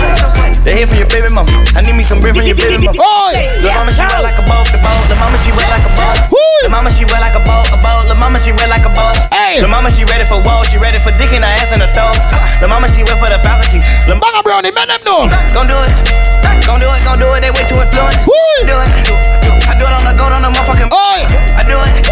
They 0.61 0.77
here 0.77 0.85
for 0.85 0.93
your 1.01 1.09
baby 1.09 1.33
mama. 1.33 1.49
I 1.73 1.81
need 1.81 1.97
me 1.97 2.05
some 2.05 2.21
bread 2.21 2.37
for 2.37 2.45
your 2.45 2.53
baby 2.53 2.85
mama. 2.85 3.01
Oi. 3.01 3.33
The 3.65 3.73
mama 3.73 3.89
she 3.89 4.05
wet 4.05 4.21
like 4.21 4.37
a 4.37 4.45
boat, 4.45 4.69
the 4.69 4.77
boat. 4.77 5.09
The 5.09 5.17
mama 5.17 5.37
she 5.41 5.49
wet 5.57 5.65
like 5.73 5.81
a 5.81 5.91
boat. 5.97 6.17
The 6.61 6.69
mama 6.69 6.89
she 6.93 7.01
wet 7.09 7.17
like 7.17 7.33
a 7.33 7.41
boat, 7.41 7.65
a 7.73 7.77
boat. 7.81 8.05
The 8.05 8.13
mama 8.13 8.37
she 8.37 8.53
wet 8.53 8.69
like 8.69 8.85
a 8.85 8.93
boat. 8.93 9.17
Hey. 9.33 9.57
The 9.57 9.65
mama 9.65 9.89
she 9.89 10.05
ready 10.05 10.29
for 10.29 10.37
woe, 10.37 10.61
she 10.69 10.77
ready 10.77 11.01
for 11.01 11.09
dick 11.17 11.33
in 11.33 11.41
her 11.41 11.49
ass 11.49 11.73
and 11.73 11.81
her 11.81 11.89
throat. 11.89 12.21
The 12.61 12.69
mama 12.69 12.93
she 12.93 13.01
wet 13.01 13.17
for 13.17 13.33
the 13.33 13.41
faculty. 13.41 13.81
The 14.05 14.13
Banga 14.21 14.45
Brownie, 14.45 14.69
man 14.69 14.85
them 14.85 15.01
know. 15.01 15.25
Gon' 15.49 15.65
do 15.65 15.73
it. 15.81 15.89
Gon' 16.61 16.77
do 16.77 16.85
it, 16.93 17.01
gon' 17.01 17.17
do 17.17 17.25
it. 17.33 17.41
They 17.41 17.49
way 17.49 17.65
too 17.65 17.81
influenced. 17.81 18.29
Woo. 18.29 18.69
Do 18.69 18.77
it. 18.77 19.40
I 19.81 19.89
do 19.89 19.89
it 19.89 19.97
on 19.97 20.05
the 20.05 20.13
gold 20.13 20.29
on 20.29 20.45
the 20.45 20.53
motherfucking. 20.53 20.93
Oi. 20.93 21.19
I 21.57 21.65
do 21.65 21.73
it. 21.73 22.05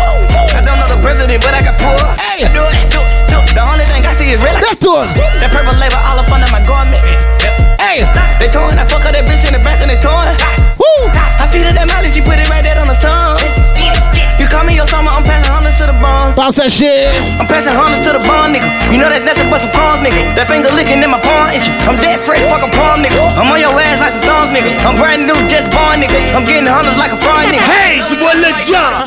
I 0.57 0.65
don't 0.65 0.81
know 0.81 0.89
the 0.89 0.97
president, 1.05 1.45
but 1.45 1.53
I 1.53 1.61
got 1.61 1.77
pulled. 1.77 2.01
Hey. 2.17 2.41
I 2.41 2.49
do 2.49 2.65
it. 2.65 2.89
Do. 2.89 2.97
Do. 3.29 3.37
The 3.53 3.61
only 3.61 3.85
thing 3.85 4.01
I 4.09 4.17
see 4.17 4.33
is 4.33 4.41
red. 4.41 4.57
Left 4.57 4.81
to 4.81 5.05
us. 5.05 5.13
That 5.37 5.53
purple 5.53 5.77
label 5.77 6.01
all 6.01 6.17
up 6.17 6.33
under 6.33 6.49
my 6.49 6.65
garment. 6.65 7.05
Hey. 7.77 8.01
They 8.41 8.49
torn. 8.49 8.73
I 8.73 8.89
fuck 8.89 9.05
her 9.05 9.13
that 9.13 9.21
bitch 9.21 9.45
in 9.45 9.53
the 9.53 9.61
back 9.61 9.85
and 9.85 9.93
they 9.93 10.01
torn. 10.01 10.33
Woo. 10.81 11.13
I 11.13 11.45
feed 11.45 11.69
her 11.69 11.73
that 11.77 11.85
molly, 11.85 12.09
she 12.09 12.25
put 12.25 12.41
it 12.41 12.49
right 12.49 12.65
there 12.65 12.81
on 12.81 12.89
the 12.89 12.97
tongue. 12.97 13.58
You 14.39 14.47
call 14.47 14.63
me 14.63 14.73
your 14.79 14.87
summer, 14.87 15.11
I'm 15.11 15.21
passing 15.27 15.51
hundreds 15.51 15.75
to 15.83 15.91
the 15.91 15.97
bones. 15.99 16.31
Bounce 16.39 16.55
that 16.63 16.71
shit. 16.71 17.11
I'm 17.35 17.43
passing 17.43 17.75
hundreds 17.75 17.99
to 18.07 18.15
the 18.15 18.23
bond, 18.23 18.55
nigga. 18.55 18.71
You 18.87 18.95
know 18.95 19.11
that's 19.11 19.27
nothing 19.27 19.51
but 19.51 19.59
some 19.59 19.75
crumbs, 19.75 19.99
nigga. 19.99 20.31
That 20.39 20.47
finger 20.47 20.71
licking 20.71 21.03
in 21.03 21.11
my 21.11 21.19
palm 21.19 21.51
itching. 21.51 21.75
I'm 21.83 21.99
dead 21.99 22.23
fresh, 22.23 22.39
fuck 22.47 22.63
a 22.63 22.71
palm, 22.71 23.03
nigga. 23.03 23.19
I'm 23.35 23.51
on 23.51 23.59
your 23.59 23.75
ass 23.75 23.99
like 23.99 24.15
some 24.15 24.23
thongs, 24.23 24.55
nigga. 24.55 24.71
I'm 24.87 24.95
brand 24.95 25.27
new, 25.27 25.35
just 25.51 25.67
born, 25.75 25.99
nigga. 25.99 26.15
I'm 26.31 26.47
getting 26.47 26.63
hundreds 26.63 26.95
like 26.95 27.11
a 27.11 27.19
fraud, 27.19 27.51
nigga. 27.51 27.67
Hey, 27.67 27.99
it's 27.99 28.07
your 28.07 28.23
boy 28.23 28.31
Lil 28.39 28.55
Jon. 28.63 29.03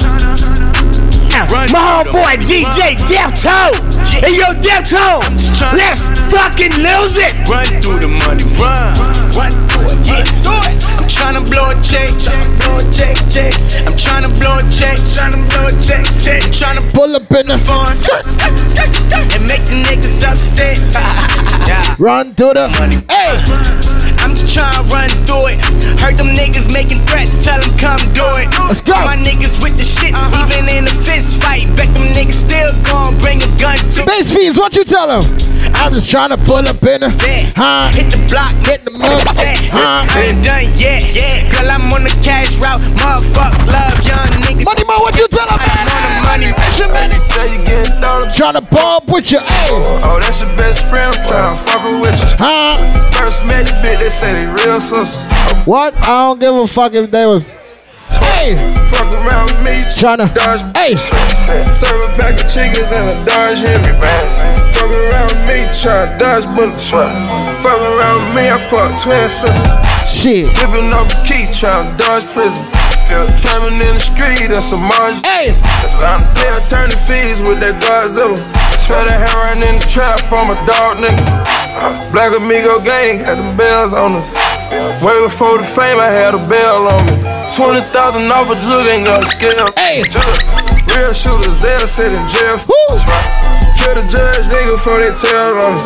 My 1.72 2.04
homeboy 2.04 2.44
DJ 2.44 2.92
Defto. 3.08 3.72
Hey 4.20 4.36
yo, 4.36 4.52
Defto. 4.60 5.24
Let's 5.72 6.12
fucking 6.28 6.76
lose 6.76 7.16
it. 7.16 7.32
Run 7.48 7.64
through 7.80 8.04
the 8.04 8.12
money, 8.20 8.44
run. 8.60 8.92
Run 9.32 9.52
through 9.72 9.96
it, 9.96 10.12
yeah. 10.12 10.24
Do 10.44 10.52
it. 10.68 10.91
I'm 11.22 11.34
tryna 11.34 11.50
blow 11.50 11.70
a 11.70 11.74
check, 11.82 12.08
tryna 12.18 12.58
blow 12.58 12.78
a 12.78 12.92
check, 12.92 13.16
check. 13.30 13.54
I'm 13.86 13.94
tryna 13.94 14.40
blow 14.40 14.58
a 14.58 14.62
check, 14.70 14.98
tryna 15.14 15.48
blow 15.48 15.66
a 15.66 15.72
check, 15.80 16.04
check. 16.20 16.42
Tryna 16.50 16.92
Pull 16.92 17.14
up 17.14 17.30
in 17.30 17.46
the 17.46 17.58
phone 17.58 17.94
and 19.32 19.46
make 19.46 19.62
the 19.70 19.82
niggas 19.86 20.24
upset. 20.24 20.78
Run 22.00 22.34
to 22.34 22.52
the 22.54 22.68
money. 22.78 22.96
Hey. 23.08 24.01
I'm 24.22 24.34
just 24.38 24.54
tryna 24.56 24.86
run 24.90 25.10
through 25.26 25.52
it. 25.52 25.58
Heard 26.00 26.16
them 26.16 26.30
niggas 26.32 26.70
making 26.72 27.02
threats, 27.10 27.34
tell 27.44 27.58
them 27.60 27.74
come 27.78 28.00
do 28.14 28.24
it. 28.38 28.48
Let's 28.70 28.80
go. 28.80 28.94
My 29.04 29.18
niggas 29.18 29.58
with 29.62 29.76
the 29.76 29.84
shit, 29.84 30.14
uh-huh. 30.14 30.46
even 30.46 30.70
in 30.70 30.84
a 30.86 30.94
fist 31.02 31.42
fight. 31.42 31.66
Bet 31.76 31.90
them 31.94 32.08
niggas 32.14 32.46
still 32.46 32.70
gon' 32.86 33.18
bring 33.18 33.42
a 33.42 33.50
gun 33.58 33.76
to 33.98 34.06
Bass 34.06 34.30
fiends, 34.30 34.58
what 34.58 34.74
you 34.76 34.84
tell 34.84 35.10
him? 35.10 35.26
I'm 35.74 35.90
just 35.92 36.10
trying 36.10 36.30
to 36.30 36.38
pull 36.38 36.62
up 36.62 36.82
in 36.82 37.00
the 37.02 37.10
Vet. 37.10 37.52
huh? 37.56 37.90
Hit 37.94 38.10
the 38.10 38.18
block, 38.30 38.54
Hit 38.66 38.84
the 38.84 38.90
mud, 38.94 39.20
set. 39.34 39.58
huh? 39.70 40.06
I 40.06 40.30
ain't 40.30 40.44
done 40.44 40.66
yet. 40.78 41.02
Yeah. 41.14 41.50
Girl, 41.50 41.70
I'm 41.70 41.92
on 41.92 42.04
the 42.04 42.14
cash 42.22 42.54
route. 42.62 42.78
Motherfuck, 43.02 43.54
love 43.66 43.98
young 44.06 44.30
niggas. 44.46 44.64
Money 44.64 44.84
Mo, 44.86 45.02
what 45.02 45.16
you 45.18 45.26
tell 45.28 45.46
him? 45.48 45.58
I'm 45.58 45.88
on 45.90 46.02
the 46.06 46.14
money. 46.22 46.48
Mission 46.54 46.90
man. 46.94 47.10
Say 47.18 47.58
you 47.58 47.64
getting 47.66 47.98
thrown. 47.98 48.22
Trying 48.34 48.54
to 48.54 48.62
pop 48.62 49.08
with 49.08 49.30
your 49.32 49.40
hey. 49.42 49.68
Oh, 50.06 50.18
that's 50.20 50.42
your 50.42 50.52
best 50.56 50.84
friend. 50.86 51.10
I'm 51.14 51.24
trying 51.26 51.50
to 51.50 51.56
fuck 51.56 51.82
First 53.32 53.48
met 53.48 53.64
the 53.64 53.72
bitch, 53.80 53.96
they 54.04 54.12
say 54.12 54.44
they 54.44 54.46
real 54.60 54.76
sisters. 54.76 55.16
What? 55.64 55.96
I 56.04 56.28
don't 56.28 56.38
give 56.38 56.52
a 56.54 56.68
fuck 56.68 56.92
if 56.92 57.08
they 57.10 57.24
was. 57.24 57.48
Hey, 58.36 58.60
Fuck 58.92 59.08
around 59.24 59.48
with 59.48 59.64
me. 59.64 59.80
tryna. 59.88 60.28
Dodge. 60.36 60.60
Hey, 60.76 60.92
Serve 61.72 61.96
a 62.04 62.12
pack 62.12 62.36
of 62.36 62.44
chickens 62.52 62.92
and 62.92 63.08
a 63.08 63.16
Dodge 63.24 63.64
Hemi. 63.64 63.88
Fuck 64.76 64.92
around 64.92 65.32
with 65.32 65.48
me, 65.48 65.64
try 65.72 66.12
to 66.12 66.12
dodge 66.20 66.44
bullets. 66.52 66.92
Fuck 66.92 67.80
around 67.80 68.20
with 68.20 68.36
me, 68.36 68.52
I 68.52 68.60
fuck 68.68 69.00
twin 69.00 69.24
sisters. 69.24 69.56
shit. 70.04 70.52
Giving 70.60 70.92
up 70.92 71.08
the 71.08 71.16
key, 71.24 71.48
trying 71.48 71.88
to 71.88 71.92
dodge 71.96 72.28
prison. 72.36 72.68
Trapping 73.40 73.80
in 73.80 73.96
the 73.96 74.00
street, 74.00 74.52
that's 74.52 74.76
a 74.76 74.78
margin. 74.78 75.24
Hey, 75.24 75.56
Pay 76.36 76.52
attorney 76.60 77.00
fees 77.08 77.40
with 77.48 77.64
that 77.64 77.80
Godzilla. 77.80 78.36
Try 78.84 79.08
to 79.08 79.16
heroin 79.16 79.64
in 79.64 79.80
the 79.80 79.86
trap 79.88 80.20
from 80.28 80.52
a 80.52 80.56
dog 80.68 81.00
nigga. 81.00 81.61
Black 82.12 82.36
Amigo 82.36 82.80
gang 82.84 83.24
got 83.24 83.40
them 83.40 83.56
bells 83.56 83.92
on 83.92 84.20
us. 84.20 84.28
Way 85.00 85.16
before 85.24 85.56
the 85.56 85.64
fame, 85.64 85.96
I 85.98 86.12
had 86.12 86.34
a 86.36 86.42
bell 86.48 86.84
on 86.84 87.00
me. 87.08 87.16
20,000 87.56 88.28
off 88.32 88.52
a 88.52 88.56
jug 88.60 88.84
ain't 88.88 89.04
got 89.08 89.24
a 89.24 89.26
scale. 89.26 89.72
hey, 89.76 90.04
Real 90.92 91.12
shooters, 91.16 91.56
they'll 91.64 91.88
sit 91.88 92.12
in 92.12 92.20
jail. 92.28 92.56
woo. 92.68 93.00
Kill 93.80 93.96
the 93.96 94.04
judge, 94.04 94.44
nigga, 94.52 94.76
before 94.76 95.00
they 95.00 95.08
tell 95.16 95.56
on 95.64 95.80
me. 95.80 95.84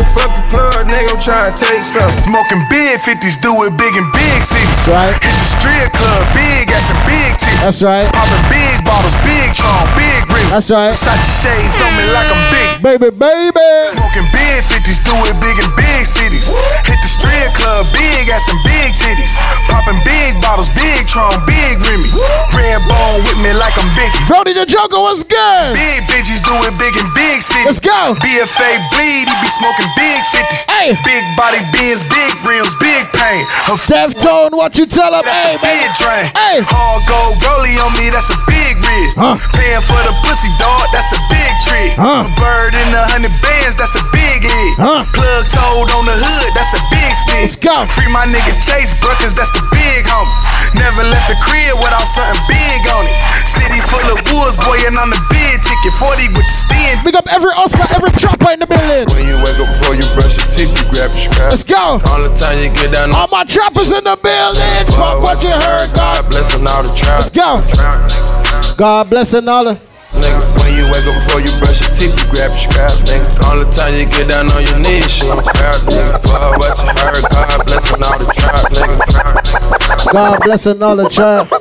And 0.00 0.08
fuck 0.16 0.32
the 0.32 0.44
plug, 0.48 0.88
nigga, 0.88 1.12
I'm 1.12 1.20
trying 1.20 1.52
to 1.52 1.56
take 1.56 1.84
some. 1.84 2.08
Smoking 2.08 2.64
big 2.72 2.96
50s, 3.04 3.36
do 3.44 3.52
it 3.68 3.76
big 3.76 3.92
in 3.92 4.08
big 4.16 4.40
cities. 4.40 4.88
Right. 4.88 5.12
Hit 5.20 5.36
the 5.36 5.46
strip 5.52 5.92
club, 5.92 6.24
big 6.32 6.72
ass 6.72 6.88
and 6.88 7.00
big 7.04 7.36
titties. 7.36 7.60
That's 7.60 7.80
right. 7.84 8.08
Popping 8.16 8.44
big 8.48 8.80
bottles, 8.88 9.12
big 9.20 9.52
Tron, 9.52 9.84
big 10.00 10.24
rim. 10.32 10.39
That's 10.50 10.66
right. 10.66 10.90
Versace 10.90 11.46
shades 11.46 11.78
on 11.78 11.94
me 11.94 12.04
like 12.10 12.26
I'm 12.26 12.42
big. 12.50 12.82
Baby, 12.82 13.14
baby. 13.14 13.70
Smoking 13.94 14.26
big 14.34 14.66
50s, 14.66 14.98
do 15.06 15.14
it 15.30 15.38
big 15.38 15.54
in 15.62 15.70
big 15.78 16.02
cities. 16.02 16.50
Hit 16.82 16.98
the 16.98 17.06
strip 17.06 17.54
club, 17.54 17.86
big 17.94 18.26
ass 18.26 18.50
and 18.50 18.58
big 18.66 18.90
titties. 18.98 19.38
Popping 19.70 20.02
big 20.02 20.34
bottles, 20.42 20.66
big 20.74 21.06
Tron, 21.06 21.38
big 21.46 21.78
Remy. 21.78 22.10
Red 22.58 22.82
bone 22.90 23.22
with 23.30 23.38
me 23.38 23.54
like 23.54 23.78
I'm 23.78 23.86
Biggie. 23.94 24.26
Brody 24.26 24.50
the 24.58 24.66
Joker, 24.66 24.98
what's 24.98 25.22
good? 25.22 25.78
Big 25.78 26.02
bitches 26.10 26.42
do 26.42 26.50
it 26.66 26.74
big 26.82 26.98
in 26.98 27.06
big 27.14 27.38
cities. 27.46 27.78
Let's 27.78 27.82
go. 27.84 28.18
BFA 28.18 28.70
bleed, 28.90 29.30
he 29.30 29.34
be 29.38 29.50
smoking 29.54 29.86
big 29.94 30.18
50s. 30.34 30.66
Hey. 30.66 30.98
Big 31.06 31.22
body 31.38 31.62
bins, 31.70 32.02
big 32.10 32.34
rims, 32.42 32.74
big 32.82 33.06
pain. 33.14 33.46
Deftone, 33.86 34.50
what 34.58 34.74
you 34.74 34.86
tell 34.86 35.14
him? 35.14 35.22
That's 35.22 35.46
Hey, 35.46 35.54
a 35.54 35.62
big 35.62 35.86
drain. 35.94 36.26
Hey. 36.34 36.58
Hard 36.66 37.02
gold 37.06 37.38
rollie 37.38 37.78
on 37.82 37.94
me, 37.94 38.10
that's 38.10 38.34
a 38.34 38.38
big 38.50 38.78
risk. 38.82 39.14
Huh. 39.14 39.38
Paying 39.54 39.82
for 39.86 39.98
the 40.06 40.14
pussy 40.26 40.39
dog, 40.60 40.86
that's 40.94 41.10
a 41.10 41.20
big 41.32 41.52
trick. 41.64 41.92
Huh. 41.96 42.28
A 42.28 42.30
bird 42.38 42.76
in 42.76 42.88
the 42.92 43.02
hundred 43.10 43.34
bands, 43.42 43.74
that's 43.74 43.96
a 43.98 44.04
big 44.14 44.46
hit. 44.46 44.72
Huh. 44.78 45.02
Plug 45.10 45.44
told 45.50 45.90
on 45.90 46.06
the 46.06 46.14
hood, 46.14 46.50
that's 46.54 46.76
a 46.76 46.82
big 46.94 47.10
skin. 47.16 47.42
Let's 47.48 47.58
go. 47.58 47.84
Free 47.98 48.12
my 48.12 48.28
nigga 48.30 48.54
Chase, 48.62 48.94
bro, 49.02 49.10
cause 49.18 49.34
that's 49.34 49.50
the 49.50 49.64
big 49.74 50.06
homie. 50.06 50.30
Never 50.78 51.02
left 51.02 51.26
the 51.26 51.38
crib 51.42 51.74
without 51.82 52.06
something 52.06 52.38
big 52.46 52.86
on 52.94 53.08
it. 53.10 53.16
City 53.42 53.82
full 53.90 54.06
of 54.06 54.22
woods, 54.30 54.54
boy, 54.62 54.78
and 54.86 54.94
I'm 54.94 55.10
the 55.10 55.20
big 55.32 55.58
ticket. 55.58 55.94
40 55.98 56.30
with 56.30 56.46
the 56.46 56.54
stand. 56.54 57.02
Big 57.02 57.18
up 57.18 57.26
every 57.32 57.50
hustler, 57.50 57.90
every 57.90 58.14
chopper 58.14 58.54
in 58.54 58.62
the 58.62 58.70
building. 58.70 59.10
When 59.10 59.26
you 59.26 59.40
wake 59.42 59.58
up 59.58 59.66
before 59.66 59.98
you 59.98 60.06
brush 60.14 60.38
your 60.38 60.46
teeth, 60.46 60.70
you 60.70 60.84
grab 60.94 61.10
your 61.10 61.26
scrap. 61.26 61.50
Let's 61.50 61.66
go. 61.66 61.98
All 62.06 62.22
the 62.22 62.30
time 62.38 62.54
you 62.62 62.70
get 62.78 62.94
down 62.94 63.10
All 63.10 63.26
my 63.34 63.42
trappers 63.42 63.90
in 63.90 64.06
the 64.06 64.14
building. 64.14 64.86
Fuck 64.94 65.18
what 65.24 65.42
you 65.42 65.50
heard, 65.50 65.90
God. 65.96 66.10
God 66.20 66.30
blessing 66.30 66.66
all 66.66 66.82
the 66.82 66.94
trap. 66.96 67.20
Let's 67.20 67.30
go. 67.30 68.74
God 68.76 69.10
blessing 69.10 69.48
all 69.48 69.64
the. 69.64 69.89
Nigga, 70.30 70.62
when 70.62 70.70
you 70.76 70.84
wake 70.86 71.06
up 71.06 71.14
before 71.26 71.40
you 71.40 71.50
brush 71.58 71.80
your 71.82 71.90
teeth, 71.90 72.14
you 72.14 72.26
grab 72.30 72.50
your 72.54 72.62
scrap, 72.62 72.92
nigga. 73.02 73.42
All 73.44 73.58
the 73.58 73.66
time 73.70 73.94
you 73.98 74.06
get 74.06 74.28
down 74.28 74.50
on 74.52 74.62
your 74.64 74.78
knees, 74.78 75.10
shit, 75.10 75.28
I'm 75.30 75.42
proud, 75.42 75.80
nigga. 75.90 76.22
Fuck 76.22 76.58
what 76.58 76.78
you 76.78 76.86
heard, 77.02 77.24
God 77.30 77.66
blessing 77.66 78.02
all 78.02 78.18
the 78.18 78.32
trap, 78.36 78.62
nigga. 78.70 80.12
God 80.12 80.40
blessing 80.42 80.82
all 80.82 80.96
the 80.96 81.08
trap. 81.08 81.52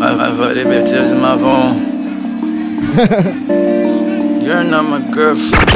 I, 0.00 0.08
I 0.14 0.36
fuck 0.36 0.54
the 0.54 0.64
bitches 0.64 1.12
in 1.12 1.20
my 1.20 1.36
phone. 1.38 1.88
You're 4.42 4.64
not 4.64 4.84
my 4.84 5.00
girlfriend. 5.10 5.70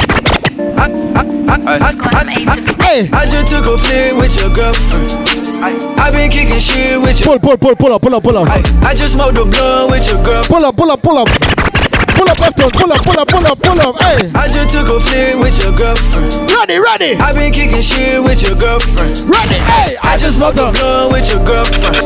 I, 0.79 1.12
I, 1.53 1.59
I, 1.65 1.77
I, 1.77 2.23
I, 2.49 2.83
Hey. 2.83 3.09
I 3.13 3.25
just 3.25 3.47
took 3.47 3.65
a 3.65 3.77
fling 3.77 4.17
with 4.17 4.33
your 4.39 4.49
girlfriend. 4.53 5.99
I 5.99 6.11
been 6.11 6.31
kicking 6.31 6.59
shit 6.59 6.99
with 6.99 7.19
your. 7.19 7.39
Pull, 7.39 7.57
pull, 7.57 7.57
pull, 7.57 7.75
pull 7.75 7.93
up, 7.93 8.01
pull 8.01 8.15
up, 8.15 8.23
pull 8.23 8.37
up. 8.37 8.49
I, 8.49 8.57
I 8.81 8.93
just 8.95 9.13
smoked 9.13 9.37
a 9.37 9.45
blunt 9.45 9.91
with 9.91 10.09
your 10.09 10.23
girl. 10.23 10.43
Pull 10.43 10.65
up, 10.65 10.75
pull 10.75 10.91
up, 10.91 11.01
pull 11.01 11.17
up. 11.17 11.72
Pull 12.13 12.29
up, 12.29 12.37
Deftone, 12.37 12.71
pull 12.73 12.91
up, 12.93 13.01
pull 13.01 13.19
up, 13.19 13.27
pull 13.27 13.45
up, 13.45 13.59
pull 13.59 13.79
up. 13.81 13.95
Hey. 14.01 14.31
I 14.35 14.47
just 14.47 14.69
took 14.69 14.87
a 14.87 14.99
fling 14.99 15.39
with 15.39 15.57
your 15.63 15.73
girlfriend. 15.75 16.51
Ready, 16.51 16.77
ready. 16.77 17.15
I 17.17 17.33
been 17.33 17.51
kicking 17.51 17.81
shit 17.81 18.21
with 18.21 18.41
your 18.41 18.55
girlfriend. 18.55 19.17
Ready, 19.25 19.59
hey. 19.65 19.97
I 20.01 20.17
just 20.17 20.37
smoked 20.37 20.59
a 20.59 20.71
blunt 20.71 21.13
with 21.13 21.25
your 21.31 21.43
girlfriend. 21.43 21.97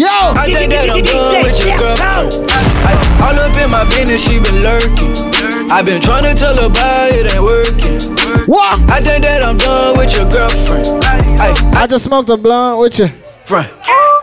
Yo. 0.00 0.08
I 0.08 0.48
think 0.48 0.72
that 0.72 0.88
I'm 0.88 1.02
done 1.04 1.44
with 1.44 1.58
your 1.60 1.76
girlfriend. 1.76 2.50
I, 2.88 2.96
all 3.20 3.36
up 3.36 3.56
in 3.60 3.70
my 3.70 3.84
business, 3.92 4.24
she 4.24 4.40
been 4.40 4.64
lurking. 4.64 5.12
I 5.70 5.82
been 5.84 6.00
trying 6.00 6.24
to 6.24 6.34
tell 6.34 6.56
her 6.56 6.66
about 6.66 7.12
it 7.12 7.28
ain't 7.28 7.44
working. 7.44 8.00
What? 8.48 8.80
I 8.90 9.00
think 9.00 9.24
that 9.24 9.44
I'm 9.44 9.56
done 9.56 9.98
with 9.98 10.16
your 10.16 10.28
girlfriend. 10.28 11.04
I, 11.38 11.52
I 11.82 11.86
just 11.86 12.04
smoked 12.04 12.28
a 12.28 12.36
blunt 12.36 12.80
with 12.80 12.98
you. 12.98 13.08
Front. 13.44 13.68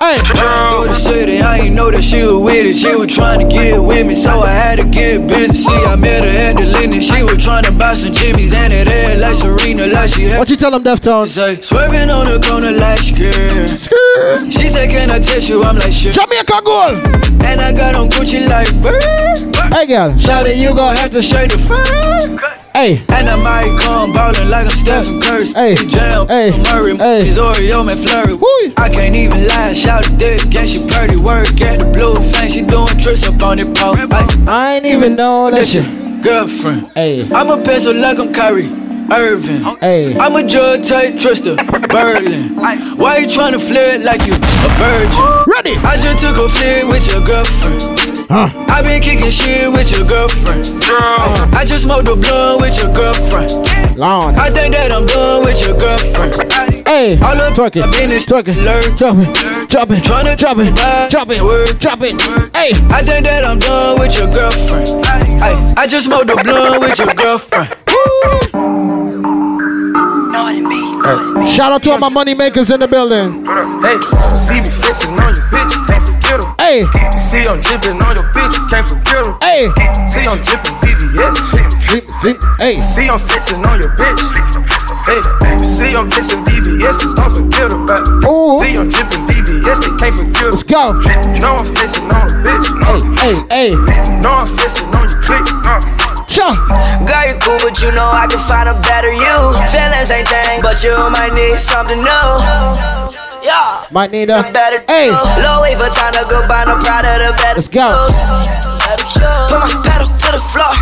Hey. 0.07 0.23
Through 0.23 0.87
the 0.87 0.93
city, 0.93 1.41
I 1.41 1.67
ain't 1.67 1.75
know 1.75 1.91
that 1.91 2.01
she 2.01 2.23
was 2.23 2.39
with 2.39 2.65
it. 2.65 2.75
She 2.75 2.95
was 2.95 3.13
trying 3.13 3.43
to 3.43 3.47
get 3.53 3.77
with 3.77 4.07
me, 4.07 4.15
so 4.15 4.39
I 4.39 4.51
had 4.51 4.77
to 4.77 4.85
get 4.85 5.27
busy. 5.27 5.67
See, 5.67 5.83
I 5.83 5.97
met 5.97 6.23
her 6.23 6.29
at 6.29 6.55
the 6.55 6.63
Lennon. 6.63 7.01
She 7.01 7.23
was 7.23 7.43
trying 7.43 7.63
to 7.63 7.73
buy 7.73 7.93
some 7.93 8.13
Jimmy's 8.13 8.53
and 8.53 8.71
it 8.71 8.87
had 8.87 9.19
like 9.19 9.35
Serena, 9.35 9.85
like 9.87 10.09
she 10.09 10.23
had. 10.23 10.39
What 10.39 10.49
you 10.49 10.55
tell 10.55 10.71
them, 10.71 10.85
Deftone? 10.85 11.27
Say, 11.27 11.59
swerving 11.59 12.09
on 12.09 12.23
the 12.23 12.39
corner 12.39 12.71
like 12.71 12.99
skirt. 12.99 14.47
She 14.47 14.69
said, 14.71 14.89
Can 14.89 15.11
I 15.11 15.19
touch 15.19 15.49
you? 15.49 15.61
I'm 15.63 15.75
like, 15.75 15.91
sure. 15.91 16.13
Jamaica 16.13 16.61
goal. 16.63 16.95
And 17.43 17.59
I 17.59 17.73
got 17.75 17.97
on 17.97 18.07
Gucci 18.07 18.47
like 18.47 18.71
bird. 18.79 19.73
Hey, 19.73 19.87
girl. 19.87 20.17
Shout 20.17 20.47
it, 20.47 20.55
you 20.55 20.73
gon' 20.73 20.95
have 20.95 21.11
to 21.11 21.21
shake 21.21 21.51
the 21.51 21.59
front. 21.59 22.66
Hey. 22.77 22.99
And 23.09 23.27
I 23.27 23.35
might 23.41 23.75
come 23.81 24.13
ballin' 24.13 24.51
like 24.51 24.65
I'm 24.65 24.69
Stephen 24.69 25.19
Curry. 25.19 25.45
Hey. 25.55 25.73
Jam, 25.87 26.27
Hey. 26.27 26.51
Murray, 26.61 26.95
Hey. 26.95 27.25
she's 27.25 27.39
Oreo, 27.39 27.83
man, 27.83 27.97
flurry. 27.97 28.35
Woo. 28.37 28.73
I 28.77 28.87
can't 28.87 29.15
even 29.15 29.47
lie, 29.47 29.73
shout 29.73 30.05
it, 30.05 30.19
this, 30.19 30.45
and 30.45 30.69
she 30.69 30.85
pretty 30.85 31.17
work 31.17 31.59
at 31.59 31.79
the 31.79 31.89
blue 31.91 32.13
flame. 32.13 32.51
She 32.51 32.61
doing 32.61 32.95
tricks 32.99 33.27
up 33.27 33.41
on 33.41 33.57
it, 33.57 33.73
pole. 33.75 33.95
I 34.47 34.75
ain't 34.75 34.85
even 34.85 35.15
know 35.15 35.49
that 35.49 35.57
That's 35.57 35.73
your 35.73 35.85
girlfriend. 36.21 36.91
Hey. 36.93 37.27
I'm 37.33 37.49
a 37.49 37.57
pencil 37.63 37.95
like 37.95 38.19
I'm 38.19 38.31
Kyrie 38.31 38.69
Irving. 39.11 39.77
Hey. 39.79 40.17
I'm 40.17 40.35
a 40.35 40.43
judge, 40.43 40.87
Tate, 40.87 41.15
Trista, 41.15 41.55
Berlin. 41.89 42.55
Why 42.97 43.17
you 43.17 43.27
tryna 43.27 43.59
flirt 43.59 44.01
like 44.01 44.25
you 44.27 44.33
a 44.33 44.69
virgin? 44.75 45.23
Ready. 45.47 45.75
I 45.85 45.95
just 45.97 46.19
took 46.19 46.37
a 46.37 46.49
flick 46.49 46.85
with 46.87 47.07
your 47.07 47.23
girlfriend. 47.23 48.27
Huh. 48.29 48.49
I 48.67 48.81
been 48.83 49.01
kicking 49.01 49.31
shit 49.31 49.71
with 49.71 49.89
your 49.91 50.05
girlfriend. 50.05 50.75
I 51.55 51.63
just 51.65 51.83
smoked 51.83 52.09
a 52.09 52.15
blunt 52.15 52.61
with 52.61 52.75
your 52.81 52.91
girlfriend. 52.93 53.97
Long. 53.97 54.37
I 54.37 54.49
think 54.49 54.75
that 54.75 54.91
I'm 54.91 55.05
done 55.05 55.43
with 55.45 55.65
your 55.65 55.77
girlfriend. 55.77 56.35
Hey. 56.85 57.15
All 57.23 57.39
up 57.39 57.53
Twerk 57.53 57.77
it. 57.77 57.85
Twerk 58.27 58.47
it. 58.49 58.97
Drop 58.97 59.15
it. 59.17 59.69
Drop 59.69 59.91
it. 59.91 60.03
Tryna 60.03 60.37
Drop 60.37 60.57
it. 60.59 61.09
Drop 61.09 61.29
it. 61.31 61.41
word. 61.41 61.79
Drop 61.79 62.01
it. 62.01 62.21
Hey. 62.53 62.71
I 62.91 63.01
think 63.01 63.25
that 63.25 63.45
I'm 63.45 63.59
done 63.59 63.99
with 63.99 64.17
your 64.17 64.29
girlfriend. 64.29 65.05
Ay, 65.41 65.73
I 65.77 65.87
just 65.87 66.05
smoked 66.05 66.29
a 66.29 66.35
blunt 66.43 66.81
with 66.81 66.99
your 66.99 67.13
girlfriend. 67.13 67.73
Shout 71.07 71.71
out 71.71 71.83
to 71.83 71.91
all 71.91 71.99
my 71.99 72.09
money 72.09 72.33
makers 72.33 72.69
in 72.69 72.81
the 72.81 72.87
building. 72.87 73.47
Hey, 73.79 73.95
see 74.35 74.59
me 74.59 74.67
flexing 74.67 75.15
on 75.15 75.39
your 75.39 75.47
bitch, 75.47 75.71
can't 75.87 76.03
forget 76.03 76.43
em. 76.43 76.51
Hey. 76.59 76.83
See 77.15 77.47
I'm 77.47 77.63
dripping 77.63 77.95
on 78.03 78.11
your 78.19 78.27
bitch, 78.35 78.59
can't 78.67 78.83
forget 78.83 79.23
em. 79.23 79.39
Hey. 79.39 79.71
See 80.03 80.27
I'm 80.27 80.35
dripping 80.43 80.75
VVS. 80.83 81.39
See, 81.87 82.03
see, 82.03 82.35
hey. 82.59 82.75
See 82.75 83.07
I'm 83.07 83.23
flexing 83.23 83.63
on 83.63 83.79
your 83.79 83.95
bitch. 83.95 84.19
Hey, 85.07 85.23
see 85.63 85.95
I'm 85.95 86.11
flexing 86.11 86.43
VVS, 86.43 87.15
don't 87.15 87.31
forget 87.31 87.71
about 87.71 88.03
it. 88.03 88.27
Ooh. 88.27 88.59
See 88.59 88.75
I'm 88.75 88.91
dripping 88.91 89.23
VVS, 89.31 89.79
they 89.87 89.95
can't 89.95 90.11
forget 90.11 90.51
Let's 90.51 90.67
go. 90.67 90.91
No, 91.39 91.55
I'm 91.55 91.67
flexing 91.71 92.11
on 92.11 92.27
a 92.27 92.35
bitch. 92.43 92.67
Hey, 93.15 93.31
hey, 93.47 93.71
hey. 93.71 94.19
No, 94.19 94.43
I'm 94.43 94.47
flexing 94.59 94.91
on 94.91 95.07
your 95.07 95.23
click. 95.23 95.96
Sure. 96.27 96.53
Girl, 97.07 97.23
you 97.27 97.35
cool, 97.39 97.57
but 97.63 97.81
you 97.81 97.91
know 97.91 98.07
I 98.11 98.27
can 98.29 98.39
find 98.39 98.67
a 98.67 98.75
better 98.83 99.11
you. 99.11 99.37
Feelings 99.71 100.11
ain't 100.11 100.27
thing, 100.27 100.61
but 100.61 100.83
you 100.83 100.93
might 101.09 101.31
need 101.33 101.57
something 101.57 101.97
new. 101.97 102.27
Yeah. 103.43 103.87
Might 103.91 104.11
need 104.11 104.29
a. 104.29 104.43
Better 104.51 104.83
Hey. 104.87 105.09
Low 105.09 105.61
wave 105.63 105.79
for 105.79 105.89
time 105.89 106.13
to 106.13 106.25
go 106.29 106.45
buy 106.47 106.65
no 106.67 106.75
Prada, 106.77 107.15
the 107.19 107.31
better 107.39 107.63
Let's 107.63 107.69
go. 107.69 107.87
Put 109.47 109.59
my 109.59 109.81
pedal 109.83 110.07
to 110.07 110.31
the 110.31 110.39
floor. 110.39 110.73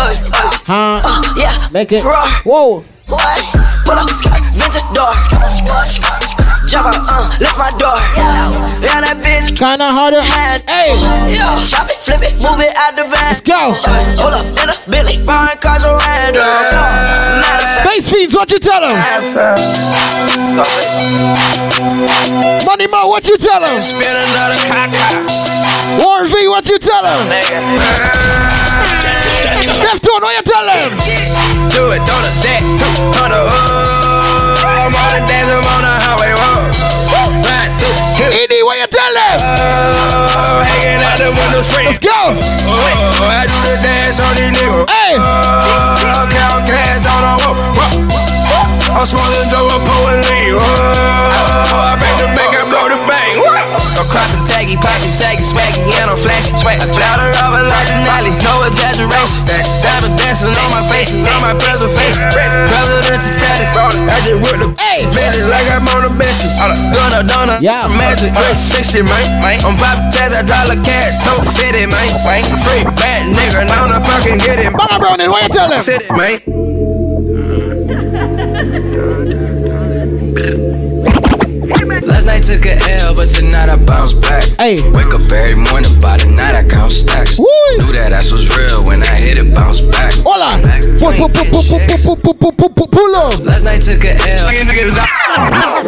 Ay, 0.00 0.16
ay. 0.32 0.60
Huh? 0.64 1.00
Uh, 1.04 1.34
yeah. 1.36 1.68
Make 1.70 1.92
it. 1.92 2.02
Roar. 2.02 2.24
Whoa. 2.44 2.84
What? 3.06 3.42
Pull 3.84 3.94
up 3.94 4.10
skirt, 4.10 4.44
vintage 4.52 4.82
door. 4.96 6.45
Jump 6.64 6.88
out, 6.88 7.04
uh, 7.04 7.28
lift 7.38 7.58
my 7.60 7.70
door. 7.76 8.00
Yeah, 8.80 9.04
that 9.04 9.20
bitch 9.22 9.56
Kinda 9.56 9.88
harder. 9.88 10.20
Hey. 10.20 10.96
Yeah, 11.30 11.56
chop 11.64 11.88
it, 11.88 12.00
flip 12.02 12.22
it, 12.22 12.34
move 12.42 12.60
it 12.60 12.74
out 12.76 12.96
the 12.96 13.04
van. 13.04 13.22
Let's 13.28 13.40
go. 13.40 13.76
Hold 14.20 14.34
up 14.34 14.44
in 14.44 14.68
a 14.68 14.76
Billy, 14.88 15.20
foreign 15.24 15.56
cars. 15.62 15.84
Matter 15.86 16.42
of 16.42 17.82
Face 17.86 18.08
feeds, 18.08 18.34
what 18.34 18.50
you 18.50 18.58
tell 18.58 18.80
them? 18.80 18.96
Money 22.66 22.86
Mo, 22.86 23.08
what 23.08 23.28
you 23.28 23.38
tell 23.38 23.60
them? 23.60 23.80
Spin 23.80 24.02
another. 24.04 24.58
Warren 26.02 26.28
V, 26.28 26.48
what 26.48 26.68
you 26.68 26.78
tell 26.78 27.02
them? 27.02 27.26
Deftone, 29.80 30.22
what 30.22 30.36
you 30.36 30.42
tell 30.44 30.66
them? 30.66 30.90
Do 31.72 31.90
it, 31.94 32.02
don't 32.04 32.24
a 32.24 32.32
that, 32.44 32.62
two, 32.76 33.95
on 35.06 35.12
the 35.12 35.22
hood. 35.22 35.22
I'm 35.22 35.22
on 35.22 35.22
the 35.22 35.22
dance, 35.26 35.50
I'm 35.50 35.66
on 35.66 35.80
the 35.82 35.94
highway. 36.02 36.32
Ride 37.46 37.72
through, 37.78 38.64
what 38.64 38.78
you 38.78 38.88
tell 38.90 39.12
them? 39.14 39.38
oh, 39.38 40.62
hanging 40.66 41.02
out 41.02 41.18
the 41.18 41.30
window 41.30 41.62
screen. 41.62 41.86
Let's 41.86 42.02
go. 42.02 42.10
Oh, 42.10 43.30
I 43.30 43.46
do 43.46 43.58
the 43.62 43.76
dance 43.82 44.18
on 44.18 44.34
these 44.34 44.50
niggas. 44.50 44.88
Hey. 44.90 45.14
Oh, 45.18 46.26
count 46.30 46.66
cash 46.66 47.06
on 47.06 47.20
the 47.22 47.32
whoa. 47.46 48.06
I'm 48.96 49.06
dope, 49.52 49.70
I'm 49.70 49.82
pulling 49.84 50.22
lean. 50.26 50.56
Oh, 50.56 51.86
I 51.86 51.94
make 52.00 52.16
the 52.18 52.28
make 52.34 52.52
it 52.54 52.66
blow 52.66 52.88
the 52.88 52.98
bang. 53.06 53.36
Whoa. 53.38 54.35
I'm 54.66 54.78
cropping 54.82 55.14
taggy, 55.14 55.46
swaggy, 55.46 55.78
and 56.02 56.10
I'm 56.10 56.18
flashy. 56.18 56.50
I 56.66 56.74
cloud 56.90 57.18
her 57.22 57.30
up 57.38 57.54
like 57.54 57.86
Denali, 57.86 58.34
no 58.42 58.66
exaggeration. 58.66 59.46
Diamond 59.78 60.18
dancing 60.18 60.50
on 60.50 60.68
my 60.74 60.82
face, 60.90 61.14
and 61.14 61.22
on 61.30 61.40
my 61.40 61.54
preservation. 61.54 62.26
Presidential 62.34 63.22
status. 63.22 63.70
I 63.78 64.18
just 64.26 64.42
whipped 64.42 64.60
the 64.66 64.68
Hey. 64.82 65.06
minute 65.06 65.46
like 65.46 65.68
I'm 65.70 65.86
on 65.86 66.02
the 66.02 66.10
bench. 66.18 66.42
Gonna, 66.92 67.22
donna, 67.22 67.58
Yeah. 67.62 67.86
magic, 67.86 68.34
great 68.34 68.56
60, 68.58 69.02
man. 69.02 69.62
I'm 69.62 69.76
tags, 70.10 70.34
I 70.34 70.42
dollar 70.42 70.76
cat, 70.82 71.14
toe 71.22 71.38
fitted, 71.54 71.86
man. 71.88 72.10
Free 72.66 72.82
bad 72.98 73.30
nigga, 73.30 73.66
now 73.70 73.86
the 73.86 74.02
fucking 74.02 74.38
get 74.38 74.58
it. 74.58 74.72
Baba 74.74 74.98
Browning, 74.98 75.30
what 75.30 75.42
you 75.42 75.48
tell 75.48 75.68
them? 75.68 75.80
Sit 75.80 76.02
it, 76.02 76.10
man. 76.10 76.95
Last 82.26 82.50
night 82.50 82.58
took 82.58 82.66
a 82.66 82.74
L, 82.98 83.14
but 83.14 83.28
tonight 83.28 83.68
I 83.70 83.76
bounce 83.76 84.12
back. 84.12 84.42
Hey. 84.58 84.82
Wake 84.90 85.14
up 85.14 85.30
every 85.30 85.54
morning, 85.54 85.94
by 86.00 86.18
the 86.18 86.26
night 86.26 86.56
I 86.56 86.66
count 86.66 86.90
stacks. 86.90 87.38
Woo. 87.38 87.46
Knew 87.78 87.86
that 87.94 88.10
ass 88.10 88.32
was 88.32 88.50
real 88.58 88.82
when 88.82 89.00
I 89.00 89.14
hit 89.14 89.38
it, 89.38 89.54
bounce 89.54 89.80
back. 89.80 90.12
Hola. 90.26 90.58
Pull 92.90 93.14
up. 93.14 93.38
Last 93.46 93.62
night 93.62 93.82
took 93.82 94.02
a 94.02 94.18
L. 94.18 94.48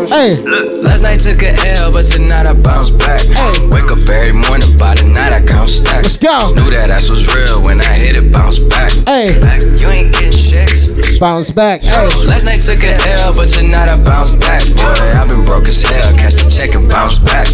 Hey. 0.07 0.36
Look, 0.39 0.84
last 0.84 1.02
night 1.02 1.18
took 1.18 1.42
a 1.42 1.58
L, 1.75 1.91
but 1.91 2.07
tonight 2.07 2.47
I 2.47 2.55
bounce 2.55 2.91
back. 2.91 3.20
Hey. 3.26 3.58
Wake 3.75 3.91
up 3.91 4.08
every 4.08 4.33
morning, 4.33 4.76
by 4.78 4.94
the 4.94 5.10
night 5.10 5.34
I 5.34 5.42
count 5.42 5.68
stacks. 5.68 6.05
Let's 6.07 6.18
go. 6.18 6.55
Knew 6.55 6.70
that 6.70 6.91
ass 6.94 7.10
was 7.10 7.26
real 7.34 7.60
when 7.62 7.81
I 7.81 7.99
hit 7.99 8.15
it, 8.15 8.31
bounce 8.33 8.60
back. 8.60 8.92
Hey. 9.10 9.34
You 9.75 9.91
ain't 9.91 10.15
getting 10.15 10.39
checks. 10.39 10.94
Bounce 11.18 11.50
back. 11.50 11.83
Hey. 11.83 12.07
Last 12.31 12.47
night 12.47 12.62
took 12.62 12.84
a 12.84 12.94
L, 13.18 13.34
but 13.34 13.49
tonight 13.50 13.91
I 13.91 13.99
bounce 13.99 14.31
back. 14.39 14.62
Boy, 14.78 15.18
I've 15.18 15.26
been 15.26 15.44
broke 15.44 15.67
as 15.67 15.83
hell. 15.83 16.15
Can 16.15 16.27
Catch 16.28 16.44
the 16.44 16.50
check 16.50 16.74
and 16.74 16.86
bounce 16.90 17.24
back. 17.24 17.47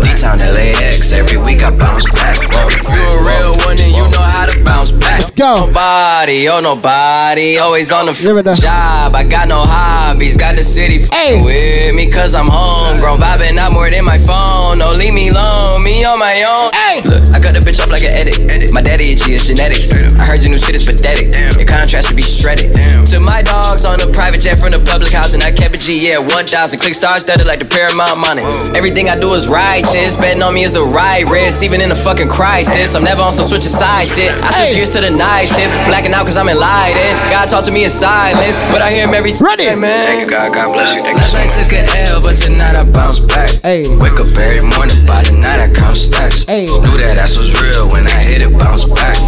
D-Town 0.00 0.38
LAX, 0.38 1.12
every 1.12 1.36
week 1.36 1.62
I 1.62 1.68
bounce 1.68 2.06
back. 2.12 2.38
Whoa, 2.48 2.66
if 2.68 2.80
you 2.88 3.04
a 3.04 3.20
real 3.28 3.52
one, 3.66 3.76
then 3.76 3.90
you 3.90 4.00
know 4.08 4.24
how 4.24 4.46
to 4.46 4.64
bounce 4.64 4.90
back. 4.90 5.20
Let's 5.20 5.30
go. 5.32 5.66
Nobody, 5.66 6.48
oh 6.48 6.60
nobody, 6.60 7.58
always 7.58 7.92
on 7.92 8.06
the 8.06 8.12
f- 8.12 8.56
job. 8.56 9.14
I 9.14 9.22
got 9.24 9.48
no 9.48 9.60
hobbies, 9.60 10.38
got 10.38 10.56
the 10.56 10.64
city 10.64 11.04
f- 11.04 11.44
with 11.44 11.94
me 11.94 12.10
cause 12.10 12.34
I'm 12.34 12.48
homegrown. 12.48 13.20
Vibing 13.20 13.58
out 13.58 13.72
more 13.74 13.90
than 13.90 14.02
my 14.02 14.16
phone. 14.16 14.78
No, 14.78 14.94
leave 14.94 15.12
me 15.12 15.28
alone, 15.28 15.82
me 15.82 16.02
on 16.06 16.18
my 16.18 16.42
own. 16.44 16.72
Hey. 16.72 17.02
Look, 17.02 17.28
I 17.36 17.38
cut 17.38 17.52
the 17.52 17.60
bitch 17.60 17.80
up 17.80 17.90
like 17.90 18.02
an 18.02 18.16
edit. 18.16 18.72
My 18.72 18.80
daddy 18.80 19.12
itchy 19.12 19.34
is 19.34 19.46
genetics. 19.46 19.92
I 19.92 20.24
heard 20.24 20.40
your 20.40 20.52
new 20.52 20.58
shit 20.58 20.74
is 20.74 20.84
pathetic. 20.84 21.36
Your 21.58 21.66
contrast 21.66 22.08
should 22.08 22.16
be 22.16 22.22
shredded. 22.22 22.72
To 23.12 23.20
my 23.20 23.42
dogs 23.42 23.84
on 23.84 24.00
a 24.00 24.10
private 24.10 24.40
jet 24.40 24.56
from 24.56 24.70
the 24.70 24.80
public 24.80 25.12
house, 25.12 25.34
and 25.34 25.42
I 25.42 25.52
kept 25.52 25.74
a 25.74 25.78
G, 25.78 26.08
yeah, 26.08 26.16
1,000. 26.16 26.78
Click 26.80 26.94
stars 26.94 27.20
studded 27.20 27.46
like 27.46 27.58
the 27.58 27.66
Paramount 27.66 28.21
money. 28.22 28.46
Everything 28.78 29.10
I 29.10 29.18
do 29.18 29.34
is 29.34 29.48
righteous. 29.48 30.16
Betting 30.16 30.42
on 30.42 30.54
me 30.54 30.62
is 30.62 30.70
the 30.72 30.84
right 30.84 31.26
risk, 31.26 31.62
even 31.62 31.80
in 31.80 31.90
a 31.90 31.96
fucking 31.96 32.28
crisis. 32.28 32.94
I'm 32.94 33.02
never 33.02 33.20
on 33.20 33.32
some 33.32 33.44
switch 33.44 33.66
of 33.66 33.74
side 33.74 34.06
shit. 34.06 34.30
I 34.30 34.50
switch 34.54 34.78
gears 34.78 34.92
to 34.94 35.00
the 35.02 35.10
night 35.10 35.46
shift. 35.50 35.74
Blacking 35.90 36.14
out 36.14 36.24
cause 36.24 36.36
I'm 36.36 36.48
enlightened. 36.48 37.18
God 37.34 37.46
talk 37.48 37.64
to 37.66 37.72
me 37.72 37.84
in 37.84 37.90
silence, 37.90 38.58
but 38.70 38.80
I 38.80 38.92
hear 38.94 39.04
him 39.08 39.14
every 39.14 39.32
time. 39.32 39.58
Ready, 39.58 39.74
man. 39.74 40.06
Thank 40.06 40.20
you, 40.22 40.30
God. 40.30 40.54
God 40.54 40.72
bless 40.72 40.94
you. 40.94 41.02
Thank 41.02 41.18
Last 41.18 41.34
night 41.34 41.50
took 41.50 41.72
a 41.74 41.82
L, 42.10 42.22
but 42.22 42.36
tonight 42.38 42.76
I 42.76 42.84
bounce 42.84 43.18
back. 43.18 43.50
Hey. 43.62 43.88
Wake 43.98 44.18
up 44.22 44.30
every 44.38 44.62
morning, 44.62 45.04
by 45.04 45.22
the 45.26 45.32
night 45.32 45.60
I 45.60 45.68
count 45.72 45.96
stacks. 45.96 46.44
Hey. 46.44 46.66
Knew 46.66 46.96
that 47.02 47.18
ass 47.18 47.36
was 47.36 47.50
real 47.60 47.88
when 47.90 48.06
I 48.06 48.22
hit 48.22 48.42
it, 48.42 48.52
bounce 48.56 48.84
back. 48.84 49.18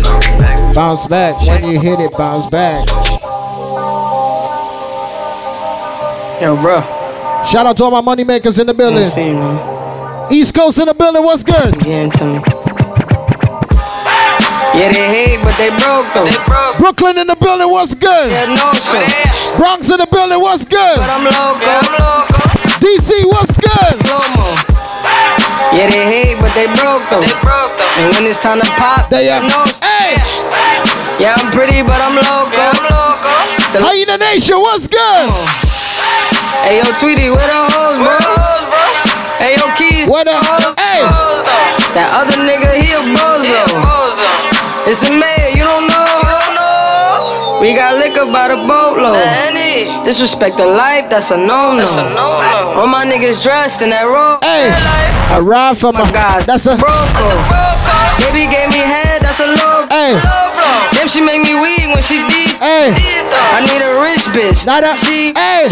Bounce 0.75 1.07
back. 1.09 1.35
When 1.47 1.71
you 1.71 1.81
hit 1.81 2.01
it, 2.01 2.13
bounce 2.17 2.49
back. 2.51 2.87
Yo, 6.41 6.57
bro. 6.57 7.04
Shout 7.51 7.67
out 7.67 7.77
to 7.77 7.85
all 7.85 7.91
my 7.91 8.01
money 8.01 8.25
makers 8.25 8.59
in 8.59 8.67
the 8.67 8.75
building. 8.75 9.05
East 10.31 10.55
Coast 10.55 10.79
in 10.79 10.87
the 10.87 10.95
building. 10.95 11.23
What's 11.23 11.43
good? 11.43 11.75
Yeah, 11.85 12.09
tell 12.09 12.33
me. 12.33 12.41
Yeah, 14.75 14.91
they 14.91 15.07
hate, 15.07 15.39
but 15.45 15.55
they 15.55 15.71
broke 15.79 16.09
though. 16.15 16.25
They 16.27 16.41
broke. 16.49 16.79
Brooklyn 16.79 17.19
in 17.19 17.29
the 17.29 17.37
building. 17.37 17.71
What's 17.71 17.95
good? 17.95 18.31
Yeah, 18.31 18.51
no 18.51 18.73
shit. 18.75 19.07
Bronx 19.57 19.91
in 19.91 19.99
the 19.99 20.09
building. 20.11 20.41
What's 20.41 20.65
good? 20.65 20.97
But 20.99 21.11
I'm 21.11 21.23
loco. 21.23 21.69
I'm 21.69 21.89
loco. 21.95 22.43
DC. 22.83 23.23
What's 23.29 23.55
good? 23.55 23.93
Slow 24.03 24.19
mo. 24.35 24.47
Yeah, 25.77 25.91
they 25.93 26.05
hate, 26.11 26.41
but 26.41 26.51
they 26.59 26.67
broke 26.81 27.07
though. 27.13 27.23
They 27.23 27.39
broke 27.45 27.77
though. 27.79 28.01
And 28.03 28.11
when 28.15 28.25
it's 28.27 28.43
time 28.43 28.59
to 28.59 28.67
pop, 28.75 29.11
they 29.11 29.29
uh, 29.29 29.41
have 29.41 29.47
no 29.47 29.63
Hey. 29.85 30.19
Yeah, 31.23 31.37
I'm 31.39 31.53
pretty, 31.53 31.83
but 31.83 32.01
I'm 32.01 32.17
loco. 32.17 32.57
Yeah, 32.57 32.73
I'm 32.73 32.83
loco. 32.89 33.87
Hyena 33.87 34.19
Nation. 34.19 34.59
What's 34.59 34.89
good? 34.89 35.74
Hey, 36.65 36.79
yo, 36.81 36.85
Tweety, 36.99 37.29
where 37.31 37.47
the 37.47 37.61
hoes, 37.77 37.99
bro? 38.01 38.17
Hey, 39.39 39.57
yo, 39.59 39.67
Keys. 39.77 40.09
where 40.09 40.25
the? 40.25 40.33
hoes? 40.35 40.65
Hey. 40.81 41.05
That 41.95 42.11
other 42.11 42.39
nigga, 42.41 42.75
he 42.75 42.93
a 42.97 43.01
bozo. 43.15 43.63
It's 44.89 45.03
a 45.05 45.11
mayor, 45.13 45.51
you 45.55 45.65
don't 45.65 45.87
know. 45.89 46.05
We 47.61 47.73
got 47.73 47.97
liquor 47.97 48.27
by 48.31 48.49
the 48.49 48.57
boatload. 48.57 49.17
Disrespect 50.05 50.59
the 50.59 50.67
life, 50.67 51.09
that's 51.09 51.31
a 51.31 51.37
no 51.37 51.73
no. 51.73 51.85
All 52.77 52.87
my 52.87 53.07
niggas 53.07 53.43
dressed 53.43 53.81
in 53.81 53.91
that 53.91 54.05
robe. 54.05 54.45
Hey, 54.45 54.69
I 55.33 55.39
ride 55.41 55.79
for 55.79 55.93
my 55.93 56.05
guys. 56.11 56.45
That's 56.45 56.67
a 56.67 56.77
broco. 56.77 57.25
Baby 58.21 58.51
gave 58.53 58.69
me 58.69 58.85
head, 58.85 59.23
that's 59.23 59.41
a 59.41 59.47
low. 59.47 59.87
Hey. 59.89 60.21
Damn, 61.05 61.13
she 61.13 61.21
make 61.21 61.45
me 61.45 61.53
weak 61.53 61.85
when 61.93 62.01
she 62.01 62.25
deep. 62.33 62.57
Hey. 62.65 62.89
I 62.89 63.61
need 63.61 63.85
a 63.85 63.93
rich 64.01 64.25
bitch. 64.33 64.65
Not 64.65 64.89
a 64.89 64.97
cheap. 64.97 65.37
Hey. 65.37 65.69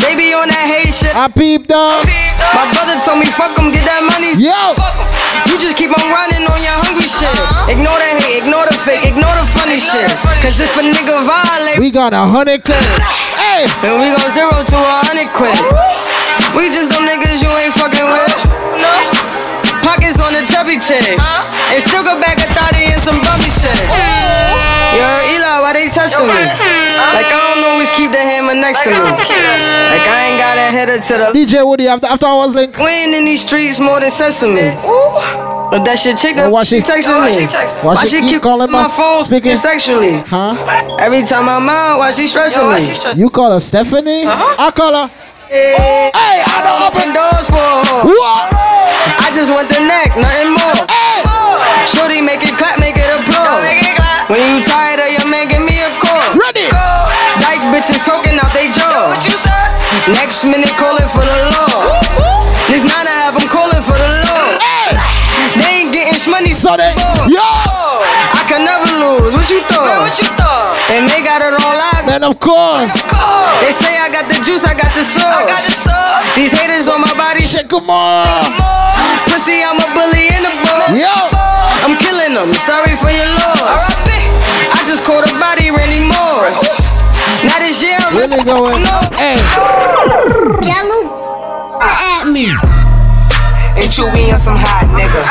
Baby 0.00 0.32
on 0.32 0.48
that 0.48 0.64
hate 0.64 0.88
shit. 0.88 1.12
I 1.12 1.28
peeped 1.28 1.68
dog. 1.68 2.08
My 2.56 2.64
brother 2.72 2.96
told 3.04 3.20
me 3.20 3.28
fuck 3.28 3.52
him, 3.60 3.68
get 3.68 3.84
that 3.84 4.00
money. 4.08 4.32
Yo. 4.40 4.56
You 5.52 5.60
just 5.60 5.76
keep 5.76 5.92
on 5.92 6.00
running 6.08 6.48
on 6.48 6.56
your 6.64 6.80
hungry 6.80 7.04
shit. 7.04 7.28
Uh-huh. 7.28 7.76
Ignore 7.76 7.92
the 7.92 8.08
hate, 8.24 8.40
ignore 8.40 8.64
the 8.64 8.72
fake, 8.72 9.04
ignore 9.04 9.36
the 9.36 9.44
funny 9.52 9.76
shit. 9.76 10.08
Cause 10.40 10.56
if 10.56 10.72
a 10.72 10.80
nigga 10.80 11.12
violate, 11.28 11.76
We 11.76 11.92
got 11.92 12.16
a 12.16 12.24
hundred 12.24 12.64
clips. 12.64 12.88
Hey. 13.36 13.68
And 13.84 14.00
we 14.00 14.16
go 14.16 14.24
zero 14.32 14.48
to 14.48 14.76
a 14.80 14.96
hundred 15.04 15.28
quid. 15.36 15.60
We 16.56 16.72
just 16.72 16.88
them 16.88 17.04
niggas 17.04 17.44
you 17.44 17.52
ain't 17.52 17.76
fucking 17.76 18.08
with. 18.08 18.32
No. 18.80 19.13
Pockets 19.84 20.18
on 20.18 20.32
the 20.32 20.42
chubby 20.48 20.80
chick. 20.80 21.04
And 21.20 21.82
still 21.84 22.02
go 22.02 22.16
back 22.20 22.40
a 22.40 22.48
thotty 22.56 22.88
and 22.88 23.00
some 23.00 23.20
bummy 23.20 23.50
shit. 23.52 23.76
Yo, 24.94 25.04
Eli, 25.34 25.60
why 25.60 25.72
they 25.74 25.88
testing 25.88 26.24
me? 26.26 26.32
Like 26.32 27.28
I 27.28 27.52
don't 27.54 27.64
always 27.68 27.90
keep 27.90 28.10
the 28.10 28.18
hammer 28.22 28.54
next 28.54 28.82
to 28.84 28.90
me. 28.90 28.96
Like 28.96 30.06
I 30.08 30.18
ain't 30.30 30.38
got 30.40 30.56
a 30.56 30.70
header 30.72 30.98
to 30.98 31.14
the 31.18 31.26
DJ 31.36 31.66
Woody 31.66 31.88
after 31.88 32.06
after 32.06 32.26
hours 32.26 32.54
link. 32.54 32.76
we 32.78 32.84
ain't 32.88 33.14
in 33.14 33.24
these 33.24 33.42
streets 33.42 33.78
more 33.80 34.00
than 34.00 34.10
sesame. 34.10 34.74
But 35.70 35.82
that 35.84 35.98
shit 35.98 36.16
chick 36.18 36.36
that 36.36 36.50
Why 36.52 36.62
she- 36.62 36.80
texting 36.80 37.16
why 37.18 37.26
me. 37.26 37.32
she 37.32 37.46
text- 37.46 37.74
why 37.82 37.94
Why 37.94 38.04
she 38.04 38.16
she 38.16 38.20
keep 38.20 38.28
keep 38.38 38.42
calling 38.42 38.68
calling 38.68 38.70
my- 38.70 38.86
my 38.88 38.96
phone 38.96 39.24
speaking- 39.24 39.56
speaking 39.56 39.80
sexually? 39.80 40.18
Huh? 40.28 40.54
Every 41.00 41.22
time 41.22 41.48
I'm 41.48 41.68
out, 41.68 41.98
why 41.98 42.10
she 42.12 42.28
stressing 42.28 42.62
me? 42.70 43.18
You 43.20 43.28
call 43.30 43.50
her 43.52 43.60
Stephanie? 43.60 44.24
I 44.26 44.70
call 44.70 44.92
her. 44.94 45.10
Hey, 45.48 46.10
Hey, 46.14 46.42
I 46.46 46.58
don't 46.62 46.82
open 46.88 47.12
doors 47.12 47.46
for 47.48 47.56
her. 47.56 48.04
What? 48.06 48.73
I 49.24 49.32
just 49.32 49.48
want 49.48 49.72
the 49.72 49.80
neck, 49.80 50.12
nothing 50.20 50.52
more. 50.52 50.84
Shorty 51.88 52.20
make 52.20 52.44
it 52.44 52.52
clap, 52.60 52.76
make 52.76 53.00
it 53.00 53.08
applaud. 53.08 53.64
When 54.28 54.40
you 54.52 54.60
tired 54.60 55.00
of 55.00 55.08
your 55.08 55.24
man, 55.32 55.48
give 55.48 55.64
me 55.64 55.80
a 55.80 55.88
call. 55.96 56.20
Ready? 56.36 56.68
Dyke 57.40 57.64
bitches 57.72 58.04
talking 58.04 58.36
out 58.36 58.52
they 58.52 58.68
jaw. 58.68 59.08
What 59.08 59.24
you 59.24 59.32
say? 59.32 59.52
Next 60.12 60.44
minute 60.44 60.68
calling 60.76 61.08
for 61.08 61.24
the 61.24 61.38
law. 61.56 61.96
This 62.68 62.84
nine 62.84 63.08
I 63.08 63.16
have 63.24 63.32
them 63.32 63.48
calling 63.48 63.80
for 63.80 63.96
the 63.96 64.10
law. 64.28 64.60
They 65.56 65.88
ain't 65.88 65.92
getting 65.96 66.16
money, 66.28 66.52
So 66.52 66.76
they, 66.76 66.92
yo, 67.32 67.40
I 67.40 68.44
can 68.44 68.64
never 68.64 68.88
lose. 68.92 69.32
What 69.32 69.48
you 69.48 69.64
thought? 69.72 70.04
what 70.04 70.16
you 70.20 70.28
thought? 70.36 70.76
And 70.92 71.08
they 71.08 71.24
got 71.24 71.40
it 71.40 71.56
all 71.64 71.78
out. 71.96 72.04
man, 72.04 72.24
of 72.24 72.36
course. 72.40 72.92
They 73.64 73.72
say 73.72 73.96
I 73.96 74.12
got 74.12 74.28
the 74.28 74.36
juice, 74.44 74.64
I 74.68 74.76
got 74.76 74.92
the 74.92 75.04
sauce. 75.04 75.48
These 76.36 76.52
haters 76.52 76.88
on 76.88 77.00
my 77.00 77.12
body, 77.16 77.40
shit. 77.40 77.54
Shit, 77.54 77.68
come 77.70 77.88
on. 77.88 78.42
Pussy, 79.34 79.66
I'm 79.66 79.74
a 79.74 79.88
bully 79.90 80.30
in 80.30 80.46
the 80.46 80.54
book. 80.62 80.94
Yo. 80.94 81.10
I'm 81.82 81.98
killing 81.98 82.38
them. 82.38 82.54
Sorry 82.54 82.94
for 82.94 83.10
your 83.10 83.26
loss. 83.42 83.82
I 84.06 84.78
just 84.86 85.02
caught 85.02 85.26
a 85.26 85.32
body, 85.42 85.74
Randy 85.74 86.06
Morris. 86.06 86.62
Now 87.42 87.58
this 87.58 87.82
year, 87.82 87.98
I'm 87.98 88.14
Really 88.14 88.44
going. 88.46 88.86
Hey. 89.18 89.34
at 92.14 92.30
me. 92.30 92.46
And 93.74 93.90
Chewy 93.90 94.30
on 94.30 94.38
some 94.38 94.54
hot 94.54 94.86
nigga. 94.94 95.26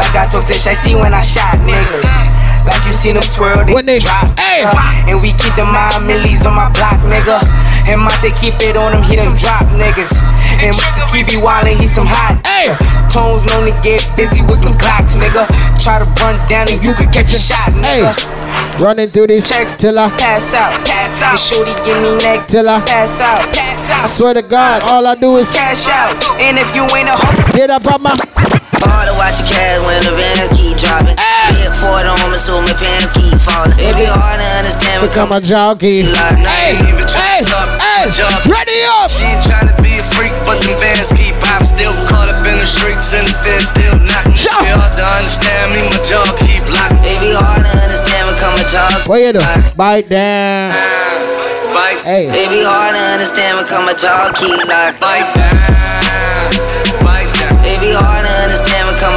Like 0.00 0.16
I 0.16 0.26
told 0.32 0.46
Tish, 0.46 0.66
I 0.66 0.72
see 0.72 0.94
when 0.94 1.12
I 1.12 1.20
shot 1.20 1.60
niggas. 1.60 2.35
Like 2.66 2.82
you 2.84 2.92
seen 2.92 3.14
them 3.14 3.22
twirl, 3.30 3.64
they, 3.64 3.72
When 3.74 3.86
they- 3.86 3.98
drop. 4.00 4.26
Hey. 4.38 4.64
nigga. 4.66 5.08
And 5.14 5.22
we 5.22 5.30
keep 5.38 5.54
the 5.54 5.64
mind 5.64 6.06
millies 6.06 6.44
on 6.46 6.54
my 6.54 6.68
block, 6.74 6.98
nigga. 7.06 7.38
And 7.86 8.02
Monte 8.02 8.34
keep 8.34 8.54
it 8.60 8.76
on 8.76 8.90
him, 8.92 9.02
he 9.06 9.14
them 9.14 9.34
drop 9.38 9.62
niggas. 9.78 10.18
And 10.58 10.74
keep 11.14 11.30
you 11.32 11.40
wildin', 11.40 11.78
he 11.78 11.86
some 11.86 12.06
hot. 12.06 12.42
Hey. 12.44 12.74
Tones 13.12 13.44
known 13.46 13.70
to 13.70 13.74
get 13.86 14.02
busy 14.16 14.42
with 14.42 14.60
them 14.60 14.74
Glocks, 14.74 15.14
nigga. 15.14 15.46
Try 15.78 16.00
to 16.02 16.06
run 16.20 16.34
down 16.48 16.66
and 16.68 16.82
you 16.82 16.92
could 16.94 17.12
catch 17.12 17.30
a 17.32 17.38
shot, 17.38 17.70
Hey. 17.78 18.02
nigga. 18.02 18.80
Running 18.82 19.10
through 19.10 19.28
these 19.28 19.48
Checks 19.48 19.74
till 19.76 19.98
I, 19.98 20.10
pass 20.10 20.52
out, 20.54 20.72
pass 20.84 21.22
out. 21.22 21.38
Shorty 21.38 21.72
give 21.86 21.96
me 22.02 22.16
neck, 22.24 22.48
till 22.48 22.68
I, 22.68 22.80
pass 22.80 23.20
out, 23.20 23.46
pass 23.54 23.90
out. 23.90 24.04
I 24.04 24.06
swear 24.08 24.34
to 24.34 24.42
God, 24.42 24.82
all 24.82 25.06
I 25.06 25.14
do 25.14 25.36
is 25.36 25.48
Cash 25.52 25.88
out. 25.88 26.12
And 26.40 26.58
if 26.58 26.74
you 26.74 26.82
ain't 26.96 27.08
a 27.08 27.12
hoe, 27.16 27.52
get 27.56 27.70
up 27.70 27.86
on 27.92 28.02
my. 28.02 28.16
Hard 28.86 29.10
to 29.10 29.14
watch 29.18 29.42
your 29.42 29.48
cash 29.50 29.82
when 29.84 30.00
the 30.06 30.14
van 30.14 30.46
keep 30.54 30.78
dropping. 30.78 31.18
Big 31.18 31.70
Ford 31.82 32.06
on 32.06 32.30
me, 32.30 32.38
so 32.38 32.58
my 32.62 32.72
pants 32.74 33.10
keep 33.14 33.36
falling. 33.42 33.74
It 33.82 33.94
be 33.98 34.06
hard 34.06 34.38
to 34.38 34.48
understand 34.58 35.02
Become 35.02 35.32
a 35.34 35.40
jockey. 35.40 36.06
like 36.06 36.38
Hey, 36.42 36.78
hey, 37.10 37.42
hey, 37.42 38.06
ready 38.46 38.82
up. 38.86 39.10
She 39.10 39.26
ain't 39.26 39.42
tryna 39.44 39.74
be 39.82 39.98
a 39.98 40.04
freak, 40.04 40.34
but 40.46 40.58
them 40.62 40.74
bands 40.78 41.12
keep 41.12 41.34
popping. 41.42 41.66
Still 41.66 41.94
caught 42.10 42.30
up 42.30 42.46
in 42.46 42.58
the 42.58 42.66
streets 42.66 43.12
and 43.14 43.26
the 43.26 43.34
feds 43.42 43.70
still 43.74 43.94
knocking. 44.02 44.34
Shout. 44.34 44.62
It 44.62 44.74
hard 44.74 44.92
to 44.98 45.04
understand 45.04 45.74
me, 45.74 45.82
my 45.90 45.98
jaw 46.02 46.26
keep 46.42 46.64
locking. 46.70 47.02
It 47.06 47.18
be 47.22 47.30
hard 47.34 47.62
to 47.66 47.72
understand 47.82 48.30
become 48.32 48.54
a 48.58 48.66
job. 48.66 49.06
What 49.06 49.20
you 49.22 49.32
do? 49.34 49.42
Bite 49.76 50.08
down. 50.08 50.72
Bite, 51.74 52.00
Hey. 52.06 52.30
It 52.30 52.48
be 52.48 52.62
hard 52.64 52.94
to 52.96 53.02
understand 53.12 53.58
become 53.60 53.84
a 53.90 53.94
job 53.94 54.32
keep 54.38 54.56
locked. 54.64 54.96
bite 55.02 55.28
down, 55.36 56.48
bite 57.04 57.28
down. 57.36 57.52
It 57.66 57.78
be 57.82 57.92
hard 57.92 58.24
to 58.24 58.32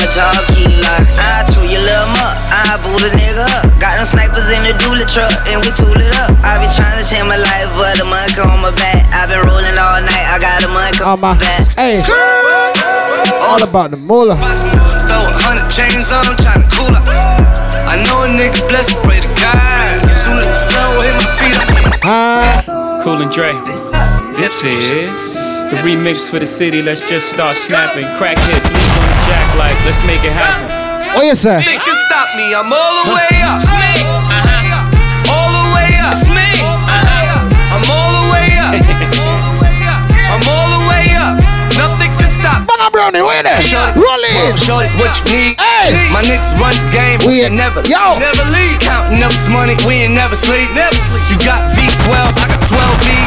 understand 0.10 0.50
become 0.50 0.50
a 0.50 0.50
job 0.50 0.50
keep 0.56 0.74
locked. 0.82 1.14
I 1.18 1.46
chew 1.54 1.66
your 1.70 1.84
little 1.84 2.10
muck, 2.18 2.36
I 2.50 2.78
boot 2.82 3.04
a 3.06 3.10
nigga 3.14 3.46
up. 3.62 3.66
Got 3.80 3.98
them 3.98 4.08
snipers 4.08 4.50
in 4.52 4.62
the 4.66 4.74
dually 4.82 5.06
truck 5.06 5.32
and 5.50 5.62
we 5.62 5.70
tool 5.78 5.96
it 5.98 6.14
up. 6.26 6.34
I 6.44 6.58
been 6.58 6.72
trying 6.74 6.98
to 6.98 7.06
change 7.06 7.28
my 7.30 7.38
life, 7.38 7.70
but 7.78 7.94
the 7.98 8.06
monk 8.10 8.36
on 8.42 8.62
my 8.62 8.72
back. 8.74 9.06
I 9.14 9.28
been 9.30 9.42
rolling 9.46 9.78
all 9.78 10.02
night, 10.02 10.26
I 10.30 10.38
got 10.42 10.66
a 10.66 10.70
monk 10.70 10.98
I'm 11.06 11.24
a, 11.24 11.34
hey, 11.78 12.02
all 13.46 13.62
about 13.64 13.92
the 13.92 13.98
moolah. 13.98 14.38
Throw 15.08 15.22
a 15.22 15.34
hundred 15.42 15.70
chains 15.72 16.12
on, 16.12 16.38
trying 16.38 16.64
to 16.64 16.70
cool 16.74 16.94
up. 16.94 17.06
I 17.90 17.98
know 18.06 18.22
a 18.22 18.30
nigga 18.30 18.68
blessed, 18.70 18.98
pray 19.04 19.20
to 19.20 19.30
God. 19.34 20.18
Soon 20.18 20.38
as 20.38 20.48
the 20.48 20.62
flow 20.70 21.02
hit 21.02 21.16
my 21.18 21.30
feet, 21.38 21.58
I'm 21.58 21.70
Ah. 22.04 23.00
Cool 23.02 23.22
and 23.22 23.32
Dre. 23.32 23.54
This 24.36 24.64
is 24.64 25.49
the 25.70 25.78
remix 25.86 26.30
for 26.30 26.40
the 26.40 26.46
city. 26.46 26.82
Let's 26.82 27.02
just 27.02 27.30
start 27.30 27.56
snapping. 27.56 28.06
Crack 28.18 28.38
hit, 28.50 28.64
leave 28.66 28.94
on 28.98 29.06
the 29.06 29.18
jack 29.30 29.48
like, 29.56 29.78
let's 29.86 30.04
make 30.04 30.24
it 30.26 30.34
happen. 30.34 30.68
What 31.16 31.26
you 31.26 31.36
say? 31.36 31.62
They 31.62 31.78
can 31.78 31.98
stop 32.10 32.34
me, 32.38 32.54
I'm 32.54 32.70
all 32.72 32.94
the 33.06 33.14
way 33.14 33.34
up. 33.46 33.58
It's 33.58 33.70
me. 33.70 33.94
Uh-huh. 34.30 35.34
All 35.34 35.50
the 35.54 35.66
way 35.74 35.90
up. 36.02 36.14
It's 36.14 36.26
me. 36.30 36.50
Uh-huh. 36.62 37.74
I'm 37.74 37.86
all 37.90 38.12
the 38.18 38.26
way 38.34 38.50
up. 38.62 38.74
I'm 40.34 40.44
all 40.46 40.70
the 40.78 40.84
way 40.90 41.06
up. 41.18 41.34
Nothing 41.78 42.14
can 42.18 42.30
stop. 42.30 42.60
Bang 42.70 42.90
brownie, 42.94 43.22
where 43.26 43.42
there? 43.42 43.58
Roll 43.98 44.22
it. 44.26 44.58
Shorty, 44.62 44.90
what 45.02 45.14
you 45.18 45.54
need? 45.54 45.54
Hey. 45.58 45.94
My 46.14 46.22
niggas 46.26 46.54
run 46.62 46.74
the 46.78 46.86
game. 46.94 47.18
We 47.26 47.42
We 47.42 47.46
ain't 47.46 47.58
never, 47.58 47.82
yo. 47.90 48.18
never 48.18 48.46
leave. 48.54 48.78
Counting 48.82 49.22
up 49.26 49.34
this 49.34 49.50
money, 49.50 49.74
we 49.86 50.06
ain't 50.06 50.14
never 50.14 50.36
sleep. 50.38 50.70
Never 50.78 50.94
sleep. 51.10 51.26
You 51.34 51.38
got 51.42 51.66
V12, 51.74 52.14
I 52.14 52.46
got 52.46 52.62
12 52.70 53.06
V. 53.06 53.19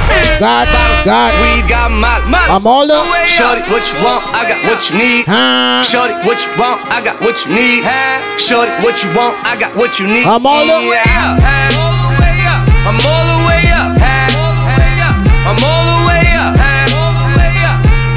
God, 0.43 0.67
God. 1.07 1.31
weed, 1.39 1.71
got 1.71 1.91
molly. 1.91 2.27
molly. 2.27 2.51
I'm 2.51 2.67
all 2.67 2.87
the 2.87 2.99
Shorty, 3.31 3.63
what 3.71 3.87
you 3.87 3.99
want? 4.03 4.27
I 4.35 4.43
got 4.49 4.59
what 4.67 4.83
you 4.91 4.99
need. 4.99 5.23
Huh? 5.27 5.87
Shorty, 5.87 6.15
what 6.27 6.43
you 6.43 6.51
want? 6.59 6.83
I 6.91 6.99
got 6.99 7.21
what 7.23 7.39
you 7.47 7.55
need. 7.55 7.87
Shorty, 8.43 8.75
what 8.83 8.99
you 9.07 9.11
want? 9.15 9.39
I 9.47 9.55
got 9.55 9.71
what 9.79 10.03
you 10.03 10.07
need. 10.11 10.27
I'm 10.27 10.43
all 10.43 10.67
the 10.67 10.91
way 10.91 10.99
yeah. 10.99 11.39
I'm 11.39 11.79
all 11.79 11.95
the 12.03 12.11
way 12.19 12.43
up. 12.51 12.67
I'm 12.83 12.99
all 12.99 13.25
the 13.31 13.39
way 13.47 13.63
up. 13.71 13.95
I'm 15.47 15.63
all 15.63 15.85
the 15.87 16.01
way 16.11 16.27
up. 16.35 16.59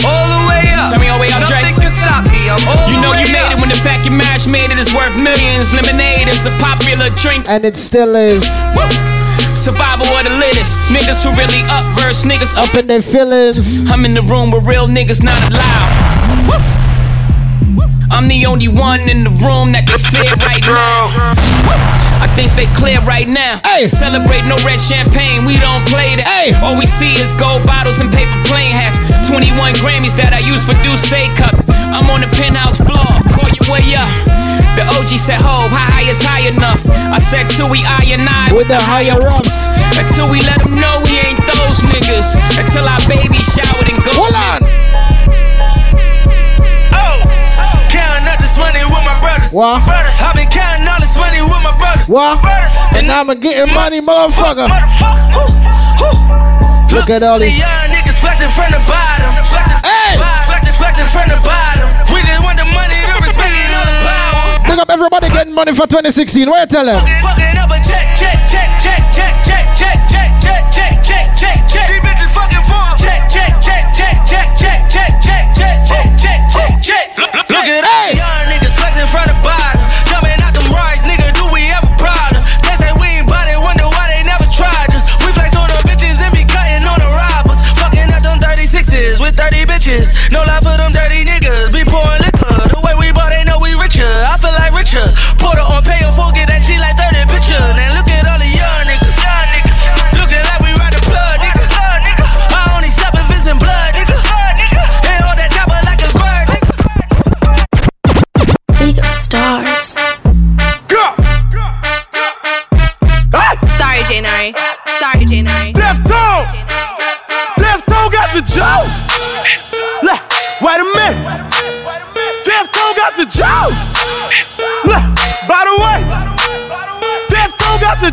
All 0.02 0.26
the 0.34 0.42
way 0.50 0.66
up. 0.74 0.90
Tell 0.90 0.98
me 0.98 1.14
all 1.14 1.22
the 1.22 1.26
way 1.26 1.32
up, 1.34 1.46
Dre. 1.46 1.62
Nothing 1.62 1.78
can 1.78 1.94
stop 1.94 2.26
me. 2.34 2.50
I'm 2.50 2.58
all 2.66 2.90
You 2.90 2.98
know 3.06 3.14
you 3.14 3.30
made 3.30 3.54
it 3.54 3.62
when 3.62 3.70
the 3.70 3.78
fact 3.78 4.06
you 4.06 4.12
mash 4.12 4.48
made 4.50 4.74
it 4.74 4.80
is 4.82 4.94
worth 4.98 5.14
millions. 5.14 5.74
Lemonade 5.74 6.28
is 6.28 6.46
a 6.50 6.54
popular 6.58 7.14
drink. 7.22 7.46
And 7.48 7.66
it 7.66 7.78
still 7.78 8.16
is 8.16 8.42
Survival 9.66 10.06
of 10.06 10.26
the 10.26 10.30
littest. 10.30 10.78
Niggas 10.94 11.26
who 11.26 11.34
really 11.34 11.66
up 11.74 11.82
verse 11.98 12.24
niggas 12.24 12.54
up. 12.54 12.76
in 12.76 12.86
their 12.86 13.02
feelings. 13.02 13.90
I'm 13.90 14.06
in 14.06 14.14
the 14.14 14.22
room 14.22 14.52
where 14.52 14.62
real 14.62 14.86
niggas 14.86 15.24
not 15.24 15.42
allowed. 15.50 15.90
I'm 18.14 18.28
the 18.28 18.46
only 18.46 18.68
one 18.68 19.10
in 19.10 19.24
the 19.24 19.34
room 19.42 19.74
that 19.74 19.90
can 19.90 19.98
fear 19.98 20.30
right 20.46 20.62
now. 20.70 21.10
I 22.22 22.30
think 22.38 22.54
they 22.54 22.70
clear 22.78 23.02
right 23.10 23.28
now. 23.28 23.60
Hey. 23.66 23.88
Celebrate 23.88 24.46
no 24.46 24.54
red 24.62 24.78
champagne, 24.78 25.50
we 25.50 25.58
don't 25.58 25.82
play 25.90 26.14
that. 26.14 26.30
Hey. 26.30 26.54
All 26.62 26.78
we 26.78 26.86
see 26.86 27.18
is 27.18 27.34
gold 27.34 27.66
bottles 27.66 28.06
and 28.06 28.14
paper 28.14 28.38
plane 28.46 28.70
hats. 28.70 29.02
21 29.26 29.82
Grammys 29.82 30.14
that 30.22 30.30
I 30.30 30.46
use 30.46 30.70
for 30.70 30.78
Douce 30.86 31.10
cups. 31.42 31.66
I'm 31.90 32.06
on 32.14 32.22
the 32.22 32.30
penthouse 32.38 32.78
floor, 32.78 33.18
call 33.34 33.50
your 33.50 33.66
way 33.74 33.98
up. 33.98 34.45
The 34.76 34.84
OG 34.84 35.12
said, 35.16 35.40
Ho, 35.40 35.68
how 35.72 35.88
high 35.96 36.08
is 36.10 36.20
high 36.22 36.48
enough? 36.52 36.84
I 36.90 37.20
said, 37.20 37.48
till 37.50 37.72
we 37.72 37.80
I 37.88 38.04
and 38.12 38.28
I 38.28 38.52
With 38.52 38.68
the 38.68 38.80
higher 38.80 39.16
ups. 39.28 39.64
until 39.96 40.28
we 40.32 40.44
let 40.44 40.60
them 40.60 40.76
know 40.80 41.00
we 41.08 41.16
ain't 41.20 41.40
those 41.48 41.80
niggas. 41.88 42.36
Until 42.60 42.84
our 42.84 43.00
baby 43.08 43.40
showered 43.40 43.88
and 43.88 44.00
go. 44.04 44.12
Hold 44.20 44.36
on. 44.36 44.60
Oh, 46.92 47.18
counting 47.88 48.28
up 48.28 48.40
this 48.44 48.56
money 48.60 48.84
with 48.84 49.04
my 49.08 49.16
brothers. 49.24 49.52
What? 49.56 49.80
I've 49.88 50.36
been 50.36 50.50
counting 50.52 50.88
all 50.88 51.00
this 51.00 51.16
money 51.16 51.40
with 51.42 51.62
my 51.64 51.72
brothers. 51.80 52.08
What? 52.12 52.44
And 52.96 53.08
I'ma 53.12 53.36
getting 53.36 53.74
money, 53.74 54.02
motherfucker. 54.02 54.68
Look 56.92 57.10
at 57.12 57.24
all 57.24 57.40
these. 57.40 57.58
young 57.60 57.88
niggas 57.92 58.16
flexing 58.24 58.52
from 58.56 58.72
the 58.72 58.80
bottom. 58.88 59.32
Hey! 59.84 60.16
Flexing, 60.48 60.76
flexing 60.80 61.10
from 61.12 61.28
the 61.28 61.40
bottom. 61.44 61.75
Up 64.86 64.92
everybody 64.94 65.30
getting 65.30 65.54
money 65.54 65.74
for 65.74 65.88
2016. 65.90 66.50
What 66.50 66.62
you 66.62 66.78
tell 66.78 66.86
them? 66.86 67.02
Fucking 67.02 67.58
up 67.58 67.74
a 67.74 67.78
check, 67.82 68.06
check, 68.22 68.38
check, 68.46 68.70
check, 68.78 69.02
check, 69.18 69.34
check, 69.42 69.66
check, 69.82 69.98
check, 70.14 70.30
check, 70.46 70.62
check, 70.70 70.94
check, 71.02 71.26
check, 71.42 71.58
check. 71.66 71.88
These 71.90 72.04
bitches 72.06 72.30
fucking 72.30 72.66
for 72.70 72.86
check, 73.02 73.22
check, 73.34 73.54
check, 73.66 73.84
check, 73.98 74.16
check, 74.30 74.48
check, 74.62 74.80
check, 74.94 75.12
check, 75.26 75.46
check, 75.58 75.78
check, 75.90 76.10
check, 76.22 76.40
check, 76.54 76.72
check. 76.86 77.06
Look 77.18 77.66
at 77.66 77.82
the 77.82 78.14
young 78.14 78.46
niggas 78.46 78.76
flexing 78.78 79.10
from 79.10 79.26
the 79.26 79.38
bottom. 79.42 79.82
Jumping 80.06 80.38
out 80.46 80.54
them 80.54 80.70
rides, 80.70 81.02
nigga, 81.10 81.34
do 81.34 81.50
we 81.50 81.66
have 81.74 81.86
a 81.90 81.94
problem? 81.98 82.46
They 82.62 82.76
say 82.78 82.94
we 83.02 83.10
ain't 83.10 83.26
bought 83.26 83.50
it, 83.50 83.58
wonder 83.58 83.90
why 83.90 84.06
they 84.14 84.22
never 84.22 84.46
tried 84.54 84.94
us. 84.94 85.10
We 85.26 85.34
flex 85.34 85.58
on 85.58 85.66
the 85.66 85.82
bitches 85.90 86.22
and 86.22 86.30
be 86.30 86.46
cutting 86.46 86.86
on 86.86 87.00
the 87.02 87.10
robbers. 87.10 87.58
Fucking 87.82 88.06
at 88.06 88.22
them 88.22 88.38
36s 88.38 89.18
with 89.18 89.34
30 89.34 89.66
bitches. 89.66 90.30
No 90.30 90.46
love 90.46 90.62
for 90.62 90.78
them 90.78 90.94
dirty 90.94 91.26
niggas. 91.26 91.74
Be 91.74 91.82
pouring 91.90 92.25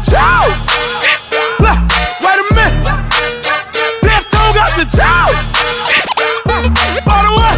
Juice! 0.02 0.58
Wait 1.62 2.39
a 2.39 2.44
minute! 2.55 2.74
Deftone 4.02 4.52
got 4.52 4.70
the 4.74 4.82
juice! 4.82 5.40
By 7.06 7.18
the 7.22 7.32
way, 7.39 7.55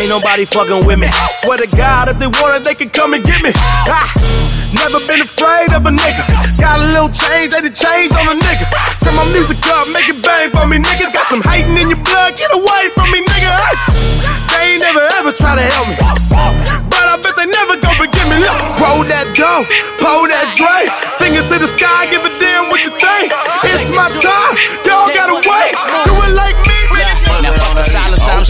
ain't 0.00 0.08
nobody 0.08 0.44
fucking 0.46 0.86
with 0.86 0.98
me. 0.98 1.08
Swear 1.36 1.58
to 1.58 1.68
God, 1.76 2.08
if 2.08 2.18
they 2.18 2.26
want 2.26 2.56
it, 2.56 2.64
they 2.64 2.74
can 2.74 2.88
come 2.90 3.14
and 3.14 3.22
get 3.24 3.42
me. 3.42 3.52
Ah. 3.54 4.08
Never 4.72 5.04
been 5.06 5.20
afraid 5.20 5.70
of 5.76 5.84
a 5.84 5.90
nigga. 5.90 6.24
Got 6.58 6.80
a 6.80 6.86
little 6.96 7.12
change, 7.12 7.52
they 7.52 7.60
done 7.60 7.76
changed 7.76 8.16
on 8.16 8.32
a 8.32 8.40
nigga. 8.40 8.64
Turn 9.04 9.14
my 9.14 9.28
music 9.36 9.60
up, 9.68 9.86
make 9.92 10.08
it 10.08 10.24
bang 10.24 10.48
for 10.48 10.66
me, 10.66 10.78
nigga. 10.78 11.12
Got 11.12 11.26
some 11.28 11.42
hating 11.44 11.76
in 11.76 11.92
your 11.92 12.00
blood, 12.00 12.34
get 12.36 12.48
away 12.56 12.88
from 12.96 13.12
me, 13.12 13.20
nigga. 13.20 13.52
They 14.48 14.72
ain't 14.72 14.80
never 14.80 15.04
ever 15.20 15.30
try 15.32 15.54
to 15.56 15.62
help 15.62 15.88
me. 15.92 16.91
Roll 18.80 19.04
that 19.06 19.30
dough, 19.34 19.64
pull 19.98 20.26
that 20.28 20.50
Dre. 20.56 20.88
Fingers 21.18 21.46
to 21.50 21.58
the 21.58 21.70
sky, 21.70 22.10
give 22.10 22.24
a 22.24 22.32
damn 22.38 22.68
what 22.68 22.82
you 22.84 22.92
think. 22.98 23.32
It's 23.64 23.90
my 23.90 24.08
time, 24.10 24.54
y'all 24.86 25.10
gotta 25.14 25.38
wait. 25.38 26.11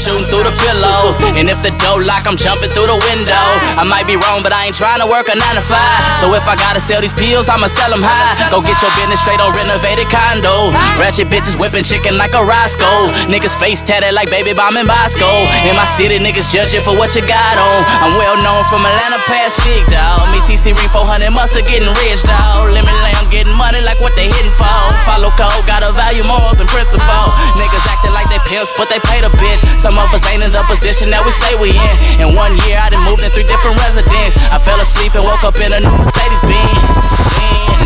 Shooting 0.02 0.26
through 0.26 0.42
the 0.42 0.54
pillows. 0.66 1.14
And 1.38 1.46
if 1.46 1.62
the 1.62 1.70
door 1.78 2.02
lock, 2.02 2.26
I'm 2.26 2.34
jumping 2.34 2.74
through 2.74 2.90
the 2.90 2.98
window. 3.14 3.46
I 3.78 3.86
might 3.86 4.10
be 4.10 4.18
wrong, 4.18 4.42
but 4.42 4.50
I 4.50 4.66
ain't 4.66 4.74
trying 4.74 4.98
to 4.98 5.06
work 5.06 5.30
a 5.30 5.38
9 5.38 5.38
to 5.54 5.62
5. 5.62 6.18
So 6.18 6.34
if 6.34 6.42
I 6.50 6.58
gotta 6.58 6.82
sell 6.82 6.98
these 6.98 7.14
pills, 7.14 7.46
I'ma 7.46 7.70
sell 7.70 7.94
them 7.94 8.02
high. 8.02 8.34
Go 8.50 8.58
get 8.58 8.74
your 8.82 8.90
business 8.98 9.22
straight 9.22 9.38
on 9.38 9.54
renovated 9.54 10.10
condo. 10.10 10.74
Ratchet 10.98 11.30
bitches 11.30 11.54
whipping 11.54 11.86
chicken 11.86 12.18
like 12.18 12.34
a 12.34 12.42
Roscoe. 12.42 13.14
Niggas 13.30 13.54
face 13.54 13.78
tatted 13.86 14.10
like 14.10 14.26
baby 14.34 14.50
bomb 14.58 14.74
and 14.74 14.90
Bosco. 14.90 15.30
In 15.70 15.78
my 15.78 15.86
city, 15.86 16.18
niggas 16.18 16.50
judge 16.50 16.74
you 16.74 16.82
for 16.82 16.98
what 16.98 17.14
you 17.14 17.22
got 17.22 17.54
on. 17.54 17.78
I'm 18.02 18.14
well 18.18 18.34
known 18.42 18.66
from 18.66 18.82
Atlanta 18.82 19.22
past 19.30 19.62
Fig, 19.62 19.86
dawg. 19.86 20.26
Me 20.34 20.42
TC 20.42 20.74
Re 20.74 20.86
400 20.90 21.30
mustard 21.30 21.62
getting 21.70 21.94
rich, 22.02 22.26
dawg. 22.26 22.74
Lemon 22.74 22.96
getting 23.32 23.56
money 23.56 23.80
like 23.88 23.96
what 24.04 24.12
they 24.12 24.28
hitting 24.28 24.52
for. 24.60 24.68
Follow 25.08 25.32
code, 25.40 25.64
got 25.64 25.80
a 25.80 25.90
value, 25.96 26.22
morals, 26.28 26.60
and 26.60 26.68
principle. 26.68 27.24
Niggas 27.56 27.84
acting 27.88 28.12
like 28.12 28.28
they 28.28 28.38
pimps, 28.44 28.76
but 28.76 28.92
they 28.92 29.00
pay 29.08 29.24
the 29.24 29.32
bitch. 29.40 29.64
Some 29.80 29.96
of 29.96 30.12
us 30.12 30.20
ain't 30.28 30.44
in 30.44 30.52
the 30.52 30.60
position 30.68 31.08
that 31.08 31.24
we 31.24 31.32
say 31.32 31.56
we 31.56 31.72
in. 31.72 31.96
In 32.20 32.28
one 32.36 32.52
year, 32.68 32.76
I 32.76 32.92
done 32.92 33.02
moved 33.08 33.24
in 33.24 33.32
three 33.32 33.48
different 33.48 33.80
residents. 33.80 34.36
I 34.52 34.60
fell 34.60 34.78
asleep 34.78 35.16
and 35.16 35.24
woke 35.24 35.42
up 35.48 35.56
in 35.56 35.72
a 35.72 35.80
new 35.80 35.96
Mercedes 36.04 36.44
Benz. 36.44 37.08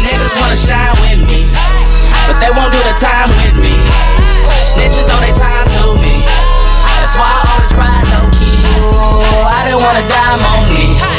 Niggas 0.03 0.35
wanna 0.43 0.59
shine 0.59 0.95
with 1.07 1.23
me, 1.31 1.47
but 2.27 2.43
they 2.43 2.51
won't 2.51 2.75
do 2.75 2.83
the 2.83 2.97
time 2.99 3.31
with 3.39 3.55
me. 3.63 3.79
Snitches 4.59 5.07
throw 5.07 5.23
they 5.23 5.33
time 5.33 5.65
to 5.79 5.95
me. 6.03 6.27
That's 6.99 7.15
why 7.15 7.31
I 7.31 7.41
always 7.55 7.73
ride 7.79 8.07
low 8.11 8.27
key. 8.35 8.67
Ooh, 8.83 9.47
I 9.47 9.63
didn't 9.63 9.81
wanna 9.81 10.05
dime 10.11 10.43
on 10.43 10.63
me. 10.75 11.16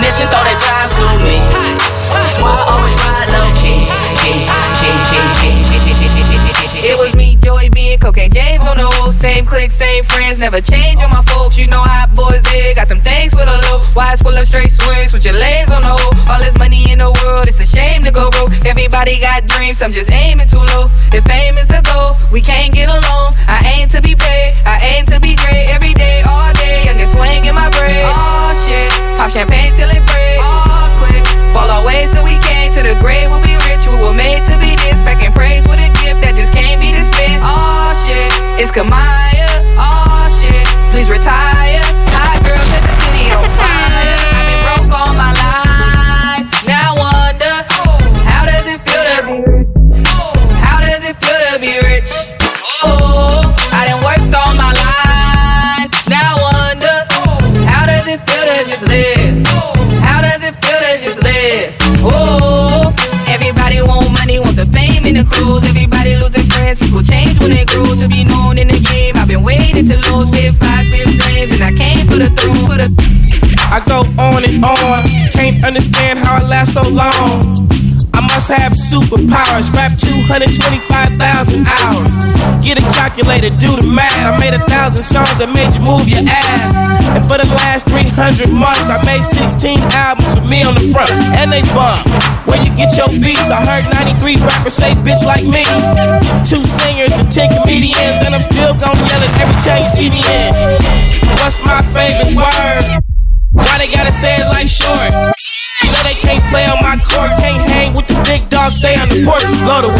Snitching 0.00 0.32
throw 0.32 0.42
they 0.44 0.56
time 0.56 0.88
to 0.88 1.04
me. 1.22 1.36
That's 2.08 2.40
why 2.40 2.56
I 2.56 2.72
always 2.72 2.96
ride 3.04 3.28
low 3.36 3.52
key, 3.52 3.84
key, 4.16 4.48
key, 4.80 4.96
key, 5.12 5.20
key, 5.36 5.76
key, 5.76 5.92
key, 5.92 6.08
key, 6.08 6.38
key, 6.40 6.52
key. 6.56 6.69
It 6.82 6.96
was 6.96 7.14
me, 7.14 7.36
Joy 7.36 7.68
B, 7.68 7.98
Cocaine 7.98 8.32
James 8.32 8.64
on 8.64 8.78
the 8.78 8.88
whole 8.88 9.12
Same 9.12 9.44
clique, 9.44 9.70
same 9.70 10.02
friends, 10.04 10.38
never 10.38 10.62
change 10.62 11.02
on 11.02 11.10
my 11.10 11.20
folks. 11.22 11.58
You 11.58 11.66
know 11.66 11.82
how 11.82 12.06
boys 12.06 12.40
is. 12.56 12.74
Got 12.74 12.88
them 12.88 13.02
things 13.02 13.34
for 13.34 13.44
the 13.44 13.56
low. 13.68 13.84
Wise 13.94 14.20
full 14.22 14.36
of 14.36 14.46
straight 14.46 14.70
swings 14.70 15.12
with 15.12 15.24
your 15.24 15.34
legs 15.34 15.70
on 15.70 15.82
the 15.82 15.92
hole. 15.92 16.16
All 16.32 16.40
this 16.40 16.56
money 16.56 16.90
in 16.90 16.98
the 16.98 17.12
world, 17.22 17.48
it's 17.48 17.60
a 17.60 17.66
shame 17.66 18.02
to 18.04 18.10
go 18.10 18.30
broke. 18.30 18.52
Everybody 18.64 19.20
got 19.20 19.46
dreams, 19.46 19.82
I'm 19.82 19.92
just 19.92 20.10
aiming 20.10 20.48
too 20.48 20.64
low. 20.72 20.88
If 21.12 21.24
fame 21.24 21.58
is 21.60 21.68
the 21.68 21.84
goal, 21.84 22.16
we 22.32 22.40
can't 22.40 22.72
get 22.72 22.88
along. 22.88 23.34
I 23.44 23.60
aim 23.76 23.88
to 23.90 24.00
be 24.00 24.14
paid, 24.14 24.56
I 24.64 24.80
aim 24.96 25.04
to 25.12 25.20
be 25.20 25.36
great 25.36 25.68
every 25.68 25.92
day, 25.92 26.22
all 26.22 26.52
day. 26.54 26.84
Youngest 26.86 27.12
swing 27.12 27.44
in 27.44 27.54
my 27.54 27.68
braids. 27.76 28.08
Oh 28.08 28.56
shit, 28.64 28.90
pop 29.18 29.30
champagne 29.30 29.76
till 29.76 29.90
it 29.90 30.00
breaks. 30.08 30.40
Oh 30.40 30.69
quick, 31.00 31.24
fall 31.56 31.70
our 31.72 31.84
ways 31.84 32.12
till 32.12 32.24
we 32.24 32.36
came 32.44 32.70
to 32.76 32.82
the 32.84 32.94
grave. 33.00 33.32
We'll 33.32 33.40
be 33.40 33.56
rich, 33.66 33.88
we 33.88 33.96
were 33.96 34.12
made 34.12 34.44
to 34.52 34.56
be 34.60 34.76
this. 34.76 35.00
Back 35.08 35.24
in 35.24 35.32
praise 35.32 35.64
with 35.64 35.80
a 35.80 35.88
gift 36.04 36.20
that 36.20 36.36
just 36.36 36.52
can't 36.52 36.80
be 36.80 36.92
dismissed. 36.92 37.44
Oh 37.48 37.96
shit, 38.04 38.28
it's 38.60 38.70
Kamaya. 38.70 39.48
Oh 39.80 40.28
shit, 40.36 40.68
please 40.92 41.08
retire. 41.08 41.80
High 42.12 42.38
girls 42.44 42.70
at 42.76 42.82
the 42.84 42.94
city 43.00 43.32
on 43.32 43.48
fire. 43.56 44.20
I've 44.36 44.44
been 44.44 44.60
broke 44.68 44.92
all 44.92 45.14
my 45.16 45.32
life. 45.32 46.44
Now 46.68 46.92
wonder, 47.00 47.56
how 48.28 48.44
does 48.44 48.68
it 48.68 48.78
feel 48.84 49.00
to 49.00 49.18
be 49.24 49.40
rich? 49.40 49.72
How 50.60 50.84
does 50.84 51.02
it 51.08 51.16
feel 51.16 51.40
to 51.50 51.56
be 51.56 51.80
rich? 51.88 52.12
Oh, 52.84 53.48
I 53.72 53.88
done 53.88 54.04
worked 54.04 54.34
all 54.36 54.52
my 54.54 54.76
life. 54.76 55.90
Now 56.12 56.36
wonder, 56.36 56.96
how 57.64 57.88
does 57.88 58.06
it 58.06 58.20
feel 58.28 58.44
to 58.44 58.56
just 58.68 58.84
live? 58.86 59.49
Live? 61.50 61.74
Oh, 62.06 62.94
everybody 63.28 63.82
want 63.82 64.10
money, 64.18 64.38
want 64.38 64.56
the 64.56 64.66
fame 64.70 65.02
and 65.06 65.16
the 65.18 65.26
clothes. 65.26 65.66
Everybody 65.66 66.16
losing 66.16 66.46
friends, 66.54 66.78
people 66.78 67.02
change 67.02 67.40
when 67.40 67.50
they 67.50 67.64
grow 67.64 67.94
to 67.94 68.06
be 68.08 68.24
known 68.24 68.58
in 68.58 68.68
the 68.68 68.78
game. 68.78 69.16
I've 69.16 69.28
been 69.28 69.42
waiting 69.42 69.86
to 69.90 69.96
lose, 70.10 70.28
spit 70.28 70.54
five, 70.62 70.86
spit 70.86 71.08
flames, 71.18 71.52
and 71.54 71.62
I 71.62 71.72
came 71.74 72.06
for 72.06 72.18
the 72.22 72.30
throne, 72.38 72.64
for 72.70 72.78
the. 72.78 72.88
I 73.70 73.82
go 73.86 74.06
on 74.18 74.44
and 74.46 74.64
on, 74.64 75.02
can't 75.34 75.64
understand 75.64 76.18
how 76.18 76.38
I 76.38 76.42
last 76.46 76.74
so 76.74 76.82
long. 76.88 77.58
I 78.12 78.20
must 78.26 78.48
have 78.50 78.72
superpowers, 78.72 79.72
rap 79.72 79.94
225,000 79.96 81.66
hours. 81.66 82.14
Get 82.64 82.78
a 82.78 82.84
calculator, 82.96 83.50
do 83.56 83.76
the 83.76 83.86
math. 83.86 84.10
I 84.26 84.36
made 84.38 84.54
a 84.54 84.62
thousand 84.66 85.04
songs 85.04 85.32
that 85.38 85.48
made 85.50 85.70
you 85.74 85.82
move 85.82 86.08
your 86.08 86.24
ass. 86.26 86.74
And 87.14 87.22
for 87.30 87.38
the 87.38 87.48
last 87.54 87.86
300 87.86 88.50
months, 88.50 88.90
I 88.90 88.98
made 89.06 89.22
16 89.22 89.80
albums 89.94 90.34
with 90.34 90.46
me 90.46 90.62
on 90.66 90.74
the 90.74 90.84
front, 90.90 91.10
and 91.38 91.50
they 91.50 91.62
bump. 91.72 92.02
Where 92.46 92.58
you 92.60 92.72
get 92.74 92.96
your 92.98 93.10
beats? 93.14 93.50
I 93.50 93.62
heard 93.62 93.86
93 93.88 94.42
rappers 94.42 94.74
say 94.74 94.92
bitch 95.06 95.22
like 95.22 95.46
me. 95.46 95.64
Two 96.42 96.66
singers 96.66 97.14
and 97.16 97.30
10 97.30 97.62
comedians, 97.62 98.26
and 98.26 98.34
I'm 98.34 98.42
still 98.44 98.74
gonna 98.74 99.00
yell 99.06 99.22
it 99.22 99.32
every 99.38 99.58
time 99.62 99.80
you 99.80 99.90
see 99.94 100.08
me 100.10 100.22
in. 100.26 100.50
What's 101.40 101.62
my 101.62 101.80
favorite 101.94 102.34
word? 102.34 103.00
Why 103.52 103.78
they 103.78 103.90
gotta 103.90 104.12
say 104.12 104.36
it 104.38 104.46
like 104.50 104.68
short? 104.68 105.10
Know 105.86 106.02
they 106.04 106.14
can't 106.14 106.44
play 106.50 106.64
on 106.66 106.82
my 106.82 106.96
court, 106.96 107.30
can't 107.38 107.70
hang 107.70 107.94
with 107.94 108.06
the 108.06 108.14
big 108.28 108.48
dogs, 108.50 108.76
stay 108.76 108.94
on 108.96 109.08
the 109.08 109.24
porch, 109.24 109.44
blow 109.64 109.80
the. 109.82 109.90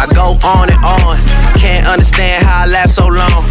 I 0.00 0.06
go 0.14 0.38
on 0.46 0.70
and 0.70 0.84
on. 0.84 1.18
Can't 1.56 1.86
understand 1.86 2.46
how 2.46 2.64
I 2.64 2.66
last 2.66 2.94
so 2.94 3.06
long. 3.06 3.44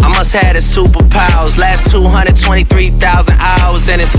I 0.00 0.08
must 0.16 0.32
have 0.32 0.56
superpowers. 0.56 1.58
Last 1.58 1.90
223,000 1.90 3.34
hours, 3.38 3.88
and 3.88 4.00
it's 4.00 4.16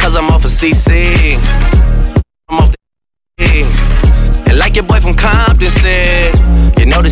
cause 0.00 0.16
I'm 0.16 0.30
off 0.30 0.44
of 0.44 0.50
CC. 0.50 1.75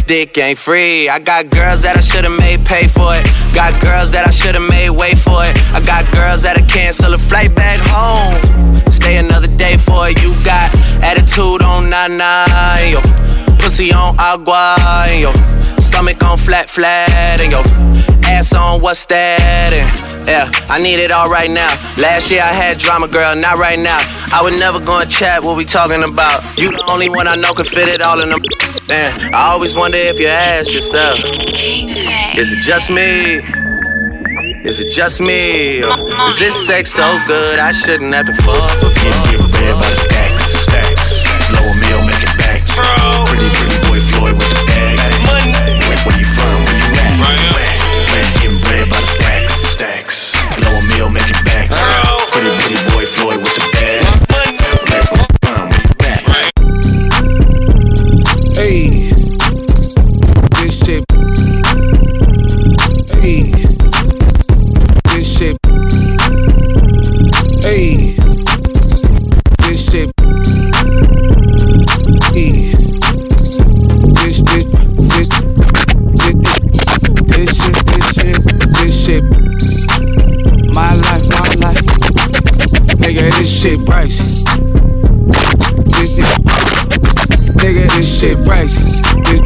Dick 0.06 0.36
ain't 0.38 0.58
free. 0.58 1.08
I 1.08 1.18
got 1.18 1.50
girls 1.50 1.82
that 1.82 1.96
I 1.96 2.00
should've 2.00 2.36
made 2.36 2.64
pay 2.64 2.86
for 2.86 3.14
it. 3.16 3.24
Got 3.54 3.80
girls 3.80 4.12
that 4.12 4.26
I 4.26 4.30
should've 4.30 4.68
made 4.68 4.90
wait 4.90 5.18
for 5.18 5.44
it. 5.44 5.54
I 5.72 5.80
got 5.80 6.10
girls 6.12 6.42
that'll 6.42 6.66
cancel 6.66 7.14
a 7.14 7.18
flight 7.18 7.54
back 7.54 7.80
home. 7.80 8.36
Stay 8.90 9.16
another 9.16 9.48
day 9.56 9.76
for 9.76 10.08
it. 10.08 10.20
You 10.22 10.34
got 10.44 10.74
attitude 11.02 11.62
on 11.62 11.90
nana, 11.90 12.46
yo. 12.90 13.00
Pussy 13.58 13.92
on 13.92 14.16
agua, 14.18 14.76
yo. 15.16 15.32
Stomach 15.94 16.24
on 16.24 16.36
flat, 16.36 16.68
flat, 16.68 17.38
and 17.38 17.52
yo. 17.52 17.62
Ass 18.26 18.52
on 18.52 18.82
what's 18.82 19.04
that? 19.04 19.70
And 19.70 20.26
yeah, 20.26 20.50
I 20.66 20.82
need 20.82 20.98
it 20.98 21.12
all 21.12 21.30
right 21.30 21.48
now. 21.48 21.70
Last 21.96 22.32
year 22.32 22.42
I 22.42 22.50
had 22.50 22.78
drama, 22.78 23.06
girl, 23.06 23.36
not 23.36 23.58
right 23.58 23.78
now. 23.78 24.02
I 24.34 24.40
would 24.42 24.58
never 24.58 24.80
go 24.80 24.98
and 24.98 25.08
chat 25.08 25.44
what 25.44 25.56
we 25.56 25.64
talking 25.64 26.02
about. 26.02 26.42
You 26.58 26.72
the 26.72 26.82
only 26.90 27.08
one 27.08 27.28
I 27.28 27.36
know 27.36 27.54
can 27.54 27.64
fit 27.64 27.86
it 27.86 28.02
all 28.02 28.20
in 28.20 28.30
them. 28.30 28.42
Man, 28.88 29.14
I 29.32 29.54
always 29.54 29.76
wonder 29.76 29.96
if 29.96 30.18
you 30.18 30.26
ask 30.26 30.74
yourself, 30.74 31.14
is 31.22 32.50
it 32.50 32.58
just 32.58 32.90
me? 32.90 33.38
Is 34.66 34.80
it 34.80 34.90
just 34.90 35.20
me? 35.20 35.84
Or 35.84 35.94
is 36.26 36.40
this 36.40 36.58
sex 36.66 36.90
so 36.90 37.06
good 37.28 37.60
I 37.60 37.70
shouldn't 37.70 38.12
have 38.14 38.26
to 38.26 38.34
fuck 38.34 38.70
for 38.82 38.90
Getting, 38.98 39.22
getting 39.30 39.46
bread 39.46 39.78
by 39.78 39.86
the 39.86 40.00
stacks, 40.10 40.42
stacks. 40.66 41.22
Blow 41.54 41.62
a 41.62 41.74
meal, 41.86 42.02
make 42.02 42.18
it 42.18 42.34
back. 42.42 42.66
Pretty, 42.66 43.63
Blow 50.60 50.78
a 50.78 50.82
meal, 50.94 51.08
make 51.10 51.26
it 51.26 51.44
back. 51.44 51.70
Pretty, 52.30 52.50
pretty 52.62 52.78
boy 52.90 52.93
Nigga, 83.24 83.38
this 83.38 83.62
shit 83.62 83.80
pricey. 83.80 84.44
This, 85.88 86.16
this, 86.18 86.38
nigga, 87.56 87.84
this 87.96 88.20
shit 88.20 88.36
pricey. 88.36 89.00
This, 89.24 89.40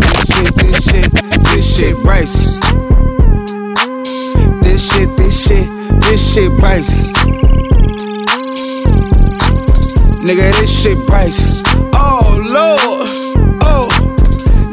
this 0.00 0.24
shit, 0.32 0.54
this 0.56 0.76
shit, 0.90 1.10
this 1.44 1.76
shit 1.76 1.96
pricey. 1.96 2.48
This 4.62 4.90
shit, 4.90 5.16
this 5.18 5.46
shit, 5.46 5.68
this 6.00 6.34
shit 6.34 6.50
pricey. 6.52 7.12
Nigga, 10.24 10.52
this 10.60 10.82
shit 10.82 10.96
pricey. 11.06 11.62
Oh 11.92 12.38
lord, 12.40 13.08
oh. 13.62 14.03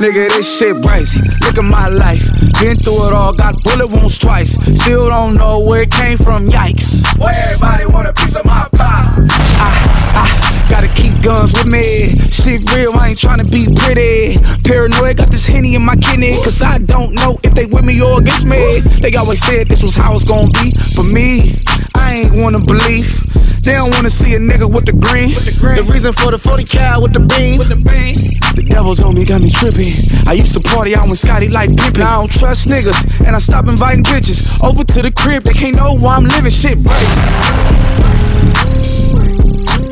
Nigga, 0.02 0.30
this 0.30 0.58
shit 0.58 0.78
pricey. 0.78 1.22
Look 1.46 1.60
at 1.60 1.64
my 1.64 1.88
life. 1.88 2.28
Been 2.60 2.76
through 2.76 3.06
it 3.06 3.14
all, 3.14 3.34
got 3.34 3.64
bullet 3.64 3.86
wounds 3.86 4.18
twice. 4.18 4.54
Still 4.74 5.10
don't 5.10 5.36
know 5.36 5.60
where 5.60 5.84
it 5.84 5.92
came 5.92 6.18
from, 6.18 6.48
yikes. 6.48 7.06
Where 7.20 7.30
everybody 7.30 7.86
want 7.86 8.08
a 8.08 8.14
piece 8.14 8.36
of 8.36 8.44
my 8.44 8.68
pie. 8.72 9.14
I, 9.30 9.70
I 10.18 10.68
gotta 10.68 10.88
keep 10.88 11.22
guns 11.22 11.54
with 11.54 11.68
me. 11.68 12.18
Shit 12.32 12.68
real, 12.74 12.94
I 12.94 13.10
ain't 13.10 13.20
tryna 13.20 13.46
be 13.52 13.68
pretty. 13.68 14.42
Paranoid, 14.64 15.18
got 15.18 15.30
this 15.30 15.48
henny 15.48 15.76
in 15.76 15.86
my 15.86 15.96
kidney. 15.98 16.34
Cause 16.34 16.64
I 16.64 16.80
don't 16.80 17.14
know 17.14 17.38
if 17.44 17.54
they 17.54 17.68
with 17.68 17.86
me 17.86 18.02
or 18.02 18.18
against 18.18 18.48
me. 18.48 18.80
They 18.80 19.14
always 19.14 19.46
said 19.46 19.68
this 19.68 19.84
was 19.84 19.94
how 19.94 20.16
it's 20.16 20.24
gonna 20.24 20.50
be. 20.50 20.72
For 20.96 21.04
me, 21.14 21.62
I 21.94 22.26
ain't 22.26 22.42
wanna 22.42 22.60
believe. 22.60 23.22
They 23.64 23.74
don't 23.74 23.92
wanna 23.92 24.10
see 24.10 24.34
a 24.34 24.40
nigga 24.40 24.66
with 24.66 24.86
the 24.86 24.94
green. 24.94 25.30
The 25.30 25.86
reason 25.86 26.14
for 26.14 26.32
the 26.32 26.40
40 26.40 26.64
cal 26.66 27.02
with 27.04 27.14
the 27.14 27.20
beam. 27.20 27.60
With 27.60 27.70
The 27.70 27.76
beam. 27.76 28.16
the 28.56 28.64
devil's 28.68 29.00
told 29.00 29.14
me, 29.14 29.24
got 29.24 29.42
me 29.42 29.52
tripping. 29.52 29.86
I 30.26 30.34
used 30.34 30.54
to 30.56 30.62
party 30.62 30.96
out 30.96 31.08
with 31.10 31.20
Scottie 31.20 31.48
like 31.48 31.70
Pippen. 31.78 32.02
I 32.02 32.18
don't 32.18 32.32
trust 32.32 32.70
niggas, 32.70 33.22
and 33.26 33.36
I 33.36 33.40
stop 33.40 33.68
inviting 33.68 34.04
bitches 34.04 34.64
over 34.64 34.84
to 34.84 35.02
the 35.04 35.12
crib. 35.12 35.44
They 35.44 35.54
can't 35.54 35.76
know 35.76 35.96
why 35.96 36.16
I'm 36.16 36.26
living 36.26 36.50
shit 36.50 36.78
right. 36.82 37.10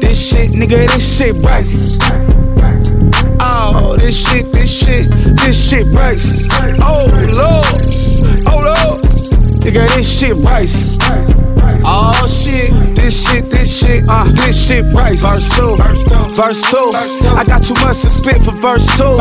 This 0.01 0.17
shit, 0.17 0.49
nigga, 0.51 0.87
this 0.89 1.05
shit 1.17 1.35
pricey. 1.35 2.01
Oh, 3.39 3.95
this 3.99 4.17
shit, 4.17 4.51
this 4.51 4.69
shit, 4.69 5.11
this 5.37 5.69
shit 5.69 5.85
pricey. 5.87 6.49
Oh 6.81 7.05
lord, 7.37 7.93
oh 8.49 8.59
lord, 8.65 9.03
nigga, 9.61 9.85
this 9.95 10.19
shit 10.19 10.35
pricey. 10.37 11.58
Oh 11.85 12.27
shit, 12.27 12.71
this 12.95 13.27
shit, 13.27 13.49
this 13.49 13.79
shit, 13.79 14.03
uh, 14.07 14.25
this 14.45 14.55
shit 14.67 14.85
pricey. 14.85 15.21
Verse 15.21 15.49
two, 15.55 15.75
verse 16.35 16.63
two. 16.71 17.29
I 17.29 17.43
got 17.45 17.63
too 17.63 17.73
much 17.81 18.01
to 18.01 18.09
spit 18.09 18.41
for 18.43 18.51
verse 18.59 18.85
two. 18.97 19.17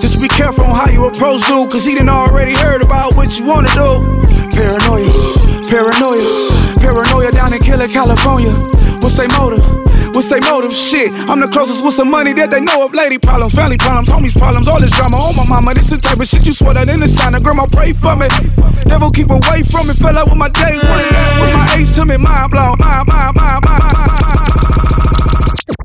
Just 0.00 0.20
be 0.20 0.28
careful 0.28 0.64
on 0.64 0.74
how 0.74 0.90
you 0.90 1.06
approach 1.06 1.46
dude, 1.46 1.70
cause 1.70 1.84
he 1.84 1.94
done 1.96 2.08
already 2.08 2.54
heard 2.54 2.84
about 2.84 3.14
what 3.14 3.38
you 3.38 3.46
wanna 3.46 3.72
do. 3.74 4.02
Paranoia, 4.52 5.10
paranoia, 5.68 6.22
paranoia 6.80 7.30
down 7.30 7.52
in 7.52 7.60
Killer, 7.60 7.88
California. 7.88 8.52
What's 9.00 9.16
their 9.16 9.28
motive? 9.38 9.64
What's 10.18 10.30
their 10.30 10.40
motive? 10.40 10.72
Shit, 10.72 11.12
I'm 11.30 11.38
the 11.38 11.46
closest 11.46 11.84
with 11.84 11.94
some 11.94 12.10
money 12.10 12.32
that 12.32 12.50
they 12.50 12.60
know 12.60 12.84
of. 12.84 12.92
Lady 12.92 13.18
problems, 13.18 13.54
family 13.54 13.76
problems, 13.76 14.08
homies 14.08 14.36
problems, 14.36 14.66
all 14.66 14.80
this 14.80 14.90
drama. 14.90 15.16
Oh 15.22 15.32
my 15.36 15.48
mama, 15.48 15.74
this 15.74 15.92
is 15.92 15.98
the 15.98 16.02
type 16.02 16.18
of 16.18 16.26
shit 16.26 16.44
you 16.44 16.52
swear 16.52 16.74
that 16.74 16.88
in 16.88 16.98
the 16.98 17.06
sign. 17.06 17.40
Grandma 17.40 17.66
pray 17.66 17.92
for 17.92 18.16
me. 18.16 18.26
Devil 18.90 19.12
keep 19.12 19.30
away 19.30 19.62
from 19.62 19.86
me. 19.86 19.94
Fell 19.94 20.18
out 20.18 20.26
with 20.26 20.34
my 20.34 20.48
day 20.48 20.74
one. 20.74 21.06
With 21.38 21.54
my 21.54 21.72
ace 21.78 21.94
to 21.94 22.04
me, 22.04 22.16
mind 22.16 22.50
blown, 22.50 22.74
mind, 22.80 23.06
mind, 23.06 23.36
mind, 23.36 23.64
mind, 23.64 23.82
mind. 23.84 24.57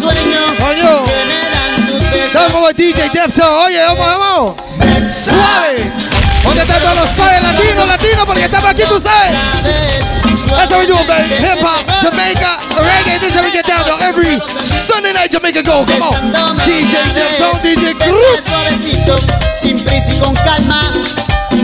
sueño 0.00 0.22
que 0.22 0.24
me 0.24 1.34
dan 1.50 1.88
tus 1.88 2.10
besos. 2.10 2.26
Estamos 2.26 2.52
como 2.52 2.72
DJ 2.72 3.08
Defto. 3.10 3.58
Oye, 3.60 3.78
vamos, 3.84 4.06
eh, 4.06 4.18
vamos. 4.18 4.52
Suave. 5.12 5.92
¿Dónde 6.44 6.62
están 6.62 6.80
todos 6.80 6.96
los 6.96 7.10
suaves 7.16 7.42
latinos, 7.42 7.88
latinos? 7.88 8.26
Porque 8.26 8.44
estamos 8.44 8.70
aquí, 8.70 8.82
tú 8.88 9.00
sabes. 9.00 9.34
That's 10.48 10.72
how 10.72 10.80
we 10.80 10.86
do 10.86 10.94
it, 10.94 11.06
baby. 11.06 11.34
Hip 11.44 11.60
hop, 11.60 11.84
Jamaica, 12.00 12.56
reggae. 12.80 13.18
This 13.20 13.30
is 13.30 13.34
how 13.34 13.44
we 13.44 13.50
get 13.50 13.66
down 13.66 13.84
to 13.84 14.02
every 14.02 14.40
Sunday 14.64 15.12
night 15.12 15.30
Jamaica 15.30 15.62
go. 15.62 15.84
Come 15.84 16.02
on. 16.02 16.56
DJ 16.64 16.94
Defto, 17.12 17.52
DJ 17.60 17.94
Cruz. 17.98 18.40
Suavecito, 18.44 19.18
sin 19.50 19.78
prisa 19.84 20.12
y 20.12 20.18
con 20.20 20.34
calma. 20.36 20.92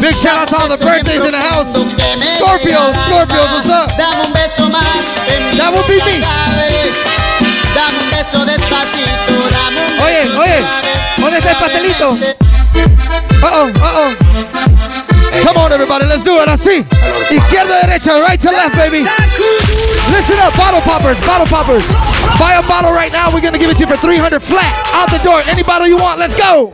Big 0.01 0.15
shout 0.17 0.37
out 0.37 0.49
to 0.49 0.57
all 0.57 0.69
the 0.69 0.77
birthdays 0.85 1.23
in 1.23 1.33
the 1.33 1.41
house. 1.41 1.73
Scorpios, 2.37 2.93
Scorpios, 3.07 3.49
what's 3.53 3.71
up? 3.71 3.89
Dame 3.97 4.21
un 4.27 4.33
beso 4.33 4.69
más. 4.69 5.57
That 5.57 5.73
would 5.73 5.87
be 5.87 5.97
me. 6.05 6.21
Beso 8.17 8.45
despacito. 8.45 9.51
Dame 9.51 9.81
un 9.87 10.01
Oye, 10.05 10.23
beso 10.23 10.41
oye, 10.41 10.65
¿dónde 11.19 11.39
está 11.39 11.51
el 11.51 11.57
pastelito? 11.57 12.11
Uh 12.11 12.19
oh, 13.43 13.67
uh 13.67 13.73
oh. 13.83 15.45
Come 15.45 15.59
on, 15.59 15.73
everybody, 15.73 16.07
let's 16.07 16.23
do 16.23 16.41
it. 16.41 16.49
Así. 16.49 16.85
Izquierda, 17.31 17.81
derecha, 17.81 18.19
right 18.21 18.41
to 18.41 18.53
left, 18.53 18.77
baby. 18.77 19.05
Listen 20.11 20.39
up, 20.39 20.57
bottle 20.57 20.81
poppers, 20.83 21.19
bottle 21.27 21.47
poppers. 21.47 21.85
Buy 22.39 22.55
a 22.55 22.63
bottle 22.69 22.93
right 22.93 23.13
now. 23.13 23.33
We're 23.33 23.41
gonna 23.41 23.59
give 23.59 23.71
it 23.71 23.75
to 23.79 23.81
you 23.81 23.87
for 23.87 23.97
300 23.97 24.41
flat. 24.41 24.73
Out 24.95 25.11
the 25.11 25.19
door. 25.25 25.43
Any 25.47 25.65
bottle 25.65 25.89
you 25.89 25.97
want. 25.97 26.19
Let's 26.19 26.39
go. 26.39 26.73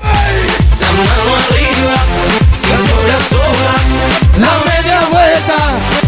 La 4.38 4.52
media 4.64 5.00
vuelta. 5.10 5.99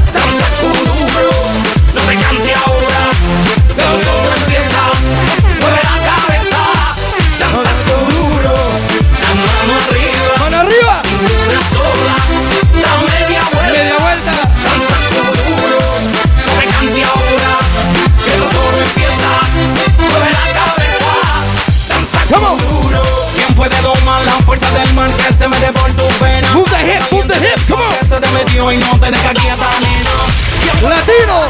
Fuerza 24.52 24.70
del 24.78 24.92
mal 24.92 25.10
que 25.14 25.32
se 25.32 25.48
mete 25.48 25.72
por 25.72 25.90
tu 25.94 26.06
pena? 26.18 26.46
Move 26.52 26.68
the 26.68 26.76
hip, 26.84 27.02
move 27.10 27.26
the 27.26 27.36
hip, 27.36 27.58
come 27.70 27.82
on. 27.82 27.90
Que 27.98 28.04
se 28.04 28.20
te 28.20 28.28
metió 28.32 28.70
y 28.70 28.76
no 28.76 28.98
te 28.98 29.10
deja 29.10 29.32
quieta, 29.32 29.66
nena. 29.80 30.90
Latino, 30.94 31.40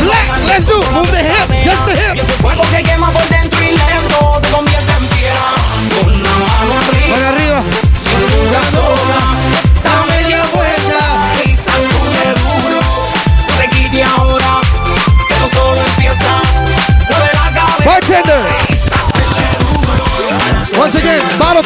black, 0.00 0.40
let's 0.46 0.64
do. 0.64 0.80
Move 0.92 1.10
the 1.10 1.20
hip, 1.20 1.48
just 1.66 1.84
the 1.84 1.92
Y 1.92 2.18
hip. 2.18 2.22
ese 2.24 2.32
fuego 2.40 2.62
que 2.70 2.82
quema 2.82 3.10
por 3.10 3.28
dentro 3.28 3.62
y 3.62 3.72
lento 3.76 4.40
te 4.40 4.48
convierte 4.48 4.92
en 4.92 5.06
piedra. 5.06 5.48
Con 6.00 6.22
la 6.22 6.30
mano 6.30 6.72
arriba, 6.88 7.28
arriba. 7.28 7.62
cintura 8.00 8.60
sola, 8.72 9.35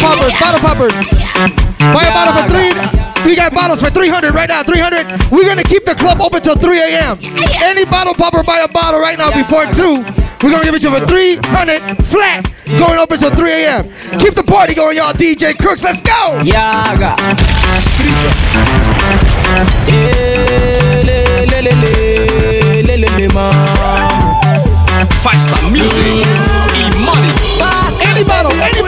poppers, 0.00 0.32
bottle 0.40 0.60
poppers. 0.60 0.94
Buy 1.78 2.04
a 2.08 2.12
bottle 2.12 2.34
for 2.36 2.46
three. 2.48 2.72
We 3.24 3.36
got 3.36 3.52
bottles 3.52 3.80
for 3.80 3.90
300 3.90 4.32
right 4.34 4.48
now. 4.48 4.62
300. 4.62 5.30
We're 5.30 5.44
gonna 5.46 5.62
keep 5.62 5.84
the 5.84 5.94
club 5.94 6.20
open 6.20 6.40
till 6.40 6.56
3 6.56 6.78
a.m. 6.80 7.18
Any 7.62 7.84
bottle 7.84 8.14
popper 8.14 8.42
buy 8.42 8.60
a 8.60 8.68
bottle 8.68 9.00
right 9.00 9.18
now 9.18 9.30
before 9.32 9.64
two. 9.74 10.02
We're 10.42 10.50
gonna 10.52 10.64
give 10.64 10.74
it 10.74 10.80
to 10.82 10.88
you 10.90 10.98
for 10.98 11.06
300 11.06 11.80
flat. 12.08 12.52
Going 12.66 12.98
open 12.98 13.18
till 13.18 13.30
3 13.30 13.50
a.m. 13.52 13.84
Keep 14.20 14.34
the 14.34 14.44
party 14.44 14.74
going, 14.74 14.96
y'all. 14.96 15.12
DJ 15.12 15.56
Crooks, 15.58 15.82
let's 15.82 16.00
go. 16.00 16.40
Yaga, 16.42 17.16
spiritual. 17.80 18.32
Le, 21.04 21.44
le, 21.44 21.60
le, 21.60 21.74
le, 21.76 22.82
le, 22.82 22.96
le, 22.96 23.08
le, 23.18 23.28
ma. 23.34 23.50
Five 25.20 25.40
star 25.40 25.70
music, 25.70 26.24
e 26.76 26.88
money. 27.04 27.32
Any 28.04 28.24
bottle, 28.24 28.52
any 28.60 28.79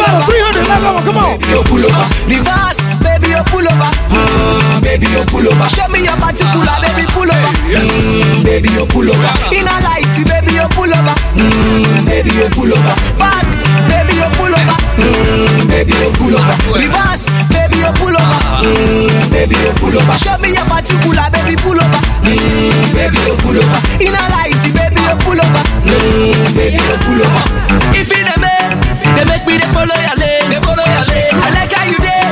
bottle, 0.80 0.98
300. 0.98 1.04
Come 1.04 1.18
on. 1.18 1.32
you 1.52 1.60
pull 1.68 1.84
over. 1.84 2.04
Reverse, 2.28 2.82
baby, 3.04 3.28
you 3.34 3.42
pull 3.52 3.66
over. 3.66 3.90
Mm, 4.08 4.80
baby, 4.82 5.06
you 5.12 5.22
pull 5.28 5.44
over. 5.44 5.66
Show 5.68 5.88
me 5.92 6.00
your 6.04 6.16
particular, 6.16 6.76
baby, 6.80 7.04
pull 7.12 7.28
over. 7.28 7.50
Mm, 7.68 8.44
baby, 8.44 8.68
you 8.72 8.84
pull 8.88 9.08
over. 9.08 9.30
In 9.52 9.66
a 9.68 9.76
light, 9.84 10.08
baby, 10.24 10.52
you 10.56 10.66
pull 10.72 10.92
over. 10.92 11.14
Mm, 11.36 12.06
baby, 12.08 12.30
you 12.32 12.46
pull 12.56 12.72
over. 12.72 12.94
Back, 13.20 13.44
baby, 13.90 14.14
you 14.16 14.28
pull 14.36 14.52
over. 14.54 14.76
Mm, 14.96 15.68
baby, 15.68 15.92
you 15.92 16.10
pull 16.16 16.34
over. 16.36 16.54
Reverse, 16.78 17.26
baby, 17.52 17.76
you 17.82 17.92
pull 18.00 18.16
over. 18.16 18.38
Mm, 18.64 19.30
baby, 19.32 19.56
you 19.60 19.72
pull 19.76 19.96
over. 19.96 20.14
Show 20.18 20.36
me 20.40 20.52
your 20.56 20.64
particular, 20.68 21.26
baby, 21.32 21.54
pull 21.60 21.76
over. 21.80 22.00
Mm, 22.24 22.94
baby, 22.96 23.18
you 23.28 23.34
pull 23.44 23.56
over. 23.58 23.78
In 24.00 24.12
a 24.12 24.22
light, 24.32 24.56
baby, 24.72 24.91
you 25.12 25.18
pull 25.20 25.36
over. 25.36 25.64
Mm, 25.84 26.56
baby, 26.56 26.80
pull 27.04 27.20
over. 27.20 27.44
If 27.92 28.08
it 28.08 28.24
a 28.24 28.36
man, 28.40 28.80
they 29.12 29.24
make 29.28 29.44
me 29.44 29.60
they 29.60 29.68
follow 29.76 29.92
your 29.92 30.16
lane. 30.16 30.48
They 30.48 30.60
follow 30.64 30.84
your 30.88 31.04
lane. 31.12 31.36
I 31.36 31.48
like 31.52 31.68
how 31.68 31.84
you 31.84 32.00
there. 32.00 32.28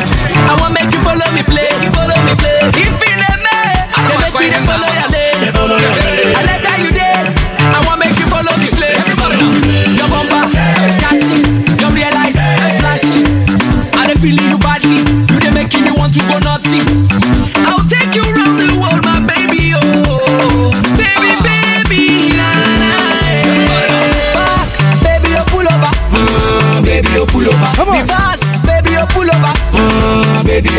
I 0.49 0.57
want 0.57 0.73
make 0.73 0.89
you 0.89 1.01
follow 1.05 1.29
me 1.37 1.45
play. 1.45 1.69
You 1.85 1.93
follow 1.93 2.17
me 2.25 2.33
play. 2.41 2.57
If 2.81 2.97
it 3.05 3.21
a 3.21 3.33
man, 3.37 3.77
they 4.09 4.17
make 4.25 4.35
me 4.41 4.47
they 4.49 4.63
follow 4.65 4.89
your 4.89 5.11
lane. 5.13 5.39
They 5.45 5.53
follow 5.53 5.77
your 5.77 5.93
lane. 5.93 6.33
I 6.33 6.43
like 6.49 6.65
how 6.65 6.81
you. 6.81 6.91
I 7.61 7.79
want 7.85 8.01
make 8.01 8.17
you 8.17 8.27
follow 8.33 8.55
me 8.57 8.69
play. 8.73 8.97
Your 10.01 10.09
bumper, 10.09 10.45
catchy. 10.97 11.37
Your 11.85 11.93
real 11.93 12.13
lights, 12.17 12.41
flashy. 12.81 13.21
I 13.93 14.15
feeling 14.17 14.50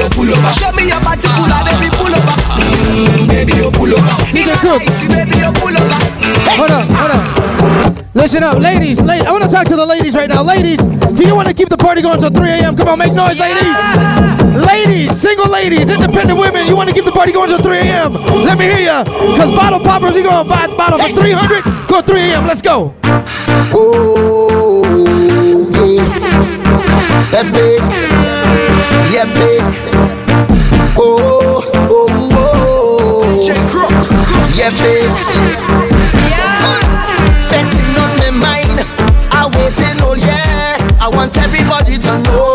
you 0.01 0.09
pull 0.09 0.29
over. 0.33 0.51
Show 0.53 0.71
me 0.73 0.89
your 0.89 0.99
particular, 1.05 1.59
baby, 1.65 1.87
pull 1.93 2.09
over. 2.13 2.35
Mm, 2.57 3.27
baby, 3.29 3.53
you 3.61 3.69
pull 3.71 3.91
over. 3.93 4.13
DJ 4.33 4.57
Crooks. 4.57 4.89
Baby, 5.07 5.37
you 5.37 5.51
pull 5.61 5.75
over. 5.77 5.99
Hold 6.57 6.71
up, 6.73 6.85
hold 6.89 7.11
up. 7.13 8.05
Listen 8.13 8.43
up, 8.43 8.57
ladies. 8.59 8.99
La- 9.01 9.23
I 9.23 9.31
want 9.31 9.43
to 9.43 9.49
talk 9.49 9.65
to 9.67 9.75
the 9.75 9.85
ladies 9.85 10.15
right 10.15 10.27
now. 10.27 10.41
Ladies, 10.43 10.77
do 11.15 11.23
you 11.23 11.35
want 11.35 11.47
to 11.47 11.53
keep 11.53 11.69
the 11.69 11.77
party 11.77 12.01
going 12.01 12.19
till 12.19 12.29
3 12.29 12.49
a.m.? 12.49 12.75
Come 12.75 12.89
on, 12.89 12.99
make 12.99 13.13
noise, 13.13 13.39
ladies. 13.39 13.75
Ladies, 14.67 15.15
single 15.19 15.49
ladies, 15.49 15.89
independent 15.89 16.37
women, 16.39 16.67
you 16.67 16.75
want 16.75 16.89
to 16.89 16.93
keep 16.95 17.05
the 17.05 17.11
party 17.11 17.31
going 17.31 17.47
till 17.49 17.59
3 17.61 17.77
a.m.? 17.77 18.13
Let 18.43 18.57
me 18.57 18.65
hear 18.65 18.79
ya. 18.79 19.03
Because 19.05 19.51
bottle 19.55 19.79
poppers, 19.79 20.13
we 20.13 20.23
going 20.23 20.43
to 20.43 20.49
buy 20.49 20.65
a 20.65 20.75
bottle 20.75 20.99
for 20.99 21.07
300. 21.21 21.63
Go 21.87 22.01
3 22.01 22.19
a.m. 22.21 22.47
Let's 22.47 22.61
go. 22.61 22.93
Oh, 23.73 24.83
yeah. 25.71 27.43
Yeah, 27.43 27.51
big. 27.51 28.10
Yeah, 29.11 29.25
big. 29.25 29.61
Oh, 30.97 31.69
oh, 31.75 32.07
oh. 32.31 33.43
J. 33.45 33.51
Crooks. 33.67 34.11
Yeah, 34.55 34.71
big. 34.79 35.11
Fetting 37.51 37.93
on 37.99 38.11
my 38.17 38.31
mind. 38.31 38.79
I 39.35 39.51
waiting 39.57 39.99
all 40.01 40.15
year. 40.15 40.95
I 41.01 41.09
want 41.13 41.37
everybody 41.37 41.97
to 41.97 42.19
know 42.23 42.50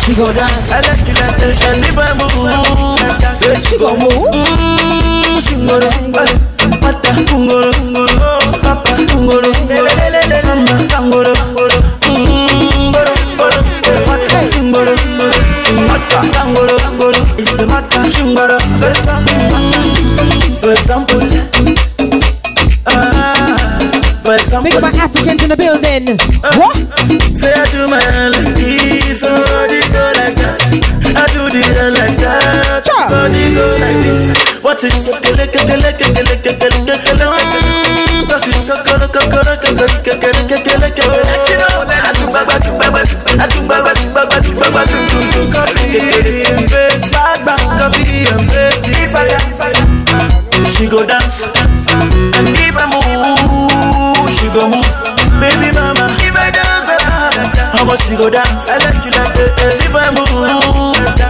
much 0.00 0.06
she 0.06 0.14
go 0.14 0.24
dance? 0.32 0.70
I 0.72 0.80
like 0.80 1.02
it 1.08 1.16
like 1.20 1.36
that. 1.36 1.60
And 1.68 1.84
if 1.84 1.98
I 1.98 2.12
move, 2.16 2.32
yes, 3.20 3.68
go 3.76 3.92
move. 3.96 4.32
She 5.42 5.54
go 5.66 5.80
dance. 5.80 6.40
Mata 6.80 7.12
kungoro, 7.28 7.70
kungoro, 7.72 8.40
papa 8.62 8.96
kungoro, 9.08 9.52
kungoro, 9.52 9.90
mama 10.44 10.76
kungoro, 10.88 11.32
kungoro. 11.34 11.78
Kungoro, 12.00 13.14
kungoro, 13.36 13.60
mata 14.06 14.40
kungoro, 14.52 14.94
kungoro, 14.96 15.40
mata 15.88 16.18
kungoro, 16.32 16.76
kungoro. 16.84 17.20
It's 17.38 17.60
a 17.60 17.66
mata 17.66 18.00
kungoro. 18.14 18.56
For 20.60 20.72
example, 20.72 21.20
ah, 22.86 23.80
for 24.24 24.34
example. 24.34 24.70
Big 24.70 24.74
up 24.76 24.82
my 24.82 24.90
Africans 24.98 25.42
in 25.42 25.48
the 25.48 25.56
building. 25.56 26.18
What? 26.56 26.76
Say 27.36 27.52
I 27.52 27.64
do 27.70 27.88
my 27.88 28.00
dance, 34.80 35.10
she 50.76 50.86
go 50.88 51.04
dance, 51.06 51.46
and 52.36 52.48
if 52.56 52.76
I 52.76 52.86
move, 52.92 54.30
she 54.30 54.46
go 54.52 54.68
move. 54.68 54.96
Baby 55.40 55.72
mama, 55.74 56.06
if 56.20 56.36
I 56.36 56.50
dance, 56.50 56.90
much 57.84 58.00
she 58.06 58.16
go 58.16 58.28
dance? 58.30 58.68
I 58.68 58.76
like 58.78 59.04
you 59.04 59.10
like 59.12 59.34
that. 59.34 59.60
eh, 59.60 59.84
If 59.84 59.94
I 59.94 60.10
move, 60.12 60.28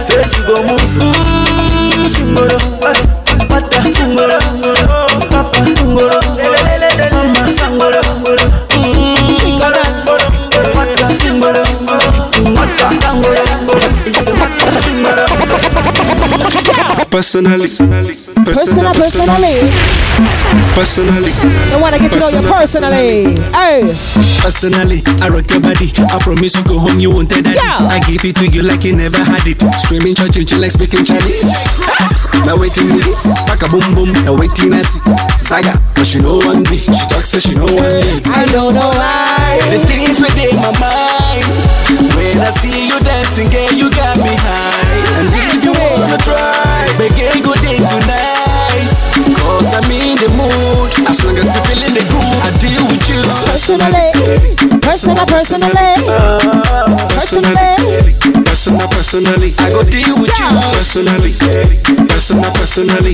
say 0.05 0.23
she 0.27 0.41
go 0.45 0.61
move. 0.63 1.01
Mm, 1.01 2.05
Singoro, 2.11 2.57
eh, 2.59 2.80
Personally, 17.11 17.67
personally, 17.67 18.15
Personal, 18.47 18.93
personally. 18.93 19.59
personally. 20.73 21.31
They 21.69 21.75
wanna 21.75 21.99
get 21.99 22.11
to 22.13 22.19
know 22.19 22.29
you 22.29 22.41
personally. 22.41 23.35
Hey. 23.51 23.83
Personally, 24.39 25.03
I 25.19 25.27
rock 25.27 25.43
your 25.51 25.59
body. 25.59 25.91
I 26.07 26.17
promise 26.23 26.55
you 26.55 26.63
go 26.63 26.79
home, 26.79 26.99
you 26.99 27.11
won't 27.11 27.29
tell 27.29 27.41
daddy. 27.43 27.59
I 27.59 27.99
give 28.07 28.23
it 28.23 28.35
to 28.37 28.47
you 28.47 28.63
like 28.63 28.85
you 28.85 28.95
never 28.95 29.19
had 29.19 29.45
it. 29.45 29.59
Screaming 29.83 30.15
church 30.15 30.37
and 30.37 30.47
chill 30.47 30.61
like 30.61 30.71
speaking 30.71 31.03
Chinese. 31.03 31.51
Now 32.47 32.55
waiting 32.55 32.87
it, 32.95 33.05
pack 33.43 33.59
a 33.61 33.67
boom 33.67 33.83
boom. 33.93 34.13
Now 34.23 34.39
waiting 34.39 34.71
I 34.71 34.81
see 34.81 35.03
saga, 35.37 35.75
but 35.99 36.07
she 36.07 36.19
know 36.23 36.39
one 36.47 36.63
me. 36.71 36.79
She 36.79 37.05
talks 37.11 37.29
so 37.35 37.39
she 37.43 37.53
know 37.59 37.67
one 37.67 37.99
me. 38.07 38.23
I 38.31 38.47
don't 38.55 38.73
know 38.73 38.87
why 38.87 39.59
the 39.67 39.83
things 39.83 40.23
within 40.23 40.55
my 40.63 40.71
mind. 40.79 41.43
When 42.15 42.39
I 42.39 42.49
see 42.55 42.87
you 42.87 42.97
dancing, 43.03 43.49
girl, 43.51 43.71
you 43.75 43.91
got 43.91 44.15
me 44.15 44.31
high. 44.31 45.19
And 45.19 45.27
if 45.35 45.59
you 45.63 45.75
wanna 45.75 46.17
try, 46.23 46.70
begin 46.97 47.43
good 47.43 47.59
day 47.61 47.77
tonight. 47.83 48.97
Cause 49.37 49.73
I'm 49.73 49.89
in 49.91 50.17
the 50.17 50.29
mood. 50.35 50.89
As 51.07 51.23
long 51.23 51.37
as 51.37 51.53
you 51.55 51.61
feeling 51.67 51.93
the 51.93 52.03
groove, 52.09 52.41
I 52.43 52.51
deal 52.59 52.83
with 52.87 53.05
you. 53.09 53.21
Personally. 53.51 54.11
Personal, 54.81 55.25
personally. 55.25 55.71
Personally. 57.15 58.13
Personal, 58.45 58.87
personally, 58.89 59.49
I 59.59 59.69
go 59.69 59.83
deal 59.83 60.15
with 60.19 60.33
you. 60.37 60.49
Personally, 60.75 61.31
personal, 62.07 62.51
personally, 62.53 63.13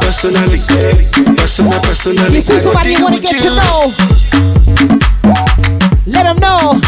personally, 0.00 0.58
personal, 1.36 1.80
personally. 1.80 2.34
You 2.34 2.40
see 2.40 2.54
I 2.54 2.62
go 2.62 2.72
somebody 2.72 2.90
you 2.90 2.96
deal 2.96 3.04
wanna 3.04 3.16
with 3.16 3.30
get 3.30 3.42
to 3.42 3.50
know. 3.54 3.92
Let 6.06 6.22
them 6.24 6.38
know. 6.38 6.80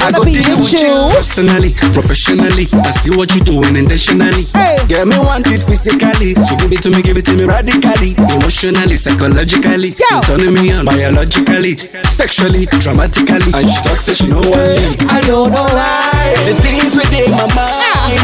I 0.00 0.10
wanna 0.12 0.24
be 0.24 0.38
with 0.38 0.72
you. 0.72 1.10
Personally, 1.10 1.72
professionally, 1.92 2.66
I 2.72 2.90
see 2.90 3.10
what 3.10 3.34
you 3.34 3.40
doing 3.42 3.76
intentionally. 3.76 4.46
Get 4.88 5.06
me 5.06 5.18
want 5.18 5.46
it 5.50 5.62
physically, 5.62 6.34
so 6.34 6.56
give 6.56 6.72
it 6.72 6.82
to 6.82 6.90
me, 6.90 7.02
give 7.02 7.16
it 7.18 7.24
to 7.26 7.34
me 7.36 7.44
radically, 7.44 8.14
emotionally, 8.16 8.96
psychologically. 8.96 9.94
You 9.98 10.20
turning 10.22 10.54
me 10.54 10.72
on 10.72 10.86
biologically, 10.86 11.76
sexually, 12.04 12.66
dramatically, 12.80 13.52
and 13.52 13.68
she 13.68 13.80
talks 13.82 14.08
she 14.16 14.26
know 14.28 14.40
why. 14.40 14.78
I 15.10 15.20
don't 15.26 15.50
know 15.50 15.66
why 15.66 16.34
the 16.46 16.54
things 16.62 16.96
within 16.96 17.30
my 17.32 17.46
mind. 17.52 18.22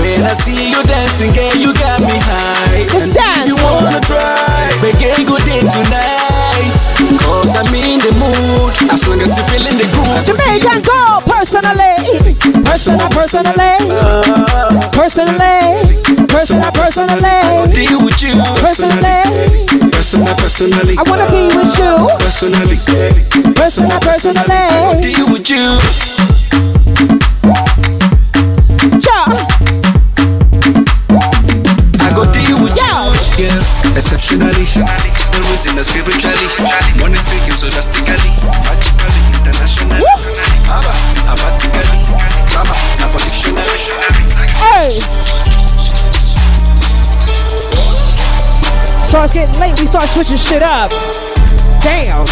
When 0.00 0.22
I 0.22 0.34
see 0.34 0.70
you 0.70 0.82
dancing, 0.84 1.32
girl, 1.32 1.54
you 1.56 1.72
got 1.72 2.00
me 2.00 2.18
high. 2.20 2.84
and 3.00 3.14
if 3.16 3.48
you 3.48 3.56
wanna 3.56 4.00
try, 4.04 4.68
begin 4.82 5.26
good 5.26 5.44
day 5.44 5.60
tonight. 5.60 6.25
As 8.90 9.06
long 9.08 9.20
as 9.20 9.36
you 9.36 9.44
feeling 9.44 9.76
the 9.78 9.86
groove. 9.92 10.24
Jamaican 10.26 10.82
go 10.82 11.20
personally. 11.26 11.96
Personal, 12.64 13.08
personally. 13.10 13.76
Personally. 14.92 15.96
Personal, 16.28 16.70
personally. 16.72 17.72
Deal 17.72 18.04
with 18.04 18.22
you. 18.22 18.34
Personally. 18.60 19.90
Personal, 19.90 20.34
personally. 20.36 20.96
I 20.98 21.02
wanna 21.08 21.28
be 21.30 21.46
with 21.56 21.78
you. 21.78 22.08
Personally. 22.20 22.76
Personal, 23.54 24.00
personally. 24.00 25.00
Deal 25.00 25.26
with 25.32 25.50
you. 25.50 25.78
Yeah, 33.36 33.52
exceptionally. 33.92 34.48
The 34.48 35.44
reason 35.52 35.76
is 35.76 35.92
spiritually. 35.92 36.48
Money 36.96 37.20
speaking 37.20 37.52
so 37.52 37.68
drastically. 37.68 38.32
Magically, 38.64 39.22
internationally. 39.36 40.00
Abba, 40.72 40.88
abatically. 41.28 42.00
Mama, 42.56 42.72
now 42.96 43.12
for 43.12 43.20
dictionary. 43.20 43.84
Hey. 44.56 44.96
Starts 49.04 49.34
getting 49.34 49.60
late, 49.60 49.78
we 49.80 49.86
start 49.86 50.08
switching 50.08 50.38
shit 50.38 50.62
up. 50.62 50.90
Damn. 51.84 52.24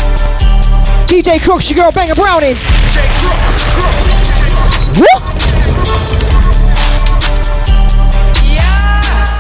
DJ 1.05 1.39
Crooks, 1.39 1.69
your 1.69 1.85
girl 1.85 1.93
Banger 1.93 2.15
Brownie. 2.15 2.55
Woo! 4.97 5.35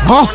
Oh. 0.07 0.29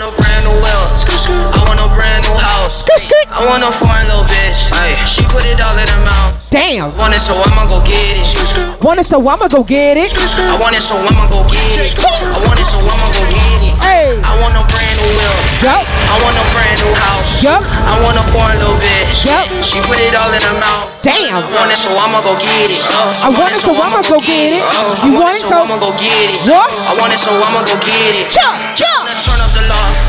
I 1.36 1.60
want 1.68 1.80
a 1.82 1.88
brand 1.94 2.26
new 2.26 2.36
house. 2.38 2.84
I 3.30 3.46
want 3.46 3.64
a 3.64 3.72
foreign 3.72 4.04
little 4.10 4.26
bitch. 4.26 4.70
Ay, 4.76 4.94
she 5.06 5.24
put 5.30 5.46
it 5.46 5.62
all 5.62 5.78
in 5.78 5.88
her 5.88 6.02
mouth. 6.04 6.36
Damn. 6.50 6.92
I 6.92 6.98
want 6.98 7.14
it, 7.14 7.22
so 7.22 7.34
I'ma 7.38 7.66
go 7.70 7.80
get 7.86 8.18
it. 8.18 8.26
I 8.26 8.78
want 8.82 9.00
it, 9.00 9.06
so 9.06 9.22
I'ma 9.22 9.48
go 9.48 9.64
get 9.64 9.98
it. 9.98 10.12
I 10.12 10.58
want 10.58 10.76
it, 10.76 10.82
so 10.82 10.98
I'ma 10.98 11.30
go 11.30 11.46
get 11.46 11.62
it. 11.78 11.94
I 11.96 12.40
want 12.48 12.60
it, 12.60 12.66
so 12.66 12.78
I'ma 12.82 13.08
go 13.14 13.22
get 13.30 13.62
it. 13.64 13.74
Hey. 13.80 14.18
I 14.26 14.34
want 14.42 14.58
a 14.58 14.64
brand 14.66 14.96
new 14.98 15.08
wheel. 15.14 15.38
Yup. 15.64 15.86
I 15.88 16.16
want 16.26 16.36
a 16.36 16.44
brand 16.52 16.78
new 16.82 16.94
house. 16.98 17.30
Yup. 17.46 17.64
I 17.64 17.96
want 18.02 18.18
a 18.18 18.26
foreign 18.34 18.58
little 18.60 18.80
bitch. 18.82 19.24
Yup. 19.30 19.46
She 19.64 19.80
put 19.86 20.02
it 20.02 20.18
all 20.18 20.32
in 20.34 20.42
her 20.42 20.58
mouth. 20.60 20.90
Damn. 21.06 21.38
I 21.38 21.48
want 21.56 21.70
it, 21.72 21.80
so 21.80 21.94
I'ma 21.96 22.20
go 22.26 22.34
get 22.42 22.74
it. 22.74 22.82
Uh, 22.92 23.28
I 23.28 23.30
want 23.30 23.54
it, 23.54 23.62
so 23.62 23.72
I'ma 23.72 24.02
go 24.04 24.18
get 24.20 24.52
it. 24.52 24.64
Uh, 24.66 25.06
You 25.06 25.14
want 25.16 25.38
it, 25.38 25.46
so 25.46 25.56
I'ma 25.56 25.78
go 25.80 25.94
get 25.96 26.12
it. 26.12 26.36
What? 26.50 26.74
I 26.90 26.98
want 26.98 27.14
it, 27.14 27.22
so 27.22 27.32
I'ma 27.32 27.62
go 27.64 27.78
get 27.86 28.18
it. 28.18 28.28
Jump, 28.34 28.58
jump. 28.76 29.06
Turn 29.06 29.40
up 29.40 29.54
the 29.54 29.64
love. 29.70 30.09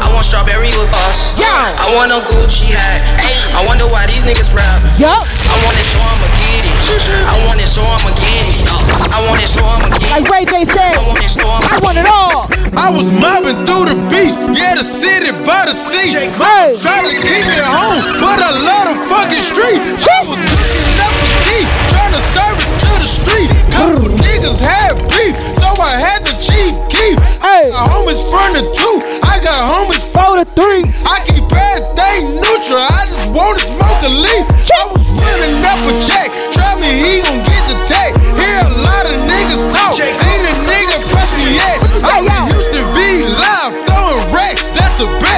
Hey. 0.00 0.08
I 0.08 0.14
want 0.14 0.24
strawberry 0.24 0.72
with 0.72 0.92
us. 1.08 1.36
Yeah. 1.36 1.76
I 1.76 1.92
want 1.92 2.10
a 2.10 2.24
Gucci 2.24 2.72
hat. 2.72 3.04
Hey. 3.20 3.36
I 3.52 3.64
wonder 3.68 3.84
why 3.92 4.06
these 4.06 4.24
niggas 4.24 4.48
rap. 4.56 4.80
Yup. 4.96 5.28
I 5.28 5.56
want 5.64 5.76
it, 5.76 5.84
so 5.84 6.00
I'ma 6.00 6.28
get 6.40 6.64
it. 6.64 6.72
I 7.28 7.36
want 7.46 7.60
it, 7.60 7.68
so 7.68 7.84
I'ma 7.84 8.10
get 8.16 8.48
it. 8.48 8.56
I 9.12 9.18
want 9.28 9.40
it, 9.42 9.48
so 9.48 9.62
I'ma 9.66 9.88
get 9.92 10.02
it. 10.02 10.10
Like 10.10 10.26
Ray 10.30 10.44
J 10.44 10.64
said, 10.64 10.96
I 10.96 11.04
want 11.06 11.22
it, 11.22 11.30
so 11.30 11.44
I'ma 11.44 11.68
I 11.68 11.78
want 11.84 11.98
it 11.98 12.08
all. 12.08 12.48
I 12.78 12.88
was 12.90 13.12
mobbing 13.14 13.62
through 13.66 13.92
the 13.92 13.98
beach, 14.08 14.34
yeah, 14.56 14.74
the 14.74 14.82
city 14.86 15.30
by 15.44 15.66
the 15.68 15.74
sea. 15.74 16.16
Hey. 16.16 16.72
Trying 16.80 17.06
to 17.06 17.14
keep 17.14 17.44
it 17.46 17.62
home, 17.62 18.00
but 18.18 18.40
I 18.40 18.50
love 18.56 18.86
the 18.90 18.96
fucking 19.06 19.44
street. 19.44 19.78
I 19.82 20.24
was 20.24 20.38
cooking 20.40 20.98
up 21.02 21.14
a 21.14 21.28
key, 21.44 21.62
trying 21.92 22.14
to 22.14 22.22
serve 22.22 22.56
it 22.58 22.70
to 22.86 22.90
the 22.98 23.06
street. 23.06 23.50
Couple 23.74 24.08
niggas 24.18 24.58
had 24.62 24.96
beef, 25.10 25.36
so 25.58 25.68
I 25.78 25.94
had 25.98 26.24
the 26.24 26.24
chief 26.24 26.28
keep. 26.28 26.29
Hey. 27.40 27.72
Homies 27.72 28.20
from 28.28 28.52
the 28.52 28.64
two, 28.68 28.94
I 29.24 29.40
got 29.40 29.56
homies 29.72 30.04
Four 30.12 30.36
to 30.36 30.44
three. 30.52 30.84
I 31.08 31.24
keep 31.24 31.48
everything 31.48 32.36
neutral, 32.36 32.84
I 32.84 33.08
just 33.08 33.32
wanna 33.32 33.64
smoke 33.64 34.00
a 34.04 34.12
leaf. 34.12 34.44
I 34.68 34.84
was 34.92 35.08
running 35.08 35.64
up 35.64 35.80
a 35.88 35.92
check, 36.04 36.28
try 36.52 36.76
me, 36.76 36.92
he 36.92 37.24
gon' 37.24 37.40
get 37.48 37.64
the 37.64 37.80
tag. 37.88 38.12
Hear 38.36 38.60
a 38.60 38.74
lot 38.84 39.08
of 39.08 39.16
niggas 39.24 39.72
talk, 39.72 39.96
ain't 39.96 40.44
a 40.44 40.54
nigga 40.68 41.00
press 41.08 41.32
me 41.32 41.56
yet. 41.56 41.80
I'm 42.04 42.28
in 42.28 42.52
Houston 42.52 42.84
V 42.92 43.24
live, 43.32 43.72
throwing 43.88 44.34
racks, 44.36 44.66
that's 44.76 45.00
a 45.00 45.06
bet. 45.20 45.29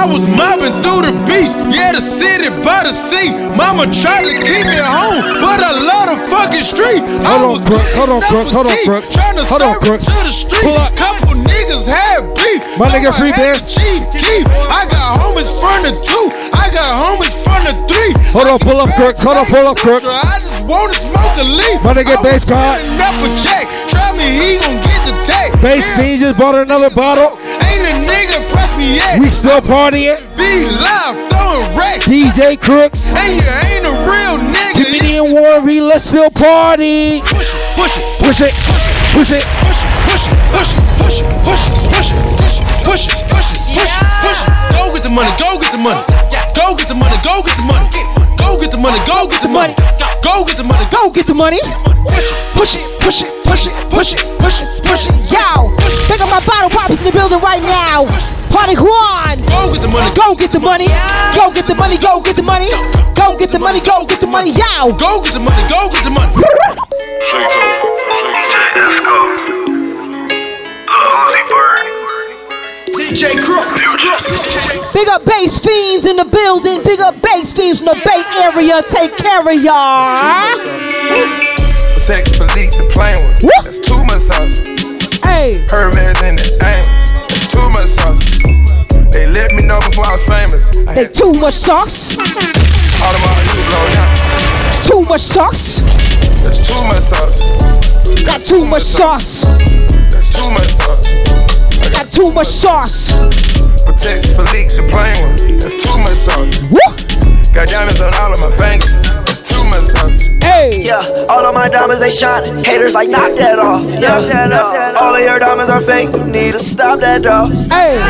I 0.00 0.08
was 0.08 0.24
mobbing 0.32 0.80
through 0.80 1.12
the 1.12 1.14
beach, 1.28 1.52
yeah, 1.68 1.92
the 1.92 2.00
city 2.00 2.48
by 2.64 2.88
the 2.88 2.92
sea. 2.92 3.36
Mama 3.52 3.84
tried 3.92 4.24
to 4.24 4.34
keep 4.48 4.64
me 4.64 4.80
home, 4.80 5.20
but 5.44 5.60
I 5.60 5.76
love 5.76 6.08
the 6.08 6.16
fucking 6.32 6.64
street. 6.64 7.04
I 7.20 7.36
Hold 7.36 7.44
on, 7.44 7.48
was 7.52 7.60
Brooke, 7.68 7.90
hold 7.92 8.08
on, 8.16 8.20
Brooke, 8.32 8.48
up 8.48 8.54
hold 8.56 8.66
on, 8.72 8.78
Brooke. 8.88 9.04
Trying 9.12 9.36
to 9.36 9.44
Hold 9.44 9.60
on, 9.60 9.76
Brooke. 9.84 10.00
to 10.00 10.16
the 10.24 10.32
street. 10.32 10.64
Pull 10.64 10.80
up. 10.80 10.96
Couple 10.96 11.36
niggas 11.36 11.84
had 11.84 12.32
beef. 12.32 12.64
My 12.80 12.88
so 12.88 12.96
nigga 12.96 13.12
Free 13.12 13.32
Bear. 13.36 13.60
Chief 13.68 14.08
keep. 14.16 14.48
I 14.72 14.88
got 14.88 15.20
homies 15.20 15.52
from 15.60 15.84
the 15.84 15.92
two. 16.00 16.26
I 16.56 16.72
got 16.72 16.88
homies 16.96 17.36
from 17.44 17.60
the 17.68 17.76
three. 17.84 18.16
Hold 18.32 18.48
on, 18.48 18.58
pull 18.64 18.80
up, 18.80 18.88
Crook. 18.96 19.20
Hold 19.20 19.36
on, 19.36 19.46
pull 19.52 19.68
up, 19.68 19.76
neutral. 19.84 20.16
I 20.16 20.40
just 20.40 20.64
wanna 20.64 20.96
smoke 20.96 21.36
a 21.36 21.44
leaf. 21.44 21.76
My 21.84 21.92
nigga 21.92 22.16
I 22.16 22.22
Bass 22.24 22.48
was 22.48 22.56
God. 22.56 22.80
running 22.80 23.04
up 23.04 23.16
a 23.20 23.28
check. 23.36 23.68
Try 23.84 24.16
me, 24.16 24.24
he 24.32 24.56
gon' 24.64 24.80
get 24.80 25.00
the 25.04 25.12
tag. 25.20 25.52
Bass 25.60 25.84
Yeah. 25.84 26.16
Just 26.24 26.38
bought 26.40 26.56
another 26.56 26.88
bottle. 26.88 27.36
Ain't 27.68 27.84
a 27.84 27.94
nigga 28.08 28.48
press 28.50 28.72
me 28.76 28.96
yet. 28.96 29.20
We 29.20 29.28
still 29.30 29.60
partying. 29.90 30.18
Be 30.36 30.66
live 30.78 31.16
throwing 31.28 31.76
racks. 31.76 32.06
DJ 32.06 32.60
Crooks. 32.60 33.02
Hey, 33.10 33.36
you 33.36 33.50
ain't 33.66 33.86
a 33.86 33.94
real 34.06 34.38
nigga. 34.38 34.84
Comedian 34.84 35.32
Warby, 35.32 35.80
let's 35.80 36.04
still 36.04 36.30
party. 36.30 37.20
Push 37.22 37.54
it, 37.54 37.72
push 37.76 37.96
it, 37.96 38.12
Push 38.20 38.40
it. 38.40 38.54
Push 39.12 39.32
it. 39.32 39.44
push 40.06 40.26
it, 40.26 40.38
push 40.54 40.70
it, 40.70 40.82
push 41.02 41.20
it, 41.20 41.26
push 41.42 41.60
it, 41.60 41.66
push 41.66 41.66
it, 41.66 41.74
push 41.90 42.10
it, 42.10 42.22
push 42.38 42.56
it, 42.56 42.70
push 42.84 43.06
it, 43.06 43.26
push 43.26 43.50
it, 43.50 43.74
push 43.74 43.90
it, 43.90 44.06
push 44.22 44.42
it. 44.42 44.72
Go 44.72 44.94
get 44.94 45.02
the 45.02 45.10
money, 45.10 45.30
go 45.38 45.58
get 45.60 45.72
the 45.72 45.78
money. 45.78 46.02
Go 46.54 46.76
get 46.76 46.88
the 46.88 46.94
money, 46.94 47.16
go 47.24 47.42
get 47.42 47.56
the 47.56 47.66
money. 47.66 47.90
Go 48.38 48.58
get 48.60 48.70
the 48.70 48.78
money, 48.78 48.98
go 49.06 49.26
get 49.26 49.42
the 49.42 49.48
money. 49.48 49.74
Go 50.40 50.46
get 50.46 50.56
the 50.56 50.64
money, 50.64 50.86
go 50.90 51.04
Go 51.04 51.10
get 51.12 51.26
the 51.26 51.34
money. 51.34 51.60
push 51.60 52.32
it, 52.32 52.40
push 52.56 52.72
it, 52.72 52.80
push 53.04 53.20
it, 53.20 53.28
push 53.44 53.66
it, 53.66 53.74
push 53.92 54.14
it, 54.14 54.24
push 54.40 54.60
it. 54.62 54.66
Push 54.88 55.04
it. 55.04 55.12
Yo. 55.28 55.68
Pick 56.08 56.20
up 56.22 56.30
my 56.32 56.40
bottle 56.48 56.70
poppers 56.70 57.04
in 57.04 57.04
the 57.04 57.12
building 57.12 57.40
right 57.40 57.60
now. 57.60 58.08
Party 58.48 58.72
Juan. 58.72 59.36
Go 59.52 59.68
get 59.68 59.82
the 59.84 59.88
money, 59.92 60.08
Go 60.16 60.34
get 60.34 60.50
the 60.50 60.58
money. 60.58 60.88
Go 61.36 61.52
get 61.52 61.66
the 61.66 61.74
money. 61.74 61.98
Go 61.98 62.22
get 62.22 62.36
the 62.36 62.42
money. 62.42 62.70
Go 63.20 63.36
get 63.36 63.50
the 63.50 63.58
money. 63.58 63.80
Go 63.80 64.06
get 64.06 64.20
the 64.20 64.26
money. 64.26 64.52
Yo. 64.56 64.96
go 64.96 65.20
get 65.20 65.34
the 65.34 65.40
money, 65.40 65.60
go 65.68 65.90
get 65.92 66.04
the 66.04 66.10
money. 66.10 66.32
DJ 73.10 73.42
Crooks. 73.42 74.92
Big 74.94 75.08
up 75.08 75.24
bass 75.24 75.58
fiends 75.58 76.06
in 76.06 76.14
the 76.14 76.24
building. 76.24 76.80
Big 76.84 77.00
up 77.00 77.20
bass 77.20 77.52
fiends 77.52 77.80
in 77.80 77.86
the 77.86 77.98
Bay 78.06 78.22
Area. 78.38 78.82
Take 78.88 79.16
care 79.16 79.40
of 79.40 79.60
y'all. 79.60 80.14
Protect 81.98 82.36
Philippe 82.38 82.70
the 82.78 82.88
plane 82.94 83.18
with. 83.26 83.42
Woo! 83.42 83.50
That's 83.64 83.80
too 83.80 83.98
much 84.04 84.22
sauce. 84.22 84.60
Hey. 85.26 85.66
Hermes 85.68 86.22
in 86.22 86.36
the 86.36 86.54
aim. 86.62 86.86
That's 87.26 87.48
too 87.48 87.68
much 87.70 87.88
sauce. 87.88 88.22
They 89.10 89.26
let 89.26 89.50
me 89.54 89.64
know 89.64 89.80
before 89.80 90.06
I 90.06 90.12
was 90.12 90.26
famous. 90.28 90.78
I 90.86 90.94
They 90.94 91.08
too 91.08 91.32
much 91.32 91.54
sauce. 91.54 92.14
all 92.14 93.10
of 93.10 93.20
my 93.26 93.42
you 93.50 93.58
blow 93.66 93.90
down. 93.90 94.86
Too 94.86 95.02
much 95.10 95.22
sauce. 95.22 95.80
That's 96.46 96.62
too 96.62 96.84
much 96.86 97.02
sauce. 97.02 97.42
Got 98.22 98.44
too 98.44 98.64
much 98.64 98.84
sauce. 98.84 99.42
That's 100.14 100.30
too 100.30 100.48
much 100.52 100.70
sauce. 100.78 101.49
Got 102.00 102.12
too 102.12 102.32
much 102.32 102.46
sauce. 102.48 103.12
Protect 103.84 104.32
Philippe 104.32 104.72
the 104.72 104.88
plane 104.88 105.20
with. 105.20 105.60
That's 105.60 105.76
too 105.76 106.00
much 106.00 106.16
sauce. 106.16 106.56
Woo. 106.72 106.80
Got 107.52 107.68
diamonds 107.68 108.00
on 108.00 108.08
all 108.16 108.32
of 108.32 108.40
my 108.40 108.48
fingers. 108.56 108.96
That's 109.28 109.44
too 109.44 109.60
much 109.68 109.84
sauce. 109.92 110.16
Hey. 110.40 110.80
Yeah, 110.80 111.04
all 111.28 111.44
of 111.44 111.52
my 111.52 111.68
diamonds 111.68 112.00
they 112.00 112.08
shining. 112.08 112.64
Haters 112.64 112.94
like 112.94 113.10
knock 113.10 113.36
that 113.36 113.58
off. 113.58 113.84
Yeah, 114.00 114.96
all 114.96 115.14
of 115.14 115.20
your 115.20 115.38
diamonds 115.38 115.70
are 115.70 115.82
fake. 115.82 116.08
You 116.08 116.24
need 116.24 116.52
to 116.52 116.58
stop 116.58 117.00
that 117.00 117.20
though. 117.20 117.52
Hey. 117.68 118.00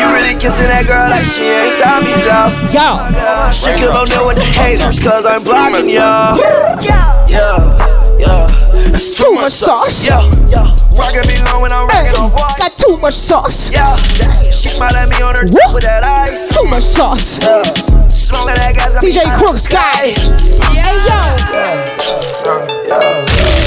You 0.00 0.08
really 0.16 0.32
kissing 0.40 0.72
that 0.72 0.88
girl 0.88 1.04
like 1.12 1.28
she 1.28 1.44
ain't 1.44 1.76
Tommy 1.76 2.16
though. 2.24 2.48
Yo. 2.72 3.04
She 3.52 3.68
could 3.76 3.92
go 3.92 4.08
deal 4.08 4.24
with 4.24 4.40
the 4.40 4.48
haters 4.48 4.96
cause 4.96 5.26
I'm 5.28 5.44
blocking 5.44 5.92
y'all. 5.92 6.40
Yeah, 6.40 6.80
yeah, 7.28 8.05
that's 8.18 9.16
Too 9.16 9.32
much 9.32 9.52
sauce. 9.52 10.04
Yeah, 10.06 10.20
rockin' 10.96 11.26
me 11.28 11.36
long 11.50 11.62
when 11.62 11.72
I'm 11.72 11.88
Hey. 11.90 12.04
rockin' 12.08 12.20
off 12.20 12.34
white. 12.34 12.56
Got 12.58 12.76
too 12.76 12.96
much 12.98 13.14
sauce. 13.14 13.70
Yeah, 13.72 13.96
she 14.50 14.68
smile 14.68 14.94
at 14.96 15.08
me 15.08 15.20
on 15.22 15.34
her 15.36 15.44
tip 15.44 15.72
with 15.72 15.82
that 15.84 16.04
ice. 16.04 16.54
Too 16.54 16.64
much 16.68 16.84
sauce. 16.84 17.38
Yeah, 17.42 17.62
smoke 18.08 18.46
that 18.54 18.74
gas 18.74 18.94
got 18.94 19.02
DJ. 19.02 19.24
Crooks 19.38 19.68
guy. 19.68 20.14
Hey 20.72 20.96
yo. 21.04 21.20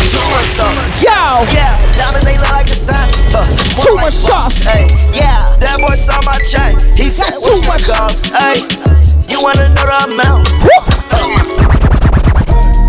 Too 0.10 0.30
much 0.32 0.46
sauce. 0.46 0.90
Yo. 1.02 1.46
Yeah, 1.54 1.76
diamonds 1.98 2.26
they 2.26 2.38
look 2.38 2.52
like 2.52 2.68
the 2.68 2.74
sun. 2.76 3.08
Uh, 3.34 3.46
Too 3.86 3.96
much 3.96 4.14
sauce. 4.16 4.58
Hey, 4.64 4.88
yeah, 5.14 5.42
that 5.60 5.78
boy 5.80 5.94
saw 5.96 6.20
my 6.26 6.38
chain. 6.42 6.78
He 6.96 7.10
said, 7.10 7.32
Got 7.32 7.42
"What's 7.42 7.62
too 7.62 7.68
my 7.68 7.78
much- 7.78 7.86
cost?" 7.88 8.34
Hey, 8.34 8.62
you 9.30 9.42
wanna 9.42 9.70
know 9.70 9.86
the 9.86 10.14
amount? 10.14 11.79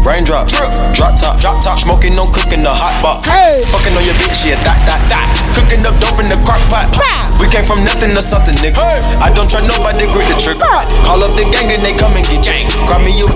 Raindrop, 0.00 0.48
drop 0.48 0.72
drop 0.96 1.12
top, 1.14 1.40
drop 1.40 1.62
top, 1.62 1.78
smoking, 1.78 2.14
no 2.14 2.24
cooking 2.26 2.60
the 2.60 2.72
hot 2.72 2.96
box. 3.04 3.28
Hey. 3.28 3.64
Fucking 3.68 3.92
on 3.92 4.04
your 4.04 4.16
bitch, 4.16 4.48
yeah, 4.48 4.56
that, 4.64 4.80
that, 4.88 5.00
that. 5.12 5.28
Cooking 5.52 5.84
up 5.84 5.92
dope 6.00 6.16
in 6.18 6.26
the 6.26 6.40
crock 6.40 6.60
pot. 6.72 6.88
We 7.36 7.46
came 7.52 7.64
from 7.64 7.84
nothing 7.84 8.10
to 8.16 8.22
something, 8.24 8.56
nigga. 8.64 8.80
Hey. 8.80 9.00
I 9.20 9.28
don't 9.28 9.48
try 9.48 9.60
nobody, 9.60 10.08
grip 10.08 10.24
the 10.32 10.36
trigger. 10.40 10.64
Bah. 10.64 10.88
Call 11.04 11.20
up 11.20 11.36
the 11.36 11.44
gang 11.52 11.68
and 11.68 11.82
they 11.84 11.92
come 11.92 12.16
and 12.16 12.24
get 12.24 12.40
gang. 12.40 12.64
Cry 12.88 12.96
me 13.04 13.12
you. 13.12 13.28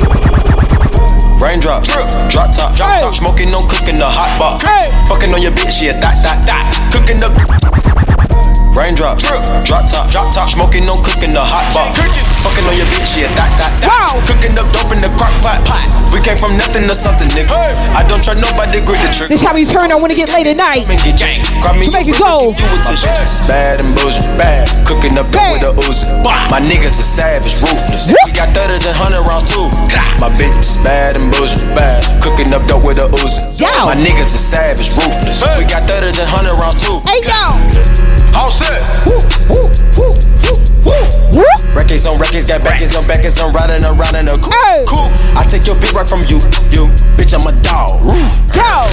Raindrop, 1.37 1.85
drop 1.85 2.09
drop 2.33 2.49
top, 2.49 2.73
drop 2.73 2.97
top, 2.97 3.13
smoking, 3.13 3.53
no 3.53 3.61
cooking 3.69 4.01
the 4.01 4.09
hot 4.09 4.33
box. 4.41 4.65
Hey. 4.65 4.89
Fucking 5.05 5.31
on 5.37 5.45
your 5.45 5.53
bitch, 5.53 5.85
yeah, 5.85 6.01
that, 6.01 6.17
that, 6.25 6.41
that. 6.49 6.65
Cooking 6.89 7.21
up. 7.21 7.84
Raindrop, 8.75 9.23
drop 9.65 9.87
top, 9.87 10.11
drop 10.11 10.35
top, 10.35 10.51
smoking, 10.51 10.83
no 10.85 10.99
cooking 10.99 11.31
the 11.31 11.39
hot 11.39 11.63
box. 11.71 11.95
Fucking 12.43 12.67
on 12.67 12.75
your 12.75 12.91
bitch, 12.91 13.15
yeah, 13.17 13.31
that, 13.39 13.49
that, 13.55 13.71
that. 13.81 13.87
Wow. 13.87 14.19
Cooking 14.27 14.53
up 14.59 14.67
dope 14.75 14.91
in 14.91 14.99
the 14.99 15.09
crock 15.15 15.31
pot. 15.47 15.63
We 16.11 16.19
came 16.21 16.35
from 16.35 16.59
nothing 16.59 16.83
to 16.91 16.95
something, 16.95 17.31
nigga. 17.31 17.55
I 17.95 18.03
don't 18.03 18.19
try 18.19 18.35
nobody, 18.35 18.83
grip 18.83 18.99
the 18.99 19.15
trigger. 19.15 19.31
This 19.31 19.47
how 19.47 19.55
we 19.55 19.63
turn 19.63 19.95
on 19.95 20.03
when 20.03 20.11
it 20.11 20.19
get 20.19 20.35
late 20.35 20.51
at 20.51 20.59
night. 20.59 20.91
Make 20.91 21.07
it 21.07 21.15
gang. 21.15 21.39
Grab 21.63 21.79
me, 21.79 21.87
make 21.87 22.11
it 22.11 22.19
go. 22.19 22.51
You 22.51 22.67
with 22.75 22.83
the. 22.83 22.99
Bad 23.47 23.79
and 23.79 23.95
bullshit, 23.95 24.27
bad. 24.35 24.67
Cooking 24.83 25.15
up 25.23 25.31
dope 25.31 25.55
with 25.55 25.63
a 25.63 25.71
Uzi. 25.87 26.11
My 26.51 26.59
niggas 26.59 26.99
are 26.99 27.07
savage, 27.07 27.55
ruthless. 27.63 28.11
We 28.11 28.31
got 28.35 28.51
thudders 28.59 28.91
and 28.91 28.95
hundred 28.99 29.23
rounds 29.31 29.55
too. 29.55 29.71
My 30.19 30.35
bitch 30.35 30.59
is 30.59 30.83
bad 30.83 31.15
and 31.15 31.31
bullshit, 31.31 31.63
bad. 31.79 32.03
Cooking 32.19 32.51
up 32.51 32.67
dope 32.67 32.83
with 32.83 32.99
a 32.99 33.07
Uzi. 33.23 33.39
My 33.87 33.95
niggas 33.95 34.35
are 34.35 34.43
savage, 34.43 34.91
ruthless. 34.99 35.47
We 35.57 35.63
got 35.63 35.87
thudders 35.87 36.19
and 36.19 36.27
hundred 36.27 36.59
rounds 36.59 36.83
too. 36.83 36.99
Hey 37.07 37.23
yo. 37.23 37.94
All 38.35 38.51
set. 38.51 38.83
Woo, 39.07 39.19
woo, 39.49 39.71
woo, 39.97 40.19
woo. 40.43 40.64
Records 41.75 42.07
on 42.07 42.19
records, 42.19 42.47
got 42.47 42.63
backers 42.63 42.95
on 42.95 43.07
backers, 43.07 43.41
I'm 43.41 43.53
riding 43.53 43.85
around 43.85 44.15
in 44.17 44.29
a 44.29 44.39
coupe. 44.39 44.55
Cool. 44.87 45.09
I 45.35 45.43
take 45.49 45.67
your 45.67 45.75
bitch 45.77 45.93
right 45.93 46.09
from 46.09 46.23
you, 46.31 46.39
you. 46.71 46.87
Bitch, 47.19 47.35
I'm 47.35 47.43
a 47.47 47.53
dog. 47.63 48.03
Roof. 48.05 48.31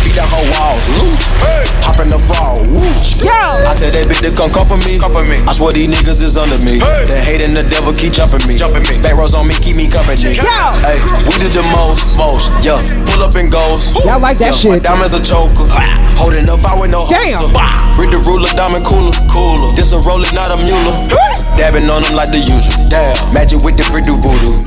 Beat 0.03 0.15
down 0.17 0.27
her 0.29 0.43
walls, 0.57 0.85
loose. 0.97 1.23
Hop 1.85 1.99
in 2.01 2.09
the 2.09 2.17
fall, 2.17 2.57
woo. 2.65 2.81
I 2.81 3.77
tell 3.77 3.91
that 3.93 4.05
bitch 4.09 4.21
to 4.25 4.31
come 4.33 4.49
come 4.49 4.65
for 4.65 4.79
me. 4.81 4.97
Come 4.97 5.13
for 5.13 5.25
me. 5.29 5.43
I 5.45 5.53
swear 5.53 5.71
these 5.73 5.89
niggas 5.93 6.21
is 6.21 6.37
under 6.37 6.57
me. 6.65 6.81
Hey. 6.81 7.05
The 7.05 7.17
hate 7.21 7.41
and 7.41 7.53
the 7.53 7.63
devil 7.63 7.93
keep 7.93 8.13
jumping 8.13 8.41
me. 8.49 8.57
Jumping 8.57 8.83
me. 8.89 8.97
Back 9.01 9.15
rows 9.15 9.35
on 9.35 9.45
me, 9.45 9.53
keep 9.61 9.77
me 9.77 9.85
company. 9.85 10.33
Hey, 10.33 10.97
we 11.29 11.33
did 11.37 11.53
the 11.53 11.65
most, 11.77 12.17
most. 12.17 12.49
Yeah, 12.65 12.81
pull 13.13 13.21
up 13.21 13.35
and 13.37 13.51
goes. 13.51 13.93
Y'all 14.01 14.17
like 14.17 14.41
that 14.41 14.57
yeah, 14.57 14.57
shit. 14.57 14.71
My 14.71 14.79
diamonds 14.79 15.13
a 15.13 15.21
choker. 15.21 15.69
Holding 16.17 16.49
up, 16.49 16.65
I 16.65 16.73
with 16.73 16.89
no 16.89 17.05
Damn. 17.07 17.37
holster. 17.37 18.01
Read 18.01 18.09
the 18.09 18.19
ruler, 18.25 18.49
diamond 18.57 18.85
cooler. 18.85 19.13
Cooler. 19.29 19.73
This 19.77 19.93
a 19.93 19.99
roller, 20.01 20.29
not 20.33 20.49
a 20.49 20.57
mule. 20.57 20.93
Dabbing 21.57 21.80
on 21.89 22.03
them 22.03 22.13
like 22.13 22.29
the 22.29 22.43
usual. 22.43 22.89
Damn. 22.91 23.15
Magic 23.33 23.63
with 23.63 23.77
the 23.79 23.85
brick 23.89 24.05
do 24.05 24.19
voodoo. 24.19 24.61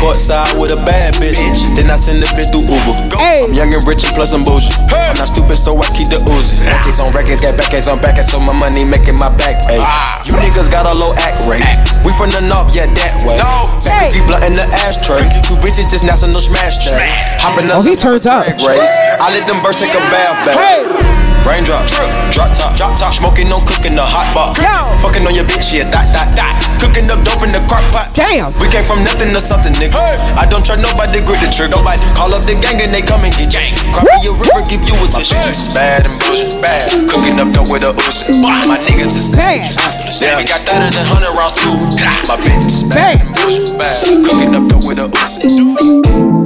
Courtside 0.00 0.56
with 0.58 0.72
a 0.72 0.80
bad 0.82 1.14
bitch. 1.20 1.38
Then 1.76 1.90
I 1.90 1.96
send 1.96 2.22
the 2.22 2.28
bitch 2.32 2.50
through 2.50 2.66
Uber. 2.66 3.14
I'm 3.20 3.52
young 3.52 3.72
and 3.74 3.84
rich 3.86 4.02
and 4.02 4.14
plus 4.16 4.32
I'm 4.32 4.42
bullshit. 4.42 4.74
I'm 4.90 5.14
not 5.14 5.28
stupid, 5.28 5.56
so 5.56 5.76
I 5.76 5.86
keep 5.92 6.08
the 6.08 6.18
Uzi. 6.32 6.58
Records 6.64 6.98
on 6.98 7.12
records, 7.12 7.42
got 7.42 7.56
backers 7.56 7.86
on 7.86 8.00
backers, 8.00 8.30
so 8.32 8.40
my 8.40 8.56
money 8.56 8.84
making 8.84 9.16
my 9.20 9.28
back. 9.28 9.54
Ay. 9.68 9.78
Ah. 9.84 10.22
You 10.24 10.34
niggas 10.40 10.70
got 10.70 10.86
a 10.86 10.94
low 10.94 11.12
act 11.22 11.44
rate. 11.46 11.62
We 12.02 12.10
from 12.16 12.30
the 12.30 12.40
north, 12.40 12.74
yeah, 12.74 12.88
that 12.88 13.22
way. 13.22 13.38
No. 13.38 13.68
Keep 14.10 14.26
blunt 14.26 14.44
in 14.44 14.54
the 14.54 14.66
ashtray. 14.86 15.22
Two 15.44 15.58
bitches 15.60 15.90
just 15.90 16.04
national 16.04 16.40
smash 16.40 16.82
that. 16.88 17.02
Hopping 17.40 17.70
up. 17.70 17.78
Oh, 17.78 17.82
he 17.82 17.96
turns 17.96 18.26
up. 18.26 18.46
Race. 18.46 18.96
I 19.20 19.28
let 19.30 19.46
them 19.46 19.62
birds 19.62 19.76
take 19.76 19.92
a 19.92 20.02
bath 20.10 20.46
back. 20.46 21.35
Raindrop, 21.46 21.86
drop 22.34 22.50
top, 22.50 22.74
drop 22.74 22.98
top, 22.98 23.14
smoking 23.14 23.46
on 23.54 23.62
cooking 23.62 23.94
the 23.94 24.02
hot 24.02 24.26
box. 24.34 24.58
Fucking 24.98 25.22
on 25.22 25.30
your 25.30 25.46
bitch, 25.46 25.70
yeah, 25.70 25.86
that, 25.94 26.10
that, 26.10 26.34
that. 26.34 26.58
Cooking 26.82 27.06
up 27.06 27.22
dope 27.22 27.46
in 27.46 27.54
the 27.54 27.62
crock 27.70 27.86
pot. 27.94 28.10
Damn. 28.18 28.50
We 28.58 28.66
came 28.66 28.82
from 28.82 29.06
nothing 29.06 29.30
to 29.30 29.38
something, 29.38 29.70
nigga. 29.78 29.94
I 30.34 30.42
don't 30.42 30.66
trust 30.66 30.82
nobody, 30.82 31.22
grip 31.22 31.38
the 31.38 31.46
trigger. 31.46 31.78
Nobody 31.78 32.02
call 32.18 32.34
up 32.34 32.42
the 32.42 32.58
gang 32.58 32.82
and 32.82 32.90
they 32.90 32.98
come 32.98 33.22
and 33.22 33.30
get 33.38 33.54
gang. 33.54 33.72
Crop 33.94 34.10
me 34.10 34.26
a 34.26 34.34
river, 34.34 34.58
give 34.66 34.82
you 34.82 34.98
a 34.98 35.06
tissue. 35.06 35.38
It's 35.46 35.70
bad 35.70 36.02
and 36.02 36.18
bullshit, 36.18 36.58
bad. 36.58 36.90
Cooking 37.06 37.38
up 37.38 37.54
dope 37.54 37.70
with 37.70 37.86
a 37.86 37.94
Uzi. 37.94 38.42
My 38.42 38.82
niggas 38.82 39.14
is 39.14 39.30
ruthless. 39.30 40.18
Yeah, 40.18 40.34
we 40.34 40.42
got 40.42 40.66
thudders 40.66 40.98
and 40.98 41.06
hundred 41.06 41.30
rounds 41.38 41.54
too. 41.62 41.78
My 42.26 42.34
bitch 42.42 42.66
is 42.66 42.82
bad 42.90 43.22
and 43.22 43.30
bullshit, 43.38 43.70
bad. 43.78 43.94
Cooking 44.26 44.50
up 44.50 44.66
dope 44.66 44.82
with 44.82 44.98
a 44.98 45.06
Uzi. 45.06 45.46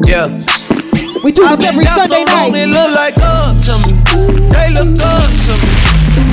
Yeah. 0.04 0.28
We 1.22 1.32
do 1.32 1.42
this 1.42 1.60
every 1.68 1.84
Sunday 1.84 2.24
night. 2.24 2.50
They 2.52 2.66
look 2.66 2.94
like 2.94 3.18
up 3.18 3.58
to 3.64 3.76
me. 3.84 3.92
They 4.48 4.72
look 4.72 4.98
up 5.00 5.28
to 5.28 5.52
me. 5.60 5.68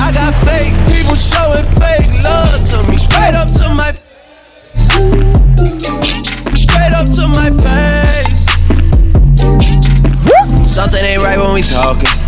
I 0.00 0.12
got 0.14 0.32
fake 0.44 0.72
people 0.88 1.14
showing 1.14 1.66
fake 1.76 2.08
love 2.24 2.66
to 2.70 2.78
me. 2.90 2.96
Straight 2.96 3.34
up 3.34 3.48
to 3.48 3.74
my 3.74 3.92
face. 3.92 4.88
Straight 6.58 6.94
up 6.94 7.04
to 7.04 7.28
my 7.28 7.50
face. 7.60 8.46
Something 10.66 11.04
ain't 11.04 11.22
right 11.22 11.38
when 11.38 11.52
we 11.52 11.62
talking. 11.62 12.27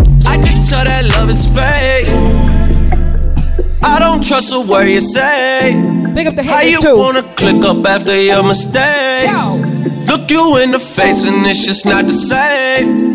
I 0.27 0.37
can 0.37 0.57
tell 0.67 0.83
that 0.83 1.05
love 1.17 1.29
is 1.29 1.45
fake. 1.47 2.07
I 3.83 3.99
don't 3.99 4.23
trust 4.23 4.53
a 4.53 4.61
word 4.61 4.87
you 4.89 5.01
say. 5.01 5.73
Big 6.13 6.27
up 6.27 6.35
the 6.35 6.43
How 6.43 6.61
you 6.61 6.79
wanna 6.83 7.23
click 7.35 7.63
up 7.63 7.85
after 7.85 8.15
your 8.15 8.43
mistakes? 8.43 9.41
Look 10.07 10.29
you 10.29 10.57
in 10.63 10.71
the 10.71 10.79
face 10.79 11.25
and 11.25 11.45
it's 11.47 11.65
just 11.65 11.85
not 11.85 12.05
the 12.05 12.13
same. 12.13 13.11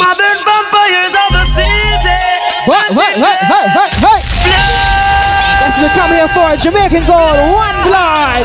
Modern 0.00 0.38
vampires 0.46 1.14
of 1.22 1.30
the 1.36 1.44
city. 1.54 2.20
What, 2.66 2.86
what, 2.96 3.12
what, 3.20 3.38
what, 3.50 3.66
what, 3.76 3.92
what? 4.02 4.29
We 5.80 5.88
come 5.96 6.12
here 6.12 6.28
for. 6.28 6.44
a 6.52 6.56
Jamaican 6.60 7.08
gold, 7.08 7.40
one 7.56 7.78
blood. 7.88 8.44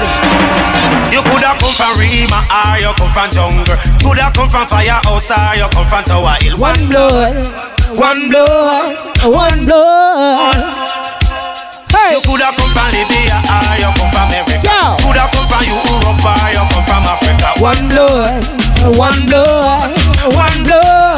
You 1.12 1.20
coulda 1.28 1.52
come 1.60 1.76
from 1.76 1.92
Rima 2.00 2.40
or 2.48 2.80
you 2.80 2.92
come 2.96 3.12
from 3.12 3.28
jungle. 3.28 3.76
Coulda 4.00 4.32
come 4.32 4.48
from 4.48 4.64
firehouse 4.72 5.32
or 5.32 5.36
ah, 5.36 5.52
you 5.52 5.68
come 5.76 5.88
from 5.92 6.04
Tower 6.08 6.40
Hill. 6.40 6.56
One 6.56 6.88
blood, 6.88 7.44
one 8.00 8.32
blood, 8.32 8.96
one 9.36 9.66
blood. 9.68 10.56
You 12.16 12.22
coulda 12.24 12.56
come 12.56 12.72
from 12.72 12.88
Libya 12.96 13.36
or 13.44 13.84
you 13.84 13.92
come 14.00 14.12
from 14.16 14.32
America. 14.32 14.96
Coulda 15.04 15.28
come 15.28 15.48
from 15.52 15.64
Europe 15.68 16.24
or 16.24 16.48
you 16.56 16.64
come 16.72 16.86
from 16.88 17.04
Africa. 17.04 17.52
One 17.60 17.84
blood, 17.92 18.44
one 18.96 19.22
blood, 19.28 19.92
one 20.40 20.60
blood. 20.64 21.15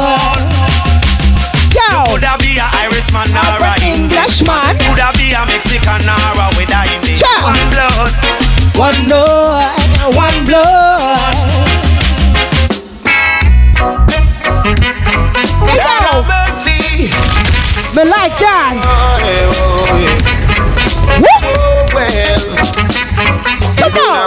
Irishman 2.98 3.30
or 3.30 3.62
a 3.62 3.78
Englishman. 3.86 4.74
Coulda 4.82 5.14
be 5.14 5.30
a 5.30 5.46
Mexican 5.46 6.02
or 6.02 6.34
a 6.34 6.50
with 6.58 6.74
a 6.74 6.82
Indian. 6.90 7.22
One 7.46 7.70
blood, 7.70 8.10
one 8.74 9.06
blood, 9.06 9.78
one 10.16 10.44
blood. 10.44 11.38
Mercy. 16.26 17.06
Me 17.94 18.02
like 18.02 18.34
that. 18.42 18.74
Oh, 18.82 19.22
oh, 19.22 19.94
oh, 21.22 21.38
Come 23.78 23.94
on. 23.94 24.26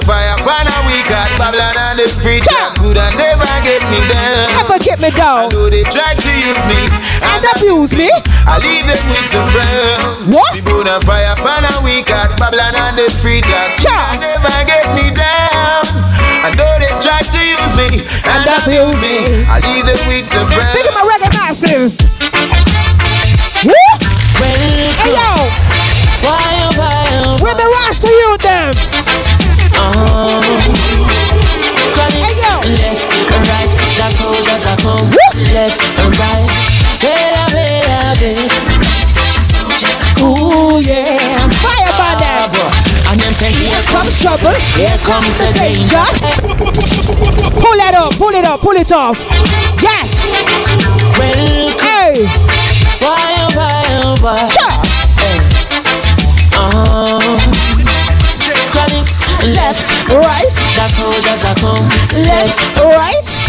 We 0.88 0.96
got 1.08 1.28
Babylon 1.38 1.76
and 1.78 2.00
the 2.00 2.08
free 2.08 2.40
never 2.40 3.18
get 3.18 3.31
me 3.92 4.00
down. 4.08 4.48
Never 4.56 4.80
get 4.80 4.98
me 5.04 5.12
down. 5.12 5.38
I 5.38 5.48
know 5.52 5.68
they 5.68 5.84
try 5.84 6.16
to 6.16 6.32
use 6.32 6.64
me 6.66 6.80
And 7.28 7.44
abuse 7.44 7.92
me. 7.92 8.10
I 8.48 8.56
leave 8.64 8.88
them 8.88 9.04
with 9.12 9.28
the 9.36 9.42
frown. 9.52 10.32
What? 10.32 10.52
We 10.56 10.62
burn 10.64 10.88
a 10.88 10.98
fire 11.04 11.36
banner, 11.44 11.76
we 11.84 12.02
got 12.08 12.32
Babylon 12.40 12.74
and 12.74 12.98
the 12.98 13.12
free 13.20 13.44
jack 13.44 13.78
coulda 13.84 14.20
never 14.20 14.64
get 14.66 14.88
me 14.96 15.12
down. 15.12 15.84
I 16.42 16.50
know 16.58 16.72
they 16.80 16.90
try 17.04 17.22
to 17.22 17.42
use 17.44 17.74
me 17.76 18.08
and 18.08 18.44
abuse 18.48 18.98
me. 19.04 19.46
I 19.46 19.60
leave 19.60 19.86
them 19.86 20.00
with 20.08 20.26
the 20.32 20.42
frown. 20.48 20.74
Think 20.74 20.88
of 20.88 20.96
my 20.96 21.04
reggae 21.06 21.30
massive. 21.38 21.92
Woo! 23.68 23.76
Hey 24.42 25.14
yo! 25.14 25.30
Where 26.26 26.61
just 34.52 34.64
soldiers 34.64 34.68
are 34.68 34.78
come. 34.78 35.10
Left 35.54 35.80
and 36.00 36.18
right, 36.20 36.50
bella, 37.00 37.46
bella, 37.52 38.16
bella. 38.20 38.48
Ooh 40.24 40.80
yeah, 40.80 41.48
fire 41.64 41.94
by 41.98 42.16
them. 42.20 42.52
And 43.10 43.20
them 43.20 43.34
say, 43.34 43.52
here 43.52 43.82
comes 43.88 44.20
trouble. 44.22 44.56
Here 44.76 44.98
comes 45.00 45.38
the 45.38 45.52
danger. 45.60 46.06
Pull 47.60 47.80
it 47.80 47.96
up, 47.96 48.14
pull 48.18 48.36
it 48.36 48.46
up, 48.46 48.60
pull 48.62 48.76
it 48.76 48.92
off. 48.94 49.18
Yes. 49.82 50.12
Welcome. 51.18 51.80
Hey. 51.80 52.28
Why, 53.00 53.48
why, 53.56 54.16
why? 54.22 54.50
Uh-huh. 56.54 57.20
Chronics, 58.72 59.22
left, 59.44 59.84
right. 60.08 60.52
Just 60.72 60.96
soldiers 60.96 61.46
are 61.46 61.56
come. 61.56 61.90
Left, 62.24 62.78
right. 62.78 63.41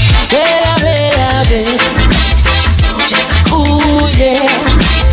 Ooh, 3.52 4.08
yeah. 4.16 4.48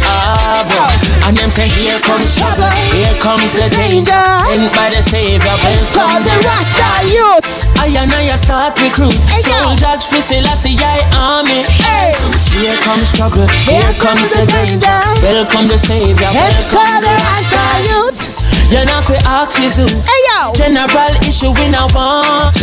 Ah, 0.08 0.64
boy. 0.64 1.28
And 1.28 1.38
them 1.38 1.52
say, 1.52 1.68
here 1.68 2.00
comes 2.00 2.36
trouble, 2.40 2.72
here 2.96 3.14
comes 3.20 3.52
the 3.54 3.70
danger. 3.70 4.24
Sent 4.48 4.72
by 4.74 4.90
the 4.90 5.04
Savior, 5.04 5.56
welcome 5.60 6.24
the 6.24 6.40
Rasta 6.48 7.06
youths. 7.12 7.70
I 7.78 7.92
and 8.00 8.14
I 8.14 8.34
start 8.36 8.80
recruit 8.80 9.14
soldiers 9.44 10.08
for 10.08 10.22
Selassie 10.22 10.80
I 10.80 11.04
army. 11.14 11.68
Hey. 11.68 12.16
Here 12.56 12.76
comes 12.82 13.12
trouble, 13.12 13.48
here 13.68 13.94
comes 14.00 14.30
the 14.32 14.48
danger. 14.48 15.00
Welcome 15.22 15.68
the 15.68 15.78
Savior, 15.78 16.32
welcome 16.32 17.04
the 17.04 17.14
Rasta 17.14 17.64
youths. 17.92 18.72
You're 18.72 18.86
not 18.86 19.04
for 19.04 19.20
oxygen. 19.28 19.90
Hey 20.02 20.22
yo. 20.32 20.54
General 20.54 21.12
issue 21.28 21.52
we 21.52 21.68
now 21.70 21.88
want. 21.94 22.56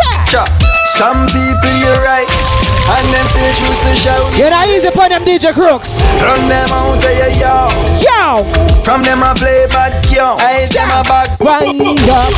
Some 0.96 1.26
people 1.28 1.76
you're 1.76 2.00
right, 2.00 2.24
And 2.96 3.06
them 3.12 3.26
still 3.28 3.52
choose 3.52 3.78
to 3.84 3.94
shout. 3.94 4.24
You're 4.38 4.48
not 4.48 4.66
easy 4.66 4.88
for 4.88 5.06
them 5.10 5.20
DJ 5.20 5.52
Crooks. 5.52 6.00
Run 6.24 6.48
them 6.48 6.72
out 6.72 6.96
of 6.96 7.04
your 7.04 7.32
yo. 7.36 7.68
Yo. 8.00 8.44
From 8.80 9.02
them 9.02 9.20
I 9.22 9.34
play 9.36 9.66
bad 9.68 9.92
yo. 10.08 10.36
I 10.40 10.64
them 10.72 10.88
a 10.88 11.04
back. 11.04 11.36
Wind 11.38 12.00
up. 12.08 12.32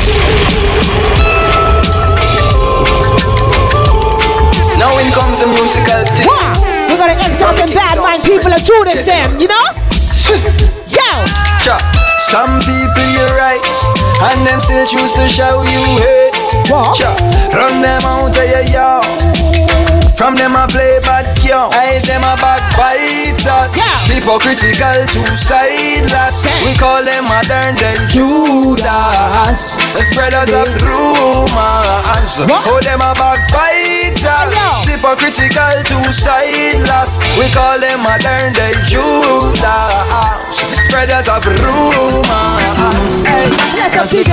Now 4.74 4.98
in 4.98 5.12
comes 5.12 5.38
the 5.38 5.46
musical 5.46 6.02
thing. 6.18 6.26
Wow. 6.26 6.52
We're 6.90 6.98
gonna 6.98 7.14
exalt 7.14 7.54
them 7.54 7.70
bad 7.70 7.98
mind 7.98 8.24
people 8.24 8.52
and 8.52 8.64
do 8.66 8.82
this 8.82 9.06
them, 9.06 9.38
you 9.38 9.46
know? 9.46 10.87
Some 12.28 12.60
people 12.60 13.08
you're 13.08 13.34
right, 13.40 13.64
and 14.28 14.46
them 14.46 14.60
still 14.60 14.84
choose 14.84 15.12
to 15.16 15.26
show 15.28 15.62
you 15.64 15.80
hate. 15.96 16.68
What? 16.68 16.92
Cha. 17.00 17.16
Run 17.56 17.80
them 17.80 18.04
out 18.04 18.36
of 18.36 18.44
your 18.44 18.68
yard. 18.68 19.16
From 20.12 20.34
them 20.34 20.52
I 20.52 20.66
play 20.66 20.98
bad 21.00 21.30
young, 21.46 21.72
I 21.72 22.02
them 22.04 22.26
a 22.26 22.36
backbiters. 22.36 23.70
Yeah. 23.72 24.02
Hypocritical 24.10 25.06
to 25.14 25.22
sideless. 25.30 26.44
We 26.66 26.74
call 26.74 27.00
them 27.00 27.24
modern 27.24 27.78
day 27.80 27.96
Judas. 28.12 29.78
The 29.96 30.02
spreaders 30.10 30.50
of 30.52 30.68
rumors. 30.82 32.34
Oh 32.44 32.80
them 32.82 33.00
a 33.00 33.14
backbiters. 33.14 34.52
Hypocritical 34.84 35.76
to 35.86 35.96
sideless. 36.10 37.22
We 37.38 37.48
call 37.54 37.78
them 37.78 38.02
modern 38.02 38.52
day 38.52 38.74
Judas. 38.84 40.57
Spreaders 40.88 41.28
oh. 41.28 41.36
of 41.36 41.44
rumors. 41.44 42.24
Hey. 43.28 43.50
DJ. 44.08 44.32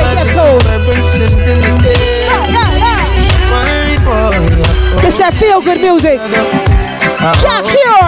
It's 5.04 5.18
that 5.18 5.36
feel 5.36 5.62
good 5.62 5.82
music. 5.82 6.20
Pure. 6.20 8.06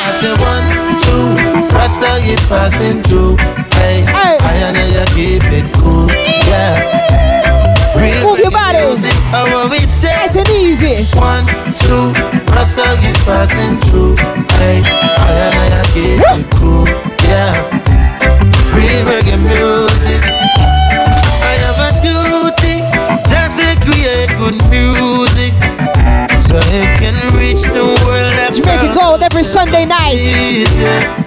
I 0.00 0.12
say 0.12 0.34
one, 0.36 0.66
two, 1.00 1.32
Rasta 1.74 2.20
is 2.28 2.40
passing 2.48 3.02
through. 3.02 3.36
Hey, 3.80 4.04
I 4.12 4.36
and 4.66 4.76
I 4.76 5.06
keep 5.14 5.44
it 5.48 5.72
cool. 5.74 6.06
Yeah. 6.46 7.00
Real 7.96 8.22
Move 8.28 8.38
your 8.40 8.50
body. 8.50 8.78
music, 8.78 9.16
oh, 9.32 9.68
we 9.70 9.78
say. 9.78 10.12
Nice 10.26 10.36
and 10.36 10.48
easy. 10.50 11.04
One, 11.18 11.46
two, 11.74 12.12
Rasta 12.52 12.84
is 13.02 13.16
passing 13.24 13.80
through. 13.88 14.16
Hey, 14.58 14.82
I 14.84 15.50
and 15.50 15.74
I 15.74 15.79
keep 16.00 16.20
it 16.40 16.46
cool. 16.56 16.86
Yeah. 17.28 17.52
Real 18.72 19.00
reggae 19.04 19.36
music. 19.36 20.22
I 21.44 21.54
have 21.64 21.80
a 21.88 21.90
duty 22.00 22.80
just 23.28 23.60
to 23.60 23.68
create 23.84 24.30
good 24.40 24.56
music. 24.72 25.52
So 26.40 26.56
it 26.72 26.88
can 26.98 27.14
reach 27.36 27.62
the 27.76 27.84
world 28.04 28.32
Jamaican 28.54 28.94
Gold 28.94 29.22
every 29.22 29.44
Sunday 29.44 29.84
night. 29.84 30.18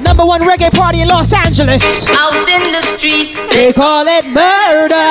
Number 0.02 0.26
one 0.26 0.42
reggae 0.42 0.72
party 0.72 1.02
in 1.02 1.08
Los 1.08 1.32
Angeles. 1.34 1.84
Out 2.08 2.48
in 2.50 2.64
the 2.72 2.98
street. 2.98 3.38
They 3.50 3.72
call 3.74 4.08
it 4.08 4.26
murder. 4.26 5.10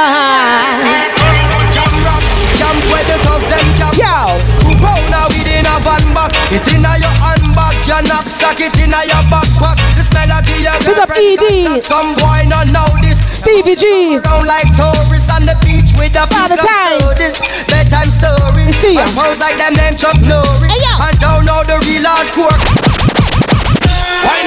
Camp 2.62 2.84
where 2.92 3.04
the 3.04 3.16
thugs 3.24 3.48
them 3.48 3.68
camp 3.80 3.96
Yo 3.96 4.38
Two 4.60 4.76
pounder 4.76 5.24
within 5.32 5.64
a 5.64 5.76
van 5.80 6.04
back 6.14 6.30
It 6.52 6.68
inna 6.68 7.00
your 7.00 7.10
handbag 7.10 7.74
Your 7.88 8.02
knapsack 8.04 8.60
it 8.60 8.76
inna 8.78 9.00
your 9.08 9.24
backpack 9.32 9.41
The 9.62 10.02
smell 10.02 10.30
of 10.34 10.42
the 10.42 10.56
your 10.58 10.78
girlfriend 10.82 11.38
ED. 11.38 11.38
contact 11.38 11.84
Some 11.84 12.14
boy 12.18 12.42
not 12.50 12.66
know 12.74 12.88
this 13.02 13.18
Stevie 13.30 13.76
G. 13.76 14.18
Around 14.18 14.46
like 14.46 14.68
tourists 14.74 15.30
on 15.30 15.46
the 15.46 15.56
beach 15.62 15.94
with 15.98 16.12
the 16.12 16.26
Father 16.26 16.58
figure 16.58 16.66
Time. 16.66 17.00
sodas 17.00 17.36
Bedtime 17.70 18.10
stories 18.10 18.74
see 18.76 18.94
ya. 18.94 19.06
And 19.06 19.12
pose 19.14 19.38
like 19.38 19.56
them 19.56 19.74
then 19.74 19.96
Chuck 19.96 20.18
Norris 20.22 20.66
Hey, 20.66 20.82
yo. 20.82 20.92
And 21.06 21.16
don't 21.18 21.44
know 21.46 21.62
the 21.62 21.78
real 21.86 22.06
hardcore 22.06 22.91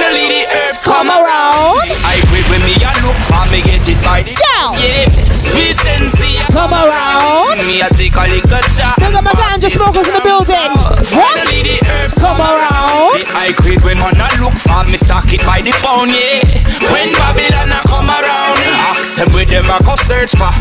Finally 0.06 0.28
the 0.30 0.46
herbs 0.46 0.84
Come 0.86 1.10
around. 1.10 1.82
I 2.06 2.22
quit 2.30 2.46
with 2.46 2.62
me 2.62 2.78
and 2.78 2.94
look 3.02 3.18
for 3.26 3.42
me 3.50 3.58
get 3.58 3.82
it 3.90 3.98
by 4.06 4.22
the 4.22 4.38
Yo. 4.38 4.70
Yeah, 4.78 5.02
sweet 5.34 5.74
sensei 5.82 6.38
Come 6.54 6.70
around. 6.70 7.58
Me 7.66 7.82
a 7.82 7.90
take 7.90 8.14
a 8.14 8.22
little 8.22 8.62
job 8.78 8.94
Big 9.02 9.10
up 9.10 9.26
my 9.26 9.34
ganja 9.34 9.66
smokers 9.66 10.06
in 10.06 10.14
the 10.14 10.22
building. 10.22 10.70
Finally 11.02 11.66
the 11.66 11.82
herbs 11.90 12.14
Come 12.22 12.38
around. 12.38 13.18
I 13.34 13.50
quit 13.58 13.82
when 13.82 13.98
man 13.98 14.14
a 14.14 14.30
look 14.38 14.54
for 14.62 14.86
me 14.86 14.94
stock 14.94 15.26
it 15.34 15.42
by 15.42 15.58
the 15.58 15.74
pound 15.82 16.14
yeah 16.14 16.38
When 16.94 17.10
Babylon 17.10 17.74
a 17.74 17.82
come 17.90 18.05
them 19.16 19.32
where 19.32 19.48
them 19.48 19.64
I 19.64 19.80
go 19.80 19.96
search 19.96 20.36
for. 20.36 20.52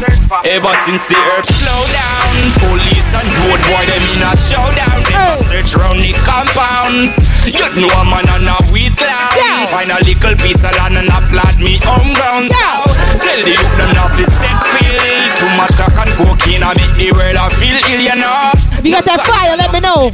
Ever 0.47 0.73
since 0.87 1.11
the 1.11 1.19
herbs 1.19 1.51
slow 1.51 1.81
down 1.91 2.35
Police 2.63 3.11
and 3.11 3.27
road 3.43 3.61
boy 3.67 3.83
them 3.83 4.03
in 4.15 4.23
a 4.23 4.31
showdown. 4.35 4.99
Them 5.11 5.23
a 5.27 5.35
search 5.35 5.75
round 5.75 5.99
the 5.99 6.15
compound. 6.23 7.11
You 7.45 7.67
know 7.77 7.91
a 7.91 8.03
man 8.07 8.25
and 8.31 8.47
a 8.47 8.57
weed 8.71 8.95
clown. 8.95 9.35
Yeah. 9.35 9.67
Find 9.67 9.91
a 9.91 9.99
little 9.99 10.35
piece 10.39 10.63
of 10.63 10.71
land 10.79 10.95
and 10.95 11.11
a 11.11 11.19
plant 11.27 11.59
me 11.59 11.77
home 11.83 12.15
ground. 12.15 12.47
Yeah. 12.47 12.87
Tell 13.19 13.39
the 13.43 13.59
youth 13.59 13.75
them 13.75 13.91
not 13.91 14.15
fit 14.15 14.31
set 14.31 14.55
pill 14.71 15.03
Too 15.35 15.51
much 15.59 15.75
crack 15.75 15.95
and 15.99 16.11
cocaine 16.15 16.63
a 16.63 16.71
make 16.71 16.95
the 16.95 17.11
world 17.11 17.35
a 17.35 17.51
feel 17.59 17.75
ill 17.91 18.01
you 18.01 18.15
know. 18.15 18.55
If 18.79 18.83
you 18.87 18.91
got 18.95 19.05
that 19.05 19.27
fire, 19.27 19.55
let 19.59 19.71
me 19.75 19.83
know. 19.83 20.11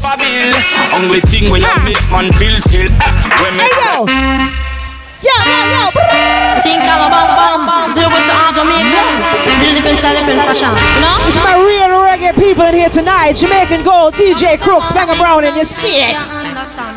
Only 0.98 1.22
thing 1.30 1.53
when 1.53 1.61
you 1.61 1.78
make 1.86 2.02
man 2.10 2.34
feel 2.34 2.58
ah, 2.98 3.14
When 3.45 3.53
me 3.58 3.70
Hey 3.70 3.70
say, 3.70 4.60
yo. 5.22 5.35
Yo, 5.45 5.59
yo. 5.74 5.83
Think 6.61 6.82
all 6.85 7.06
about 7.06 7.38
bam. 7.38 7.93
Do 7.93 8.06
what's 8.09 8.30
on 8.30 8.53
Jamaica. 8.53 9.01
Real 9.61 9.74
different 9.77 9.98
style, 9.98 10.17
different 10.17 10.41
fashion. 10.45 10.74
You 10.74 11.01
know? 11.01 11.30
It's 11.30 11.38
my 11.41 11.56
real 11.58 11.93
reggae 12.01 12.33
people 12.33 12.66
in 12.66 12.75
here 12.75 12.90
tonight. 12.90 13.33
Jamaican 13.33 13.83
Gold, 13.83 14.14
DJ 14.16 14.59
Crooks, 14.59 14.91
Banger 14.91 15.16
Brown, 15.16 15.45
and 15.45 15.56
you 15.56 15.66
see 15.66 16.01
it. 16.01 16.17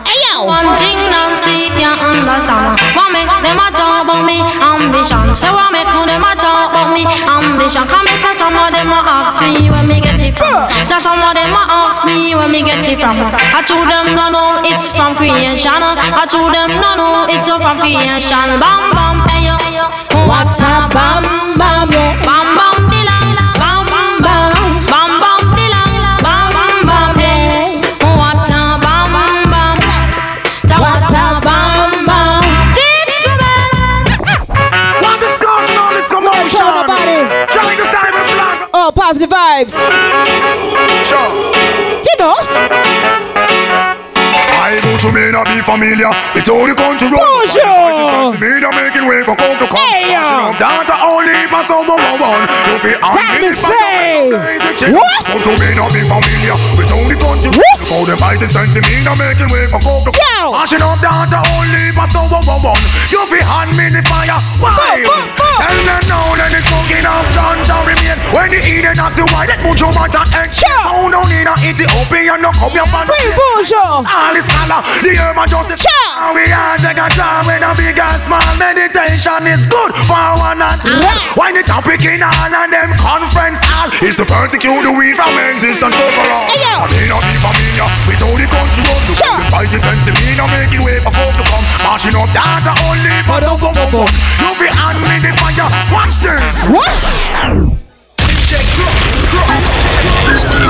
Hey 0.09 0.24
yo. 0.35 0.45
One 0.45 0.75
thing 0.77 0.99
Nancy 1.07 1.71
can't 1.79 2.01
understand. 2.03 2.75
What 2.99 3.15
make 3.15 3.31
them 3.31 3.59
a 3.59 3.69
talk 3.71 4.05
about 4.05 4.27
me 4.27 4.43
ambition? 4.43 5.31
Say 5.35 5.51
what 5.55 5.71
make 5.71 5.87
them 5.87 6.25
a 6.27 6.33
talk 6.35 6.75
about 6.75 6.91
me 6.91 7.07
ambition? 7.07 7.87
Come 7.87 8.07
and 8.07 8.19
say 8.19 8.35
some 8.35 8.55
of 8.55 8.71
them 8.75 8.91
a 8.91 9.01
ask 9.07 9.39
me 9.41 9.71
where 9.71 9.87
me 9.87 10.01
get 10.03 10.19
it 10.19 10.35
from. 10.35 10.67
Just 10.91 11.07
some 11.07 11.23
of 11.23 11.35
them 11.35 11.55
a 11.55 11.63
ask 11.71 12.03
me 12.07 12.35
where 12.35 12.51
me 12.51 12.63
get 12.63 12.83
it 12.83 12.99
from. 12.99 13.15
I 13.15 13.63
told 13.63 13.87
them 13.87 14.07
no 14.19 14.31
no 14.35 14.45
it's 14.67 14.87
from 14.91 15.15
creation. 15.15 15.79
I 15.79 16.27
told 16.27 16.51
them 16.51 16.71
no 16.83 16.91
no 16.99 17.09
it's 17.31 17.47
from 17.47 17.79
creation. 17.79 18.49
Bam 18.59 18.91
bam 18.97 19.23
hey 19.31 19.47
yo. 19.47 19.55
What 20.27 20.59
a 20.59 20.91
bam 20.91 21.23
bam. 21.59 21.75
Bam 21.95 22.55
bam 22.57 22.74
positive 39.15 39.31
vibes. 39.31 39.75
Sure. 41.07 41.31
You 42.03 42.15
know. 42.19 42.35
I 44.59 44.81
go 44.83 44.99
to 44.99 45.13
me 45.15 45.31
not 45.31 45.47
be 45.47 45.63
familiar 45.63 46.11
with 46.35 46.49
all 46.51 46.67
the 46.67 46.75
country 46.75 47.07
road. 47.07 47.23
Bonjour. 47.23 48.35
Me 48.43 48.59
not 48.59 48.75
making 48.75 49.07
way 49.07 49.23
for 49.23 49.37
coke 49.39 49.59
to 49.63 49.69
come. 49.71 49.79
Hey, 49.87 50.11
yo. 50.11 50.51
Down 50.59 50.83
to 50.87 50.97
only 50.99 51.47
my 51.47 51.63
one 51.63 52.19
one. 52.19 52.43
You 52.67 52.79
feel 52.83 52.99
I'm 53.07 53.94
Time 54.15 54.31
to 54.31 54.39
say. 54.79 54.95
What? 54.95 55.27
Go 55.27 55.43
to 55.43 55.53
me 55.59 55.75
not 55.75 55.91
be 55.91 56.03
familiar 56.07 56.55
with 56.79 56.93
all 56.95 57.07
the 57.11 57.19
country? 57.19 57.51
For 57.83 58.07
them 58.07 58.19
fighting 58.23 58.47
sense 58.47 58.79
me 58.79 59.03
not 59.03 59.19
making 59.19 59.51
way 59.51 59.67
for 59.67 59.83
coke 59.83 60.07
to. 60.07 60.11
Yo. 60.15 60.55
Mashing 60.55 60.83
up 60.87 61.03
down 61.03 61.27
to 61.35 61.41
only 61.59 61.91
my 61.99 62.07
someone 62.15 62.47
one 62.47 62.63
one. 62.63 62.83
You 63.11 63.27
feel 63.27 63.43
hand 63.43 63.75
me 63.75 63.91
the 63.91 64.07
fire. 64.07 64.39
Why? 64.63 65.03
Tell 65.03 65.79
them 65.83 66.03
now 66.07 66.31
that 66.39 66.55
it's 66.55 66.63
smoking 66.71 67.03
up 67.03 67.27
down 67.35 67.59
to 67.59 67.77
remain. 67.83 68.19
When 68.31 68.55
the 68.55 68.61
eating 68.63 68.95
not 68.95 69.19
the 69.19 69.27
white, 69.35 69.51
that 69.51 69.59
mucho 69.67 69.91
matter 69.91 70.23
and 70.23 70.51
Sure. 70.55 70.87
Oh, 70.87 71.11
no 71.11 71.19
need 71.27 71.51
a 71.51 71.55
Ethiopian, 71.67 72.39
no 72.39 72.55
come 72.55 72.71
your 72.71 72.87
fan. 72.87 73.11
Free 73.11 73.35
bonjour. 73.35 74.07
All 74.07 74.37
is 74.39 74.47
color, 74.47 74.81
the 75.03 75.11
herb 75.19 75.35
and 75.35 75.51
justice. 75.51 75.83
Sure. 75.83 76.15
And 76.15 76.33
we 76.39 76.47
all 76.55 76.79
take 76.79 77.01
a 77.03 77.09
job 77.11 77.43
with 77.51 77.67
a 77.67 77.71
big 77.75 77.99
and 77.99 78.21
small 78.23 78.55
meditation 78.55 79.43
is 79.51 79.67
good 79.67 79.91
for 80.07 80.27
one 80.39 80.63
and 80.63 80.79
all. 81.03 81.19
Why 81.35 81.51
the 81.51 81.67
topic 81.67 82.07
in 82.07 82.23
all 82.23 82.55
and 82.55 82.71
them 82.71 82.95
conference 83.03 83.59
hall 83.67 83.91
is 84.05 84.17
to 84.21 84.25
persecute 84.29 84.85
the 84.85 84.93
weed 84.93 85.17
from 85.17 85.33
existence 85.41 85.97
overall. 85.97 86.45
Hey, 86.53 86.61
yo. 86.61 86.85
I 86.85 86.87
may 86.93 87.09
not 87.09 87.25
be 87.25 87.35
familiar 87.41 87.89
with 88.05 88.21
all 88.21 88.37
the 88.37 88.45
country 88.53 88.85
road. 88.85 89.01
The 89.09 89.17
Sure. 89.17 89.41
the 89.41 89.49
fight 89.49 89.73
is 89.73 89.81
sense 89.81 90.05
me 90.13 90.37
not 90.37 90.53
making 90.53 90.85
way 90.85 91.01
for 91.01 91.09
folk 91.09 91.33
to 91.41 91.45
come. 91.49 91.65
Marching 91.89 92.13
up 92.13 92.29
data 92.37 92.77
only 92.85 93.17
for 93.25 93.41
the 93.41 93.49
go 93.57 93.73
go 93.73 93.85
go. 93.89 94.03
You 94.45 94.51
be 94.61 94.69
hand 94.69 95.01
me 95.09 95.17
the 95.25 95.33
fire. 95.41 95.69
Watch 95.89 96.21
this. 96.21 96.45
What? 96.69 96.93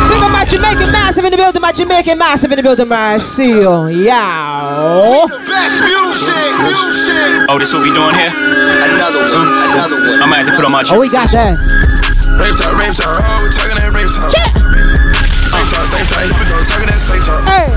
Big 0.08 0.22
up 0.22 0.30
my 0.30 0.44
Jamaican 0.44 0.92
massive 0.92 1.24
in 1.24 1.30
the 1.32 1.36
building, 1.36 1.60
my 1.60 1.72
Jamaican 1.72 2.16
massive 2.18 2.52
in 2.52 2.56
the 2.56 2.62
building, 2.62 2.86
Marcio. 2.86 3.90
Yow. 3.90 5.26
Best 5.26 5.82
music, 5.82 6.54
music. 6.62 7.50
oh, 7.50 7.58
this 7.58 7.72
what 7.74 7.82
we 7.82 7.90
doing 7.92 8.14
here? 8.14 8.30
Another 8.30 9.26
one, 9.26 9.48
another 9.74 9.98
one. 10.00 10.22
I 10.22 10.26
might 10.26 10.36
have 10.38 10.46
to 10.46 10.52
put 10.54 10.64
on 10.64 10.72
my 10.72 10.84
Oh, 10.92 11.00
we 11.00 11.08
got 11.10 11.28
that. 11.32 12.03
Rape 12.34 12.56
talk, 12.58 12.74
rape 12.74 12.94
talk, 12.94 13.14
oh, 13.14 13.46
we 13.46 13.48
talking 13.54 13.78
that 13.78 13.94
rape 13.94 14.10
talk. 14.10 14.30
Yeah. 14.34 14.50
Safe 15.46 15.68
talk, 15.70 15.86
safe 15.86 16.06
talk, 16.10 16.26
here 16.26 16.34
we 16.34 16.44
go, 16.50 16.58
talking 16.66 16.90
that 16.90 16.98
same 16.98 17.22
talk. 17.22 17.46
Hey. 17.46 17.70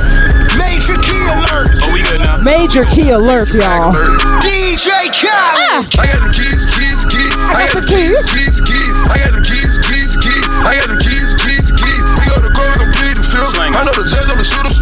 Major 0.58 0.98
key 0.98 1.22
alert. 1.30 1.78
Oh, 1.86 1.94
we 1.94 2.02
good 2.02 2.22
now. 2.26 2.42
Major 2.42 2.82
key 2.90 3.14
alert, 3.14 3.54
y'all. 3.54 3.94
DJ 4.42 4.90
ah. 4.90 5.14
Khaled. 5.14 5.94
Ah. 5.94 6.02
I 6.02 6.06
got 6.10 6.22
the 6.26 6.32
keys, 6.34 6.66
keys, 6.74 7.02
keys. 7.06 7.34
I 7.54 7.70
got 7.70 7.74
the 7.78 7.86
keys, 7.86 8.18
keys, 8.34 8.58
keys. 8.66 8.96
I 9.14 9.16
got 9.22 9.34
the 9.38 9.44
keys, 9.46 9.74
keys, 9.86 10.12
keys. 10.18 10.46
I 10.66 10.74
got 10.74 10.90
them 10.90 11.00
keys, 11.06 11.30
keys, 11.38 11.70
keys. 11.78 12.04
We 12.18 12.24
go 12.26 12.38
to 12.42 12.50
court, 12.50 12.82
complete 12.82 13.14
the 13.14 13.26
field. 13.30 13.54
I 13.62 13.86
know 13.86 13.94
the 13.94 14.10
judge, 14.10 14.26
I'ma 14.26 14.42
shoot 14.42 14.66
him. 14.66 14.74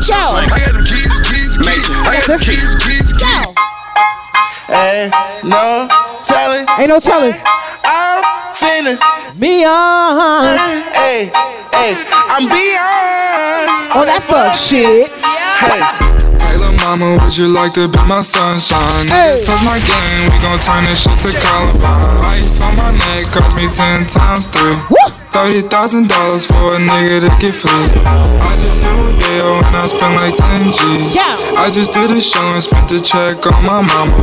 I 0.50 0.58
got 0.64 0.74
the 0.80 0.88
keys, 0.88 1.16
keys, 1.28 1.60
keys. 1.60 1.86
I 2.08 2.24
got 2.24 2.28
the 2.32 2.40
keys, 2.40 2.72
keys, 2.80 3.12
keys. 3.12 3.50
Ain't 4.72 5.12
no 5.44 5.88
telling. 6.24 6.64
Ain't 6.80 6.90
no 6.90 7.00
telling. 7.00 7.36
I'm 7.84 8.35
feeling 8.56 8.98
beyond. 9.38 10.60
Hey, 10.96 11.30
hey, 11.76 11.92
I'm 12.32 12.48
beyond. 12.48 13.92
Oh, 13.92 14.04
that 14.06 14.24
fuck 14.24 14.56
shit. 14.58 15.12
Hey. 15.12 16.25
Hey, 16.40 16.58
lil' 16.58 16.74
mama, 16.74 17.18
would 17.22 17.38
you 17.38 17.48
like 17.48 17.74
to 17.74 17.88
be 17.88 18.00
my 18.08 18.22
sunshine? 18.22 19.08
Hey. 19.08 19.44
Touch 19.44 19.62
my 19.64 19.80
game, 19.80 20.32
we 20.32 20.38
gon' 20.42 20.60
turn 20.60 20.86
this 20.86 21.02
shit 21.04 21.18
to 21.24 21.32
Columbine. 21.36 22.40
Ice 22.40 22.62
on 22.62 22.76
my 22.78 22.92
neck, 22.92 23.28
cost 23.32 23.56
me 23.56 23.68
ten 23.70 24.06
times 24.08 24.46
three. 24.48 24.76
Thirty 25.32 25.62
thousand 25.62 26.08
dollars 26.08 26.46
for 26.46 26.76
a 26.76 26.80
nigga 26.80 27.28
to 27.28 27.32
get 27.44 27.54
free. 27.54 27.72
I 28.08 28.56
just 28.56 28.80
hit 28.80 28.92
Rodeo 28.96 29.60
and 29.68 29.76
I 29.76 29.86
spent 29.88 30.16
like 30.16 30.36
ten 30.36 30.72
G's. 30.72 31.16
Yeah. 31.16 31.36
I 31.60 31.70
just 31.70 31.92
did 31.92 32.10
a 32.12 32.22
show 32.22 32.40
and 32.56 32.64
spent 32.64 32.88
the 32.88 33.02
check 33.02 33.46
on 33.46 33.60
my 33.66 33.82
mama. 33.84 34.16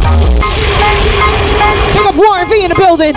Pick 1.92 2.06
up 2.06 2.16
Warren 2.16 2.48
V 2.48 2.64
in 2.64 2.70
the 2.70 2.76
building. 2.76 3.14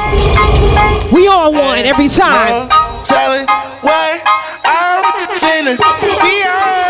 We 1.13 1.27
all 1.27 1.53
one 1.53 1.79
every 1.79 2.09
time. 2.09 2.67
Telling 3.03 3.45
what 3.81 4.21
I'm 4.65 5.29
feeling 5.39 5.77
beyond. 5.77 6.84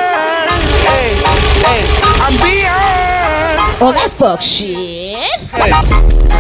Hey, 2.26 2.32
I'm 2.34 2.65
Oh, 3.86 3.92
that 3.94 4.10
fuck 4.18 4.42
shit. 4.42 5.22
Hey, 5.54 5.70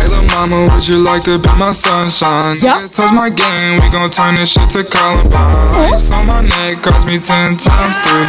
lil' 0.10 0.26
mama, 0.34 0.66
would 0.74 0.82
you 0.90 0.98
like 0.98 1.22
to 1.30 1.38
be 1.38 1.54
my 1.62 1.74
sunshine? 1.78 2.58
Yep. 2.58 2.90
Touch 2.90 3.14
my 3.14 3.30
game, 3.30 3.78
we 3.86 3.88
gon' 3.94 4.10
turn 4.10 4.34
this 4.34 4.50
shit 4.50 4.66
to 4.74 4.82
Columbine. 4.82 5.94
Ice 5.94 6.10
on 6.10 6.26
my 6.26 6.42
neck, 6.42 6.82
cost 6.82 7.06
me 7.06 7.22
ten 7.22 7.54
times 7.54 7.94
three. 8.02 8.26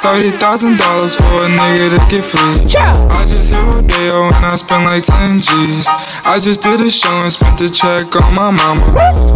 Thirty 0.00 0.32
thousand 0.40 0.80
dollars 0.80 1.12
for 1.12 1.44
a 1.44 1.48
nigga 1.52 1.92
to 1.92 2.00
get 2.08 2.24
free. 2.24 2.80
I 2.80 3.28
just 3.28 3.52
hit 3.52 3.60
Rodeo 3.68 4.32
and 4.32 4.44
I 4.48 4.56
spent 4.56 4.88
like 4.88 5.04
ten 5.04 5.44
G's. 5.44 5.84
I 6.24 6.40
just 6.40 6.64
did 6.64 6.80
a 6.80 6.88
show 6.88 7.12
and 7.20 7.32
spent 7.32 7.60
the 7.60 7.68
check 7.68 8.16
on 8.16 8.32
my 8.32 8.48
mama. 8.48 8.80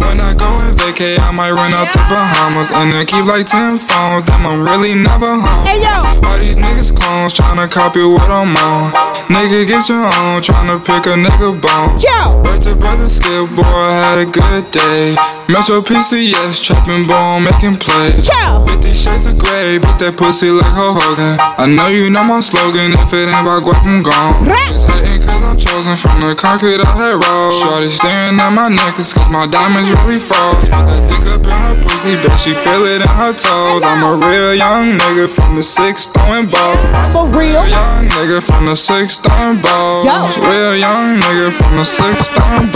When 0.01 0.17
I 0.21 0.33
go 0.33 0.49
and 0.65 0.73
vacay, 0.73 1.21
I 1.21 1.29
might 1.29 1.53
run 1.53 1.73
out 1.77 1.93
the 1.93 2.01
Bahamas 2.09 2.73
and 2.73 2.89
then 2.89 3.05
keep 3.05 3.25
like 3.29 3.45
ten 3.45 3.77
phones. 3.77 4.25
Damn, 4.25 4.45
I'm 4.49 4.65
really 4.65 4.97
never 4.97 5.37
home. 5.37 5.65
Hey 5.69 5.85
yo, 5.85 6.01
all 6.25 6.37
these 6.37 6.57
niggas 6.57 6.97
clones 6.97 7.33
tryna 7.33 7.69
copy 7.69 8.01
what 8.01 8.25
I'm 8.25 8.57
on. 8.57 9.18
Nigga, 9.27 9.67
get 9.67 9.89
your 9.89 10.05
own, 10.05 10.41
tryna 10.41 10.79
pick 10.79 11.05
a 11.05 11.15
nigga 11.15 11.51
bone. 11.59 11.99
Yo, 11.99 12.41
to 12.61 12.75
brother 12.75 13.09
Skip, 13.09 13.49
boy, 13.55 13.63
I 13.63 13.93
had 14.03 14.17
a 14.19 14.25
good 14.25 14.71
day. 14.71 15.15
Metro 15.47 15.81
PCS, 15.81 16.63
trapping 16.63 17.07
bone, 17.07 17.43
making 17.43 17.77
plays. 17.77 18.27
Yo, 18.27 18.65
50 18.67 18.93
shades 18.93 19.25
of 19.25 19.39
gray, 19.39 19.77
beat 19.79 19.97
that 19.97 20.15
pussy 20.17 20.51
like 20.51 20.67
Hulk 20.67 21.01
Hogan. 21.01 21.39
I 21.39 21.65
know 21.65 21.87
you 21.87 22.09
know 22.09 22.23
my 22.23 22.39
slogan, 22.41 22.93
if 22.93 23.13
it 23.13 23.31
ain't 23.31 23.41
about 23.41 23.63
guap, 23.63 23.81
I'm 23.81 24.03
gone. 24.03 24.45
Hating 24.45 25.23
cause 25.25 25.41
I'm 25.41 25.57
chosen 25.57 25.95
from 25.95 26.21
the 26.21 26.35
concrete 26.35 26.83
I 26.83 26.91
had 26.93 27.15
rolled. 27.17 27.53
Shorty 27.55 27.89
staring 27.89 28.37
at 28.37 28.51
my 28.51 28.67
necklace 28.69 29.13
cause 29.13 29.31
my 29.31 29.47
diamonds 29.47 29.89
really 30.03 30.19
froze. 30.19 30.69
Put 30.69 30.85
that 30.85 31.01
dick 31.07 31.25
up 31.31 31.41
in 31.41 31.49
her 31.49 31.75
pussy, 31.81 32.13
bet 32.19 32.37
she 32.37 32.53
feel 32.53 32.83
it 32.85 33.01
in 33.01 33.07
her 33.07 33.33
toes. 33.33 33.81
I'm 33.81 34.03
a 34.03 34.13
real 34.19 34.53
young 34.53 34.99
nigga 34.99 35.31
from 35.31 35.55
the 35.55 35.63
six 35.63 36.05
throwing 36.05 36.45
balls. 36.51 36.77
For 37.15 37.25
real? 37.31 37.65
Young 37.65 38.05
nigga 38.11 38.43
from 38.43 38.67
the 38.67 38.75
six 38.75 39.08
throwing 39.17 39.61
balls. 39.61 40.37
Real 40.37 40.75
young 40.75 41.17
nigga 41.17 41.51
from 41.51 41.77
the 41.77 41.83
six 41.83 42.29
throwing 42.29 42.69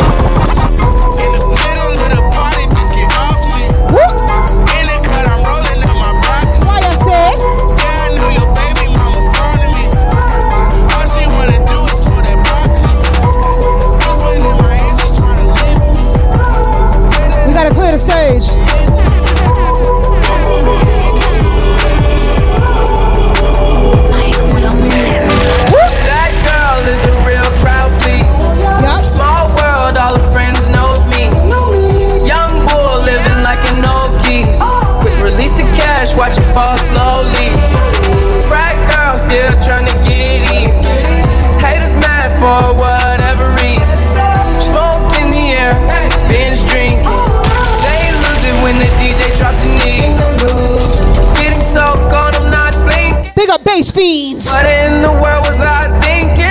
up 54.04 54.40
bass 54.40 54.44
fiends. 54.44 54.52
What 54.52 54.66
in 54.66 55.02
the 55.02 55.12
world 55.12 55.46
was 55.48 55.60
I 55.60 55.88
thinking? 56.02 56.44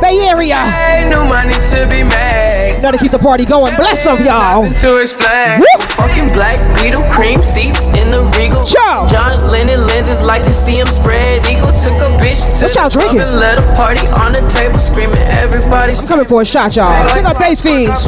Bay 0.00 0.28
Area. 0.28 0.56
Ain't 0.56 1.10
no 1.10 1.24
money 1.24 1.52
to 1.72 1.86
be 1.88 2.02
made. 2.02 2.78
Gotta 2.82 2.98
keep 2.98 3.12
the 3.12 3.18
party 3.18 3.44
going. 3.44 3.74
Bless 3.76 4.06
up, 4.06 4.18
y'all. 4.20 4.62
Nothing 4.62 4.80
to 4.80 4.96
explain. 5.00 5.62
Fucking 6.00 6.28
black 6.32 6.58
beetle 6.80 7.04
cream 7.10 7.42
seats 7.42 7.86
in 7.88 8.10
the 8.10 8.22
regal. 8.36 8.64
Ciao. 8.64 9.06
John 9.06 9.36
Lennon 9.48 9.80
lenses 9.86 10.22
like 10.22 10.42
to 10.44 10.50
see 10.50 10.80
him 10.80 10.86
spread 10.86 11.46
eagle. 11.46 11.72
Took 11.72 11.96
a 12.00 12.16
bitch 12.20 12.40
to 12.60 12.66
What 12.66 12.74
y'all 12.76 12.88
drinking? 12.88 13.20
and 13.20 13.36
let 13.36 13.58
a 13.58 13.64
party 13.76 14.06
on 14.20 14.32
the 14.32 14.40
table 14.48 14.80
screaming 14.80 15.20
everybody's 15.28 16.00
I'm 16.00 16.08
coming 16.08 16.26
for 16.26 16.40
a 16.40 16.44
shot, 16.44 16.74
y'all. 16.76 16.92
Big 17.14 17.24
up 17.24 17.38
bass 17.38 17.60
fiends. 17.60 18.04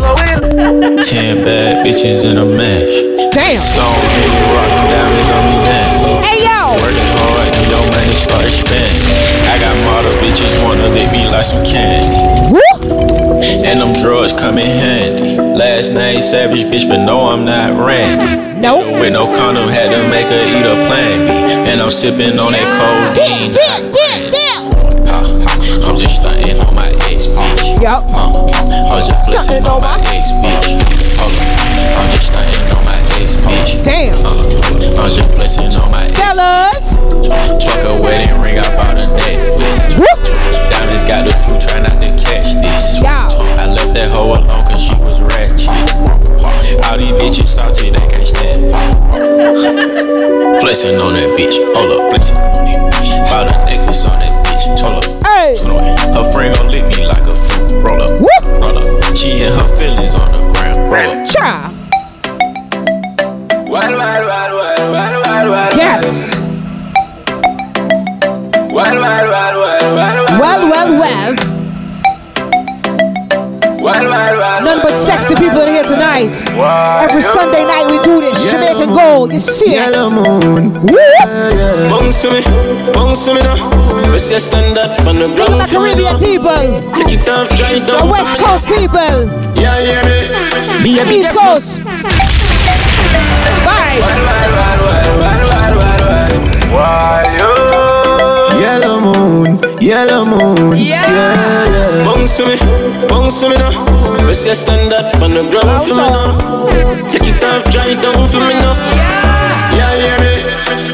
Ten 1.09 1.45
bad 1.45 1.85
bitches 1.85 2.25
in 2.25 2.39
a 2.39 2.45
mash. 2.45 3.33
Damn. 3.33 3.61
So 3.61 3.85
many 3.85 4.41
rockin' 4.57 4.89
diamonds 4.89 5.29
on 5.29 5.45
me 5.45 5.57
dance. 5.69 5.92
Hey 6.23 6.39
yo. 6.47 6.79
Working 6.79 7.11
hard 7.19 7.51
and 7.53 7.67
your 7.69 7.85
money 7.91 8.15
start 8.15 8.49
spending. 8.49 9.03
I 9.51 9.59
got 9.59 9.75
model 9.85 10.13
bitches 10.23 10.53
wanna 10.65 10.89
lick 10.95 11.11
me 11.13 11.27
like 11.29 11.45
some 11.45 11.65
candy. 11.65 12.07
Woo! 12.55 12.63
And 13.67 13.81
them 13.81 13.93
drugs 13.93 14.33
come 14.33 14.59
in 14.59 14.67
handy. 14.67 15.37
Last 15.37 15.93
name 15.93 16.23
Savage 16.23 16.65
bitch, 16.65 16.89
but 16.89 17.05
no, 17.05 17.29
I'm 17.29 17.45
not 17.45 17.79
Randy. 17.79 18.61
No. 18.61 18.79
With 19.01 19.13
no 19.13 19.27
condom, 19.27 19.69
had 19.69 19.91
to 19.91 19.99
make 20.11 20.27
her 20.27 20.43
eat 20.47 20.67
a 20.67 20.77
plan 20.87 21.27
B. 21.27 21.71
And 21.71 21.81
I'm 21.81 21.91
sipping 21.91 22.39
on 22.39 22.53
that 22.53 22.69
codeine. 22.79 23.53
not 23.53 23.91
brandy. 23.91 24.39
Ha, 25.11 25.27
ha, 25.45 25.89
I'm 25.89 25.97
just 25.97 26.17
stunting 26.23 26.61
on 26.61 26.75
my 26.75 26.89
ex 27.11 27.27
bitch. 27.27 27.83
Yup. 27.83 28.05
I'm 28.15 29.05
just 29.05 29.25
flexing 29.27 29.67
on 29.67 29.81
my 29.83 29.99
ex 30.15 30.31
bitch. 30.31 30.92
Uh, 35.03 35.07
I'm 35.07 35.11
just 35.11 35.81
on 35.83 35.91
my 35.91 36.07
ex 36.07 36.15
Fellas. 36.15 37.03
Truck 37.59 37.91
a 37.91 38.01
wedding 38.01 38.39
ring, 38.39 38.63
I 38.63 38.71
bought 38.79 39.03
a 39.03 39.07
necklace. 39.19 39.99
Diamonds 40.71 41.03
got 41.03 41.27
the 41.27 41.35
flu, 41.43 41.59
try 41.59 41.83
not 41.83 41.99
to 41.99 42.07
catch 42.15 42.55
this. 42.63 43.03
I 43.03 43.67
left 43.67 43.95
that 43.99 44.15
hoe 44.15 44.31
alone 44.31 44.63
cause 44.63 44.79
she 44.79 44.95
was 45.03 45.21
ratchet. 45.35 45.75
All 46.87 46.99
these 47.03 47.19
bitches 47.19 47.49
salty, 47.51 47.91
they 47.91 47.99
can't 48.07 48.27
stand. 48.27 48.71
Flexing 50.63 50.95
on 50.95 51.19
that 51.19 51.35
bitch, 51.35 51.59
hold 51.75 51.99
up, 51.99 52.07
flexing 52.15 52.39
on 52.39 52.63
that 52.63 52.95
bitch. 52.95 53.11
Bought 53.27 53.51
a 53.51 53.59
necklace 53.67 54.07
on 54.07 54.21
that 54.23 54.31
bitch, 54.47 54.79
hold 54.87 55.03
up. 55.03 55.11
Hey. 55.27 55.59
Her 56.15 56.31
friend 56.31 56.55
gon' 56.55 56.71
lick 56.71 56.87
me 56.95 57.05
like 57.07 57.27
a 57.27 57.35
fruit. 57.35 57.75
Roll 57.83 58.03
up, 58.03 58.23
roll 58.63 58.79
up. 58.79 59.17
She 59.17 59.43
and 59.43 59.51
her 59.51 59.67
feelings 59.75 60.15
on 60.15 60.22
in 76.21 76.33
here. 76.33 76.99
Every 77.01 77.23
Sunday 77.23 77.65
night 77.65 77.91
we 77.91 77.99
do 78.03 78.21
this. 78.21 78.43
Jamaican 78.45 78.91
Gold. 78.91 79.33
You 79.33 79.39
see 79.39 79.73
it? 79.73 79.93
Yellow 79.93 80.11
moon. 80.11 80.73
Bounce 81.89 82.23
to 82.23 82.31
me, 82.31 82.43
bounce 82.93 83.25
to 83.27 83.35
me 83.35 83.41
now. 83.43 83.57
Rest 84.11 84.31
your 84.31 84.41
stand 84.41 84.77
up 84.79 85.07
on 85.09 85.17
the 85.17 85.29
Look 85.29 85.37
ground 85.37 85.63
at 85.63 85.69
the 85.69 85.77
Caribbean 85.77 86.19
people. 86.19 86.53
Take 86.97 87.19
it 87.19 87.29
off, 87.29 87.49
try 87.57 87.73
it 87.79 87.87
The 87.87 88.05
West 88.05 88.39
Coast 88.39 88.67
people. 88.67 89.29
Yeah, 89.61 89.81
hear 89.81 90.03
me. 90.05 90.83
Be 90.83 90.99
a 91.01 91.05
bit 91.05 91.25
East 91.25 91.35
Coast. 91.35 91.81
Bye. 93.65 94.01
Yellow 98.59 99.01
moon, 99.01 99.59
yellow 99.83 100.25
moon. 100.25 100.79
Yeah, 100.79 101.11
yeah. 101.11 102.05
Bounce 102.07 102.37
to 102.39 102.47
me, 102.47 102.57
bounce 103.09 103.41
to 103.41 103.49
me 103.51 103.57
now. 103.59 103.75
Rest 104.27 104.47
your 104.47 104.55
stand 104.55 104.93
up 104.93 105.21
on 105.23 105.35
the 105.35 105.43
ground 105.51 105.83
for 105.83 105.95
me 105.99 106.07
now. 106.07 106.39
Take 107.11 107.27
it 107.35 107.43
off, 107.43 107.67
dry 107.73 107.91
it 107.91 108.01
down 108.01 108.29
for 108.29 108.41
me 108.41 108.55
now. 108.55 108.75
Yeah, 109.75 109.93
hear 109.99 110.19
me. 110.23 110.35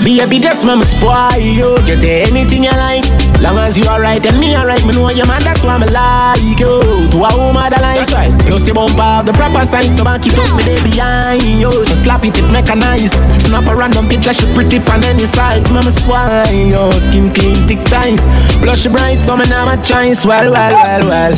Baby, 0.05 0.41
just 0.41 0.65
mama 0.65 0.84
spoil 0.84 1.36
you. 1.36 1.76
Get 1.84 2.02
anything 2.02 2.65
you 2.65 2.70
like. 2.70 3.05
Long 3.39 3.57
as 3.58 3.78
you 3.78 3.84
alright 3.86 4.25
and 4.26 4.39
me 4.41 4.57
alright, 4.57 4.83
me 4.83 4.92
know 4.92 5.10
you 5.15 5.23
man, 5.23 5.39
that's 5.47 5.62
why 5.62 5.78
me 5.78 5.86
like 5.86 6.42
you. 6.58 7.07
To 7.07 7.18
a 7.23 7.31
woman 7.39 7.70
that 7.70 7.78
like. 7.78 8.02
That's 8.02 8.10
right. 8.10 8.34
Plus 8.50 8.67
the 8.67 8.75
bump 8.75 8.99
up 8.99 9.26
the 9.26 9.33
proper 9.33 9.62
sign, 9.62 9.94
so 9.94 10.02
back 10.02 10.26
it 10.26 10.34
up 10.34 10.50
me 10.58 10.67
day 10.67 10.83
behind 10.83 11.47
you. 11.47 11.70
So 11.86 11.94
slap 12.02 12.26
it, 12.26 12.34
it 12.34 12.50
mechanized. 12.50 13.15
Snap 13.47 13.70
a 13.70 13.75
random 13.78 14.10
picture, 14.10 14.34
she 14.34 14.42
pretty 14.58 14.83
on 14.91 15.07
any 15.07 15.23
side. 15.31 15.62
Mama 15.70 15.94
spoil 15.94 16.50
you. 16.50 16.83
Skin 16.99 17.31
clean, 17.31 17.62
thick 17.70 17.78
ties. 17.86 18.26
Blush 18.58 18.91
bright, 18.91 19.23
so 19.23 19.39
me 19.39 19.47
now 19.47 19.70
my 19.70 19.78
choice. 19.86 20.26
Well, 20.26 20.50
well, 20.50 20.75
well, 20.75 21.02
well. 21.07 21.34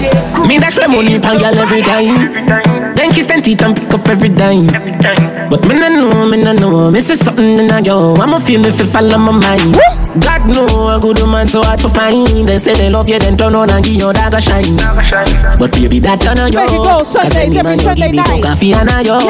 Me 0.49 0.57
that's 0.57 0.81
why 0.81 0.89
money 0.89 1.21
pan 1.21 1.37
girl 1.37 1.53
every 1.53 1.85
time. 1.85 2.97
Then 2.97 3.13
kiss 3.13 3.29
them 3.29 3.45
teeth 3.45 3.61
and 3.61 3.77
pick 3.77 3.93
up 3.93 4.09
every 4.09 4.33
dime. 4.33 4.73
But 5.53 5.69
me 5.69 5.77
no 5.77 5.93
know, 5.93 6.25
me 6.25 6.41
no 6.41 6.57
know. 6.57 6.91
Me 6.91 7.01
say 7.05 7.15
something 7.15 7.45
in 7.45 7.69
a 7.69 7.85
yo. 7.85 8.17
I'ma 8.17 8.41
feel 8.41 8.65
me 8.65 8.73
feel 8.73 8.89
fall 8.89 9.05
on 9.13 9.21
my 9.21 9.37
mind. 9.37 10.00
God 10.19 10.43
know 10.51 10.91
a 10.91 10.99
good 10.99 11.23
man 11.31 11.47
so 11.47 11.63
hard 11.63 11.79
to 11.81 11.89
find. 11.89 12.27
They 12.49 12.59
say 12.59 12.75
they 12.75 12.91
love 12.91 13.09
you, 13.09 13.19
then 13.19 13.37
turn 13.37 13.55
on 13.55 13.71
and 13.71 13.85
give 13.85 13.95
your 13.95 14.11
a 14.11 14.41
shine. 14.43 14.75
But 15.55 15.71
baby, 15.71 16.01
that 16.03 16.19
turn 16.19 16.39
on 16.43 16.51
yo. 16.51 16.67
Make 16.67 16.75
it 16.75 16.83
go 16.83 17.05
Sundays 17.07 17.55
every 17.55 17.77
Sunday 17.79 18.11
night. 18.11 18.43
Coffee 18.43 18.75
and 18.75 18.91
a 18.91 18.99
yo. 19.07 19.23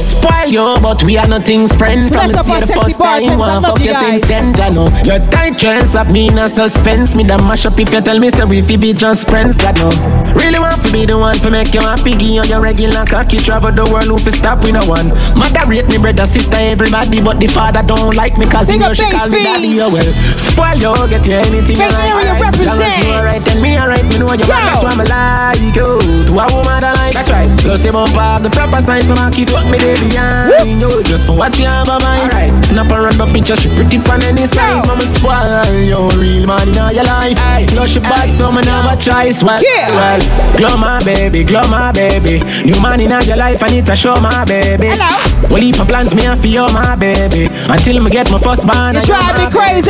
Spoil 0.00 0.48
you, 0.48 0.64
but 0.80 1.02
we 1.04 1.18
are 1.18 1.28
nothing's 1.28 1.76
friend. 1.76 2.08
From 2.08 2.32
the 2.32 2.40
see 2.40 2.60
the 2.60 2.72
first 2.72 2.96
time, 2.96 3.28
I 3.28 3.36
one 3.36 3.60
fuck 3.60 3.78
you 3.84 3.92
you 3.92 4.00
since 4.00 4.24
then, 4.24 4.56
I 4.56 4.70
know. 4.72 4.88
Your 5.04 5.20
tight 5.28 5.58
dress 5.60 5.94
up 5.94 6.08
me 6.08 6.28
in 6.28 6.38
a 6.38 6.48
suspense. 6.48 7.14
Me 7.14 7.24
the 7.24 7.36
mash 7.44 7.66
up 7.66 7.78
if 7.78 7.92
you 7.92 8.00
tell 8.00 8.18
me 8.18 8.30
say 8.30 8.44
we 8.48 8.62
fi 8.62 8.76
be 8.80 8.94
just 8.96 9.28
friends. 9.28 9.58
God 9.58 9.76
no. 9.76 9.92
Really 10.32 10.58
want 10.58 10.80
to 10.80 10.88
be 10.92 11.04
the 11.04 11.18
one 11.18 11.36
to 11.44 11.50
make 11.50 11.74
you 11.76 11.84
happy. 11.84 12.16
Give 12.16 12.40
you 12.40 12.44
your 12.48 12.62
regular 12.62 13.04
cocky 13.04 13.36
travel 13.36 13.72
the 13.72 13.84
world. 13.84 14.08
Who 14.08 14.16
fi 14.16 14.30
stop 14.32 14.64
with 14.64 14.72
no 14.72 14.80
one. 14.88 15.12
Mother 15.36 15.68
rate 15.68 15.88
me 15.92 15.98
brother, 16.00 16.24
sister, 16.24 16.56
everybody, 16.56 17.20
but 17.20 17.36
the 17.40 17.46
father 17.48 17.84
don't 17.84 18.16
like 18.16 18.38
me 18.38 18.46
'cause 18.48 18.68
he 18.68 18.78
know 18.78 18.94
she 18.94 19.04
call 19.10 19.28
me 19.28 19.44
daddy. 19.44 19.68
Well. 19.98 20.12
Spoil 20.38 20.78
you, 20.78 20.92
get 21.10 21.26
you 21.26 21.34
anything 21.34 21.78
Bay 21.78 21.90
you 21.90 21.94
like. 21.94 22.14
Alright. 22.14 22.58
Long 22.58 22.78
as 22.82 23.04
you 23.04 23.12
alright, 23.12 23.42
then 23.44 23.58
me 23.62 23.78
alright. 23.78 24.04
Me 24.06 24.18
know 24.18 24.30
you 24.32 24.46
man, 24.46 24.62
that's 24.70 24.82
why 24.82 24.94
me 24.94 25.04
like 25.06 25.74
you. 25.74 25.98
To 26.26 26.32
a 26.38 26.44
woman 26.54 26.80
that 26.82 26.94
like. 26.98 27.14
That's 27.14 27.30
right. 27.30 27.50
Plus 27.58 27.84
you 27.84 27.92
bump 27.92 28.14
up 28.16 28.42
the 28.42 28.50
proper 28.50 28.80
sign, 28.82 29.02
so 29.02 29.14
I 29.18 29.30
keep 29.30 29.50
up 29.54 29.66
me 29.70 29.78
day 29.78 29.94
behind 29.98 30.78
you. 30.78 31.02
Just 31.02 31.26
for 31.26 31.34
what 31.36 31.58
you 31.58 31.66
have 31.66 31.86
my 31.86 31.98
mind. 31.98 32.30
Alright. 32.30 32.52
Snap 32.64 32.90
a 32.90 32.96
random 33.02 33.30
picture, 33.34 33.56
she 33.56 33.68
pretty 33.74 33.98
on 34.08 34.22
any 34.22 34.46
side. 34.46 34.86
Mama 34.86 35.02
spoil 35.02 35.66
you, 35.82 35.98
real 36.18 36.46
man 36.46 36.68
in 36.68 36.78
all 36.78 36.92
your 36.92 37.04
life. 37.06 37.38
Aye. 37.38 37.66
Plus 37.70 37.90
she 37.92 38.00
bad, 38.00 38.28
so 38.30 38.50
me 38.52 38.62
never 38.62 38.94
choice. 38.96 39.42
Well, 39.42 39.60
Yeah. 39.62 39.90
well. 39.94 40.20
Glow 40.58 40.76
my 40.76 41.02
baby, 41.04 41.44
glow 41.44 41.66
my 41.68 41.92
baby. 41.92 42.40
New 42.64 42.78
man 42.80 43.00
in 43.00 43.12
all 43.12 43.22
your 43.22 43.36
life, 43.36 43.62
I 43.62 43.68
need 43.68 43.86
to 43.86 43.96
show 43.96 44.16
my 44.20 44.44
baby. 44.44 44.88
Hello. 44.90 45.10
Well, 45.50 45.62
heap 45.62 45.78
of 45.80 45.88
plans, 45.88 46.14
me 46.14 46.24
and 46.26 46.38
feel 46.38 46.68
my 46.70 46.94
baby. 46.96 47.48
Until 47.68 48.02
me 48.02 48.10
get 48.10 48.30
my 48.30 48.38
first 48.38 48.66
band. 48.66 48.98
You 48.98 49.04
drive 49.06 49.38
me 49.38 49.46
crazy. 49.50 49.87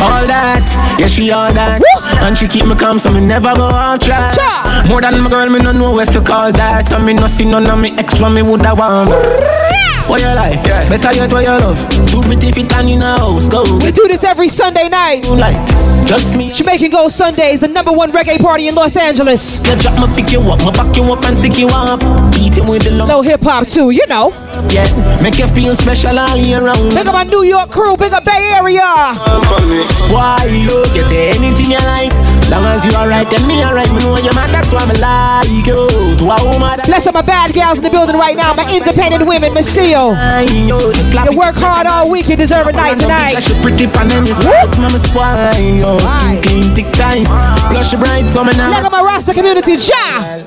All 0.00 0.26
that, 0.26 0.66
yeah, 0.98 1.08
she 1.08 1.30
all 1.30 1.52
that. 1.52 1.82
And 2.22 2.36
she 2.36 2.46
keep 2.48 2.66
me 2.66 2.74
calm, 2.74 2.98
so 2.98 3.10
me 3.10 3.20
never 3.20 3.54
go 3.54 3.68
out 3.68 4.00
track. 4.00 4.36
More 4.88 5.00
than 5.00 5.20
my 5.20 5.30
girl, 5.30 5.48
me 5.50 5.58
no 5.58 5.72
know 5.72 5.98
if 6.00 6.14
you 6.14 6.22
call 6.22 6.52
that. 6.52 6.92
And 6.92 7.04
me 7.04 7.14
no 7.14 7.26
see 7.26 7.44
none 7.44 7.68
of 7.68 7.78
me 7.78 7.90
ex 7.98 8.20
when 8.20 8.34
me 8.34 8.42
woulda 8.42 8.74
want. 8.74 9.77
What 10.08 10.20
you 10.22 10.32
like? 10.34 10.64
Yeah. 10.66 10.88
Better 10.88 11.12
yet, 11.14 11.30
what 11.32 11.44
you 11.44 11.50
love? 11.50 11.78
Too 12.08 12.22
pretty 12.22 12.50
fit 12.50 12.72
and 12.76 12.88
in 12.88 13.02
a 13.02 13.18
house. 13.18 13.48
Go 13.48 13.62
We 13.84 13.92
do 13.92 14.08
this 14.08 14.24
every 14.24 14.48
Sunday 14.48 14.88
night. 14.88 15.24
light. 15.26 15.68
Just 16.06 16.34
me. 16.36 16.50
Jamaican 16.54 16.90
Gold 16.90 17.12
Sundays, 17.12 17.60
the 17.60 17.68
number 17.68 17.92
one 17.92 18.10
reggae 18.12 18.40
party 18.40 18.68
in 18.68 18.74
Los 18.74 18.96
Angeles. 18.96 19.58
You 19.66 19.76
drop 19.76 20.00
me, 20.00 20.16
pick 20.16 20.32
you 20.32 20.40
up, 20.40 20.60
me 20.60 20.70
back 20.72 20.96
you 20.96 21.04
up 21.12 21.22
and 21.24 21.36
stick 21.36 21.58
you 21.58 21.68
up. 21.68 22.00
Beat 22.32 22.56
it 22.56 22.64
with 22.66 22.84
the 22.84 22.92
love. 22.92 23.08
Low 23.08 23.20
hip 23.20 23.42
hop 23.42 23.66
too, 23.68 23.90
you 23.90 24.06
know. 24.06 24.30
Yeah, 24.72 24.88
make 25.22 25.38
you 25.38 25.46
feel 25.48 25.76
special 25.76 26.18
all 26.18 26.36
year 26.38 26.64
round. 26.64 26.94
Big 26.94 27.06
up 27.06 27.12
my 27.12 27.24
New 27.24 27.42
York 27.42 27.68
crew, 27.70 27.94
big 27.98 28.14
up 28.14 28.24
Bay 28.24 28.52
Area. 28.56 28.80
Why 30.08 30.48
you 30.48 30.82
get 30.94 31.12
anything 31.36 31.70
you 31.72 31.78
like? 31.84 32.12
Long 32.48 32.64
as 32.64 32.84
you 32.84 32.92
alright, 32.92 33.28
then 33.28 33.46
me 33.46 33.62
alright. 33.62 33.90
Me 33.92 34.00
know 34.00 34.16
you 34.16 34.32
man, 34.32 34.48
that's 34.50 34.72
why 34.72 34.84
me 34.88 34.96
like 34.96 35.48
you. 35.66 36.16
To 36.16 36.24
a 36.24 36.36
woman 36.48 36.80
Bless 36.86 37.06
up 37.06 37.14
my 37.14 37.22
bad 37.22 37.52
gals 37.52 37.78
in 37.78 37.84
the 37.84 37.90
building 37.90 38.16
right 38.16 38.36
now, 38.36 38.54
my 38.54 38.64
independent 38.74 39.26
women, 39.26 39.52
Miss 39.52 39.68
Seal. 39.68 40.16
you 40.48 41.38
work 41.38 41.54
hard 41.54 41.86
all 41.86 42.10
week, 42.10 42.28
you 42.28 42.36
deserve 42.36 42.66
a 42.66 42.72
night 42.72 42.98
tonight. 42.98 43.38
She 43.42 43.52
pretty 43.60 43.86
pan 43.86 44.10
and 44.10 44.26
you 44.26 44.34
side, 44.34 44.78
mama 44.78 44.98
spoil 44.98 45.52
you. 45.60 46.00
Skin 46.00 46.42
clean, 46.42 46.74
thick 46.74 46.90
ties, 46.92 47.28
blush 47.68 47.94
bright, 47.94 48.24
so 48.26 48.42
me 48.42 48.56
now. 48.56 48.70
Look 48.70 48.84
at 48.84 48.92
my 48.92 49.02
Rasta 49.02 49.34
community, 49.34 49.74
Ja. 49.74 50.42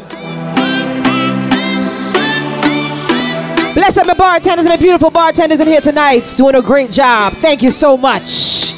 Bless 3.73 3.95
up 3.97 4.05
my 4.07 4.13
bartenders 4.13 4.65
my 4.65 4.75
beautiful 4.75 5.11
bartenders 5.11 5.59
in 5.59 5.67
here 5.67 5.81
tonight, 5.81 6.33
doing 6.35 6.55
a 6.55 6.61
great 6.61 6.91
job. 6.91 7.33
Thank 7.33 7.61
you 7.61 7.71
so 7.71 7.95
much. 7.95 8.73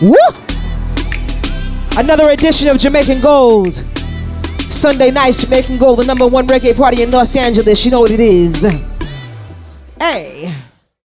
Woo! 0.00 0.47
Another 1.98 2.30
edition 2.30 2.68
of 2.68 2.78
Jamaican 2.78 3.20
Gold. 3.20 3.74
Sunday 4.70 5.10
nights, 5.10 5.38
Jamaican 5.38 5.78
Gold, 5.78 5.98
the 5.98 6.04
number 6.04 6.28
one 6.28 6.46
reggae 6.46 6.76
party 6.76 7.02
in 7.02 7.10
Los 7.10 7.34
Angeles. 7.34 7.84
You 7.84 7.90
know 7.90 7.98
what 7.98 8.12
it 8.12 8.20
is. 8.20 8.62
Hey. 9.98 10.54